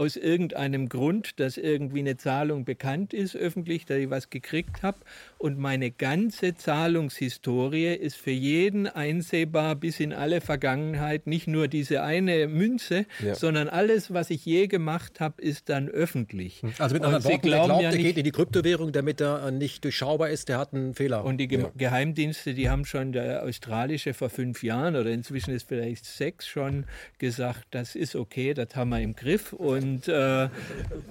aus 0.00 0.16
irgendeinem 0.16 0.88
Grund, 0.88 1.38
dass 1.40 1.58
irgendwie 1.58 1.98
eine 1.98 2.16
Zahlung 2.16 2.64
bekannt 2.64 3.12
ist 3.12 3.36
öffentlich, 3.36 3.84
dass 3.84 3.98
ich 3.98 4.08
was 4.08 4.30
gekriegt 4.30 4.82
habe 4.82 4.96
und 5.36 5.58
meine 5.58 5.90
ganze 5.90 6.54
Zahlungshistorie 6.54 7.94
ist 7.94 8.16
für 8.16 8.30
jeden 8.30 8.86
einsehbar 8.86 9.74
bis 9.74 10.00
in 10.00 10.14
alle 10.14 10.40
Vergangenheit. 10.40 11.26
Nicht 11.26 11.48
nur 11.48 11.68
diese 11.68 12.02
eine 12.02 12.46
Münze, 12.46 13.04
ja. 13.24 13.34
sondern 13.34 13.68
alles, 13.68 14.12
was 14.12 14.30
ich 14.30 14.44
je 14.46 14.68
gemacht 14.68 15.20
habe, 15.20 15.40
ist 15.40 15.68
dann 15.68 15.88
öffentlich. 15.88 16.62
Hm. 16.62 16.72
Also 16.78 16.94
mit 16.94 17.04
anderen 17.04 17.24
Worten, 17.24 17.38
wer 17.42 17.66
glaubt, 17.66 17.82
ja 17.82 17.90
der 17.90 17.98
geht 17.98 18.16
in 18.16 18.24
die 18.24 18.32
Kryptowährung, 18.32 18.92
damit 18.92 19.20
er 19.20 19.50
nicht 19.50 19.84
durchschaubar 19.84 20.30
ist, 20.30 20.48
der 20.48 20.58
hat 20.58 20.72
einen 20.72 20.94
Fehler. 20.94 21.24
Und 21.24 21.38
die 21.38 21.48
Ge 21.48 21.60
ja. 21.60 21.70
Geheimdienste, 21.76 22.54
die 22.54 22.70
haben 22.70 22.86
schon, 22.86 23.12
der 23.12 23.42
australische 23.42 24.14
vor 24.14 24.30
fünf 24.30 24.62
Jahren 24.62 24.96
oder 24.96 25.10
inzwischen 25.10 25.52
ist 25.54 25.68
vielleicht 25.68 26.06
sechs 26.06 26.46
schon 26.46 26.86
gesagt, 27.18 27.66
das 27.70 27.94
ist 27.94 28.14
okay, 28.14 28.54
das 28.54 28.76
haben 28.76 28.90
wir 28.90 29.00
im 29.00 29.14
Griff. 29.14 29.52
Und 29.52 29.89
äh, 30.08 30.48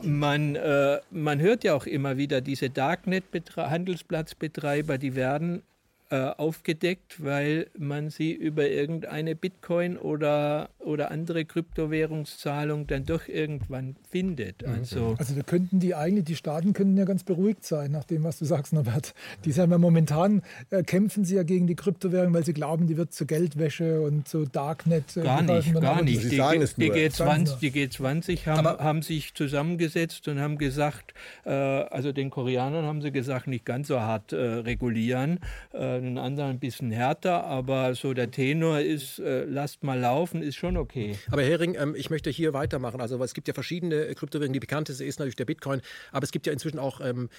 man, 0.04 0.56
äh, 0.56 1.00
man 1.12 1.40
hört 1.40 1.64
ja 1.64 1.74
auch 1.74 1.86
immer 1.86 2.18
wieder 2.18 2.42
diese 2.42 2.70
Darknet-Handelsplätze, 2.70 4.10
Marktplatzbetreiber, 4.10 4.98
die 4.98 5.16
werden 5.16 5.64
äh, 6.12 6.32
aufgedeckt, 6.38 7.24
weil 7.24 7.68
man 7.78 8.10
sie 8.10 8.32
über 8.34 8.68
irgendeine 8.68 9.36
Bitcoin 9.36 9.96
oder, 9.96 10.70
oder 10.80 11.12
andere 11.12 11.46
Kryptowährungszahlung 11.46 12.88
dann 12.88 13.06
doch 13.06 13.28
irgendwann 13.28 13.96
findet. 14.10 14.66
Mhm. 14.66 14.74
Also, 14.74 15.16
also 15.20 15.36
da 15.36 15.44
könnten 15.44 15.80
die 15.80 15.94
eigentlich, 15.94 16.26
die 16.26 16.36
Staaten 16.36 16.74
könnten 16.74 16.98
ja 16.98 17.06
ganz 17.06 17.24
beruhigt 17.24 17.64
sein, 17.64 17.92
nach 17.92 18.06
dem, 18.06 18.24
was 18.24 18.40
du 18.40 18.46
sagst, 18.46 18.74
Norbert. 18.74 19.14
Die 19.46 19.52
sagen 19.52 19.72
ja 19.72 19.78
momentan, 19.78 20.42
äh, 20.72 20.82
kämpfen 20.82 21.26
sie 21.26 21.36
ja 21.36 21.44
gegen 21.44 21.68
die 21.68 21.76
Kryptowährung, 21.76 22.34
weil 22.34 22.44
sie 22.44 22.54
glauben, 22.54 22.88
die 22.88 22.98
wird 22.98 23.14
zur 23.14 23.28
Geldwäsche 23.28 24.02
und 24.02 24.28
zu 24.28 24.46
Darknet. 24.46 25.16
Äh, 25.16 25.22
gar 25.22 25.44
nicht, 25.44 25.74
gar 25.80 26.02
nicht. 26.02 26.24
Die, 26.24 26.30
die, 26.30 26.42
G20, 26.42 27.60
die 27.60 27.72
G20 27.72 28.48
haben, 28.48 28.66
haben 28.66 29.02
sich 29.04 29.36
zusammengesetzt 29.36 30.28
und 30.28 30.40
haben 30.40 30.58
gesagt, 30.58 31.14
äh, 31.46 31.52
also 31.52 32.12
den 32.12 32.32
Koreanern 32.32 32.86
haben 32.86 33.04
sie 33.04 33.12
gesagt, 33.12 33.46
nicht 33.46 33.64
ganz 33.64 33.90
so 33.90 34.00
hart 34.00 34.34
äh, 34.34 34.38
regulieren 34.38 35.40
äh, 35.72 35.99
den 36.02 36.18
anderen 36.18 36.52
ein 36.52 36.60
bisschen 36.60 36.92
härter, 36.92 37.44
aber 37.44 37.96
so 37.96 38.14
der 38.14 38.32
Tenor 38.32 38.80
ist, 38.80 39.20
äh, 39.20 39.46
lasst 39.46 39.84
mal 39.84 40.00
laufen, 40.00 40.42
ist 40.42 40.56
schon 40.56 40.78
okay. 40.78 41.18
Aber 41.32 41.42
Hering, 41.42 41.76
ähm, 41.80 41.96
ich 41.96 42.10
möchte 42.10 42.30
hier 42.30 42.54
weitermachen. 42.54 43.02
Also 43.02 43.22
es 43.24 43.34
gibt 43.34 43.48
ja 43.48 43.54
verschiedene 43.54 44.14
Kryptowährungen. 44.16 44.54
Die 44.54 44.60
bekannteste 44.60 45.04
ist 45.04 45.20
natürlich 45.20 45.36
der 45.36 45.46
Bitcoin, 45.46 45.82
aber 46.12 46.24
es 46.24 46.32
gibt 46.32 46.48
ja 46.48 46.54
inzwischen 46.54 46.80
auch 46.80 47.02
ähm, 47.02 47.30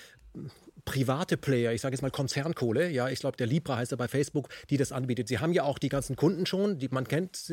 private 0.84 1.36
Player, 1.36 1.72
ich 1.72 1.80
sage 1.80 1.94
jetzt 1.94 2.02
mal 2.02 2.10
Konzernkohle, 2.10 2.88
ja, 2.90 3.08
ich 3.08 3.20
glaube, 3.20 3.36
der 3.36 3.46
Libra 3.46 3.76
heißt 3.76 3.92
er 3.92 3.98
bei 3.98 4.08
Facebook, 4.08 4.48
die 4.70 4.76
das 4.76 4.92
anbietet. 4.92 5.28
Sie 5.28 5.38
haben 5.38 5.52
ja 5.52 5.64
auch 5.64 5.78
die 5.78 5.88
ganzen 5.88 6.16
Kunden 6.16 6.46
schon, 6.46 6.78
die 6.78 6.88
man 6.88 7.06
kennt, 7.06 7.52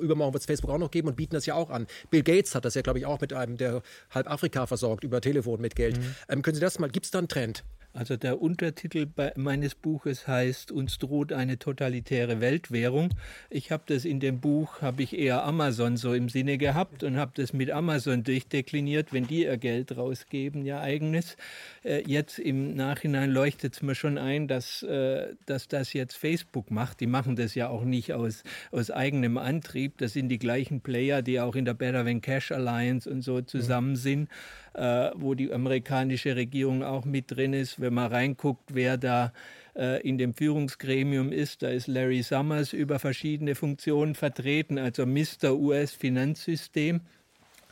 übermorgen 0.00 0.34
wird 0.34 0.42
es 0.42 0.46
Facebook 0.46 0.70
auch 0.70 0.78
noch 0.78 0.90
geben 0.90 1.08
und 1.08 1.16
bieten 1.16 1.34
das 1.34 1.46
ja 1.46 1.54
auch 1.54 1.70
an. 1.70 1.86
Bill 2.10 2.22
Gates 2.22 2.54
hat 2.54 2.64
das 2.64 2.74
ja, 2.74 2.82
glaube 2.82 2.98
ich, 2.98 3.06
auch 3.06 3.20
mit 3.20 3.32
einem, 3.32 3.56
der 3.56 3.82
halb 4.10 4.30
Afrika 4.30 4.66
versorgt, 4.66 5.04
über 5.04 5.20
Telefon 5.20 5.60
mit 5.60 5.74
Geld. 5.74 5.98
Mhm. 5.98 6.14
Ähm, 6.28 6.42
können 6.42 6.54
Sie 6.54 6.60
das 6.60 6.78
mal, 6.78 6.88
gibt 6.88 7.06
es 7.06 7.10
da 7.10 7.18
einen 7.18 7.28
Trend? 7.28 7.64
Also 7.96 8.16
der 8.16 8.42
Untertitel 8.42 9.06
meines 9.36 9.74
Buches 9.74 10.28
heißt 10.28 10.70
Uns 10.70 10.98
droht 10.98 11.32
eine 11.32 11.58
totalitäre 11.58 12.42
Weltwährung. 12.42 13.08
Ich 13.48 13.72
habe 13.72 13.84
das 13.86 14.04
in 14.04 14.20
dem 14.20 14.38
Buch, 14.38 14.82
habe 14.82 15.02
ich 15.02 15.18
eher 15.18 15.44
Amazon 15.44 15.96
so 15.96 16.12
im 16.12 16.28
Sinne 16.28 16.58
gehabt 16.58 17.04
und 17.04 17.16
habe 17.16 17.32
das 17.34 17.54
mit 17.54 17.70
Amazon 17.70 18.22
durchdekliniert, 18.22 19.14
wenn 19.14 19.26
die 19.26 19.44
ihr 19.44 19.56
Geld 19.56 19.96
rausgeben, 19.96 20.66
ihr 20.66 20.80
eigenes. 20.80 21.38
Äh, 21.84 22.02
jetzt 22.06 22.38
im 22.38 22.74
Nachhinein 22.74 23.30
leuchtet 23.30 23.72
es 23.72 23.82
mir 23.82 23.94
schon 23.94 24.18
ein, 24.18 24.46
dass, 24.46 24.82
äh, 24.82 25.34
dass 25.46 25.66
das 25.66 25.94
jetzt 25.94 26.18
Facebook 26.18 26.70
macht. 26.70 27.00
Die 27.00 27.06
machen 27.06 27.34
das 27.34 27.54
ja 27.54 27.68
auch 27.68 27.84
nicht 27.84 28.12
aus, 28.12 28.42
aus 28.72 28.90
eigenem 28.90 29.38
Antrieb. 29.38 29.96
Das 29.96 30.12
sind 30.12 30.28
die 30.28 30.38
gleichen 30.38 30.82
Player, 30.82 31.22
die 31.22 31.40
auch 31.40 31.56
in 31.56 31.64
der 31.64 31.74
Better 31.74 32.04
Than 32.04 32.20
Cash 32.20 32.52
Alliance 32.52 33.08
und 33.08 33.22
so 33.22 33.40
zusammen 33.40 33.96
sind 33.96 34.28
äh, 34.76 35.10
wo 35.14 35.34
die 35.34 35.52
amerikanische 35.52 36.36
Regierung 36.36 36.82
auch 36.82 37.04
mit 37.04 37.30
drin 37.30 37.54
ist. 37.54 37.80
Wenn 37.80 37.94
man 37.94 38.12
reinguckt, 38.12 38.74
wer 38.74 38.96
da 38.96 39.32
äh, 39.74 40.00
in 40.06 40.18
dem 40.18 40.34
Führungsgremium 40.34 41.32
ist, 41.32 41.62
da 41.62 41.68
ist 41.68 41.86
Larry 41.86 42.22
Summers 42.22 42.72
über 42.72 42.98
verschiedene 42.98 43.54
Funktionen 43.54 44.14
vertreten, 44.14 44.78
also 44.78 45.06
Mr. 45.06 45.54
US-Finanzsystem. 45.54 47.00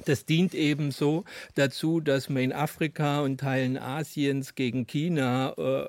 Das 0.06 0.24
dient 0.24 0.54
ebenso 0.54 1.24
dazu, 1.54 2.00
dass 2.00 2.28
man 2.28 2.42
in 2.42 2.52
Afrika 2.52 3.20
und 3.20 3.38
Teilen 3.38 3.76
Asiens 3.76 4.54
gegen 4.54 4.86
China 4.86 5.54
äh, 5.56 5.88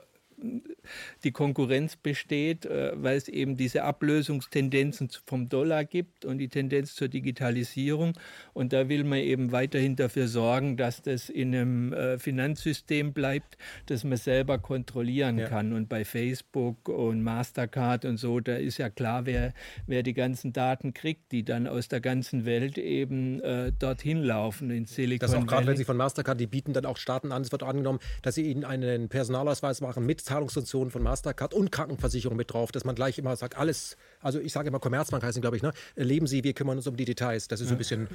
die 1.23 1.31
Konkurrenz 1.31 1.95
besteht, 1.95 2.65
äh, 2.65 2.91
weil 2.95 3.17
es 3.17 3.27
eben 3.27 3.57
diese 3.57 3.84
Ablösungstendenzen 3.84 5.09
vom 5.26 5.49
Dollar 5.49 5.85
gibt 5.85 6.26
und 6.26 6.38
die 6.38 6.49
Tendenz 6.49 6.95
zur 6.95 7.07
Digitalisierung. 7.07 8.13
Und 8.53 8.73
da 8.73 8.89
will 8.89 9.03
man 9.03 9.19
eben 9.19 9.51
weiterhin 9.51 9.95
dafür 9.95 10.27
sorgen, 10.27 10.77
dass 10.77 11.01
das 11.01 11.30
in 11.30 11.55
einem 11.55 11.93
äh, 11.93 12.19
Finanzsystem 12.19 13.13
bleibt, 13.13 13.57
das 13.88 14.03
man 14.03 14.17
selber 14.17 14.57
kontrollieren 14.57 15.38
ja. 15.38 15.47
kann. 15.47 15.73
Und 15.73 15.89
bei 15.89 16.05
Facebook 16.05 16.89
und 16.89 17.23
Mastercard 17.23 18.05
und 18.05 18.17
so, 18.17 18.39
da 18.39 18.55
ist 18.55 18.77
ja 18.77 18.89
klar, 18.89 19.26
wer, 19.26 19.53
wer 19.88 20.03
die 20.03 20.13
ganzen 20.13 20.53
Daten 20.53 20.93
kriegt, 20.93 21.31
die 21.31 21.43
dann 21.43 21.67
aus 21.67 21.88
der 21.88 22.01
ganzen 22.01 22.45
Welt 22.45 22.77
eben 22.77 23.41
äh, 23.41 23.72
dorthin 23.77 24.23
laufen 24.23 24.69
in 24.72 24.85
Silicon 24.85 25.27
Das 25.27 25.35
auch 25.35 25.45
gerade, 25.45 25.67
wenn 25.67 25.77
Sie 25.77 25.85
von 25.85 25.97
Mastercard, 25.97 26.39
die 26.39 26.47
bieten 26.47 26.73
dann 26.73 26.85
auch 26.85 26.97
Staaten 26.97 27.31
an, 27.31 27.41
es 27.41 27.51
wird 27.51 27.63
angenommen, 27.63 27.99
dass 28.22 28.35
sie 28.35 28.49
ihnen 28.49 28.63
einen 28.63 29.09
Personalausweis 29.09 29.81
machen 29.81 30.05
mit 30.05 30.22
Zahlungsfunktionen 30.35 30.91
von 30.91 31.01
Mastercard 31.01 31.53
und 31.53 31.71
Krankenversicherung 31.71 32.35
mit 32.35 32.51
drauf, 32.51 32.73
dass 32.73 32.83
man 32.83 32.93
gleich 32.93 33.17
immer 33.17 33.37
sagt, 33.37 33.57
alles, 33.57 33.95
also 34.21 34.37
ich 34.39 34.51
sage 34.51 34.67
immer 34.67 34.79
Commerzbank 34.79 35.23
heißen, 35.23 35.41
glaube 35.41 35.55
ich, 35.55 35.63
ne? 35.63 35.71
Leben 35.95 36.27
Sie, 36.27 36.43
wir 36.43 36.53
kümmern 36.53 36.75
uns 36.75 36.87
um 36.87 36.97
die 36.97 37.05
Details. 37.05 37.47
Das 37.47 37.61
ist 37.61 37.69
so 37.69 37.75
ein 37.75 37.77
bisschen 37.77 38.09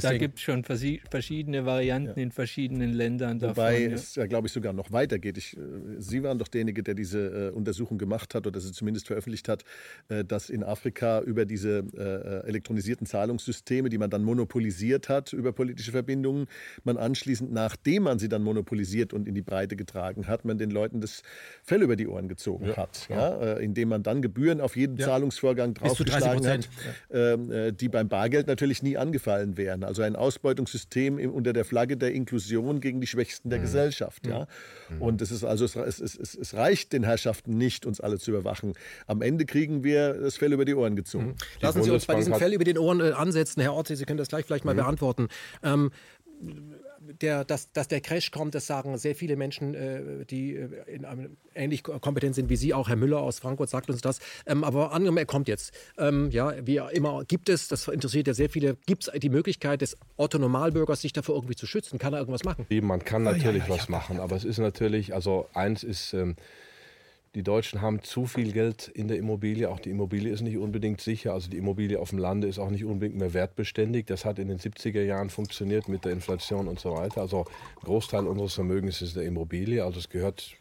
da 0.00 0.16
gibt 0.16 0.38
es 0.38 0.42
schon 0.42 0.64
verschiedene 0.64 1.66
Varianten 1.66 2.18
ja. 2.18 2.22
in 2.22 2.30
verschiedenen 2.30 2.92
Ländern. 2.92 3.40
Wobei 3.40 3.80
davon, 3.80 3.92
es 3.94 4.14
ja, 4.14 4.26
glaube 4.26 4.46
ich, 4.46 4.52
sogar 4.52 4.72
noch 4.72 4.92
weitergeht. 4.92 5.38
Ich, 5.38 5.56
äh, 5.56 5.60
Sie 5.98 6.22
waren 6.22 6.38
doch 6.38 6.48
derjenige, 6.48 6.82
der 6.82 6.94
diese 6.94 7.50
äh, 7.50 7.50
Untersuchung 7.50 7.98
gemacht 7.98 8.34
hat 8.34 8.46
oder 8.46 8.60
sie 8.60 8.72
zumindest 8.72 9.06
veröffentlicht 9.06 9.48
hat, 9.48 9.64
äh, 10.08 10.24
dass 10.24 10.50
in 10.50 10.64
Afrika 10.64 11.20
über 11.20 11.44
diese 11.44 11.84
äh, 11.96 12.46
elektronisierten 12.48 13.06
Zahlungssysteme, 13.06 13.88
die 13.88 13.98
man 13.98 14.10
dann 14.10 14.24
monopolisiert 14.24 15.08
hat 15.08 15.32
über 15.32 15.52
politische 15.52 15.92
Verbindungen, 15.92 16.46
man 16.84 16.96
anschließend, 16.96 17.52
nachdem 17.52 18.04
man 18.04 18.18
sie 18.18 18.28
dann 18.28 18.42
monopolisiert 18.42 19.12
und 19.12 19.26
in 19.28 19.34
die 19.34 19.42
Breite 19.42 19.76
getragen 19.76 20.26
hat, 20.26 20.44
man 20.44 20.58
den 20.58 20.70
Leuten 20.70 21.00
das 21.00 21.22
Fell 21.62 21.82
über 21.82 21.96
die 21.96 22.06
Ohren 22.06 22.28
gezogen 22.28 22.68
ja, 22.68 22.76
hat, 22.76 23.06
ja, 23.08 23.56
äh, 23.56 23.64
indem 23.64 23.88
man 23.88 24.02
dann 24.02 24.22
Gebühren 24.22 24.60
auf 24.60 24.76
jeden 24.76 24.98
Zahlungsvorgang 24.98 25.74
draufgeschlagen 25.74 26.46
hat, 26.46 26.68
ähm, 27.10 27.50
äh, 27.50 27.72
die 27.72 27.88
beim 27.88 28.08
Bargeld 28.08 28.46
natürlich 28.46 28.82
nie 28.82 28.96
angefallen 28.96 29.56
wären. 29.56 29.77
Also 29.84 30.02
ein 30.02 30.16
Ausbeutungssystem 30.16 31.18
unter 31.30 31.52
der 31.52 31.64
Flagge 31.64 31.96
der 31.96 32.12
Inklusion 32.12 32.80
gegen 32.80 33.00
die 33.00 33.06
Schwächsten 33.06 33.50
der 33.50 33.58
mhm. 33.58 33.64
Gesellschaft. 33.64 34.26
Ja? 34.26 34.46
Mhm. 34.88 35.02
Und 35.02 35.22
es 35.22 35.30
ist 35.30 35.44
also 35.44 35.64
es, 35.64 35.76
es, 35.76 36.00
es, 36.00 36.34
es, 36.34 36.54
reicht 36.54 36.92
den 36.92 37.04
Herrschaften 37.04 37.56
nicht, 37.56 37.86
uns 37.86 38.00
alle 38.00 38.18
zu 38.18 38.30
überwachen. 38.30 38.74
Am 39.06 39.22
Ende 39.22 39.44
kriegen 39.44 39.84
wir 39.84 40.14
das 40.14 40.36
Fell 40.36 40.52
über 40.52 40.64
die 40.64 40.74
Ohren 40.74 40.96
gezogen. 40.96 41.26
Mhm. 41.26 41.34
Lassen 41.60 41.82
Sie 41.82 41.90
uns 41.90 42.06
bei 42.06 42.14
diesem 42.14 42.34
Fell 42.34 42.52
über 42.52 42.64
den 42.64 42.78
Ohren 42.78 43.00
äh, 43.00 43.12
ansetzen, 43.12 43.60
Herr 43.60 43.74
Orte, 43.74 43.96
Sie 43.96 44.04
können 44.04 44.18
das 44.18 44.28
gleich 44.28 44.46
vielleicht 44.46 44.64
mal 44.64 44.74
mhm. 44.74 44.78
beantworten. 44.78 45.28
Ähm, 45.62 45.90
der, 47.20 47.44
dass, 47.44 47.72
dass 47.72 47.88
der 47.88 48.00
Crash 48.00 48.30
kommt, 48.30 48.54
das 48.54 48.66
sagen 48.66 48.98
sehr 48.98 49.14
viele 49.14 49.36
Menschen, 49.36 49.74
äh, 49.74 50.24
die 50.26 50.56
äh, 50.56 50.68
in, 50.86 51.04
ähm, 51.04 51.36
ähnlich 51.54 51.82
kompetent 51.82 52.34
sind 52.34 52.48
wie 52.50 52.56
Sie, 52.56 52.74
auch 52.74 52.88
Herr 52.88 52.96
Müller 52.96 53.18
aus 53.18 53.38
Frankfurt 53.38 53.70
sagt 53.70 53.90
uns 53.90 54.00
das. 54.00 54.20
Ähm, 54.46 54.64
aber 54.64 54.92
angenommen, 54.92 55.18
er 55.18 55.26
kommt 55.26 55.48
jetzt. 55.48 55.72
Ähm, 55.98 56.30
ja, 56.30 56.54
wie 56.66 56.76
immer 56.92 57.24
gibt 57.24 57.48
es, 57.48 57.68
das 57.68 57.88
interessiert 57.88 58.26
ja 58.26 58.34
sehr 58.34 58.50
viele, 58.50 58.76
gibt 58.86 59.08
es 59.08 59.20
die 59.20 59.30
Möglichkeit 59.30 59.80
des 59.80 59.96
Otto-Normalbürgers, 60.16 61.00
sich 61.00 61.12
davor 61.12 61.36
irgendwie 61.36 61.56
zu 61.56 61.66
schützen? 61.66 61.98
Kann 61.98 62.12
er 62.12 62.20
irgendwas 62.20 62.44
machen? 62.44 62.66
Man 62.82 63.04
kann 63.04 63.22
natürlich 63.22 63.62
ah, 63.62 63.66
ja, 63.66 63.74
ja, 63.74 63.80
was 63.80 63.88
machen, 63.88 64.20
aber 64.20 64.36
es 64.36 64.44
ist 64.44 64.58
natürlich, 64.58 65.14
also 65.14 65.48
eins 65.54 65.82
ist... 65.82 66.14
Die 67.34 67.42
Deutschen 67.42 67.82
haben 67.82 68.02
zu 68.02 68.26
viel 68.26 68.52
Geld 68.52 68.88
in 68.88 69.08
der 69.08 69.18
Immobilie. 69.18 69.68
Auch 69.68 69.80
die 69.80 69.90
Immobilie 69.90 70.32
ist 70.32 70.40
nicht 70.40 70.56
unbedingt 70.56 71.00
sicher. 71.00 71.34
Also 71.34 71.50
die 71.50 71.58
Immobilie 71.58 72.00
auf 72.00 72.10
dem 72.10 72.18
Lande 72.18 72.48
ist 72.48 72.58
auch 72.58 72.70
nicht 72.70 72.84
unbedingt 72.84 73.18
mehr 73.18 73.34
wertbeständig. 73.34 74.06
Das 74.06 74.24
hat 74.24 74.38
in 74.38 74.48
den 74.48 74.58
70er 74.58 75.02
Jahren 75.02 75.28
funktioniert 75.28 75.88
mit 75.88 76.04
der 76.04 76.12
Inflation 76.12 76.68
und 76.68 76.80
so 76.80 76.94
weiter. 76.94 77.20
Also 77.20 77.44
ein 77.80 77.84
Großteil 77.84 78.26
unseres 78.26 78.54
Vermögens 78.54 79.02
ist 79.02 79.16
der 79.16 79.24
Immobilie. 79.24 79.84
Also 79.84 79.98
es 79.98 80.08
gehört 80.08 80.56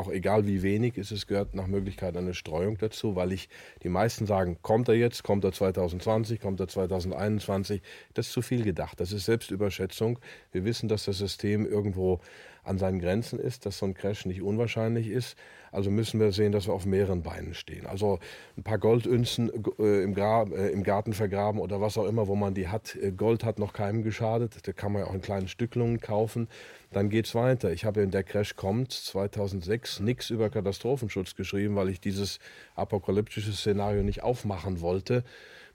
auch 0.00 0.10
egal 0.10 0.46
wie 0.46 0.62
wenig 0.62 0.96
ist, 0.96 1.10
es 1.10 1.26
gehört 1.26 1.54
nach 1.54 1.66
Möglichkeit 1.66 2.16
eine 2.16 2.32
Streuung 2.32 2.78
dazu, 2.78 3.16
weil 3.16 3.32
ich 3.32 3.48
die 3.82 3.90
meisten 3.90 4.24
sagen, 4.26 4.56
kommt 4.62 4.88
er 4.88 4.94
jetzt, 4.94 5.22
kommt 5.22 5.44
er 5.44 5.52
2020, 5.52 6.40
kommt 6.40 6.58
er 6.58 6.68
2021, 6.68 7.82
das 8.14 8.28
ist 8.28 8.32
zu 8.32 8.40
viel 8.40 8.64
gedacht. 8.64 8.98
Das 8.98 9.12
ist 9.12 9.26
Selbstüberschätzung. 9.26 10.18
Wir 10.52 10.64
wissen, 10.64 10.88
dass 10.88 11.04
das 11.04 11.18
System 11.18 11.66
irgendwo 11.66 12.20
an 12.64 12.78
seinen 12.78 13.00
Grenzen 13.00 13.38
ist, 13.38 13.66
dass 13.66 13.78
so 13.78 13.86
ein 13.86 13.94
Crash 13.94 14.26
nicht 14.26 14.42
unwahrscheinlich 14.42 15.08
ist. 15.08 15.36
Also 15.72 15.90
müssen 15.90 16.18
wir 16.18 16.32
sehen, 16.32 16.50
dass 16.52 16.66
wir 16.66 16.74
auf 16.74 16.84
mehreren 16.84 17.22
Beinen 17.22 17.54
stehen. 17.54 17.86
Also 17.86 18.18
ein 18.56 18.64
paar 18.64 18.78
Goldünzen 18.78 19.50
äh, 19.78 20.02
im, 20.02 20.16
äh, 20.16 20.68
im, 20.68 20.82
Garten 20.82 21.12
vergraben 21.12 21.60
oder 21.60 21.80
was 21.80 21.96
auch 21.96 22.06
immer, 22.06 22.26
wo 22.26 22.34
man 22.34 22.54
die 22.54 22.68
hat. 22.68 22.96
Äh, 22.96 23.12
Gold 23.12 23.44
hat 23.44 23.58
noch 23.58 23.72
keinem 23.72 24.02
geschadet. 24.02 24.66
Da 24.66 24.72
kann 24.72 24.92
man 24.92 25.02
ja 25.02 25.08
auch 25.08 25.14
in 25.14 25.20
kleinen 25.20 25.48
Stücklungen 25.48 26.00
kaufen. 26.00 26.48
Dann 26.92 27.08
geht 27.08 27.26
es 27.26 27.34
weiter. 27.36 27.70
Ich 27.72 27.84
habe 27.84 28.02
in 28.02 28.10
der 28.10 28.24
Crash 28.24 28.56
kommt 28.56 28.90
2006 28.92 30.00
nichts 30.00 30.30
über 30.30 30.50
Katastrophenschutz 30.50 31.36
geschrieben, 31.36 31.76
weil 31.76 31.88
ich 31.88 32.00
dieses 32.00 32.40
apokalyptische 32.74 33.52
Szenario 33.52 34.02
nicht 34.02 34.24
aufmachen 34.24 34.80
wollte. 34.80 35.22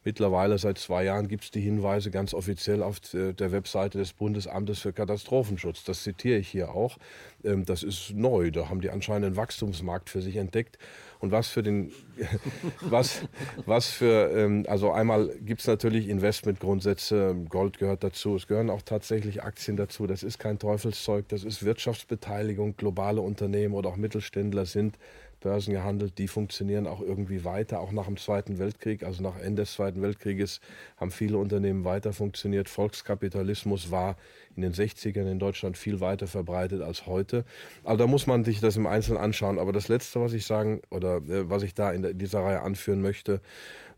Mittlerweile 0.06 0.60
seit 0.60 0.78
zwei 0.78 1.04
Jahren 1.04 1.28
gibt 1.28 1.46
es 1.46 1.52
die 1.52 1.62
Hinweise 1.62 2.12
ganz 2.12 2.36
offiziell 2.36 2.84
auf 2.84 3.00
der 3.12 3.52
Webseite 3.52 3.98
des 3.98 4.14
Bundesamtes 4.14 4.80
für 4.80 4.94
Katastrophenschutz. 4.94 5.84
Das 5.84 6.04
zitiere 6.04 6.38
ich 6.38 6.48
hier 6.48 6.70
auch. 6.70 6.98
Ähm, 7.44 7.66
das 7.66 7.82
ist 7.82 8.12
neu. 8.14 8.52
Da 8.52 8.70
haben 8.70 8.82
die 8.82 8.92
anscheinend 8.92 9.26
einen 9.26 9.36
Wachstumsmarkt 9.36 10.12
für 10.12 10.22
sich 10.22 10.36
entdeckt. 10.36 10.78
Und 11.20 11.32
was 11.32 11.48
für 11.48 11.64
den, 11.64 11.92
was, 12.82 13.24
was 13.66 13.88
für, 13.90 14.30
ähm, 14.30 14.66
also 14.68 14.92
einmal 14.92 15.30
gibt 15.42 15.62
es 15.62 15.68
natürlich 15.68 16.08
Investmentgrundsätze, 16.08 17.36
Gold 17.50 17.80
gehört 17.80 18.04
dazu, 18.04 18.36
es 18.36 18.46
gehören 18.46 18.70
auch 18.70 18.84
tatsächlich 18.84 19.42
Aktien 19.42 19.76
dazu. 19.76 20.06
Das 20.06 20.22
ist 20.22 20.38
kein 20.38 20.60
Teufelszeug, 20.60 21.28
das 21.30 21.44
ist 21.44 21.66
Wirtschaftsbeteiligung. 21.66 22.78
Globale 22.78 23.22
Unternehmen 23.22 23.74
oder 23.74 23.90
auch 23.90 23.98
Mittelständler 23.98 24.68
sind 24.68 25.00
Börsen 25.46 25.74
gehandelt, 25.74 26.18
die 26.18 26.28
funktionieren 26.28 26.88
auch 26.88 27.02
irgendwie 27.02 27.46
weiter, 27.46 27.80
auch 27.80 27.92
nach 27.92 28.08
dem 28.08 28.18
Zweiten 28.18 28.58
Weltkrieg, 28.58 29.04
also 29.04 29.22
nach 29.22 29.38
Ende 29.38 29.62
des 29.62 29.74
Zweiten 29.74 30.02
Weltkrieges 30.02 30.60
haben 30.98 31.12
viele 31.12 31.38
Unternehmen 31.38 31.86
weiter 31.86 32.14
funktioniert. 32.14 32.68
Volkskapitalismus 32.68 33.92
war 33.92 34.18
in 34.56 34.64
den 34.64 34.74
60ern 34.74 35.30
in 35.30 35.38
Deutschland 35.38 35.78
viel 35.78 36.00
weiter 36.00 36.26
verbreitet 36.26 36.82
als 36.82 37.06
heute. 37.06 37.46
Also 37.84 37.98
da 38.00 38.08
muss 38.08 38.26
man 38.26 38.44
sich 38.44 38.60
das 38.60 38.76
im 38.76 38.88
Einzelnen 38.88 39.20
anschauen. 39.20 39.60
Aber 39.60 39.72
das 39.72 39.88
Letzte, 39.88 40.20
was 40.20 40.34
ich 40.34 40.48
sagen 40.48 40.82
oder 40.90 41.18
äh, 41.18 41.48
was 41.48 41.62
ich 41.62 41.76
da 41.76 41.92
in, 41.92 42.18
dieser 42.18 42.40
Reihe 42.40 42.62
anführen 42.62 43.04
möchte, 43.04 43.40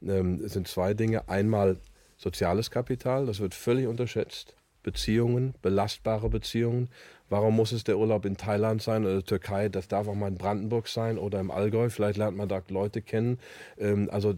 ähm, 0.06 0.46
sind 0.50 0.68
zwei 0.68 0.94
Dinge. 0.94 1.30
Einmal 1.30 1.78
soziales 2.18 2.72
Kapital, 2.72 3.26
das 3.26 3.40
wird 3.40 3.56
völlig 3.56 3.88
unterschätzt. 3.88 4.58
Beziehungen, 4.84 5.54
belastbare 5.62 6.30
Beziehungen. 6.30 6.90
Warum 7.30 7.56
muss 7.56 7.72
es 7.74 7.84
der 7.84 7.98
Urlaub 7.98 8.26
in 8.26 8.38
Thailand 8.38 8.82
sein 8.82 9.06
oder 9.06 9.24
Türkei? 9.24 9.68
Das 9.70 9.88
darf 9.88 10.08
auch 10.08 10.16
mal 10.16 10.30
in 10.30 10.38
Brandenburg 10.38 10.88
sein 10.88 11.18
oder 11.18 11.40
im 11.40 11.52
Allgäu. 11.52 11.90
Vielleicht 11.90 12.18
lernt 12.18 12.38
man 12.38 12.48
da 12.48 12.62
Leute 12.70 13.02
kennen. 13.02 13.40
Ähm, 13.78 14.10
also 14.12 14.36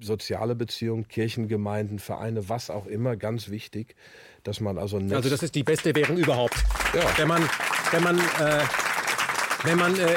soziale 0.00 0.54
Beziehungen, 0.54 1.08
Kirchengemeinden, 1.08 1.98
Vereine, 1.98 2.48
was 2.48 2.70
auch 2.70 2.86
immer, 2.86 3.16
ganz 3.16 3.48
wichtig, 3.48 3.96
dass 4.44 4.60
man 4.60 4.78
also 4.78 4.98
Also 4.98 5.28
das 5.28 5.42
ist 5.42 5.54
die 5.54 5.64
beste 5.64 5.94
Währung 5.94 6.16
überhaupt. 6.16 6.56
Ja. 6.94 7.02
Wenn 7.16 7.28
man, 7.28 7.42
wenn 7.90 8.02
man, 8.02 8.18
äh, 8.18 8.62
wenn 9.64 9.78
man, 9.78 9.94
äh, 9.98 10.14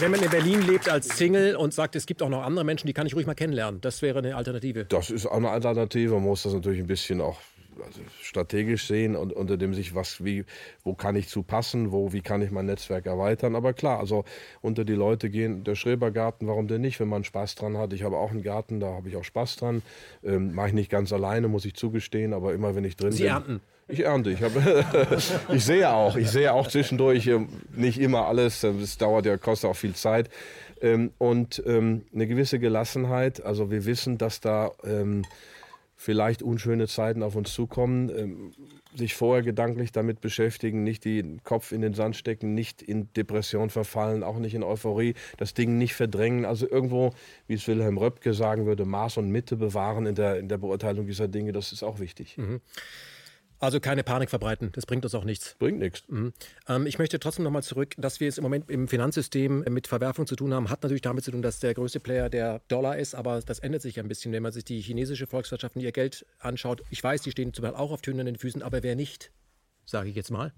wenn 0.00 0.10
man 0.10 0.22
in 0.22 0.30
Berlin 0.30 0.62
lebt 0.62 0.88
als 0.88 1.08
Single 1.16 1.56
und 1.56 1.72
sagt, 1.72 1.96
es 1.96 2.06
gibt 2.06 2.22
auch 2.22 2.28
noch 2.28 2.42
andere 2.42 2.64
Menschen, 2.64 2.86
die 2.86 2.92
kann 2.92 3.06
ich 3.06 3.14
ruhig 3.14 3.26
mal 3.26 3.34
kennenlernen, 3.34 3.80
das 3.80 4.02
wäre 4.02 4.18
eine 4.18 4.36
Alternative. 4.36 4.84
Das 4.84 5.10
ist 5.10 5.26
auch 5.26 5.36
eine 5.36 5.50
Alternative. 5.50 6.14
Man 6.14 6.24
muss 6.24 6.42
das 6.42 6.52
natürlich 6.52 6.80
ein 6.80 6.86
bisschen 6.86 7.20
auch 7.20 7.38
also 7.84 8.00
strategisch 8.20 8.86
sehen 8.86 9.16
und 9.16 9.32
unter 9.32 9.56
dem 9.56 9.74
sich 9.74 9.94
was 9.94 10.24
wie 10.24 10.44
wo 10.82 10.94
kann 10.94 11.16
ich 11.16 11.28
zu 11.28 11.42
passen, 11.42 11.92
wo 11.92 12.12
wie 12.12 12.20
kann 12.20 12.42
ich 12.42 12.50
mein 12.50 12.66
Netzwerk 12.66 13.06
erweitern. 13.06 13.56
Aber 13.56 13.72
klar, 13.72 13.98
also 13.98 14.24
unter 14.60 14.84
die 14.84 14.94
Leute 14.94 15.30
gehen 15.30 15.64
der 15.64 15.74
Schrebergarten, 15.74 16.48
warum 16.48 16.68
denn 16.68 16.80
nicht, 16.80 17.00
wenn 17.00 17.08
man 17.08 17.24
Spaß 17.24 17.54
dran 17.54 17.76
hat. 17.76 17.92
Ich 17.92 18.02
habe 18.02 18.16
auch 18.16 18.30
einen 18.30 18.42
Garten, 18.42 18.80
da 18.80 18.88
habe 18.88 19.08
ich 19.08 19.16
auch 19.16 19.24
Spaß 19.24 19.56
dran. 19.56 19.82
Ähm, 20.22 20.54
Mache 20.54 20.68
ich 20.68 20.74
nicht 20.74 20.90
ganz 20.90 21.12
alleine, 21.12 21.48
muss 21.48 21.64
ich 21.64 21.74
zugestehen, 21.74 22.32
aber 22.32 22.54
immer 22.54 22.74
wenn 22.74 22.84
ich 22.84 22.96
drin 22.96 23.12
Sie 23.12 23.22
bin. 23.22 23.26
Sie 23.26 23.32
ernten. 23.32 23.60
Ich 23.86 24.00
ernte. 24.00 24.30
Ich, 24.30 24.40
ich 25.54 25.64
sehe 25.64 25.90
auch. 25.90 26.16
Ich 26.16 26.30
sehe 26.30 26.52
auch 26.52 26.68
zwischendurch 26.68 27.26
ähm, 27.26 27.48
nicht 27.74 28.00
immer 28.00 28.26
alles. 28.26 28.62
Es 28.62 28.96
dauert 28.96 29.26
ja, 29.26 29.36
kostet 29.36 29.70
auch 29.70 29.76
viel 29.76 29.94
Zeit. 29.94 30.30
Ähm, 30.80 31.12
und 31.18 31.62
ähm, 31.66 32.02
eine 32.14 32.26
gewisse 32.26 32.58
Gelassenheit. 32.58 33.44
Also 33.44 33.70
wir 33.70 33.84
wissen, 33.84 34.16
dass 34.16 34.40
da 34.40 34.72
vielleicht 35.96 36.42
unschöne 36.42 36.88
Zeiten 36.88 37.22
auf 37.22 37.36
uns 37.36 37.52
zukommen, 37.52 38.10
ähm, 38.16 38.52
sich 38.94 39.14
vorher 39.14 39.42
gedanklich 39.42 39.92
damit 39.92 40.20
beschäftigen, 40.20 40.84
nicht 40.84 41.04
den 41.04 41.42
Kopf 41.42 41.72
in 41.72 41.80
den 41.80 41.94
Sand 41.94 42.16
stecken, 42.16 42.54
nicht 42.54 42.82
in 42.82 43.12
Depression 43.14 43.70
verfallen, 43.70 44.22
auch 44.22 44.38
nicht 44.38 44.54
in 44.54 44.62
Euphorie, 44.62 45.14
das 45.36 45.54
Ding 45.54 45.78
nicht 45.78 45.94
verdrängen. 45.94 46.44
Also 46.44 46.68
irgendwo, 46.68 47.12
wie 47.46 47.54
es 47.54 47.66
Wilhelm 47.66 47.98
Röpke 47.98 48.34
sagen 48.34 48.66
würde, 48.66 48.84
Maß 48.84 49.18
und 49.18 49.30
Mitte 49.30 49.56
bewahren 49.56 50.06
in 50.06 50.14
der, 50.14 50.38
in 50.38 50.48
der 50.48 50.58
Beurteilung 50.58 51.06
dieser 51.06 51.28
Dinge, 51.28 51.52
das 51.52 51.72
ist 51.72 51.82
auch 51.82 51.98
wichtig. 51.98 52.36
Mhm. 52.38 52.60
Also 53.64 53.80
keine 53.80 54.04
Panik 54.04 54.28
verbreiten, 54.28 54.72
das 54.72 54.84
bringt 54.84 55.06
uns 55.06 55.14
auch 55.14 55.24
nichts. 55.24 55.56
Bringt 55.58 55.78
nichts. 55.78 56.02
Mhm. 56.08 56.34
Ähm, 56.68 56.84
ich 56.84 56.98
möchte 56.98 57.18
trotzdem 57.18 57.44
nochmal 57.44 57.62
zurück, 57.62 57.94
dass 57.96 58.20
wir 58.20 58.28
es 58.28 58.36
im 58.36 58.42
Moment 58.42 58.70
im 58.70 58.88
Finanzsystem 58.88 59.64
mit 59.70 59.86
Verwerfung 59.86 60.26
zu 60.26 60.36
tun 60.36 60.52
haben, 60.52 60.68
hat 60.68 60.82
natürlich 60.82 61.00
damit 61.00 61.24
zu 61.24 61.30
tun, 61.30 61.40
dass 61.40 61.60
der 61.60 61.72
größte 61.72 61.98
Player 61.98 62.28
der 62.28 62.60
Dollar 62.68 62.98
ist, 62.98 63.14
aber 63.14 63.40
das 63.40 63.60
ändert 63.60 63.80
sich 63.80 63.98
ein 63.98 64.06
bisschen, 64.06 64.32
wenn 64.32 64.42
man 64.42 64.52
sich 64.52 64.66
die 64.66 64.82
chinesische 64.82 65.26
Volkswirtschaft 65.26 65.76
und 65.76 65.82
ihr 65.82 65.92
Geld 65.92 66.26
anschaut. 66.40 66.82
Ich 66.90 67.02
weiß, 67.02 67.22
die 67.22 67.30
stehen 67.30 67.54
zum 67.54 67.62
Beispiel 67.62 67.80
auch 67.80 67.90
auf 67.90 68.02
tönernen 68.02 68.36
Füßen, 68.36 68.62
aber 68.62 68.82
wer 68.82 68.96
nicht, 68.96 69.32
sage 69.86 70.10
ich 70.10 70.14
jetzt 70.14 70.30
mal? 70.30 70.52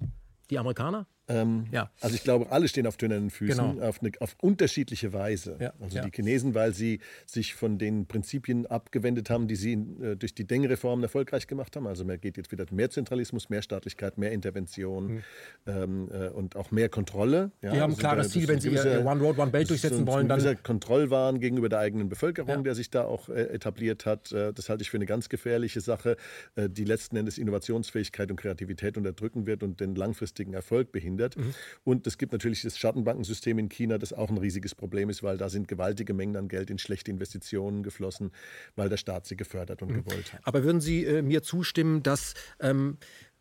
Die 0.51 0.59
Amerikaner? 0.59 1.07
Ähm, 1.29 1.67
ja. 1.73 1.91
Also 2.01 2.15
ich 2.15 2.23
glaube, 2.23 2.51
alle 2.51 2.69
stehen 2.69 2.87
auf 2.87 2.97
tönernen 2.97 3.31
Füßen 3.31 3.73
genau. 3.73 3.87
auf, 3.87 4.01
eine, 4.01 4.13
auf, 4.21 4.37
unterschiedliche 4.41 5.13
Weise. 5.13 5.57
Ja. 5.61 5.73
Also 5.81 5.97
ja. 5.97 6.05
die 6.05 6.11
Chinesen, 6.11 6.55
weil 6.55 6.73
sie 6.73 7.01
sich 7.27 7.55
von 7.55 7.79
den 7.79 8.07
Prinzipien 8.07 8.67
abgewendet 8.67 9.29
haben, 9.29 9.49
die 9.49 9.57
sie 9.57 9.73
äh, 9.73 10.15
durch 10.17 10.35
die 10.35 10.47
Deng-Reformen 10.47 11.03
erfolgreich 11.03 11.49
gemacht 11.49 11.75
haben. 11.75 11.87
Also 11.87 12.05
man 12.05 12.21
geht 12.21 12.37
jetzt 12.37 12.53
wieder 12.53 12.65
mehr 12.71 12.91
Zentralismus, 12.91 13.49
mehr 13.49 13.63
Staatlichkeit, 13.63 14.19
mehr 14.19 14.31
Intervention 14.31 15.07
mhm. 15.07 15.23
ähm, 15.67 16.09
äh, 16.13 16.29
und 16.29 16.55
auch 16.55 16.71
mehr 16.71 16.89
Kontrolle. 16.89 17.51
Die 17.61 17.69
haben 17.69 17.81
also 17.81 17.97
ein 17.97 17.99
klares 17.99 18.31
Ziel, 18.31 18.47
wenn 18.47 18.61
sie 18.61 18.71
gewisser, 18.71 19.05
One 19.05 19.21
Road, 19.21 19.39
One 19.39 19.51
Belt 19.51 19.69
durchsetzen 19.69 20.07
so 20.07 20.07
wollen. 20.07 20.29
Dann 20.29 20.39
dieser 20.39 20.55
Kontrollwahn 20.55 21.41
gegenüber 21.41 21.69
der 21.69 21.81
eigenen 21.81 22.09
Bevölkerung, 22.09 22.63
der 22.63 22.77
sich 22.77 22.91
da 22.91 23.05
auch 23.05 23.29
äh, 23.29 23.43
etabliert 23.49 24.07
hat, 24.07 24.31
äh, 24.31 24.53
das 24.53 24.69
halte 24.69 24.83
ich 24.83 24.91
für 24.91 24.97
eine 24.97 25.07
ganz 25.07 25.29
gefährliche 25.29 25.81
Sache, 25.81 26.17
äh, 26.55 26.69
die 26.69 26.85
letzten 26.85 27.17
Endes 27.17 27.37
Innovationsfähigkeit 27.37 28.31
und 28.31 28.37
Kreativität 28.37 28.97
unterdrücken 28.97 29.47
wird 29.47 29.65
und 29.65 29.81
den 29.81 29.97
langfristigen 29.97 30.55
Erfolg 30.55 30.93
behindert 30.93 31.16
verhindert. 31.17 31.37
Mhm. 31.37 31.55
Und 31.85 32.07
es 32.07 32.19
gibt 32.19 32.33
natürlich 32.33 32.63
das 32.63 32.79
Schattenbankensystem 32.79 33.59
in 33.59 33.69
China, 33.69 33.99
das 33.99 34.13
auch 34.13 34.31
ein 34.31 34.39
riesiges 34.39 34.75
Problem 34.75 35.11
ist, 35.11 35.23
weil 35.23 35.39
da 35.39 35.49
sind 35.49 35.69
gewaltige 35.69 36.15
Mengen 36.15 36.37
an 36.37 36.49
Geld 36.49 36.71
in 36.71 36.79
schlechte 36.79 37.11
Investitionen 37.11 37.83
geflossen, 37.83 38.31
weil 38.75 38.89
der 38.89 38.97
Staat 38.97 39.27
sie 39.27 39.37
gefördert 39.37 39.83
und 39.83 39.91
mhm. 39.91 40.05
gewollt 40.05 40.33
hat. 40.33 40.41
Aber 40.45 40.65
würden 40.65 40.81
Sie 40.81 41.05
äh, 41.05 41.23
mir 41.23 41.43
zustimmen, 41.43 42.03
dass 42.03 42.35
ähm, 42.61 42.99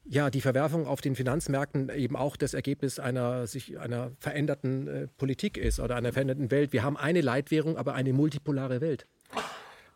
ja, 0.07 0.30
die 0.30 0.41
Verwerfung 0.41 0.85
auf 0.85 1.02
den 1.02 1.15
Finanzmärkten 1.15 1.89
eben 1.89 2.15
auch 2.15 2.38
das 2.38 2.53
Ergebnis 2.53 2.99
einer, 2.99 3.47
sich, 3.47 3.80
einer 3.80 4.11
veränderten 4.19 4.88
äh, 4.88 5.07
Politik 5.07 5.57
ist 5.57 5.80
oder 5.80 5.95
einer 5.95 6.14
veränderten 6.14 6.52
Welt. 6.52 6.73
Wir 6.73 6.84
haben 6.84 6.95
eine 6.95 7.22
Leitwährung, 7.22 7.76
aber 7.77 7.95
eine 7.95 8.14
multipolare 8.14 8.81
Welt. 8.81 9.07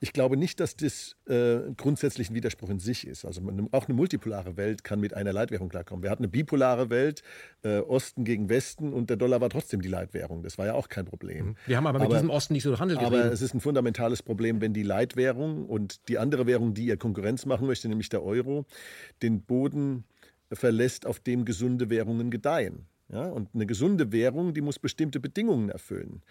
Ich 0.01 0.13
glaube 0.13 0.37
nicht, 0.37 0.59
dass 0.61 0.77
das 0.77 1.17
äh, 1.27 1.71
grundsätzlich 1.75 2.29
ein 2.29 2.35
Widerspruch 2.35 2.69
in 2.69 2.79
sich 2.79 3.05
ist. 3.05 3.25
Also 3.25 3.41
man, 3.41 3.67
auch 3.71 3.87
eine 3.87 3.95
multipolare 3.95 4.55
Welt 4.55 4.83
kann 4.83 4.99
mit 5.01 5.13
einer 5.13 5.33
Leitwährung 5.33 5.67
klarkommen. 5.67 6.03
Wir 6.03 6.09
hatten 6.09 6.23
eine 6.23 6.31
bipolare 6.31 6.89
Welt, 6.89 7.21
äh, 7.63 7.79
Osten 7.79 8.23
gegen 8.23 8.47
Westen, 8.47 8.93
und 8.93 9.09
der 9.09 9.17
Dollar 9.17 9.41
war 9.41 9.49
trotzdem 9.49 9.81
die 9.81 9.89
Leitwährung. 9.89 10.41
Das 10.41 10.57
war 10.57 10.67
ja 10.67 10.73
auch 10.73 10.87
kein 10.87 11.05
Problem. 11.05 11.47
Mhm. 11.47 11.55
Wir 11.65 11.77
haben 11.77 11.87
aber, 11.87 11.99
aber 11.99 12.07
mit 12.07 12.15
diesem 12.15 12.29
Osten 12.29 12.53
nicht 12.53 12.63
so 12.63 12.79
Handel 12.79 12.97
getrieben. 12.97 13.21
Aber 13.21 13.31
es 13.31 13.41
ist 13.41 13.53
ein 13.53 13.59
fundamentales 13.59 14.23
Problem, 14.23 14.61
wenn 14.61 14.73
die 14.73 14.83
Leitwährung 14.83 15.65
und 15.65 16.07
die 16.07 16.17
andere 16.17 16.47
Währung, 16.47 16.73
die 16.73 16.85
ihr 16.85 16.97
Konkurrenz 16.97 17.45
machen 17.45 17.67
möchte, 17.67 17.89
nämlich 17.89 18.07
der 18.07 18.23
Euro, 18.23 18.65
den 19.21 19.41
Boden 19.41 20.05
verlässt, 20.51 21.05
auf 21.05 21.19
dem 21.19 21.43
gesunde 21.43 21.89
Währungen 21.89 22.31
gedeihen. 22.31 22.85
Ja, 23.11 23.23
und 23.23 23.49
eine 23.55 23.65
gesunde 23.65 24.11
Währung, 24.11 24.53
die 24.53 24.61
muss 24.61 24.77
bestimmte 24.77 25.19
Bedingungen 25.19 25.69
erfüllen. 25.69 26.21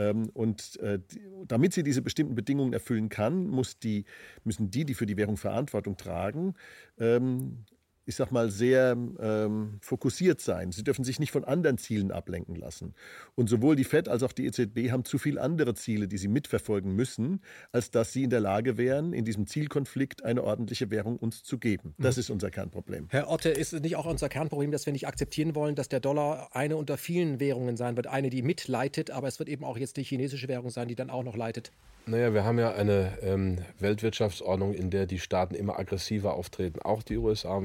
Ähm, 0.00 0.30
und 0.30 0.80
äh, 0.80 0.98
damit 1.46 1.74
sie 1.74 1.82
diese 1.82 2.00
bestimmten 2.00 2.34
Bedingungen 2.34 2.72
erfüllen 2.72 3.10
kann, 3.10 3.48
muss 3.48 3.78
die, 3.78 4.06
müssen 4.44 4.70
die, 4.70 4.86
die 4.86 4.94
für 4.94 5.04
die 5.04 5.18
Währung 5.18 5.36
Verantwortung 5.36 5.96
tragen, 5.98 6.54
ähm, 6.98 7.64
ich 8.10 8.16
sag 8.16 8.32
mal, 8.32 8.50
sehr 8.50 8.96
ähm, 9.20 9.78
fokussiert 9.80 10.40
sein. 10.40 10.72
Sie 10.72 10.82
dürfen 10.82 11.04
sich 11.04 11.20
nicht 11.20 11.30
von 11.30 11.44
anderen 11.44 11.78
Zielen 11.78 12.10
ablenken 12.10 12.56
lassen. 12.56 12.94
Und 13.36 13.48
sowohl 13.48 13.76
die 13.76 13.84
FED 13.84 14.08
als 14.08 14.24
auch 14.24 14.32
die 14.32 14.46
EZB 14.46 14.90
haben 14.90 15.04
zu 15.04 15.16
viele 15.16 15.40
andere 15.40 15.74
Ziele, 15.74 16.08
die 16.08 16.18
sie 16.18 16.26
mitverfolgen 16.26 16.92
müssen, 16.96 17.40
als 17.70 17.92
dass 17.92 18.12
sie 18.12 18.24
in 18.24 18.30
der 18.30 18.40
Lage 18.40 18.76
wären, 18.76 19.12
in 19.12 19.24
diesem 19.24 19.46
Zielkonflikt 19.46 20.24
eine 20.24 20.42
ordentliche 20.42 20.90
Währung 20.90 21.18
uns 21.18 21.44
zu 21.44 21.58
geben. 21.58 21.94
Das 21.98 22.16
mhm. 22.16 22.20
ist 22.20 22.30
unser 22.30 22.50
Kernproblem. 22.50 23.06
Herr 23.10 23.30
Otte, 23.30 23.50
ist 23.50 23.72
es 23.72 23.80
nicht 23.80 23.94
auch 23.94 24.06
unser 24.06 24.28
Kernproblem, 24.28 24.72
dass 24.72 24.86
wir 24.86 24.92
nicht 24.92 25.06
akzeptieren 25.06 25.54
wollen, 25.54 25.76
dass 25.76 25.88
der 25.88 26.00
Dollar 26.00 26.48
eine 26.52 26.76
unter 26.76 26.98
vielen 26.98 27.38
Währungen 27.38 27.76
sein 27.76 27.94
wird? 27.94 28.08
Eine, 28.08 28.28
die 28.28 28.42
mitleitet, 28.42 29.12
aber 29.12 29.28
es 29.28 29.38
wird 29.38 29.48
eben 29.48 29.64
auch 29.64 29.78
jetzt 29.78 29.96
die 29.98 30.02
chinesische 30.02 30.48
Währung 30.48 30.70
sein, 30.70 30.88
die 30.88 30.96
dann 30.96 31.10
auch 31.10 31.22
noch 31.22 31.36
leitet? 31.36 31.70
Naja, 32.10 32.34
wir 32.34 32.42
haben 32.42 32.58
ja 32.58 32.72
eine 32.72 33.18
ähm, 33.22 33.58
Weltwirtschaftsordnung, 33.78 34.74
in 34.74 34.90
der 34.90 35.06
die 35.06 35.20
Staaten 35.20 35.54
immer 35.54 35.78
aggressiver 35.78 36.34
auftreten, 36.34 36.82
auch 36.82 37.04
die 37.04 37.16
USA. 37.16 37.62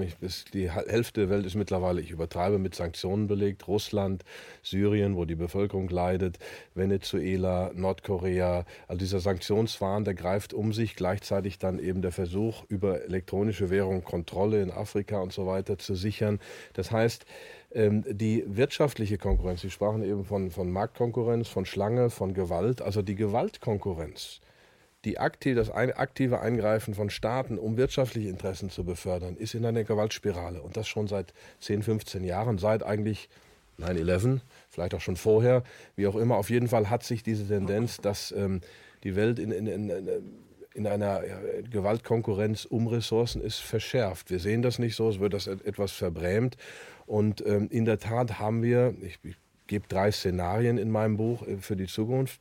die 0.53 0.69
Hälfte 0.69 1.21
der 1.21 1.29
Welt 1.31 1.47
ist 1.47 1.55
mittlerweile, 1.55 1.99
ich 1.99 2.11
übertreibe, 2.11 2.59
mit 2.59 2.75
Sanktionen 2.75 3.25
belegt. 3.25 3.67
Russland, 3.67 4.23
Syrien, 4.61 5.15
wo 5.15 5.25
die 5.25 5.33
Bevölkerung 5.33 5.89
leidet, 5.89 6.37
Venezuela, 6.75 7.71
Nordkorea. 7.73 8.65
Also 8.87 8.99
dieser 8.99 9.19
Sanktionswahn, 9.19 10.05
der 10.05 10.13
greift 10.13 10.53
um 10.53 10.73
sich. 10.73 10.95
Gleichzeitig 10.95 11.57
dann 11.57 11.79
eben 11.79 12.03
der 12.03 12.11
Versuch, 12.11 12.65
über 12.67 13.01
elektronische 13.01 13.71
Währung 13.71 14.03
Kontrolle 14.03 14.61
in 14.61 14.69
Afrika 14.69 15.21
und 15.21 15.33
so 15.33 15.47
weiter 15.47 15.79
zu 15.79 15.95
sichern. 15.95 16.39
Das 16.73 16.91
heißt, 16.91 17.25
die 17.75 18.45
wirtschaftliche 18.47 19.17
Konkurrenz, 19.17 19.59
Sie 19.59 19.69
sprachen 19.69 20.01
eben 20.01 20.23
von, 20.23 20.49
von 20.49 20.71
Marktkonkurrenz, 20.71 21.49
von 21.49 21.65
Schlange, 21.65 22.09
von 22.09 22.33
Gewalt, 22.33 22.81
also 22.81 23.01
die 23.01 23.15
Gewaltkonkurrenz, 23.15 24.39
die 25.03 25.19
aktiv, 25.19 25.57
das 25.57 25.71
aktive 25.71 26.39
Eingreifen 26.39 26.93
von 26.93 27.09
Staaten, 27.09 27.59
um 27.59 27.75
wirtschaftliche 27.75 28.29
Interessen 28.29 28.69
zu 28.69 28.85
befördern, 28.85 29.35
ist 29.35 29.55
in 29.55 29.65
einer 29.65 29.83
Gewaltspirale. 29.83 30.61
Und 30.61 30.77
das 30.77 30.87
schon 30.87 31.07
seit 31.07 31.33
10, 31.59 31.83
15 31.83 32.23
Jahren, 32.23 32.59
seit 32.59 32.81
eigentlich 32.81 33.27
9-11, 33.77 34.39
vielleicht 34.69 34.95
auch 34.95 35.01
schon 35.01 35.17
vorher, 35.17 35.63
wie 35.97 36.07
auch 36.07 36.15
immer. 36.15 36.37
Auf 36.37 36.49
jeden 36.49 36.69
Fall 36.69 36.89
hat 36.89 37.03
sich 37.03 37.23
diese 37.23 37.45
Tendenz, 37.45 37.97
dass 37.97 38.31
ähm, 38.31 38.61
die 39.03 39.17
Welt 39.17 39.37
in, 39.37 39.51
in, 39.51 39.67
in, 39.67 39.91
in 40.73 40.87
einer 40.87 41.23
Gewaltkonkurrenz 41.69 42.65
um 42.65 42.87
Ressourcen 42.87 43.41
ist, 43.41 43.59
verschärft. 43.59 44.29
Wir 44.29 44.39
sehen 44.39 44.61
das 44.61 44.79
nicht 44.79 44.95
so, 44.95 45.09
es 45.09 45.19
wird 45.19 45.33
das 45.33 45.47
etwas 45.47 45.91
verbrämt. 45.91 46.57
Und 47.05 47.45
ähm, 47.45 47.67
in 47.69 47.85
der 47.85 47.99
Tat 47.99 48.39
haben 48.39 48.63
wir, 48.63 48.95
ich, 49.01 49.19
ich 49.23 49.35
gebe 49.67 49.87
drei 49.87 50.11
Szenarien 50.11 50.77
in 50.77 50.89
meinem 50.89 51.17
Buch 51.17 51.47
äh, 51.47 51.57
für 51.57 51.75
die 51.75 51.87
Zukunft. 51.87 52.39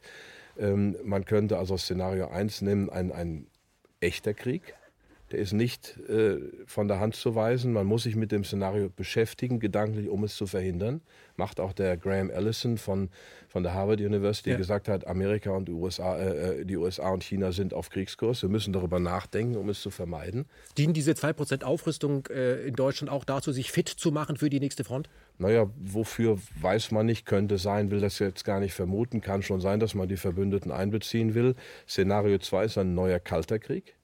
Ähm, 0.58 0.96
man 1.04 1.24
könnte 1.24 1.58
also 1.58 1.76
Szenario 1.76 2.28
1 2.28 2.62
nehmen, 2.62 2.90
ein, 2.90 3.12
ein 3.12 3.46
echter 4.00 4.34
Krieg. 4.34 4.74
Der 5.32 5.40
ist 5.40 5.52
nicht 5.52 5.98
äh, 6.08 6.38
von 6.66 6.86
der 6.86 7.00
Hand 7.00 7.16
zu 7.16 7.34
weisen. 7.34 7.72
Man 7.72 7.86
muss 7.86 8.04
sich 8.04 8.14
mit 8.14 8.30
dem 8.30 8.44
Szenario 8.44 8.90
beschäftigen, 8.94 9.58
gedanklich, 9.58 10.08
um 10.08 10.24
es 10.24 10.36
zu 10.36 10.46
verhindern. 10.46 11.00
Macht 11.36 11.60
auch 11.60 11.72
der 11.72 11.96
Graham 11.96 12.30
Allison 12.30 12.78
von, 12.78 13.08
von 13.48 13.62
der 13.62 13.74
Harvard 13.74 14.00
University, 14.00 14.50
ja. 14.50 14.56
gesagt 14.56 14.88
hat, 14.88 15.06
Amerika 15.06 15.50
und 15.50 15.66
die 15.66 15.72
USA, 15.72 16.16
äh, 16.16 16.60
äh, 16.60 16.64
die 16.64 16.76
USA 16.76 17.10
und 17.10 17.24
China 17.24 17.52
sind 17.52 17.74
auf 17.74 17.90
Kriegskurs. 17.90 18.42
Wir 18.42 18.48
müssen 18.48 18.72
darüber 18.72 19.00
nachdenken, 19.00 19.56
um 19.56 19.68
es 19.68 19.80
zu 19.80 19.90
vermeiden. 19.90 20.46
Dienen 20.78 20.94
diese 20.94 21.12
2% 21.12 21.64
Aufrüstung 21.64 22.26
äh, 22.26 22.66
in 22.66 22.74
Deutschland 22.74 23.10
auch 23.10 23.24
dazu, 23.24 23.52
sich 23.52 23.72
fit 23.72 23.88
zu 23.88 24.12
machen 24.12 24.36
für 24.36 24.50
die 24.50 24.60
nächste 24.60 24.84
Front? 24.84 25.08
Naja, 25.38 25.68
wofür 25.76 26.38
weiß 26.60 26.92
man 26.92 27.06
nicht, 27.06 27.26
könnte 27.26 27.58
sein, 27.58 27.90
will 27.90 28.00
das 28.00 28.20
jetzt 28.20 28.44
gar 28.44 28.60
nicht 28.60 28.74
vermuten. 28.74 29.20
Kann 29.20 29.42
schon 29.42 29.60
sein, 29.60 29.80
dass 29.80 29.94
man 29.94 30.08
die 30.08 30.16
Verbündeten 30.16 30.70
einbeziehen 30.70 31.34
will. 31.34 31.56
Szenario 31.88 32.38
2 32.38 32.64
ist 32.64 32.78
ein 32.78 32.94
neuer 32.94 33.18
kalter 33.18 33.58
Krieg 33.58 33.96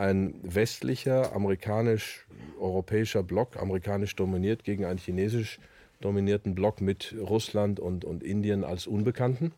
ein 0.00 0.34
westlicher, 0.42 1.34
amerikanisch-europäischer 1.34 3.22
Block, 3.22 3.56
amerikanisch 3.56 4.16
dominiert, 4.16 4.64
gegen 4.64 4.84
einen 4.84 4.98
chinesisch 4.98 5.58
dominierten 6.00 6.54
Block 6.54 6.80
mit 6.80 7.14
Russland 7.18 7.78
und, 7.78 8.04
und 8.04 8.22
Indien 8.22 8.64
als 8.64 8.86
Unbekannten. 8.86 9.52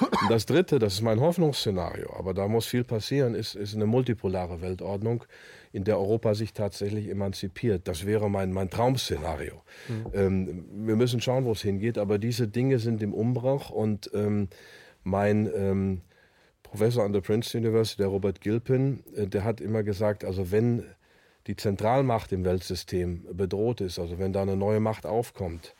Und 0.00 0.30
das 0.30 0.46
Dritte, 0.46 0.78
das 0.78 0.94
ist 0.94 1.02
mein 1.02 1.20
Hoffnungsszenario, 1.20 2.14
aber 2.16 2.34
da 2.34 2.48
muss 2.48 2.66
viel 2.66 2.84
passieren, 2.84 3.34
ist, 3.34 3.54
ist 3.54 3.74
eine 3.74 3.86
multipolare 3.86 4.60
Weltordnung, 4.60 5.24
in 5.72 5.84
der 5.84 5.98
Europa 5.98 6.34
sich 6.34 6.52
tatsächlich 6.52 7.08
emanzipiert. 7.08 7.88
Das 7.88 8.06
wäre 8.06 8.30
mein, 8.30 8.52
mein 8.52 8.70
Traum-Szenario. 8.70 9.62
Mhm. 9.88 10.06
Ähm, 10.14 10.64
wir 10.86 10.96
müssen 10.96 11.20
schauen, 11.20 11.44
wo 11.44 11.52
es 11.52 11.62
hingeht, 11.62 11.98
aber 11.98 12.18
diese 12.18 12.48
Dinge 12.48 12.78
sind 12.78 13.02
im 13.02 13.14
Umbruch 13.14 13.70
und 13.70 14.10
ähm, 14.14 14.48
mein... 15.04 15.50
Ähm, 15.54 16.00
Professor 16.62 17.04
an 17.04 17.12
der 17.12 17.20
Princeton 17.20 17.60
University, 17.60 17.98
der 17.98 18.08
Robert 18.08 18.40
Gilpin, 18.40 19.04
äh, 19.14 19.28
der 19.28 19.44
hat 19.44 19.60
immer 19.60 19.84
gesagt, 19.84 20.24
also 20.24 20.50
wenn 20.50 20.82
die 21.46 21.56
Zentralmacht 21.56 22.32
im 22.32 22.44
Weltsystem 22.44 23.24
bedroht 23.32 23.80
ist, 23.80 23.98
also 23.98 24.18
wenn 24.18 24.32
da 24.32 24.42
eine 24.42 24.56
neue 24.56 24.80
Macht 24.80 25.06
aufkommt, 25.06 25.74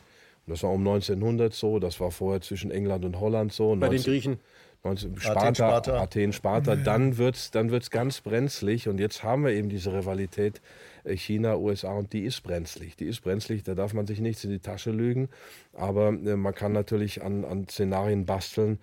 und 0.47 0.53
das 0.53 0.63
war 0.63 0.71
um 0.71 0.87
1900 0.87 1.53
so, 1.53 1.81
das 1.81 1.99
war 1.99 2.13
vorher 2.13 2.41
zwischen 2.41 2.71
England 2.71 3.05
und 3.05 3.19
Holland 3.19 3.53
so. 3.53 3.71
Bei 3.71 3.89
19, 3.89 3.91
den 3.91 4.03
Griechen? 4.05 4.39
19, 4.85 5.19
Sparta, 5.19 5.41
Athen, 5.41 5.55
Sparta, 5.57 6.01
Athen, 6.01 6.33
Sparta 6.33 6.77
dann 6.77 7.19
wird 7.19 7.35
es 7.35 7.51
dann 7.51 7.73
wird's 7.73 7.91
ganz 7.91 8.21
brenzlig. 8.21 8.87
Und 8.87 9.01
jetzt 9.01 9.25
haben 9.25 9.45
wir 9.45 9.51
eben 9.51 9.69
diese 9.69 9.93
Rivalität 9.93 10.61
äh, 11.03 11.17
China, 11.17 11.57
USA 11.57 11.95
und 11.95 12.13
die 12.13 12.23
ist 12.23 12.43
brenzlig. 12.43 12.95
Die 12.95 13.07
ist 13.07 13.23
brenzlig, 13.23 13.65
da 13.65 13.75
darf 13.75 13.93
man 13.93 14.07
sich 14.07 14.21
nichts 14.21 14.45
in 14.45 14.51
die 14.51 14.61
Tasche 14.61 14.93
lügen. 14.93 15.29
Aber 15.73 16.09
äh, 16.11 16.37
man 16.37 16.55
kann 16.55 16.73
natürlich 16.73 17.23
an, 17.23 17.45
an 17.45 17.67
Szenarien 17.69 18.25
basteln, 18.25 18.79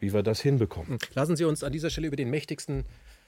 wie 0.00 0.12
wir 0.12 0.24
das 0.24 0.40
hinbekommen. 0.40 0.98
Lassen 1.14 1.36
Sie 1.36 1.44
uns 1.44 1.62
an 1.62 1.72
dieser 1.72 1.90
Stelle 1.90 2.08
über 2.08 2.16
den 2.16 2.30
mächtigsten 2.30 2.84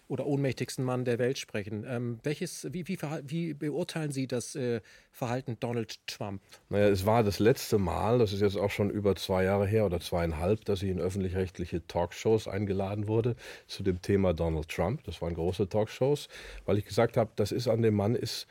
oder 0.09 0.27
ohnmächtigsten 0.27 0.85
Mann 0.85 1.05
der 1.05 1.19
Welt 1.19 1.39
sprechen. 1.39 1.85
Ähm, 1.89 2.19
welches, 2.23 2.67
wie, 2.73 2.87
wie, 2.89 2.99
wie, 3.27 3.55
beurteilen 3.55 4.13
Sie 4.13 4.27
das 4.27 4.55
äh, 4.55 4.81
Verhalten 5.11 5.57
Donald 5.61 5.99
Trump? 6.07 6.43
Naja, 6.69 6.89
es 6.89 7.07
war 7.07 7.23
das 7.23 7.39
letzte 7.39 7.79
Mal, 7.79 8.19
das 8.19 8.33
ist 8.33 8.41
jetzt 8.41 8.57
auch 8.57 8.71
schon 8.71 8.91
über 8.91 9.17
zwei 9.17 9.45
Jahre 9.45 9.67
her 9.67 9.87
oder 9.87 10.01
zweieinhalb, 10.01 10.65
dass 10.65 10.83
ich 10.83 10.91
in 10.91 11.01
öffentlich-rechtliche 11.01 11.87
Talkshows 11.87 12.49
eingeladen 12.49 13.09
wurde 13.09 13.37
zu 13.67 13.83
dem 13.83 14.01
Thema 14.03 14.35
Donald 14.35 14.69
Trump. 14.69 15.03
Das 15.05 15.21
waren 15.23 15.35
große 15.35 15.69
Talkshows, 15.69 16.29
weil 16.65 16.79
ich 16.79 16.85
gesagt 16.85 17.17
habe, 17.17 17.31
das 17.37 17.53
ist 17.53 17.69
an 17.69 17.83
dem 17.83 17.95
Mann 17.95 18.15
ist 18.15 18.47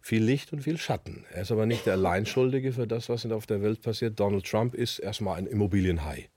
viel 0.00 0.22
Licht 0.22 0.52
und 0.52 0.62
viel 0.62 0.78
Schatten. 0.78 1.24
Er 1.32 1.42
ist 1.42 1.52
aber 1.52 1.66
nicht 1.66 1.86
der 1.86 1.94
Alleinschuldige 1.94 2.72
für 2.72 2.86
das, 2.86 3.08
was 3.08 3.26
auf 3.26 3.46
der 3.46 3.62
Welt 3.62 3.82
passiert. 3.82 4.18
Donald 4.18 4.46
Trump 4.46 4.74
ist 4.74 4.98
erstmal 4.98 5.36
ein 5.36 5.46
Immobilienhai. 5.46 6.28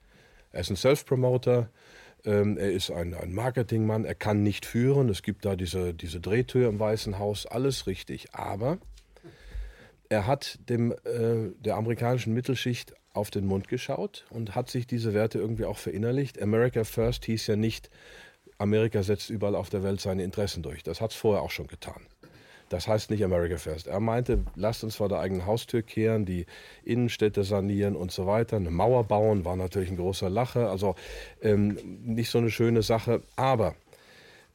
Er 0.52 0.60
ist 0.60 0.70
ein 0.70 0.76
Self-Promoter, 0.76 1.68
ähm, 2.24 2.56
er 2.58 2.72
ist 2.72 2.90
ein, 2.90 3.14
ein 3.14 3.32
Marketingmann, 3.32 4.04
er 4.04 4.14
kann 4.14 4.42
nicht 4.42 4.66
führen. 4.66 5.08
Es 5.08 5.22
gibt 5.22 5.44
da 5.44 5.56
diese, 5.56 5.94
diese 5.94 6.20
Drehtür 6.20 6.68
im 6.68 6.78
Weißen 6.78 7.18
Haus, 7.18 7.46
alles 7.46 7.86
richtig. 7.86 8.34
Aber 8.34 8.78
er 10.08 10.26
hat 10.26 10.58
dem, 10.68 10.92
äh, 10.92 11.52
der 11.58 11.76
amerikanischen 11.76 12.34
Mittelschicht 12.34 12.94
auf 13.12 13.30
den 13.30 13.46
Mund 13.46 13.68
geschaut 13.68 14.24
und 14.30 14.54
hat 14.54 14.70
sich 14.70 14.86
diese 14.86 15.14
Werte 15.14 15.38
irgendwie 15.38 15.64
auch 15.64 15.78
verinnerlicht. 15.78 16.40
America 16.40 16.84
First 16.84 17.24
hieß 17.26 17.46
ja 17.46 17.56
nicht, 17.56 17.90
Amerika 18.58 19.02
setzt 19.02 19.30
überall 19.30 19.54
auf 19.54 19.70
der 19.70 19.82
Welt 19.82 20.00
seine 20.00 20.24
Interessen 20.24 20.62
durch. 20.62 20.82
Das 20.82 21.00
hat 21.00 21.12
es 21.12 21.16
vorher 21.16 21.42
auch 21.42 21.50
schon 21.50 21.66
getan. 21.66 22.02
Das 22.74 22.88
heißt 22.88 23.08
nicht 23.10 23.22
America 23.22 23.56
First. 23.56 23.86
Er 23.86 24.00
meinte, 24.00 24.42
lasst 24.56 24.82
uns 24.82 24.96
vor 24.96 25.08
der 25.08 25.20
eigenen 25.20 25.46
Haustür 25.46 25.82
kehren, 25.82 26.24
die 26.24 26.44
Innenstädte 26.82 27.44
sanieren 27.44 27.94
und 27.94 28.10
so 28.10 28.26
weiter. 28.26 28.56
Eine 28.56 28.72
Mauer 28.72 29.04
bauen 29.04 29.44
war 29.44 29.54
natürlich 29.54 29.92
ein 29.92 29.96
großer 29.96 30.28
Lache. 30.28 30.68
Also 30.68 30.96
ähm, 31.40 31.78
nicht 32.02 32.30
so 32.30 32.38
eine 32.38 32.50
schöne 32.50 32.82
Sache. 32.82 33.22
Aber 33.36 33.76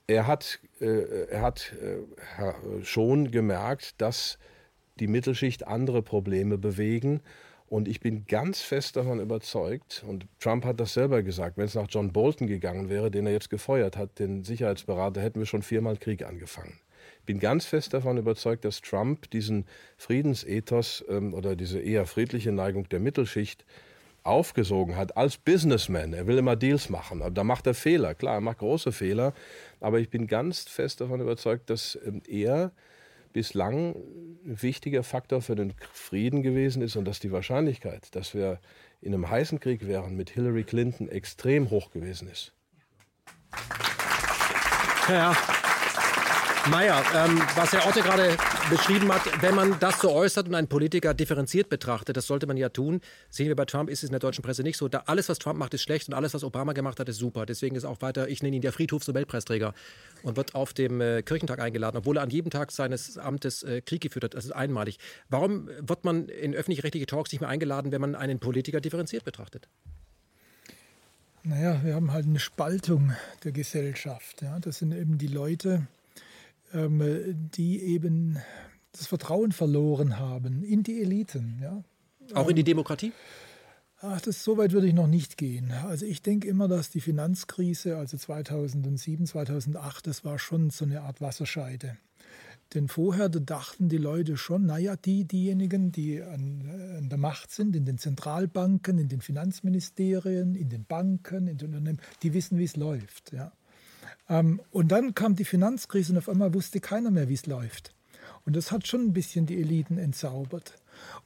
er 0.07 0.27
hat, 0.27 0.59
äh, 0.81 1.29
er 1.29 1.41
hat 1.41 1.71
äh, 1.81 2.83
schon 2.83 3.31
gemerkt, 3.31 4.01
dass 4.01 4.37
die 4.99 5.07
Mittelschicht 5.07 5.65
andere 5.65 6.01
Probleme 6.01 6.57
bewegen 6.57 7.21
Und 7.69 7.87
ich 7.87 7.99
bin 7.99 8.25
ganz 8.25 8.61
fest 8.61 8.95
davon 8.95 9.19
überzeugt, 9.19 10.03
und 10.07 10.25
Trump 10.39 10.65
hat 10.65 10.79
das 10.79 10.93
selber 10.93 11.21
gesagt, 11.21 11.57
wenn 11.57 11.65
es 11.65 11.75
nach 11.75 11.87
John 11.87 12.11
Bolton 12.11 12.47
gegangen 12.47 12.89
wäre, 12.89 13.11
den 13.11 13.27
er 13.27 13.31
jetzt 13.31 13.51
gefeuert 13.51 13.95
hat, 13.95 14.17
den 14.17 14.43
Sicherheitsberater, 14.43 15.21
hätten 15.21 15.39
wir 15.39 15.45
schon 15.45 15.61
viermal 15.61 15.97
Krieg 15.97 16.25
angefangen. 16.25 16.79
Bin 17.29 17.39
ganz 17.39 17.67
fest 17.67 17.93
davon 17.93 18.17
überzeugt, 18.17 18.65
dass 18.65 18.81
Trump 18.81 19.29
diesen 19.29 19.65
Friedensethos 19.97 21.05
ähm, 21.09 21.35
oder 21.35 21.55
diese 21.55 21.79
eher 21.79 22.07
friedliche 22.07 22.51
Neigung 22.51 22.89
der 22.89 22.99
Mittelschicht 22.99 23.65
aufgesogen 24.23 24.95
hat 24.95 25.15
als 25.15 25.37
Businessman. 25.37 26.13
Er 26.13 26.25
will 26.25 26.39
immer 26.39 26.55
Deals 26.55 26.89
machen, 26.89 27.21
da 27.31 27.43
macht 27.43 27.67
er 27.67 27.75
Fehler. 27.75 28.15
Klar, 28.15 28.33
er 28.37 28.41
macht 28.41 28.57
große 28.57 28.91
Fehler, 28.91 29.35
aber 29.79 29.99
ich 29.99 30.09
bin 30.09 30.25
ganz 30.25 30.61
fest 30.61 31.01
davon 31.01 31.21
überzeugt, 31.21 31.69
dass 31.69 31.99
ähm, 32.03 32.23
er 32.27 32.71
bislang 33.31 33.93
ein 33.93 34.63
wichtiger 34.63 35.03
Faktor 35.03 35.43
für 35.43 35.55
den 35.55 35.75
Frieden 35.93 36.41
gewesen 36.41 36.81
ist 36.81 36.95
und 36.95 37.05
dass 37.05 37.19
die 37.19 37.31
Wahrscheinlichkeit, 37.31 38.15
dass 38.15 38.33
wir 38.33 38.59
in 39.01 39.13
einem 39.13 39.29
heißen 39.29 39.59
Krieg 39.59 39.85
wären 39.85 40.15
mit 40.15 40.31
Hillary 40.31 40.63
Clinton 40.63 41.09
extrem 41.09 41.69
hoch 41.69 41.91
gewesen 41.91 42.27
ist. 42.27 42.53
Ja. 45.07 45.37
Mayer, 46.67 47.01
ähm, 47.15 47.41
was 47.55 47.71
Herr 47.71 47.87
Otte 47.87 48.01
gerade 48.01 48.35
beschrieben 48.69 49.11
hat, 49.11 49.21
wenn 49.41 49.55
man 49.55 49.79
das 49.79 49.99
so 49.99 50.11
äußert 50.11 50.47
und 50.47 50.55
einen 50.55 50.67
Politiker 50.67 51.13
differenziert 51.13 51.69
betrachtet, 51.69 52.17
das 52.17 52.27
sollte 52.27 52.47
man 52.47 52.57
ja 52.57 52.69
tun, 52.69 53.01
sehen 53.29 53.47
wir 53.47 53.55
bei 53.55 53.65
Trump, 53.65 53.89
ist 53.89 54.03
es 54.03 54.09
in 54.09 54.11
der 54.11 54.19
deutschen 54.19 54.43
Presse 54.43 54.61
nicht 54.61 54.77
so. 54.77 54.87
Da 54.87 55.03
alles, 55.05 55.29
was 55.29 55.39
Trump 55.39 55.57
macht, 55.57 55.73
ist 55.73 55.81
schlecht 55.81 56.07
und 56.09 56.13
alles, 56.13 56.33
was 56.33 56.43
Obama 56.43 56.73
gemacht 56.73 56.99
hat, 56.99 57.07
ist 57.09 57.17
super. 57.17 57.45
Deswegen 57.45 57.75
ist 57.75 57.85
auch 57.85 58.01
weiter, 58.01 58.27
ich 58.27 58.43
nenne 58.43 58.55
ihn 58.55 58.61
der 58.61 58.73
Friedhofs-Nobelpreisträger 58.73 59.73
und 60.23 60.37
wird 60.37 60.53
auf 60.53 60.73
dem 60.73 61.01
äh, 61.01 61.23
Kirchentag 61.23 61.59
eingeladen, 61.59 61.97
obwohl 61.97 62.17
er 62.17 62.23
an 62.23 62.29
jedem 62.29 62.51
Tag 62.51 62.71
seines 62.71 63.17
Amtes 63.17 63.63
äh, 63.63 63.81
Krieg 63.81 64.01
geführt 64.01 64.25
hat. 64.25 64.33
Das 64.33 64.45
ist 64.45 64.51
einmalig. 64.51 64.99
Warum 65.29 65.69
wird 65.79 66.03
man 66.03 66.27
in 66.27 66.53
öffentlich-rechtliche 66.53 67.05
Talks 67.05 67.31
nicht 67.31 67.41
mehr 67.41 67.49
eingeladen, 67.49 67.91
wenn 67.91 68.01
man 68.01 68.15
einen 68.15 68.39
Politiker 68.39 68.81
differenziert 68.81 69.23
betrachtet? 69.23 69.69
Naja, 71.43 71.79
wir 71.83 71.95
haben 71.95 72.11
halt 72.11 72.25
eine 72.25 72.39
Spaltung 72.39 73.13
der 73.43 73.53
Gesellschaft. 73.53 74.41
Ja. 74.41 74.59
Das 74.59 74.79
sind 74.79 74.93
eben 74.93 75.17
die 75.17 75.27
Leute, 75.27 75.69
ähm, 75.77 75.87
die 76.73 77.81
eben 77.81 78.37
das 78.91 79.07
Vertrauen 79.07 79.51
verloren 79.51 80.19
haben 80.19 80.63
in 80.63 80.83
die 80.83 81.01
Eliten. 81.01 81.59
Ja. 81.61 81.83
Auch 82.33 82.49
in 82.49 82.55
die 82.55 82.63
Demokratie? 82.63 83.11
Ach, 84.01 84.21
das 84.21 84.43
so 84.43 84.57
weit 84.57 84.71
würde 84.71 84.87
ich 84.87 84.93
noch 84.93 85.07
nicht 85.07 85.37
gehen. 85.37 85.71
Also 85.71 86.05
ich 86.05 86.21
denke 86.21 86.47
immer, 86.47 86.69
dass 86.69 86.89
die 86.89 87.01
Finanzkrise, 87.01 87.97
also 87.97 88.17
2007, 88.17 89.25
2008, 89.25 90.07
das 90.07 90.23
war 90.23 90.39
schon 90.39 90.69
so 90.69 90.85
eine 90.85 91.01
Art 91.01 91.19
Wasserscheide. 91.19 91.97
Denn 92.73 92.87
vorher 92.87 93.29
dachten 93.29 93.89
die 93.89 93.97
Leute 93.97 94.37
schon, 94.37 94.67
naja, 94.67 94.95
die, 94.95 95.25
diejenigen, 95.25 95.91
die 95.91 96.21
an, 96.21 96.95
an, 96.97 97.09
der 97.09 97.17
Macht 97.17 97.51
sind, 97.51 97.75
in 97.75 97.83
den 97.83 97.97
Zentralbanken, 97.97 98.99
in 98.99 99.09
den 99.09 99.21
Finanzministerien, 99.21 100.55
in 100.55 100.69
den 100.69 100.85
Banken, 100.85 101.47
in 101.47 101.57
den 101.57 101.69
Unternehmen, 101.69 101.99
die 102.21 102.33
wissen, 102.33 102.57
wie 102.57 102.65
es 102.65 102.75
läuft. 102.75 103.33
Ja. 103.33 103.51
Ähm, 104.29 104.61
und 104.71 104.91
dann 104.91 105.15
kam 105.15 105.35
die 105.35 105.45
Finanzkrise 105.45 106.13
und 106.13 106.19
auf 106.19 106.29
einmal 106.29 106.53
wusste 106.53 106.79
keiner 106.79 107.11
mehr, 107.11 107.27
wie 107.29 107.33
es 107.33 107.45
läuft. 107.45 107.93
Und 108.45 108.55
das 108.55 108.71
hat 108.71 108.87
schon 108.87 109.01
ein 109.01 109.13
bisschen 109.13 109.45
die 109.45 109.59
Eliten 109.59 109.97
entzaubert. 109.97 110.73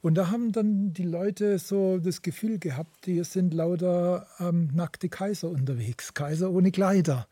Und 0.02 0.14
da 0.14 0.30
haben 0.30 0.52
dann 0.52 0.92
die 0.92 1.04
Leute 1.04 1.58
so 1.58 1.98
das 1.98 2.22
Gefühl 2.22 2.58
gehabt, 2.58 3.06
hier 3.06 3.24
sind 3.24 3.54
lauter 3.54 4.26
ähm, 4.38 4.70
nackte 4.74 5.08
Kaiser 5.08 5.48
unterwegs, 5.48 6.14
Kaiser 6.14 6.50
ohne 6.50 6.70
Kleider. 6.70 7.26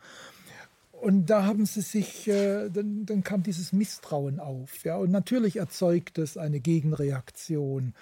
Und 0.93 1.27
da 1.27 1.45
haben 1.45 1.67
sie 1.67 1.81
sich, 1.81 2.29
äh, 2.29 2.69
dann, 2.69 3.07
dann, 3.07 3.25
kam 3.25 3.43
dieses 3.43 3.73
Misstrauen 3.73 4.39
auf. 4.39 4.85
Ja? 4.85 4.97
Und 4.97 5.11
natürlich 5.11 5.57
erzeugt 5.57 6.17
das 6.17 6.37
eine 6.37 6.61
Gegenreaktion 6.61 7.95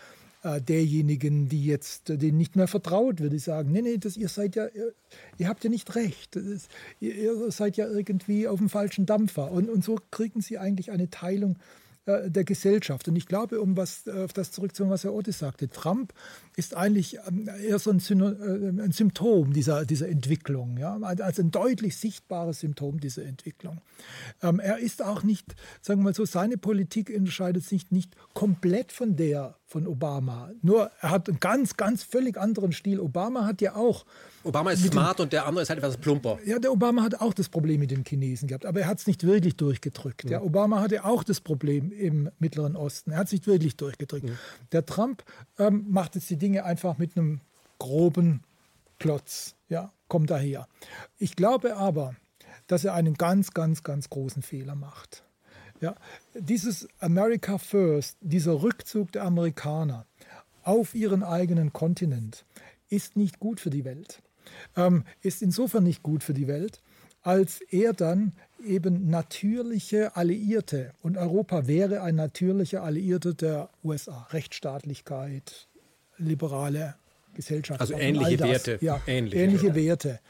derjenigen, 0.43 1.49
die 1.49 1.65
jetzt, 1.65 2.11
äh, 2.11 2.19
denen 2.19 2.39
nicht 2.39 2.57
mehr 2.57 2.69
vertraut 2.69 3.21
wird, 3.21 3.33
die 3.33 3.39
sagen, 3.39 3.73
nee, 3.73 3.83
nee, 3.83 3.99
das, 3.99 4.17
ihr 4.17 4.29
seid 4.29 4.57
ja, 4.57 4.67
ihr, 4.69 4.93
ihr 5.39 5.49
habt 5.49 5.63
ja 5.65 5.71
nicht 5.71 5.95
recht, 5.95 6.37
ist, 6.37 6.69
ihr, 6.99 7.15
ihr, 7.15 7.51
seid 7.51 7.77
ja 7.77 7.87
irgendwie 7.87 8.49
auf 8.49 8.59
dem 8.59 8.69
falschen 8.69 9.07
Dampfer. 9.07 9.51
Und, 9.51 9.69
und 9.69 9.85
so 9.85 9.99
kriegen 10.11 10.41
sie 10.41 10.59
eigentlich 10.59 10.91
eine 10.91 11.11
Teilung 11.11 11.59
äh, 12.07 12.31
der 12.31 12.45
Gesellschaft. 12.45 13.09
Und 13.09 13.17
ich 13.17 13.27
glaube, 13.27 13.61
um 13.61 13.77
was, 13.77 14.07
äh, 14.07 14.25
auf 14.25 14.33
das 14.33 14.51
zurückzukommen, 14.53 14.91
was 14.91 15.05
Herr 15.05 15.13
Otis 15.13 15.39
sagte, 15.39 15.69
Trump 15.69 16.15
ist 16.57 16.75
eigentlich 16.75 17.19
ähm, 17.29 17.49
eher 17.63 17.79
so 17.79 17.91
ein, 17.91 17.99
äh, 17.99 18.83
ein 18.83 18.93
Symptom 18.93 19.53
dieser, 19.53 19.85
dieser 19.85 20.09
Entwicklung, 20.09 20.79
ja? 20.79 20.97
also 20.99 21.43
ein 21.43 21.51
deutlich 21.51 21.99
sichtbares 21.99 22.61
Symptom 22.61 23.01
dieser 23.01 23.25
Entwicklung. 23.25 23.83
Ähm, 24.43 24.61
er 24.61 24.79
ist 24.79 25.03
auch 25.03 25.23
nicht, 25.23 25.55
sagen 25.83 26.01
wir 26.01 26.05
mal 26.05 26.15
so, 26.15 26.25
seine 26.25 26.57
Politik 26.57 27.13
unterscheidet 27.15 27.65
sich 27.65 27.91
nicht 27.91 28.17
komplett 28.33 28.93
von 28.93 29.17
der 29.17 29.60
von 29.71 29.87
Obama. 29.87 30.51
Nur 30.63 30.91
er 31.01 31.11
hat 31.11 31.29
einen 31.29 31.39
ganz, 31.39 31.77
ganz 31.77 32.03
völlig 32.03 32.37
anderen 32.37 32.73
Stil. 32.73 32.99
Obama 32.99 33.47
hat 33.47 33.61
ja 33.61 33.77
auch. 33.77 34.05
Obama 34.43 34.73
ist 34.73 34.85
smart 34.85 35.21
und 35.21 35.33
der 35.33 35.47
andere 35.47 35.63
ist 35.63 35.69
halt 35.69 35.79
etwas 35.79 35.97
plumper. 35.97 36.41
Ja, 36.45 36.59
der 36.59 36.73
Obama 36.73 37.05
hat 37.05 37.21
auch 37.21 37.33
das 37.33 37.49
Problem 37.49 37.79
mit 37.79 37.93
den 37.93 38.05
Chinesen 38.05 38.49
gehabt, 38.49 38.67
aber 38.67 38.81
er 38.81 38.89
hat 38.89 38.99
es 38.99 39.07
nicht 39.07 39.25
wirklich 39.25 39.57
durchgedrückt. 39.57 40.25
Ja. 40.25 40.31
ja. 40.33 40.43
Obama 40.43 40.81
hatte 40.81 41.05
auch 41.05 41.23
das 41.23 41.41
Problem 41.41 41.93
im 41.93 42.31
Mittleren 42.41 42.75
Osten. 42.75 43.13
Er 43.13 43.19
hat 43.19 43.27
es 43.27 43.33
nicht 43.33 43.47
wirklich 43.47 43.77
durchgedrückt. 43.77 44.29
Ja. 44.29 44.35
Der 44.73 44.87
Trump 44.87 45.23
ähm, 45.57 45.87
macht 45.89 46.17
jetzt 46.17 46.29
die 46.31 46.37
Dinge 46.37 46.65
einfach 46.65 46.99
mit 46.99 47.17
einem 47.17 47.41
groben 47.79 48.43
Klotz. 48.99 49.55
Ja, 49.69 49.93
kommt 50.09 50.31
daher. 50.31 50.67
Ich 51.17 51.37
glaube 51.37 51.77
aber, 51.77 52.17
dass 52.67 52.85
er 52.85 52.95
einen 52.95 53.15
ganz, 53.15 53.55
ganz, 53.55 53.85
ganz 53.85 54.11
großen 54.11 54.43
Fehler 54.43 54.75
macht. 54.75 55.23
Ja, 55.81 55.95
dieses 56.35 56.89
America 56.99 57.59
First, 57.59 58.19
dieser 58.21 58.63
Rückzug 58.63 59.13
der 59.13 59.25
Amerikaner 59.25 60.07
auf 60.63 60.95
ihren 60.95 61.23
eigenen 61.23 61.73
Kontinent 61.73 62.45
ist 62.91 63.17
nicht 63.17 63.41
gut 63.41 63.61
für 63.61 63.71
die 63.71 63.85
Welt. 63.85 64.23
Ähm, 64.77 65.05
ist 65.23 65.43
insofern 65.43 65.85
nicht 65.85 66.03
gut 66.03 66.23
für 66.23 66.35
die 66.35 66.49
Welt, 66.49 66.83
als 67.23 67.61
er 67.71 67.93
dann 67.93 68.33
eben 68.65 69.09
natürliche 69.09 70.17
Alliierte 70.17 70.93
und 71.03 71.17
Europa 71.17 71.67
wäre 71.67 72.03
ein 72.03 72.15
natürlicher 72.15 72.83
Alliierter 72.83 73.35
der 73.35 73.71
USA. 73.85 74.27
Rechtsstaatlichkeit, 74.31 75.69
liberale 76.17 76.97
Gesellschaft. 77.35 77.81
Also 77.81 77.95
ähnliche 77.95 78.41
Werte. 78.41 78.79
Ja, 78.81 79.01
ähnliche, 79.07 79.37
ähnliche 79.37 79.75
Werte. 79.75 80.21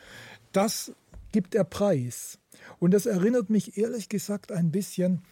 Das 0.53 0.93
gibt 1.33 1.55
er 1.55 1.65
preis. 1.65 2.39
Und 2.81 2.93
das 2.93 3.07
erinnert 3.07 3.51
mich 3.51 3.79
ehrlich 3.79 4.09
gesagt 4.09 4.51
ein 4.51 4.73
bisschen 4.73 5.23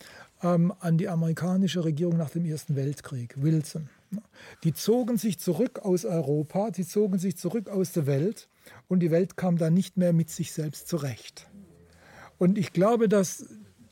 ähm, 0.42 0.72
an 0.78 0.98
die 0.98 1.08
amerikanische 1.08 1.82
Regierung 1.82 2.16
nach 2.16 2.30
dem 2.30 2.44
Ersten 2.44 2.76
Weltkrieg, 2.76 3.42
Wilson. 3.42 3.88
Die 4.64 4.72
zogen 4.72 5.16
sich 5.16 5.38
zurück 5.38 5.80
aus 5.80 6.04
Europa, 6.04 6.70
die 6.70 6.86
zogen 6.86 7.18
sich 7.18 7.36
zurück 7.36 7.68
aus 7.68 7.92
der 7.92 8.06
Welt 8.06 8.48
und 8.86 9.00
die 9.00 9.10
Welt 9.10 9.36
kam 9.36 9.56
dann 9.56 9.74
nicht 9.74 9.96
mehr 9.96 10.12
mit 10.12 10.30
sich 10.30 10.52
selbst 10.52 10.88
zurecht. 10.88 11.46
Und 12.38 12.56
ich 12.56 12.72
glaube, 12.72 13.08
dass 13.08 13.46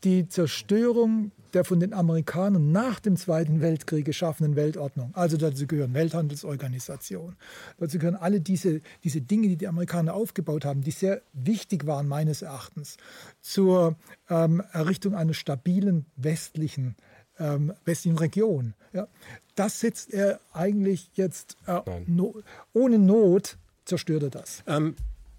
die 0.04 0.28
Zerstörung 0.28 1.32
der 1.56 1.64
von 1.64 1.80
den 1.80 1.94
Amerikanern 1.94 2.70
nach 2.70 3.00
dem 3.00 3.16
Zweiten 3.16 3.62
Weltkrieg 3.62 4.04
geschaffenen 4.04 4.56
Weltordnung, 4.56 5.14
also 5.14 5.38
dazu 5.38 5.66
gehören 5.66 5.94
Welthandelsorganisation, 5.94 7.34
dazu 7.78 7.98
gehören 7.98 8.14
alle 8.14 8.42
diese, 8.42 8.82
diese 9.04 9.22
Dinge, 9.22 9.48
die 9.48 9.56
die 9.56 9.66
Amerikaner 9.66 10.12
aufgebaut 10.12 10.66
haben, 10.66 10.82
die 10.82 10.90
sehr 10.90 11.22
wichtig 11.32 11.86
waren 11.86 12.08
meines 12.08 12.42
Erachtens 12.42 12.98
zur 13.40 13.96
ähm, 14.28 14.62
Errichtung 14.72 15.14
einer 15.14 15.32
stabilen 15.32 16.04
westlichen, 16.16 16.94
ähm, 17.38 17.72
westlichen 17.86 18.18
Region. 18.18 18.74
Ja, 18.92 19.08
das 19.54 19.80
setzt 19.80 20.12
er 20.12 20.40
eigentlich 20.52 21.10
jetzt 21.14 21.56
äh, 21.66 21.80
no, 22.06 22.34
ohne 22.74 22.98
Not 22.98 23.56
zerstört 23.86 24.24
er 24.24 24.30
das. 24.30 24.62
Ähm, 24.66 24.94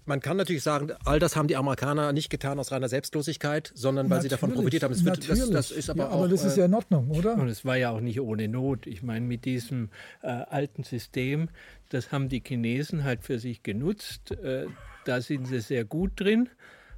man 0.08 0.20
kann 0.20 0.36
natürlich 0.36 0.62
sagen, 0.62 0.90
all 1.04 1.18
das 1.18 1.36
haben 1.36 1.46
die 1.46 1.56
Amerikaner 1.56 2.12
nicht 2.12 2.30
getan 2.30 2.58
aus 2.58 2.72
reiner 2.72 2.88
Selbstlosigkeit, 2.88 3.70
sondern 3.74 4.06
weil 4.06 4.18
natürlich, 4.18 4.22
sie 4.22 4.28
davon 4.30 4.54
profitiert 4.54 4.82
haben. 4.82 5.04
Wird, 5.04 5.28
das, 5.28 5.50
das, 5.50 5.70
ist 5.70 5.90
aber, 5.90 6.04
ja, 6.04 6.08
aber 6.08 6.24
auch, 6.24 6.28
das 6.28 6.44
ist 6.44 6.56
ja 6.56 6.64
in 6.64 6.74
Ordnung, 6.74 7.10
oder? 7.10 7.34
Und 7.34 7.48
es 7.48 7.64
war 7.64 7.76
ja 7.76 7.90
auch 7.90 8.00
nicht 8.00 8.20
ohne 8.20 8.48
Not. 8.48 8.86
Ich 8.86 9.02
meine, 9.02 9.24
mit 9.24 9.44
diesem 9.44 9.90
äh, 10.22 10.28
alten 10.28 10.82
System, 10.82 11.50
das 11.90 12.10
haben 12.10 12.28
die 12.28 12.42
Chinesen 12.44 13.04
halt 13.04 13.22
für 13.22 13.38
sich 13.38 13.62
genutzt. 13.62 14.32
Äh, 14.32 14.66
da 15.04 15.20
sind 15.20 15.46
sie 15.46 15.60
sehr 15.60 15.84
gut 15.84 16.12
drin. 16.16 16.48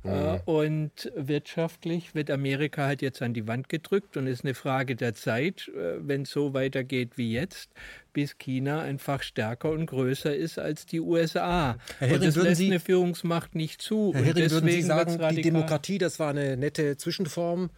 Mhm. 0.03 0.41
Und 0.47 1.13
wirtschaftlich 1.15 2.15
wird 2.15 2.31
Amerika 2.31 2.87
halt 2.87 3.03
jetzt 3.03 3.21
an 3.21 3.35
die 3.35 3.47
Wand 3.47 3.69
gedrückt 3.69 4.17
und 4.17 4.27
es 4.27 4.39
ist 4.39 4.45
eine 4.45 4.55
Frage 4.55 4.97
der 4.97 5.15
Zeit, 5.15 5.69
äh, 5.69 5.99
wenn 6.01 6.23
es 6.23 6.31
so 6.31 6.55
weitergeht 6.55 7.17
wie 7.19 7.33
jetzt, 7.33 7.71
bis 8.15 8.39
China 8.39 8.81
einfach 8.81 9.23
stärker 9.23 9.71
und 9.71 9.87
größer 9.87 10.35
ist 10.35 10.59
als 10.59 10.87
die 10.87 11.01
USA. 11.01 11.77
Herr 11.99 12.09
Hering, 12.09 12.15
und 12.15 12.27
das 12.27 12.37
lässt 12.37 12.59
Sie, 12.59 12.67
eine 12.69 12.81
Führungsmacht 12.81 13.55
nicht 13.55 13.83
zu. 13.83 14.13
Herr 14.15 14.25
Hering, 14.25 14.51
würden 14.51 14.71
Sie 14.71 14.83
sagen, 14.83 15.19
die 15.35 15.43
Demokratie, 15.43 15.99
das 15.99 16.19
war 16.19 16.31
eine 16.31 16.57
nette 16.57 16.97
Zwischenform 16.97 17.71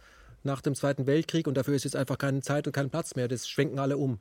nach 0.43 0.61
dem 0.61 0.75
Zweiten 0.75 1.05
Weltkrieg 1.07 1.47
und 1.47 1.55
dafür 1.55 1.73
ist 1.73 1.83
jetzt 1.83 1.95
einfach 1.95 2.17
keine 2.17 2.41
Zeit 2.41 2.67
und 2.67 2.73
kein 2.73 2.89
Platz 2.89 3.15
mehr. 3.15 3.27
Das 3.27 3.49
schwenken 3.49 3.79
alle 3.79 3.97
um 3.97 4.19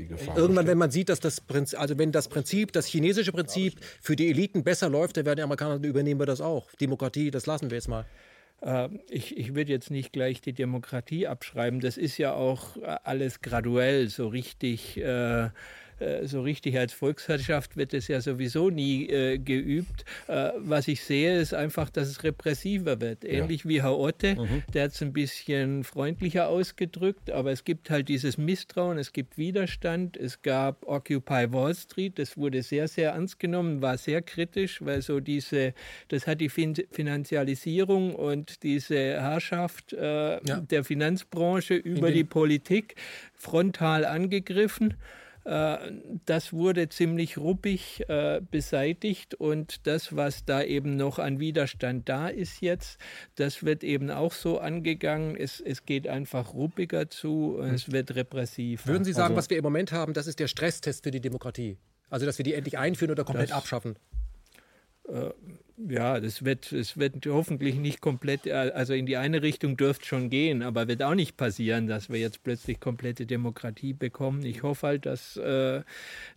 die 0.00 0.06
Gefahr. 0.08 0.36
Irgendwann, 0.36 0.66
wenn 0.66 0.78
man 0.78 0.90
sieht, 0.90 1.08
dass 1.08 1.20
das 1.20 1.40
Prinzip, 1.40 1.78
also 1.80 1.98
wenn 1.98 2.12
das 2.12 2.28
Prinzip, 2.28 2.72
das 2.72 2.86
chinesische 2.86 3.32
Prinzip 3.32 3.74
für 4.00 4.16
die 4.16 4.28
Eliten 4.30 4.64
besser 4.64 4.88
läuft, 4.88 5.16
dann 5.16 5.26
werden 5.26 5.36
die 5.36 5.42
Amerikaner 5.42 5.82
übernehmen 5.84 6.20
wir 6.20 6.26
das 6.26 6.40
auch. 6.40 6.70
Demokratie, 6.80 7.30
das 7.30 7.46
lassen 7.46 7.70
wir 7.70 7.76
jetzt 7.76 7.88
mal. 7.88 8.06
äh, 8.62 8.88
ich, 9.08 9.36
ich 9.36 9.54
würde 9.54 9.72
jetzt 9.72 9.90
nicht 9.90 10.12
gleich 10.12 10.40
die 10.40 10.52
Demokratie 10.52 11.26
abschreiben. 11.26 11.80
Das 11.80 11.96
ist 11.96 12.18
ja 12.18 12.32
auch 12.32 12.76
äh, 12.76 12.96
alles 13.04 13.40
graduell 13.40 14.08
so 14.08 14.28
richtig. 14.28 14.96
Äh, 14.96 15.50
so 16.26 16.42
richtig 16.42 16.78
als 16.78 16.92
Volkswirtschaft 16.92 17.76
wird 17.76 17.94
es 17.94 18.08
ja 18.08 18.20
sowieso 18.20 18.70
nie 18.70 19.08
äh, 19.08 19.38
geübt. 19.38 20.04
Äh, 20.28 20.50
was 20.56 20.88
ich 20.88 21.02
sehe, 21.02 21.38
ist 21.38 21.54
einfach, 21.54 21.90
dass 21.90 22.08
es 22.08 22.22
repressiver 22.22 23.00
wird. 23.00 23.24
Ähnlich 23.24 23.64
ja. 23.64 23.70
wie 23.70 23.82
Herr 23.82 23.98
Otte, 23.98 24.36
mhm. 24.36 24.62
der 24.72 24.84
hat 24.84 24.92
es 24.92 25.02
ein 25.02 25.12
bisschen 25.12 25.84
freundlicher 25.84 26.48
ausgedrückt, 26.48 27.30
aber 27.30 27.52
es 27.52 27.64
gibt 27.64 27.90
halt 27.90 28.08
dieses 28.08 28.38
Misstrauen, 28.38 28.98
es 28.98 29.12
gibt 29.12 29.38
Widerstand. 29.38 30.16
Es 30.16 30.42
gab 30.42 30.86
Occupy 30.86 31.52
Wall 31.52 31.74
Street, 31.74 32.18
das 32.18 32.36
wurde 32.36 32.62
sehr, 32.62 32.88
sehr 32.88 33.12
ernst 33.12 33.38
genommen, 33.38 33.82
war 33.82 33.98
sehr 33.98 34.22
kritisch, 34.22 34.84
weil 34.84 35.02
so 35.02 35.20
diese, 35.20 35.74
das 36.08 36.26
hat 36.26 36.40
die 36.40 36.48
fin 36.48 36.74
Finanzialisierung 36.90 38.14
und 38.14 38.62
diese 38.62 38.96
Herrschaft 38.96 39.92
äh, 39.92 40.44
ja. 40.44 40.60
der 40.60 40.84
Finanzbranche 40.84 41.74
über 41.74 42.10
die 42.10 42.24
Politik 42.24 42.94
frontal 43.34 44.04
angegriffen. 44.04 44.94
Äh, 45.50 45.78
das 46.26 46.52
wurde 46.52 46.88
ziemlich 46.90 47.36
ruppig 47.36 48.04
äh, 48.08 48.40
beseitigt 48.52 49.34
und 49.34 49.84
das, 49.88 50.14
was 50.14 50.44
da 50.44 50.62
eben 50.62 50.94
noch 50.94 51.18
an 51.18 51.40
Widerstand 51.40 52.08
da 52.08 52.28
ist 52.28 52.60
jetzt, 52.60 53.00
das 53.34 53.64
wird 53.64 53.82
eben 53.82 54.12
auch 54.12 54.32
so 54.32 54.60
angegangen. 54.60 55.34
Es, 55.34 55.60
es 55.60 55.84
geht 55.84 56.06
einfach 56.06 56.54
ruppiger 56.54 57.10
zu, 57.10 57.58
hm. 57.58 57.74
es 57.74 57.90
wird 57.90 58.14
repressiv. 58.14 58.86
Würden 58.86 59.04
Sie 59.04 59.12
sagen, 59.12 59.34
also, 59.34 59.38
was 59.38 59.50
wir 59.50 59.58
im 59.58 59.64
Moment 59.64 59.90
haben, 59.90 60.12
das 60.12 60.28
ist 60.28 60.38
der 60.38 60.46
Stresstest 60.46 61.02
für 61.02 61.10
die 61.10 61.20
Demokratie? 61.20 61.78
Also, 62.10 62.26
dass 62.26 62.38
wir 62.38 62.44
die 62.44 62.54
endlich 62.54 62.78
einführen 62.78 63.10
oder 63.10 63.24
komplett 63.24 63.50
das, 63.50 63.56
abschaffen? 63.56 63.96
Äh, 65.88 65.94
ja, 65.94 66.20
das 66.20 66.44
wird, 66.44 66.72
es 66.72 66.96
wird 66.96 67.26
hoffentlich 67.26 67.76
nicht 67.76 68.00
komplett, 68.00 68.46
äh, 68.46 68.52
also 68.52 68.92
in 68.92 69.06
die 69.06 69.16
eine 69.16 69.42
Richtung 69.42 69.76
dürfte 69.76 70.06
schon 70.06 70.30
gehen, 70.30 70.62
aber 70.62 70.88
wird 70.88 71.02
auch 71.02 71.14
nicht 71.14 71.36
passieren, 71.36 71.86
dass 71.86 72.08
wir 72.08 72.18
jetzt 72.18 72.42
plötzlich 72.42 72.80
komplette 72.80 73.26
Demokratie 73.26 73.92
bekommen. 73.92 74.44
Ich 74.44 74.62
hoffe 74.62 74.86
halt, 74.86 75.06
dass, 75.06 75.36
äh, 75.36 75.82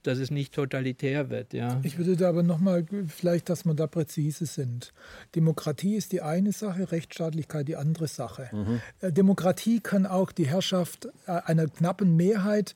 dass 0.03 0.17
es 0.17 0.31
nicht 0.31 0.53
totalitär 0.53 1.29
wird. 1.29 1.53
Ja. 1.53 1.79
Ich 1.83 1.97
würde 1.97 2.15
da 2.15 2.29
aber 2.29 2.43
nochmal, 2.43 2.85
vielleicht, 3.07 3.49
dass 3.49 3.65
wir 3.65 3.73
da 3.73 3.87
präzise 3.87 4.45
sind. 4.45 4.93
Demokratie 5.35 5.95
ist 5.95 6.11
die 6.11 6.21
eine 6.21 6.51
Sache, 6.51 6.91
Rechtsstaatlichkeit 6.91 7.67
die 7.67 7.75
andere 7.75 8.07
Sache. 8.07 8.49
Mhm. 8.51 8.81
Äh, 9.01 9.11
Demokratie 9.11 9.79
kann 9.79 10.05
auch 10.05 10.31
die 10.31 10.47
Herrschaft 10.47 11.07
einer 11.25 11.67
knappen 11.67 12.15
Mehrheit 12.15 12.75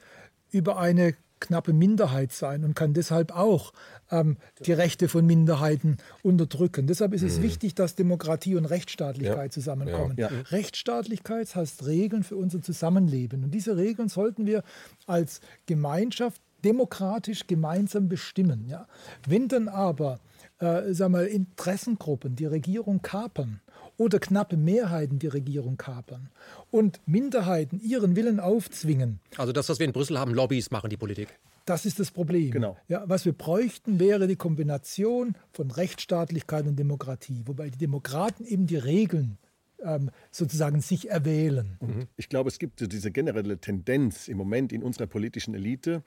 über 0.52 0.80
eine 0.80 1.14
knappe 1.40 1.74
Minderheit 1.74 2.32
sein 2.32 2.64
und 2.64 2.76
kann 2.76 2.94
deshalb 2.94 3.36
auch 3.36 3.74
ähm, 4.12 4.38
die 4.66 4.74
Rechte 4.74 5.08
von 5.08 5.26
Minderheiten 5.26 5.98
unterdrücken. 6.24 6.88
Deshalb 6.88 7.14
ist 7.14 7.24
es 7.24 7.40
mhm. 7.40 7.44
wichtig, 7.44 7.76
dass 7.76 7.96
Demokratie 7.96 8.56
und 8.56 8.66
Rechtsstaatlichkeit 8.66 9.38
ja. 9.38 9.50
zusammenkommen. 9.50 10.16
Ja. 10.18 10.32
Ja. 10.32 10.42
Rechtsstaatlichkeit 10.50 11.56
heißt 11.56 11.86
Regeln 11.86 12.24
für 12.24 12.36
unser 12.36 12.62
Zusammenleben. 12.62 13.44
Und 13.44 13.52
diese 13.52 13.78
Regeln 13.78 14.10
sollten 14.10 14.46
wir 14.46 14.64
als 15.06 15.42
Gemeinschaft 15.66 16.42
demokratisch 16.64 17.48
gemeinsam 17.48 18.10
bestimmen. 18.10 18.66
Ja? 18.68 18.88
Wenn 19.28 19.48
dann 19.48 19.68
aber 19.68 20.20
äh, 20.60 20.94
sag 20.94 21.10
mal, 21.10 21.26
Interessengruppen 21.26 22.36
die 22.36 22.46
Regierung 22.46 23.02
kapern 23.02 23.62
oder 23.98 24.20
knappe 24.20 24.58
Mehrheiten 24.58 25.20
die 25.20 25.28
Regierung 25.28 25.78
kapern 25.78 26.30
und 26.72 27.00
Minderheiten 27.06 27.80
ihren 27.80 28.16
Willen 28.16 28.40
aufzwingen. 28.40 29.20
Also 29.38 29.54
das, 29.54 29.70
was 29.70 29.80
wir 29.80 29.86
in 29.86 29.94
Brüssel 29.94 30.20
haben, 30.20 30.34
Lobbys 30.34 30.72
machen 30.72 30.90
die 30.90 30.98
Politik. 30.98 31.30
Das 31.68 31.86
ist 31.86 32.00
das 32.00 32.12
Problem. 32.12 32.52
Genau. 32.52 32.78
Ja, 32.88 33.04
was 33.08 33.26
wir 33.26 33.34
bräuchten, 33.34 34.00
wäre 34.00 34.28
die 34.28 34.38
Kombination 34.38 35.36
von 35.52 35.70
Rechtsstaatlichkeit 35.70 36.66
und 36.66 36.80
Demokratie, 36.80 37.44
wobei 37.46 37.70
die 37.70 37.78
Demokraten 37.78 38.46
eben 38.46 38.68
die 38.68 38.78
Regeln 38.78 39.38
ähm, 39.84 40.10
sozusagen 40.32 40.80
sich 40.80 41.10
erwählen. 41.10 41.78
Mhm. 41.82 42.08
Ich 42.16 42.30
glaube, 42.30 42.48
es 42.48 42.58
gibt 42.58 42.80
diese 42.92 43.12
generelle 43.12 43.58
Tendenz 43.58 44.30
im 44.30 44.38
Moment 44.38 44.72
in 44.72 44.82
unserer 44.82 45.08
politischen 45.08 45.54
Elite, 45.54 46.04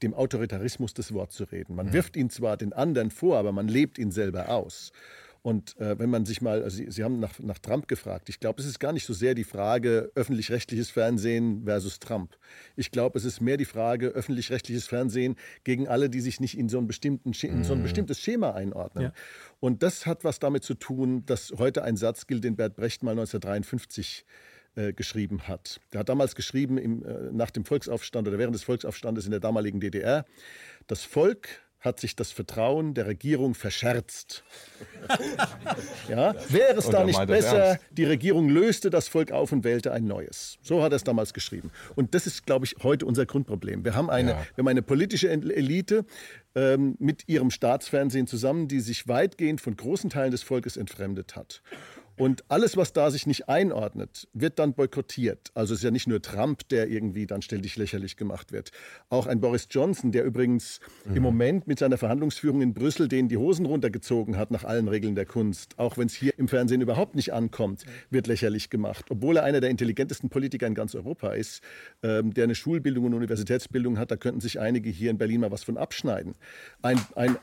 dem 0.00 0.14
Autoritarismus 0.14 0.94
das 0.94 1.12
Wort 1.12 1.32
zu 1.32 1.42
reden. 1.42 1.74
Man 1.74 1.86
mhm. 1.86 1.92
wirft 1.92 2.16
ihn 2.16 2.30
zwar 2.30 2.56
den 2.56 2.72
anderen 2.72 3.10
vor, 3.10 3.36
aber 3.36 3.50
man 3.50 3.66
lebt 3.66 3.98
ihn 3.98 4.12
selber 4.12 4.48
aus. 4.48 4.92
Und 5.42 5.76
äh, 5.78 5.98
wenn 5.98 6.10
man 6.10 6.26
sich 6.26 6.42
mal, 6.42 6.62
also 6.62 6.76
Sie, 6.76 6.90
Sie 6.90 7.02
haben 7.02 7.18
nach, 7.18 7.38
nach 7.38 7.58
Trump 7.58 7.88
gefragt, 7.88 8.28
ich 8.28 8.40
glaube, 8.40 8.60
es 8.60 8.66
ist 8.66 8.78
gar 8.78 8.92
nicht 8.92 9.06
so 9.06 9.14
sehr 9.14 9.34
die 9.34 9.44
Frage 9.44 10.12
öffentlich-rechtliches 10.14 10.90
Fernsehen 10.90 11.64
versus 11.64 11.98
Trump. 11.98 12.36
Ich 12.76 12.90
glaube, 12.90 13.18
es 13.18 13.24
ist 13.24 13.40
mehr 13.40 13.56
die 13.56 13.64
Frage 13.64 14.08
öffentlich-rechtliches 14.08 14.86
Fernsehen 14.86 15.36
gegen 15.64 15.88
alle, 15.88 16.10
die 16.10 16.20
sich 16.20 16.40
nicht 16.40 16.58
in 16.58 16.68
so 16.68 16.78
ein, 16.78 16.86
bestimmten, 16.86 17.32
in 17.32 17.64
so 17.64 17.72
ein 17.72 17.78
mhm. 17.78 17.82
bestimmtes 17.84 18.20
Schema 18.20 18.50
einordnen. 18.50 19.04
Ja. 19.04 19.12
Und 19.60 19.82
das 19.82 20.04
hat 20.04 20.24
was 20.24 20.40
damit 20.40 20.62
zu 20.62 20.74
tun, 20.74 21.24
dass 21.24 21.54
heute 21.56 21.84
ein 21.84 21.96
Satz 21.96 22.26
gilt, 22.26 22.44
den 22.44 22.56
Bert 22.56 22.76
Brecht 22.76 23.02
mal 23.02 23.12
1953 23.12 24.26
äh, 24.76 24.92
geschrieben 24.92 25.48
hat. 25.48 25.80
Er 25.90 26.00
hat 26.00 26.08
damals 26.08 26.34
geschrieben, 26.34 26.76
im, 26.76 27.02
äh, 27.04 27.32
nach 27.32 27.50
dem 27.50 27.64
Volksaufstand 27.64 28.28
oder 28.28 28.38
während 28.38 28.54
des 28.54 28.62
Volksaufstandes 28.62 29.24
in 29.24 29.30
der 29.30 29.40
damaligen 29.40 29.80
DDR, 29.80 30.26
das 30.86 31.02
Volk 31.02 31.48
hat 31.80 31.98
sich 31.98 32.14
das 32.14 32.30
Vertrauen 32.30 32.92
der 32.94 33.06
Regierung 33.06 33.54
verscherzt. 33.54 34.44
ja? 36.08 36.34
Wäre 36.48 36.78
es 36.78 36.88
da 36.88 37.04
nicht 37.04 37.26
besser, 37.26 37.78
die 37.90 38.04
Regierung 38.04 38.48
löste 38.50 38.90
das 38.90 39.08
Volk 39.08 39.32
auf 39.32 39.50
und 39.52 39.64
wählte 39.64 39.92
ein 39.92 40.04
neues? 40.04 40.58
So 40.62 40.82
hat 40.82 40.92
er 40.92 40.96
es 40.96 41.04
damals 41.04 41.32
geschrieben. 41.32 41.70
Und 41.96 42.14
das 42.14 42.26
ist, 42.26 42.44
glaube 42.44 42.66
ich, 42.66 42.76
heute 42.82 43.06
unser 43.06 43.24
Grundproblem. 43.24 43.84
Wir 43.84 43.94
haben 43.94 44.10
eine, 44.10 44.32
ja. 44.32 44.46
wir 44.54 44.62
haben 44.62 44.68
eine 44.68 44.82
politische 44.82 45.30
Elite 45.30 46.04
ähm, 46.54 46.96
mit 46.98 47.28
ihrem 47.28 47.50
Staatsfernsehen 47.50 48.26
zusammen, 48.26 48.68
die 48.68 48.80
sich 48.80 49.08
weitgehend 49.08 49.62
von 49.62 49.74
großen 49.74 50.10
Teilen 50.10 50.32
des 50.32 50.42
Volkes 50.42 50.76
entfremdet 50.76 51.34
hat. 51.34 51.62
Und 52.20 52.44
alles, 52.48 52.76
was 52.76 52.92
da 52.92 53.10
sich 53.10 53.26
nicht 53.26 53.48
einordnet, 53.48 54.28
wird 54.34 54.58
dann 54.58 54.74
boykottiert. 54.74 55.50
Also 55.54 55.72
es 55.72 55.80
ist 55.80 55.84
ja 55.84 55.90
nicht 55.90 56.06
nur 56.06 56.20
Trump, 56.20 56.68
der 56.68 56.88
irgendwie 56.88 57.26
dann 57.26 57.40
ständig 57.40 57.76
lächerlich 57.76 58.16
gemacht 58.16 58.52
wird. 58.52 58.72
Auch 59.08 59.26
ein 59.26 59.40
Boris 59.40 59.68
Johnson, 59.70 60.12
der 60.12 60.24
übrigens 60.24 60.80
mhm. 61.06 61.16
im 61.16 61.22
Moment 61.22 61.66
mit 61.66 61.78
seiner 61.78 61.96
Verhandlungsführung 61.96 62.60
in 62.60 62.74
Brüssel 62.74 63.08
denen 63.08 63.28
die 63.30 63.38
Hosen 63.38 63.64
runtergezogen 63.64 64.36
hat 64.36 64.50
nach 64.50 64.64
allen 64.64 64.88
Regeln 64.88 65.14
der 65.14 65.24
Kunst, 65.24 65.78
auch 65.78 65.96
wenn 65.96 66.08
es 66.08 66.14
hier 66.14 66.38
im 66.38 66.46
Fernsehen 66.46 66.82
überhaupt 66.82 67.14
nicht 67.14 67.32
ankommt, 67.32 67.84
wird 68.10 68.26
lächerlich 68.26 68.68
gemacht. 68.68 69.06
Obwohl 69.08 69.38
er 69.38 69.44
einer 69.44 69.60
der 69.60 69.70
intelligentesten 69.70 70.28
Politiker 70.28 70.66
in 70.66 70.74
ganz 70.74 70.94
Europa 70.94 71.32
ist, 71.32 71.62
ähm, 72.02 72.34
der 72.34 72.44
eine 72.44 72.54
Schulbildung 72.54 73.06
und 73.06 73.14
Universitätsbildung 73.14 73.98
hat, 73.98 74.10
da 74.10 74.16
könnten 74.16 74.40
sich 74.40 74.60
einige 74.60 74.90
hier 74.90 75.10
in 75.10 75.16
Berlin 75.16 75.40
mal 75.40 75.50
was 75.50 75.64
von 75.64 75.78
abschneiden. 75.78 76.34
Ein, 76.82 77.00
ein 77.14 77.36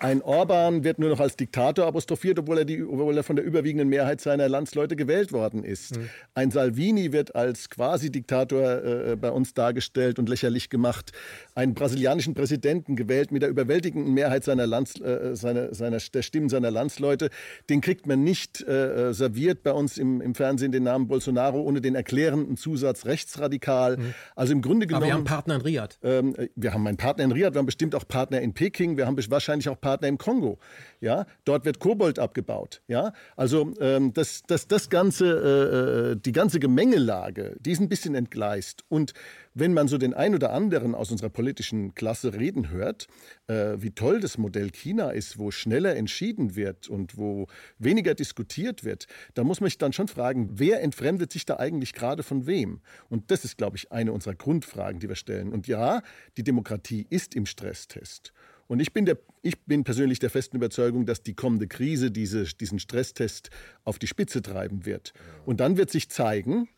Ein 0.00 0.22
Orban 0.22 0.84
wird 0.84 0.98
nur 0.98 1.10
noch 1.10 1.20
als 1.20 1.36
Diktator 1.36 1.86
apostrophiert, 1.86 2.38
obwohl 2.38 2.58
er, 2.58 2.64
die, 2.64 2.82
obwohl 2.82 3.16
er 3.16 3.22
von 3.22 3.36
der 3.36 3.44
überwiegenden 3.44 3.88
Mehrheit 3.88 4.20
seiner 4.20 4.48
Landsleute 4.48 4.96
gewählt 4.96 5.32
worden 5.32 5.64
ist. 5.64 5.96
Mhm. 5.96 6.08
Ein 6.34 6.50
Salvini 6.50 7.12
wird 7.12 7.34
als 7.34 7.68
Quasi-Diktator 7.68 8.84
äh, 8.84 9.16
bei 9.16 9.30
uns 9.30 9.54
dargestellt 9.54 10.18
und 10.18 10.28
lächerlich 10.28 10.70
gemacht. 10.70 11.12
Einen 11.54 11.74
brasilianischen 11.74 12.34
Präsidenten 12.34 12.96
gewählt 12.96 13.32
mit 13.32 13.42
der 13.42 13.48
überwältigenden 13.48 14.14
Mehrheit 14.14 14.44
seiner, 14.44 14.66
Lands, 14.66 15.00
äh, 15.00 15.34
seiner, 15.34 15.74
seiner 15.74 15.98
der 15.98 16.22
Stimmen 16.22 16.48
seiner 16.48 16.70
Landsleute, 16.70 17.30
den 17.68 17.80
kriegt 17.80 18.06
man 18.06 18.22
nicht 18.22 18.60
äh, 18.66 19.12
serviert 19.12 19.62
bei 19.62 19.72
uns 19.72 19.98
im, 19.98 20.20
im, 20.20 20.34
Fernsehen 20.34 20.70
den 20.70 20.84
Namen 20.84 21.08
Bolsonaro 21.08 21.60
ohne 21.60 21.80
den 21.80 21.96
erklärenden 21.96 22.56
Zusatz 22.56 23.04
rechtsradikal. 23.04 23.96
Mhm. 23.96 24.14
Also 24.36 24.52
im 24.52 24.62
Grunde 24.62 24.86
genommen. 24.86 25.02
Aber 25.02 25.10
wir 25.10 25.14
haben 25.14 25.24
Partner 25.24 25.56
in 25.56 25.60
Riyadh. 25.62 25.98
Ähm, 26.02 26.34
wir 26.54 26.72
haben 26.72 26.86
einen 26.86 26.96
Partner 26.96 27.24
in 27.24 27.32
Riyadh, 27.32 27.54
wir 27.54 27.58
haben 27.58 27.66
bestimmt 27.66 27.94
auch 27.94 28.06
Partner 28.06 28.40
in 28.40 28.54
Peking, 28.54 28.96
wir 28.96 29.06
haben 29.06 29.18
wahrscheinlich 29.30 29.68
auch 29.68 29.80
Partner 29.80 29.87
Partner 29.88 30.08
im 30.08 30.18
Kongo. 30.18 30.58
Ja, 31.00 31.24
dort 31.46 31.64
wird 31.64 31.78
Kobold 31.78 32.18
abgebaut. 32.18 32.82
Ja, 32.88 33.14
also 33.36 33.72
ähm, 33.80 34.12
das, 34.12 34.42
das, 34.46 34.68
das 34.68 34.90
ganze, 34.90 35.24
äh, 35.24 36.12
äh, 36.12 36.16
die 36.16 36.32
ganze 36.32 36.60
Gemengelage, 36.60 37.56
die 37.60 37.70
ist 37.70 37.80
ein 37.80 37.88
bisschen 37.88 38.14
entgleist. 38.14 38.84
Und 38.90 39.14
wenn 39.54 39.72
man 39.72 39.88
so 39.88 39.96
den 39.96 40.12
ein 40.12 40.34
oder 40.34 40.52
anderen 40.52 40.94
aus 40.94 41.10
unserer 41.10 41.30
politischen 41.30 41.94
Klasse 41.94 42.34
reden 42.34 42.68
hört, 42.70 43.06
äh, 43.46 43.76
wie 43.78 43.92
toll 43.92 44.20
das 44.20 44.36
Modell 44.36 44.70
China 44.70 45.10
ist, 45.10 45.38
wo 45.38 45.50
schneller 45.50 45.96
entschieden 45.96 46.54
wird 46.54 46.88
und 46.88 47.16
wo 47.16 47.46
weniger 47.78 48.14
diskutiert 48.14 48.84
wird, 48.84 49.06
da 49.32 49.44
muss 49.44 49.62
man 49.62 49.70
sich 49.70 49.78
dann 49.78 49.94
schon 49.94 50.08
fragen, 50.08 50.50
wer 50.52 50.82
entfremdet 50.82 51.32
sich 51.32 51.46
da 51.46 51.56
eigentlich 51.56 51.94
gerade 51.94 52.22
von 52.22 52.46
wem? 52.46 52.80
Und 53.08 53.30
das 53.30 53.46
ist, 53.46 53.56
glaube 53.56 53.78
ich, 53.78 53.90
eine 53.90 54.12
unserer 54.12 54.34
Grundfragen, 54.34 55.00
die 55.00 55.08
wir 55.08 55.16
stellen. 55.16 55.52
Und 55.52 55.66
ja, 55.66 56.02
die 56.36 56.44
Demokratie 56.44 57.06
ist 57.08 57.34
im 57.34 57.46
Stresstest. 57.46 58.34
Und 58.68 58.80
ich 58.80 58.92
bin, 58.92 59.06
der, 59.06 59.18
ich 59.42 59.58
bin 59.64 59.82
persönlich 59.82 60.18
der 60.18 60.30
festen 60.30 60.56
Überzeugung, 60.56 61.06
dass 61.06 61.22
die 61.22 61.34
kommende 61.34 61.66
Krise 61.66 62.10
diese, 62.10 62.44
diesen 62.44 62.78
Stresstest 62.78 63.50
auf 63.84 63.98
die 63.98 64.06
Spitze 64.06 64.42
treiben 64.42 64.84
wird. 64.84 65.14
Und 65.46 65.60
dann 65.60 65.76
wird 65.76 65.90
sich 65.90 66.10
zeigen, 66.10 66.68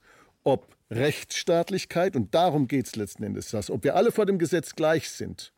ob 0.45 0.75
Rechtsstaatlichkeit, 0.91 2.17
und 2.17 2.35
darum 2.35 2.67
geht 2.69 2.87
es 2.87 2.97
letzten 2.97 3.25
Endes, 3.25 3.51
dass, 3.51 3.71
ob 3.71 3.85
wir 3.85 3.97
alle 3.97 4.13
vor 4.13 4.25
dem 4.25 4.39
Gesetz 4.39 4.75
gleich 4.75 5.11
sind. 5.11 5.53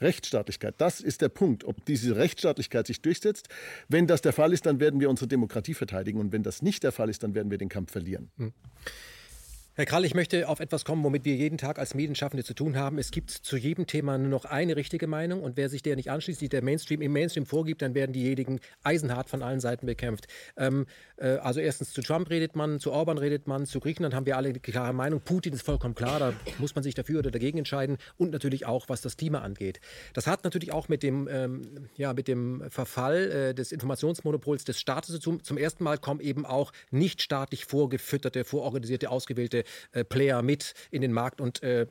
Rechtsstaatlichkeit, 0.00 0.74
das 0.78 1.00
ist 1.00 1.22
der 1.22 1.30
Punkt, 1.30 1.64
ob 1.64 1.84
diese 1.86 2.16
Rechtsstaatlichkeit 2.16 2.86
sich 2.86 3.00
durchsetzt. 3.00 3.48
Wenn 3.88 4.06
das 4.06 4.20
der 4.20 4.32
Fall 4.32 4.52
ist, 4.52 4.66
dann 4.66 4.78
werden 4.78 5.00
wir 5.00 5.08
unsere 5.08 5.26
Demokratie 5.26 5.72
verteidigen. 5.72 6.20
Und 6.20 6.32
wenn 6.32 6.42
das 6.42 6.60
nicht 6.60 6.82
der 6.82 6.92
Fall 6.92 7.08
ist, 7.08 7.22
dann 7.22 7.34
werden 7.34 7.50
wir 7.50 7.58
den 7.58 7.70
Kampf 7.70 7.92
verlieren. 7.92 8.30
Hm. 8.36 8.52
Herr 9.78 9.84
Krall, 9.84 10.06
ich 10.06 10.14
möchte 10.14 10.48
auf 10.48 10.60
etwas 10.60 10.86
kommen, 10.86 11.04
womit 11.04 11.26
wir 11.26 11.34
jeden 11.34 11.58
Tag 11.58 11.78
als 11.78 11.92
Medienschaffende 11.92 12.42
zu 12.42 12.54
tun 12.54 12.78
haben. 12.78 12.96
Es 12.96 13.10
gibt 13.10 13.30
zu 13.30 13.58
jedem 13.58 13.86
Thema 13.86 14.16
nur 14.16 14.30
noch 14.30 14.46
eine 14.46 14.74
richtige 14.74 15.06
Meinung 15.06 15.42
und 15.42 15.58
wer 15.58 15.68
sich 15.68 15.82
der 15.82 15.96
nicht 15.96 16.10
anschließt, 16.10 16.40
die 16.40 16.48
der 16.48 16.64
Mainstream 16.64 17.02
im 17.02 17.12
Mainstream 17.12 17.44
vorgibt, 17.44 17.82
dann 17.82 17.94
werden 17.94 18.14
diejenigen 18.14 18.60
eisenhart 18.84 19.28
von 19.28 19.42
allen 19.42 19.60
Seiten 19.60 19.84
bekämpft. 19.84 20.28
Ähm, 20.56 20.86
äh, 21.18 21.26
also 21.26 21.60
erstens 21.60 21.92
zu 21.92 22.00
Trump 22.00 22.30
redet 22.30 22.56
man, 22.56 22.80
zu 22.80 22.90
Orban 22.90 23.18
redet 23.18 23.48
man, 23.48 23.66
zu 23.66 23.78
Griechenland 23.78 24.14
haben 24.14 24.24
wir 24.24 24.38
alle 24.38 24.48
eine 24.48 24.60
klare 24.60 24.94
Meinung. 24.94 25.20
Putin 25.20 25.52
ist 25.52 25.60
vollkommen 25.60 25.94
klar, 25.94 26.20
da 26.20 26.32
muss 26.56 26.74
man 26.74 26.82
sich 26.82 26.94
dafür 26.94 27.18
oder 27.18 27.30
dagegen 27.30 27.58
entscheiden 27.58 27.98
und 28.16 28.30
natürlich 28.30 28.64
auch, 28.64 28.88
was 28.88 29.02
das 29.02 29.18
Klima 29.18 29.40
angeht. 29.40 29.80
Das 30.14 30.26
hat 30.26 30.42
natürlich 30.44 30.72
auch 30.72 30.88
mit 30.88 31.02
dem, 31.02 31.28
ähm, 31.30 31.90
ja, 31.98 32.14
mit 32.14 32.28
dem 32.28 32.64
Verfall 32.70 33.30
äh, 33.30 33.54
des 33.54 33.72
Informationsmonopols 33.72 34.64
des 34.64 34.80
Staates 34.80 35.12
zu 35.12 35.20
tun. 35.20 35.42
Zum 35.42 35.58
ersten 35.58 35.84
Mal 35.84 35.98
kommen 35.98 36.20
eben 36.20 36.46
auch 36.46 36.72
nicht 36.90 37.20
staatlich 37.20 37.66
vorgefütterte, 37.66 38.44
vororganisierte, 38.44 39.10
ausgewählte 39.10 39.65
äh, 39.92 40.04
Player 40.04 40.42
mit 40.42 40.74
in 40.90 41.02
den 41.02 41.12
Markt 41.12 41.40
und 41.40 41.62
äh, 41.62 41.86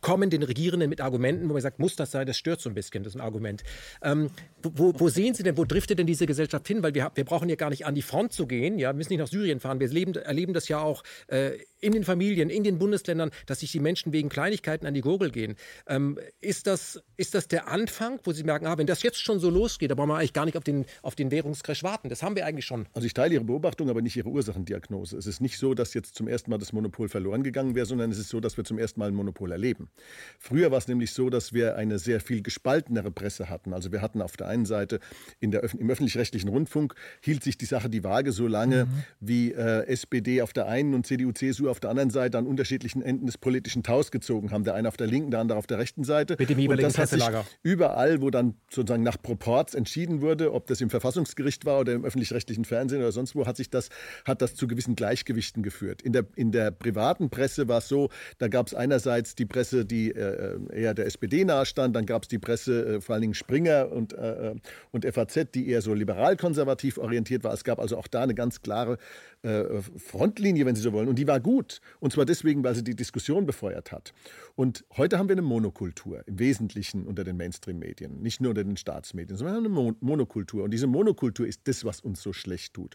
kommen 0.00 0.30
den 0.30 0.42
Regierenden 0.42 0.88
mit 0.88 1.00
Argumenten, 1.00 1.48
wo 1.48 1.52
man 1.52 1.62
sagt, 1.62 1.78
muss 1.78 1.96
das 1.96 2.10
sein? 2.10 2.26
Das 2.26 2.36
stört 2.36 2.60
so 2.60 2.68
ein 2.68 2.74
bisschen, 2.74 3.02
das 3.02 3.14
ist 3.14 3.20
ein 3.20 3.24
Argument. 3.24 3.62
Ähm, 4.02 4.30
wo, 4.62 4.92
wo, 4.98 5.08
sehen 5.08 5.34
Sie 5.34 5.42
denn, 5.42 5.56
wo 5.56 5.64
driftet 5.64 5.98
denn 5.98 6.06
diese 6.06 6.26
Gesellschaft 6.26 6.66
hin? 6.66 6.82
Weil 6.82 6.94
wir, 6.94 7.10
wir 7.14 7.24
brauchen 7.24 7.48
ja 7.48 7.56
gar 7.56 7.70
nicht 7.70 7.86
an 7.86 7.94
die 7.94 8.02
Front 8.02 8.32
zu 8.32 8.46
gehen, 8.46 8.78
ja, 8.78 8.90
wir 8.90 8.94
müssen 8.94 9.12
nicht 9.12 9.20
nach 9.20 9.28
Syrien 9.28 9.60
fahren. 9.60 9.80
Wir 9.80 9.88
leben, 9.88 10.14
erleben 10.14 10.54
das 10.54 10.68
ja 10.68 10.80
auch 10.80 11.02
äh, 11.28 11.52
in 11.84 11.92
den 11.92 12.04
Familien, 12.04 12.50
in 12.50 12.64
den 12.64 12.78
Bundesländern, 12.78 13.30
dass 13.46 13.60
sich 13.60 13.70
die 13.70 13.80
Menschen 13.80 14.12
wegen 14.12 14.28
Kleinigkeiten 14.28 14.86
an 14.86 14.94
die 14.94 15.02
Gurgel 15.02 15.30
gehen. 15.30 15.56
Ähm, 15.86 16.18
ist, 16.40 16.66
das, 16.66 17.02
ist 17.16 17.34
das 17.34 17.46
der 17.46 17.68
Anfang, 17.68 18.18
wo 18.24 18.32
Sie 18.32 18.42
merken, 18.42 18.66
ah, 18.66 18.78
wenn 18.78 18.86
das 18.86 19.02
jetzt 19.02 19.20
schon 19.20 19.38
so 19.38 19.50
losgeht, 19.50 19.90
da 19.90 19.94
brauchen 19.94 20.08
wir 20.08 20.16
eigentlich 20.16 20.32
gar 20.32 20.46
nicht 20.46 20.56
auf 20.56 20.64
den, 20.64 20.86
auf 21.02 21.14
den 21.14 21.30
Währungscrash 21.30 21.82
warten. 21.82 22.08
Das 22.08 22.22
haben 22.22 22.36
wir 22.36 22.46
eigentlich 22.46 22.64
schon. 22.64 22.86
Also 22.94 23.06
ich 23.06 23.14
teile 23.14 23.34
Ihre 23.34 23.44
Beobachtung, 23.44 23.90
aber 23.90 24.00
nicht 24.00 24.16
Ihre 24.16 24.30
Ursachendiagnose. 24.30 25.16
Es 25.18 25.26
ist 25.26 25.40
nicht 25.40 25.58
so, 25.58 25.74
dass 25.74 25.92
jetzt 25.94 26.14
zum 26.14 26.26
ersten 26.26 26.50
Mal 26.50 26.58
das 26.58 26.72
Monopol 26.72 27.08
verloren 27.08 27.42
gegangen 27.42 27.74
wäre, 27.74 27.86
sondern 27.86 28.10
es 28.10 28.18
ist 28.18 28.30
so, 28.30 28.40
dass 28.40 28.56
wir 28.56 28.64
zum 28.64 28.78
ersten 28.78 29.00
Mal 29.00 29.08
ein 29.08 29.14
Monopol 29.14 29.52
erleben. 29.52 29.90
Früher 30.38 30.70
war 30.70 30.78
es 30.78 30.88
nämlich 30.88 31.12
so, 31.12 31.28
dass 31.28 31.52
wir 31.52 31.76
eine 31.76 31.98
sehr 31.98 32.20
viel 32.20 32.42
gespaltenere 32.42 33.10
Presse 33.10 33.50
hatten. 33.50 33.74
Also 33.74 33.92
wir 33.92 34.00
hatten 34.00 34.22
auf 34.22 34.36
der 34.36 34.48
einen 34.48 34.64
Seite 34.64 35.00
in 35.40 35.50
der, 35.50 35.62
im 35.74 35.90
öffentlich-rechtlichen 35.90 36.48
Rundfunk 36.48 36.94
hielt 37.20 37.44
sich 37.44 37.58
die 37.58 37.66
Sache 37.66 37.90
die 37.90 38.04
Waage 38.04 38.32
so 38.32 38.46
lange, 38.46 38.86
mhm. 38.86 39.04
wie 39.20 39.52
äh, 39.52 39.86
SPD 39.86 40.40
auf 40.40 40.52
der 40.52 40.66
einen 40.66 40.94
und 40.94 41.06
CDU, 41.06 41.32
CSU 41.32 41.68
auf 41.68 41.73
der 41.80 41.90
anderen 41.90 42.10
Seite 42.10 42.38
an 42.38 42.46
unterschiedlichen 42.46 43.02
Enden 43.02 43.26
des 43.26 43.38
politischen 43.38 43.82
Taus 43.82 44.10
gezogen 44.10 44.50
haben. 44.50 44.64
Der 44.64 44.74
eine 44.74 44.88
auf 44.88 44.96
der 44.96 45.06
linken, 45.06 45.30
der 45.30 45.40
andere 45.40 45.58
auf 45.58 45.66
der 45.66 45.78
rechten 45.78 46.04
Seite. 46.04 46.36
Mit 46.38 46.50
dem 46.50 46.58
jeweiligen 46.58 46.86
und 46.86 46.98
das 46.98 46.98
hat 46.98 47.08
sich 47.08 47.24
überall, 47.62 48.20
wo 48.20 48.30
dann 48.30 48.54
sozusagen 48.70 49.02
nach 49.02 49.20
Proports 49.20 49.74
entschieden 49.74 50.20
wurde, 50.20 50.52
ob 50.52 50.66
das 50.66 50.80
im 50.80 50.90
Verfassungsgericht 50.90 51.64
war 51.64 51.80
oder 51.80 51.92
im 51.92 52.04
öffentlich-rechtlichen 52.04 52.64
Fernsehen 52.64 53.00
oder 53.00 53.12
sonst 53.12 53.34
wo, 53.34 53.46
hat 53.46 53.56
sich 53.56 53.70
das, 53.70 53.88
hat 54.24 54.42
das 54.42 54.54
zu 54.54 54.66
gewissen 54.66 54.96
Gleichgewichten 54.96 55.62
geführt. 55.62 56.02
In 56.02 56.12
der, 56.12 56.26
in 56.36 56.52
der 56.52 56.70
privaten 56.70 57.30
Presse 57.30 57.68
war 57.68 57.78
es 57.78 57.88
so, 57.88 58.10
da 58.38 58.48
gab 58.48 58.66
es 58.66 58.74
einerseits 58.74 59.34
die 59.34 59.46
Presse, 59.46 59.84
die 59.84 60.10
äh, 60.10 60.58
eher 60.72 60.94
der 60.94 61.06
SPD 61.06 61.44
nahestand, 61.44 61.94
dann 61.96 62.06
gab 62.06 62.22
es 62.22 62.28
die 62.28 62.38
Presse, 62.38 62.96
äh, 62.96 63.00
vor 63.00 63.14
allen 63.14 63.22
Dingen 63.22 63.34
Springer 63.34 63.90
und, 63.90 64.12
äh, 64.12 64.50
äh 64.50 64.54
und 64.92 65.04
FAZ, 65.04 65.50
die 65.54 65.68
eher 65.68 65.82
so 65.82 65.94
liberal-konservativ 65.94 66.98
orientiert 66.98 67.44
war. 67.44 67.52
Es 67.52 67.64
gab 67.64 67.78
also 67.78 67.96
auch 67.96 68.06
da 68.06 68.22
eine 68.22 68.34
ganz 68.34 68.62
klare 68.62 68.98
äh, 69.44 69.82
Frontlinie, 69.96 70.66
wenn 70.66 70.74
Sie 70.74 70.82
so 70.82 70.92
wollen. 70.92 71.08
Und 71.08 71.18
die 71.18 71.26
war 71.26 71.38
gut. 71.38 71.80
Und 72.00 72.12
zwar 72.12 72.24
deswegen, 72.24 72.64
weil 72.64 72.74
sie 72.74 72.82
die 72.82 72.96
Diskussion 72.96 73.46
befeuert 73.46 73.92
hat. 73.92 74.12
Und 74.56 74.84
heute 74.96 75.18
haben 75.18 75.28
wir 75.28 75.34
eine 75.34 75.42
Monokultur, 75.42 76.26
im 76.26 76.38
Wesentlichen 76.38 77.06
unter 77.06 77.24
den 77.24 77.36
Mainstream-Medien, 77.36 78.22
nicht 78.22 78.40
nur 78.40 78.50
unter 78.50 78.64
den 78.64 78.76
Staatsmedien, 78.76 79.36
sondern 79.36 79.58
eine 79.58 79.68
Mon 79.68 79.96
Monokultur. 80.00 80.64
Und 80.64 80.70
diese 80.70 80.86
Monokultur 80.86 81.46
ist 81.46 81.60
das, 81.64 81.84
was 81.84 82.00
uns 82.00 82.22
so 82.22 82.32
schlecht 82.32 82.74
tut. 82.74 82.94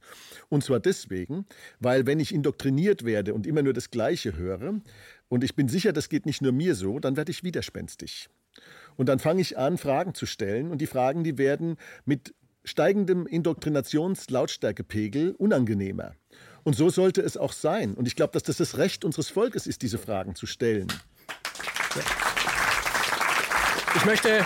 Und 0.50 0.64
zwar 0.64 0.80
deswegen, 0.80 1.46
weil 1.80 2.08
wenn 2.08 2.20
ich 2.20 2.34
indoktriniert 2.34 3.06
werde 3.06 3.34
und 3.34 3.46
immer 3.46 3.62
nur 3.62 3.74
das 3.74 3.92
Gleiche 3.92 4.36
höre, 4.36 4.82
und 5.28 5.44
ich 5.44 5.56
bin 5.56 5.68
sicher, 5.68 5.94
das 5.94 6.10
geht 6.10 6.26
nicht 6.26 6.42
nur 6.42 6.52
mir 6.52 6.74
so, 6.74 7.00
dann 7.00 7.16
werde 7.16 7.32
ich 7.32 7.44
widerspenstig. 7.44 8.30
Und 8.98 9.08
dann 9.08 9.20
fange 9.20 9.42
ich 9.42 9.58
an, 9.58 9.78
Fragen 9.78 10.16
zu 10.16 10.26
stellen. 10.26 10.72
Und 10.72 10.82
die 10.82 10.88
Fragen, 10.88 11.24
die 11.24 11.38
werden 11.38 11.78
mit 12.06 12.34
steigendem 12.64 13.26
Indoktrinationslautstärkepegel 13.26 15.32
unangenehmer. 15.32 16.14
Und 16.64 16.76
so 16.76 16.90
sollte 16.90 17.22
es 17.22 17.38
auch 17.38 17.54
sein. 17.54 17.94
Und 17.94 18.08
ich 18.08 18.16
glaube, 18.16 18.34
dass 18.34 18.44
das 18.44 18.58
das 18.58 18.78
Recht 18.78 19.06
unseres 19.06 19.30
Volkes 19.30 19.68
ist, 19.68 19.82
diese 19.82 19.98
Fragen 19.98 20.36
zu 20.36 20.46
stellen. 20.46 20.88
Ich 23.96 24.06
möchte 24.06 24.46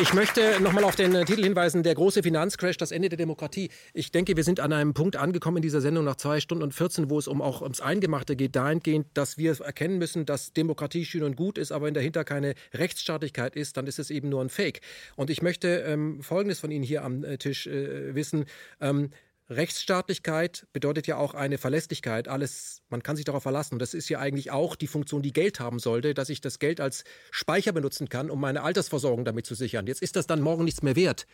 ich 0.00 0.14
möchte 0.14 0.62
nochmal 0.62 0.84
auf 0.84 0.96
den 0.96 1.12
Titel 1.26 1.42
hinweisen, 1.42 1.82
der 1.82 1.94
große 1.94 2.22
Finanzcrash, 2.22 2.78
das 2.78 2.90
Ende 2.90 3.10
der 3.10 3.18
Demokratie. 3.18 3.68
Ich 3.92 4.10
denke, 4.10 4.34
wir 4.34 4.44
sind 4.44 4.58
an 4.58 4.72
einem 4.72 4.94
Punkt 4.94 5.16
angekommen 5.16 5.58
in 5.58 5.62
dieser 5.62 5.82
Sendung 5.82 6.04
nach 6.04 6.16
zwei 6.16 6.40
Stunden 6.40 6.62
und 6.62 6.72
14, 6.72 7.10
wo 7.10 7.18
es 7.18 7.28
um 7.28 7.42
auch 7.42 7.60
ums 7.60 7.82
Eingemachte 7.82 8.34
geht, 8.34 8.56
dahingehend, 8.56 9.08
dass 9.12 9.36
wir 9.36 9.60
erkennen 9.60 9.98
müssen, 9.98 10.24
dass 10.24 10.54
Demokratie 10.54 11.04
schön 11.04 11.22
und 11.22 11.36
gut 11.36 11.58
ist, 11.58 11.70
aber 11.70 11.86
wenn 11.86 11.94
dahinter 11.94 12.24
keine 12.24 12.54
Rechtsstaatlichkeit 12.72 13.56
ist, 13.56 13.76
dann 13.76 13.86
ist 13.86 13.98
es 13.98 14.10
eben 14.10 14.30
nur 14.30 14.40
ein 14.40 14.48
Fake. 14.48 14.80
Und 15.16 15.28
ich 15.28 15.42
möchte 15.42 15.68
ähm, 15.86 16.22
Folgendes 16.22 16.60
von 16.60 16.70
Ihnen 16.70 16.84
hier 16.84 17.04
am 17.04 17.22
äh, 17.22 17.36
Tisch 17.36 17.66
äh, 17.66 18.14
wissen. 18.14 18.46
Ähm, 18.80 19.10
Rechtsstaatlichkeit 19.50 20.66
bedeutet 20.72 21.08
ja 21.08 21.16
auch 21.16 21.34
eine 21.34 21.58
Verlässlichkeit. 21.58 22.28
Alles, 22.28 22.82
man 22.88 23.02
kann 23.02 23.16
sich 23.16 23.24
darauf 23.24 23.42
verlassen. 23.42 23.74
Und 23.74 23.78
das 23.80 23.94
ist 23.94 24.08
ja 24.08 24.20
eigentlich 24.20 24.52
auch 24.52 24.76
die 24.76 24.86
Funktion, 24.86 25.22
die 25.22 25.32
Geld 25.32 25.58
haben 25.58 25.80
sollte, 25.80 26.14
dass 26.14 26.28
ich 26.28 26.40
das 26.40 26.60
Geld 26.60 26.80
als 26.80 27.02
Speicher 27.32 27.72
benutzen 27.72 28.08
kann, 28.08 28.30
um 28.30 28.40
meine 28.40 28.62
Altersversorgung 28.62 29.24
damit 29.24 29.46
zu 29.46 29.56
sichern. 29.56 29.88
Jetzt 29.88 30.02
ist 30.02 30.14
das 30.14 30.28
dann 30.28 30.40
morgen 30.40 30.64
nichts 30.64 30.82
mehr 30.82 30.94
wert. 30.94 31.26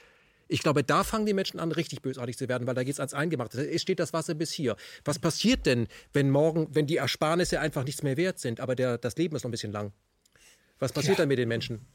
Ich 0.48 0.62
glaube, 0.62 0.82
da 0.82 1.04
fangen 1.04 1.26
die 1.26 1.34
Menschen 1.34 1.60
an, 1.60 1.72
richtig 1.72 2.02
bösartig 2.02 2.38
zu 2.38 2.48
werden, 2.48 2.66
weil 2.66 2.74
da 2.74 2.84
geht 2.84 2.94
es 2.94 3.00
ans 3.00 3.14
Eingemachte. 3.14 3.68
Es 3.68 3.82
steht 3.82 3.98
das 3.98 4.12
Wasser 4.12 4.34
bis 4.34 4.50
hier. 4.50 4.76
Was 5.04 5.18
passiert 5.18 5.66
denn, 5.66 5.86
wenn 6.12 6.30
morgen, 6.30 6.68
wenn 6.70 6.86
die 6.86 6.96
Ersparnisse 6.96 7.60
einfach 7.60 7.84
nichts 7.84 8.02
mehr 8.02 8.16
wert 8.16 8.38
sind, 8.38 8.60
aber 8.60 8.76
der, 8.76 8.96
das 8.96 9.16
Leben 9.16 9.36
ist 9.36 9.42
noch 9.42 9.48
ein 9.48 9.52
bisschen 9.52 9.72
lang? 9.72 9.92
Was 10.78 10.92
passiert 10.92 11.18
ja. 11.18 11.22
dann 11.22 11.28
mit 11.28 11.38
den 11.38 11.48
Menschen? 11.48 11.86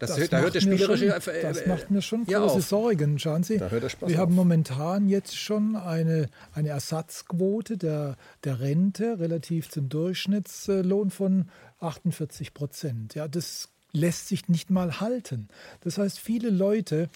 Das, 0.00 0.16
das, 0.16 0.30
da 0.30 0.40
hört 0.40 0.54
der 0.54 0.62
spielerische. 0.62 1.20
Schon, 1.20 1.34
das 1.42 1.66
macht 1.66 1.90
mir 1.90 2.00
schon 2.00 2.24
große 2.24 2.56
auf. 2.56 2.62
Sorgen. 2.62 3.18
Schauen 3.18 3.42
Sie, 3.42 3.60
wir 3.60 3.70
auf. 4.00 4.16
haben 4.16 4.34
momentan 4.34 5.08
jetzt 5.08 5.36
schon 5.36 5.76
eine, 5.76 6.28
eine 6.54 6.70
Ersatzquote 6.70 7.76
der, 7.76 8.16
der 8.42 8.60
Rente 8.60 9.20
relativ 9.20 9.68
zum 9.68 9.90
Durchschnittslohn 9.90 11.10
von 11.10 11.50
48 11.80 12.54
Prozent. 12.54 13.14
Ja, 13.14 13.28
das 13.28 13.68
lässt 13.92 14.28
sich 14.28 14.48
nicht 14.48 14.70
mal 14.70 15.00
halten. 15.00 15.48
Das 15.82 15.98
heißt, 15.98 16.18
viele 16.18 16.48
Leute, 16.48 17.10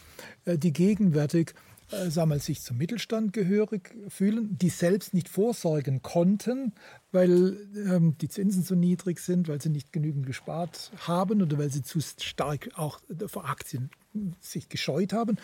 äh, 0.45 0.59
die 0.59 0.73
gegenwärtig 0.73 1.55
äh, 1.91 2.11
wir, 2.11 2.39
sich 2.39 2.63
zum 2.63 2.79
Mittelstand 2.79 3.33
gehörig 3.33 3.95
fühlen, 4.09 4.57
die 4.59 4.69
selbst 4.69 5.15
nicht 5.15 5.29
vorsorgen 5.29 6.03
konnten, 6.03 6.73
weil 7.13 7.57
ähm, 7.77 8.17
die 8.19 8.29
Zinsen 8.29 8.63
so 8.63 8.75
niedrig 8.75 9.21
sind, 9.21 9.49
weil 9.49 9.61
sie 9.61 9.71
nicht 9.71 9.93
genügend 9.93 10.27
gespart 10.27 10.93
haben 10.99 11.43
oder 11.43 11.59
weil 11.59 11.71
sie 11.71 11.83
zu 11.83 12.01
stark 12.01 12.71
auch 12.77 13.01
vor 13.27 13.49
Aktien 13.49 13.91
sich 14.41 14.69
gescheut 14.69 15.13
haben. 15.13 15.37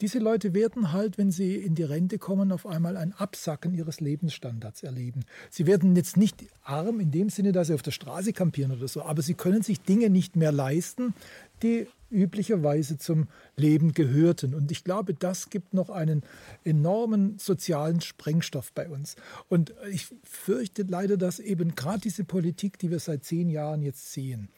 Diese 0.00 0.18
Leute 0.18 0.54
werden 0.54 0.92
halt, 0.92 1.18
wenn 1.18 1.30
sie 1.30 1.56
in 1.56 1.74
die 1.74 1.82
Rente 1.82 2.18
kommen, 2.18 2.52
auf 2.52 2.66
einmal 2.66 2.96
ein 2.96 3.12
Absacken 3.12 3.74
ihres 3.74 4.00
Lebensstandards 4.00 4.82
erleben. 4.82 5.24
Sie 5.50 5.66
werden 5.66 5.96
jetzt 5.96 6.16
nicht 6.16 6.44
arm 6.62 7.00
in 7.00 7.10
dem 7.10 7.30
Sinne, 7.30 7.52
dass 7.52 7.68
sie 7.68 7.74
auf 7.74 7.82
der 7.82 7.90
Straße 7.90 8.32
kampieren 8.32 8.72
oder 8.72 8.88
so, 8.88 9.02
aber 9.02 9.22
sie 9.22 9.34
können 9.34 9.62
sich 9.62 9.80
Dinge 9.80 10.10
nicht 10.10 10.36
mehr 10.36 10.52
leisten, 10.52 11.14
die 11.62 11.86
üblicherweise 12.10 12.98
zum 12.98 13.28
Leben 13.56 13.92
gehörten. 13.92 14.54
Und 14.54 14.72
ich 14.72 14.84
glaube, 14.84 15.14
das 15.14 15.48
gibt 15.48 15.74
noch 15.74 15.90
einen 15.90 16.22
enormen 16.64 17.38
sozialen 17.38 18.00
Sprengstoff 18.00 18.72
bei 18.72 18.88
uns. 18.88 19.16
Und 19.48 19.74
ich 19.90 20.08
fürchte 20.24 20.82
leider, 20.82 21.16
dass 21.16 21.38
eben 21.38 21.74
gerade 21.76 22.00
diese 22.00 22.24
Politik, 22.24 22.78
die 22.78 22.90
wir 22.90 22.98
seit 22.98 23.24
zehn 23.24 23.48
Jahren 23.48 23.82
jetzt 23.82 24.12
sehen, 24.12 24.48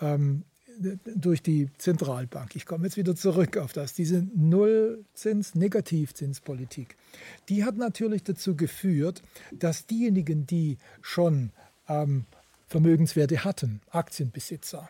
ähm, 0.00 0.44
durch 1.14 1.42
die 1.42 1.68
Zentralbank, 1.78 2.56
ich 2.56 2.66
komme 2.66 2.84
jetzt 2.84 2.96
wieder 2.96 3.14
zurück 3.14 3.56
auf 3.56 3.72
das, 3.72 3.94
diese 3.94 4.26
Nullzins-, 4.36 5.56
Negativzinspolitik, 5.56 6.96
die 7.48 7.64
hat 7.64 7.76
natürlich 7.76 8.22
dazu 8.22 8.56
geführt, 8.56 9.22
dass 9.52 9.86
diejenigen, 9.86 10.46
die 10.46 10.78
schon 11.00 11.50
ähm, 11.88 12.24
Vermögenswerte 12.68 13.44
hatten, 13.44 13.80
Aktienbesitzer, 13.90 14.88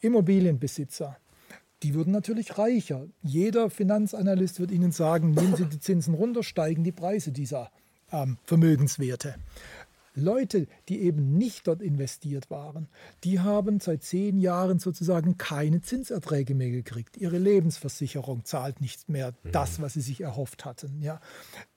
Immobilienbesitzer, 0.00 1.16
die 1.82 1.94
würden 1.94 2.12
natürlich 2.12 2.58
reicher. 2.58 3.06
Jeder 3.22 3.70
Finanzanalyst 3.70 4.60
wird 4.60 4.70
Ihnen 4.70 4.92
sagen, 4.92 5.32
nehmen 5.32 5.56
Sie 5.56 5.66
die 5.66 5.80
Zinsen 5.80 6.14
runter, 6.14 6.42
steigen 6.42 6.84
die 6.84 6.92
Preise 6.92 7.32
dieser 7.32 7.70
ähm, 8.12 8.38
Vermögenswerte. 8.44 9.34
Leute, 10.14 10.66
die 10.88 11.02
eben 11.02 11.36
nicht 11.36 11.66
dort 11.66 11.82
investiert 11.82 12.50
waren, 12.50 12.88
die 13.24 13.40
haben 13.40 13.80
seit 13.80 14.02
zehn 14.02 14.38
Jahren 14.38 14.78
sozusagen 14.78 15.38
keine 15.38 15.80
Zinserträge 15.80 16.54
mehr 16.54 16.70
gekriegt. 16.70 17.16
Ihre 17.16 17.38
Lebensversicherung 17.38 18.44
zahlt 18.44 18.80
nicht 18.80 19.08
mehr 19.08 19.34
das, 19.50 19.80
was 19.80 19.94
sie 19.94 20.00
sich 20.00 20.20
erhofft 20.20 20.64
hatten. 20.64 21.00
Ja. 21.02 21.20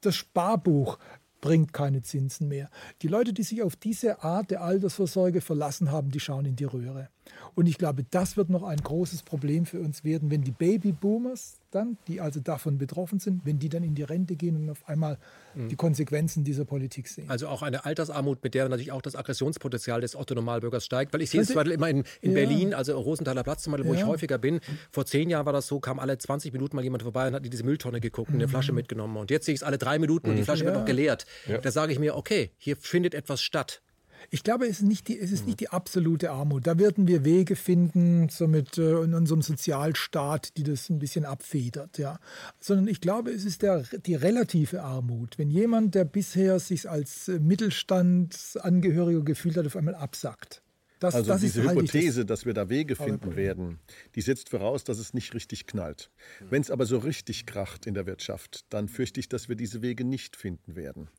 Das 0.01 0.15
Sparbuch 0.15 0.97
bringt 1.45 1.73
keine 1.73 2.01
Zinsen 2.01 2.47
mehr. 2.47 2.69
Die 3.03 3.07
Leute, 3.07 3.31
die 3.31 3.43
sich 3.43 3.61
auf 3.61 3.75
diese 3.75 4.23
Art 4.23 4.49
der 4.49 4.61
Altersvorsorge 4.61 5.41
verlassen 5.41 5.91
haben, 5.91 6.09
die 6.09 6.19
schauen 6.19 6.45
in 6.45 6.55
die 6.55 6.63
Röhre. 6.63 7.09
Und 7.53 7.67
ich 7.67 7.77
glaube, 7.77 8.03
das 8.03 8.35
wird 8.35 8.49
noch 8.49 8.63
ein 8.63 8.79
großes 8.79 9.21
Problem 9.21 9.65
für 9.67 9.79
uns 9.79 10.03
werden, 10.03 10.31
wenn 10.31 10.41
die 10.41 10.51
Babyboomers 10.51 11.59
dann, 11.75 11.97
die 12.07 12.21
also 12.21 12.39
davon 12.39 12.77
betroffen 12.77 13.19
sind, 13.19 13.45
wenn 13.45 13.59
die 13.59 13.69
dann 13.69 13.83
in 13.83 13.95
die 13.95 14.03
Rente 14.03 14.35
gehen 14.35 14.55
und 14.55 14.69
auf 14.69 14.87
einmal 14.87 15.17
mhm. 15.53 15.69
die 15.69 15.75
Konsequenzen 15.75 16.43
dieser 16.43 16.65
Politik 16.65 17.07
sehen. 17.07 17.29
Also 17.29 17.47
auch 17.47 17.61
eine 17.61 17.85
Altersarmut, 17.85 18.43
mit 18.43 18.53
der 18.53 18.69
natürlich 18.69 18.91
auch 18.91 19.01
das 19.01 19.15
Aggressionspotenzial 19.15 20.01
des 20.01 20.15
Otto-Normalbürgers 20.15 20.85
steigt. 20.85 21.13
Weil 21.13 21.21
ich 21.21 21.29
sehe 21.29 21.41
es 21.41 21.47
zum 21.47 21.55
Beispiel 21.55 21.73
immer 21.73 21.89
in, 21.89 22.03
in 22.21 22.31
ja. 22.31 22.35
Berlin, 22.35 22.73
also 22.73 22.97
Rosenthaler 22.97 23.43
Platz 23.43 23.63
zum 23.63 23.71
Beispiel, 23.71 23.89
wo 23.89 23.93
ja. 23.93 24.01
ich 24.01 24.05
häufiger 24.05 24.37
bin. 24.37 24.59
Vor 24.91 25.05
zehn 25.05 25.29
Jahren 25.29 25.45
war 25.45 25.53
das 25.53 25.67
so, 25.67 25.79
kam 25.79 25.99
alle 25.99 26.17
20 26.17 26.53
Minuten 26.53 26.75
mal 26.75 26.83
jemand 26.83 27.03
vorbei 27.03 27.27
und 27.27 27.33
hat 27.33 27.43
in 27.43 27.51
diese 27.51 27.63
Mülltonne 27.63 27.99
geguckt 27.99 28.29
und 28.29 28.35
eine 28.35 28.47
mhm. 28.47 28.51
Flasche 28.51 28.71
mitgenommen. 28.73 29.17
Und 29.17 29.31
jetzt 29.31 29.45
sehe 29.45 29.53
ich 29.53 29.59
es 29.59 29.63
alle 29.63 29.77
drei 29.77 29.99
Minuten 29.99 30.29
und 30.29 30.35
die 30.35 30.41
mhm. 30.41 30.45
Flasche 30.45 30.63
ja. 30.63 30.71
wird 30.71 30.79
noch 30.79 30.85
geleert. 30.85 31.25
Da 31.61 31.71
sage 31.71 31.91
ich 31.91 31.99
mir, 31.99 32.15
okay, 32.15 32.51
hier 32.57 32.77
findet 32.77 33.13
etwas 33.13 33.41
statt. 33.41 33.81
Ich 34.29 34.43
glaube, 34.43 34.65
es 34.65 34.81
ist, 34.81 34.87
nicht 34.87 35.07
die, 35.07 35.19
es 35.19 35.31
ist 35.31 35.45
nicht 35.45 35.59
die 35.59 35.69
absolute 35.69 36.31
Armut. 36.31 36.67
Da 36.67 36.77
werden 36.77 37.07
wir 37.07 37.23
Wege 37.25 37.55
finden, 37.55 38.29
so 38.29 38.47
mit 38.47 38.77
äh, 38.77 39.01
in 39.01 39.13
unserem 39.13 39.41
Sozialstaat, 39.41 40.57
die 40.57 40.63
das 40.63 40.89
ein 40.89 40.99
bisschen 40.99 41.25
abfedert. 41.25 41.97
Ja. 41.97 42.19
Sondern 42.59 42.87
ich 42.87 43.01
glaube, 43.01 43.31
es 43.31 43.45
ist 43.45 43.61
der, 43.61 43.83
die 44.05 44.15
relative 44.15 44.83
Armut. 44.83 45.37
Wenn 45.37 45.49
jemand, 45.49 45.95
der 45.95 46.05
bisher 46.05 46.59
sich 46.59 46.89
als 46.89 47.27
äh, 47.27 47.39
Mittelstandsangehöriger 47.39 49.21
gefühlt 49.21 49.57
hat, 49.57 49.65
auf 49.65 49.75
einmal 49.75 49.95
absackt. 49.95 50.61
Das, 50.99 51.13
also 51.13 51.31
das 51.31 51.41
diese 51.41 51.61
Hypothese, 51.61 52.25
das, 52.25 52.39
dass 52.39 52.45
wir 52.45 52.53
da 52.53 52.69
Wege 52.69 52.95
finden 52.95 53.35
werden, 53.35 53.79
die 54.15 54.21
setzt 54.21 54.49
voraus, 54.49 54.85
dass 54.85 54.97
es 54.97 55.13
nicht 55.13 55.33
richtig 55.33 55.67
knallt. 55.67 56.09
Wenn 56.49 56.61
es 56.61 56.71
aber 56.71 56.85
so 56.85 56.97
richtig 56.97 57.45
kracht 57.45 57.85
in 57.85 57.93
der 57.93 58.05
Wirtschaft, 58.05 58.65
dann 58.69 58.87
fürchte 58.87 59.19
ich, 59.19 59.27
dass 59.27 59.49
wir 59.49 59.55
diese 59.55 59.81
Wege 59.81 60.05
nicht 60.05 60.37
finden 60.37 60.75
werden 60.75 61.09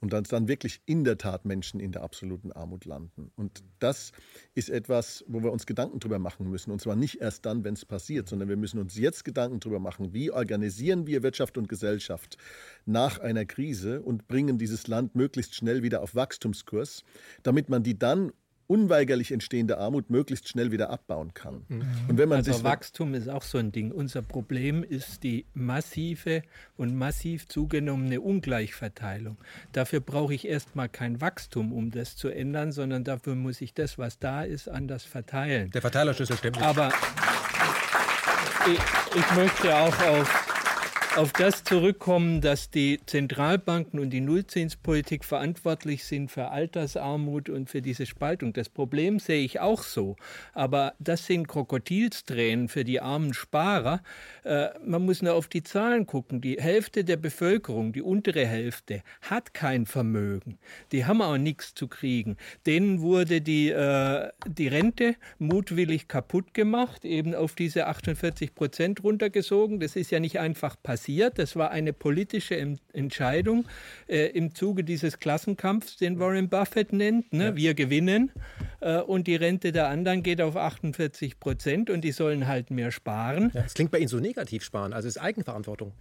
und 0.00 0.12
dass 0.12 0.28
dann 0.28 0.48
wirklich 0.48 0.80
in 0.86 1.04
der 1.04 1.18
Tat 1.18 1.44
Menschen 1.44 1.80
in 1.80 1.92
der 1.92 2.02
absoluten 2.02 2.52
Armut 2.52 2.84
landen. 2.84 3.30
Und 3.36 3.64
das 3.78 4.12
ist 4.54 4.68
etwas, 4.68 5.24
wo 5.26 5.42
wir 5.42 5.52
uns 5.52 5.66
Gedanken 5.66 6.00
drüber 6.00 6.18
machen 6.18 6.48
müssen. 6.50 6.70
Und 6.70 6.80
zwar 6.80 6.96
nicht 6.96 7.20
erst 7.20 7.46
dann, 7.46 7.64
wenn 7.64 7.74
es 7.74 7.84
passiert, 7.84 8.28
sondern 8.28 8.48
wir 8.48 8.56
müssen 8.56 8.78
uns 8.78 8.96
jetzt 8.96 9.24
Gedanken 9.24 9.60
drüber 9.60 9.80
machen, 9.80 10.12
wie 10.12 10.30
organisieren 10.30 11.06
wir 11.06 11.22
Wirtschaft 11.22 11.56
und 11.56 11.68
Gesellschaft 11.68 12.36
nach 12.84 13.18
einer 13.18 13.44
Krise 13.44 14.02
und 14.02 14.28
bringen 14.28 14.58
dieses 14.58 14.86
Land 14.86 15.14
möglichst 15.14 15.54
schnell 15.54 15.82
wieder 15.82 16.02
auf 16.02 16.14
Wachstumskurs, 16.14 17.04
damit 17.42 17.68
man 17.68 17.82
die 17.82 17.98
dann 17.98 18.32
unweigerlich 18.66 19.32
entstehende 19.32 19.78
Armut 19.78 20.10
möglichst 20.10 20.48
schnell 20.48 20.72
wieder 20.72 20.90
abbauen 20.90 21.34
kann. 21.34 21.64
Mhm. 21.68 21.82
Und 22.08 22.18
wenn 22.18 22.28
man 22.28 22.38
also 22.38 22.64
Wachstum 22.64 23.14
ist 23.14 23.28
auch 23.28 23.42
so 23.42 23.58
ein 23.58 23.72
Ding. 23.72 23.92
Unser 23.92 24.22
Problem 24.22 24.82
ist 24.82 25.22
die 25.22 25.46
massive 25.54 26.42
und 26.76 26.96
massiv 26.96 27.48
zugenommene 27.48 28.20
Ungleichverteilung. 28.20 29.38
Dafür 29.72 30.00
brauche 30.00 30.34
ich 30.34 30.46
erstmal 30.46 30.88
kein 30.88 31.20
Wachstum, 31.20 31.72
um 31.72 31.90
das 31.90 32.16
zu 32.16 32.28
ändern, 32.28 32.72
sondern 32.72 33.04
dafür 33.04 33.34
muss 33.34 33.60
ich 33.60 33.74
das, 33.74 33.98
was 33.98 34.18
da 34.18 34.42
ist, 34.42 34.68
anders 34.68 35.04
verteilen. 35.04 35.70
Der 35.70 35.82
Verteilerschlüssel 35.82 36.36
stimmt. 36.36 36.60
Aber 36.60 36.92
ich, 38.66 38.80
ich 39.16 39.34
möchte 39.34 39.76
auch 39.76 40.00
auf 40.00 40.55
auf 41.16 41.32
das 41.32 41.64
zurückkommen, 41.64 42.42
dass 42.42 42.70
die 42.70 43.00
Zentralbanken 43.06 43.98
und 44.00 44.10
die 44.10 44.20
Nullzinspolitik 44.20 45.24
verantwortlich 45.24 46.04
sind 46.04 46.30
für 46.30 46.48
Altersarmut 46.48 47.48
und 47.48 47.70
für 47.70 47.80
diese 47.80 48.04
Spaltung. 48.04 48.52
Das 48.52 48.68
Problem 48.68 49.18
sehe 49.18 49.42
ich 49.42 49.58
auch 49.58 49.82
so. 49.82 50.16
Aber 50.52 50.92
das 50.98 51.24
sind 51.24 51.48
Krokodilstränen 51.48 52.68
für 52.68 52.84
die 52.84 53.00
armen 53.00 53.32
Sparer. 53.32 54.02
Äh, 54.44 54.68
man 54.84 55.06
muss 55.06 55.22
nur 55.22 55.32
auf 55.32 55.48
die 55.48 55.62
Zahlen 55.62 56.06
gucken. 56.06 56.42
Die 56.42 56.60
Hälfte 56.60 57.02
der 57.02 57.16
Bevölkerung, 57.16 57.94
die 57.94 58.02
untere 58.02 58.46
Hälfte, 58.46 59.02
hat 59.22 59.54
kein 59.54 59.86
Vermögen. 59.86 60.58
Die 60.92 61.06
haben 61.06 61.22
auch 61.22 61.38
nichts 61.38 61.74
zu 61.74 61.88
kriegen. 61.88 62.36
Denen 62.66 63.00
wurde 63.00 63.40
die, 63.40 63.70
äh, 63.70 64.28
die 64.46 64.68
Rente 64.68 65.16
mutwillig 65.38 66.08
kaputt 66.08 66.52
gemacht, 66.52 67.06
eben 67.06 67.34
auf 67.34 67.54
diese 67.54 67.86
48 67.86 68.54
Prozent 68.54 69.02
runtergesogen. 69.02 69.80
Das 69.80 69.96
ist 69.96 70.10
ja 70.10 70.20
nicht 70.20 70.38
einfach 70.38 70.76
passiert 70.82 71.05
passiert. 71.06 71.38
Das 71.38 71.56
war 71.56 71.70
eine 71.70 71.92
politische 71.92 72.76
Entscheidung 72.92 73.66
äh, 74.08 74.26
im 74.30 74.54
Zuge 74.54 74.84
dieses 74.84 75.18
Klassenkampfs, 75.18 75.96
den 75.96 76.18
Warren 76.18 76.48
Buffett 76.48 76.92
nennt. 76.92 77.32
Ne? 77.32 77.44
Ja. 77.44 77.56
Wir 77.56 77.74
gewinnen 77.74 78.32
äh, 78.80 78.98
und 78.98 79.26
die 79.26 79.36
Rente 79.36 79.72
der 79.72 79.88
anderen 79.88 80.22
geht 80.22 80.40
auf 80.40 80.56
48 80.56 81.38
Prozent 81.38 81.90
und 81.90 82.02
die 82.02 82.12
sollen 82.12 82.46
halt 82.46 82.70
mehr 82.70 82.90
sparen. 82.90 83.50
Ja, 83.54 83.62
das 83.62 83.74
klingt 83.74 83.90
bei 83.90 83.98
Ihnen 83.98 84.08
so 84.08 84.18
negativ 84.18 84.64
sparen, 84.64 84.92
also 84.92 85.08
ist 85.08 85.18
Eigenverantwortung. 85.18 85.92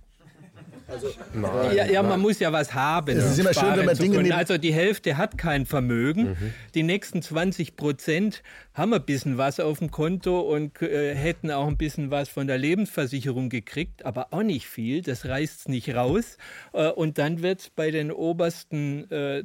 Also, 0.88 1.08
nein, 1.34 1.76
ja, 1.76 1.86
ja 1.86 2.04
man 2.04 2.20
muss 2.20 2.40
ja 2.40 2.52
was 2.52 2.74
haben. 2.74 3.18
Es 3.18 3.26
ist 3.26 3.40
immer 3.40 3.54
schön, 3.54 3.76
wenn 3.76 3.86
man 3.86 3.98
Dinge 3.98 4.22
nimmt. 4.22 4.36
Also 4.36 4.58
die 4.58 4.74
Hälfte 4.74 5.18
hat 5.18 5.38
kein 5.38 5.66
Vermögen. 5.66 6.30
Mhm. 6.30 6.54
Die 6.76 6.84
nächsten 6.84 7.22
20 7.22 7.76
Prozent 7.76 8.44
haben 8.74 8.94
ein 8.94 9.04
bisschen 9.04 9.38
was 9.38 9.60
auf 9.60 9.80
dem 9.80 9.90
Konto 9.90 10.40
und 10.42 10.82
äh, 10.82 11.16
hätten 11.16 11.50
auch 11.50 11.68
ein 11.68 11.78
bisschen 11.78 12.12
was 12.12 12.30
von 12.30 12.46
der 12.48 12.58
Lebensversicherung 12.58 13.50
gekriegt, 13.50 14.06
aber 14.06 14.28
auch 14.32 14.44
nicht 14.44 14.68
viel. 14.68 15.02
Das 15.02 15.26
reißt 15.26 15.62
es 15.62 15.68
nicht 15.68 15.96
raus. 15.96 16.38
Äh, 16.74 16.90
und 16.90 17.18
dann 17.18 17.42
wird 17.42 17.62
es 17.62 17.70
bei 17.70 17.90
den 17.90 18.12
obersten 18.12 19.10
äh, 19.10 19.44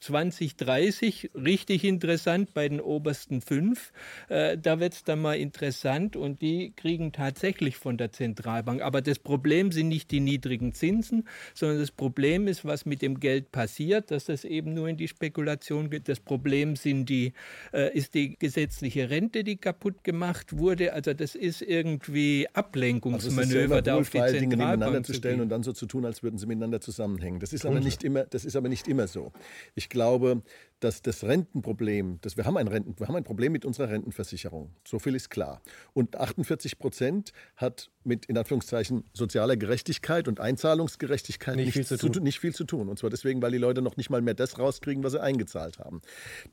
2030 0.00 1.30
richtig 1.34 1.84
interessant 1.84 2.54
bei 2.54 2.68
den 2.68 2.80
obersten 2.80 3.40
fünf. 3.40 3.92
Äh, 4.28 4.58
da 4.58 4.78
wird 4.80 4.94
es 4.94 5.04
dann 5.04 5.20
mal 5.20 5.34
interessant 5.34 6.16
und 6.16 6.42
die 6.42 6.72
kriegen 6.76 7.12
tatsächlich 7.12 7.76
von 7.76 7.96
der 7.96 8.12
Zentralbank. 8.12 8.82
Aber 8.82 9.02
das 9.02 9.18
Problem 9.18 9.72
sind 9.72 9.88
nicht 9.88 10.10
die 10.10 10.20
niedrigen 10.20 10.72
Zinsen, 10.74 11.26
sondern 11.54 11.78
das 11.78 11.90
Problem 11.90 12.46
ist, 12.46 12.64
was 12.64 12.86
mit 12.86 13.02
dem 13.02 13.20
Geld 13.20 13.52
passiert, 13.52 14.10
dass 14.10 14.26
das 14.26 14.44
eben 14.44 14.74
nur 14.74 14.88
in 14.88 14.96
die 14.96 15.08
Spekulation 15.08 15.90
geht. 15.90 16.08
Das 16.08 16.20
Problem 16.20 16.76
sind 16.76 17.08
die, 17.08 17.32
äh, 17.72 17.96
ist 17.96 18.14
die 18.14 18.36
gesetzliche 18.38 19.10
Rente, 19.10 19.44
die 19.44 19.56
kaputt 19.56 20.04
gemacht 20.04 20.56
wurde. 20.56 20.92
Also 20.92 21.14
das 21.14 21.34
ist 21.34 21.62
irgendwie 21.62 22.46
Ablenkungsmanöver, 22.52 23.76
also 23.76 23.84
da 23.84 23.96
auf 23.96 24.10
die 24.10 24.18
Zentralbank 24.18 24.40
Dinge 24.40 24.56
nebeneinander 24.56 25.02
zu 25.02 25.14
stellen 25.14 25.40
und 25.40 25.48
dann 25.48 25.62
so 25.62 25.72
zu 25.72 25.86
tun, 25.86 26.04
als 26.04 26.22
würden 26.22 26.38
sie 26.38 26.46
miteinander 26.46 26.80
zusammenhängen. 26.80 27.40
Das 27.40 27.52
ist 27.52 27.64
aber 27.66 27.80
nicht 27.80 28.04
immer, 28.04 28.24
das 28.24 28.44
ist 28.44 28.56
aber 28.56 28.68
nicht 28.68 28.88
immer 28.88 29.06
so. 29.06 29.32
Ich 29.74 29.85
glaube, 29.88 30.42
dass 30.80 31.02
das 31.02 31.24
Rentenproblem, 31.24 32.18
dass 32.20 32.36
wir 32.36 32.44
haben 32.44 32.56
ein 32.56 32.68
Renten, 32.68 32.98
wir 32.98 33.08
haben 33.08 33.16
ein 33.16 33.24
Problem 33.24 33.52
mit 33.52 33.64
unserer 33.64 33.88
Rentenversicherung. 33.88 34.70
So 34.86 34.98
viel 34.98 35.14
ist 35.14 35.30
klar. 35.30 35.62
Und 35.94 36.16
48 36.16 36.78
Prozent 36.78 37.32
hat 37.56 37.90
mit 38.04 38.26
in 38.26 38.38
Anführungszeichen 38.38 39.04
sozialer 39.12 39.56
Gerechtigkeit 39.56 40.28
und 40.28 40.38
Einzahlungsgerechtigkeit 40.40 41.56
nicht, 41.56 41.72
viel 41.72 41.84
zu, 41.84 41.96
tun. 41.96 42.22
nicht 42.22 42.40
viel 42.40 42.54
zu 42.54 42.64
tun. 42.64 42.88
Und 42.88 42.98
zwar 42.98 43.10
deswegen, 43.10 43.42
weil 43.42 43.52
die 43.52 43.58
Leute 43.58 43.82
noch 43.82 43.96
nicht 43.96 44.10
mal 44.10 44.22
mehr 44.22 44.34
das 44.34 44.58
rauskriegen, 44.58 45.02
was 45.02 45.12
sie 45.12 45.20
eingezahlt 45.20 45.78
haben. 45.78 46.00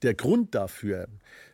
Der 0.01 0.13
Grund 0.15 0.55
dafür 0.55 1.07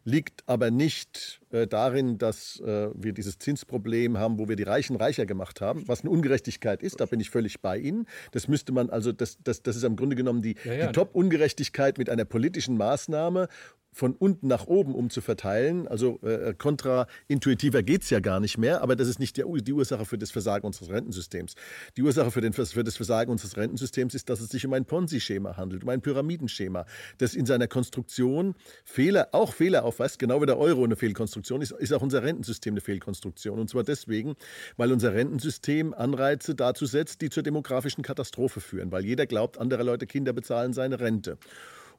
liegt 0.04 0.44
aber 0.48 0.72
nicht 0.72 1.42
äh, 1.52 1.68
darin, 1.68 2.18
dass 2.18 2.60
äh, 2.62 2.90
wir 2.94 3.14
dieses 3.14 3.40
Zinsproblem 3.40 4.18
haben, 4.18 4.40
wo 4.40 4.48
wir 4.48 4.56
die 4.56 4.64
Reichen 4.64 4.96
reicher 4.96 5.26
gemacht 5.26 5.62
haben, 5.62 5.88
was 5.88 6.02
eine 6.02 6.10
Ungerechtigkeit 6.10 6.82
ist. 6.82 7.02
Da 7.02 7.06
bin 7.06 7.20
ich 7.20 7.30
völlig 7.30 7.62
bei 7.62 7.78
Ihnen. 7.78 8.08
Das 8.32 8.48
müsste 8.48 8.72
man 8.72 8.90
also, 8.90 9.12
das, 9.12 9.38
das, 9.44 9.62
das 9.62 9.76
ist 9.76 9.84
im 9.84 9.96
Grunde 9.96 10.16
genommen 10.16 10.42
die, 10.42 10.56
ja, 10.64 10.74
ja. 10.74 10.88
die 10.88 10.94
Top-Ungerechtigkeit 10.94 11.98
mit 11.98 12.10
einer 12.10 12.26
politischen 12.26 12.59
Maßnahme 12.68 13.48
von 13.92 14.14
unten 14.14 14.48
nach 14.48 14.68
oben 14.68 14.96
umzuverteilen. 14.96 15.88
Also 15.88 16.20
äh, 16.22 16.54
kontraintuitiver 16.54 17.84
geht 17.84 18.04
es 18.04 18.10
ja 18.10 18.20
gar 18.20 18.40
nicht 18.40 18.58
mehr, 18.58 18.82
aber 18.82 18.96
das 18.96 19.08
ist 19.08 19.20
nicht 19.20 19.38
die, 19.38 19.44
die, 19.62 19.74
Ursache 19.74 20.06
für 20.06 20.18
das 20.18 20.32
Versagen 20.32 20.66
unseres 20.66 20.90
Rentensystems. 20.90 21.56
Die 21.98 22.04
Ursache 22.04 22.32
für, 22.32 22.42
den, 22.42 22.54
für, 22.54 22.84
das 22.84 22.96
Versagen 22.96 23.32
unseres 23.32 23.58
Rentensystems 23.58 24.14
ist, 24.14 24.30
dass 24.30 24.42
es 24.42 24.50
sich 24.50 24.66
um 24.66 24.74
ein 24.74 24.86
Ponzi-Schema 24.86 25.58
handelt, 25.58 25.84
um 25.84 25.90
ein 25.90 26.02
Pyramidenschema, 26.02 26.86
das 27.18 27.34
in 27.34 27.46
seiner 27.46 27.68
Konstruktion 27.68 28.56
Fehler, 28.86 29.30
auch 29.32 29.54
Fehler 29.54 29.84
aufweist, 29.84 30.20
genau 30.20 30.42
wie 30.42 30.46
der 30.46 30.58
Euro 30.58 30.84
eine 30.84 30.96
Fehlkonstruktion 30.96 31.62
ist, 31.62 31.72
ist 31.72 31.94
auch 31.94 32.02
unser 32.02 32.24
Rentensystem 32.24 32.74
eine 32.74 32.82
Fehlkonstruktion. 32.82 33.60
Und 33.60 33.70
zwar 33.70 33.84
deswegen, 33.84 34.36
weil 34.78 34.92
unser 34.92 35.14
Rentensystem 35.14 35.94
Anreize 35.94 36.56
dazu 36.56 36.86
setzt, 36.86 37.22
die 37.22 37.30
zur 37.30 37.44
demografischen 37.44 38.04
Katastrophe 38.04 38.62
führen, 38.62 38.92
weil 38.92 39.06
jeder 39.06 39.26
glaubt, 39.26 39.58
andere 39.58 39.84
Leute 39.84 40.06
Kinder 40.06 40.34
bezahlen 40.34 40.74
seine 40.74 41.00
Rente. 41.00 41.38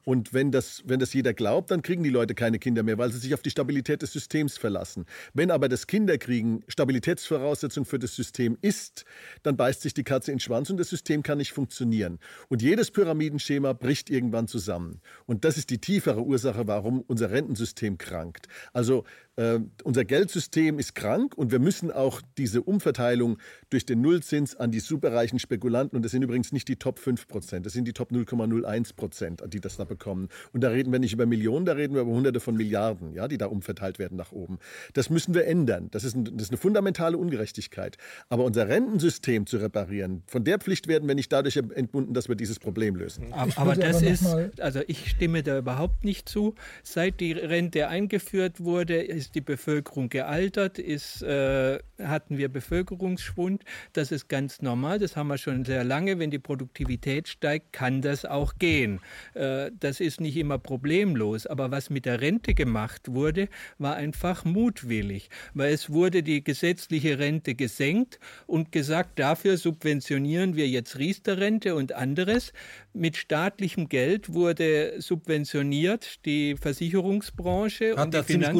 Und 0.03 0.33
wenn 0.33 0.51
das, 0.51 0.83
wenn 0.85 0.99
das 0.99 1.13
jeder 1.13 1.33
glaubt, 1.33 1.71
dann 1.71 1.81
kriegen 1.81 2.03
die 2.03 2.09
Leute 2.09 2.35
keine 2.35 2.59
Kinder 2.59 2.83
mehr, 2.83 2.97
weil 2.97 3.11
sie 3.11 3.19
sich 3.19 3.33
auf 3.33 3.41
die 3.41 3.49
Stabilität 3.49 4.01
des 4.01 4.11
Systems 4.11 4.57
verlassen. 4.57 5.05
Wenn 5.33 5.51
aber 5.51 5.69
das 5.69 5.87
Kinderkriegen 5.87 6.63
Stabilitätsvoraussetzung 6.67 7.85
für 7.85 7.99
das 7.99 8.15
System 8.15 8.57
ist, 8.61 9.05
dann 9.43 9.57
beißt 9.57 9.81
sich 9.81 9.93
die 9.93 10.03
Katze 10.03 10.31
in 10.31 10.37
den 10.37 10.41
Schwanz 10.41 10.69
und 10.69 10.77
das 10.77 10.89
System 10.89 11.23
kann 11.23 11.37
nicht 11.37 11.51
funktionieren. 11.51 12.19
Und 12.49 12.61
jedes 12.61 12.91
Pyramidenschema 12.91 13.73
bricht 13.73 14.09
irgendwann 14.09 14.47
zusammen. 14.47 15.01
Und 15.25 15.45
das 15.45 15.57
ist 15.57 15.69
die 15.69 15.79
tiefere 15.79 16.23
Ursache, 16.23 16.67
warum 16.67 17.01
unser 17.01 17.31
Rentensystem 17.31 17.97
krankt. 17.97 18.47
Also 18.73 19.05
äh, 19.41 19.59
unser 19.83 20.05
Geldsystem 20.05 20.77
ist 20.77 20.93
krank 20.93 21.35
und 21.35 21.51
wir 21.51 21.59
müssen 21.59 21.91
auch 21.91 22.21
diese 22.37 22.61
Umverteilung 22.61 23.37
durch 23.71 23.85
den 23.85 24.01
Nullzins 24.01 24.55
an 24.55 24.71
die 24.71 24.79
superreichen 24.79 25.39
Spekulanten, 25.39 25.95
und 25.95 26.03
das 26.03 26.11
sind 26.11 26.21
übrigens 26.21 26.51
nicht 26.51 26.67
die 26.67 26.75
Top 26.75 26.99
5 26.99 27.27
Prozent, 27.27 27.65
das 27.65 27.73
sind 27.73 27.85
die 27.87 27.93
Top 27.93 28.11
0,01 28.11 28.95
Prozent, 28.95 29.43
die 29.47 29.59
das 29.59 29.77
da 29.77 29.85
bekommen. 29.85 30.29
Und 30.53 30.61
da 30.61 30.69
reden 30.69 30.91
wir 30.91 30.99
nicht 30.99 31.13
über 31.13 31.25
Millionen, 31.25 31.65
da 31.65 31.73
reden 31.73 31.95
wir 31.95 32.01
über 32.01 32.11
Hunderte 32.11 32.39
von 32.39 32.55
Milliarden, 32.55 33.13
ja, 33.13 33.27
die 33.27 33.39
da 33.39 33.47
umverteilt 33.47 33.97
werden 33.97 34.15
nach 34.15 34.31
oben. 34.31 34.59
Das 34.93 35.09
müssen 35.09 35.33
wir 35.33 35.47
ändern. 35.47 35.87
Das 35.91 36.03
ist, 36.03 36.15
ein, 36.15 36.25
das 36.25 36.43
ist 36.43 36.49
eine 36.51 36.57
fundamentale 36.57 37.17
Ungerechtigkeit. 37.17 37.97
Aber 38.29 38.43
unser 38.43 38.67
Rentensystem 38.67 39.47
zu 39.47 39.57
reparieren, 39.57 40.21
von 40.27 40.43
der 40.43 40.59
Pflicht 40.59 40.87
werden 40.87 41.07
wir 41.07 41.15
nicht 41.15 41.31
dadurch 41.31 41.57
entbunden, 41.57 42.13
dass 42.13 42.29
wir 42.29 42.35
dieses 42.35 42.59
Problem 42.59 42.95
lösen. 42.95 43.33
Aber, 43.33 43.51
aber 43.57 43.75
das 43.75 43.97
aber 43.97 44.05
ist, 44.07 44.61
also 44.61 44.81
ich 44.85 45.09
stimme 45.09 45.41
da 45.41 45.57
überhaupt 45.57 46.03
nicht 46.03 46.29
zu. 46.29 46.53
Seit 46.83 47.19
die 47.19 47.31
Rente 47.31 47.87
eingeführt 47.87 48.59
wurde, 48.59 49.01
ist 49.01 49.30
ist 49.31 49.35
die 49.35 49.41
Bevölkerung 49.41 50.09
gealtert, 50.09 50.77
ist, 50.77 51.23
äh, 51.23 51.79
hatten 52.03 52.37
wir 52.37 52.49
Bevölkerungsschwund. 52.49 53.63
Das 53.93 54.11
ist 54.11 54.27
ganz 54.27 54.61
normal, 54.61 54.99
das 54.99 55.15
haben 55.15 55.27
wir 55.27 55.37
schon 55.37 55.63
sehr 55.63 55.85
lange. 55.85 56.19
Wenn 56.19 56.31
die 56.31 56.39
Produktivität 56.39 57.29
steigt, 57.29 57.71
kann 57.71 58.01
das 58.01 58.25
auch 58.25 58.55
gehen. 58.59 58.99
Äh, 59.33 59.71
das 59.79 60.01
ist 60.01 60.19
nicht 60.19 60.35
immer 60.35 60.57
problemlos. 60.57 61.47
Aber 61.47 61.71
was 61.71 61.89
mit 61.89 62.05
der 62.05 62.19
Rente 62.19 62.53
gemacht 62.53 63.13
wurde, 63.13 63.47
war 63.77 63.95
einfach 63.95 64.43
mutwillig, 64.43 65.29
weil 65.53 65.73
es 65.73 65.89
wurde 65.89 66.23
die 66.23 66.43
gesetzliche 66.43 67.17
Rente 67.17 67.55
gesenkt 67.55 68.19
und 68.47 68.73
gesagt, 68.73 69.17
dafür 69.17 69.55
subventionieren 69.55 70.57
wir 70.57 70.67
jetzt 70.67 70.97
Riester-Rente 70.97 71.75
und 71.75 71.93
anderes. 71.93 72.51
Mit 72.93 73.15
staatlichem 73.15 73.87
Geld 73.87 74.33
wurde 74.33 74.99
subventioniert 74.99 76.25
die 76.25 76.57
Versicherungsbranche 76.57 77.95
Hat 77.95 78.05
und 78.05 78.13
die 78.13 78.25
ziemlich 78.25 78.51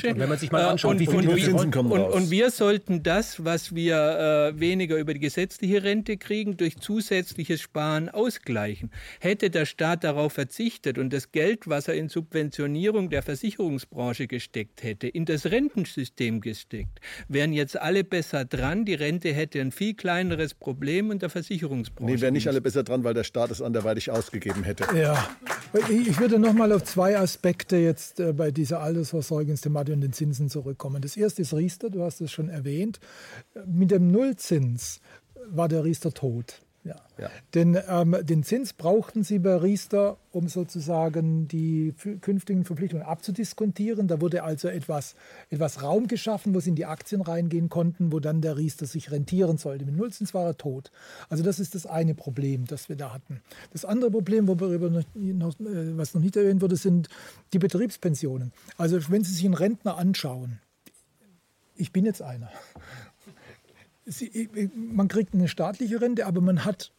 verdient. 0.00 0.16
Und 0.16 0.20
wenn 0.20 0.28
man 0.28 0.38
sich 0.38 0.52
mal 0.52 0.64
anschaut, 0.64 0.92
und, 0.92 1.00
wie 1.00 1.06
viel 1.06 1.16
und, 1.16 1.36
die 1.36 1.48
und, 1.50 1.70
kommen 1.70 1.90
und, 1.90 2.00
raus. 2.00 2.14
und 2.14 2.30
wir 2.30 2.50
sollten 2.50 3.02
das, 3.02 3.44
was 3.44 3.74
wir 3.74 4.52
äh, 4.54 4.60
weniger 4.60 4.96
über 4.98 5.14
die 5.14 5.20
gesetzliche 5.20 5.82
Rente 5.82 6.18
kriegen, 6.18 6.56
durch 6.56 6.78
zusätzliches 6.78 7.60
Sparen 7.60 8.08
ausgleichen. 8.08 8.90
Hätte 9.20 9.50
der 9.50 9.64
Staat 9.64 10.04
darauf 10.04 10.34
verzichtet 10.34 10.98
und 10.98 11.12
das 11.12 11.32
Geld, 11.32 11.68
was 11.68 11.88
er 11.88 11.94
in 11.94 12.08
Subventionierung 12.08 13.08
der 13.08 13.22
Versicherungsbranche 13.22 14.26
gesteckt 14.26 14.82
hätte, 14.82 15.08
in 15.08 15.24
das 15.24 15.46
Rentensystem 15.46 16.40
gesteckt, 16.40 17.00
wären 17.28 17.52
jetzt 17.52 17.80
alle 17.80 18.04
besser 18.04 18.44
dran. 18.44 18.84
Die 18.84 18.94
Rente 18.94 19.32
hätte 19.32 19.60
ein 19.60 19.72
viel 19.72 19.94
kleineres 19.94 20.52
Problem 20.52 21.10
und 21.10 21.22
der 21.22 21.30
Versicherungsbranche. 21.30 22.14
Nee, 22.14 22.20
wären 22.20 22.34
nicht 22.34 22.48
alle 22.48 22.60
besser 22.60 22.82
dran, 22.82 23.04
weil 23.04 23.14
der 23.14 23.24
Staat 23.24 23.50
es 23.50 23.62
anderweitig 23.62 24.10
ausgegeben 24.10 24.64
hätte. 24.64 24.84
Ja, 24.94 25.30
ich 25.88 26.10
ich 26.10 26.18
würde 26.18 26.38
noch 26.40 26.52
mal 26.52 26.72
auf 26.72 26.82
zwei 26.84 27.16
Aspekte 27.16 27.76
jetzt 27.76 28.18
äh, 28.18 28.32
bei 28.32 28.50
dieser 28.50 28.80
Altersversorgungsthematik 28.80 29.89
und 29.92 30.00
den 30.00 30.12
Zinsen 30.12 30.48
zurückkommen. 30.48 31.02
Das 31.02 31.16
erste 31.16 31.42
ist 31.42 31.54
Riester, 31.54 31.90
du 31.90 32.02
hast 32.02 32.20
es 32.20 32.32
schon 32.32 32.48
erwähnt. 32.48 33.00
Mit 33.66 33.90
dem 33.90 34.10
Nullzins 34.10 35.00
war 35.46 35.68
der 35.68 35.84
Riester 35.84 36.12
tot. 36.12 36.62
Ja. 36.82 36.96
Ja. 37.18 37.28
Denn 37.54 37.78
ähm, 37.88 38.16
den 38.22 38.42
Zins 38.42 38.72
brauchten 38.72 39.22
sie 39.22 39.38
bei 39.38 39.56
Riester, 39.56 40.16
um 40.32 40.48
sozusagen 40.48 41.46
die 41.46 41.94
künftigen 42.22 42.64
Verpflichtungen 42.64 43.04
abzudiskontieren. 43.04 44.08
Da 44.08 44.20
wurde 44.22 44.42
also 44.42 44.68
etwas, 44.68 45.14
etwas 45.50 45.82
Raum 45.82 46.06
geschaffen, 46.06 46.54
wo 46.54 46.60
sie 46.60 46.70
in 46.70 46.76
die 46.76 46.86
Aktien 46.86 47.20
reingehen 47.20 47.68
konnten, 47.68 48.12
wo 48.12 48.20
dann 48.20 48.40
der 48.40 48.56
Riester 48.56 48.86
sich 48.86 49.10
rentieren 49.10 49.58
sollte. 49.58 49.84
Mit 49.84 49.96
Nullzins 49.96 50.32
war 50.32 50.46
er 50.46 50.56
tot. 50.56 50.90
Also 51.28 51.44
das 51.44 51.60
ist 51.60 51.74
das 51.74 51.84
eine 51.84 52.14
Problem, 52.14 52.64
das 52.66 52.88
wir 52.88 52.96
da 52.96 53.12
hatten. 53.12 53.42
Das 53.72 53.84
andere 53.84 54.10
Problem, 54.10 54.48
worüber 54.48 54.88
noch, 54.88 55.04
noch, 55.14 55.60
äh, 55.60 55.96
was 55.98 56.14
noch 56.14 56.22
nicht 56.22 56.36
erwähnt 56.36 56.62
wurde, 56.62 56.76
sind 56.76 57.08
die 57.52 57.58
Betriebspensionen. 57.58 58.52
Also 58.78 58.98
wenn 59.10 59.24
Sie 59.24 59.34
sich 59.34 59.44
einen 59.44 59.54
Rentner 59.54 59.98
anschauen, 59.98 60.60
ich 61.76 61.92
bin 61.92 62.04
jetzt 62.04 62.22
einer. 62.22 62.50
Sie, 64.10 64.70
man 64.74 65.08
kriegt 65.08 65.34
eine 65.34 65.48
staatliche 65.48 66.00
Rente, 66.00 66.26
aber 66.26 66.40
man 66.40 66.64
hat 66.64 66.92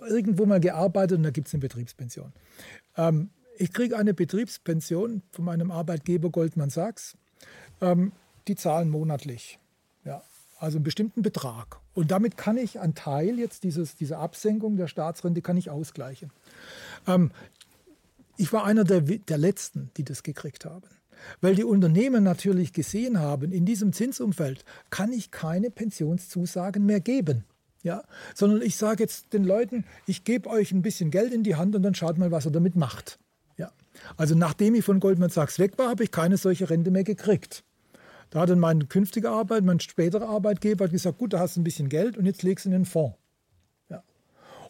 irgendwo 0.00 0.46
mal 0.46 0.60
gearbeitet 0.60 1.18
und 1.18 1.24
da 1.24 1.30
gibt 1.30 1.48
es 1.48 1.54
eine 1.54 1.60
Betriebspension. 1.60 2.32
Ähm, 2.96 3.30
ich 3.58 3.72
kriege 3.72 3.96
eine 3.96 4.14
Betriebspension 4.14 5.22
von 5.30 5.44
meinem 5.44 5.70
Arbeitgeber 5.70 6.30
Goldman 6.30 6.70
Sachs. 6.70 7.16
Ähm, 7.80 8.12
die 8.48 8.56
zahlen 8.56 8.90
monatlich. 8.90 9.58
Ja, 10.04 10.22
also 10.58 10.78
einen 10.78 10.84
bestimmten 10.84 11.22
Betrag. 11.22 11.80
Und 11.94 12.10
damit 12.10 12.36
kann 12.36 12.56
ich 12.56 12.80
einen 12.80 12.94
Teil 12.94 13.38
jetzt 13.38 13.64
dieses, 13.64 13.96
dieser 13.96 14.18
Absenkung 14.18 14.76
der 14.76 14.88
Staatsrente 14.88 15.42
kann 15.42 15.56
ich 15.56 15.70
ausgleichen. 15.70 16.30
Ähm, 17.06 17.30
ich 18.36 18.52
war 18.52 18.64
einer 18.64 18.84
der, 18.84 19.00
der 19.02 19.38
Letzten, 19.38 19.90
die 19.96 20.04
das 20.04 20.22
gekriegt 20.22 20.64
haben. 20.64 20.88
Weil 21.40 21.54
die 21.54 21.64
Unternehmen 21.64 22.24
natürlich 22.24 22.72
gesehen 22.72 23.18
haben, 23.20 23.52
in 23.52 23.64
diesem 23.64 23.92
Zinsumfeld 23.92 24.64
kann 24.90 25.12
ich 25.12 25.30
keine 25.30 25.70
Pensionszusagen 25.70 26.84
mehr 26.84 27.00
geben. 27.00 27.44
Ja, 27.82 28.04
sondern 28.34 28.62
ich 28.62 28.76
sage 28.76 29.02
jetzt 29.02 29.32
den 29.32 29.42
Leuten, 29.42 29.84
ich 30.06 30.22
gebe 30.22 30.48
euch 30.48 30.70
ein 30.70 30.82
bisschen 30.82 31.10
Geld 31.10 31.32
in 31.32 31.42
die 31.42 31.56
Hand 31.56 31.74
und 31.74 31.82
dann 31.82 31.96
schaut 31.96 32.16
mal, 32.16 32.30
was 32.30 32.46
ihr 32.46 32.52
damit 32.52 32.76
macht. 32.76 33.18
Ja. 33.56 33.72
Also 34.16 34.36
nachdem 34.36 34.76
ich 34.76 34.84
von 34.84 35.00
Goldman 35.00 35.30
Sachs 35.30 35.58
weg 35.58 35.78
war, 35.78 35.88
habe 35.88 36.04
ich 36.04 36.12
keine 36.12 36.36
solche 36.36 36.70
Rente 36.70 36.92
mehr 36.92 37.02
gekriegt. 37.02 37.64
Da 38.30 38.40
hat 38.40 38.50
dann 38.50 38.60
mein 38.60 38.88
künftiger 38.88 39.32
Arbeit, 39.32 39.64
mein 39.64 39.80
späterer 39.80 40.28
Arbeitgeber 40.28 40.88
gesagt, 40.88 41.18
gut, 41.18 41.32
da 41.32 41.40
hast 41.40 41.56
du 41.56 41.60
ein 41.60 41.64
bisschen 41.64 41.88
Geld 41.88 42.16
und 42.16 42.24
jetzt 42.24 42.42
legst 42.44 42.64
du 42.64 42.70
in 42.70 42.72
den 42.72 42.84
Fonds. 42.84 43.16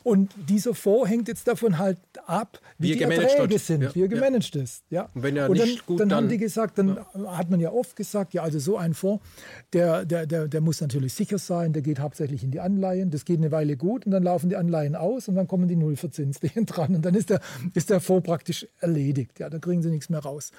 Ja. 0.05 0.10
Und 0.10 0.34
dieser 0.48 0.74
Fonds 0.74 1.08
hängt 1.10 1.28
jetzt 1.28 1.47
davon 1.48 1.78
halt 1.78 1.98
ab, 2.26 2.60
wie, 2.78 2.89
Wie 2.89 2.92
die 2.92 2.98
gemanagt 2.98 3.22
Erträge 3.31 3.50
wird. 3.50 3.60
sind, 3.62 3.82
Ja, 3.82 3.94
wie 3.94 4.00
er 4.00 4.06
ja. 4.06 4.14
gemanagt 4.14 4.56
ist. 4.56 4.82
Ja. 4.90 5.08
Und 5.14 5.22
wenn 5.22 5.36
er 5.36 5.48
und 5.50 5.58
dann, 5.58 5.68
nicht 5.68 5.86
gut, 5.86 6.00
dann, 6.00 6.12
haben 6.12 6.24
dann- 6.24 6.28
die 6.31 6.39
gesagt, 6.39 6.78
dann 6.78 6.98
hat 7.26 7.50
man 7.50 7.60
ja 7.60 7.70
oft 7.72 7.97
gesagt, 7.97 8.34
ja, 8.34 8.42
also 8.42 8.58
so 8.58 8.76
ein 8.76 8.94
Fonds, 8.94 9.24
der, 9.72 10.05
der, 10.05 10.26
der, 10.26 10.48
der 10.48 10.60
muss 10.60 10.81
natürlich 10.81 11.14
sicher 11.14 11.39
sein, 11.39 11.72
der 11.72 11.82
geht 11.82 11.98
hauptsächlich 12.00 12.42
in 12.44 12.50
die 12.50 12.60
Anleihen, 12.60 13.10
das 13.10 13.24
geht 13.24 13.39
eine 13.39 13.50
Weile 13.52 13.76
gut 13.76 14.06
und 14.06 14.12
dann 14.12 14.22
laufen 14.22 14.48
die 14.48 14.56
Anleihen 14.56 14.97
aus 14.97 15.28
und 15.28 15.34
dann 15.34 15.47
kommen 15.48 15.68
die 15.68 15.76
Nullverzinslichen 15.76 16.66
dran 16.66 16.94
und 16.94 17.02
dann 17.05 17.14
ist 17.14 17.31
der, 17.31 17.40
ist 17.74 17.90
der 17.90 18.00
Fonds 18.00 18.26
praktisch 18.26 18.66
erledigt. 18.81 19.39
Ja, 19.39 19.48
da 19.50 19.58
kriegen 19.58 19.82
sie 19.82 19.90
nichts 19.90 20.08
mehr 20.08 20.20
raus. 20.20 20.50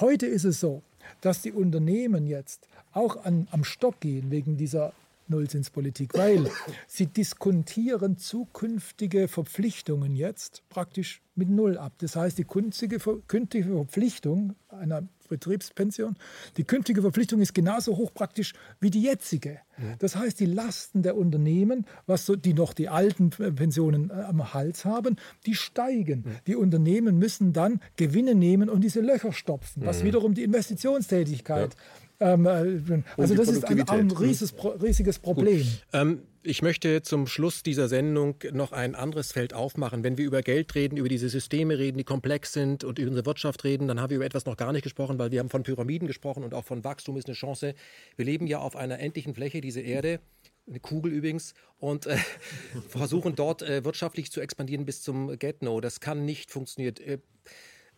Heute 0.00 0.26
ist 0.26 0.44
es 0.44 0.60
so, 0.60 0.82
dass 1.20 1.42
die 1.42 1.52
Unternehmen 1.52 2.26
jetzt 2.26 2.66
auch 2.92 3.24
an, 3.24 3.46
am 3.50 3.62
Stock 3.64 4.00
gehen 4.00 4.30
wegen 4.30 4.56
dieser 4.56 4.92
Nullzinspolitik, 5.28 6.14
weil 6.14 6.50
sie 6.86 7.06
diskontieren 7.06 8.16
zukünftige 8.18 9.28
Verpflichtungen 9.28 10.14
jetzt 10.14 10.62
praktisch 10.68 11.22
mit 11.34 11.50
Null 11.50 11.76
ab. 11.78 11.92
Das 11.98 12.16
heißt, 12.16 12.38
die 12.38 12.44
künftige, 12.44 12.98
Ver- 13.00 13.18
künftige 13.26 13.70
Verpflichtung 13.74 14.54
einer 14.68 15.02
Betriebspension, 15.28 16.16
die 16.56 16.62
künftige 16.64 17.02
Verpflichtung 17.02 17.40
ist 17.40 17.52
genauso 17.52 17.96
hoch 17.96 18.14
praktisch 18.14 18.54
wie 18.80 18.90
die 18.90 19.02
jetzige. 19.02 19.58
Das 19.98 20.14
heißt, 20.16 20.38
die 20.38 20.46
Lasten 20.46 21.02
der 21.02 21.16
Unternehmen, 21.16 21.84
was 22.06 22.24
so, 22.26 22.36
die 22.36 22.54
noch 22.54 22.72
die 22.72 22.88
alten 22.88 23.30
Pensionen 23.30 24.10
äh, 24.10 24.12
am 24.14 24.54
Hals 24.54 24.84
haben, 24.84 25.16
die 25.44 25.54
steigen. 25.56 26.24
Die 26.46 26.54
Unternehmen 26.54 27.18
müssen 27.18 27.52
dann 27.52 27.80
Gewinne 27.96 28.34
nehmen 28.36 28.70
und 28.70 28.82
diese 28.82 29.00
Löcher 29.00 29.32
stopfen, 29.32 29.84
was 29.84 30.04
wiederum 30.04 30.32
die 30.34 30.44
Investitionstätigkeit 30.44 31.74
ähm, 32.20 32.46
äh, 32.46 33.02
also 33.16 33.34
das 33.34 33.48
ist 33.48 33.64
ein, 33.64 33.80
ein 33.80 33.86
Produktivität. 33.86 34.20
riesiges, 34.20 34.82
riesiges 34.82 35.18
Problem. 35.18 35.66
Ähm, 35.92 36.22
ich 36.42 36.62
möchte 36.62 37.02
zum 37.02 37.26
Schluss 37.26 37.62
dieser 37.62 37.88
Sendung 37.88 38.36
noch 38.52 38.70
ein 38.72 38.94
anderes 38.94 39.32
Feld 39.32 39.52
aufmachen. 39.52 40.04
Wenn 40.04 40.16
wir 40.16 40.24
über 40.24 40.42
Geld 40.42 40.74
reden, 40.76 40.96
über 40.96 41.08
diese 41.08 41.28
Systeme 41.28 41.78
reden, 41.78 41.98
die 41.98 42.04
komplex 42.04 42.52
sind 42.52 42.84
und 42.84 42.98
über 42.98 43.08
unsere 43.08 43.26
Wirtschaft 43.26 43.64
reden, 43.64 43.88
dann 43.88 44.00
haben 44.00 44.10
wir 44.10 44.16
über 44.16 44.26
etwas 44.26 44.46
noch 44.46 44.56
gar 44.56 44.72
nicht 44.72 44.84
gesprochen, 44.84 45.18
weil 45.18 45.32
wir 45.32 45.40
haben 45.40 45.50
von 45.50 45.64
Pyramiden 45.64 46.06
gesprochen 46.06 46.44
und 46.44 46.54
auch 46.54 46.64
von 46.64 46.84
Wachstum 46.84 47.16
ist 47.16 47.26
eine 47.26 47.34
Chance. 47.34 47.74
Wir 48.14 48.24
leben 48.24 48.46
ja 48.46 48.60
auf 48.60 48.76
einer 48.76 49.00
endlichen 49.00 49.34
Fläche, 49.34 49.60
diese 49.60 49.80
Erde, 49.80 50.20
eine 50.68 50.78
Kugel 50.78 51.12
übrigens, 51.12 51.54
und 51.78 52.06
äh, 52.06 52.16
versuchen 52.88 53.34
dort 53.34 53.62
äh, 53.62 53.84
wirtschaftlich 53.84 54.30
zu 54.30 54.40
expandieren 54.40 54.86
bis 54.86 55.02
zum 55.02 55.36
Get-No. 55.36 55.80
Das 55.80 55.98
kann 55.98 56.24
nicht 56.24 56.52
funktionieren. 56.52 56.94
Äh, 56.98 57.18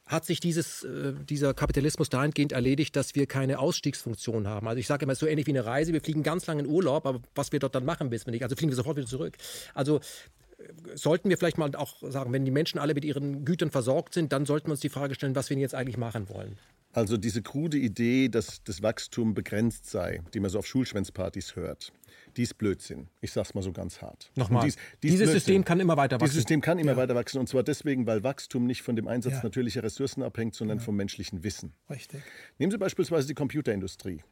hat 0.09 0.25
sich 0.25 0.41
dieses, 0.41 0.83
äh, 0.85 1.13
dieser 1.29 1.55
Kapitalismus 1.55 2.09
dahingehend 2.09 2.53
erledigt, 2.53 2.97
dass 2.97 3.15
wir 3.15 3.27
keine 3.27 3.59
Ausstiegsfunktion 3.59 4.49
haben. 4.49 4.67
Also 4.67 4.81
ich 4.81 4.87
sage 4.87 5.05
immer, 5.05 5.15
so 5.15 5.27
ähnlich 5.27 5.47
wie 5.47 5.53
eine 5.53 5.65
Reise. 5.65 5.93
Wir 5.93 6.01
fliegen 6.01 6.23
ganz 6.23 6.47
lange 6.47 6.63
in 6.63 6.67
Urlaub, 6.67 7.07
aber 7.07 7.21
was 7.35 7.53
wir 7.53 7.61
dort 7.61 7.75
dann 7.75 7.85
machen, 7.85 8.11
wissen 8.11 8.27
wir 8.27 8.33
nicht. 8.33 8.43
Also 8.43 8.57
fliegen 8.57 8.73
wir 8.73 8.77
sofort 8.77 8.97
wieder 8.97 9.07
zurück. 9.07 9.37
Also 9.75 9.99
äh, 9.99 10.63
sollten 10.95 11.29
wir 11.29 11.37
vielleicht 11.37 11.59
mal 11.59 11.75
auch 11.77 11.97
sagen, 12.11 12.33
wenn 12.33 12.45
die 12.45 12.51
Menschen 12.51 12.79
alle 12.79 12.95
mit 12.95 13.05
ihren 13.05 13.45
Gütern 13.45 13.71
versorgt 13.71 14.15
sind, 14.15 14.33
dann 14.33 14.47
sollten 14.47 14.69
wir 14.69 14.73
uns 14.73 14.81
die 14.81 14.89
Frage 14.89 15.15
stellen, 15.15 15.35
was 15.37 15.51
wir 15.51 15.57
jetzt 15.59 15.75
eigentlich 15.75 15.99
machen 15.99 16.29
wollen. 16.29 16.59
Also 16.93 17.19
diese 17.19 17.43
krude 17.43 17.77
Idee, 17.77 18.29
dass 18.29 18.63
das 18.65 18.83
Wachstum 18.83 19.35
begrenzt 19.35 19.91
sei, 19.91 20.23
die 20.33 20.41
man 20.41 20.51
so 20.51 20.59
auf 20.59 20.67
Schulschwänzpartys 20.67 21.55
hört, 21.55 21.93
die 22.39 22.45
ist 22.45 22.55
Blödsinn. 22.57 23.09
Ich 23.21 23.33
sag's 23.33 23.53
mal 23.55 23.63
so 23.63 23.73
ganz 23.73 24.01
hart. 24.01 24.31
Nochmal, 24.37 24.65
dies- 24.65 24.77
dies 25.03 25.11
dieses 25.11 25.19
Blödsinn. 25.27 25.33
System 25.41 25.65
kann 25.65 25.81
immer 25.81 25.97
weiter 25.97 26.17
Dieses 26.17 26.31
wachsen. 26.31 26.37
System 26.41 26.61
kann 26.63 26.79
immer 26.79 26.97
weiter 26.97 27.15
wachsen 27.15 27.39
und 27.39 27.49
zwar 27.49 27.63
deswegen, 27.63 28.07
weil 28.07 28.23
Wachstum 28.23 28.65
nicht 28.65 28.83
von 28.83 28.97
dem 28.97 29.07
Einsatz 29.09 29.35
Ja. 29.35 29.41
natürlicher 29.43 29.83
Ressourcen 29.83 30.23
abhängt, 30.23 30.55
sondern 30.55 30.81
vom 30.81 30.97
menschlichen 30.97 31.43
Wissen. 31.45 31.75
Richtig. 31.91 32.23
Nehmen 32.59 32.71
Sie 32.71 32.79
beispielsweise 32.79 33.27
die 33.29 33.35
Computerindustrie. 33.35 34.23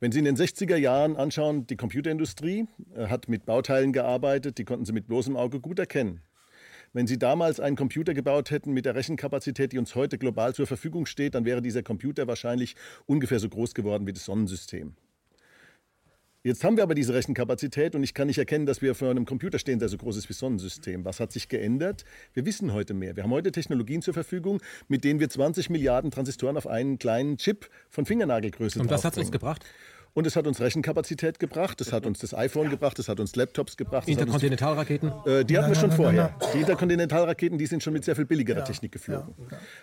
Wenn 0.00 0.12
Sie 0.12 0.18
in 0.18 0.26
den 0.26 0.36
60er 0.36 0.76
Jahren 0.76 1.16
anschauen, 1.16 1.66
die 1.66 1.76
Computerindustrie 1.76 2.66
äh, 2.94 3.06
hat 3.06 3.28
mit 3.30 3.46
Bauteilen 3.46 3.94
gearbeitet, 3.94 4.58
die 4.58 4.64
konnten 4.64 4.84
Sie 4.84 4.92
mit 4.92 5.06
bloßem 5.06 5.36
Auge 5.36 5.58
gut 5.60 5.78
erkennen. 5.78 6.20
Wenn 6.92 7.06
Sie 7.06 7.18
damals 7.18 7.60
einen 7.60 7.76
Computer 7.76 8.12
gebaut 8.14 8.50
hätten 8.50 8.72
mit 8.72 8.84
der 8.86 8.94
Rechenkapazität, 8.94 9.72
die 9.72 9.78
uns 9.78 9.94
heute 9.94 10.18
global 10.18 10.54
zur 10.54 10.66
Verfügung 10.66 11.06
steht, 11.06 11.34
dann 11.34 11.44
wäre 11.44 11.62
dieser 11.62 11.82
Computer 11.82 12.26
wahrscheinlich 12.26 12.74
ungefähr 13.06 13.38
so 13.38 13.48
groß 13.48 13.74
geworden 13.74 14.06
wie 14.06 14.12
das 14.12 14.24
Sonnensystem. 14.24 14.94
Jetzt 16.46 16.62
haben 16.62 16.76
wir 16.76 16.84
aber 16.84 16.94
diese 16.94 17.12
Rechenkapazität 17.12 17.96
und 17.96 18.04
ich 18.04 18.14
kann 18.14 18.28
nicht 18.28 18.38
erkennen, 18.38 18.66
dass 18.66 18.80
wir 18.80 18.94
vor 18.94 19.10
einem 19.10 19.26
Computer 19.26 19.58
stehen, 19.58 19.80
der 19.80 19.88
so 19.88 19.98
groß 19.98 20.16
ist 20.16 20.28
wie 20.28 20.32
das 20.32 20.38
Sonnensystem. 20.38 21.04
Was 21.04 21.18
hat 21.18 21.32
sich 21.32 21.48
geändert? 21.48 22.04
Wir 22.34 22.46
wissen 22.46 22.72
heute 22.72 22.94
mehr. 22.94 23.16
Wir 23.16 23.24
haben 23.24 23.32
heute 23.32 23.50
Technologien 23.50 24.00
zur 24.00 24.14
Verfügung, 24.14 24.60
mit 24.86 25.02
denen 25.02 25.18
wir 25.18 25.28
20 25.28 25.70
Milliarden 25.70 26.12
Transistoren 26.12 26.56
auf 26.56 26.68
einen 26.68 27.00
kleinen 27.00 27.36
Chip 27.36 27.68
von 27.88 28.06
Fingernagelgröße 28.06 28.78
Und 28.78 28.88
was 28.90 29.04
hat 29.04 29.14
es 29.14 29.18
uns 29.18 29.32
gebracht? 29.32 29.64
Und 30.14 30.24
es 30.24 30.36
hat 30.36 30.46
uns 30.46 30.60
Rechenkapazität 30.60 31.40
gebracht, 31.40 31.80
es 31.80 31.92
hat 31.92 32.06
uns 32.06 32.20
das 32.20 32.32
iPhone 32.32 32.70
gebracht, 32.70 32.96
es 33.00 33.08
hat 33.08 33.18
uns 33.18 33.34
Laptops 33.34 33.76
gebracht. 33.76 34.06
Interkontinentalraketen? 34.06 35.12
äh, 35.26 35.44
die 35.44 35.58
hatten 35.58 35.70
wir 35.70 35.74
schon 35.74 35.88
nein, 35.88 35.96
vorher. 35.96 36.38
Die 36.54 36.58
Interkontinentalraketen, 36.60 37.58
die 37.58 37.66
sind 37.66 37.82
schon 37.82 37.92
mit 37.92 38.04
sehr 38.04 38.14
viel 38.14 38.24
billiger 38.24 38.64
Technik 38.64 38.92
geflogen. 38.92 39.34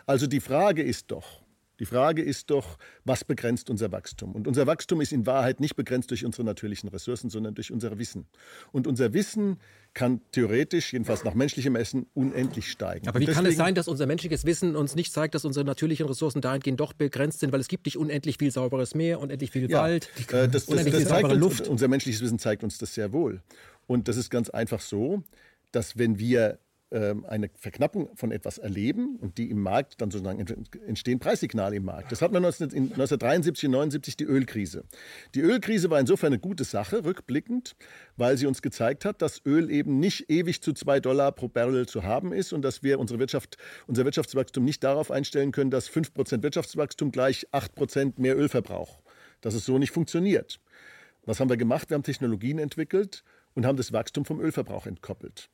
Also 0.06 0.27
die 0.27 0.40
Frage 0.40 0.82
ist 0.82 1.11
doch, 1.11 1.43
Die 1.84 1.88
Frage 1.88 2.22
ist 2.22 2.50
doch, 2.50 2.78
was 3.03 3.26
begrenzt 3.26 3.70
unser 3.70 3.92
Wachstum? 3.92 4.32
Und 4.32 4.48
unser 4.48 4.66
Wachstum 4.68 5.02
ist 5.02 5.12
in 5.12 5.26
Wahrheit 5.26 5.60
nicht 5.60 5.76
begrenzt 5.76 6.12
durch 6.12 6.24
unsere 6.24 6.45
natürlichen 6.45 6.88
Ressourcen, 6.88 7.30
sondern 7.30 7.56
durch 7.56 7.74
unser 7.74 8.00
Wissen. 8.00 8.26
Und 8.72 8.88
unser 8.88 9.12
Wissen 9.12 9.58
kann 9.94 10.22
theoretisch, 10.32 10.94
jedenfalls 10.94 11.26
nach 11.26 11.34
menschlichem 11.34 11.76
Essen, 11.76 12.06
unendlich 12.14 12.72
steigen. 12.72 13.10
Aber 13.10 13.20
wie 13.20 13.26
deswegen, 13.26 13.44
kann 13.44 13.52
es 13.52 13.58
sein, 13.58 13.76
dass 13.76 13.90
unser 13.90 14.06
menschliches 14.06 14.45
Wissen 14.45 14.78
uns 14.78 14.95
nicht 14.95 15.12
zeigt, 15.12 15.36
dass 15.36 15.44
unsere 15.44 15.66
natürlichen 15.66 16.06
Ressourcen 16.06 16.40
dahingehend 16.40 16.80
doch 16.80 16.94
begrenzt 16.94 17.42
sind, 17.42 17.52
weil 17.52 17.60
es 17.60 17.68
gibt 17.68 17.86
nicht 17.86 17.98
unendlich 17.98 18.38
viel 18.38 18.52
sauberes 18.52 18.95
Meer, 18.95 19.20
unendlich 19.20 19.52
viel 19.52 19.70
ja, 19.70 19.82
Wald, 19.82 20.10
äh, 20.32 20.48
das, 20.48 20.68
das, 20.68 20.86
das, 20.86 21.03
das 21.03 21.34
Luft. 21.34 21.68
Unser 21.68 21.90
menschliches 21.90 22.22
Wissen 22.22 22.40
zeigt 22.40 22.64
uns 22.64 22.78
das 22.78 22.94
sehr 22.94 23.12
wohl. 23.12 23.42
Und 23.88 24.08
das 24.08 24.16
ist 24.16 24.30
ganz 24.30 24.50
einfach 24.50 24.80
so, 24.80 25.22
dass 25.74 25.98
wenn 25.98 26.18
wir 26.18 26.60
eine 26.94 27.50
Verknappung 27.56 28.16
von 28.16 28.32
etwas 28.32 28.60
erleben 28.60 29.18
und 29.20 29.38
die 29.40 29.50
im 29.50 29.62
Markt 29.62 30.00
dann 30.00 30.12
sozusagen 30.12 30.46
entstehen 30.86 31.20
Preissignale 31.20 31.78
im 31.78 31.86
Markt. 31.86 32.12
Das 32.12 32.22
hat 32.22 32.32
man 32.32 32.46
1973 32.46 33.68
und 33.68 33.76
1979 33.76 34.18
die 34.18 34.26
Ölkrise. 34.26 34.84
Die 35.34 35.42
Ölkrise 35.42 35.90
war 35.90 36.00
insofern 36.00 36.28
eine 36.34 36.40
gute 36.40 36.64
Sache, 36.64 37.04
rückblickend, 37.04 37.76
weil 38.16 38.38
sie 38.38 38.46
uns 38.46 38.62
gezeigt 38.62 39.06
hat, 39.06 39.22
dass 39.24 39.42
Öl 39.46 39.72
eben 39.72 40.00
nicht 40.00 40.30
ewig 40.30 40.62
zu 40.62 40.74
zwei 40.74 41.00
Dollar 41.00 41.32
pro 41.32 41.48
Barrel 41.48 41.88
zu 41.88 42.04
haben 42.04 42.32
ist 42.32 42.54
und 42.54 42.62
dass 42.62 42.84
wir 42.84 43.00
unsere 43.00 43.20
Wirtschaft, 43.20 43.58
unser 43.88 44.06
Wirtschaftswachstum 44.06 44.64
nicht 44.64 44.84
darauf 44.84 45.10
einstellen 45.10 45.52
können, 45.52 45.72
dass 45.72 45.90
5% 45.90 46.44
Wirtschaftswachstum 46.44 47.12
gleich 47.12 47.48
8% 47.52 48.14
mehr 48.22 48.38
Ölverbrauch. 48.38 49.02
Dass 49.42 49.56
es 49.56 49.66
so 49.66 49.80
nicht 49.80 49.92
funktioniert. 49.92 50.60
Was 51.26 51.40
haben 51.40 51.50
wir 51.50 51.58
gemacht? 51.58 51.90
Wir 51.90 51.96
haben 51.96 52.04
Technologien 52.04 52.60
entwickelt 52.60 53.24
und 53.56 53.66
haben 53.66 53.78
das 53.78 53.94
Wachstum 53.94 54.26
vom 54.26 54.40
Ölverbrauch 54.40 54.86
entkoppelt. 54.86 55.50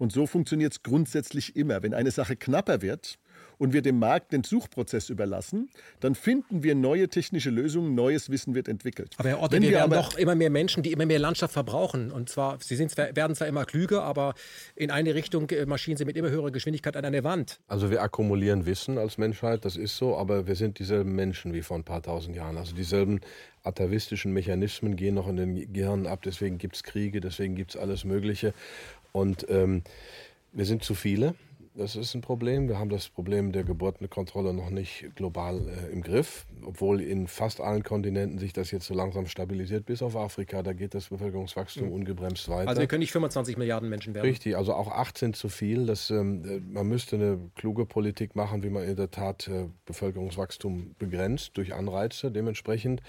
Und 0.00 0.12
so 0.12 0.26
funktioniert 0.26 0.72
es 0.72 0.82
grundsätzlich 0.82 1.56
immer. 1.56 1.82
Wenn 1.82 1.92
eine 1.92 2.10
Sache 2.10 2.34
knapper 2.34 2.80
wird 2.80 3.18
und 3.58 3.74
wir 3.74 3.82
dem 3.82 3.98
Markt 3.98 4.32
den 4.32 4.42
Suchprozess 4.42 5.10
überlassen, 5.10 5.68
dann 6.00 6.14
finden 6.14 6.62
wir 6.62 6.74
neue 6.74 7.08
technische 7.08 7.50
Lösungen, 7.50 7.94
neues 7.94 8.30
Wissen 8.30 8.54
wird 8.54 8.66
entwickelt. 8.66 9.14
Aber 9.18 9.28
Herr 9.28 9.42
Otte, 9.42 9.60
wir, 9.60 9.68
wir 9.68 9.72
werden 9.72 9.92
doch 9.92 10.16
immer 10.16 10.34
mehr 10.34 10.48
Menschen, 10.48 10.82
die 10.82 10.92
immer 10.92 11.04
mehr 11.04 11.18
Landschaft 11.18 11.52
verbrauchen. 11.52 12.10
Und 12.10 12.30
zwar, 12.30 12.56
sie 12.62 12.76
sind 12.76 12.90
zwar, 12.90 13.14
werden 13.14 13.36
zwar 13.36 13.46
immer 13.46 13.66
klüger, 13.66 14.02
aber 14.02 14.32
in 14.74 14.90
eine 14.90 15.14
Richtung 15.14 15.50
äh, 15.50 15.66
marschieren 15.66 15.98
sie 15.98 16.06
mit 16.06 16.16
immer 16.16 16.30
höherer 16.30 16.50
Geschwindigkeit 16.50 16.96
an 16.96 17.04
eine 17.04 17.22
Wand. 17.22 17.60
Also 17.68 17.90
wir 17.90 18.00
akkumulieren 18.00 18.64
Wissen 18.64 18.96
als 18.96 19.18
Menschheit, 19.18 19.66
das 19.66 19.76
ist 19.76 19.98
so, 19.98 20.16
aber 20.16 20.46
wir 20.46 20.54
sind 20.56 20.78
dieselben 20.78 21.14
Menschen 21.14 21.52
wie 21.52 21.60
vor 21.60 21.76
ein 21.76 21.84
paar 21.84 22.02
tausend 22.02 22.34
Jahren. 22.34 22.56
Also 22.56 22.74
dieselben 22.74 23.20
atavistischen 23.62 24.32
Mechanismen 24.32 24.96
gehen 24.96 25.14
noch 25.14 25.28
in 25.28 25.36
den 25.36 25.72
Gehirnen 25.74 26.06
ab, 26.06 26.22
deswegen 26.24 26.56
gibt 26.56 26.76
es 26.76 26.82
Kriege, 26.82 27.20
deswegen 27.20 27.54
gibt 27.54 27.74
es 27.74 27.76
alles 27.76 28.04
Mögliche. 28.04 28.54
Und 29.12 29.46
ähm, 29.48 29.82
wir 30.52 30.64
sind 30.64 30.84
zu 30.84 30.94
viele. 30.94 31.34
Das 31.74 31.94
ist 31.94 32.14
ein 32.14 32.20
Problem. 32.20 32.68
Wir 32.68 32.78
haben 32.80 32.90
das 32.90 33.08
Problem 33.08 33.52
der 33.52 33.62
Geburtenkontrolle 33.62 34.52
noch 34.52 34.70
nicht 34.70 35.06
global 35.14 35.68
äh, 35.68 35.92
im 35.92 36.02
Griff, 36.02 36.44
obwohl 36.64 37.00
in 37.00 37.28
fast 37.28 37.60
allen 37.60 37.84
Kontinenten 37.84 38.38
sich 38.38 38.52
das 38.52 38.72
jetzt 38.72 38.86
so 38.86 38.94
langsam 38.94 39.26
stabilisiert, 39.26 39.86
bis 39.86 40.02
auf 40.02 40.16
Afrika. 40.16 40.62
Da 40.64 40.72
geht 40.72 40.94
das 40.94 41.08
Bevölkerungswachstum 41.10 41.86
mhm. 41.86 41.92
ungebremst 41.92 42.48
weiter. 42.48 42.68
Also 42.68 42.80
wir 42.80 42.88
können 42.88 43.00
nicht 43.00 43.12
25 43.12 43.56
Milliarden 43.56 43.88
Menschen 43.88 44.14
werden. 44.14 44.26
Richtig, 44.26 44.56
also 44.56 44.74
auch 44.74 44.90
8 44.90 45.16
sind 45.16 45.36
zu 45.36 45.48
viel. 45.48 45.86
Das, 45.86 46.10
ähm, 46.10 46.44
äh, 46.44 46.60
man 46.60 46.88
müsste 46.88 47.16
eine 47.16 47.38
kluge 47.54 47.86
Politik 47.86 48.34
machen, 48.34 48.64
wie 48.64 48.70
man 48.70 48.82
in 48.82 48.96
der 48.96 49.12
Tat 49.12 49.46
äh, 49.46 49.66
Bevölkerungswachstum 49.86 50.96
begrenzt 50.98 51.56
durch 51.56 51.72
Anreize 51.72 52.32
dementsprechend. 52.32 53.00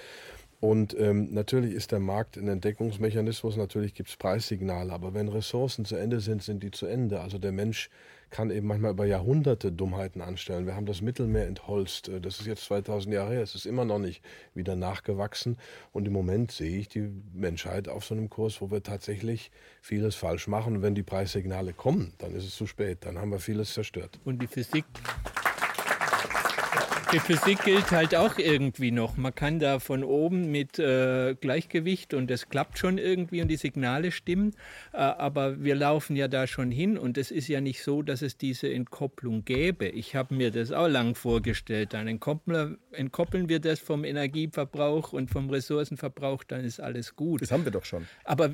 Und 0.61 0.95
ähm, 0.99 1.33
natürlich 1.33 1.73
ist 1.73 1.91
der 1.91 1.99
Markt 1.99 2.37
ein 2.37 2.47
Entdeckungsmechanismus, 2.47 3.57
natürlich 3.57 3.95
gibt 3.95 4.09
es 4.09 4.15
Preissignale, 4.15 4.93
aber 4.93 5.15
wenn 5.15 5.27
Ressourcen 5.27 5.85
zu 5.85 5.95
Ende 5.95 6.19
sind, 6.19 6.43
sind 6.43 6.61
die 6.61 6.69
zu 6.69 6.85
Ende. 6.85 7.19
Also 7.19 7.39
der 7.39 7.51
Mensch 7.51 7.89
kann 8.29 8.51
eben 8.51 8.67
manchmal 8.67 8.91
über 8.91 9.05
Jahrhunderte 9.05 9.71
Dummheiten 9.71 10.21
anstellen. 10.21 10.67
Wir 10.67 10.75
haben 10.75 10.85
das 10.85 11.01
Mittelmeer 11.01 11.47
entholzt, 11.47 12.09
äh, 12.09 12.21
das 12.21 12.39
ist 12.39 12.45
jetzt 12.45 12.65
2000 12.65 13.11
Jahre 13.11 13.33
her, 13.33 13.41
es 13.41 13.55
ist 13.55 13.65
immer 13.65 13.85
noch 13.85 13.97
nicht 13.97 14.23
wieder 14.53 14.75
nachgewachsen. 14.75 15.57
Und 15.93 16.05
im 16.05 16.13
Moment 16.13 16.51
sehe 16.51 16.77
ich 16.77 16.87
die 16.87 17.09
Menschheit 17.33 17.89
auf 17.89 18.05
so 18.05 18.13
einem 18.13 18.29
Kurs, 18.29 18.61
wo 18.61 18.69
wir 18.69 18.83
tatsächlich 18.83 19.51
vieles 19.81 20.13
falsch 20.13 20.47
machen. 20.47 20.75
Und 20.75 20.81
wenn 20.83 20.93
die 20.93 21.01
Preissignale 21.01 21.73
kommen, 21.73 22.13
dann 22.19 22.35
ist 22.35 22.45
es 22.45 22.55
zu 22.55 22.67
spät, 22.67 22.99
dann 23.01 23.17
haben 23.17 23.31
wir 23.31 23.39
vieles 23.39 23.73
zerstört. 23.73 24.19
Und 24.25 24.39
die 24.39 24.47
Physik 24.47 24.85
die 27.11 27.19
Physik 27.19 27.63
gilt 27.65 27.91
halt 27.91 28.15
auch 28.15 28.37
irgendwie 28.37 28.91
noch. 28.91 29.17
Man 29.17 29.35
kann 29.35 29.59
da 29.59 29.79
von 29.79 30.03
oben 30.03 30.49
mit 30.51 30.79
äh, 30.79 31.35
Gleichgewicht 31.35 32.13
und 32.13 32.29
das 32.29 32.47
klappt 32.49 32.77
schon 32.77 32.97
irgendwie 32.97 33.41
und 33.41 33.49
die 33.49 33.57
Signale 33.57 34.11
stimmen. 34.11 34.53
Äh, 34.93 34.97
aber 34.97 35.61
wir 35.63 35.75
laufen 35.75 36.15
ja 36.15 36.27
da 36.27 36.47
schon 36.47 36.71
hin 36.71 36.97
und 36.97 37.17
es 37.17 37.31
ist 37.31 37.47
ja 37.47 37.59
nicht 37.59 37.83
so, 37.83 38.01
dass 38.01 38.21
es 38.21 38.37
diese 38.37 38.71
Entkopplung 38.71 39.43
gäbe. 39.43 39.87
Ich 39.87 40.15
habe 40.15 40.35
mir 40.35 40.51
das 40.51 40.71
auch 40.71 40.87
lang 40.87 41.15
vorgestellt. 41.15 41.93
Dann 41.93 42.07
entkoppeln, 42.07 42.77
entkoppeln 42.91 43.49
wir 43.49 43.59
das 43.59 43.79
vom 43.79 44.03
Energieverbrauch 44.05 45.11
und 45.11 45.29
vom 45.29 45.49
Ressourcenverbrauch, 45.49 46.43
dann 46.43 46.63
ist 46.63 46.79
alles 46.79 47.15
gut. 47.15 47.41
Das 47.41 47.51
haben 47.51 47.65
wir 47.65 47.71
doch 47.71 47.85
schon. 47.85 48.07
Aber 48.23 48.51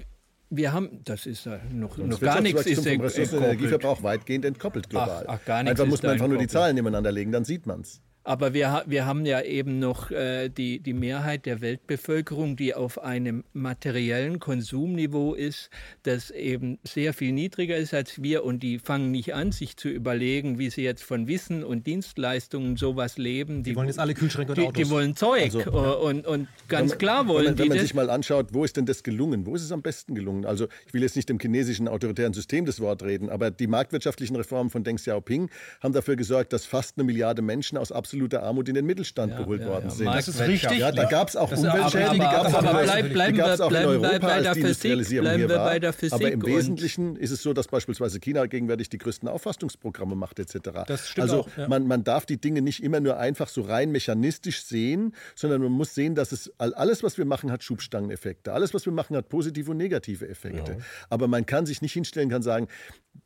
wir 0.50 0.74
haben, 0.74 1.04
das 1.04 1.26
ist 1.26 1.46
ja 1.46 1.60
noch, 1.72 1.98
noch 1.98 2.20
gar 2.20 2.42
nichts 2.42 2.66
ist 2.66 2.88
vom 2.88 3.02
Ressourcen- 3.02 3.38
und 3.38 3.44
Energieverbrauch 3.44 4.02
weitgehend 4.02 4.46
entkoppelt 4.46 4.90
global. 4.90 5.26
Ach, 5.28 5.40
ach, 5.40 5.46
gar 5.46 5.64
nichts 5.64 5.80
einfach 5.80 5.90
muss 5.90 6.02
man 6.02 6.14
einfach 6.14 6.28
nur 6.28 6.38
die 6.38 6.48
Zahlen 6.48 6.76
nebeneinander 6.76 7.12
legen, 7.12 7.32
dann 7.32 7.46
sieht 7.46 7.66
man 7.66 7.82
es. 7.82 8.02
Aber 8.28 8.54
wir, 8.54 8.84
wir 8.88 9.06
haben 9.06 9.26
ja 9.26 9.42
eben 9.42 9.80
noch 9.80 10.12
äh, 10.12 10.50
die, 10.50 10.82
die 10.82 10.92
Mehrheit 10.92 11.46
der 11.46 11.62
Weltbevölkerung, 11.62 12.58
die 12.58 12.74
auf 12.74 13.02
einem 13.02 13.46
materiellen 13.54 14.40
Konsumniveau 14.40 15.34
ist, 15.34 15.70
das 16.04 16.30
eben 16.32 16.78
sehr 16.84 17.14
viel 17.14 17.32
niedriger 17.32 17.78
ist 17.78 17.94
als 17.94 18.22
wir. 18.22 18.44
Und 18.44 18.64
die 18.64 18.80
fangen 18.80 19.12
nicht 19.12 19.34
an, 19.34 19.54
sich 19.54 19.78
zu 19.78 19.88
überlegen, 19.88 20.60
wie 20.60 20.70
sie 20.70 20.84
jetzt 20.84 21.06
von 21.06 21.28
Wissen 21.30 21.64
und 21.64 21.88
Dienstleistungen 21.88 22.76
sowas 22.76 23.18
leben. 23.18 23.64
Die, 23.64 23.70
die 23.70 23.76
wollen 23.78 23.88
jetzt 23.88 23.98
alle 23.98 24.14
Kühlschränke 24.14 24.52
und 24.52 24.58
die, 24.58 24.68
Autos. 24.68 24.84
Die 24.84 24.90
wollen 24.90 25.16
Zeug. 25.16 25.56
Also, 25.56 25.98
und, 26.02 26.28
und 26.28 26.50
ganz 26.68 26.90
man, 26.90 26.98
klar 26.98 27.28
wollen 27.30 27.46
wenn 27.46 27.46
man, 27.46 27.56
die 27.56 27.62
Wenn 27.62 27.70
man 27.70 27.80
sich 27.80 27.94
mal 27.94 28.10
anschaut, 28.10 28.48
wo 28.52 28.66
ist 28.66 28.76
denn 28.76 28.86
das 28.86 29.04
gelungen? 29.04 29.46
Wo 29.46 29.56
ist 29.56 29.64
es 29.64 29.72
am 29.72 29.82
besten 29.82 30.16
gelungen? 30.16 30.44
Also 30.44 30.68
ich 30.86 30.94
will 30.94 31.02
jetzt 31.02 31.16
nicht 31.16 31.30
dem 31.30 31.40
chinesischen 31.40 31.88
autoritären 31.88 32.34
System 32.34 32.66
das 32.66 32.82
Wort 32.82 33.04
reden, 33.04 33.30
aber 33.30 33.52
die 33.52 33.68
marktwirtschaftlichen 33.68 34.36
Reformen 34.36 34.70
von 34.70 34.84
Deng 34.84 34.98
Xiaoping 34.98 35.50
haben 35.82 35.94
dafür 35.94 36.18
gesorgt, 36.18 36.52
dass 36.52 36.66
fast 36.66 36.98
eine 36.98 37.06
Milliarde 37.06 37.42
Menschen 37.42 37.78
aus 37.78 37.94
absolut 37.94 38.17
absoluter 38.18 38.44
Armut 38.44 38.68
in 38.70 38.76
den 38.76 38.86
Mittelstand 38.86 39.34
ja, 39.34 39.40
geholt 39.40 39.62
ja, 39.62 39.68
worden 39.68 39.90
sind. 39.90 40.08
Das 40.08 40.28
ist 40.28 40.40
richtig. 40.40 40.80
Ja, 40.80 40.92
da 40.92 41.06
gab 41.06 41.30
es 41.30 41.36
auch 41.36 41.52
Umweltschäden, 41.52 42.14
die 42.14 42.20
gab 42.20 42.48
es 42.48 42.54
auch, 42.54 42.62
bleib, 42.62 43.14
bleiben 43.14 43.38
wir, 43.38 43.66
auch 43.66 43.72
in 43.72 43.78
Europa, 43.78 44.18
bei 44.20 44.34
als 44.34 44.54
die 44.54 44.60
Industrialisierung 44.62 45.30
hier 45.32 45.50
war. 45.50 45.72
Aber 46.12 46.32
im 46.32 46.46
Wesentlichen 46.46 47.16
ist 47.16 47.32
es 47.32 47.42
so, 47.42 47.54
dass 47.54 47.68
beispielsweise 47.68 48.20
China 48.20 48.46
gegenwärtig 48.46 48.90
die 48.90 48.98
größten 48.98 49.30
Aufforstungsprogramme 49.30 50.16
macht 50.16 50.40
etc. 50.40 50.58
Das 50.88 51.10
stimmt 51.10 51.24
also 51.24 51.42
auch, 51.42 51.50
ja. 51.58 51.68
man, 51.68 51.88
man 51.88 52.04
darf 52.04 52.26
die 52.26 52.40
Dinge 52.40 52.62
nicht 52.62 52.84
immer 52.84 53.00
nur 53.00 53.18
einfach 53.18 53.48
so 53.48 53.62
rein 53.62 53.92
mechanistisch 53.92 54.64
sehen, 54.64 55.14
sondern 55.36 55.62
man 55.62 55.72
muss 55.72 55.94
sehen, 55.94 56.16
dass 56.16 56.32
es 56.32 56.52
alles, 56.58 57.04
was 57.04 57.18
wir 57.18 57.26
machen, 57.26 57.52
hat 57.52 57.64
Schubstangeneffekte. 57.64 58.54
Alles, 58.54 58.74
was 58.74 58.86
wir 58.86 58.94
machen, 58.94 59.16
hat 59.16 59.30
positive 59.30 59.72
und 59.72 59.78
negative 59.78 60.28
Effekte. 60.28 60.74
Ja. 60.74 60.78
Aber 61.10 61.28
man 61.28 61.46
kann 61.46 61.66
sich 61.66 61.82
nicht 61.82 61.94
hinstellen, 61.94 62.30
kann 62.30 62.42
sagen, 62.42 62.68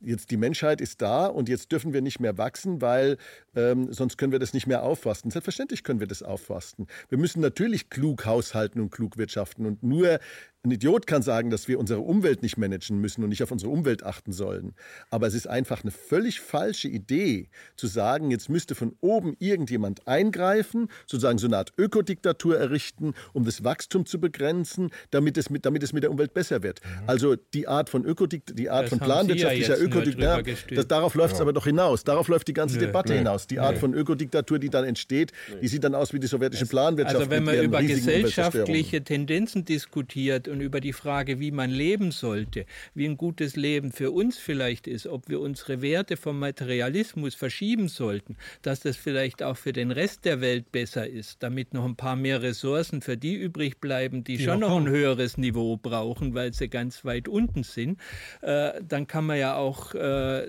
jetzt 0.00 0.30
die 0.30 0.36
Menschheit 0.36 0.80
ist 0.80 1.02
da 1.02 1.26
und 1.26 1.48
jetzt 1.48 1.70
dürfen 1.72 1.92
wir 1.92 2.02
nicht 2.02 2.20
mehr 2.20 2.38
wachsen, 2.38 2.80
weil 2.80 3.16
ähm, 3.54 3.92
sonst 3.92 4.16
können 4.16 4.32
wir 4.32 4.38
das 4.38 4.54
nicht 4.54 4.66
mehr 4.66 4.82
auffasten. 4.82 5.30
Selbstverständlich 5.30 5.84
können 5.84 6.00
wir 6.00 6.06
das 6.06 6.22
auffasten. 6.22 6.86
Wir 7.08 7.18
müssen 7.18 7.40
natürlich 7.40 7.90
klug 7.90 8.24
haushalten 8.24 8.80
und 8.80 8.90
klug 8.90 9.18
wirtschaften 9.18 9.66
und 9.66 9.82
nur 9.82 10.18
ein 10.64 10.70
Idiot 10.70 11.08
kann 11.08 11.22
sagen, 11.22 11.50
dass 11.50 11.66
wir 11.66 11.80
unsere 11.80 12.00
Umwelt 12.00 12.42
nicht 12.42 12.56
managen 12.56 13.00
müssen 13.00 13.24
und 13.24 13.30
nicht 13.30 13.42
auf 13.42 13.50
unsere 13.50 13.72
Umwelt 13.72 14.04
achten 14.04 14.32
sollen. 14.32 14.74
Aber 15.10 15.26
es 15.26 15.34
ist 15.34 15.48
einfach 15.48 15.82
eine 15.82 15.90
völlig 15.90 16.40
falsche 16.40 16.86
Idee, 16.86 17.48
zu 17.74 17.88
sagen, 17.88 18.30
jetzt 18.30 18.48
müsste 18.48 18.76
von 18.76 18.94
oben 19.00 19.34
irgendjemand 19.40 20.06
eingreifen, 20.06 20.88
sozusagen 21.06 21.38
so 21.38 21.48
eine 21.48 21.56
Art 21.56 21.72
Ökodiktatur 21.76 22.56
errichten, 22.58 23.14
um 23.32 23.44
das 23.44 23.64
Wachstum 23.64 24.06
zu 24.06 24.20
begrenzen, 24.20 24.90
damit 25.10 25.36
es 25.36 25.50
mit, 25.50 25.66
damit 25.66 25.82
es 25.82 25.92
mit 25.92 26.04
der 26.04 26.12
Umwelt 26.12 26.32
besser 26.32 26.62
wird. 26.62 26.80
Mhm. 26.84 27.08
Also 27.08 27.34
die 27.54 27.66
Art 27.66 27.90
von 27.90 28.04
Ökodik 28.04 28.44
die 28.54 28.70
Art 28.70 28.84
das 28.84 28.90
von 28.90 29.00
planwirtschaftlicher 29.00 29.78
ja 29.78 29.82
Ökodiktatur, 29.82 30.84
darauf 30.84 31.16
läuft 31.16 31.32
es 31.32 31.38
ja. 31.40 31.42
aber 31.42 31.52
doch 31.52 31.64
hinaus. 31.64 32.04
Darauf 32.04 32.28
läuft 32.28 32.46
die 32.46 32.52
ganze 32.52 32.76
Nö. 32.76 32.86
Debatte 32.86 33.14
Nö. 33.14 33.18
hinaus. 33.18 33.48
Die 33.48 33.58
Art 33.58 33.74
Nö. 33.74 33.80
von 33.80 33.94
Ökodiktatur, 33.94 34.60
die 34.60 34.70
dann 34.70 34.84
entsteht, 34.84 35.32
die 35.60 35.66
sieht 35.66 35.82
dann 35.82 35.96
aus 35.96 36.12
wie 36.12 36.20
die 36.20 36.28
sowjetische 36.28 36.66
Planwirtschaft. 36.66 37.16
Also 37.16 37.30
wenn 37.30 37.42
man 37.42 37.60
über 37.60 37.82
gesellschaftliche 37.82 39.02
Tendenzen 39.02 39.64
diskutiert 39.64 40.51
und 40.52 40.60
über 40.60 40.80
die 40.80 40.92
Frage, 40.92 41.40
wie 41.40 41.50
man 41.50 41.70
leben 41.70 42.12
sollte, 42.12 42.66
wie 42.94 43.06
ein 43.06 43.16
gutes 43.16 43.56
Leben 43.56 43.90
für 43.90 44.12
uns 44.12 44.38
vielleicht 44.38 44.86
ist, 44.86 45.06
ob 45.06 45.28
wir 45.28 45.40
unsere 45.40 45.82
Werte 45.82 46.16
vom 46.16 46.38
Materialismus 46.38 47.34
verschieben 47.34 47.88
sollten, 47.88 48.36
dass 48.60 48.80
das 48.80 48.96
vielleicht 48.96 49.42
auch 49.42 49.56
für 49.56 49.72
den 49.72 49.90
Rest 49.90 50.24
der 50.24 50.40
Welt 50.40 50.70
besser 50.70 51.08
ist, 51.08 51.42
damit 51.42 51.74
noch 51.74 51.84
ein 51.84 51.96
paar 51.96 52.16
mehr 52.16 52.42
Ressourcen 52.42 53.00
für 53.02 53.16
die 53.16 53.34
übrig 53.34 53.80
bleiben, 53.80 54.22
die, 54.22 54.36
die 54.36 54.44
schon 54.44 54.60
noch 54.60 54.76
ein 54.76 54.88
höheres 54.88 55.38
Niveau 55.38 55.76
brauchen, 55.76 56.34
weil 56.34 56.52
sie 56.52 56.68
ganz 56.68 57.04
weit 57.04 57.26
unten 57.26 57.62
sind, 57.64 57.98
äh, 58.42 58.72
dann 58.86 59.06
kann 59.06 59.26
man 59.26 59.38
ja 59.38 59.56
auch 59.56 59.94
äh, 59.94 60.46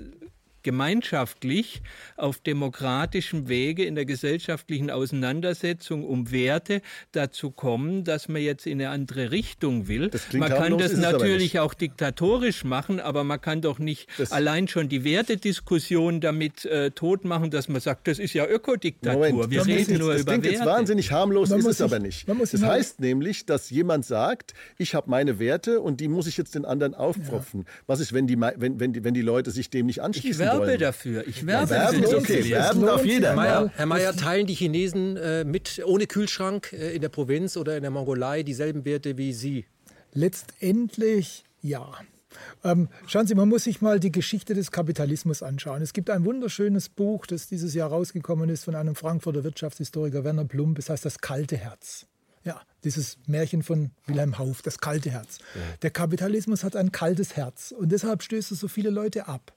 gemeinschaftlich 0.64 1.82
auf 2.17 2.40
demokratischem 2.40 3.48
Wege 3.50 3.85
in 3.85 3.95
der 3.95 4.06
gesellschaftlichen 4.06 4.90
Auseinandersetzung 4.90 6.03
um 6.03 6.32
Werte 6.32 6.82
dazu 7.11 7.51
kommen, 7.51 8.03
dass 8.03 8.27
man 8.27 8.42
jetzt 8.42 8.66
in 8.66 8.82
eine 8.82 8.90
andere 8.90 9.32
Richtung 9.32 9.88
will. 9.88 10.09
Man 10.33 10.50
kann 10.50 10.77
das 10.77 10.93
natürlich 10.93 11.59
auch 11.59 11.74
diktatorisch 11.74 12.64
machen, 12.64 13.00
aber 13.00 13.24
man 13.24 13.40
kann 13.42 13.61
doch 13.61 13.80
nicht 13.80 14.08
das 14.17 14.32
allein 14.32 14.67
schon 14.67 14.90
die 14.90 15.03
Wertediskussion 15.03 16.22
damit 16.22 16.66
äh, 16.66 16.92
tot 16.92 17.25
machen, 17.25 17.51
dass 17.51 17.67
man 17.67 17.82
sagt, 17.82 18.08
das 18.08 18.19
ist 18.19 18.33
ja 18.33 18.48
Ökodiktatur. 18.48 19.30
Moment, 19.30 19.51
Wir 19.51 19.66
reden 19.66 19.92
jetzt, 19.92 20.00
nur 20.00 20.14
das 20.14 20.22
über 20.22 20.32
klingt 20.32 20.45
Werte. 20.45 20.58
jetzt 20.58 20.66
wahnsinnig 20.66 21.11
harmlos, 21.11 21.50
man 21.50 21.59
ist 21.59 21.66
es 21.66 21.77
sich, 21.77 21.85
aber 21.85 22.00
nicht. 22.00 22.27
Das 22.27 22.64
heißt 22.64 23.00
nämlich, 23.00 23.45
dass 23.45 23.69
jemand 23.69 24.06
sagt, 24.06 24.53
ich 24.77 24.95
habe 24.95 25.09
meine 25.09 25.40
Werte 25.40 25.82
und 25.82 26.00
die 26.00 26.08
muss 26.08 26.27
ich 26.27 26.38
jetzt 26.38 26.56
den 26.56 26.66
anderen 26.66 26.93
aufpfropfen. 26.93 27.61
Ja. 27.61 27.66
Was 27.88 28.00
ist, 28.00 28.14
wenn 28.14 28.27
die, 28.27 28.40
wenn, 28.40 28.80
wenn, 28.80 28.93
die, 28.93 29.03
wenn 29.03 29.14
die 29.14 29.22
Leute 29.22 29.51
sich 29.51 29.69
dem 29.69 29.85
nicht 29.88 30.01
anschließen 30.01 30.32
Ich 30.32 30.38
werbe 30.53 30.67
wollen? 30.67 30.80
dafür. 30.80 31.27
Ich 31.27 31.45
werbe 31.45 31.73
ja, 31.73 31.91
werben, 31.91 32.15
okay, 32.15 32.49
werben 32.49 32.82
darf 32.85 33.06
jeder. 33.06 33.30
Herr 33.30 33.35
Mayer, 33.35 33.72
Herr 33.75 33.85
Mayer, 33.85 34.15
teilen 34.15 34.48
die 34.48 34.56
Chinesen 34.56 35.17
äh, 35.17 35.43
mit 35.43 35.82
ohne 35.85 36.07
Kühlschrank 36.07 36.73
äh, 36.73 36.95
in 36.95 37.01
der 37.01 37.09
Provinz 37.09 37.57
oder 37.57 37.75
in 37.75 37.82
der 37.83 37.91
Mongolei 37.91 38.43
dieselben 38.43 38.85
Werte 38.85 39.17
wie 39.17 39.33
Sie? 39.33 39.65
Letztendlich 40.14 41.43
ja. 41.61 41.91
Ähm, 42.64 42.90
schauen 43.07 43.27
Sie, 43.27 43.35
man 43.35 43.49
muss 43.49 43.65
sich 43.65 43.82
mal 43.82 43.99
die 43.99 44.11
Geschichte 44.11 44.53
des 44.53 44.72
Kapitalismus 44.72 45.43
anschauen. 45.43 45.82
Es 45.82 45.93
gibt 45.93 46.09
ein 46.09 46.25
wunderschönes 46.25 46.90
Buch, 46.90 47.25
das 47.25 47.48
dieses 47.48 47.73
Jahr 47.73 47.90
rausgekommen 47.90 48.49
ist 48.49 48.65
von 48.65 48.75
einem 48.75 48.95
Frankfurter 48.95 49.43
Wirtschaftshistoriker 49.43 50.23
Werner 50.23 50.45
Plump. 50.45 50.80
Es 50.80 50.90
heißt 50.90 51.06
Das 51.06 51.19
kalte 51.19 51.57
Herz. 51.57 52.06
Ja, 52.43 52.61
dieses 52.83 53.17
Märchen 53.25 53.64
von 53.64 53.91
Wilhelm 54.06 54.38
Hauff, 54.38 54.61
das 54.61 54.80
kalte 54.80 55.09
Herz. 55.09 55.38
Ja. 55.56 55.61
Der 55.82 55.91
Kapitalismus 55.91 56.64
hat 56.65 56.75
ein 56.75 56.91
kaltes 56.91 57.38
Herz 57.38 57.73
und 57.77 57.91
deshalb 57.91 58.22
stößt 58.22 58.51
es 58.51 58.59
so 58.59 58.67
viele 58.67 58.90
Leute 58.90 59.27
ab. 59.27 59.53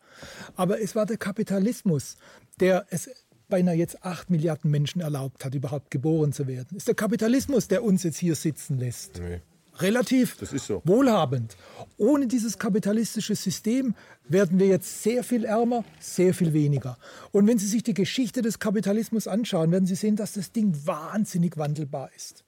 Aber 0.55 0.81
es 0.81 0.95
war 0.95 1.07
der 1.07 1.17
Kapitalismus, 1.17 2.17
der 2.61 2.87
es 2.91 3.11
beinahe 3.49 3.77
jetzt 3.77 4.05
acht 4.05 4.31
Milliarden 4.31 4.71
Menschen 4.71 5.01
erlaubt 5.01 5.45
hat, 5.45 5.55
überhaupt 5.55 5.91
geboren 5.91 6.33
zu 6.33 6.47
werden. 6.47 6.69
Es 6.73 6.79
ist 6.79 6.89
der 6.89 6.95
Kapitalismus, 6.95 7.69
der 7.69 7.85
uns 7.85 8.03
jetzt 8.03 8.19
hier 8.19 8.35
sitzen 8.35 8.79
lässt. 8.79 9.21
Nee 9.21 9.41
relativ 9.81 10.37
so. 10.57 10.83
wohlhabend. 10.85 11.57
Ohne 11.97 12.27
dieses 12.27 12.59
kapitalistische 12.59 13.35
System 13.35 13.95
werden 14.29 14.59
wir 14.59 14.67
jetzt 14.67 15.03
sehr 15.03 15.23
viel 15.23 15.45
ärmer, 15.45 15.85
sehr 16.01 16.35
viel 16.35 16.53
weniger. 16.53 16.99
Und 17.33 17.47
wenn 17.47 17.59
Sie 17.59 17.67
sich 17.67 17.83
die 17.83 17.95
Geschichte 17.95 18.43
des 18.43 18.59
Kapitalismus 18.59 19.27
anschauen, 19.29 19.71
werden 19.71 19.87
Sie 19.87 19.95
sehen, 19.95 20.17
dass 20.17 20.33
das 20.33 20.53
Ding 20.53 20.75
wahnsinnig 20.85 21.57
wandelbar 21.57 22.11
ist. 22.17 22.46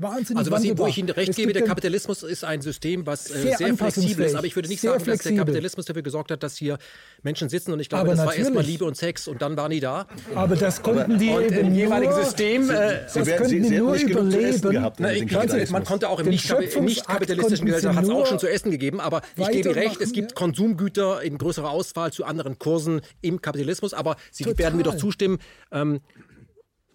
Wahnsinnig 0.00 0.38
also 0.38 0.50
was 0.50 0.64
ich, 0.64 0.78
wo 0.78 0.86
ich 0.86 0.96
Ihnen 0.96 1.10
recht 1.10 1.36
gebe, 1.36 1.52
der 1.52 1.62
Kapitalismus 1.62 2.22
ist 2.22 2.42
ein 2.42 2.62
System, 2.62 3.06
was 3.06 3.30
äh, 3.30 3.40
sehr, 3.40 3.56
sehr 3.58 3.76
flexibel 3.76 4.24
ist. 4.24 4.34
Aber 4.34 4.46
ich 4.46 4.56
würde 4.56 4.68
nicht 4.68 4.80
sagen, 4.80 4.98
flexibel. 4.98 5.16
dass 5.16 5.24
der 5.24 5.36
Kapitalismus 5.36 5.86
dafür 5.86 6.02
gesorgt 6.02 6.30
hat, 6.30 6.42
dass 6.42 6.56
hier 6.56 6.78
Menschen 7.22 7.48
sitzen 7.50 7.72
und 7.72 7.80
ich 7.80 7.88
glaube, 7.88 8.02
aber 8.02 8.10
das 8.12 8.18
natürlich. 8.18 8.38
war 8.38 8.44
erstmal 8.44 8.64
Liebe 8.64 8.84
und 8.86 8.96
Sex 8.96 9.28
und 9.28 9.42
dann 9.42 9.56
waren 9.56 9.70
die 9.70 9.80
da. 9.80 10.06
Aber 10.34 10.56
das 10.56 10.82
konnten 10.82 11.18
die 11.18 11.28
und 11.28 11.52
im 11.52 11.74
jeweiligen 11.74 12.14
System, 12.14 12.70
äh, 12.70 13.00
das 13.02 13.14
könnten 13.14 13.48
sie, 13.48 13.60
die 13.60 13.70
nur 13.76 13.94
überleben. 13.94 14.70
Gehabt, 14.70 15.00
Na, 15.00 15.12
ich, 15.12 15.70
man 15.70 15.84
konnte 15.84 16.08
auch 16.08 16.20
im 16.20 16.28
nicht-kapitalistischen 16.28 17.66
nicht 17.66 17.74
Gesellschaft 17.76 17.96
hat 17.96 18.04
es 18.04 18.10
auch 18.10 18.26
schon 18.26 18.38
zu 18.38 18.48
essen 18.48 18.70
gegeben, 18.70 19.00
aber 19.00 19.20
ich 19.36 19.48
gebe 19.50 19.74
recht, 19.74 20.00
es 20.00 20.12
gibt 20.12 20.34
Konsumgüter 20.34 21.22
in 21.22 21.36
größerer 21.36 21.70
Auswahl 21.70 22.12
zu 22.12 22.24
anderen 22.24 22.58
Kursen 22.58 23.02
im 23.20 23.42
Kapitalismus, 23.42 23.92
aber 23.92 24.16
Sie 24.30 24.46
werden 24.56 24.76
mir 24.76 24.82
doch 24.82 24.96
zustimmen, 24.96 25.38
ähm, 25.72 26.00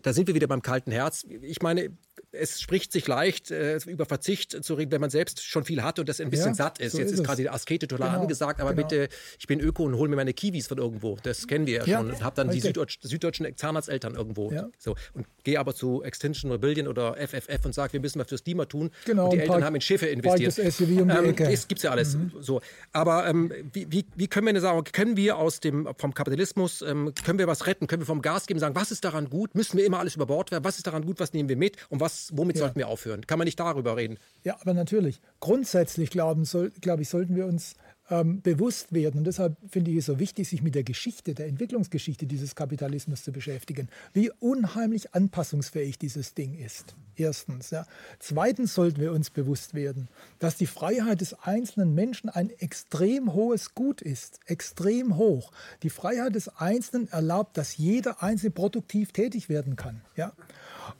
da 0.06 0.14
sind 0.14 0.28
wir 0.28 0.36
wieder 0.36 0.46
beim 0.46 0.62
kalten 0.62 0.92
Herz. 0.92 1.26
Ich 1.42 1.64
meine, 1.64 1.90
es 2.40 2.62
spricht 2.62 2.92
sich 2.92 3.08
leicht, 3.08 3.52
äh, 3.52 3.78
über 3.86 4.06
Verzicht 4.06 4.64
zu 4.64 4.74
reden, 4.74 4.92
wenn 4.92 5.02
man 5.02 5.10
selbst 5.10 5.44
schon 5.44 5.66
viel 5.66 5.84
hat 5.84 6.00
und 6.00 6.10
das 6.10 6.20
ein 6.22 6.30
bisschen 6.30 6.50
ja, 6.50 6.56
satt 6.56 6.80
ist. 6.80 6.94
So 6.94 7.00
Jetzt 7.00 7.12
ist, 7.12 7.20
ist 7.20 7.26
gerade 7.26 7.42
die 7.42 7.50
Askete 7.50 7.88
total 7.88 8.10
genau, 8.10 8.22
angesagt, 8.22 8.60
aber 8.60 8.74
genau. 8.74 8.88
bitte, 8.88 9.10
ich 9.40 9.48
bin 9.48 9.60
Öko 9.60 9.84
und 9.84 9.96
hole 9.96 10.10
mir 10.10 10.16
meine 10.16 10.34
Kiwis 10.34 10.68
von 10.68 10.78
irgendwo. 10.78 11.18
Das 11.24 11.48
kennen 11.48 11.66
wir 11.66 11.80
ja, 11.80 11.86
ja 11.86 11.98
schon. 11.98 12.12
Und 12.12 12.24
habe 12.24 12.36
dann 12.36 12.50
die 12.50 12.60
Süddeutsch, 12.60 13.00
süddeutschen 13.02 13.56
Zahnarzteltern 13.56 14.16
irgendwo. 14.16 14.52
Ja. 14.52 14.70
So. 14.78 14.96
Und 15.14 15.28
gehe 15.44 15.60
aber 15.60 15.76
zu 15.76 16.04
Extinction 16.04 16.52
Rebellion 16.52 16.88
oder 16.88 17.16
FFF 17.16 17.66
und 17.66 17.74
sage, 17.74 17.94
wir 17.94 18.00
müssen 18.00 18.20
was 18.20 18.28
fürs 18.28 18.44
Klima 18.44 18.66
tun. 18.66 18.92
Genau, 19.06 19.26
und 19.26 19.34
die 19.34 19.40
Eltern 19.40 19.64
haben 19.64 19.76
in 19.76 19.82
Schiffe 19.82 20.08
investiert. 20.08 20.58
Das 20.58 20.78
SUV 20.78 21.02
um 21.02 21.10
ähm, 21.10 21.36
das 21.36 21.68
gibt 21.68 21.80
es 21.80 21.84
ja 21.84 21.92
alles. 21.92 22.16
Mhm. 22.16 22.32
So. 22.40 22.62
Aber 22.92 23.28
ähm, 23.28 23.52
wie, 23.74 23.92
wie, 23.92 24.06
wie, 24.16 24.28
können 24.28 24.46
wir 24.48 24.54
denn 24.54 24.62
sagen, 24.62 24.84
können 24.92 25.18
wir 25.18 25.38
aus 25.38 25.60
dem, 25.60 25.88
vom 25.98 26.14
Kapitalismus, 26.14 26.82
ähm, 26.82 27.14
können 27.24 27.40
wir 27.40 27.48
was 27.48 27.68
retten? 27.68 27.88
Können 27.88 28.02
wir 28.02 28.08
vom 28.08 28.22
Gas 28.22 28.48
geben, 28.48 28.60
sagen, 28.60 28.76
was 28.76 28.92
ist 28.92 29.04
daran 29.04 29.30
gut? 29.30 29.56
Müssen 29.56 29.78
wir 29.78 29.86
immer 29.86 30.00
alles 30.00 30.16
über 30.16 30.26
Bord 30.26 30.52
werfen? 30.52 30.66
Was 30.66 30.78
ist 30.78 30.88
daran 30.88 31.06
gut? 31.06 31.20
Was 31.20 31.34
nehmen 31.34 31.50
wir 31.50 31.58
mit? 31.58 31.78
Und 31.90 32.00
was, 32.00 32.25
womit 32.34 32.58
sollten 32.58 32.78
wir 32.78 32.88
aufhören? 32.88 32.96
aufhören. 32.96 33.28
Kann 33.28 33.38
man 33.38 33.46
nicht 33.46 33.60
darüber 33.60 33.98
reden? 33.98 34.18
Ja, 34.44 34.58
aber 34.62 34.74
natürlich. 34.74 35.22
Grundsätzlich, 35.40 36.10
glauben, 36.10 36.46
soll, 36.46 36.72
glaube 36.82 37.02
ich, 37.02 37.10
sollten 37.10 37.36
wir 37.36 37.46
uns 37.46 37.76
ähm, 38.10 38.42
bewusst 38.42 38.94
werden. 38.94 39.20
Und 39.20 39.24
deshalb 39.26 39.58
finde 39.70 39.92
ich 39.92 39.98
es 39.98 40.06
so 40.06 40.20
wichtig, 40.20 40.48
sich 40.48 40.62
mit 40.62 40.76
der 40.76 40.84
Geschichte, 40.84 41.34
der 41.34 41.48
Entwicklungsgeschichte 41.48 42.26
dieses 42.26 42.56
Kapitalismus 42.56 43.24
zu 43.24 43.32
beschäftigen. 43.32 43.90
Wie 44.14 44.32
unheimlich 44.40 45.14
anpassungsfähig 45.14 45.98
dieses 45.98 46.34
Ding 46.34 46.58
ist. 46.58 46.96
Erstens. 47.18 47.72
Ja. 47.72 47.86
Zweitens 48.20 48.76
sollten 48.76 49.02
wir 49.02 49.12
uns 49.12 49.30
bewusst 49.30 49.74
werden, 49.74 50.10
dass 50.40 50.58
die 50.58 50.68
Freiheit 50.68 51.22
des 51.22 51.34
einzelnen 51.34 51.96
Menschen 51.96 52.30
ein 52.30 52.50
extrem 52.50 53.34
hohes 53.34 53.74
Gut 53.74 54.02
ist. 54.02 54.40
Extrem 54.46 55.18
hoch. 55.18 55.52
Die 55.82 55.90
Freiheit 55.90 56.36
des 56.36 56.50
Einzelnen 56.50 57.08
erlaubt, 57.08 57.58
dass 57.58 57.78
jeder 57.78 58.22
Einzelne 58.22 58.52
produktiv 58.52 59.12
tätig 59.12 59.50
werden 59.50 59.76
kann. 59.76 60.02
Ja. 60.16 60.34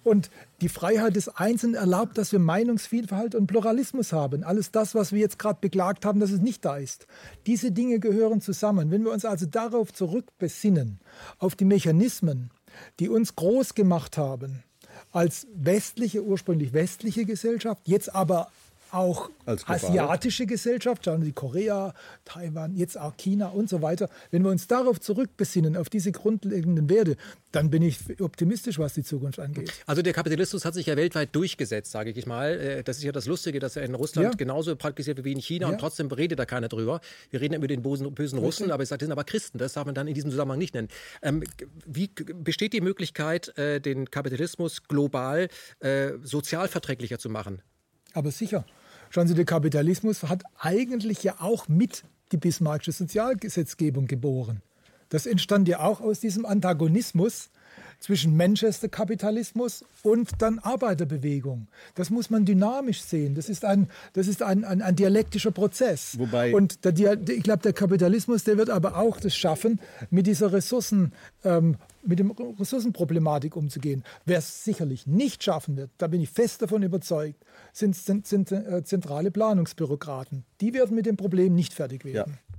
Und 0.04 0.30
die 0.62 0.70
Freiheit 0.70 1.16
des 1.16 1.30
Einzelnen 1.30 1.76
erlaubt, 1.76 2.18
dass 2.18 2.32
wir 2.32 2.40
Meinungsvielfalt 2.40 3.36
und 3.36 3.48
Pluralismus 3.48 4.14
haben. 4.14 4.44
Alles 4.44 4.72
das, 4.72 4.96
was 4.96 5.12
wir 5.12 5.20
jetzt 5.20 5.40
gerade 5.40 5.60
beklagt 5.62 6.06
haben, 6.06 6.20
dass 6.20 6.32
es 6.32 6.42
nicht 6.42 6.64
da 6.66 6.78
ist. 6.78 7.08
Diese 7.46 7.72
Dinge 7.72 8.00
gehören 8.00 8.42
zusammen. 8.42 8.92
Wenn 8.92 9.04
wir 9.04 9.12
uns 9.12 9.26
also 9.26 9.46
darauf 9.46 9.94
zurückbesinnen, 9.94 11.00
auf 11.40 11.56
die 11.56 11.66
Mechanismen, 11.66 12.52
die 13.00 13.10
uns 13.10 13.36
groß 13.36 13.74
gemacht 13.74 14.18
haben, 14.18 14.64
als 15.12 15.48
westliche, 15.54 16.24
ursprünglich 16.24 16.74
westliche 16.74 17.26
Gesellschaft, 17.26 17.88
jetzt 17.88 18.14
aber 18.14 18.50
auch 18.96 19.30
asiatische 19.46 20.46
Gesellschaft, 20.46 21.06
schauen 21.06 21.22
Sie 21.24 21.32
Korea, 21.32 21.94
Taiwan, 22.24 22.76
jetzt 22.76 23.00
auch 23.00 23.16
China 23.18 23.50
und 23.50 23.70
so 23.70 23.82
weiter. 23.82 24.10
Wenn 24.32 24.44
wir 24.44 24.52
uns 24.52 24.68
darauf 24.68 25.00
zurückbesinnen, 25.00 25.78
auf 25.78 25.90
diese 25.90 26.12
grundlegenden 26.12 26.90
Werte, 26.90 27.18
dann 27.52 27.70
bin 27.70 27.82
ich 27.82 28.00
optimistisch, 28.22 28.80
was 28.80 28.94
die 28.94 29.04
Zukunft 29.04 29.40
angeht. 29.40 29.72
Also 29.86 30.02
der 30.02 30.14
Kapitalismus 30.14 30.66
hat 30.66 30.74
sich 30.74 30.86
ja 30.86 30.96
weltweit 30.96 31.36
durchgesetzt, 31.36 31.92
sage 31.92 32.12
ich 32.12 32.26
mal. 32.26 32.60
Äh, 32.60 32.84
das 32.84 32.98
ist 32.98 33.04
ja 33.04 33.12
das 33.12 33.26
Lustige, 33.26 33.60
dass 33.60 33.76
er 33.76 33.84
in 33.84 33.96
Russland 33.96 34.30
ja. 34.30 34.36
genauso 34.36 34.76
praktiziert 34.76 35.18
wird 35.18 35.26
wie 35.26 35.34
in 35.34 35.42
China 35.42 35.68
ja. 35.68 35.74
und 35.74 35.80
trotzdem 35.80 36.08
redet 36.08 36.40
da 36.40 36.46
keiner 36.46 36.68
drüber. 36.68 37.02
Wir 37.30 37.42
reden 37.42 37.56
über 37.56 37.68
den 37.68 37.82
bösen, 37.82 38.14
bösen 38.14 38.40
Russen, 38.40 38.72
aber 38.72 38.84
ich 38.84 38.90
sage, 38.90 39.00
das 39.00 39.06
sind 39.08 39.12
aber 39.12 39.24
Christen. 39.24 39.58
Das 39.58 39.74
darf 39.74 39.86
man 39.86 39.96
dann 39.96 40.08
in 40.08 40.14
diesem 40.14 40.32
Zusammenhang 40.32 40.60
nicht 40.60 40.74
nennen. 40.74 40.88
Ähm, 41.22 41.44
wie 41.86 42.08
besteht 42.08 42.74
die 42.74 42.82
Möglichkeit, 42.82 43.58
äh, 43.58 43.80
den 43.80 44.10
Kapitalismus 44.10 44.84
global 44.84 45.50
äh, 45.80 46.12
sozialverträglicher 46.24 47.20
zu 47.20 47.30
machen? 47.30 47.62
Aber 48.14 48.32
sicher. 48.32 48.66
Schauen 49.16 49.30
Sie, 49.30 49.34
der 49.34 49.46
Kapitalismus 49.46 50.24
hat 50.24 50.44
eigentlich 50.60 51.24
ja 51.24 51.36
auch 51.40 51.70
mit 51.70 52.04
die 52.34 52.38
Bismarckische 52.38 52.92
Sozialgesetzgebung 52.92 54.08
geboren. 54.08 54.62
Das 55.08 55.26
entstand 55.26 55.70
ja 55.70 55.80
auch 55.80 56.02
aus 56.02 56.20
diesem 56.20 56.46
Antagonismus 56.46 57.50
zwischen 58.06 58.38
Manchester-Kapitalismus 58.38 59.84
und 60.04 60.30
dann 60.38 60.60
Arbeiterbewegung. 60.60 61.68
Das 61.96 62.12
muss 62.12 62.30
man 62.30 62.46
dynamisch 62.46 63.02
sehen. 63.02 63.34
Das 63.34 63.50
ist 63.50 63.66
ein, 63.66 63.90
das 64.14 64.28
ist 64.28 64.44
ein, 64.44 64.64
ein, 64.64 64.84
ein 64.84 64.96
dialektischer 64.96 65.50
Prozess. 65.50 66.16
Wobei 66.20 66.54
und 66.54 66.86
der, 66.86 67.20
ich 67.28 67.42
glaube, 67.42 67.64
der 67.64 67.74
Kapitalismus, 67.74 68.44
der 68.44 68.58
wird 68.60 68.70
aber 68.70 68.98
auch 68.98 69.20
das 69.20 69.36
schaffen, 69.36 69.80
mit 70.12 70.28
dieser 70.28 70.54
Ressourcen, 70.54 71.14
ähm, 71.44 71.78
mit 72.04 72.20
dem 72.20 72.30
Ressourcenproblematik 72.30 73.56
umzugehen. 73.56 74.04
Wer 74.24 74.38
es 74.38 74.64
sicherlich 74.64 75.08
nicht 75.08 75.44
schaffen 75.44 75.76
wird, 75.76 75.90
da 75.98 76.06
bin 76.06 76.22
ich 76.22 76.30
fest 76.30 76.62
davon 76.62 76.84
überzeugt, 76.84 77.44
sind, 77.74 77.96
sind, 77.96 78.28
sind 78.28 78.52
äh, 78.52 78.84
zentrale 78.84 79.32
Planungsbürokraten. 79.32 80.46
Die 80.62 80.76
werden 80.76 80.96
mit 80.96 81.08
dem 81.08 81.18
Problem 81.18 81.56
nicht 81.56 81.74
fertig 81.74 82.06
werden. 82.06 82.34
Ja. 82.34 82.55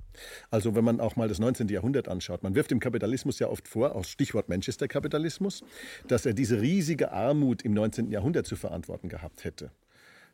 Also 0.49 0.75
wenn 0.75 0.83
man 0.83 0.99
auch 0.99 1.15
mal 1.15 1.27
das 1.27 1.39
19. 1.39 1.67
Jahrhundert 1.67 2.07
anschaut, 2.07 2.43
man 2.43 2.55
wirft 2.55 2.71
dem 2.71 2.79
Kapitalismus 2.79 3.39
ja 3.39 3.47
oft 3.47 3.67
vor, 3.67 3.95
aus 3.95 4.09
Stichwort 4.09 4.49
Manchester-Kapitalismus, 4.49 5.63
dass 6.07 6.25
er 6.25 6.33
diese 6.33 6.61
riesige 6.61 7.11
Armut 7.11 7.61
im 7.63 7.73
19. 7.73 8.11
Jahrhundert 8.11 8.45
zu 8.45 8.55
verantworten 8.55 9.09
gehabt 9.09 9.43
hätte. 9.43 9.71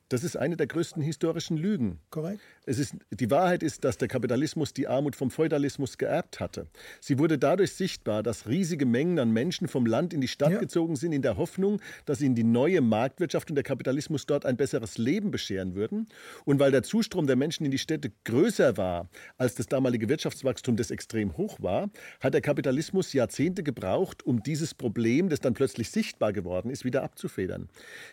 Das 0.09 0.23
ist 0.23 0.35
eine 0.35 0.57
der 0.57 0.67
größten 0.67 1.01
historischen 1.01 1.57
Lügen. 1.57 1.99
Korrekt. 2.09 2.39
Es 2.66 2.80
ist, 2.80 2.95
die 3.11 3.30
Wahrheit 3.30 3.61
ist, 3.61 3.83
dass 3.83 3.98
der 3.98 4.08
Kapitalismus 4.08 4.74
die 4.74 4.88
Armut 4.88 5.16
vom 5.16 5.32
Feudalismus 5.32 5.98
geerbt 5.98 6.40
hatte. 6.40 6.67
Sie 7.01 7.19
wurde 7.19 7.38
dadurch 7.38 7.74
sichtbar, 7.74 8.24
dass 8.24 8.48
riesige 8.48 8.85
Mengen 8.85 9.19
an 9.19 9.32
Menschen 9.32 9.67
vom 9.67 9.85
Land 9.85 10.14
in 10.14 10.22
die 10.22 10.30
Stadt 10.30 10.53
ja. 10.53 10.59
gezogen 10.59 10.95
sind, 10.95 11.11
in 11.11 11.22
der 11.22 11.35
Hoffnung, 11.35 11.82
dass 12.06 12.22
ihnen 12.22 12.35
die 12.35 12.43
neue 12.43 12.80
Marktwirtschaft 12.80 13.50
und 13.50 13.56
der 13.56 13.64
Kapitalismus 13.64 14.25
dort 14.25 14.45
ein 14.45 14.56
besseres 14.56 14.98
Leben 14.98 15.30
bescheren 15.32 15.75
würden. 15.75 16.08
Und 16.45 16.59
weil 16.59 16.72
der 16.72 16.83
Zustrom 16.83 17.27
der 17.27 17.35
Menschen 17.35 17.66
in 17.66 17.72
die 17.72 17.77
Städte 17.77 18.11
größer 18.24 18.77
war, 18.77 19.09
als 19.38 19.56
das 19.56 19.67
damalige 19.67 20.08
Wirtschaftswachstum, 20.08 20.77
das 20.77 20.90
extrem 20.90 21.35
hoch 21.35 21.58
war, 21.61 21.90
hat 22.22 22.33
der 22.33 22.42
Kapitalismus 22.42 23.11
Jahrzehnte 23.11 23.64
gebraucht, 23.64 24.25
um 24.25 24.42
dieses 24.42 24.74
Problem, 24.74 25.27
das 25.27 25.42
dann 25.42 25.53
plötzlich 25.53 25.90
sichtbar 25.90 26.32
geworden 26.32 26.69
ist, 26.69 26.85
wieder 26.85 27.03
abzufedern. 27.03 27.67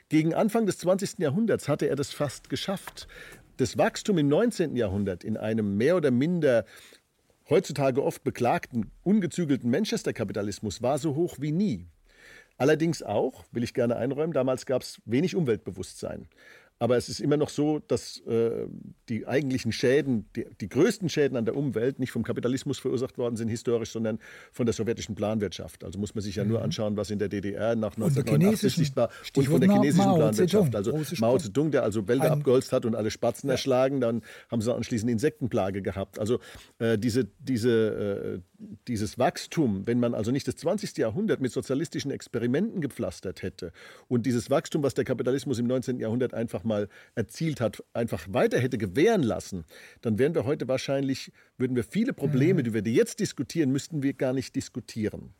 Gegen 0.09 0.35
Anfang 0.35 0.67
des 0.67 0.79
20. 0.79 1.19
Jahrhunderts 1.19 1.69
hatte 1.69 1.89
er 1.89 1.97
das 1.97 2.13
fast 2.13 2.51
geschafft. 2.51 3.07
Das 3.61 3.77
Wachstum 3.77 4.17
im 4.17 4.27
19. 4.29 4.75
Jahrhundert 4.75 5.23
in 5.23 5.37
einem 5.37 5.77
mehr 5.77 5.95
oder 5.95 6.11
minder 6.11 6.65
heutzutage 7.51 8.03
oft 8.03 8.25
beklagten, 8.25 8.91
ungezügelten 9.03 9.71
Manchester-Kapitalismus 9.71 10.81
war 10.81 10.97
so 10.97 11.15
hoch 11.15 11.37
wie 11.41 11.53
nie. 11.53 11.87
Allerdings 12.57 13.03
auch, 13.03 13.45
will 13.53 13.63
ich 13.63 13.75
gerne 13.75 13.97
einräumen, 13.97 14.33
damals 14.33 14.65
gab 14.65 14.81
es 14.81 15.03
wenig 15.05 15.37
Umweltbewusstsein. 15.37 16.27
Aber 16.83 16.97
es 16.97 17.11
ist 17.11 17.21
immer 17.21 17.37
noch 17.37 17.51
so, 17.51 17.79
dass 17.79 18.21
äh, 18.21 18.67
die 19.11 19.27
eigentlichen 19.27 19.71
Schäden, 19.71 20.25
die, 20.35 20.47
die, 20.63 20.69
größten 20.71 21.11
Schäden 21.11 21.37
an 21.37 21.45
der 21.45 21.55
Umwelt 21.55 21.99
nicht 21.99 22.11
vom 22.11 22.23
Kapitalismus 22.23 22.79
verursacht 22.79 23.19
worden 23.19 23.37
sind, 23.37 23.49
historisch, 23.49 23.91
sondern 23.91 24.19
von 24.51 24.65
der 24.65 24.73
sowjetischen 24.73 25.15
Planwirtschaft. 25.15 25.85
Also 25.85 25.99
muss 25.99 26.15
man 26.15 26.23
sich 26.23 26.37
ja 26.37 26.45
nur 26.47 26.57
mhm. 26.59 26.65
anschauen, 26.65 26.97
was 26.97 27.11
in 27.11 27.19
der 27.19 27.29
DDR 27.29 27.77
nach 27.77 27.97
1989 27.99 28.75
sichtbar 28.75 29.11
und 29.37 29.47
von 29.47 29.61
der 29.61 29.71
chinesischen 29.71 30.07
Mao 30.07 30.17
Planwirtschaft. 30.17 30.75
Also 30.75 30.99
Mao 31.19 31.37
Zedong, 31.37 31.71
der 31.71 31.83
also 31.83 32.09
Wälder 32.09 32.33
abgeholzt 32.33 32.73
hat 32.73 32.87
und 32.87 32.95
alle 32.95 33.11
Spatzen 33.11 33.49
ja. 33.49 33.57
erschlagen, 33.57 34.01
dann 34.01 34.23
haben 34.51 34.63
sie 34.63 34.75
anschließend 34.75 35.11
Insektenplage 35.11 35.83
gehabt. 35.83 36.19
Also 36.19 36.41
äh, 36.79 36.97
diese, 36.97 37.29
diese, 37.41 38.41
äh, 38.41 38.67
dieses 38.89 39.19
Wachstum, 39.19 39.87
wenn 39.87 40.01
man 40.01 40.15
also 40.15 40.31
nicht 40.31 40.49
das 40.49 40.57
20. 40.57 40.97
Jahrhundert 40.97 41.43
mit 41.43 41.53
sozialistischen 41.53 42.11
Experimenten 42.11 42.81
gepflastert 42.81 43.43
hätte 43.43 43.73
und 44.09 44.25
dieses 44.25 44.49
Wachstum, 44.49 44.83
was 44.83 44.95
der 44.95 45.05
Kapitalismus 45.05 45.59
im 45.59 45.67
19. 45.67 46.01
Jahrhundert 46.01 46.33
einfach 46.33 46.65
mal 46.65 46.70
erzielt 47.15 47.61
hat, 47.61 47.83
einfach 47.93 48.27
weiter 48.31 48.59
hätte 48.59 48.79
gewähren 48.79 49.23
lassen, 49.23 49.65
dann 50.01 50.19
wären 50.19 50.35
wir 50.35 50.45
heute 50.45 50.69
wahrscheinlich, 50.69 51.33
würden 51.59 51.77
wir 51.77 51.85
viele 51.85 52.13
Probleme, 52.13 52.61
mhm. 52.61 52.65
die 52.65 52.75
wir 52.75 52.93
jetzt 52.93 53.21
diskutieren, 53.21 53.71
müssten 53.71 54.03
wir 54.03 54.15
gar 54.15 54.33
nicht 54.33 54.55
diskutieren. 54.55 55.35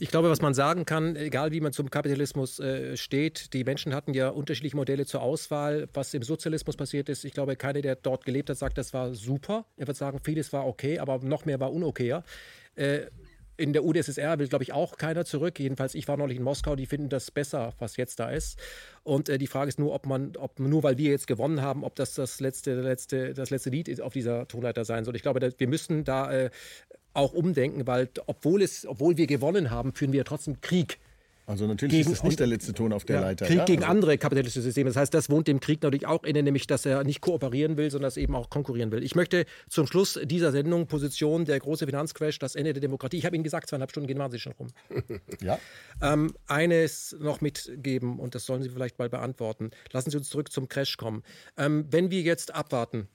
Ich 0.00 0.10
glaube, 0.10 0.28
was 0.28 0.42
man 0.42 0.54
sagen 0.54 0.86
kann, 0.86 1.14
egal 1.14 1.52
wie 1.52 1.60
man 1.60 1.72
zum 1.72 1.88
Kapitalismus 1.88 2.58
äh, 2.58 2.96
steht, 2.96 3.52
die 3.52 3.62
Menschen 3.62 3.94
hatten 3.94 4.12
ja 4.12 4.28
unterschiedliche 4.28 4.74
Modelle 4.74 5.06
zur 5.06 5.22
Auswahl. 5.22 5.88
Was 5.94 6.12
im 6.14 6.22
Sozialismus 6.22 6.76
passiert 6.76 7.08
ist, 7.08 7.24
ich 7.24 7.32
glaube, 7.32 7.54
keiner, 7.54 7.80
der 7.80 7.94
dort 7.94 8.24
gelebt 8.24 8.50
hat, 8.50 8.58
sagt, 8.58 8.76
das 8.76 8.92
war 8.92 9.14
super. 9.14 9.66
Er 9.76 9.86
wird 9.86 9.96
sagen, 9.96 10.18
vieles 10.24 10.52
war 10.52 10.66
okay, 10.66 10.98
aber 10.98 11.18
noch 11.18 11.44
mehr 11.44 11.60
war 11.60 11.72
unokayer. 11.72 12.24
Äh, 12.74 13.02
in 13.56 13.72
der 13.72 13.84
UdSSR 13.84 14.38
will, 14.38 14.48
glaube 14.48 14.64
ich, 14.64 14.72
auch 14.72 14.96
keiner 14.96 15.24
zurück. 15.24 15.58
Jedenfalls, 15.58 15.94
ich 15.94 16.08
war 16.08 16.16
neulich 16.16 16.38
in 16.38 16.42
Moskau, 16.42 16.76
die 16.76 16.86
finden 16.86 17.08
das 17.08 17.30
besser, 17.30 17.72
was 17.78 17.96
jetzt 17.96 18.20
da 18.20 18.30
ist. 18.30 18.58
Und 19.02 19.28
äh, 19.28 19.38
die 19.38 19.46
Frage 19.46 19.68
ist 19.68 19.78
nur, 19.78 19.92
ob 19.92 20.06
man, 20.06 20.36
ob 20.36 20.58
nur 20.58 20.82
weil 20.82 20.98
wir 20.98 21.10
jetzt 21.10 21.26
gewonnen 21.26 21.62
haben, 21.62 21.84
ob 21.84 21.94
das 21.94 22.14
das 22.14 22.40
letzte, 22.40 22.80
letzte, 22.80 23.34
das 23.34 23.50
letzte 23.50 23.70
Lied 23.70 24.00
auf 24.00 24.12
dieser 24.12 24.48
Tonleiter 24.48 24.84
sein 24.84 25.04
soll. 25.04 25.16
Ich 25.16 25.22
glaube, 25.22 25.52
wir 25.56 25.68
müssen 25.68 26.04
da 26.04 26.32
äh, 26.32 26.50
auch 27.12 27.32
umdenken, 27.32 27.86
weil 27.86 28.08
obwohl, 28.26 28.62
es, 28.62 28.86
obwohl 28.86 29.16
wir 29.16 29.26
gewonnen 29.26 29.70
haben, 29.70 29.92
führen 29.92 30.12
wir 30.12 30.24
trotzdem 30.24 30.60
Krieg. 30.60 30.98
Also 31.46 31.66
natürlich 31.66 31.92
gegen, 31.96 32.10
ist 32.10 32.18
es 32.18 32.24
nicht 32.24 32.40
der 32.40 32.46
letzte 32.46 32.72
Ton 32.72 32.92
auf 32.92 33.04
der 33.04 33.16
ja, 33.16 33.22
Leiter. 33.22 33.46
Krieg 33.46 33.58
ja? 33.58 33.64
gegen 33.64 33.82
also. 33.82 33.92
andere 33.92 34.16
kapitalistische 34.16 34.62
Systeme. 34.62 34.90
Das 34.90 34.96
heißt, 34.96 35.12
das 35.12 35.28
wohnt 35.28 35.46
dem 35.46 35.60
Krieg 35.60 35.82
natürlich 35.82 36.06
auch 36.06 36.24
inne, 36.24 36.42
nämlich 36.42 36.66
dass 36.66 36.86
er 36.86 37.04
nicht 37.04 37.20
kooperieren 37.20 37.76
will, 37.76 37.90
sondern 37.90 38.06
dass 38.06 38.16
er 38.16 38.22
eben 38.22 38.34
auch 38.34 38.48
konkurrieren 38.48 38.90
will. 38.92 39.02
Ich 39.02 39.14
möchte 39.14 39.44
zum 39.68 39.86
Schluss 39.86 40.18
dieser 40.24 40.52
Sendung 40.52 40.86
Position 40.86 41.44
der 41.44 41.58
große 41.58 41.84
Finanzcrash, 41.86 42.38
das 42.38 42.54
Ende 42.54 42.72
der 42.72 42.80
Demokratie. 42.80 43.18
Ich 43.18 43.26
habe 43.26 43.36
Ihnen 43.36 43.44
gesagt, 43.44 43.68
zweieinhalb 43.68 43.90
Stunden 43.90 44.06
gehen 44.06 44.18
wahnsinnig 44.18 44.42
schon 44.42 44.54
rum. 44.54 44.68
ja. 45.42 45.58
Ähm, 46.00 46.34
eines 46.46 47.14
noch 47.20 47.40
mitgeben 47.42 48.18
und 48.18 48.34
das 48.34 48.46
sollen 48.46 48.62
Sie 48.62 48.70
vielleicht 48.70 48.98
mal 48.98 49.10
beantworten. 49.10 49.70
Lassen 49.92 50.10
Sie 50.10 50.16
uns 50.16 50.30
zurück 50.30 50.50
zum 50.50 50.68
Crash 50.68 50.96
kommen. 50.96 51.22
Ähm, 51.58 51.86
wenn 51.90 52.10
wir 52.10 52.22
jetzt 52.22 52.54
abwarten, 52.54 53.08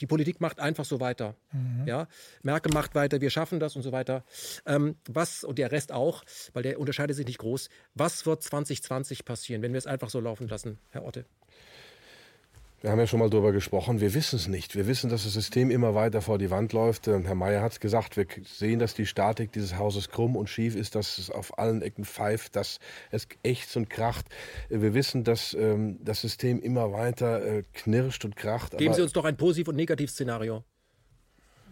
die 0.00 0.06
Politik 0.06 0.40
macht 0.40 0.60
einfach 0.60 0.84
so 0.84 1.00
weiter. 1.00 1.34
Mhm. 1.52 1.86
Ja? 1.86 2.08
Merkel 2.42 2.72
macht 2.72 2.94
weiter, 2.94 3.20
wir 3.20 3.30
schaffen 3.30 3.60
das 3.60 3.76
und 3.76 3.82
so 3.82 3.92
weiter. 3.92 4.24
Ähm, 4.66 4.96
was, 5.08 5.44
und 5.44 5.58
der 5.58 5.72
Rest 5.72 5.92
auch, 5.92 6.24
weil 6.52 6.62
der 6.62 6.78
unterscheidet 6.80 7.16
sich 7.16 7.26
nicht 7.26 7.38
groß. 7.38 7.68
Was 7.94 8.26
wird 8.26 8.42
2020 8.42 9.24
passieren, 9.24 9.62
wenn 9.62 9.72
wir 9.72 9.78
es 9.78 9.86
einfach 9.86 10.10
so 10.10 10.20
laufen 10.20 10.48
lassen, 10.48 10.78
Herr 10.90 11.04
Otte? 11.04 11.24
Wir 12.84 12.90
haben 12.90 12.98
ja 12.98 13.06
schon 13.06 13.20
mal 13.20 13.30
darüber 13.30 13.52
gesprochen, 13.52 14.02
wir 14.02 14.12
wissen 14.12 14.36
es 14.36 14.46
nicht. 14.46 14.76
Wir 14.76 14.86
wissen, 14.86 15.08
dass 15.08 15.24
das 15.24 15.32
System 15.32 15.70
immer 15.70 15.94
weiter 15.94 16.20
vor 16.20 16.36
die 16.36 16.50
Wand 16.50 16.74
läuft. 16.74 17.06
Herr 17.06 17.34
Mayer 17.34 17.62
hat 17.62 17.72
es 17.72 17.80
gesagt, 17.80 18.18
wir 18.18 18.26
sehen, 18.44 18.78
dass 18.78 18.92
die 18.92 19.06
Statik 19.06 19.52
dieses 19.52 19.78
Hauses 19.78 20.10
krumm 20.10 20.36
und 20.36 20.50
schief 20.50 20.76
ist, 20.76 20.94
dass 20.94 21.16
es 21.16 21.30
auf 21.30 21.58
allen 21.58 21.80
Ecken 21.80 22.04
pfeift, 22.04 22.56
dass 22.56 22.80
es 23.10 23.26
ächzt 23.42 23.74
und 23.78 23.88
kracht. 23.88 24.26
Wir 24.68 24.92
wissen, 24.92 25.24
dass 25.24 25.54
ähm, 25.54 25.98
das 26.04 26.20
System 26.20 26.60
immer 26.60 26.92
weiter 26.92 27.42
äh, 27.42 27.62
knirscht 27.72 28.26
und 28.26 28.36
kracht. 28.36 28.76
Geben 28.76 28.92
Sie 28.92 29.00
uns 29.00 29.14
doch 29.14 29.24
ein 29.24 29.38
Positiv- 29.38 29.68
und 29.68 29.76
Negativszenario. 29.76 30.62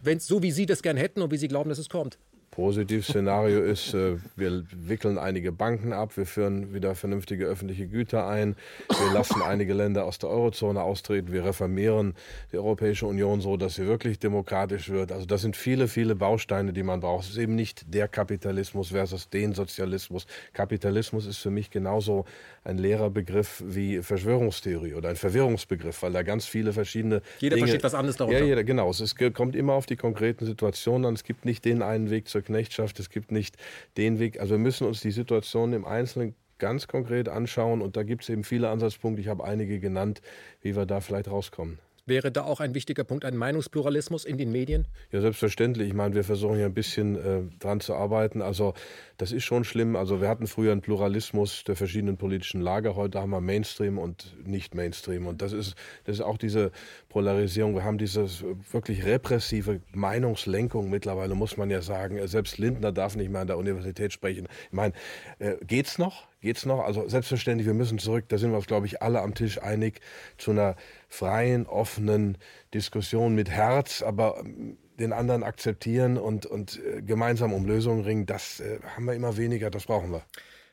Wenn 0.00 0.16
es 0.16 0.26
so, 0.26 0.42
wie 0.42 0.50
Sie 0.50 0.65
das 0.65 0.81
gern 0.81 0.97
hätten 0.97 1.20
und 1.20 1.31
wie 1.31 1.36
Sie 1.36 1.49
glauben, 1.49 1.68
dass 1.68 1.78
es 1.78 1.91
kommt. 1.91 2.18
Positivszenario 2.52 3.62
ist, 3.62 3.94
äh, 3.94 4.18
wir 4.36 4.62
wickeln 4.70 5.16
einige 5.16 5.52
Banken 5.52 5.94
ab, 5.94 6.18
wir 6.18 6.26
führen 6.26 6.74
wieder 6.74 6.94
vernünftige 6.94 7.47
öffentliche 7.47 7.86
Güter 7.86 8.26
ein, 8.26 8.56
wir 8.89 9.12
lassen 9.14 9.40
einige 9.42 9.72
Länder 9.72 10.05
aus 10.05 10.18
der 10.18 10.28
Eurozone 10.28 10.82
austreten, 10.82 11.32
wir 11.32 11.47
reformieren 11.47 12.14
die 12.52 12.58
Europäische 12.58 13.06
Union 13.06 13.40
so, 13.40 13.56
dass 13.56 13.76
sie 13.76 13.86
wirklich 13.86 14.18
demokratisch 14.18 14.90
wird. 14.90 15.12
Also 15.12 15.24
das 15.24 15.40
sind 15.40 15.56
viele, 15.56 15.89
viele 15.89 16.14
Bausteine, 16.14 16.74
die 16.74 16.82
man 16.82 17.00
braucht. 17.00 17.24
Es 17.24 17.31
ist 17.31 17.39
eben 17.39 17.55
nicht 17.55 17.94
der 17.94 18.06
Kapitalismus 18.06 18.90
versus 18.90 19.31
den 19.31 19.55
Sozialismus. 19.55 20.26
Kapitalismus 20.52 21.24
ist 21.24 21.39
für 21.39 21.50
mich 21.50 21.70
genauso 21.70 22.26
ein 22.64 22.76
leerer 22.76 23.08
Begriff 23.08 23.62
wie 23.66 24.02
Verschwörungstheorie 24.02 24.92
oder 24.92 25.08
ein 25.08 25.16
Verwirrungsbegriff, 25.16 26.02
weil 26.02 26.12
da 26.12 26.22
ganz 26.22 26.44
viele 26.44 26.74
verschiedene 26.74 27.22
Jeder 27.39 27.56
Dinge, 27.56 27.68
versteht 27.68 27.82
was 27.82 27.94
anderes 27.94 28.16
darunter. 28.16 28.40
Ja, 28.40 28.44
jeder, 28.44 28.62
genau. 28.62 28.90
Es 28.90 29.14
kommt 29.32 29.56
immer 29.56 29.72
auf 29.72 29.86
die 29.86 29.97
konkreten 29.97 30.44
Situationen 30.44 31.06
an. 31.06 31.14
Es 31.14 31.24
gibt 31.24 31.47
nicht 31.47 31.64
den 31.64 31.81
einen 31.81 32.10
Weg 32.10 32.28
zur 32.28 32.41
Knechtschaft, 32.42 32.98
es 33.00 33.10
gibt 33.10 33.32
nicht 33.32 33.56
den 33.96 34.18
Weg. 34.18 34.40
Also 34.40 34.54
wir 34.54 34.58
müssen 34.58 34.86
uns 34.86 35.00
die 35.00 35.10
Situation 35.10 35.72
im 35.72 35.84
Einzelnen 35.84 36.34
ganz 36.58 36.86
konkret 36.86 37.28
anschauen 37.28 37.82
und 37.82 37.96
da 37.96 38.02
gibt 38.02 38.22
es 38.22 38.28
eben 38.28 38.44
viele 38.44 38.68
Ansatzpunkte. 38.68 39.20
Ich 39.20 39.28
habe 39.28 39.44
einige 39.44 39.80
genannt, 39.80 40.22
wie 40.60 40.76
wir 40.76 40.86
da 40.86 41.00
vielleicht 41.00 41.28
rauskommen. 41.28 41.78
Wäre 42.05 42.32
da 42.32 42.42
auch 42.42 42.58
ein 42.58 42.74
wichtiger 42.74 43.05
Punkt 43.05 43.24
ein 43.24 43.36
Meinungspluralismus 43.36 44.24
in 44.24 44.36
den 44.36 44.50
Medien? 44.50 44.89
Ja, 45.12 45.20
selbstverständlich. 45.20 45.86
Ich 45.86 45.94
meine, 45.94 46.16
wir 46.16 46.24
versuchen 46.24 46.58
ja 46.58 46.66
ein 46.66 46.74
bisschen 46.74 47.14
äh, 47.14 47.42
dran 47.60 47.78
zu 47.78 47.94
arbeiten. 47.94 48.42
Also 48.42 48.74
das 49.18 49.31
ist 49.31 49.44
schon 49.44 49.62
schlimm. 49.62 49.94
Also 49.94 50.20
wir 50.20 50.28
hatten 50.28 50.48
früher 50.48 50.72
einen 50.72 50.81
Pluralismus 50.81 51.62
der 51.62 51.76
verschiedenen 51.76 52.16
politischen 52.16 52.60
Lager. 52.60 52.97
Heute 52.97 53.20
haben 53.20 53.31
wir 53.31 53.40
Mainstream 53.40 53.98
und 53.98 54.36
nicht 54.44 54.74
Mainstream. 54.74 55.28
Und 55.28 55.42
das 55.42 55.52
ist, 55.52 55.76
das 56.02 56.16
ist 56.16 56.22
auch 56.22 56.39
diese 56.39 56.72
Polarisierung. 57.08 57.76
Wir 57.76 57.84
haben 57.84 57.98
diese 57.98 58.26
wirklich 58.72 59.05
repressive 59.05 59.81
Meinungslenkung 59.92 60.90
mittlerweile, 60.90 61.36
muss 61.36 61.56
man 61.56 61.70
ja 61.70 61.82
sagen. 61.82 62.26
Selbst 62.26 62.58
Lindner 62.58 62.90
darf 62.90 63.14
nicht 63.14 63.31
mehr 63.31 63.42
an 63.42 63.47
der 63.47 63.58
Universität 63.58 64.12
sprechen. 64.12 64.48
Ich 64.66 64.72
meine, 64.72 64.92
äh, 65.39 65.55
geht's 65.64 65.98
noch? 65.98 66.31
Geht's 66.42 66.66
noch? 66.66 66.80
Also 66.80 67.08
selbstverständlich, 67.08 67.68
wir 67.68 67.74
müssen 67.74 68.00
zurück, 68.00 68.24
da 68.26 68.36
sind 68.36 68.50
wir 68.50 68.56
uns, 68.56 68.66
glaube 68.66 68.86
ich, 68.86 69.00
alle 69.00 69.20
am 69.22 69.32
Tisch 69.32 69.62
einig, 69.62 70.00
zu 70.38 70.50
einer 70.50 70.74
freien, 71.08 71.66
offenen 71.66 72.36
Diskussion 72.74 73.36
mit 73.36 73.48
Herz, 73.48 74.02
aber 74.02 74.40
ähm, 74.40 74.76
den 74.98 75.12
anderen 75.12 75.44
akzeptieren 75.44 76.18
und, 76.18 76.44
und 76.44 76.80
äh, 76.84 77.00
gemeinsam 77.00 77.52
um 77.52 77.64
Lösungen 77.64 78.02
ringen, 78.02 78.26
das 78.26 78.58
äh, 78.58 78.80
haben 78.96 79.04
wir 79.04 79.14
immer 79.14 79.36
weniger, 79.36 79.70
das 79.70 79.86
brauchen 79.86 80.10
wir. 80.10 80.22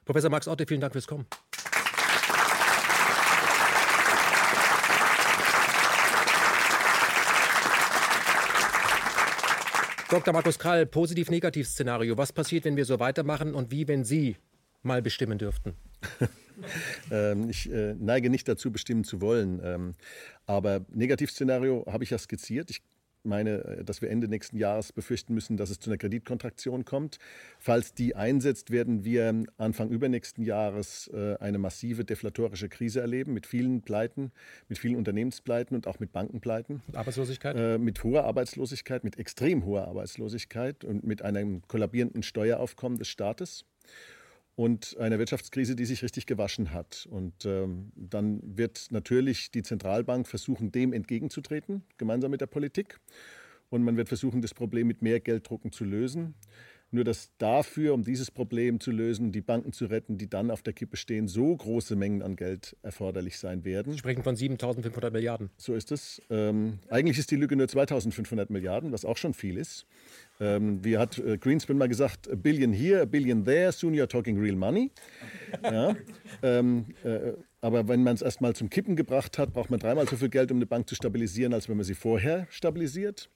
Professor 0.05 0.31
Max 0.31 0.47
Otte, 0.47 0.65
vielen 0.67 0.81
Dank 0.81 0.93
fürs 0.93 1.05
Kommen. 1.05 1.27
Dr. 10.09 10.33
Markus 10.33 10.57
Krall, 10.57 10.87
Positiv-Negativ-Szenario. 10.87 12.17
Was 12.17 12.33
passiert, 12.33 12.65
wenn 12.65 12.75
wir 12.75 12.85
so 12.85 12.99
weitermachen 12.99 13.53
und 13.53 13.69
wie, 13.69 13.87
wenn 13.87 14.03
Sie 14.03 14.35
mal 14.83 15.01
bestimmen 15.01 15.37
dürften? 15.37 15.73
ähm, 17.11 17.49
ich 17.49 17.71
äh, 17.71 17.95
neige 17.95 18.29
nicht 18.29 18.47
dazu, 18.47 18.71
bestimmen 18.71 19.03
zu 19.03 19.21
wollen. 19.21 19.59
Ähm, 19.63 19.95
aber 20.45 20.85
Negativszenario 20.93 21.85
habe 21.87 22.03
ich 22.03 22.09
ja 22.09 22.17
skizziert. 22.17 22.69
Ich 22.69 22.81
meine, 23.23 23.63
äh, 23.63 23.83
dass 23.83 24.01
wir 24.01 24.09
Ende 24.09 24.27
nächsten 24.27 24.57
Jahres 24.57 24.91
befürchten 24.91 25.33
müssen, 25.33 25.57
dass 25.57 25.69
es 25.69 25.79
zu 25.79 25.89
einer 25.89 25.97
Kreditkontraktion 25.97 26.85
kommt. 26.85 27.17
Falls 27.59 27.93
die 27.93 28.15
einsetzt, 28.15 28.71
werden 28.71 29.03
wir 29.03 29.43
Anfang 29.57 29.89
übernächsten 29.89 30.43
Jahres 30.43 31.09
äh, 31.13 31.35
eine 31.39 31.57
massive 31.57 32.05
deflatorische 32.05 32.69
Krise 32.69 33.01
erleben 33.01 33.33
mit 33.33 33.45
vielen 33.45 33.81
Pleiten, 33.81 34.31
mit 34.67 34.77
vielen 34.77 34.95
Unternehmenspleiten 34.95 35.75
und 35.75 35.87
auch 35.87 35.99
mit 35.99 36.11
Bankenpleiten. 36.11 36.81
Arbeitslosigkeit? 36.93 37.55
Äh, 37.55 37.77
mit 37.77 38.03
hoher 38.03 38.23
Arbeitslosigkeit, 38.23 39.03
mit 39.03 39.17
extrem 39.17 39.65
hoher 39.65 39.87
Arbeitslosigkeit 39.87 40.83
und 40.83 41.03
mit 41.03 41.21
einem 41.21 41.61
kollabierenden 41.67 42.23
Steueraufkommen 42.23 42.97
des 42.97 43.07
Staates 43.07 43.65
und 44.59 44.97
einer 44.97 45.19
Wirtschaftskrise, 45.19 45.73
die 45.73 45.85
sich 45.85 46.03
richtig 46.03 46.25
gewaschen 46.25 46.73
hat. 46.73 47.07
Und 47.09 47.45
ähm, 47.45 47.93
dann 47.95 48.41
wird 48.43 48.87
natürlich 48.89 49.51
die 49.51 49.63
Zentralbank 49.63 50.27
versuchen, 50.27 50.69
dem 50.69 50.91
entgegenzutreten, 50.91 51.83
gemeinsam 51.97 52.29
mit 52.31 52.41
der 52.41 52.47
Politik. 52.47 52.99
Und 53.69 53.83
man 53.83 53.95
wird 53.95 54.09
versuchen, 54.09 54.41
das 54.41 54.53
Problem 54.53 54.87
mit 54.87 55.01
mehr 55.01 55.21
Gelddrucken 55.21 55.71
zu 55.71 55.85
lösen. 55.85 56.33
Nur 56.91 57.03
dass 57.03 57.31
dafür, 57.37 57.93
um 57.93 58.03
dieses 58.03 58.31
Problem 58.31 58.79
zu 58.79 58.91
lösen, 58.91 59.31
die 59.31 59.41
Banken 59.41 59.73
zu 59.73 59.85
retten, 59.85 60.17
die 60.17 60.29
dann 60.29 60.49
auf 60.49 60.63
der 60.63 60.73
Kippe 60.73 60.97
stehen, 60.97 61.27
so 61.27 61.55
große 61.55 61.95
Mengen 61.95 62.21
an 62.21 62.35
Geld 62.35 62.75
erforderlich 62.81 63.37
sein 63.37 63.63
werden. 63.63 63.93
Sie 63.93 63.99
sprechen 63.99 64.23
von 64.23 64.35
7.500 64.35 65.11
Milliarden. 65.11 65.49
So 65.57 65.75
ist 65.75 65.91
es. 65.91 66.21
Ähm, 66.29 66.79
eigentlich 66.89 67.19
ist 67.19 67.29
die 67.31 67.35
Lücke 67.35 67.55
nur 67.55 67.67
2.500 67.67 68.51
Milliarden, 68.51 68.91
was 68.91 69.05
auch 69.05 69.17
schon 69.17 69.33
viel 69.33 69.57
ist. 69.57 69.85
Ähm, 70.39 70.83
wie 70.83 70.97
hat 70.97 71.19
äh, 71.19 71.37
Greenspan 71.37 71.77
mal 71.77 71.89
gesagt, 71.89 72.29
a 72.31 72.35
billion 72.35 72.73
here, 72.73 73.01
a 73.01 73.05
billion 73.05 73.43
there, 73.43 73.71
soon 73.71 73.93
you're 73.93 74.07
talking 74.07 74.39
real 74.39 74.55
money. 74.55 74.91
Ja, 75.63 75.95
ähm, 76.43 76.85
äh, 77.03 77.33
aber 77.61 77.87
wenn 77.87 78.03
man 78.03 78.15
es 78.15 78.21
erstmal 78.21 78.55
zum 78.55 78.69
Kippen 78.69 78.95
gebracht 78.95 79.37
hat, 79.37 79.51
braucht 79.53 79.69
man 79.69 79.79
dreimal 79.79 80.07
so 80.07 80.15
viel 80.15 80.29
Geld, 80.29 80.51
um 80.51 80.57
eine 80.57 80.65
Bank 80.65 80.87
zu 80.87 80.95
stabilisieren, 80.95 81.53
als 81.53 81.67
wenn 81.67 81.75
man 81.75 81.83
sie 81.83 81.95
vorher 81.95 82.47
stabilisiert. 82.49 83.29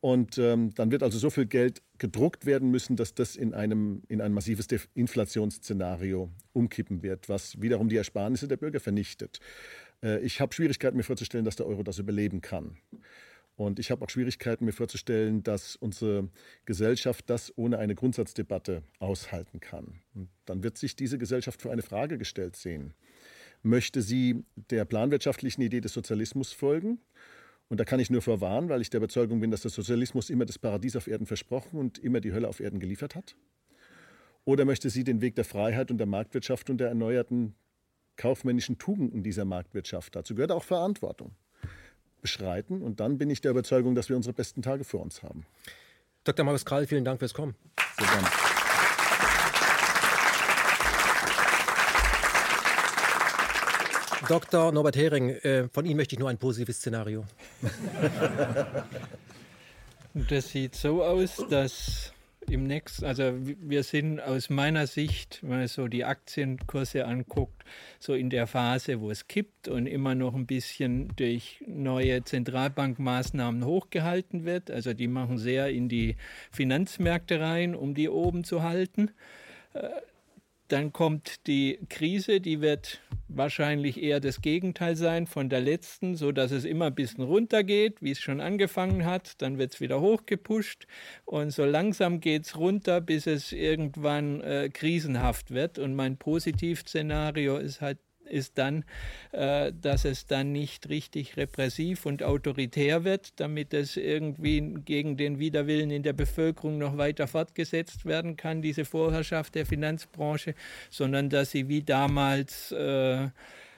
Und 0.00 0.38
ähm, 0.38 0.74
dann 0.74 0.90
wird 0.90 1.02
also 1.02 1.18
so 1.18 1.30
viel 1.30 1.46
Geld 1.46 1.82
gedruckt 1.98 2.46
werden 2.46 2.70
müssen, 2.70 2.96
dass 2.96 3.14
das 3.14 3.34
in, 3.34 3.54
einem, 3.54 4.02
in 4.08 4.20
ein 4.20 4.32
massives 4.32 4.66
Inflationsszenario 4.94 6.30
umkippen 6.52 7.02
wird, 7.02 7.28
was 7.28 7.60
wiederum 7.60 7.88
die 7.88 7.96
Ersparnisse 7.96 8.46
der 8.46 8.58
Bürger 8.58 8.80
vernichtet. 8.80 9.40
Äh, 10.02 10.20
ich 10.20 10.40
habe 10.40 10.54
Schwierigkeiten, 10.54 10.96
mir 10.96 11.02
vorzustellen, 11.02 11.44
dass 11.44 11.56
der 11.56 11.66
Euro 11.66 11.82
das 11.82 11.98
überleben 11.98 12.40
kann. 12.40 12.76
Und 13.56 13.78
ich 13.78 13.90
habe 13.90 14.04
auch 14.04 14.10
Schwierigkeiten, 14.10 14.66
mir 14.66 14.72
vorzustellen, 14.72 15.42
dass 15.42 15.76
unsere 15.76 16.28
Gesellschaft 16.66 17.30
das 17.30 17.56
ohne 17.56 17.78
eine 17.78 17.94
Grundsatzdebatte 17.94 18.82
aushalten 18.98 19.60
kann. 19.60 20.00
Und 20.14 20.28
dann 20.44 20.62
wird 20.62 20.76
sich 20.76 20.94
diese 20.94 21.16
Gesellschaft 21.16 21.62
vor 21.62 21.72
eine 21.72 21.82
Frage 21.82 22.18
gestellt 22.18 22.54
sehen. 22.54 22.92
Möchte 23.62 24.02
sie 24.02 24.44
der 24.70 24.84
planwirtschaftlichen 24.84 25.62
Idee 25.62 25.80
des 25.80 25.94
Sozialismus 25.94 26.52
folgen? 26.52 26.98
Und 27.68 27.80
da 27.80 27.84
kann 27.84 27.98
ich 27.98 28.10
nur 28.10 28.22
vorwarnen, 28.22 28.68
weil 28.68 28.80
ich 28.80 28.90
der 28.90 28.98
Überzeugung 28.98 29.40
bin, 29.40 29.50
dass 29.50 29.62
der 29.62 29.70
Sozialismus 29.70 30.30
immer 30.30 30.44
das 30.44 30.58
Paradies 30.58 30.96
auf 30.96 31.08
Erden 31.08 31.26
versprochen 31.26 31.78
und 31.78 31.98
immer 31.98 32.20
die 32.20 32.32
Hölle 32.32 32.48
auf 32.48 32.60
Erden 32.60 32.78
geliefert 32.78 33.14
hat. 33.14 33.34
Oder 34.44 34.64
möchte 34.64 34.90
sie 34.90 35.02
den 35.02 35.20
Weg 35.20 35.34
der 35.34 35.44
Freiheit 35.44 35.90
und 35.90 35.98
der 35.98 36.06
Marktwirtschaft 36.06 36.70
und 36.70 36.78
der 36.78 36.88
erneuerten 36.88 37.54
kaufmännischen 38.16 38.78
Tugenden 38.78 39.22
dieser 39.22 39.44
Marktwirtschaft, 39.44 40.14
dazu 40.14 40.34
gehört 40.34 40.52
auch 40.52 40.62
Verantwortung, 40.62 41.32
beschreiten. 42.20 42.82
Und 42.82 43.00
dann 43.00 43.18
bin 43.18 43.28
ich 43.30 43.40
der 43.40 43.50
Überzeugung, 43.50 43.94
dass 43.94 44.08
wir 44.08 44.16
unsere 44.16 44.32
besten 44.32 44.62
Tage 44.62 44.84
vor 44.84 45.02
uns 45.02 45.22
haben. 45.22 45.44
Dr. 46.24 46.44
Markus 46.44 46.64
Krall, 46.64 46.86
vielen 46.86 47.04
Dank 47.04 47.18
fürs 47.18 47.34
Kommen. 47.34 47.54
Sehr 47.98 48.06
gerne. 48.06 48.55
Dr. 54.28 54.72
Norbert 54.72 54.96
Hering, 54.96 55.30
äh, 55.30 55.68
von 55.68 55.84
Ihnen 55.86 55.96
möchte 55.96 56.14
ich 56.14 56.18
nur 56.18 56.28
ein 56.28 56.38
positives 56.38 56.78
Szenario. 56.78 57.24
Das 60.30 60.48
sieht 60.48 60.74
so 60.74 61.04
aus, 61.04 61.44
dass 61.50 62.14
im 62.48 62.66
nächsten, 62.66 63.04
also 63.04 63.34
wir 63.36 63.82
sind 63.82 64.18
aus 64.18 64.48
meiner 64.48 64.86
Sicht, 64.86 65.40
wenn 65.42 65.58
man 65.58 65.68
so 65.68 65.88
die 65.88 66.06
Aktienkurse 66.06 67.04
anguckt, 67.04 67.64
so 67.98 68.14
in 68.14 68.30
der 68.30 68.46
Phase, 68.46 69.02
wo 69.02 69.10
es 69.10 69.28
kippt 69.28 69.68
und 69.68 69.86
immer 69.86 70.14
noch 70.14 70.34
ein 70.34 70.46
bisschen 70.46 71.12
durch 71.16 71.62
neue 71.66 72.24
Zentralbankmaßnahmen 72.24 73.66
hochgehalten 73.66 74.46
wird. 74.46 74.70
Also 74.70 74.94
die 74.94 75.08
machen 75.08 75.36
sehr 75.36 75.68
in 75.68 75.90
die 75.90 76.16
Finanzmärkte 76.50 77.38
rein, 77.38 77.74
um 77.74 77.94
die 77.94 78.08
oben 78.08 78.42
zu 78.42 78.62
halten. 78.62 79.10
Dann 80.68 80.92
kommt 80.92 81.46
die 81.46 81.78
Krise, 81.88 82.40
die 82.40 82.60
wird 82.60 83.00
wahrscheinlich 83.28 84.02
eher 84.02 84.20
das 84.20 84.40
Gegenteil 84.40 84.96
sein 84.96 85.26
von 85.26 85.48
der 85.48 85.60
letzten, 85.60 86.16
so 86.16 86.32
dass 86.32 86.50
es 86.50 86.64
immer 86.64 86.86
ein 86.86 86.94
bisschen 86.94 87.24
runtergeht, 87.24 88.02
wie 88.02 88.12
es 88.12 88.20
schon 88.20 88.40
angefangen 88.40 89.04
hat. 89.04 89.40
Dann 89.42 89.58
wird 89.58 89.74
es 89.74 89.80
wieder 89.80 90.00
hochgepusht 90.00 90.86
und 91.24 91.50
so 91.50 91.64
langsam 91.64 92.20
geht 92.20 92.46
es 92.46 92.56
runter, 92.56 93.00
bis 93.00 93.26
es 93.26 93.52
irgendwann 93.52 94.40
äh, 94.40 94.68
krisenhaft 94.72 95.50
wird. 95.50 95.78
Und 95.78 95.94
mein 95.94 96.16
Positivszenario 96.16 97.58
ist 97.58 97.80
halt 97.80 97.98
ist 98.26 98.58
dann, 98.58 98.84
äh, 99.32 99.72
dass 99.80 100.04
es 100.04 100.26
dann 100.26 100.52
nicht 100.52 100.88
richtig 100.88 101.36
repressiv 101.36 102.06
und 102.06 102.22
autoritär 102.22 103.04
wird, 103.04 103.40
damit 103.40 103.72
es 103.74 103.96
irgendwie 103.96 104.60
gegen 104.84 105.16
den 105.16 105.38
Widerwillen 105.38 105.90
in 105.90 106.02
der 106.02 106.12
Bevölkerung 106.12 106.78
noch 106.78 106.96
weiter 106.96 107.26
fortgesetzt 107.26 108.04
werden 108.04 108.36
kann, 108.36 108.62
diese 108.62 108.84
Vorherrschaft 108.84 109.54
der 109.54 109.66
Finanzbranche, 109.66 110.54
sondern 110.90 111.30
dass 111.30 111.50
sie 111.50 111.68
wie 111.68 111.82
damals 111.82 112.72
äh, 112.72 113.28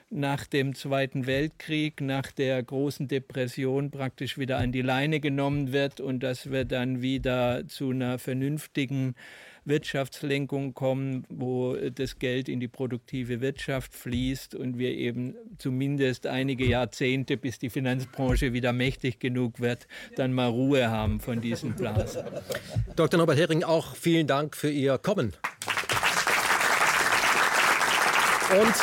nach 0.09 0.47
dem 0.47 0.73
Zweiten 0.73 1.27
Weltkrieg, 1.27 2.01
nach 2.01 2.31
der 2.31 2.61
großen 2.63 3.07
Depression 3.07 3.91
praktisch 3.91 4.37
wieder 4.37 4.57
an 4.57 4.71
die 4.71 4.81
Leine 4.81 5.19
genommen 5.19 5.71
wird 5.71 5.99
und 5.99 6.21
dass 6.21 6.51
wir 6.51 6.65
dann 6.65 7.01
wieder 7.01 7.67
zu 7.67 7.91
einer 7.91 8.17
vernünftigen 8.17 9.15
Wirtschaftslenkung 9.69 10.73
kommen, 10.73 11.25
wo 11.29 11.75
das 11.75 12.19
Geld 12.19 12.49
in 12.49 12.59
die 12.59 12.67
produktive 12.67 13.39
Wirtschaft 13.39 13.93
fließt 13.93 14.55
und 14.55 14.77
wir 14.77 14.91
eben 14.91 15.35
zumindest 15.57 16.27
einige 16.27 16.65
Jahrzehnte, 16.65 17.37
bis 17.37 17.59
die 17.59 17.69
Finanzbranche 17.69 18.51
wieder 18.51 18.73
mächtig 18.73 19.19
genug 19.19 19.61
wird, 19.61 19.87
dann 20.15 20.33
mal 20.33 20.49
Ruhe 20.49 20.89
haben 20.89 21.19
von 21.21 21.39
diesen 21.39 21.75
Blasen. 21.75 22.23
Dr. 22.95 23.17
Norbert 23.17 23.37
Hering, 23.37 23.63
auch 23.63 23.95
vielen 23.95 24.27
Dank 24.27 24.57
für 24.57 24.69
Ihr 24.69 24.97
Kommen. 24.97 25.33
Und 28.51 28.73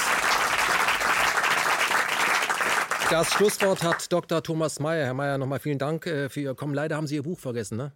das 3.10 3.32
Schlusswort 3.32 3.82
hat 3.82 4.12
Dr. 4.12 4.42
Thomas 4.42 4.80
Mayer. 4.80 5.06
Herr 5.06 5.14
Mayer, 5.14 5.38
nochmal 5.38 5.58
vielen 5.58 5.78
Dank 5.78 6.06
äh, 6.06 6.28
für 6.28 6.40
Ihr 6.40 6.54
Kommen. 6.54 6.74
Leider 6.74 6.96
haben 6.96 7.06
Sie 7.06 7.16
Ihr 7.16 7.22
Buch 7.22 7.38
vergessen, 7.38 7.76
ne? 7.76 7.92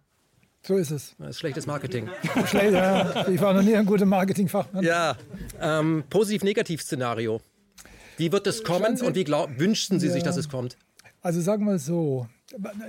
So 0.63 0.77
ist 0.77 0.91
es. 0.91 1.15
Das 1.17 1.31
ist 1.31 1.39
schlechtes 1.39 1.65
Marketing. 1.65 2.09
Schlecht, 2.45 2.73
ja. 2.73 3.27
Ich 3.27 3.41
war 3.41 3.53
noch 3.53 3.63
nie 3.63 3.75
ein 3.75 3.85
guter 3.85 4.05
Marketingfachmann. 4.05 4.83
Ja, 4.83 5.17
ähm, 5.59 6.03
positiv-negativ-Szenario. 6.09 7.41
Wie 8.17 8.31
wird 8.31 8.45
es 8.45 8.63
kommen 8.63 9.01
und 9.01 9.15
wie 9.15 9.23
glaub, 9.23 9.57
wünschten 9.59 9.99
Sie 9.99 10.07
ja. 10.07 10.13
sich, 10.13 10.23
dass 10.23 10.37
es 10.37 10.49
kommt? 10.49 10.77
Also 11.21 11.41
sagen 11.41 11.65
wir 11.65 11.79
so, 11.79 12.27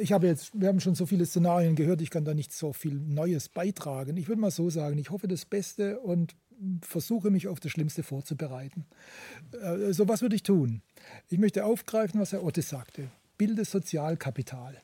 ich 0.00 0.12
habe 0.12 0.26
jetzt, 0.26 0.50
wir 0.58 0.68
haben 0.68 0.80
schon 0.80 0.94
so 0.94 1.06
viele 1.06 1.24
Szenarien 1.24 1.74
gehört, 1.74 2.00
ich 2.00 2.10
kann 2.10 2.24
da 2.24 2.34
nicht 2.34 2.52
so 2.52 2.72
viel 2.72 2.94
Neues 2.94 3.48
beitragen. 3.48 4.16
Ich 4.16 4.28
würde 4.28 4.40
mal 4.40 4.50
so 4.50 4.70
sagen, 4.70 4.98
ich 4.98 5.10
hoffe 5.10 5.28
das 5.28 5.44
Beste 5.44 6.00
und 6.00 6.34
versuche 6.82 7.30
mich 7.30 7.48
auf 7.48 7.60
das 7.60 7.72
Schlimmste 7.72 8.02
vorzubereiten. 8.02 8.86
Äh, 9.52 9.92
so 9.92 10.08
was 10.08 10.22
würde 10.22 10.36
ich 10.36 10.42
tun. 10.42 10.82
Ich 11.28 11.38
möchte 11.38 11.64
aufgreifen, 11.64 12.20
was 12.20 12.32
Herr 12.32 12.44
Otte 12.44 12.62
sagte. 12.62 13.08
Bilde 13.38 13.64
Sozialkapital. 13.64 14.80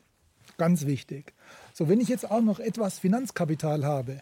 Ganz 0.56 0.86
wichtig. 0.86 1.34
So, 1.78 1.88
wenn 1.88 2.00
ich 2.00 2.08
jetzt 2.08 2.28
auch 2.28 2.40
noch 2.40 2.58
etwas 2.58 2.98
Finanzkapital 2.98 3.84
habe, 3.84 4.20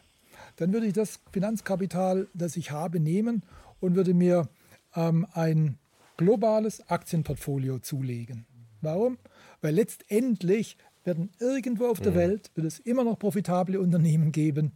dann 0.56 0.74
würde 0.74 0.88
ich 0.88 0.92
das 0.92 1.20
Finanzkapital, 1.32 2.28
das 2.34 2.54
ich 2.58 2.70
habe, 2.70 3.00
nehmen 3.00 3.44
und 3.80 3.96
würde 3.96 4.12
mir 4.12 4.50
ähm, 4.94 5.26
ein 5.32 5.78
globales 6.18 6.90
Aktienportfolio 6.90 7.78
zulegen. 7.78 8.44
Warum? 8.82 9.16
Weil 9.62 9.74
letztendlich 9.74 10.76
werden 11.04 11.30
irgendwo 11.40 11.86
auf 11.86 11.98
der 11.98 12.12
mhm. 12.12 12.16
Welt 12.16 12.50
wird 12.56 12.66
es 12.66 12.78
immer 12.78 13.04
noch 13.04 13.18
profitable 13.18 13.80
Unternehmen 13.80 14.32
geben, 14.32 14.72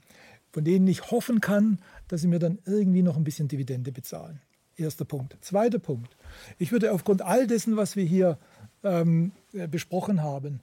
von 0.51 0.65
denen 0.65 0.87
ich 0.87 1.11
hoffen 1.11 1.43
kann, 1.43 1.81
dass 2.09 2.23
sie 2.23 2.29
mir 2.29 2.39
dann 2.39 2.61
irgendwie 2.65 3.03
noch 3.03 3.19
ein 3.19 3.25
bisschen 3.25 3.49
Dividende 3.49 3.93
bezahlen. 3.93 4.41
Erster 4.77 5.05
Punkt. 5.05 5.37
Zweiter 5.43 5.81
Punkt. 5.81 6.17
Ich 6.57 6.73
würde 6.73 6.93
aufgrund 6.93 7.21
all 7.21 7.47
dessen, 7.47 7.77
was 7.77 7.95
wir 7.95 8.05
hier 8.05 8.39
ähm, 8.83 9.33
besprochen 9.71 10.23
haben, 10.23 10.61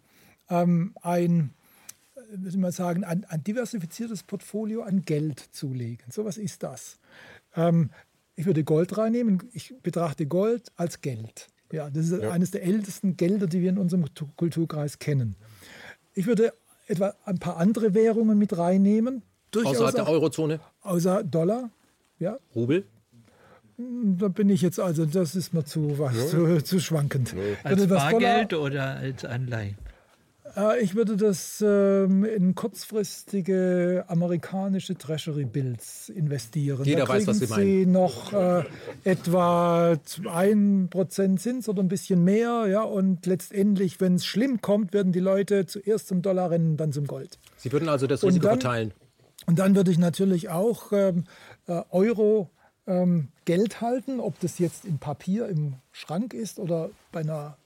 ähm, 0.50 0.96
ein, 1.04 1.54
würde 2.30 2.58
man 2.58 2.72
sagen, 2.72 3.04
ein, 3.04 3.26
ein, 3.26 3.44
diversifiziertes 3.44 4.24
Portfolio 4.24 4.82
an 4.82 5.04
Geld 5.04 5.40
zulegen. 5.52 6.06
So 6.12 6.26
was 6.26 6.38
ist 6.38 6.64
das. 6.64 6.98
Ähm, 7.56 7.90
ich 8.36 8.46
würde 8.46 8.64
Gold 8.64 8.98
reinnehmen. 8.98 9.44
Ich 9.54 9.74
betrachte 9.82 10.26
Gold 10.26 10.72
als 10.76 11.02
Geld. 11.02 11.48
Ja, 11.72 11.90
das 11.90 12.10
ist 12.10 12.22
ja. 12.22 12.32
eines 12.32 12.52
der 12.52 12.64
ältesten 12.64 13.18
Gelder, 13.18 13.48
die 13.48 13.62
wir 13.62 13.70
in 13.70 13.78
unserem 13.78 14.06
Kulturkreis 14.36 15.00
kennen. 15.00 15.36
Ich 16.14 16.28
würde 16.28 16.54
etwa 16.88 17.14
ein 17.26 17.40
paar 17.40 17.58
andere 17.58 17.94
Währungen 17.94 18.38
mit 18.38 18.58
reinnehmen. 18.58 19.24
Außerhalb 19.56 19.96
der 19.96 20.08
Eurozone? 20.08 20.60
Außer 20.82 21.24
Dollar, 21.24 21.70
ja. 22.20 22.38
Rubel? 22.56 22.86
Hm, 23.78 24.18
da 24.18 24.28
bin 24.28 24.50
ich 24.50 24.62
jetzt, 24.62 24.80
also 24.80 25.06
das 25.06 25.36
ist 25.36 25.54
mir 25.54 25.66
zu, 25.66 26.00
was, 26.00 26.16
ja. 26.16 26.26
zu, 26.28 26.64
zu, 26.64 26.80
schwankend. 26.80 27.34
Ja. 27.34 27.40
Als 27.64 27.88
Bargeld 27.88 28.54
oder 28.54 28.96
als 28.96 29.26
Anleihe? 29.26 29.76
Äh, 30.58 30.82
ich 30.82 30.96
würde 30.96 31.16
das 31.16 31.64
ähm, 31.66 32.26
in 32.26 32.56
kurzfristige 32.56 34.06
amerikanische 34.08 34.98
Treasury 34.98 35.46
Bills 35.46 36.10
investieren. 36.10 36.84
Jeder 36.84 37.06
da 37.06 37.10
weiß, 37.10 37.28
was 37.28 37.40
Sie 37.40 37.48
meinen. 37.48 37.62
Sie 37.62 37.86
noch 37.86 38.34
äh, 38.34 38.64
etwa 39.04 39.92
1% 39.94 41.38
Zins 41.38 41.70
oder 41.70 41.84
ein 41.84 41.88
bisschen 41.88 42.24
mehr. 42.24 42.66
Ja, 42.68 42.82
und 42.82 43.26
letztendlich, 43.26 44.02
wenn 44.02 44.16
es 44.16 44.26
schlimm 44.26 44.62
kommt, 44.62 44.94
werden 44.94 45.12
die 45.12 45.20
Leute 45.20 45.68
zuerst 45.68 46.08
zum 46.08 46.22
Dollar 46.22 46.50
rennen, 46.52 46.78
dann 46.78 46.92
zum 46.92 47.06
Gold. 47.06 47.38
Sie 47.58 47.72
würden 47.72 47.90
also 47.90 48.08
das 48.08 48.24
Risiko 48.24 48.48
verteilen. 48.48 48.94
Und 49.46 49.60
dann 49.60 49.76
würde 49.76 49.92
ich 49.92 49.98
natürlich 49.98 50.50
auch 50.50 50.92
ähm, 50.92 51.26
äh, 51.68 51.82
Euro 51.92 52.50
ähm, 52.86 53.30
Geld 53.46 53.80
halten, 53.80 54.20
ob 54.20 54.40
das 54.40 54.60
jetzt 54.60 54.84
in 54.86 54.98
Papier 54.98 55.48
im 55.48 55.76
Schrank 55.92 56.34
ist 56.34 56.60
oder 56.60 56.90
bei 57.12 57.22
einer 57.22 57.58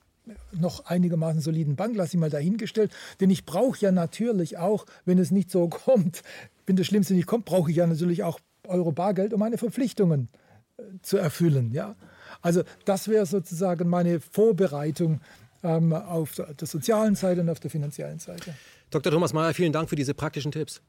noch 0.52 0.86
einigermaßen 0.86 1.42
soliden 1.42 1.76
Bank, 1.76 1.96
lasse 1.96 2.16
ich 2.16 2.20
mal 2.20 2.30
dahingestellt. 2.30 2.92
Denn 3.20 3.30
ich 3.30 3.46
brauche 3.46 3.80
ja 3.80 3.92
natürlich 3.92 4.58
auch, 4.58 4.86
wenn 5.06 5.20
es 5.20 5.32
nicht 5.32 5.52
so 5.52 5.68
kommt, 5.70 6.24
wenn 6.66 6.76
das 6.76 6.88
Schlimmste 6.88 7.14
nicht 7.14 7.28
kommt, 7.28 7.46
brauche 7.46 7.72
ich 7.72 7.78
ja 7.78 7.88
natürlich 7.88 8.24
auch 8.24 8.40
Euro 8.68 8.92
Bargeld, 8.92 9.34
um 9.34 9.40
meine 9.40 9.58
Verpflichtungen 9.58 10.30
äh, 10.78 10.84
zu 11.02 11.18
erfüllen. 11.18 11.72
Ja? 11.74 11.96
Also 12.42 12.64
das 12.86 13.08
wäre 13.08 13.26
sozusagen 13.26 13.90
meine 13.90 14.20
Vorbereitung 14.20 15.22
ähm, 15.64 15.94
auf 15.94 16.36
der 16.36 16.68
sozialen 16.68 17.16
Seite 17.16 17.42
und 17.42 17.50
auf 17.50 17.60
der 17.60 17.70
finanziellen 17.70 18.20
Seite. 18.20 18.54
Dr. 18.90 19.12
Thomas 19.12 19.34
Mayer, 19.34 19.54
vielen 19.54 19.72
Dank 19.72 19.90
für 19.90 19.96
diese 19.96 20.14
praktischen 20.14 20.52
Tipps. 20.52 20.82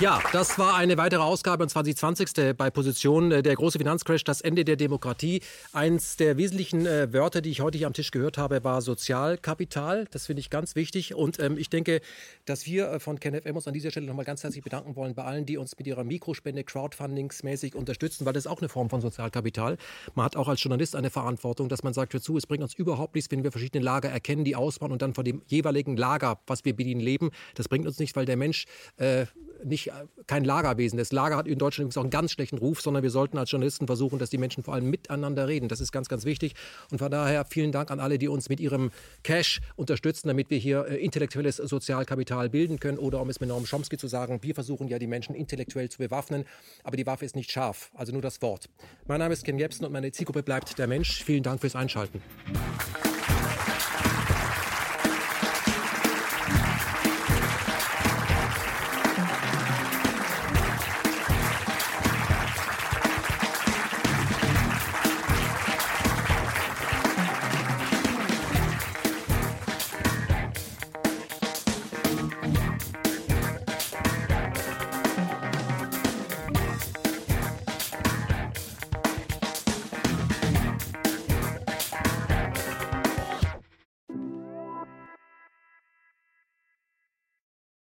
Ja, 0.00 0.20
das 0.32 0.58
war 0.58 0.74
eine 0.74 0.96
weitere 0.96 1.22
Ausgabe 1.22 1.62
und 1.62 1.68
zwar 1.68 1.84
die 1.84 1.94
20. 1.94 2.56
bei 2.56 2.68
Position 2.68 3.30
äh, 3.30 3.44
der 3.44 3.54
große 3.54 3.78
Finanzcrash, 3.78 4.24
das 4.24 4.40
Ende 4.40 4.64
der 4.64 4.74
Demokratie. 4.74 5.40
Eins 5.72 6.16
der 6.16 6.36
wesentlichen 6.36 6.84
äh, 6.84 7.12
Wörter, 7.12 7.40
die 7.40 7.50
ich 7.50 7.60
heute 7.60 7.78
hier 7.78 7.86
am 7.86 7.92
Tisch 7.92 8.10
gehört 8.10 8.36
habe, 8.36 8.64
war 8.64 8.82
Sozialkapital. 8.82 10.06
Das 10.10 10.26
finde 10.26 10.40
ich 10.40 10.50
ganz 10.50 10.74
wichtig 10.74 11.14
und 11.14 11.38
ähm, 11.38 11.56
ich 11.56 11.70
denke, 11.70 12.00
dass 12.44 12.66
wir 12.66 12.90
äh, 12.90 12.98
von 12.98 13.20
KenFM 13.20 13.54
uns 13.54 13.68
an 13.68 13.72
dieser 13.72 13.92
Stelle 13.92 14.06
nochmal 14.06 14.24
ganz 14.24 14.42
herzlich 14.42 14.64
bedanken 14.64 14.96
wollen 14.96 15.14
bei 15.14 15.22
allen, 15.22 15.46
die 15.46 15.58
uns 15.58 15.78
mit 15.78 15.86
ihrer 15.86 16.02
Mikrospende 16.02 16.64
crowdfundingsmäßig 16.64 17.76
unterstützen, 17.76 18.26
weil 18.26 18.32
das 18.32 18.46
ist 18.46 18.50
auch 18.50 18.60
eine 18.60 18.68
Form 18.68 18.90
von 18.90 19.00
Sozialkapital. 19.00 19.76
Man 20.16 20.24
hat 20.24 20.34
auch 20.34 20.48
als 20.48 20.60
Journalist 20.60 20.96
eine 20.96 21.10
Verantwortung, 21.10 21.68
dass 21.68 21.84
man 21.84 21.94
sagt, 21.94 22.14
hör 22.14 22.20
zu, 22.20 22.36
es 22.36 22.48
bringt 22.48 22.64
uns 22.64 22.74
überhaupt 22.74 23.14
nichts, 23.14 23.30
wenn 23.30 23.44
wir 23.44 23.52
verschiedene 23.52 23.84
Lager 23.84 24.08
erkennen, 24.08 24.42
die 24.42 24.56
ausbauen 24.56 24.90
und 24.90 25.02
dann 25.02 25.14
von 25.14 25.24
dem 25.24 25.42
jeweiligen 25.46 25.96
Lager, 25.96 26.40
was 26.48 26.64
wir 26.64 26.74
bedienen, 26.74 27.00
leben. 27.00 27.30
Das 27.54 27.68
bringt 27.68 27.86
uns 27.86 28.00
nichts, 28.00 28.16
weil 28.16 28.26
der 28.26 28.36
Mensch 28.36 28.64
äh, 28.96 29.26
nicht, 29.64 29.83
äh, 29.88 30.06
kein 30.26 30.44
Lagerwesen. 30.44 30.98
Das 30.98 31.12
Lager 31.12 31.36
hat 31.36 31.46
in 31.46 31.58
Deutschland 31.58 31.84
übrigens 31.84 31.96
auch 31.96 32.02
einen 32.02 32.10
ganz 32.10 32.32
schlechten 32.32 32.58
Ruf, 32.58 32.80
sondern 32.80 33.02
wir 33.02 33.10
sollten 33.10 33.38
als 33.38 33.50
Journalisten 33.50 33.86
versuchen, 33.86 34.18
dass 34.18 34.30
die 34.30 34.38
Menschen 34.38 34.62
vor 34.62 34.74
allem 34.74 34.90
miteinander 34.90 35.48
reden. 35.48 35.68
Das 35.68 35.80
ist 35.80 35.92
ganz, 35.92 36.08
ganz 36.08 36.24
wichtig. 36.24 36.54
Und 36.90 36.98
von 36.98 37.10
daher 37.10 37.44
vielen 37.44 37.72
Dank 37.72 37.90
an 37.90 38.00
alle, 38.00 38.18
die 38.18 38.28
uns 38.28 38.48
mit 38.48 38.60
ihrem 38.60 38.90
Cash 39.22 39.60
unterstützen, 39.76 40.28
damit 40.28 40.50
wir 40.50 40.58
hier 40.58 40.86
äh, 40.86 40.96
intellektuelles 40.96 41.56
Sozialkapital 41.56 42.50
bilden 42.50 42.80
können. 42.80 42.98
Oder 42.98 43.20
um 43.20 43.28
es 43.28 43.40
mit 43.40 43.48
Norm 43.48 43.64
Chomsky 43.64 43.96
zu 43.96 44.08
sagen, 44.08 44.40
wir 44.42 44.54
versuchen 44.54 44.88
ja 44.88 44.98
die 44.98 45.06
Menschen 45.06 45.34
intellektuell 45.34 45.88
zu 45.88 45.98
bewaffnen, 45.98 46.44
aber 46.82 46.96
die 46.96 47.06
Waffe 47.06 47.24
ist 47.24 47.36
nicht 47.36 47.50
scharf, 47.50 47.90
also 47.94 48.12
nur 48.12 48.22
das 48.22 48.42
Wort. 48.42 48.68
Mein 49.06 49.18
Name 49.18 49.32
ist 49.32 49.44
Ken 49.44 49.58
Jebsen 49.58 49.84
und 49.84 49.92
meine 49.92 50.12
Zielgruppe 50.12 50.42
bleibt 50.42 50.78
der 50.78 50.86
Mensch. 50.86 51.24
Vielen 51.24 51.42
Dank 51.42 51.60
fürs 51.60 51.76
Einschalten. 51.76 52.22